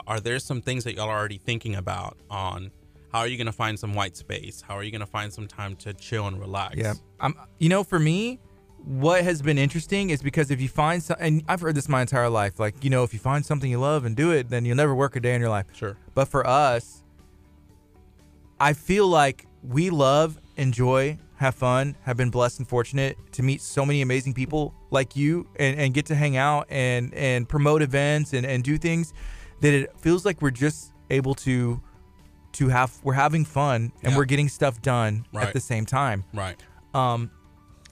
Are 0.08 0.20
there 0.20 0.40
some 0.40 0.62
things 0.62 0.84
that 0.84 0.96
y'all 0.96 1.10
are 1.10 1.18
already 1.18 1.38
thinking 1.38 1.76
about 1.76 2.18
on 2.30 2.72
how 3.12 3.20
are 3.20 3.28
you 3.28 3.38
going 3.38 3.48
to 3.48 3.54
find 3.54 3.80
some 3.80 3.94
white 3.94 4.18
space? 4.18 4.62
How 4.62 4.76
are 4.76 4.84
you 4.84 4.92
going 4.92 5.02
to 5.02 5.08
find 5.08 5.32
some 5.32 5.48
time 5.48 5.76
to 5.78 5.94
chill 5.94 6.28
and 6.28 6.40
relax? 6.40 6.76
Yeah. 6.76 6.94
I'm. 7.20 7.36
You 7.60 7.70
know, 7.70 7.84
for 7.84 7.98
me, 8.00 8.40
what 8.84 9.24
has 9.24 9.42
been 9.42 9.58
interesting 9.58 10.10
is 10.10 10.22
because 10.22 10.52
if 10.52 10.60
you 10.60 10.68
find 10.68 11.02
some, 11.02 11.18
and 11.20 11.44
I've 11.48 11.62
heard 11.62 11.76
this 11.76 11.88
my 11.88 12.02
entire 12.02 12.30
life, 12.30 12.60
like 12.60 12.84
you 12.84 12.90
know, 12.90 13.04
if 13.04 13.14
you 13.14 13.20
find 13.20 13.46
something 13.46 13.72
you 13.72 13.80
love 13.80 14.06
and 14.06 14.16
do 14.16 14.32
it, 14.32 14.50
then 14.50 14.66
you'll 14.66 14.76
never 14.76 14.94
work 14.94 15.16
a 15.16 15.20
day 15.20 15.34
in 15.34 15.42
your 15.42 15.50
life. 15.50 15.66
Sure. 15.74 15.98
But 16.14 16.26
for 16.26 16.46
us, 16.46 17.04
I 18.60 18.74
feel 18.74 19.08
like 19.08 19.48
we 19.64 19.90
love, 19.90 20.40
enjoy, 20.58 21.18
have 21.38 21.56
fun, 21.56 21.96
have 22.02 22.18
been 22.18 22.30
blessed 22.30 22.60
and 22.60 22.68
fortunate 22.68 23.18
to 23.34 23.44
meet 23.44 23.62
so 23.62 23.86
many 23.86 24.02
amazing 24.02 24.34
people 24.34 24.74
like 24.92 25.16
you 25.16 25.48
and, 25.58 25.78
and 25.80 25.94
get 25.94 26.06
to 26.08 26.16
hang 26.16 26.38
out 26.38 26.68
and, 26.70 27.14
and 27.14 27.48
promote 27.48 27.82
events 27.82 28.34
and, 28.34 28.46
and 28.46 28.64
do 28.64 28.78
things 28.78 29.14
that 29.62 29.74
it 29.74 29.92
feels 30.00 30.26
like 30.26 30.42
we're 30.42 30.52
just 30.52 30.92
able 31.10 31.34
to 31.36 31.82
to 32.54 32.70
have 32.70 32.98
we're 33.04 33.14
having 33.14 33.44
fun 33.46 33.92
and 34.02 34.12
Yeah. 34.14 34.18
we're 34.18 34.26
getting 34.26 34.48
stuff 34.50 34.82
done 34.82 35.26
Right. 35.34 35.48
at 35.48 35.54
the 35.54 35.60
same 35.60 35.86
time. 35.86 36.24
Right. 36.34 36.56
Um, 36.94 37.30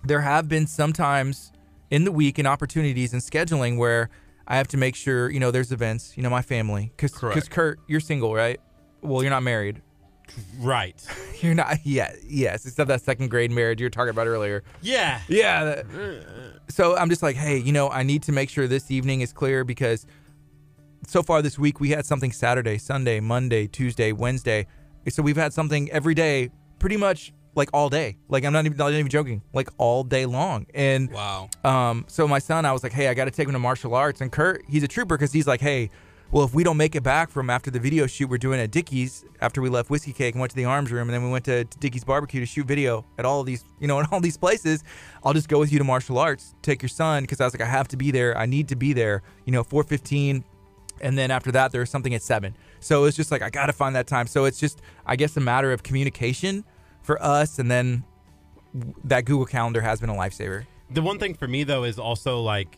there 0.05 0.21
have 0.21 0.47
been 0.47 0.67
some 0.67 0.93
times 0.93 1.51
in 1.91 2.05
the 2.05 2.11
week 2.11 2.37
and 2.39 2.47
opportunities 2.47 3.11
and 3.13 3.21
scheduling 3.21 3.77
where 3.77 4.09
I 4.47 4.57
have 4.57 4.67
to 4.69 4.77
make 4.77 4.95
sure, 4.95 5.29
you 5.29 5.39
know, 5.39 5.51
there's 5.51 5.71
events, 5.71 6.13
you 6.15 6.23
know, 6.23 6.29
my 6.29 6.41
family. 6.41 6.91
Because 6.95 7.11
Correct. 7.13 7.49
Kurt, 7.49 7.79
you're 7.87 7.99
single, 7.99 8.33
right? 8.33 8.59
Well, 9.01 9.21
you're 9.21 9.29
not 9.29 9.43
married. 9.43 9.81
Right. 10.59 10.95
You're 11.41 11.53
not, 11.53 11.85
yeah, 11.85 12.13
yes. 12.25 12.65
Except 12.65 12.87
that 12.87 13.01
second 13.01 13.29
grade 13.29 13.51
marriage 13.51 13.81
you 13.81 13.85
were 13.85 13.89
talking 13.91 14.09
about 14.09 14.25
earlier. 14.27 14.63
Yeah. 14.81 15.19
Yeah. 15.27 15.83
So 16.69 16.95
I'm 16.97 17.09
just 17.09 17.21
like, 17.21 17.35
hey, 17.35 17.57
you 17.57 17.73
know, 17.73 17.89
I 17.89 18.03
need 18.03 18.23
to 18.23 18.31
make 18.31 18.49
sure 18.49 18.65
this 18.65 18.89
evening 18.89 19.19
is 19.19 19.33
clear 19.33 19.65
because 19.65 20.05
so 21.07 21.21
far 21.23 21.41
this 21.41 21.57
week 21.59 21.79
we 21.79 21.89
had 21.89 22.05
something 22.05 22.31
Saturday, 22.31 22.77
Sunday, 22.77 23.19
Monday, 23.19 23.67
Tuesday, 23.67 24.11
Wednesday. 24.11 24.67
So 25.09 25.21
we've 25.21 25.37
had 25.37 25.53
something 25.53 25.91
every 25.91 26.13
day 26.15 26.49
pretty 26.79 26.97
much 26.97 27.33
like 27.55 27.69
all 27.73 27.89
day. 27.89 28.17
Like 28.29 28.45
I'm 28.45 28.53
not 28.53 28.65
even 28.65 28.77
not 28.77 28.91
even 28.93 29.09
joking. 29.09 29.41
Like 29.53 29.69
all 29.77 30.03
day 30.03 30.25
long. 30.25 30.65
And 30.73 31.11
Wow. 31.11 31.49
um, 31.63 32.05
so 32.07 32.27
my 32.27 32.39
son, 32.39 32.65
I 32.65 32.71
was 32.71 32.83
like, 32.83 32.93
hey, 32.93 33.07
I 33.09 33.13
got 33.13 33.25
to 33.25 33.31
take 33.31 33.47
him 33.47 33.53
to 33.53 33.59
martial 33.59 33.93
arts. 33.95 34.21
And 34.21 34.31
Kurt, 34.31 34.63
he's 34.67 34.83
a 34.83 34.87
trooper 34.87 35.17
because 35.17 35.31
he's 35.33 35.45
like, 35.47 35.61
hey, 35.61 35.89
well, 36.31 36.45
if 36.45 36.55
we 36.55 36.63
don't 36.63 36.77
make 36.77 36.95
it 36.95 37.03
back 37.03 37.29
from 37.29 37.51
after 37.51 37.69
the 37.69 37.79
video 37.79 38.07
shoot 38.07 38.27
we're 38.27 38.39
doing 38.39 38.59
at 38.59 38.71
Dickie's 38.71 39.23
after 39.39 39.61
we 39.61 39.69
left 39.69 39.91
Whiskey 39.91 40.13
Cake 40.13 40.33
and 40.33 40.39
went 40.41 40.49
to 40.49 40.55
the 40.55 40.65
arms 40.65 40.91
room, 40.91 41.07
and 41.07 41.13
then 41.13 41.23
we 41.23 41.29
went 41.29 41.45
to 41.45 41.63
Dickie's 41.79 42.03
barbecue 42.03 42.39
to 42.39 42.45
shoot 42.47 42.65
video 42.65 43.05
at 43.19 43.25
all 43.25 43.41
of 43.41 43.45
these, 43.45 43.63
you 43.79 43.87
know, 43.87 43.99
at 44.01 44.11
all 44.11 44.19
these 44.19 44.37
places, 44.37 44.83
I'll 45.23 45.33
just 45.33 45.47
go 45.47 45.59
with 45.59 45.71
you 45.71 45.77
to 45.77 45.83
martial 45.83 46.17
arts, 46.17 46.55
take 46.63 46.81
your 46.81 46.89
son 46.89 47.21
because 47.21 47.39
I 47.39 47.45
was 47.45 47.53
like, 47.53 47.61
I 47.61 47.69
have 47.69 47.87
to 47.89 47.97
be 47.97 48.09
there, 48.09 48.35
I 48.35 48.47
need 48.47 48.67
to 48.69 48.75
be 48.75 48.93
there, 48.93 49.21
you 49.45 49.51
know, 49.51 49.63
415, 49.63 50.43
and 51.03 51.17
then 51.17 51.29
after 51.29 51.51
that 51.51 51.71
there's 51.71 51.89
something 51.89 52.15
at 52.15 52.23
seven. 52.23 52.55
So 52.79 53.05
it's 53.05 53.15
just 53.15 53.31
like 53.31 53.41
I 53.41 53.49
got 53.49 53.67
to 53.67 53.73
find 53.73 53.95
that 53.95 54.07
time. 54.07 54.25
So 54.27 54.45
it's 54.45 54.59
just, 54.59 54.81
I 55.05 55.15
guess, 55.15 55.37
a 55.37 55.41
matter 55.41 55.71
of 55.71 55.83
communication 55.83 56.63
for 57.03 57.21
us, 57.21 57.59
and 57.59 57.69
then 57.69 58.03
that 59.03 59.25
Google 59.25 59.45
Calendar 59.45 59.81
has 59.81 59.99
been 59.99 60.09
a 60.09 60.15
lifesaver. 60.15 60.65
The 60.89 61.01
one 61.01 61.19
thing 61.19 61.35
for 61.35 61.47
me 61.47 61.63
though 61.63 61.83
is 61.83 61.99
also 61.99 62.41
like 62.41 62.77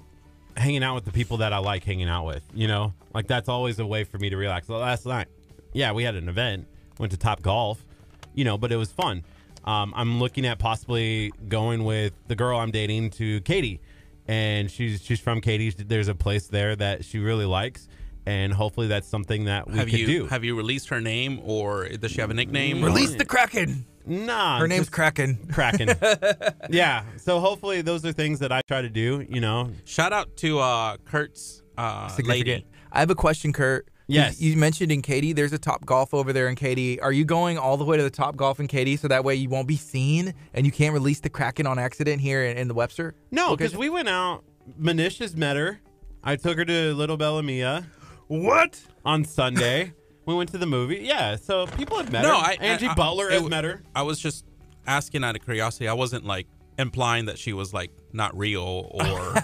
hanging 0.57 0.83
out 0.83 0.95
with 0.95 1.05
the 1.05 1.11
people 1.11 1.37
that 1.37 1.53
I 1.53 1.57
like 1.59 1.83
hanging 1.83 2.09
out 2.09 2.25
with. 2.25 2.43
You 2.53 2.67
know, 2.67 2.93
like 3.13 3.27
that's 3.27 3.49
always 3.49 3.79
a 3.79 3.85
way 3.85 4.03
for 4.03 4.17
me 4.17 4.29
to 4.29 4.37
relax. 4.37 4.67
Last 4.69 5.05
night, 5.05 5.27
yeah, 5.73 5.91
we 5.91 6.03
had 6.03 6.15
an 6.15 6.29
event, 6.29 6.67
went 6.97 7.11
to 7.11 7.17
Top 7.17 7.41
Golf, 7.41 7.85
you 8.33 8.43
know, 8.43 8.57
but 8.57 8.71
it 8.71 8.77
was 8.77 8.91
fun. 8.91 9.23
Um, 9.65 9.93
I'm 9.95 10.19
looking 10.19 10.45
at 10.45 10.59
possibly 10.59 11.33
going 11.47 11.83
with 11.83 12.13
the 12.27 12.35
girl 12.35 12.59
I'm 12.59 12.71
dating 12.71 13.09
to 13.11 13.41
Katy, 13.41 13.81
and 14.27 14.69
she's 14.69 15.01
she's 15.01 15.19
from 15.19 15.41
Katy. 15.41 15.71
There's 15.71 16.07
a 16.07 16.15
place 16.15 16.47
there 16.47 16.75
that 16.75 17.03
she 17.03 17.19
really 17.19 17.45
likes, 17.45 17.87
and 18.25 18.53
hopefully 18.53 18.87
that's 18.87 19.07
something 19.07 19.45
that 19.45 19.67
we 19.67 19.77
have 19.77 19.87
could 19.89 19.99
you 19.99 20.05
do. 20.07 20.25
have 20.27 20.43
you 20.43 20.55
released 20.55 20.89
her 20.89 20.99
name 21.01 21.39
or 21.43 21.87
does 21.89 22.11
she 22.11 22.21
have 22.21 22.29
a 22.31 22.33
nickname? 22.33 22.83
or- 22.83 22.87
Release 22.87 23.15
the 23.15 23.25
Kraken. 23.25 23.85
Nah, 24.07 24.59
Her 24.59 24.67
name's 24.67 24.89
Kraken. 24.89 25.47
Kraken. 25.51 25.89
yeah. 26.69 27.03
So 27.17 27.39
hopefully 27.39 27.81
those 27.81 28.05
are 28.05 28.11
things 28.11 28.37
that 28.39 28.51
I 28.51 28.61
try 28.67 28.81
to 28.83 28.89
do. 28.89 29.25
You 29.27 29.41
know, 29.41 29.71
Shout 29.83 30.13
out 30.13 30.37
to 30.37 30.59
uh, 30.59 30.97
Kurt's 31.05 31.63
uh, 31.77 32.15
lady. 32.23 32.65
I 32.91 32.99
have 32.99 33.09
a 33.09 33.15
question, 33.15 33.51
Kurt. 33.53 33.85
You- 33.87 33.91
Yes. 34.07 34.39
You, 34.39 34.55
mentioned 34.55 34.91
in 34.91 35.01
Katy, 35.01 35.33
there's 35.33 35.53
a 35.53 35.57
Top 35.57 35.83
Golf 35.83 36.13
over 36.13 36.31
there 36.31 36.47
in 36.47 36.55
Katy. 36.55 36.99
Are 37.01 37.11
you 37.11 37.25
going 37.25 37.57
all 37.57 37.75
the 37.77 37.83
way 37.85 37.97
to 37.97 38.03
the 38.03 38.11
Top 38.11 38.35
Golf 38.35 38.59
in 38.59 38.67
Katy 38.67 38.97
so 38.97 39.07
that 39.07 39.23
way 39.23 39.33
you 39.33 39.49
won't 39.49 39.67
be 39.67 39.77
seen 39.77 40.35
and 40.53 40.63
you 40.63 40.71
can't 40.71 40.93
release 40.93 41.19
the 41.21 41.29
Kraken 41.31 41.65
on 41.65 41.79
accident 41.79 42.21
here 42.21 42.43
in, 42.45 42.55
in 42.57 42.67
the 42.67 42.75
Webster? 42.75 43.15
no, 43.31 43.55
because 43.57 43.75
we 43.75 43.89
went 43.89 44.07
out. 44.07 44.43
Manish 44.79 45.17
has 45.17 45.35
met 45.35 45.57
her. 45.57 45.79
I 46.23 46.35
took 46.35 46.57
her 46.59 46.65
to 46.65 46.93
Little 46.93 47.17
Bella 47.17 47.41
Mia 47.41 47.87
What? 48.27 48.79
on 49.05 49.23
Sunday. 49.23 49.93
we 50.25 50.33
went 50.33 50.49
to 50.51 50.57
the 50.57 50.65
movie. 50.65 51.01
Yeah, 51.03 51.35
so 51.35 51.67
people 51.67 51.97
have 51.97 52.11
met 52.11 52.23
No, 52.23 52.29
her. 52.29 52.35
I 52.35 52.57
Angie 52.59 52.87
I- 52.87 52.91
I- 52.91 52.95
Butler 52.95 53.29
it 53.29 53.47
met 53.47 53.63
her. 53.63 53.83
I 53.95 54.01
was 54.01 54.19
just 54.19 54.45
asking 54.87 55.23
out 55.23 55.35
of 55.35 55.43
curiosity. 55.43 55.87
I 55.87 55.93
wasn't 55.93 56.25
like 56.25 56.47
implying 56.79 57.25
that 57.25 57.37
she 57.37 57.53
was 57.53 57.73
like 57.73 57.91
not 58.13 58.35
real 58.37 58.89
or 58.91 59.03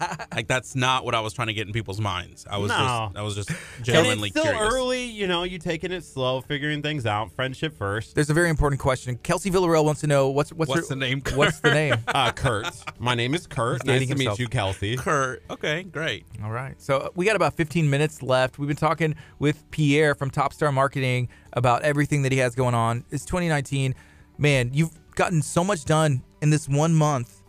like 0.34 0.46
that's 0.48 0.74
not 0.74 1.04
what 1.04 1.14
I 1.14 1.20
was 1.20 1.32
trying 1.32 1.48
to 1.48 1.54
get 1.54 1.66
in 1.66 1.72
people's 1.72 2.00
minds. 2.00 2.46
I 2.50 2.58
was 2.58 2.68
No. 2.70 2.76
just 2.76 3.16
I 3.18 3.22
was 3.22 3.34
just 3.34 3.50
And 3.50 3.58
genuinely 3.82 4.28
it's 4.28 4.38
still 4.40 4.52
curious. 4.52 4.74
early, 4.74 5.04
you 5.04 5.26
know. 5.26 5.42
You 5.44 5.58
taking 5.58 5.92
it 5.92 6.04
slow, 6.04 6.40
figuring 6.40 6.82
things 6.82 7.06
out. 7.06 7.32
Friendship 7.32 7.76
first. 7.76 8.14
There's 8.14 8.30
a 8.30 8.34
very 8.34 8.50
important 8.50 8.80
question. 8.80 9.18
Kelsey 9.22 9.50
Villarreal 9.50 9.84
wants 9.84 10.00
to 10.02 10.06
know 10.06 10.28
what's 10.28 10.52
what's, 10.52 10.68
What's 10.68 10.88
her- 10.88 10.94
the 10.94 11.00
name, 11.00 11.22
What's 11.34 11.60
the 11.60 11.72
name? 11.72 11.96
Uh, 12.08 12.32
Kurt. 12.32 12.66
My 12.98 13.14
name 13.14 13.34
is 13.34 13.46
Kurt. 13.46 13.82
He's 13.82 13.86
Nice 13.86 14.00
to 14.02 14.06
himself. 14.08 14.38
meet 14.38 14.42
you, 14.42 14.48
Kelsey. 14.48 14.96
Kurt. 14.96 15.42
Okay, 15.50 15.82
great. 15.84 16.24
All 16.42 16.50
right. 16.50 16.80
So 16.80 16.96
uh, 16.98 17.08
we 17.14 17.24
got 17.26 17.36
about 17.36 17.54
15 17.54 17.88
minutes 17.90 18.22
left. 18.22 18.58
We've 18.58 18.68
been 18.68 18.76
talking 18.76 19.14
with 19.38 19.70
Pierre 19.70 20.14
from 20.14 20.30
Top 20.30 20.52
Star 20.52 20.72
Marketing 20.72 21.28
about 21.52 21.82
everything 21.82 22.22
that 22.22 22.32
he 22.32 22.38
has 22.38 22.54
going 22.54 22.74
on. 22.74 23.04
It's 23.10 23.24
2019. 23.24 23.94
Man, 24.38 24.70
you've 24.72 24.90
gotten 25.14 25.42
so 25.42 25.64
much 25.64 25.84
done 25.84 26.22
in 26.42 26.50
this 26.50 26.68
one 26.68 26.94
month. 26.94 27.42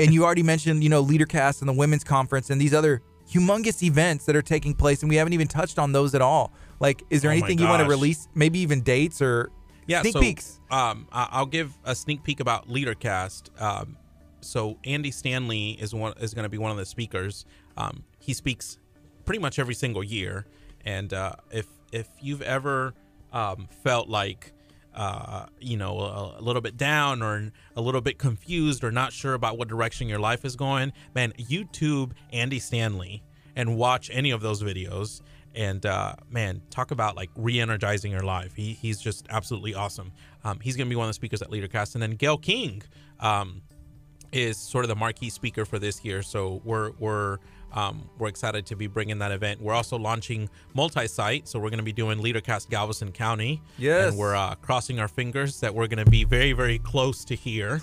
And 0.00 0.14
you 0.14 0.24
already 0.24 0.42
mentioned, 0.42 0.82
you 0.82 0.88
know, 0.88 1.04
LeaderCast 1.04 1.60
and 1.60 1.68
the 1.68 1.72
women's 1.72 2.04
conference 2.04 2.50
and 2.50 2.60
these 2.60 2.74
other 2.74 3.02
humongous 3.30 3.82
events 3.82 4.24
that 4.24 4.34
are 4.34 4.42
taking 4.42 4.74
place 4.74 5.02
and 5.02 5.08
we 5.08 5.16
haven't 5.16 5.32
even 5.32 5.46
touched 5.46 5.78
on 5.78 5.92
those 5.92 6.14
at 6.14 6.22
all. 6.22 6.52
Like 6.80 7.02
is 7.10 7.22
there 7.22 7.30
Oh 7.30 7.34
anything 7.34 7.58
you 7.58 7.68
want 7.68 7.82
to 7.82 7.88
release, 7.88 8.28
maybe 8.34 8.58
even 8.60 8.80
dates 8.80 9.22
or 9.22 9.50
Yeah, 9.86 10.02
sneak 10.02 10.14
so, 10.14 10.20
peeks? 10.20 10.60
Um, 10.70 11.06
I'll 11.12 11.46
give 11.46 11.76
a 11.84 11.94
sneak 11.94 12.22
peek 12.24 12.40
about 12.40 12.68
LeaderCast. 12.68 13.60
Um, 13.60 13.96
so 14.40 14.78
Andy 14.84 15.10
Stanley 15.10 15.72
is 15.72 15.94
one 15.94 16.14
is 16.20 16.34
going 16.34 16.44
to 16.44 16.48
be 16.48 16.58
one 16.58 16.70
of 16.70 16.76
the 16.76 16.86
speakers. 16.86 17.44
Um, 17.76 18.04
he 18.18 18.32
speaks 18.32 18.78
pretty 19.24 19.40
much 19.40 19.58
every 19.58 19.74
single 19.74 20.02
year, 20.02 20.46
and 20.84 21.12
uh, 21.12 21.32
if 21.50 21.66
if 21.92 22.08
you've 22.20 22.42
ever 22.42 22.94
um, 23.32 23.68
felt 23.82 24.08
like 24.08 24.52
uh, 25.00 25.46
you 25.58 25.78
know 25.78 25.98
a, 25.98 26.40
a 26.40 26.42
little 26.42 26.60
bit 26.60 26.76
down 26.76 27.22
or 27.22 27.50
a 27.74 27.80
little 27.80 28.02
bit 28.02 28.18
confused 28.18 28.84
or 28.84 28.90
not 28.90 29.14
sure 29.14 29.32
about 29.32 29.56
what 29.56 29.66
direction 29.66 30.08
your 30.08 30.18
life 30.18 30.44
is 30.44 30.56
going, 30.56 30.92
man, 31.14 31.32
YouTube 31.38 32.12
Andy 32.32 32.58
Stanley 32.58 33.22
and 33.56 33.76
watch 33.76 34.10
any 34.12 34.30
of 34.30 34.42
those 34.42 34.62
videos 34.62 35.22
and 35.54 35.84
uh, 35.86 36.14
man, 36.28 36.60
talk 36.70 36.90
about 36.90 37.16
like 37.16 37.30
re-energizing 37.34 38.12
your 38.12 38.22
life. 38.22 38.54
He, 38.54 38.74
he's 38.74 39.00
just 39.00 39.26
absolutely 39.30 39.74
awesome. 39.74 40.12
Um, 40.44 40.60
he's 40.60 40.76
gonna 40.76 40.90
be 40.90 40.96
one 40.96 41.06
of 41.06 41.10
the 41.10 41.14
speakers 41.14 41.40
at 41.40 41.48
LeaderCast, 41.48 41.94
and 41.94 42.02
then 42.02 42.12
Gayle 42.12 42.38
King 42.38 42.82
um, 43.20 43.62
is 44.32 44.58
sort 44.58 44.84
of 44.84 44.90
the 44.90 44.96
marquee 44.96 45.30
speaker 45.30 45.64
for 45.64 45.78
this 45.78 46.04
year. 46.04 46.22
So 46.22 46.60
we're 46.62 46.92
we're 46.98 47.38
um, 47.72 48.08
we're 48.18 48.28
excited 48.28 48.66
to 48.66 48.76
be 48.76 48.86
bringing 48.86 49.18
that 49.18 49.32
event. 49.32 49.60
We're 49.60 49.74
also 49.74 49.98
launching 49.98 50.48
multi-site, 50.74 51.48
so 51.48 51.58
we're 51.58 51.70
gonna 51.70 51.82
be 51.82 51.92
doing 51.92 52.18
LeaderCast 52.18 52.68
Galveston 52.70 53.12
County. 53.12 53.62
Yes. 53.78 54.10
and 54.10 54.18
we're 54.18 54.34
uh, 54.34 54.54
crossing 54.56 55.00
our 55.00 55.08
fingers 55.08 55.60
that 55.60 55.74
we're 55.74 55.86
gonna 55.86 56.04
be 56.04 56.24
very 56.24 56.52
very 56.52 56.78
close 56.78 57.24
to 57.26 57.34
here, 57.34 57.80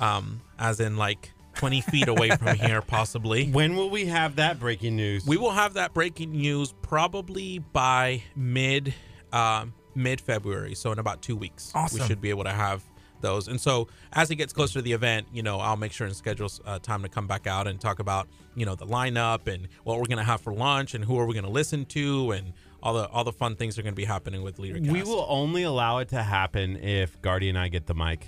um, 0.00 0.40
as 0.58 0.80
in 0.80 0.96
like 0.96 1.32
20 1.56 1.80
feet 1.82 2.08
away 2.08 2.30
from 2.30 2.56
here, 2.56 2.80
possibly. 2.86 3.48
When 3.50 3.76
will 3.76 3.90
we 3.90 4.06
have 4.06 4.36
that 4.36 4.58
breaking 4.60 4.96
news? 4.96 5.26
We 5.26 5.36
will 5.36 5.50
have 5.50 5.74
that 5.74 5.92
breaking 5.92 6.32
news 6.32 6.72
probably 6.82 7.58
by 7.58 8.22
mid 8.36 8.94
um, 9.32 9.74
mid 9.94 10.20
February, 10.20 10.74
so 10.74 10.92
in 10.92 10.98
about 10.98 11.22
two 11.22 11.36
weeks. 11.36 11.72
Awesome. 11.74 12.00
We 12.00 12.06
should 12.06 12.20
be 12.20 12.30
able 12.30 12.44
to 12.44 12.52
have 12.52 12.82
those. 13.20 13.48
And 13.48 13.60
so 13.60 13.88
as 14.12 14.30
it 14.30 14.36
gets 14.36 14.52
closer 14.52 14.74
to 14.74 14.82
the 14.82 14.92
event, 14.92 15.26
you 15.32 15.42
know, 15.42 15.58
I'll 15.58 15.76
make 15.76 15.92
sure 15.92 16.06
and 16.06 16.16
schedule 16.16 16.50
uh, 16.64 16.78
time 16.78 17.02
to 17.02 17.08
come 17.08 17.26
back 17.26 17.46
out 17.46 17.66
and 17.66 17.80
talk 17.80 17.98
about 17.98 18.28
you 18.54 18.66
know 18.66 18.74
the 18.74 18.86
lineup 18.86 19.46
and 19.46 19.68
what 19.84 19.98
we're 19.98 20.06
gonna 20.06 20.24
have 20.24 20.40
for 20.40 20.52
lunch 20.52 20.94
and 20.94 21.04
who 21.04 21.18
are 21.18 21.26
we 21.26 21.34
gonna 21.34 21.48
listen 21.50 21.84
to 21.86 22.32
and 22.32 22.52
all 22.82 22.94
the 22.94 23.08
all 23.08 23.24
the 23.24 23.32
fun 23.32 23.54
things 23.56 23.78
are 23.78 23.82
gonna 23.82 23.94
be 23.94 24.04
happening 24.04 24.42
with 24.42 24.56
LeaderCast. 24.58 24.90
We 24.90 25.02
will 25.02 25.26
only 25.28 25.62
allow 25.62 25.98
it 25.98 26.08
to 26.08 26.22
happen 26.22 26.76
if 26.76 27.20
Guardy 27.22 27.48
and 27.48 27.58
I 27.58 27.68
get 27.68 27.86
the 27.86 27.94
mic 27.94 28.26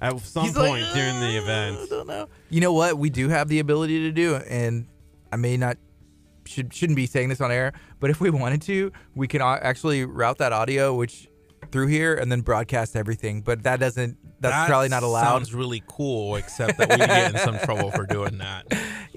at 0.00 0.18
some 0.20 0.44
He's 0.44 0.56
like, 0.56 0.68
point 0.68 0.86
during 0.94 1.20
the 1.20 1.38
"Uh, 1.38 1.42
event. 1.42 1.76
I 1.82 1.86
don't 1.86 2.06
know. 2.06 2.28
You 2.48 2.60
know 2.62 2.72
what? 2.72 2.96
We 2.98 3.10
do 3.10 3.28
have 3.28 3.48
the 3.48 3.58
ability 3.58 4.00
to 4.04 4.12
do 4.12 4.36
and 4.36 4.86
I 5.32 5.36
may 5.36 5.56
not 5.56 5.76
should 6.46 6.72
shouldn't 6.72 6.96
be 6.96 7.06
saying 7.06 7.28
this 7.28 7.40
on 7.40 7.52
air, 7.52 7.72
but 8.00 8.10
if 8.10 8.20
we 8.20 8.30
wanted 8.30 8.62
to, 8.62 8.92
we 9.14 9.28
can 9.28 9.40
actually 9.42 10.04
route 10.04 10.38
that 10.38 10.52
audio 10.52 10.94
which 10.94 11.28
through 11.70 11.86
here 11.88 12.14
and 12.14 12.30
then 12.30 12.40
broadcast 12.40 12.96
everything. 12.96 13.42
But 13.42 13.62
that 13.64 13.80
doesn't. 13.80 14.16
That's 14.40 14.54
That 14.54 14.68
probably 14.68 14.88
not 14.88 15.02
allowed. 15.02 15.24
Sounds 15.24 15.54
really 15.54 15.82
cool, 15.86 16.36
except 16.36 16.78
that 16.78 16.88
we 16.90 16.96
get 16.96 17.34
in 17.34 17.38
some 17.40 17.58
trouble 17.64 17.90
for 17.90 18.06
doing 18.06 18.38
that. 18.38 18.66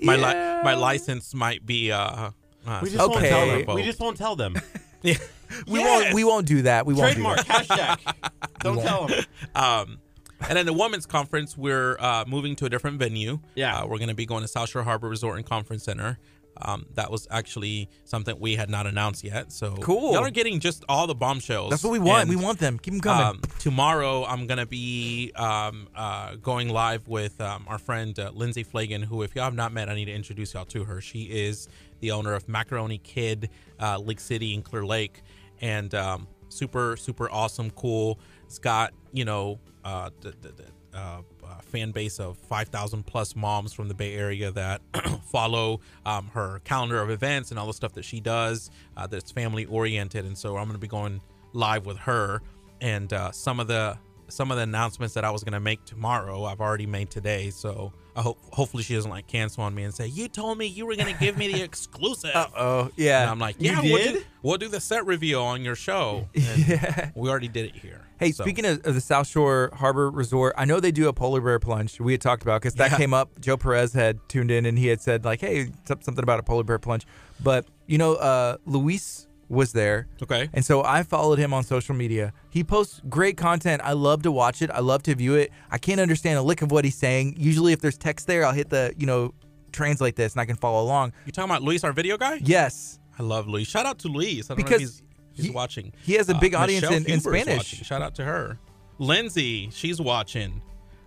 My 0.03 0.15
li- 0.15 0.63
my 0.63 0.73
license 0.73 1.33
might 1.33 1.65
be 1.65 1.91
uh, 1.91 2.31
uh 2.67 2.79
We 2.81 2.89
just 2.89 2.99
some 2.99 3.11
won't 3.11 3.23
Okay. 3.23 3.29
tell 3.29 3.47
them. 3.65 3.75
We 3.75 3.83
just 3.83 3.99
won't 3.99 4.17
tell 4.17 4.35
them. 4.35 4.55
yeah. 5.01 5.15
we 5.67 5.79
won't. 5.79 6.13
We 6.13 6.23
won't 6.23 6.45
do 6.45 6.63
that. 6.63 6.85
We 6.85 6.93
won't 6.93 7.13
Trademark 7.13 7.37
do 7.37 7.43
that. 7.43 7.99
hashtag. 7.99 8.31
Don't 8.59 8.81
tell 8.81 9.07
them. 9.07 9.23
Um, 9.55 9.99
and 10.47 10.57
then 10.57 10.65
the 10.65 10.73
women's 10.73 11.05
conference, 11.05 11.57
we're 11.57 11.97
uh, 11.99 12.25
moving 12.27 12.55
to 12.57 12.65
a 12.65 12.69
different 12.69 12.99
venue. 12.99 13.39
Yeah. 13.55 13.77
uh, 13.79 13.87
we're 13.87 13.97
going 13.97 14.09
to 14.09 14.15
be 14.15 14.25
going 14.25 14.41
to 14.41 14.47
South 14.47 14.69
Shore 14.69 14.83
Harbor 14.83 15.07
Resort 15.07 15.37
and 15.37 15.45
Conference 15.45 15.83
Center. 15.83 16.19
Um, 16.57 16.85
that 16.93 17.09
was 17.09 17.27
actually 17.31 17.89
something 18.05 18.39
we 18.39 18.55
had 18.55 18.69
not 18.69 18.85
announced 18.87 19.23
yet. 19.23 19.51
So 19.51 19.75
Cool. 19.77 20.13
Y'all 20.13 20.23
are 20.23 20.29
getting 20.29 20.59
just 20.59 20.85
all 20.87 21.07
the 21.07 21.15
bombshells. 21.15 21.71
That's 21.71 21.83
what 21.83 21.91
we 21.91 21.99
want. 21.99 22.23
And, 22.23 22.29
we 22.29 22.35
want 22.35 22.59
them. 22.59 22.77
Keep 22.77 22.93
them 22.95 23.01
coming. 23.01 23.25
Um, 23.25 23.41
tomorrow, 23.59 24.23
I'm 24.25 24.47
gonna 24.47 24.65
be 24.65 25.31
um, 25.35 25.87
uh, 25.95 26.35
going 26.35 26.69
live 26.69 27.07
with 27.07 27.39
um, 27.41 27.65
our 27.67 27.79
friend 27.79 28.17
uh, 28.19 28.31
Lindsay 28.33 28.63
Flagan, 28.63 29.03
who, 29.03 29.23
if 29.23 29.35
y'all 29.35 29.45
have 29.45 29.55
not 29.55 29.73
met, 29.73 29.89
I 29.89 29.95
need 29.95 30.05
to 30.05 30.13
introduce 30.13 30.53
y'all 30.53 30.65
to 30.65 30.83
her. 30.85 31.01
She 31.01 31.23
is 31.23 31.67
the 31.99 32.11
owner 32.11 32.33
of 32.33 32.47
Macaroni 32.47 32.97
Kid, 32.99 33.49
uh, 33.79 33.97
League 33.97 34.19
City 34.19 34.53
and 34.53 34.63
Clear 34.63 34.85
Lake, 34.85 35.21
and 35.61 35.93
um, 35.95 36.27
super, 36.49 36.95
super 36.97 37.31
awesome, 37.31 37.71
cool. 37.71 38.19
It's 38.45 38.59
got 38.59 38.93
you 39.11 39.25
know 39.25 39.59
uh, 39.83 40.11
the, 40.21 40.33
the, 40.41 40.51
the 40.93 40.97
uh, 41.53 41.57
uh, 41.57 41.61
fan 41.61 41.91
base 41.91 42.19
of 42.19 42.37
5,000 42.37 43.05
plus 43.05 43.35
moms 43.35 43.73
from 43.73 43.87
the 43.87 43.93
Bay 43.93 44.15
Area 44.15 44.51
that 44.51 44.81
follow 45.25 45.81
um, 46.05 46.27
her 46.33 46.61
calendar 46.63 47.01
of 47.01 47.09
events 47.09 47.51
and 47.51 47.59
all 47.59 47.67
the 47.67 47.73
stuff 47.73 47.93
that 47.93 48.05
she 48.05 48.19
does 48.19 48.69
uh, 48.97 49.07
that's 49.07 49.31
family 49.31 49.65
oriented. 49.65 50.25
And 50.25 50.37
so 50.37 50.57
I'm 50.57 50.65
going 50.65 50.73
to 50.73 50.79
be 50.79 50.87
going 50.87 51.21
live 51.53 51.85
with 51.85 51.97
her 51.97 52.41
and 52.81 53.11
uh, 53.13 53.31
some 53.31 53.59
of 53.59 53.67
the 53.67 53.97
some 54.29 54.49
of 54.49 54.57
the 54.57 54.63
announcements 54.63 55.13
that 55.13 55.23
I 55.23 55.29
was 55.29 55.43
going 55.43 55.53
to 55.53 55.59
make 55.59 55.85
tomorrow 55.85 56.45
I've 56.45 56.61
already 56.61 56.87
made 56.87 57.11
today. 57.11 57.51
So 57.51 57.93
I 58.15 58.21
hope 58.21 58.39
hopefully 58.51 58.81
she 58.81 58.95
doesn't 58.95 59.11
like 59.11 59.27
cancel 59.27 59.63
on 59.63 59.75
me 59.75 59.83
and 59.83 59.93
say 59.93 60.07
you 60.07 60.27
told 60.27 60.57
me 60.57 60.65
you 60.65 60.87
were 60.87 60.95
going 60.95 61.13
to 61.13 61.19
give 61.19 61.37
me 61.37 61.51
the 61.51 61.61
exclusive. 61.63 62.31
oh 62.33 62.89
yeah. 62.95 63.21
And 63.21 63.29
I'm 63.29 63.37
like, 63.37 63.57
You 63.59 63.71
yeah, 63.71 63.81
we'll 63.81 64.13
do, 64.13 64.23
we'll 64.41 64.57
do 64.57 64.69
the 64.69 64.79
set 64.79 65.05
reveal 65.05 65.43
on 65.43 65.63
your 65.63 65.75
show. 65.75 66.27
And 66.35 66.67
yeah. 66.67 67.11
we 67.15 67.29
already 67.29 67.47
did 67.47 67.65
it 67.65 67.75
here. 67.75 68.02
Hey, 68.23 68.31
So- 68.31 68.43
speaking 68.43 68.65
of, 68.65 68.85
of 68.85 68.95
the 68.95 69.01
South 69.01 69.27
Shore 69.27 69.71
Harbor 69.73 70.09
Resort, 70.09 70.53
I 70.57 70.65
know 70.65 70.79
they 70.79 70.91
do 70.91 71.07
a 71.07 71.13
polar 71.13 71.41
bear 71.41 71.59
plunge. 71.59 71.99
We 71.99 72.13
had 72.13 72.21
talked 72.21 72.43
about 72.43 72.61
because 72.61 72.75
that 72.75 72.91
Yeah. 72.91 72.97
came 72.97 73.13
up. 73.13 73.39
Joe 73.41 73.57
Perez 73.57 73.93
had 73.93 74.19
tuned 74.29 74.51
in 74.51 74.65
and 74.65 74.77
he 74.77 74.87
had 74.87 75.01
said 75.01 75.25
like, 75.25 75.41
"Hey, 75.41 75.71
something 75.85 76.19
about 76.19 76.39
a 76.39 76.43
polar 76.43 76.63
bear 76.63 76.79
plunge." 76.79 77.05
But 77.41 77.65
you 77.87 77.97
know, 77.97 78.13
uh, 78.15 78.57
Luis 78.65 79.27
was 79.49 79.73
there. 79.73 80.07
Okay. 80.23 80.49
And 80.53 80.65
so 80.65 80.83
I 80.83 81.03
followed 81.03 81.37
him 81.37 81.53
on 81.53 81.63
social 81.63 81.93
media. 81.93 82.33
He 82.49 82.63
posts 82.63 83.01
great 83.09 83.37
content. 83.37 83.81
I 83.83 83.91
love 83.93 84.23
to 84.23 84.31
watch 84.31 84.61
it. 84.61 84.71
I 84.71 84.79
love 84.79 85.03
to 85.03 85.13
view 85.15 85.35
it. 85.35 85.51
I 85.69 85.77
can't 85.77 85.99
understand 85.99 86.39
a 86.39 86.41
lick 86.41 86.61
of 86.61 86.71
what 86.71 86.85
he's 86.85 86.95
saying. 86.95 87.35
Usually, 87.37 87.71
if 87.73 87.79
there's 87.81 87.97
text 87.97 88.25
there, 88.25 88.45
I'll 88.45 88.53
hit 88.53 88.69
the 88.69 88.93
you 88.97 89.05
know 89.05 89.33
translate 89.71 90.15
this 90.15 90.33
and 90.33 90.41
I 90.41 90.45
can 90.45 90.55
follow 90.55 90.81
along. 90.83 91.13
You 91.25 91.31
talking 91.31 91.49
about 91.51 91.61
Luis, 91.63 91.83
our 91.83 91.93
video 91.93 92.17
guy? 92.17 92.39
Yes. 92.43 92.99
I 93.19 93.23
love 93.23 93.47
Luis. 93.47 93.67
Shout 93.67 93.85
out 93.85 93.99
to 93.99 94.07
Luis. 94.07 94.49
I 94.49 94.55
don't 94.55 94.59
know 94.59 94.63
Because 94.77 95.01
he's, 95.33 95.45
he- 95.45 95.51
watching. 95.51 95.87
Uh, 95.87 95.97
he 96.05 96.13
has 96.13 96.29
a 96.29 96.35
big 96.35 96.53
audience 96.55 96.85
in- 96.89 97.09
in 97.09 97.19
Spanish. 97.19 97.57
watching. 97.57 97.83
Shout 97.83 98.01
out 98.01 98.15
to 98.15 98.23
her. 98.23 98.57
Lindsay, 98.99 99.69
she's 99.71 99.99
watching. 99.99 100.61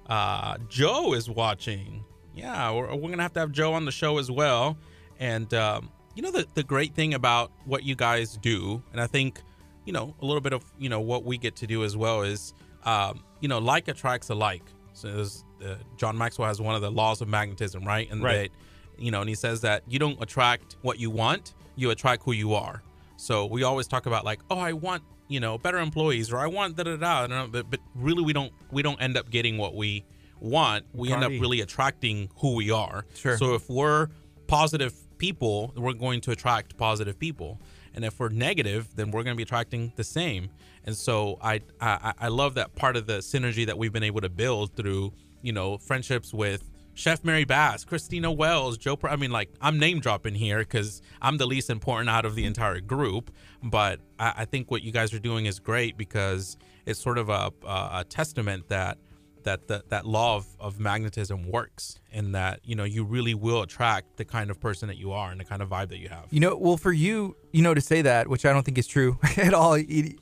Uh, 0.09 0.59
Joe 0.69 1.15
is 1.15 1.29
watching. 1.31 2.05
Yeah, 2.35 2.71
we're, 2.73 2.95
we're 2.95 3.11
gonna 3.11 3.23
have 3.23 3.33
to 3.35 3.41
have 3.41 3.53
Joe 3.53 3.73
on 3.73 3.85
the 3.85 3.93
show 3.93 4.19
as 4.19 4.31
well. 4.31 4.77
And 5.19 5.53
um, 5.55 5.91
you 6.15 6.23
know 6.23 6.31
the 6.31 6.47
the 6.55 6.63
great 6.63 6.95
thing 6.95 7.15
about 7.15 7.51
what 7.65 7.83
you 7.85 7.95
guys 7.95 8.37
do, 8.37 8.83
and 8.93 9.01
I 9.01 9.07
think 9.07 9.41
you 9.85 9.93
know 9.93 10.15
a 10.21 10.25
little 10.27 10.41
bit 10.43 10.53
of 10.53 10.63
you 10.79 10.89
know 10.89 11.01
what 11.01 11.25
we 11.25 11.39
get 11.39 11.57
to 11.57 11.67
do 11.67 11.83
as 11.85 11.97
well 11.97 12.23
is 12.23 12.53
um, 12.85 13.23
you 13.41 13.49
know 13.49 13.59
like 13.59 13.89
attracts 13.89 14.29
alike. 14.31 14.63
So 14.93 15.09
there's, 15.13 15.45
uh, 15.65 15.75
John 15.97 16.17
Maxwell 16.17 16.49
has 16.49 16.61
one 16.61 16.75
of 16.75 16.83
the 16.83 16.91
laws 16.91 17.21
of 17.21 17.29
magnetism, 17.29 17.85
right? 17.85 18.11
And 18.11 18.23
Right. 18.23 18.51
that 18.97 19.03
you 19.03 19.11
know, 19.11 19.21
and 19.21 19.29
he 19.29 19.35
says 19.35 19.61
that 19.63 19.83
you 19.89 19.99
don't 19.99 20.21
attract 20.23 20.77
what 20.83 20.99
you 20.99 21.11
want, 21.11 21.55
you 21.77 21.91
attract 21.91 22.23
who 22.25 22.33
you 22.33 22.55
are. 22.55 22.83
So 23.17 23.47
we 23.47 23.63
always 23.63 23.87
talk 23.87 24.07
about 24.07 24.25
like, 24.25 24.41
oh, 24.51 24.59
I 24.59 24.73
want 24.73 25.03
you 25.29 25.41
know 25.41 25.59
better 25.59 25.79
employees, 25.79 26.33
or 26.33 26.39
I 26.39 26.47
want 26.47 26.77
da 26.77 26.85
da 26.85 26.97
da. 26.97 27.35
I 27.35 27.39
uh, 27.39 27.47
But 27.47 27.71
but 27.71 27.81
really, 27.95 28.23
we 28.23 28.33
don't 28.33 28.53
we 28.71 28.83
don't 28.83 29.01
end 29.01 29.17
up 29.17 29.31
getting 29.31 29.59
what 29.59 29.75
we 29.75 30.05
want. 30.41 30.85
We 30.93 31.13
end 31.13 31.25
up 31.25 31.31
really 31.31 31.61
attracting 31.61 32.31
who 32.37 32.55
we 32.55 32.71
are. 32.71 33.07
Sure. 33.15 33.37
So 33.39 33.55
if 33.55 33.69
we're 33.69 34.09
positive 34.47 34.95
people, 35.19 35.73
we're 35.77 35.95
going 35.95 36.21
to 36.23 36.31
attract 36.31 36.77
positive 36.77 37.19
people. 37.19 37.61
And 37.95 38.05
if 38.05 38.21
we're 38.21 38.29
negative, 38.29 38.89
then 38.95 39.11
we're 39.11 39.23
going 39.23 39.35
to 39.35 39.39
be 39.39 39.43
attracting 39.43 39.93
the 39.97 40.05
same. 40.05 40.51
And 40.85 40.95
so 40.95 41.39
I, 41.41 41.61
I 41.81 42.13
I 42.19 42.29
love 42.29 42.55
that 42.55 42.75
part 42.75 42.97
of 42.97 43.07
the 43.07 43.19
synergy 43.19 43.67
that 43.67 43.79
we've 43.79 43.93
been 43.93 44.03
able 44.03 44.21
to 44.21 44.29
build 44.29 44.77
through 44.77 45.13
you 45.43 45.53
know 45.53 45.79
friendships 45.79 46.35
with 46.35 46.71
Chef 46.97 47.23
Mary 47.23 47.45
Bass, 47.45 47.85
Christina 47.85 48.33
Wells, 48.33 48.79
Joe. 48.79 48.99
I 49.05 49.17
mean, 49.17 49.31
like 49.31 49.51
I'm 49.61 49.79
name 49.79 50.01
dropping 50.01 50.35
here 50.35 50.61
because 50.61 51.03
I'm 51.21 51.37
the 51.37 51.47
least 51.47 51.69
important 51.69 52.09
out 52.09 52.25
of 52.25 52.35
the 52.35 52.47
entire 52.47 52.81
group. 52.81 53.31
But 53.63 54.01
I, 54.19 54.33
I 54.39 54.45
think 54.47 54.71
what 54.71 54.83
you 54.83 54.93
guys 54.93 55.13
are 55.13 55.19
doing 55.19 55.45
is 55.45 55.59
great 55.59 55.99
because 55.99 56.57
it's 56.87 56.99
sort 56.99 57.19
of 57.19 57.29
a, 57.29 57.53
a, 57.67 58.05
testament 58.09 58.69
that 58.69 58.97
that 59.43 59.69
that 59.69 59.91
that 59.91 60.07
law 60.07 60.37
of, 60.37 60.47
of 60.59 60.81
magnetism 60.81 61.51
works 61.51 62.01
and 62.13 62.35
that 62.35 62.61
you 62.65 62.75
know 62.75 62.85
you 62.85 63.05
really 63.05 63.35
will 63.35 63.61
attract 63.61 64.17
the 64.17 64.25
kind 64.25 64.51
of 64.51 64.59
person 64.59 64.89
that 64.89 64.97
you 64.97 65.13
are 65.13 65.31
and 65.31 65.39
the 65.39 65.45
kind 65.45 65.61
of 65.61 65.69
vibe 65.69 65.91
that 65.91 65.99
you 65.99 66.09
have. 66.09 66.25
You 66.31 66.41
know, 66.41 66.57
well, 66.57 66.79
for 66.79 66.93
you, 66.93 67.37
you 67.53 67.61
know, 67.61 67.75
to 67.75 67.83
say 67.83 68.01
that, 68.03 68.27
which 68.27 68.47
I 68.47 68.55
don't 68.55 68.65
think 68.65 68.79
is 68.79 68.87
true 68.87 69.19
at 69.37 69.53
all, 69.53 69.79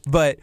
but 0.09 0.41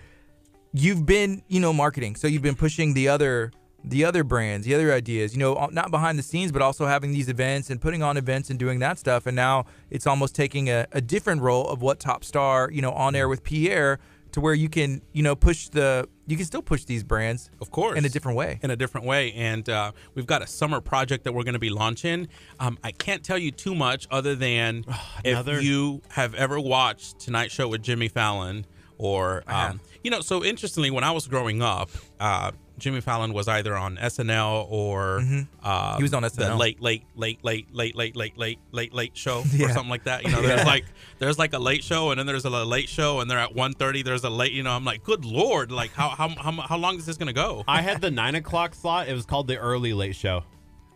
you've 0.71 1.05
been, 1.05 1.43
you 1.49 1.59
know, 1.59 1.73
marketing. 1.73 2.15
So 2.15 2.27
you've 2.27 2.41
been 2.41 2.55
pushing 2.55 2.93
the 2.93 3.09
other, 3.09 3.51
the 3.83 4.05
other 4.05 4.23
brands, 4.23 4.65
the 4.65 4.75
other 4.75 4.93
ideas. 4.93 5.33
You 5.33 5.39
know, 5.39 5.69
not 5.71 5.91
behind 5.91 6.19
the 6.19 6.23
scenes, 6.23 6.51
but 6.51 6.61
also 6.61 6.85
having 6.85 7.11
these 7.11 7.29
events 7.29 7.69
and 7.69 7.81
putting 7.81 8.03
on 8.03 8.17
events 8.17 8.49
and 8.49 8.59
doing 8.59 8.79
that 8.79 8.99
stuff. 8.99 9.25
And 9.25 9.35
now 9.35 9.65
it's 9.89 10.05
almost 10.07 10.35
taking 10.35 10.69
a, 10.69 10.87
a 10.91 11.01
different 11.01 11.41
role 11.41 11.67
of 11.67 11.81
what 11.81 11.99
Top 11.99 12.23
Star, 12.23 12.69
you 12.71 12.81
know, 12.81 12.91
on 12.91 13.15
air 13.15 13.27
with 13.27 13.43
Pierre, 13.43 13.99
to 14.33 14.39
where 14.39 14.53
you 14.53 14.69
can, 14.69 15.01
you 15.11 15.23
know, 15.23 15.35
push 15.35 15.67
the, 15.69 16.07
you 16.25 16.37
can 16.37 16.45
still 16.45 16.61
push 16.61 16.85
these 16.85 17.03
brands, 17.03 17.49
of 17.59 17.69
course, 17.71 17.97
in 17.97 18.05
a 18.05 18.09
different 18.09 18.37
way. 18.37 18.59
in 18.63 18.71
a 18.71 18.77
different 18.77 19.05
way. 19.05 19.33
And 19.33 19.67
uh, 19.67 19.91
we've 20.15 20.25
got 20.25 20.41
a 20.41 20.47
summer 20.47 20.79
project 20.79 21.25
that 21.25 21.33
we're 21.33 21.43
going 21.43 21.53
to 21.53 21.59
be 21.59 21.69
launching. 21.69 22.29
Um, 22.59 22.77
I 22.81 22.91
can't 22.91 23.23
tell 23.23 23.37
you 23.37 23.51
too 23.51 23.75
much 23.75 24.07
other 24.09 24.35
than 24.35 24.85
another- 25.25 25.57
if 25.57 25.63
you 25.63 26.01
have 26.11 26.33
ever 26.35 26.59
watched 26.59 27.19
Tonight 27.19 27.51
Show 27.51 27.67
with 27.67 27.81
Jimmy 27.81 28.07
Fallon, 28.07 28.65
or 28.97 29.43
um, 29.47 29.81
you 30.03 30.11
know, 30.11 30.21
so 30.21 30.43
interestingly, 30.43 30.91
when 30.91 31.03
I 31.03 31.11
was 31.11 31.27
growing 31.27 31.61
up, 31.61 31.89
uh, 32.19 32.51
Jimmy 32.79 32.99
Fallon 33.01 33.31
was 33.33 33.47
either 33.47 33.75
on 33.75 33.97
SNL 33.97 34.65
or 34.69 35.19
Mhm. 35.21 35.47
uh, 35.63 35.97
He 35.97 36.03
was 36.03 36.13
on 36.15 36.23
the 36.23 36.29
SNL. 36.29 36.57
late, 36.57 36.81
late, 36.81 37.03
late, 37.15 37.43
late, 37.43 37.67
late, 37.71 37.95
late, 37.95 38.15
late, 38.15 38.37
late, 38.37 38.59
late, 38.71 38.93
late 38.93 39.15
show 39.15 39.39
or 39.41 39.69
something 39.69 39.89
like 39.89 40.05
that. 40.05 40.23
You 40.23 40.31
know, 40.31 40.41
there's 40.47 40.65
like 40.65 40.85
there's 41.19 41.37
like 41.37 41.53
a 41.53 41.59
late 41.59 41.83
show 41.83 42.09
and 42.09 42.17
then 42.19 42.25
there's 42.25 42.43
a 42.45 42.49
late 42.49 42.89
show 42.89 43.19
and 43.19 43.29
they're 43.29 43.37
at 43.37 43.53
1.30, 43.55 44.03
There's 44.03 44.23
a 44.23 44.31
late. 44.31 44.51
You 44.51 44.63
know, 44.63 44.71
I'm 44.71 44.83
like, 44.85 45.03
good 45.03 45.23
lord, 45.25 45.71
like 45.71 45.93
how 45.93 46.09
how 46.09 46.29
how, 46.29 46.51
how 46.53 46.77
long 46.77 46.97
is 46.97 47.05
this 47.05 47.17
gonna 47.17 47.33
go? 47.33 47.63
I 47.67 47.81
had 47.83 48.01
the 48.01 48.09
nine 48.09 48.33
o'clock 48.33 48.73
slot. 48.73 49.07
It 49.07 49.13
was 49.13 49.25
called 49.27 49.47
the 49.47 49.57
early 49.57 49.93
late 49.93 50.15
show. 50.15 50.43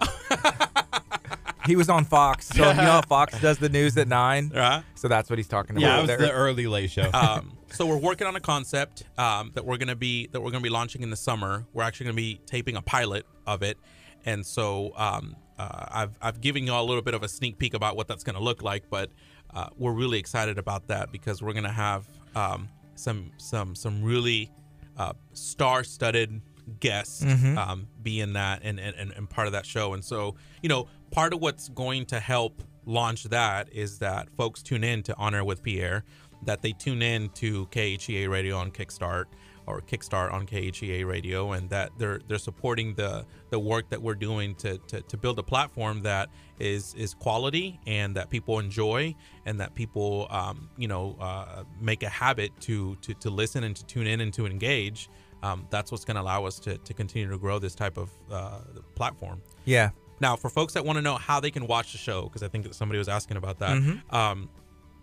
He 1.66 1.76
was 1.76 1.90
on 1.90 2.06
Fox. 2.06 2.48
So, 2.48 2.68
you 2.70 2.76
know, 2.76 3.02
Fox 3.08 3.40
does 3.42 3.58
the 3.58 3.70
news 3.70 3.98
at 3.98 4.08
nine. 4.08 4.52
Right. 4.54 4.84
So 4.96 5.08
that's 5.08 5.30
what 5.30 5.40
he's 5.40 5.48
talking 5.48 5.76
about. 5.78 5.82
Yeah, 5.86 5.98
it 5.98 6.02
was 6.02 6.08
there. 6.08 6.18
the 6.18 6.32
early 6.32 6.68
late 6.68 6.92
show. 6.92 7.10
um, 7.14 7.58
so 7.72 7.86
we're 7.86 7.98
working 7.98 8.28
on 8.28 8.36
a 8.36 8.40
concept 8.40 9.04
um, 9.18 9.52
that 9.56 9.66
we're 9.66 9.78
gonna 9.78 9.96
be 9.96 10.28
that 10.28 10.42
we're 10.42 10.52
gonna 10.52 10.62
be 10.64 10.70
launching 10.70 11.02
in 11.04 11.10
the 11.10 11.16
summer. 11.18 11.66
We're 11.74 11.84
actually 11.84 12.06
gonna 12.06 12.16
be 12.16 12.40
taping 12.46 12.76
a 12.76 12.82
pilot 12.82 13.26
of 13.46 13.64
it, 13.64 13.78
and 14.26 14.46
so 14.46 14.94
um, 14.96 15.36
uh, 15.60 15.86
I've 15.90 16.18
I've 16.22 16.40
given 16.42 16.66
y'all 16.66 16.84
a 16.84 16.88
little 16.88 17.02
bit 17.02 17.14
of 17.16 17.24
a 17.24 17.28
sneak 17.28 17.58
peek 17.58 17.74
about 17.74 17.96
what 17.98 18.08
that's 18.08 18.24
gonna 18.24 18.40
look 18.40 18.62
like, 18.62 18.84
but 18.90 19.10
uh, 19.54 19.68
we're 19.78 19.92
really 19.94 20.20
excited 20.20 20.58
about 20.58 20.88
that 20.88 21.12
because 21.12 21.42
we're 21.42 21.54
gonna 21.54 21.72
have 21.72 22.08
um, 22.36 22.70
some 22.96 23.32
some 23.38 23.76
some 23.76 24.04
really 24.04 24.52
uh, 24.98 25.14
star-studded 25.34 26.42
guests 26.80 27.24
Mhm. 27.24 27.58
um, 27.58 27.88
be 28.02 28.20
in 28.22 28.34
that 28.34 28.62
and, 28.64 28.80
and 28.80 28.96
and 28.96 29.12
and 29.12 29.30
part 29.30 29.48
of 29.48 29.54
that 29.54 29.66
show. 29.66 29.94
And 29.94 30.04
so 30.04 30.36
you 30.62 30.70
know, 30.70 30.88
part 31.16 31.34
of 31.34 31.40
what's 31.40 31.70
going 31.70 32.06
to 32.06 32.20
help 32.20 32.62
launch 32.86 33.24
that 33.24 33.70
is 33.72 34.00
that 34.00 34.30
folks 34.36 34.62
tune 34.62 34.84
in 34.84 35.02
to 35.02 35.16
On 35.16 35.34
Air 35.34 35.46
with 35.46 35.64
Pierre, 35.64 36.04
that 36.44 36.62
they 36.62 36.74
tune 36.74 37.02
in 37.02 37.30
to 37.30 37.68
KHEA 37.68 38.30
Radio 38.30 38.58
on 38.58 38.70
Kickstart 38.70 39.24
or 39.66 39.80
Kickstart 39.80 40.34
on 40.34 40.46
KHEA 40.46 41.08
Radio, 41.08 41.54
and 41.54 41.70
that 41.70 41.92
they're 41.98 42.20
they're 42.28 42.38
supporting 42.38 42.96
the 42.96 43.26
the 43.50 43.58
work 43.58 43.90
that 43.92 44.02
we're 44.02 44.14
doing 44.14 44.56
to, 44.56 44.78
to 44.90 45.02
to 45.04 45.16
build 45.16 45.40
a 45.40 45.44
platform 45.44 46.02
that 46.02 46.28
is 46.60 46.94
is 46.96 47.14
quality 47.14 47.80
and 47.88 48.14
that 48.18 48.30
people 48.30 48.60
enjoy 48.60 49.16
and 49.46 49.58
that 49.62 49.74
people 49.74 50.28
um, 50.30 50.70
you 50.78 50.90
know 50.90 51.16
uh, 51.22 51.64
make 51.80 52.04
a 52.04 52.10
habit 52.10 52.52
to 52.60 52.98
to 52.98 53.14
to 53.14 53.30
listen 53.30 53.64
and 53.64 53.78
to 53.78 53.86
tune 53.86 54.06
in 54.06 54.20
and 54.20 54.34
to 54.34 54.46
engage. 54.46 55.10
Um, 55.44 55.66
that's 55.70 55.92
what's 55.92 56.04
going 56.04 56.16
to 56.16 56.22
allow 56.22 56.44
us 56.44 56.60
to, 56.60 56.78
to 56.80 56.94
continue 56.94 57.30
to 57.30 57.38
grow 57.38 57.58
this 57.60 57.76
type 57.76 57.98
of 57.98 58.10
uh, 58.32 58.60
platform. 58.96 59.42
Yeah. 59.64 59.92
Now, 60.20 60.36
for 60.36 60.50
folks 60.50 60.74
that 60.74 60.86
want 60.86 60.98
to 60.98 61.02
know 61.02 61.16
how 61.16 61.40
they 61.40 61.52
can 61.52 61.68
watch 61.68 61.92
the 61.92 61.98
show, 61.98 62.24
because 62.24 62.42
I 62.44 62.48
think 62.48 62.64
that 62.66 62.74
somebody 62.76 62.98
was 63.00 63.10
asking 63.10 63.38
about 63.38 63.60
that, 63.60 63.78
Mhm. 63.78 64.14
um, 64.14 64.50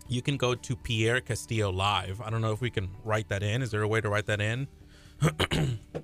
you 0.07 0.21
can 0.21 0.37
go 0.37 0.55
to 0.55 0.75
Pierre 0.75 1.21
Castillo 1.21 1.69
Live. 1.71 2.19
I 2.21 2.29
don't 2.29 2.41
know 2.41 2.51
if 2.51 2.61
we 2.61 2.69
can 2.69 2.89
write 3.03 3.29
that 3.29 3.43
in. 3.43 3.61
Is 3.61 3.71
there 3.71 3.81
a 3.83 3.87
way 3.87 4.01
to 4.01 4.09
write 4.09 4.25
that 4.25 4.41
in? 4.41 4.67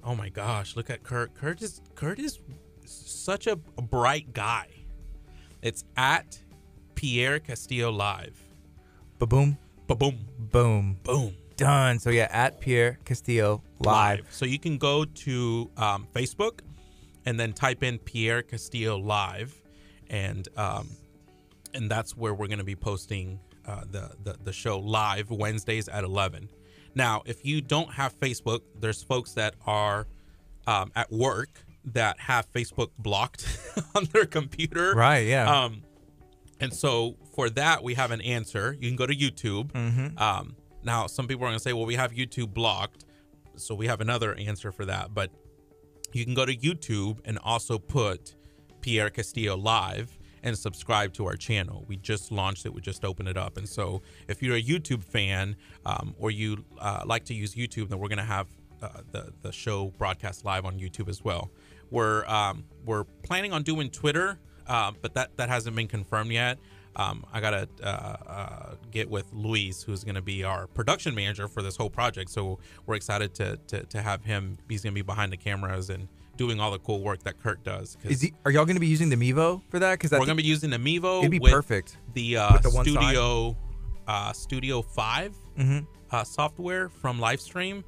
oh 0.03 0.15
my 0.15 0.30
gosh, 0.30 0.76
look 0.76 0.90
at 0.90 1.03
Kurt. 1.03 1.34
Kurt 1.34 1.61
is 1.61 1.81
Kurt 1.95 2.19
is 2.19 2.40
such 2.86 3.48
a, 3.48 3.53
a 3.77 3.81
bright 3.81 4.34
guy. 4.34 4.68
It's 5.61 5.84
at 5.98 6.40
Pierre 6.95 7.40
Castillo 7.40 7.91
Live. 7.91 8.40
Ba 9.18 9.26
boom. 9.27 9.57
Ba 9.88 9.95
boom. 9.95 10.18
Boom. 10.38 10.98
Boom. 11.03 11.34
Done. 11.57 11.99
So 11.99 12.10
yeah, 12.10 12.27
at 12.31 12.61
Pierre 12.61 12.99
Castillo 13.03 13.61
live. 13.80 14.26
So 14.30 14.45
you 14.45 14.60
can 14.60 14.77
go 14.77 15.03
to 15.03 15.69
um, 15.76 16.07
Facebook 16.15 16.61
and 17.26 17.40
then 17.40 17.54
type 17.54 17.84
in 17.84 17.98
Pierre 18.00 18.41
Castillo 18.41 18.98
live, 18.98 19.54
and 20.10 20.48
um, 20.58 20.88
and 21.74 21.90
that's 21.90 22.16
where 22.16 22.34
we're 22.34 22.48
going 22.48 22.60
to 22.60 22.64
be 22.64 22.76
posting 22.76 23.40
uh, 23.66 23.82
the, 23.90 24.12
the 24.24 24.36
the 24.44 24.54
show 24.54 24.80
live 24.80 25.30
Wednesdays 25.30 25.88
at 25.88 26.04
eleven. 26.04 26.50
Now, 26.96 27.22
if 27.26 27.46
you 27.46 27.62
don't 27.62 27.91
have 27.94 28.20
Facebook, 28.20 28.62
there's 28.80 29.04
folks 29.04 29.34
that 29.34 29.54
are 29.66 30.08
um, 30.68 30.91
at 30.96 31.12
work 31.12 31.50
that 31.86 32.20
have 32.20 32.52
Facebook 32.52 32.90
blocked 32.98 33.46
on 33.96 34.06
their 34.06 34.26
computer. 34.26 34.94
Right, 34.96 35.28
yeah. 35.28 35.64
Um, 35.66 35.84
and 36.60 36.74
so 36.74 37.16
for 37.36 37.50
that, 37.52 37.84
we 37.84 37.94
have 37.94 38.12
an 38.12 38.22
answer. 38.22 38.76
You 38.80 38.90
can 38.90 38.98
go 38.98 39.06
to 39.06 39.16
YouTube. 39.16 39.72
Mhm. 39.72 40.20
Um, 40.20 40.56
now, 40.84 41.08
some 41.08 41.28
people 41.28 41.46
are 41.46 41.50
going 41.50 41.58
to 41.58 41.64
say, 41.64 41.74
well, 41.74 41.86
we 41.86 41.96
have 41.96 42.12
YouTube 42.12 42.54
blocked. 42.54 43.06
So 43.56 43.76
we 43.76 43.88
have 43.88 44.02
another 44.02 44.34
answer 44.36 44.72
for 44.72 44.86
that. 44.86 45.14
But 45.14 45.32
you 46.15 46.26
can 46.26 46.34
go 46.34 46.45
to 46.45 46.56
YouTube 46.56 47.19
and 47.26 47.40
also 47.44 47.77
put 47.77 48.36
Pierre 48.81 49.10
Castillo 49.10 49.57
live 49.57 50.18
and 50.44 50.57
subscribe 50.57 51.14
to 51.14 51.26
our 51.26 51.36
channel. 51.36 51.86
We 51.88 51.98
just 51.98 52.31
launched 52.31 52.65
it. 52.65 52.73
We 52.73 52.81
just 52.81 53.03
opened 53.03 53.27
it 53.27 53.38
up. 53.38 53.57
And 53.57 53.68
so 53.68 54.02
if 54.27 54.41
you're 54.41 54.56
a 54.56 54.61
YouTube 54.61 55.03
fan 55.03 55.56
um, 55.86 56.15
or 56.18 56.31
you 56.31 56.64
uh, 56.80 57.03
like 57.06 57.26
to 57.26 57.34
use 57.34 57.56
YouTube, 57.56 57.90
then 57.90 57.99
we're 57.99 58.07
going 58.07 58.19
to 58.19 58.23
have 58.23 58.48
uh, 58.81 58.88
the, 59.11 59.34
the 59.41 59.52
show 59.52 59.88
broadcast 59.98 60.45
live 60.45 60.65
on 60.65 60.80
YouTube 60.80 61.10
as 61.10 61.23
well. 61.23 61.52
We're, 61.91 62.26
um, 62.26 62.64
we're 62.86 63.03
planning 63.03 63.52
on 63.52 63.64
doing 63.64 63.90
Twitter, 63.90 64.40
uh, 64.68 64.91
but 65.02 65.14
that, 65.15 65.36
that 65.38 65.49
hasn't 65.49 65.76
been 65.76 65.88
confirmed 65.88 66.31
yet. 66.31 66.57
Um, 66.95 67.26
I 67.32 67.40
gotta 67.40 67.68
uh, 67.84 67.86
uh, 67.86 68.76
get 68.91 69.10
with 69.10 69.26
Luis, 69.34 69.84
who's 69.84 70.03
gonna 70.03 70.22
be 70.22 70.44
our 70.44 70.68
production 70.68 71.16
manager 71.16 71.48
for 71.48 71.61
this 71.61 71.76
whole 71.76 71.90
project. 71.90 72.30
So 72.30 72.60
we're 72.86 72.95
excited 72.95 73.34
to 73.36 73.57
to, 73.68 73.84
to 73.86 74.02
have 74.02 74.24
him. 74.24 74.57
He's 74.68 74.82
gonna 74.84 74.94
be 74.94 75.02
behind 75.02 75.32
the 75.32 75.38
cameras 75.38 75.90
and 75.90 76.07
doing 76.38 76.60
all 76.60 76.72
the 76.72 76.80
cool 76.80 77.02
work 77.02 77.22
that 77.24 77.38
Kurt 77.38 77.64
does. 77.66 77.98
Is 78.06 78.22
he, 78.22 78.34
are 78.45 78.52
y'all 78.52 78.64
going 78.64 78.78
to 78.78 78.80
be 78.80 78.88
using 78.88 79.10
the 79.10 79.18
Mevo 79.18 79.61
for 79.70 79.78
that? 79.80 79.99
Because 79.99 80.11
we're 80.11 80.20
gonna 80.26 80.36
be 80.36 80.44
using 80.44 80.70
the 80.70 80.78
Mevo. 80.78 81.20
It'd 81.20 81.32
be 81.32 81.40
perfect. 81.40 81.98
The, 82.14 82.38
uh, 82.38 82.57
the. 82.60 82.70
Studio 82.70 83.57
uh, 84.07 84.34
Studio 84.34 84.82
5 84.82 85.36
Mhm. 85.60 85.88
uh, 86.11 86.24
software 86.24 86.90
from 86.90 87.20
Livestream. 87.20 87.84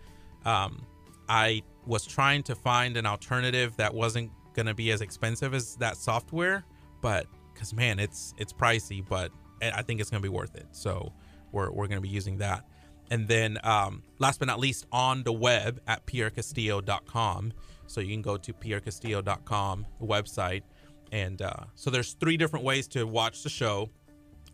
Um, 0.45 0.85
I 1.29 1.63
was 1.87 2.05
trying 2.05 2.43
to 2.43 2.55
find 2.55 2.97
an 2.97 3.05
alternative 3.05 3.75
that 3.77 3.93
wasn't 3.93 4.29
gonna 4.53 4.73
be 4.73 4.91
as 4.91 5.01
expensive 5.01 5.53
as 5.53 5.75
that 5.77 5.97
software, 5.97 6.65
but 7.01 7.25
because 7.61 7.75
man, 7.75 7.99
it's 7.99 8.33
it's 8.39 8.51
pricey, 8.51 9.07
but 9.07 9.31
I 9.61 9.83
think 9.83 10.01
it's 10.01 10.09
gonna 10.09 10.21
be 10.21 10.29
worth 10.29 10.55
it. 10.55 10.65
So 10.71 11.13
we're 11.51 11.71
we're 11.71 11.85
gonna 11.85 12.01
be 12.01 12.09
using 12.09 12.39
that. 12.39 12.65
And 13.11 13.27
then 13.27 13.59
um, 13.63 14.01
last 14.17 14.39
but 14.39 14.47
not 14.47 14.59
least, 14.59 14.87
on 14.91 15.21
the 15.23 15.31
web 15.31 15.79
at 15.85 16.07
pierrecastillo.com. 16.07 17.53
So 17.85 18.01
you 18.01 18.09
can 18.09 18.21
go 18.21 18.37
to 18.37 18.53
pierrecastillo.com 18.53 19.85
website. 20.01 20.63
And 21.11 21.41
uh, 21.41 21.65
so 21.75 21.91
there's 21.91 22.13
three 22.13 22.37
different 22.37 22.65
ways 22.65 22.87
to 22.89 23.05
watch 23.05 23.43
the 23.43 23.49
show. 23.49 23.89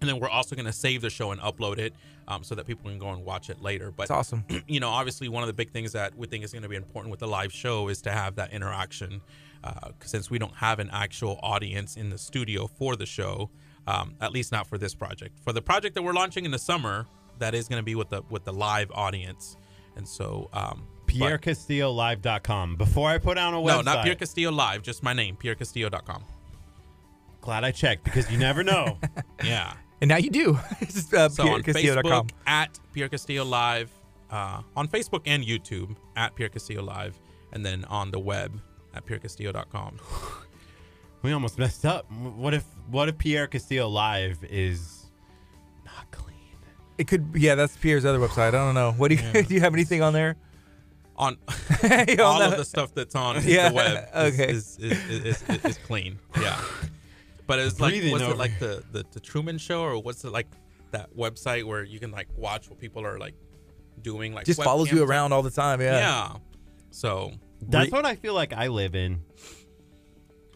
And 0.01 0.09
then 0.09 0.19
we're 0.19 0.29
also 0.29 0.55
going 0.55 0.65
to 0.65 0.73
save 0.73 1.01
the 1.01 1.09
show 1.11 1.31
and 1.31 1.39
upload 1.41 1.77
it 1.77 1.93
um, 2.27 2.43
so 2.43 2.55
that 2.55 2.65
people 2.65 2.89
can 2.89 2.97
go 2.97 3.09
and 3.09 3.23
watch 3.23 3.51
it 3.51 3.61
later. 3.61 3.91
But 3.91 4.03
It's 4.03 4.11
awesome. 4.11 4.43
you 4.67 4.79
know, 4.79 4.89
obviously, 4.89 5.29
one 5.29 5.43
of 5.43 5.47
the 5.47 5.53
big 5.53 5.71
things 5.71 5.91
that 5.91 6.15
we 6.17 6.25
think 6.25 6.43
is 6.43 6.51
going 6.51 6.63
to 6.63 6.69
be 6.69 6.75
important 6.75 7.11
with 7.11 7.19
the 7.19 7.27
live 7.27 7.53
show 7.53 7.89
is 7.89 8.01
to 8.03 8.11
have 8.11 8.35
that 8.35 8.51
interaction. 8.53 9.21
Uh, 9.63 9.89
since 10.03 10.29
we 10.29 10.39
don't 10.39 10.55
have 10.55 10.79
an 10.79 10.89
actual 10.91 11.39
audience 11.43 11.97
in 11.97 12.09
the 12.09 12.17
studio 12.17 12.67
for 12.67 12.95
the 12.95 13.05
show, 13.05 13.49
um, 13.87 14.15
at 14.21 14.31
least 14.31 14.51
not 14.51 14.67
for 14.67 14.77
this 14.77 14.93
project. 14.93 15.37
For 15.43 15.51
the 15.53 15.61
project 15.61 15.95
that 15.95 16.03
we're 16.03 16.13
launching 16.13 16.45
in 16.45 16.51
the 16.51 16.59
summer, 16.59 17.07
that 17.39 17.53
is 17.53 17.67
going 17.67 17.79
to 17.79 17.85
be 17.85 17.95
with 17.95 18.09
the 18.09 18.21
with 18.29 18.43
the 18.43 18.53
live 18.53 18.91
audience. 18.93 19.57
And 19.95 20.07
so, 20.07 20.49
um, 20.53 20.87
but- 21.07 21.15
PierreCastilloLive.com. 21.15 22.75
Before 22.75 23.09
I 23.09 23.17
put 23.17 23.37
on 23.37 23.53
a 23.53 23.57
website. 23.57 23.65
no, 23.67 23.81
not 23.81 24.03
Pierre 24.03 24.15
Castillo 24.15 24.51
Live, 24.51 24.83
just 24.83 25.01
my 25.03 25.13
name, 25.13 25.37
pierrecastillo.com. 25.37 26.23
Glad 27.41 27.63
I 27.63 27.71
checked 27.71 28.03
because 28.03 28.29
you 28.31 28.37
never 28.37 28.63
know. 28.63 28.97
Yeah. 29.43 29.73
And 30.01 30.09
now 30.09 30.17
you 30.17 30.29
do. 30.29 30.59
it's 30.81 31.13
uh, 31.13 31.29
So 31.29 31.47
on 31.47 31.63
Facebook 31.63 32.29
at 32.45 32.79
Pierre 32.93 33.07
Castillo 33.07 33.45
Live, 33.45 33.91
uh, 34.31 34.61
on 34.75 34.87
Facebook 34.87 35.21
and 35.25 35.43
YouTube 35.43 35.95
at 36.15 36.35
Pierre 36.35 36.49
Castillo 36.49 36.83
Live, 36.83 37.17
and 37.53 37.65
then 37.65 37.85
on 37.85 38.11
the 38.11 38.19
web 38.19 38.59
at 38.93 39.05
pierrecastillo.com. 39.05 39.99
we 41.21 41.31
almost 41.31 41.57
messed 41.57 41.85
up. 41.85 42.09
What 42.11 42.53
if 42.53 42.63
what 42.89 43.09
if 43.09 43.17
Pierre 43.17 43.47
Castillo 43.47 43.87
Live 43.89 44.39
is 44.49 45.05
not 45.85 46.09
clean? 46.11 46.35
It 46.97 47.07
could, 47.07 47.29
yeah, 47.35 47.55
that's 47.55 47.75
Pierre's 47.77 48.05
other 48.05 48.19
website. 48.19 48.47
I 48.49 48.51
don't 48.51 48.75
know. 48.75 48.93
What 48.93 49.09
do 49.09 49.15
you 49.15 49.31
do? 49.43 49.53
You 49.53 49.59
have 49.61 49.73
anything 49.73 50.01
on 50.01 50.13
there? 50.13 50.35
On 51.17 51.35
all 52.19 52.25
on 52.27 52.41
of 52.43 52.51
the- 52.51 52.57
the 52.57 52.65
stuff 52.65 52.93
that's 52.93 53.15
on 53.15 53.41
Yeah, 53.43 53.69
the 53.69 53.75
web 53.75 54.07
is, 54.15 54.33
okay. 54.33 54.51
is, 54.51 54.77
is, 54.79 55.09
is, 55.09 55.43
is, 55.49 55.65
is 55.65 55.77
clean. 55.79 56.19
Yeah. 56.39 56.61
But 57.47 57.59
it's 57.59 57.79
like, 57.79 57.91
Breathing 57.93 58.11
what's 58.11 58.23
over 58.23 58.33
it 58.33 58.37
like 58.37 58.59
the, 58.59 58.83
the, 58.91 59.03
the 59.13 59.19
Truman 59.19 59.57
Show 59.57 59.81
or 59.81 60.01
what's 60.01 60.23
it 60.25 60.31
like 60.31 60.47
that 60.91 61.09
website 61.15 61.63
where 61.63 61.83
you 61.83 61.99
can 61.99 62.11
like 62.11 62.27
watch 62.37 62.69
what 62.69 62.77
people 62.79 63.03
are 63.05 63.17
like 63.17 63.33
doing? 64.03 64.33
Like 64.33 64.45
Just 64.45 64.61
follows 64.61 64.91
you 64.91 64.97
webcams? 64.99 65.07
around 65.07 65.33
all 65.33 65.41
the 65.41 65.49
time. 65.49 65.81
Yeah. 65.81 65.97
Yeah. 65.97 66.33
So 66.91 67.31
That's 67.61 67.91
what 67.91 68.05
I 68.05 68.15
feel 68.15 68.33
like 68.33 68.53
I 68.53 68.67
live 68.67 68.95
in. 68.95 69.21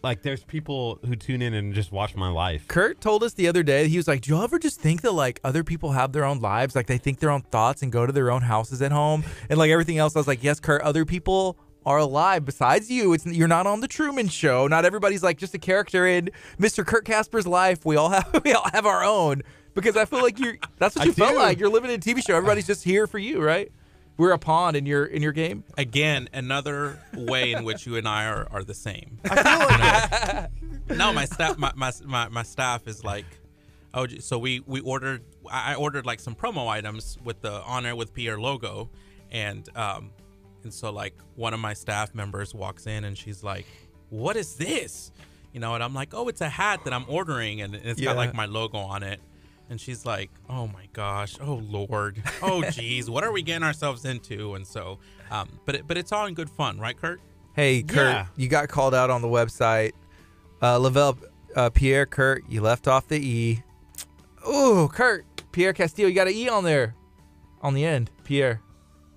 Like 0.03 0.23
there's 0.23 0.43
people 0.43 0.99
who 1.05 1.15
tune 1.15 1.41
in 1.43 1.53
and 1.53 1.73
just 1.75 1.91
watch 1.91 2.15
my 2.15 2.29
life. 2.29 2.67
Kurt 2.67 3.01
told 3.01 3.23
us 3.23 3.33
the 3.33 3.47
other 3.47 3.61
day, 3.61 3.87
he 3.87 3.97
was 3.97 4.07
like, 4.07 4.21
Do 4.21 4.31
you 4.35 4.43
ever 4.43 4.57
just 4.57 4.79
think 4.79 5.01
that 5.01 5.11
like 5.11 5.39
other 5.43 5.63
people 5.63 5.91
have 5.91 6.11
their 6.11 6.25
own 6.25 6.39
lives? 6.39 6.75
Like 6.75 6.87
they 6.87 6.97
think 6.97 7.19
their 7.19 7.29
own 7.29 7.41
thoughts 7.43 7.83
and 7.83 7.91
go 7.91 8.05
to 8.07 8.11
their 8.11 8.31
own 8.31 8.41
houses 8.41 8.81
at 8.81 8.91
home 8.91 9.23
and 9.49 9.59
like 9.59 9.69
everything 9.69 9.99
else. 9.99 10.15
I 10.15 10.19
was 10.19 10.27
like, 10.27 10.43
Yes, 10.43 10.59
Kurt, 10.59 10.81
other 10.81 11.05
people 11.05 11.55
are 11.85 11.99
alive 11.99 12.45
besides 12.45 12.89
you. 12.89 13.13
It's 13.13 13.25
you're 13.27 13.47
not 13.47 13.67
on 13.67 13.81
the 13.81 13.87
Truman 13.87 14.27
show. 14.27 14.67
Not 14.67 14.85
everybody's 14.85 15.21
like 15.21 15.37
just 15.37 15.53
a 15.53 15.59
character 15.59 16.07
in 16.07 16.31
Mr. 16.59 16.83
Kurt 16.85 17.05
Casper's 17.05 17.45
life. 17.45 17.85
We 17.85 17.95
all 17.95 18.09
have 18.09 18.41
we 18.43 18.53
all 18.53 18.69
have 18.73 18.87
our 18.87 19.03
own. 19.03 19.43
Because 19.73 19.95
I 19.95 20.05
feel 20.05 20.21
like 20.21 20.39
you're 20.39 20.57
that's 20.79 20.95
what 20.95 21.03
I 21.03 21.05
you 21.05 21.13
felt 21.13 21.33
do. 21.33 21.37
like. 21.37 21.59
You're 21.59 21.69
living 21.69 21.91
in 21.91 21.97
a 21.97 22.01
TV 22.01 22.25
show. 22.25 22.35
Everybody's 22.35 22.67
just 22.67 22.83
here 22.83 23.05
for 23.05 23.19
you, 23.19 23.39
right? 23.41 23.71
We're 24.21 24.33
a 24.33 24.37
pawn 24.37 24.75
in 24.75 24.85
your 24.85 25.05
in 25.05 25.23
your 25.23 25.31
game. 25.31 25.63
again 25.79 26.29
another 26.31 26.99
way 27.15 27.53
in 27.53 27.63
which 27.63 27.87
you 27.87 27.95
and 27.95 28.07
I 28.07 28.27
are, 28.27 28.47
are 28.51 28.63
the 28.63 28.75
same. 28.75 29.17
I 29.25 30.49
feel 30.49 30.89
like 30.89 30.97
no, 30.99 31.11
my 31.11 31.25
staff 31.25 31.57
my, 31.57 31.71
my, 31.75 31.91
my, 32.05 32.27
my 32.29 32.43
staff 32.43 32.87
is 32.87 33.03
like 33.03 33.25
oh 33.95 34.05
so 34.19 34.37
we 34.37 34.59
we 34.67 34.79
ordered 34.81 35.23
I 35.49 35.71
I 35.71 35.75
ordered 35.75 36.05
like 36.05 36.19
some 36.19 36.35
promo 36.35 36.67
items 36.67 37.17
with 37.23 37.41
the 37.41 37.63
On 37.63 37.83
Air 37.83 37.95
with 37.95 38.13
Pierre 38.13 38.39
logo 38.39 38.91
and 39.31 39.67
um 39.75 40.11
and 40.63 40.71
so 40.71 40.91
like 40.91 41.15
one 41.35 41.55
of 41.55 41.59
my 41.59 41.73
staff 41.73 42.13
members 42.13 42.53
walks 42.53 42.85
in 42.85 43.05
and 43.05 43.17
she's 43.17 43.43
like 43.43 43.65
what 44.09 44.35
is 44.35 44.55
this 44.55 45.11
you 45.51 45.59
know 45.59 45.73
and 45.73 45.83
I'm 45.83 45.95
like 45.95 46.13
oh 46.13 46.27
it's 46.27 46.41
a 46.41 46.49
hat 46.49 46.81
that 46.83 46.93
I'm 46.93 47.05
ordering 47.07 47.61
and 47.61 47.73
it's 47.73 47.99
Yeah. 47.99 48.11
got 48.11 48.17
like 48.17 48.35
my 48.35 48.45
logo 48.45 48.77
on 48.77 49.01
it 49.01 49.19
and 49.71 49.81
she's 49.81 50.05
like 50.05 50.29
oh 50.49 50.67
my 50.67 50.87
gosh 50.93 51.35
oh 51.41 51.55
lord 51.67 52.21
oh 52.43 52.61
geez 52.71 53.09
what 53.09 53.23
are 53.23 53.31
we 53.31 53.41
getting 53.41 53.63
ourselves 53.63 54.05
into 54.05 54.53
and 54.53 54.67
so 54.67 54.99
um 55.31 55.47
but 55.65 55.75
it, 55.75 55.87
but 55.87 55.97
it's 55.97 56.11
all 56.11 56.27
in 56.27 56.33
good 56.35 56.49
fun 56.49 56.79
right 56.79 56.97
Kurt 56.97 57.19
Hey, 57.53 57.83
Kurt, 57.83 57.97
Yeah. 57.97 58.25
you 58.37 58.47
got 58.47 58.69
called 58.69 58.95
out 58.95 59.09
on 59.09 59.21
the 59.21 59.27
website. 59.27 59.91
Uh, 60.61 60.77
Lavelle, 60.77 61.17
uh, 61.55 61.69
Pierre, 61.69 62.05
Kurt, 62.05 62.43
you 62.47 62.61
left 62.61 62.87
off 62.87 63.07
the 63.07 63.17
E. 63.19 63.61
Ooh, 64.47 64.87
Kurt, 64.87 65.25
Pierre 65.51 65.73
Castillo, 65.73 66.07
you 66.07 66.15
got 66.15 66.27
an 66.27 66.33
E 66.33 66.47
on 66.47 66.63
there, 66.63 66.95
on 67.61 67.73
the 67.73 67.83
end. 67.83 68.09
Pierre. 68.23 68.61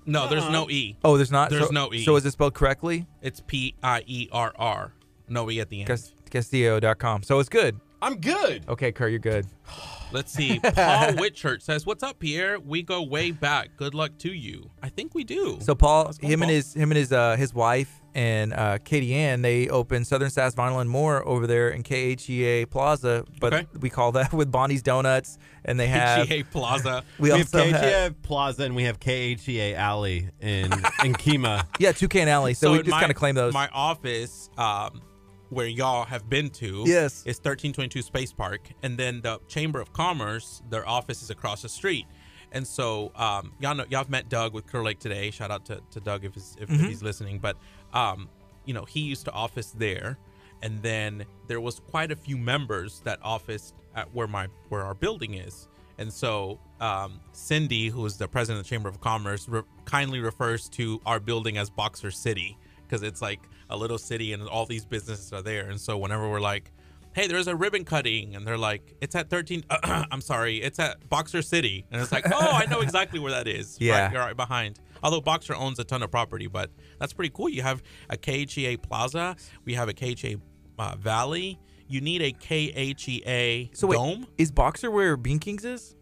no 0.05 0.29
there's 0.29 0.49
no 0.51 0.69
e 0.69 0.97
Oh, 1.05 1.17
there's 1.17 1.31
not. 1.31 1.51
There's 1.51 1.67
so, 1.67 1.73
no 1.73 1.93
E. 1.93 2.05
So 2.05 2.17
is 2.17 2.27
it 2.27 2.33
spelled 2.33 2.55
correctly? 2.55 3.07
It's 3.23 3.41
P 3.41 3.75
I 3.83 4.03
E 4.07 4.29
R 4.33 4.53
R. 4.57 4.93
No 5.29 5.49
E 5.49 5.61
at 5.61 5.69
the 5.69 5.81
end. 5.81 5.87
Cas- 5.87 6.13
Castillo.com. 6.29 7.23
So 7.23 7.39
it's 7.39 7.49
good. 7.49 7.81
I'm 8.03 8.17
good. 8.17 8.65
Okay, 8.69 8.91
Kurt, 8.91 9.11
you're 9.11 9.21
good. 9.21 9.47
Let's 10.15 10.33
see. 10.33 10.59
Paul 10.61 10.71
Whitchurch 11.19 11.63
says, 11.63 11.85
"What's 11.85 12.03
up, 12.03 12.19
Pierre? 12.21 12.59
We 12.59 12.83
go 12.83 13.03
way 13.03 13.33
back. 13.33 13.77
Good 13.77 13.95
luck 13.95 14.17
to 14.19 14.33
you." 14.33 14.71
I 14.83 14.89
think 14.89 15.15
we 15.15 15.25
do. 15.25 15.59
So 15.61 15.75
Paul, 15.75 16.05
Let's 16.05 16.19
go, 16.19 16.29
him 16.29 16.43
and 16.43 16.51
his 16.51 16.73
him 16.73 16.91
and 16.91 16.99
his 16.99 17.13
uh, 17.13 17.37
his 17.37 17.53
wife 17.53 18.01
and 18.15 18.53
uh, 18.53 18.79
Katie 18.79 19.13
Ann, 19.13 19.43
they 19.43 19.69
opened 19.69 20.07
Southern 20.07 20.31
Sass 20.31 20.55
Vinyl 20.55 20.81
and 20.81 20.89
More 20.89 21.27
over 21.27 21.49
there 21.49 21.71
in 21.71 21.83
KHEA 21.83 22.71
Plaza, 22.71 23.25
but 23.41 23.53
Okay. 23.53 23.67
we 23.81 23.91
call 23.91 24.13
that 24.13 24.33
with 24.33 24.53
Bonnie's 24.53 24.83
Donuts, 24.83 25.37
and 25.65 25.81
they 25.81 25.89
have 25.89 26.29
HEA 26.29 26.45
Plaza. 26.45 27.03
we, 27.19 27.25
We, 27.33 27.39
have 27.39 27.53
also 27.53 27.65
KHEA 27.65 27.73
have 27.81 28.23
Plaza 28.23 28.63
and 28.63 28.77
we 28.77 28.85
have 28.85 29.01
KHEA 29.01 29.75
Alley 29.75 30.29
in 30.41 30.73
in 31.05 31.15
Kemah. 31.15 31.67
yeah 31.81 31.91
Toucan 31.91 32.29
Alley. 32.29 32.55
So, 32.55 32.71
we 32.73 32.79
just 32.83 32.91
kind 32.91 33.11
of 33.11 33.17
claim 33.17 33.35
those. 33.35 33.53
My 33.53 33.69
office, 33.73 34.49
um, 34.57 35.03
where 35.51 35.67
y'all 35.67 36.05
have 36.05 36.29
been 36.29 36.51
to, 36.51 36.85
Yes. 36.87 37.21
is 37.27 37.37
1322 37.39 38.03
Space 38.03 38.33
Park, 38.33 38.71
and 38.83 38.97
then 38.99 39.21
the 39.21 39.41
Chamber 39.49 39.81
of 39.81 39.93
Commerce, 39.93 40.63
their 40.71 40.89
office 40.89 41.23
is 41.23 41.31
across 41.31 41.63
the 41.63 41.69
street. 41.69 42.07
And 42.53 42.67
so, 42.67 43.11
um, 43.17 43.53
y'all 43.61 43.75
know 43.75 43.85
y'all 43.91 43.99
have 44.01 44.11
met 44.11 44.29
Doug 44.29 44.55
with 44.55 44.67
Clear 44.67 44.85
Lake 44.85 45.01
today. 45.01 45.31
Shout 45.33 45.51
out 45.51 45.65
to, 45.67 45.81
to 45.91 46.01
Doug 46.01 46.25
if 46.25 46.35
he's, 46.35 46.57
if, 46.61 46.71
if 46.71 46.81
he's 46.81 47.03
listening. 47.03 47.39
But 47.41 47.57
um, 47.93 48.29
you 48.65 48.73
know, 48.75 48.85
he 48.85 49.01
used 49.01 49.25
to 49.25 49.33
office 49.33 49.73
there, 49.73 50.19
and 50.63 50.81
then 50.81 51.25
there 51.49 51.61
was 51.61 51.81
quite 51.81 52.13
a 52.13 52.17
few 52.17 52.37
members 52.37 53.01
that 53.05 53.19
officed 53.23 53.75
at 53.97 54.13
where 54.15 54.29
my 54.29 54.47
where 54.69 54.83
our 54.83 54.95
building 54.95 55.35
is. 55.35 55.69
And 55.99 56.13
so, 56.13 56.59
um, 56.81 57.21
Cindy, 57.33 57.89
who 57.89 58.05
is 58.07 58.17
the 58.17 58.27
president 58.29 58.61
of 58.61 58.67
the 58.67 58.71
Chamber 58.71 58.89
of 58.89 59.01
Commerce, 59.01 59.49
re- 59.49 59.63
kindly 59.85 60.21
refers 60.21 60.69
to 60.71 61.01
our 61.07 61.19
building 61.21 61.57
as 61.59 61.71
Boxer 61.71 62.11
City 62.13 62.57
because 62.95 63.07
it's 63.07 63.21
like 63.21 63.41
a 63.71 63.77
little 63.77 63.99
city 63.99 64.33
and 64.33 64.47
all 64.49 64.67
these 64.67 64.85
businesses 64.85 65.33
are 65.33 65.43
there. 65.43 65.69
And 65.69 65.81
so, 65.81 65.99
whenever 65.99 66.29
we're 66.31 66.41
like, 66.41 66.71
"Hey, 67.13 67.27
there's 67.27 67.49
a 67.49 67.57
ribbon 67.57 67.85
cutting," 67.85 68.37
and 68.37 68.47
they're 68.47 68.59
like, 68.59 68.95
"It's 69.01 69.17
at 69.17 69.29
13." 69.31 69.65
I'm 69.71 70.21
sorry, 70.21 70.63
it's 70.63 70.79
at 70.79 71.09
Boxer 71.09 71.43
City, 71.43 71.85
and 71.91 72.01
it's 72.01 72.13
like, 72.13 72.25
"Oh, 72.33 72.51
I 72.53 72.67
know 72.67 72.81
exactly 72.83 73.19
where 73.19 73.33
that 73.33 73.49
is. 73.49 73.77
Yeah. 73.81 74.05
right, 74.05 74.13
you're 74.13 74.23
right 74.23 74.37
behind." 74.37 74.79
Although 75.03 75.21
Boxer 75.21 75.55
owns 75.55 75.79
a 75.81 75.85
ton 75.85 76.03
of 76.03 76.11
property, 76.11 76.47
but 76.47 76.71
that's 77.01 77.13
pretty 77.13 77.31
cool. 77.35 77.49
You 77.49 77.63
have 77.63 77.83
a 78.11 78.17
KHEA 78.17 78.81
Plaza, 78.81 79.37
we 79.65 79.75
have 79.75 79.89
a 79.89 79.93
KHEA 79.93 80.41
uh, 80.79 80.97
Valley. 80.97 81.59
You 81.87 82.01
need 82.01 82.23
a 82.23 82.33
KHEA 82.33 83.77
so 83.77 83.87
wait, 83.89 83.97
Dome. 83.97 84.27
is 84.39 84.51
Boxer 84.51 84.91
where 84.91 85.19
Bean 85.19 85.39
Kings 85.39 85.65
is? 85.65 85.97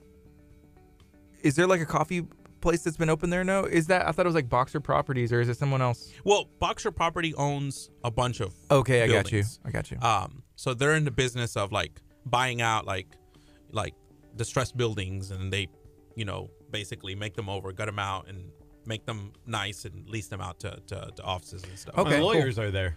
Is 1.43 1.56
there 1.56 1.66
like 1.66 1.81
a 1.81 1.86
coffee 1.86 2.24
place 2.62 2.82
that's 2.82 2.97
been 2.97 3.10
open 3.10 3.28
there? 3.28 3.44
No, 3.44 3.64
is 3.64 3.89
that 3.89 4.09
I 4.09 4.12
thought 4.12 4.24
it 4.24 4.28
was 4.28 4.34
like 4.34 4.48
Boxer 4.48 4.80
Properties, 4.80 5.32
or 5.32 5.40
is 5.40 5.48
it 5.48 5.59
someone 5.59 5.82
else? 5.82 6.12
Well, 6.24 6.48
Boxer 6.59 6.90
Property 6.90 7.34
owns 7.34 7.90
a 8.05 8.10
bunch 8.10 8.40
of 8.40 8.55
Okay, 8.70 9.02
I 9.02 9.09
got 9.09 9.30
you. 9.32 9.44
I 9.64 9.70
got 9.70 9.90
you. 9.90 9.98
Um, 10.01 10.43
so 10.56 10.72
they're 10.72 10.94
in 10.94 11.05
the 11.05 11.10
business 11.10 11.56
of 11.56 11.72
like 11.72 12.01
buying 12.24 12.62
out 12.62 12.86
like 12.86 13.09
like 13.72 13.94
distressed 14.36 14.76
buildings, 14.76 15.30
and 15.30 15.52
they, 15.52 15.68
you 16.16 16.24
know, 16.24 16.48
basically 16.70 17.14
make 17.14 17.34
them 17.34 17.48
over, 17.51 17.72
gut 17.72 17.86
them 17.86 17.98
out, 17.98 18.28
and 18.28 18.51
make 18.86 19.05
them 19.05 19.32
nice 19.47 19.84
and 19.84 20.09
lease 20.09 20.28
them 20.28 20.40
out 20.40 20.59
to, 20.60 20.78
to, 20.86 21.10
to 21.16 21.22
offices 21.22 21.62
and 21.64 21.78
stuff. 21.78 21.97
Okay, 21.98 22.10
My 22.10 22.16
cool. 22.16 22.26
lawyers 22.26 22.59
are 22.59 22.70
there. 22.70 22.97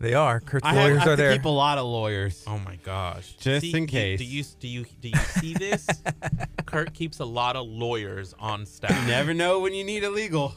They 0.00 0.14
are. 0.14 0.38
Kurt's 0.40 0.64
I 0.64 0.74
have, 0.74 0.76
lawyers 0.84 0.96
I 0.98 1.00
have 1.00 1.08
are 1.08 1.16
to 1.16 1.22
there. 1.22 1.32
keep 1.32 1.44
a 1.44 1.48
lot 1.48 1.78
of 1.78 1.86
lawyers. 1.86 2.44
Oh 2.46 2.58
my 2.58 2.76
gosh! 2.76 3.32
Just 3.40 3.62
See, 3.62 3.76
in 3.76 3.86
do- 3.86 3.90
case. 3.90 4.18
Do 4.20 4.24
you 4.24 4.44
do 4.60 4.68
you 4.68 4.86
do 5.00 5.08
you 5.08 5.16
see 5.18 5.54
this? 5.54 5.86
Kurt 6.66 6.94
keeps 6.94 7.18
a 7.20 7.24
lot 7.24 7.56
of 7.56 7.66
lawyers 7.66 8.34
on 8.38 8.64
staff. 8.66 8.90
You 9.00 9.06
never 9.08 9.34
know 9.34 9.60
when 9.60 9.74
you 9.74 9.82
need 9.84 10.04
a 10.04 10.10
legal. 10.10 10.54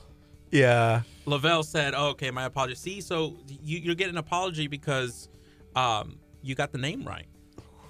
yeah. 0.51 1.01
Lavelle 1.25 1.63
said, 1.63 1.93
oh, 1.95 2.09
"Okay, 2.09 2.29
my 2.31 2.45
apology." 2.45 2.75
See, 2.75 3.01
so 3.01 3.37
you 3.47 3.79
you 3.79 3.95
get 3.95 4.09
an 4.09 4.17
apology 4.17 4.67
because 4.67 5.27
um 5.75 6.17
you 6.43 6.53
got 6.55 6.71
the 6.71 6.77
name 6.77 7.03
right. 7.03 7.25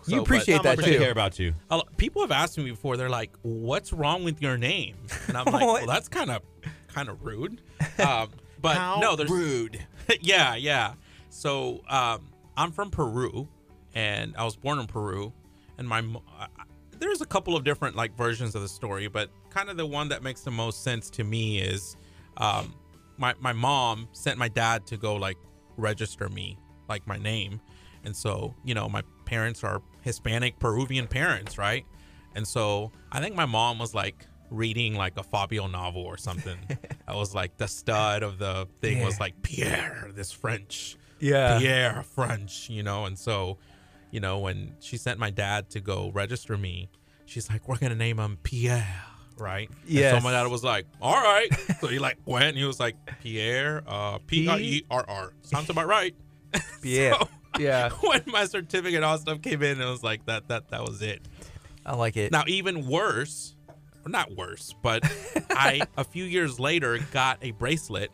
You 0.08 0.22
appreciate 0.22 0.58
How 0.58 0.62
that 0.64 0.78
much 0.78 0.88
I 0.88 0.92
too. 0.94 0.98
care 1.00 1.12
about 1.12 1.38
you. 1.38 1.54
but 1.70 1.86
a 1.88 1.96
people 1.96 2.22
have 2.24 2.32
asked 2.32 2.58
me 2.58 2.70
before. 2.72 2.98
They're 2.98 3.10
like, 3.10 3.32
"What's 3.44 3.94
wrong 3.94 4.24
with 4.24 4.42
your 4.42 4.58
name?" 4.58 4.96
And 5.28 5.38
I'm 5.38 5.46
like, 5.54 5.62
What? 5.62 5.86
"Well, 5.86 5.88
that's 5.88 6.08
kind 6.10 6.32
of 6.32 6.42
kind 6.88 7.10
of 7.10 7.24
rude." 7.24 7.62
Um, 8.00 8.30
but 8.62 8.78
How 8.78 9.00
no, 9.00 9.16
there's 9.16 9.30
rude. 9.30 9.86
yeah, 10.22 10.56
yeah. 10.56 10.94
So 11.32 11.82
um, 11.90 12.30
I'm 12.58 12.72
from 12.72 12.92
Peru, 12.92 13.48
and 13.96 14.36
I 14.38 14.44
was 14.44 14.56
born 14.56 14.80
in 14.80 14.86
Peru, 14.88 15.34
and 15.78 15.88
my 15.88 16.04
I- 16.38 16.48
there's 17.00 17.22
a 17.22 17.26
couple 17.26 17.56
of 17.56 17.64
different 17.64 17.96
like 17.96 18.16
versions 18.16 18.54
of 18.54 18.62
the 18.62 18.68
story, 18.70 19.08
but 19.08 19.32
kind 19.50 19.70
of 19.70 19.78
the 19.78 19.86
one 19.88 20.10
that 20.10 20.22
makes 20.22 20.42
the 20.42 20.52
most 20.52 20.84
sense 20.84 21.10
to 21.12 21.24
me 21.24 21.60
is 21.60 21.96
um, 22.38 22.76
my 23.18 23.34
my 23.40 23.54
mom 23.54 24.08
sent 24.12 24.38
my 24.38 24.48
dad 24.50 24.86
to 24.88 24.98
go 24.98 25.16
like 25.16 25.38
register 25.78 26.30
me 26.30 26.60
like 26.90 27.08
my 27.08 27.18
name, 27.18 27.60
and 28.04 28.16
so 28.16 28.54
you 28.64 28.74
know 28.76 28.88
my 28.88 29.02
parents 29.26 29.64
are 29.64 29.82
Hispanic 30.02 30.60
Peruvian 30.60 31.08
parents, 31.08 31.58
right? 31.58 31.86
And 32.36 32.48
so 32.48 32.92
I 33.12 33.20
think 33.20 33.36
my 33.36 33.46
mom 33.46 33.80
was 33.80 33.96
like 33.96 34.28
reading 34.52 34.96
like 34.96 35.18
a 35.18 35.24
Fabio 35.24 35.68
novel 35.68 36.02
or 36.04 36.18
something. 36.18 36.58
I 37.08 37.16
was 37.16 37.34
like 37.34 37.58
the 37.58 37.68
stud 37.68 38.22
of 38.22 38.38
the 38.38 38.68
thing 38.82 39.02
was 39.02 39.20
like 39.20 39.42
Pierre, 39.42 40.10
this 40.14 40.32
French, 40.32 40.98
Yeah. 41.22 41.60
Pierre 41.60 42.04
French, 42.04 42.70
you 42.70 42.84
know. 42.84 43.06
And 43.06 43.18
so, 43.18 43.58
you 44.12 44.20
know, 44.20 44.40
when 44.40 44.74
she 44.80 44.98
sent 44.98 45.20
my 45.20 45.30
dad 45.30 45.70
to 45.72 45.80
go 45.80 46.12
register 46.14 46.58
me, 46.58 46.90
she's 47.26 47.50
like, 47.50 47.68
"We're 47.68 47.78
gonna 47.78 47.96
name 47.96 48.20
him 48.20 48.38
Pierre." 48.44 49.04
Right. 49.38 49.70
Yeah. 49.88 50.18
So 50.20 50.24
my 50.24 50.32
dad 50.32 50.48
was 50.48 50.64
like, 50.64 50.86
"All 51.02 51.16
right." 51.16 51.50
So 51.80 51.88
he 51.88 51.98
like 52.00 52.18
went. 52.26 52.46
And 52.50 52.58
he 52.58 52.66
was 52.66 52.80
like, 52.80 52.96
"Pierre, 53.22 53.82
uh, 53.88 54.18
P 54.28 54.48
I 54.48 54.58
E 54.58 54.86
R 54.92 55.06
R. 55.08 55.34
Sounds 55.44 55.70
about 55.70 55.88
right." 55.88 56.16
Yeah. 56.84 57.14
So- 57.20 57.28
yeah. 57.60 57.90
when 58.02 58.24
my 58.28 58.46
certificate 58.46 58.96
and 58.96 59.06
all 59.06 59.18
stuff 59.18 59.42
came 59.42 59.62
in, 59.62 59.80
it 59.82 59.86
was 59.86 60.04
like 60.04 60.26
that 60.26 60.48
that 60.50 60.70
that 60.70 60.82
was 60.84 61.02
it. 61.02 61.22
I 61.86 61.96
like 61.96 62.18
it. 62.18 62.32
Now 62.32 62.44
even 62.48 62.88
worse, 62.88 63.56
or 64.06 64.10
not 64.10 64.36
worse, 64.36 64.74
but 64.82 65.04
I 65.50 65.82
a 65.98 66.04
few 66.04 66.24
years 66.24 66.60
later 66.60 66.98
got 67.12 67.38
a 67.42 67.52
bracelet 67.52 68.10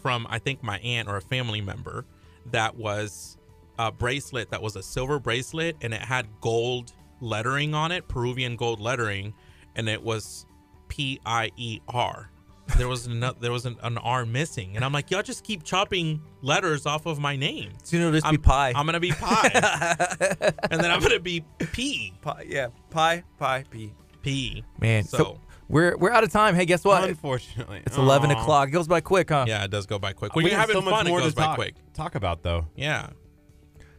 from 0.00 0.26
I 0.30 0.38
think 0.38 0.62
my 0.62 0.78
aunt 0.78 1.08
or 1.08 1.16
a 1.16 1.20
family 1.22 1.60
member 1.60 2.04
that 2.52 2.76
was 2.76 3.36
a 3.78 3.92
bracelet 3.92 4.50
that 4.50 4.62
was 4.62 4.76
a 4.76 4.82
silver 4.82 5.18
bracelet 5.18 5.76
and 5.82 5.92
it 5.92 6.00
had 6.00 6.26
gold 6.40 6.92
lettering 7.20 7.74
on 7.74 7.92
it, 7.92 8.06
Peruvian 8.08 8.56
gold 8.56 8.80
lettering, 8.80 9.34
and 9.74 9.88
it 9.88 10.02
was 10.02 10.46
P 10.88 11.20
I 11.26 11.50
E 11.56 11.80
R. 11.88 12.30
There 12.78 12.88
was 12.88 13.06
no, 13.06 13.32
there 13.38 13.52
was 13.52 13.64
an, 13.64 13.76
an 13.82 13.96
R 13.98 14.26
missing, 14.26 14.74
and 14.74 14.84
I'm 14.84 14.92
like, 14.92 15.10
y'all 15.12 15.22
just 15.22 15.44
keep 15.44 15.62
chopping 15.62 16.20
letters 16.42 16.84
off 16.84 17.06
of 17.06 17.18
my 17.20 17.36
name. 17.36 17.70
Soon 17.84 18.00
it'll 18.00 18.12
just 18.12 18.26
I'm- 18.26 18.40
pie. 18.40 18.72
I'm 18.74 18.86
gonna 18.86 18.98
be 19.00 19.12
pie, 19.12 19.50
and 20.70 20.80
then 20.82 20.90
I'm 20.90 21.00
gonna 21.00 21.20
be 21.20 21.44
P 21.72 22.12
pie. 22.22 22.44
Yeah. 22.48 22.68
Pie. 22.90 23.22
Pie. 23.38 23.64
P. 23.70 23.92
P. 24.22 24.64
Man. 24.80 25.04
So, 25.04 25.16
So- 25.18 25.40
we're 25.68 25.96
we're 25.96 26.10
out 26.10 26.24
of 26.24 26.30
time. 26.30 26.54
Hey, 26.54 26.64
guess 26.64 26.84
what? 26.84 27.08
Unfortunately, 27.08 27.82
It's 27.86 27.96
11 27.96 28.30
o'clock. 28.30 28.68
It 28.68 28.72
goes 28.72 28.86
by 28.88 29.00
quick, 29.00 29.30
huh? 29.30 29.44
Yeah, 29.48 29.64
it 29.64 29.70
does 29.70 29.86
go 29.86 29.98
by 29.98 30.12
quick. 30.12 30.34
We 30.34 30.44
you're 30.44 30.50
have 30.52 30.60
having 30.60 30.76
so 30.76 30.80
much 30.82 30.94
fun, 30.94 31.06
more 31.08 31.18
it 31.20 31.22
goes 31.22 31.32
to 31.32 31.36
by 31.36 31.44
talk, 31.46 31.54
quick. 31.56 31.74
talk 31.94 32.14
about 32.14 32.42
though. 32.42 32.66
Yeah. 32.76 33.10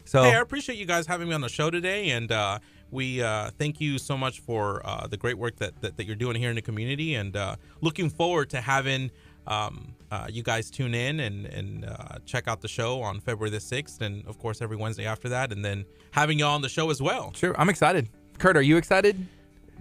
So 0.05 0.23
Hey, 0.23 0.35
I 0.35 0.39
appreciate 0.39 0.77
you 0.77 0.85
guys 0.85 1.05
having 1.05 1.27
me 1.27 1.33
on 1.35 1.41
the 1.41 1.49
show 1.49 1.69
today, 1.69 2.11
and 2.11 2.31
uh, 2.31 2.59
we 2.91 3.21
uh, 3.21 3.51
thank 3.57 3.81
you 3.81 3.97
so 3.97 4.17
much 4.17 4.39
for 4.39 4.81
uh, 4.85 5.07
the 5.07 5.17
great 5.17 5.37
work 5.37 5.57
that, 5.57 5.81
that 5.81 5.97
that 5.97 6.05
you're 6.05 6.15
doing 6.15 6.35
here 6.37 6.49
in 6.49 6.55
the 6.55 6.61
community, 6.61 7.15
and 7.15 7.35
uh, 7.35 7.55
looking 7.81 8.09
forward 8.09 8.49
to 8.51 8.61
having 8.61 9.11
um, 9.47 9.93
uh, 10.11 10.27
you 10.29 10.43
guys 10.43 10.71
tune 10.71 10.93
in 10.95 11.19
and 11.19 11.45
and 11.47 11.83
uh, 11.85 12.19
check 12.25 12.47
out 12.47 12.61
the 12.61 12.67
show 12.69 13.01
on 13.01 13.19
February 13.19 13.49
the 13.49 13.59
sixth, 13.59 14.01
and 14.01 14.25
of 14.27 14.39
course 14.39 14.61
every 14.61 14.77
Wednesday 14.77 15.05
after 15.05 15.27
that, 15.29 15.51
and 15.51 15.65
then 15.65 15.83
having 16.11 16.39
you 16.39 16.45
all 16.45 16.55
on 16.55 16.61
the 16.61 16.69
show 16.69 16.89
as 16.89 17.01
well. 17.01 17.33
sure, 17.35 17.53
I'm 17.59 17.69
excited. 17.69 18.07
Kurt, 18.37 18.55
are 18.55 18.61
you 18.61 18.77
excited? 18.77 19.27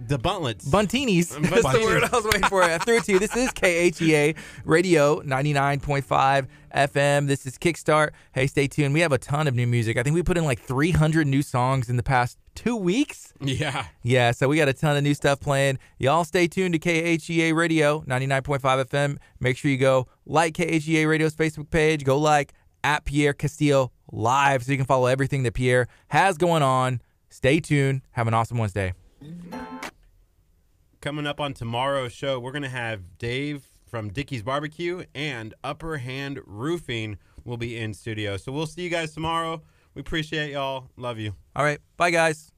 The 0.07 0.17
buntlets. 0.17 0.69
Bundtinis. 0.69 1.29
That's 1.49 1.63
the 1.73 1.81
word 1.83 2.03
I 2.03 2.09
was 2.15 2.25
waiting 2.25 2.43
for. 2.49 2.61
I 2.63 2.77
threw 2.77 2.97
it 2.97 3.03
to 3.05 3.13
you. 3.13 3.19
This 3.19 3.35
is 3.35 3.49
KHEA 3.51 4.37
Radio 4.63 5.21
99.5 5.21 6.47
FM. 6.73 7.27
This 7.27 7.45
is 7.45 7.57
Kickstart. 7.57 8.11
Hey, 8.33 8.47
stay 8.47 8.67
tuned. 8.67 8.93
We 8.93 8.99
have 9.01 9.11
a 9.11 9.17
ton 9.17 9.47
of 9.47 9.55
new 9.55 9.65
music. 9.67 9.97
I 9.97 10.03
think 10.03 10.13
we 10.13 10.23
put 10.23 10.37
in 10.37 10.45
like 10.45 10.59
300 10.59 11.25
new 11.25 11.41
songs 11.41 11.89
in 11.89 11.97
the 11.97 12.03
past 12.03 12.37
two 12.55 12.75
weeks. 12.75 13.33
yeah. 13.41 13.85
Yeah, 14.03 14.31
so 14.31 14.47
we 14.47 14.57
got 14.57 14.67
a 14.67 14.73
ton 14.73 14.95
of 14.97 15.03
new 15.03 15.13
stuff 15.13 15.39
playing. 15.39 15.79
Y'all 15.97 16.23
stay 16.23 16.47
tuned 16.47 16.73
to 16.73 16.79
KHEA 16.79 17.53
Radio 17.55 18.01
99.5 18.01 18.59
FM. 18.85 19.17
Make 19.39 19.57
sure 19.57 19.71
you 19.71 19.77
go 19.77 20.07
like 20.25 20.53
KHEA 20.53 21.07
Radio's 21.07 21.35
Facebook 21.35 21.69
page. 21.69 22.03
Go 22.03 22.17
like 22.17 22.53
at 22.83 23.05
Pierre 23.05 23.33
Castillo 23.33 23.91
Live 24.11 24.63
so 24.63 24.71
you 24.71 24.77
can 24.77 24.85
follow 24.85 25.07
everything 25.07 25.43
that 25.43 25.53
Pierre 25.53 25.87
has 26.09 26.37
going 26.37 26.63
on. 26.63 27.01
Stay 27.29 27.59
tuned. 27.59 28.01
Have 28.11 28.27
an 28.27 28.33
awesome 28.33 28.57
Wednesday. 28.57 28.93
Coming 31.07 31.25
up 31.25 31.39
on 31.39 31.53
tomorrow's 31.53 32.11
show, 32.11 32.37
we're 32.37 32.51
gonna 32.51 32.67
have 32.67 33.17
Dave 33.17 33.65
from 33.85 34.09
Dickey's 34.11 34.43
Barbecue 34.43 35.05
and 35.15 35.53
Upper 35.63 35.99
Hand 35.99 36.41
Roofing 36.45 37.17
will 37.45 37.55
be 37.55 37.77
in 37.77 37.93
studio. 37.93 38.35
So 38.35 38.51
we'll 38.51 38.67
see 38.67 38.81
you 38.81 38.89
guys 38.89 39.13
tomorrow. 39.13 39.61
We 39.93 40.01
appreciate 40.01 40.51
y'all. 40.51 40.89
Love 40.97 41.17
you. 41.17 41.33
All 41.55 41.63
right. 41.63 41.79
Bye, 41.95 42.11
guys. 42.11 42.51